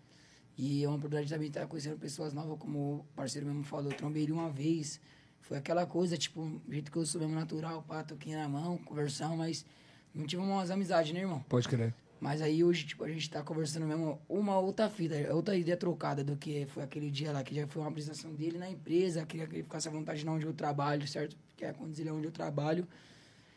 E 0.57 0.83
é 0.85 0.89
uma 0.89 0.97
oportunidade 0.97 1.29
também 1.29 1.49
estar 1.49 1.67
conhecendo 1.67 1.99
pessoas 1.99 2.33
novas, 2.33 2.59
como 2.59 2.79
o 2.79 3.05
parceiro 3.15 3.47
mesmo 3.47 3.65
falou, 3.65 3.91
eu 3.91 3.97
trombei 3.97 4.23
ele 4.23 4.33
uma 4.33 4.51
vez, 4.51 5.01
foi 5.41 5.59
aquela 5.59 5.85
coisa, 5.87 6.17
tipo, 6.17 6.61
jeito 6.69 6.91
que 6.91 6.97
eu 6.97 7.05
sou 7.05 7.21
mesmo 7.21 7.35
natural, 7.35 7.83
pá, 7.83 8.03
toquinho 8.03 8.39
na 8.39 8.49
mão, 8.49 8.79
conversão, 8.79 9.37
mas 9.37 9.67
não 10.15 10.27
tive 10.27 10.41
umas 10.41 10.71
amizades, 10.71 11.13
né, 11.13 11.21
irmão? 11.21 11.45
Pode 11.49 11.69
crer. 11.69 11.93
Mas 12.25 12.41
aí 12.41 12.65
hoje, 12.65 12.87
tipo, 12.87 13.05
a 13.05 13.09
gente 13.11 13.29
tá 13.29 13.43
conversando 13.43 13.85
mesmo 13.85 14.19
uma 14.27 14.59
outra 14.59 14.89
fita, 14.89 15.15
outra 15.35 15.55
ideia 15.55 15.77
trocada 15.77 16.25
do 16.25 16.39
que 16.39 16.65
foi 16.69 16.83
aquele 16.83 17.11
dia 17.11 17.31
lá, 17.31 17.45
que 17.45 17.55
já 17.55 17.67
foi 17.67 17.83
uma 17.83 17.91
apresentação 17.91 18.33
dele 18.33 18.57
na 18.57 18.67
empresa, 18.67 19.27
queria 19.27 19.47
que 19.47 19.57
ele 19.57 19.63
ficasse 19.63 19.89
à 19.89 19.91
vontade 19.91 20.25
na 20.25 20.33
onde 20.33 20.47
eu 20.47 20.55
trabalho, 20.55 21.07
certo? 21.07 21.37
Porque 21.51 21.67
é 21.67 21.75
quando 21.75 21.99
ele 21.99 22.09
é 22.09 22.13
onde 22.15 22.27
eu 22.27 22.33
trabalho. 22.33 22.89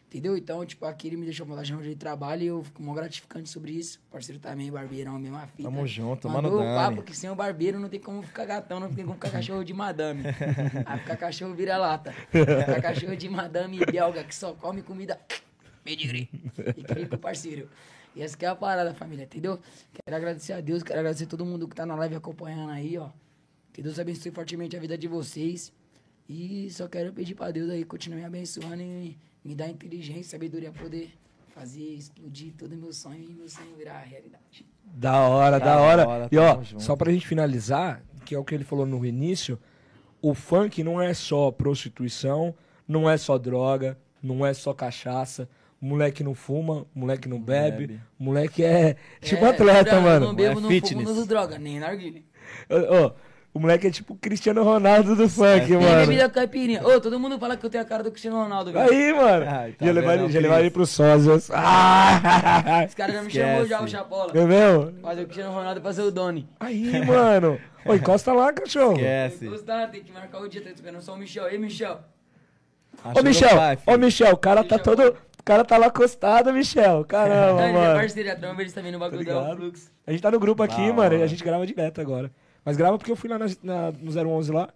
Entendeu? 0.08 0.36
Então, 0.36 0.66
tipo, 0.66 0.86
aqui 0.86 1.08
ele 1.08 1.16
me 1.16 1.24
deixou 1.24 1.46
à 1.46 1.48
vontade 1.48 1.74
onde 1.74 1.88
ele 1.88 1.96
trabalha 1.96 2.44
e 2.44 2.48
eu 2.48 2.62
fico 2.62 2.84
mó 2.84 2.94
gratificante 2.94 3.48
sobre 3.48 3.72
isso. 3.72 4.02
O 4.10 4.12
parceiro 4.12 4.38
também, 4.42 4.70
barbeirão, 4.70 5.18
mesma 5.18 5.48
fita. 5.48 5.64
Tamo 5.64 5.88
junto, 5.88 6.28
Mandou 6.28 6.52
mano 6.52 6.62
o 6.62 6.66
Dani. 6.66 6.76
papo 6.76 7.04
que 7.04 7.16
sem 7.16 7.30
o 7.30 7.36
barbeiro 7.36 7.80
não 7.80 7.88
tem 7.88 8.02
como 8.02 8.22
ficar 8.22 8.44
gatão, 8.44 8.82
não 8.82 8.94
tem 8.94 9.06
como 9.06 9.16
ficar 9.16 9.30
cachorro 9.30 9.64
de 9.64 9.74
madame. 9.74 10.24
Aí 10.86 11.00
ficar 11.00 11.16
cachorro 11.16 11.56
vira-lata. 11.56 12.12
Ficar 12.32 12.82
cachorro 12.82 13.16
de 13.16 13.30
madame 13.30 13.80
belga 13.86 14.26
que 14.26 14.36
só 14.36 14.52
come 14.54 14.82
comida 14.82 15.18
pedigree. 15.86 16.30
E 16.76 16.84
que 16.84 16.94
fica 16.96 17.16
o 17.16 17.20
parceiro. 17.20 17.70
E 18.18 18.22
essa 18.24 18.36
que 18.36 18.44
é 18.46 18.48
a 18.50 18.56
parada, 18.56 18.94
família, 18.96 19.24
entendeu? 19.26 19.60
Quero 19.94 20.18
agradecer 20.18 20.54
a 20.54 20.60
Deus, 20.60 20.82
quero 20.82 21.00
agradecer 21.00 21.26
a 21.26 21.28
todo 21.28 21.46
mundo 21.46 21.68
que 21.68 21.76
tá 21.76 21.86
na 21.86 21.96
live 21.96 22.16
acompanhando 22.16 22.72
aí, 22.72 22.98
ó. 22.98 23.10
Que 23.72 23.82
Deus 23.82 24.00
abençoe 24.00 24.32
fortemente 24.32 24.76
a 24.76 24.80
vida 24.80 24.98
de 24.98 25.08
vocês. 25.08 25.72
E 26.28 26.68
só 26.72 26.88
quero 26.88 27.14
pedir 27.14 27.36
pra 27.36 27.52
Deus 27.52 27.70
aí, 27.70 27.86
continue 27.86 28.20
me 28.20 28.26
abençoando 28.26 28.82
e 28.82 29.16
me 29.46 29.54
dar 29.56 29.70
inteligência, 29.70 30.32
sabedoria 30.32 30.72
pra 30.72 30.82
poder 30.84 31.14
fazer 31.54 31.82
explodir 31.94 32.54
todo 32.58 32.74
o 32.74 32.76
meu 32.76 32.92
sonho 32.92 33.24
e 33.24 33.34
meu 33.34 33.48
sonho 33.48 33.76
virar 33.78 34.00
realidade. 34.02 34.66
Da 34.84 35.22
hora, 35.28 35.60
da, 35.60 35.66
Da 35.66 35.82
hora. 35.82 36.08
hora, 36.08 36.30
E 36.32 36.38
ó, 36.38 36.62
junto. 36.64 36.82
só 36.84 36.96
pra 36.96 37.12
gente 37.12 37.28
finalizar, 37.28 38.04
que 38.26 38.34
é 38.34 38.40
o 38.40 38.44
que 38.44 38.56
ele 38.56 38.64
falou 38.64 38.86
no 38.86 39.06
início, 39.06 39.60
o 40.22 40.34
funk 40.34 40.84
não 40.84 41.00
é 41.02 41.14
só 41.14 41.52
prostituição, 41.52 42.54
não 42.88 43.08
é 43.10 43.16
só 43.16 43.38
droga, 43.38 43.98
não 44.22 44.46
é 44.46 44.54
só 44.54 44.74
cachaça. 44.74 45.48
Moleque 45.80 46.24
não 46.24 46.34
fuma, 46.34 46.86
moleque 46.96 47.30
não 47.30 47.40
bebe, 47.40 47.86
bebe. 47.88 48.00
moleque 48.18 48.64
é 48.64 48.96
tipo 49.22 49.46
É, 49.46 49.50
atleta, 49.50 49.96
não, 49.98 50.02
mano. 50.02 50.26
Não 50.28 50.34
bebo, 50.36 50.58
É 50.60 50.62
não 50.62 50.70
fitness. 50.70 50.92
fumo, 50.94 51.04
não 51.04 51.12
uso 51.12 51.28
droga, 51.28 51.60
nem 51.60 51.80
narguilha. 51.80 52.24
Ô, 52.68 53.06
ô, 53.06 53.12
o 53.54 53.60
moleque 53.60 53.86
é 53.86 53.92
tipo 53.92 54.14
o 54.14 54.18
Cristiano 54.18 54.64
Ronaldo 54.64 55.16
do 55.16 55.30
funk, 55.30 55.70
Nem 55.70 55.80
mano. 55.80 56.08
bebida 56.08 56.28
caipirinha. 56.30 56.82
Ô, 56.84 57.00
todo 57.00 57.20
mundo 57.20 57.38
fala 57.38 57.56
que 57.56 57.64
eu 57.64 57.70
tenho 57.70 57.84
a 57.84 57.86
cara 57.88 58.02
do 58.02 58.10
Cristiano 58.10 58.38
Ronaldo, 58.38 58.72
velho. 58.72 58.90
Aí, 58.92 59.14
mano. 59.14 59.46
Ai, 59.48 59.72
tá 59.74 59.86
já 59.86 59.92
levar 59.92 60.12
vendo, 60.14 60.24
ele, 60.26 60.34
já 60.34 60.40
levar 60.40 60.60
ele 60.62 60.72
pros 60.72 60.90
sósias. 60.90 61.50
Ah! 61.54 62.86
Os 62.88 62.96
caras 62.96 63.14
já 63.16 63.22
me 63.22 63.30
chamou 63.30 63.66
já, 63.68 63.82
o. 63.84 63.88
Chapola. 63.88 64.32
É 64.36 64.46
mesmo? 64.46 64.94
Fazer 65.02 65.22
o 65.22 65.26
Cristiano 65.26 65.54
Ronaldo 65.54 65.80
pra 65.82 65.94
ser 65.94 66.02
o 66.02 66.12
Doni. 66.12 66.50
Aí, 66.60 67.06
mano. 67.06 67.60
Ô, 67.86 67.94
encosta 67.94 68.34
lá, 68.34 68.52
cachorro. 68.52 68.94
Esquece. 68.96 69.46
Gostar, 69.48 69.88
tem 69.92 70.02
que 70.04 70.12
marcar 70.12 70.40
o 70.42 70.48
dia, 70.50 70.62
tá 70.62 70.72
esperando 70.72 71.02
só 71.02 71.14
o 71.14 71.18
Michel. 71.18 71.48
Ei, 71.48 71.58
Michel. 71.60 72.00
Ô, 73.16 73.22
Michel, 73.24 73.56
Pai, 73.56 73.78
ô, 73.86 73.98
Michel, 73.98 74.34
o 74.34 74.38
cara 74.38 74.64
tá 74.64 74.78
Michel. 74.78 74.96
todo. 74.96 75.18
O 75.48 75.52
cara 75.56 75.64
tá 75.64 75.78
lá 75.78 75.88
acostado, 75.88 76.52
Michel. 76.52 77.06
Caramba, 77.06 77.62
é 77.64 77.72
mano. 77.72 77.96
parceiro, 78.00 78.28
já 78.28 78.36
tromba 78.36 78.62
eles 78.62 78.74
também 78.74 78.92
no 78.92 79.00
bagulho 79.00 79.26
Tá? 79.26 79.56
Flux. 79.56 79.90
A 80.06 80.12
gente 80.12 80.22
tá 80.22 80.30
no 80.30 80.40
grupo 80.42 80.62
aqui, 80.62 80.92
mano, 80.92 81.16
e 81.16 81.24
a 81.24 81.28
gente 81.28 81.42
grava 81.42 81.66
direto 81.66 82.02
agora. 82.02 82.30
Mas 82.66 82.76
grava 82.76 82.98
porque 82.98 83.10
eu 83.12 83.16
fui 83.16 83.30
lá 83.30 83.40
na, 83.40 83.46
na- 83.64 83.92
no 83.94 84.12
011 84.12 84.52
lá. 84.52 84.68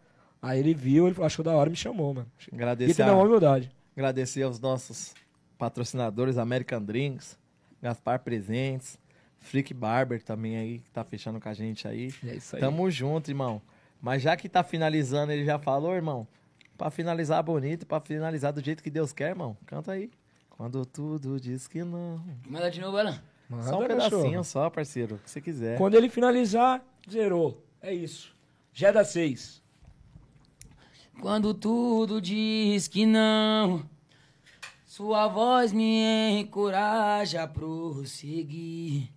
Aí 0.41 0.59
ele 0.59 0.73
viu, 0.73 1.07
ele 1.09 1.15
achou 1.23 1.43
da 1.43 1.51
hora 1.53 1.67
e 1.67 1.71
me 1.71 1.75
chamou, 1.75 2.13
mano. 2.13 2.27
E 2.49 2.55
Agradecer, 2.55 2.93
tem 2.95 3.05
na 3.05 3.11
maior 3.11 3.25
a, 3.25 3.27
humildade. 3.27 3.69
agradecer 3.95 4.43
aos 4.43 4.61
nossos 4.61 5.13
patrocinadores 5.57 6.37
American 6.37 6.81
Drinks, 6.81 7.37
Gaspar 7.81 8.19
Presentes, 8.19 8.97
Freak 9.39 9.73
Barber 9.73 10.23
também 10.23 10.55
aí, 10.57 10.79
que 10.79 10.89
tá 10.89 11.03
fechando 11.03 11.39
com 11.39 11.49
a 11.49 11.53
gente 11.53 11.85
aí. 11.87 12.13
É 12.25 12.35
isso 12.35 12.55
aí. 12.55 12.61
Tamo 12.61 12.89
junto, 12.89 13.29
irmão. 13.29 13.61
Mas 14.01 14.21
já 14.21 14.37
que 14.37 14.47
tá 14.47 14.63
finalizando, 14.63 15.31
ele 15.33 15.43
já 15.43 15.59
falou, 15.59 15.93
irmão. 15.93 16.25
Pra 16.77 16.89
finalizar 16.89 17.43
bonito, 17.43 17.85
pra 17.85 17.99
finalizar 17.99 18.51
do 18.53 18.63
jeito 18.63 18.81
que 18.81 18.89
Deus 18.89 19.11
quer, 19.13 19.29
irmão. 19.29 19.55
Canta 19.67 19.91
aí. 19.91 20.09
Quando 20.61 20.85
tudo 20.85 21.39
diz 21.39 21.67
que 21.67 21.83
não. 21.83 22.23
Manda 22.47 22.69
de 22.69 22.79
novo, 22.79 22.95
Alan. 22.95 23.19
Manda, 23.49 23.63
só 23.63 23.79
um 23.79 23.87
cachorro. 23.87 24.09
pedacinho 24.11 24.43
só, 24.43 24.69
parceiro. 24.69 25.15
O 25.15 25.17
que 25.17 25.31
você 25.31 25.41
quiser. 25.41 25.75
Quando 25.75 25.95
ele 25.95 26.07
finalizar, 26.07 26.85
zerou. 27.09 27.65
É 27.81 27.91
isso. 27.91 28.31
Já 28.71 28.91
dá 28.91 29.03
seis. 29.03 29.59
Quando 31.19 31.51
tudo 31.55 32.21
diz 32.21 32.87
que 32.87 33.07
não, 33.07 33.89
sua 34.85 35.27
voz 35.27 35.73
me 35.73 36.41
encoraja 36.41 37.41
a 37.41 37.47
prosseguir. 37.47 39.09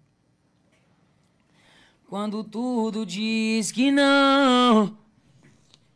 Quando 2.08 2.42
tudo 2.42 3.04
diz 3.04 3.70
que 3.70 3.92
não, 3.92 4.96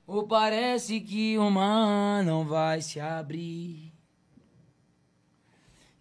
ou 0.06 0.28
parece 0.28 1.00
que 1.00 1.38
o 1.38 1.50
mar 1.50 2.22
não 2.22 2.44
vai 2.44 2.82
se 2.82 3.00
abrir. 3.00 3.87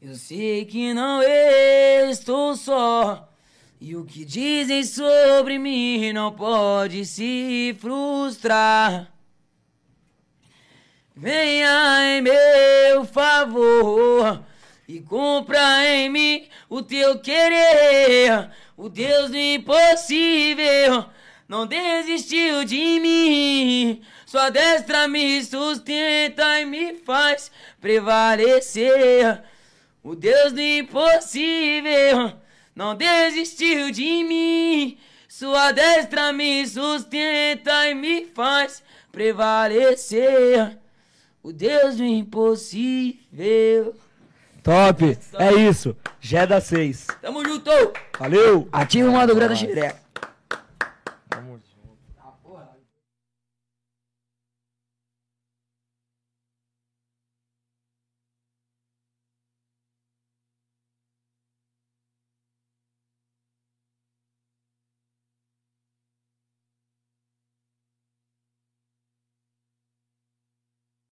Eu 0.09 0.15
sei 0.15 0.63
que 0.63 0.93
não 0.93 1.21
estou 1.21 2.55
só. 2.55 3.27
E 3.77 3.93
o 3.93 4.05
que 4.05 4.23
dizem 4.23 4.81
sobre 4.85 5.59
mim 5.59 6.13
não 6.13 6.31
pode 6.31 7.03
se 7.03 7.75
frustrar. 7.77 9.11
Venha 11.13 11.99
em 12.05 12.21
meu 12.21 13.03
favor 13.03 14.41
e 14.87 15.01
cumpra 15.01 15.85
em 15.85 16.09
mim 16.09 16.47
o 16.69 16.81
teu 16.81 17.19
querer. 17.19 18.49
O 18.77 18.87
Deus 18.87 19.29
do 19.29 19.37
impossível 19.37 21.03
não 21.49 21.67
desistiu 21.67 22.63
de 22.63 22.97
mim. 23.01 24.01
Sua 24.25 24.49
destra 24.49 25.05
me 25.05 25.43
sustenta 25.43 26.61
e 26.61 26.65
me 26.65 26.93
faz 26.93 27.51
prevalecer. 27.81 29.43
O 30.07 30.15
Deus 30.15 30.53
do 30.53 30.61
impossível 30.61 32.31
não 32.73 32.95
desistiu 32.95 33.91
de 33.91 34.23
mim. 34.23 34.97
Sua 35.27 35.73
destra 35.73 36.31
me 36.31 36.65
sustenta 36.65 37.89
e 37.89 37.93
me 37.93 38.25
faz 38.27 38.81
prevalecer. 39.11 40.77
O 41.43 41.51
Deus 41.51 41.97
do 41.97 42.05
impossível. 42.05 43.93
Top. 44.63 45.17
É 45.39 45.53
isso. 45.53 45.93
Dá 46.47 46.61
seis. 46.61 47.07
Tamo 47.21 47.43
junto! 47.43 47.69
Valeu. 48.17 48.69
Ativa 48.71 49.09
o 49.09 49.11
modo 49.11 49.35
grande 49.35 49.59
xereca. 49.59 50.06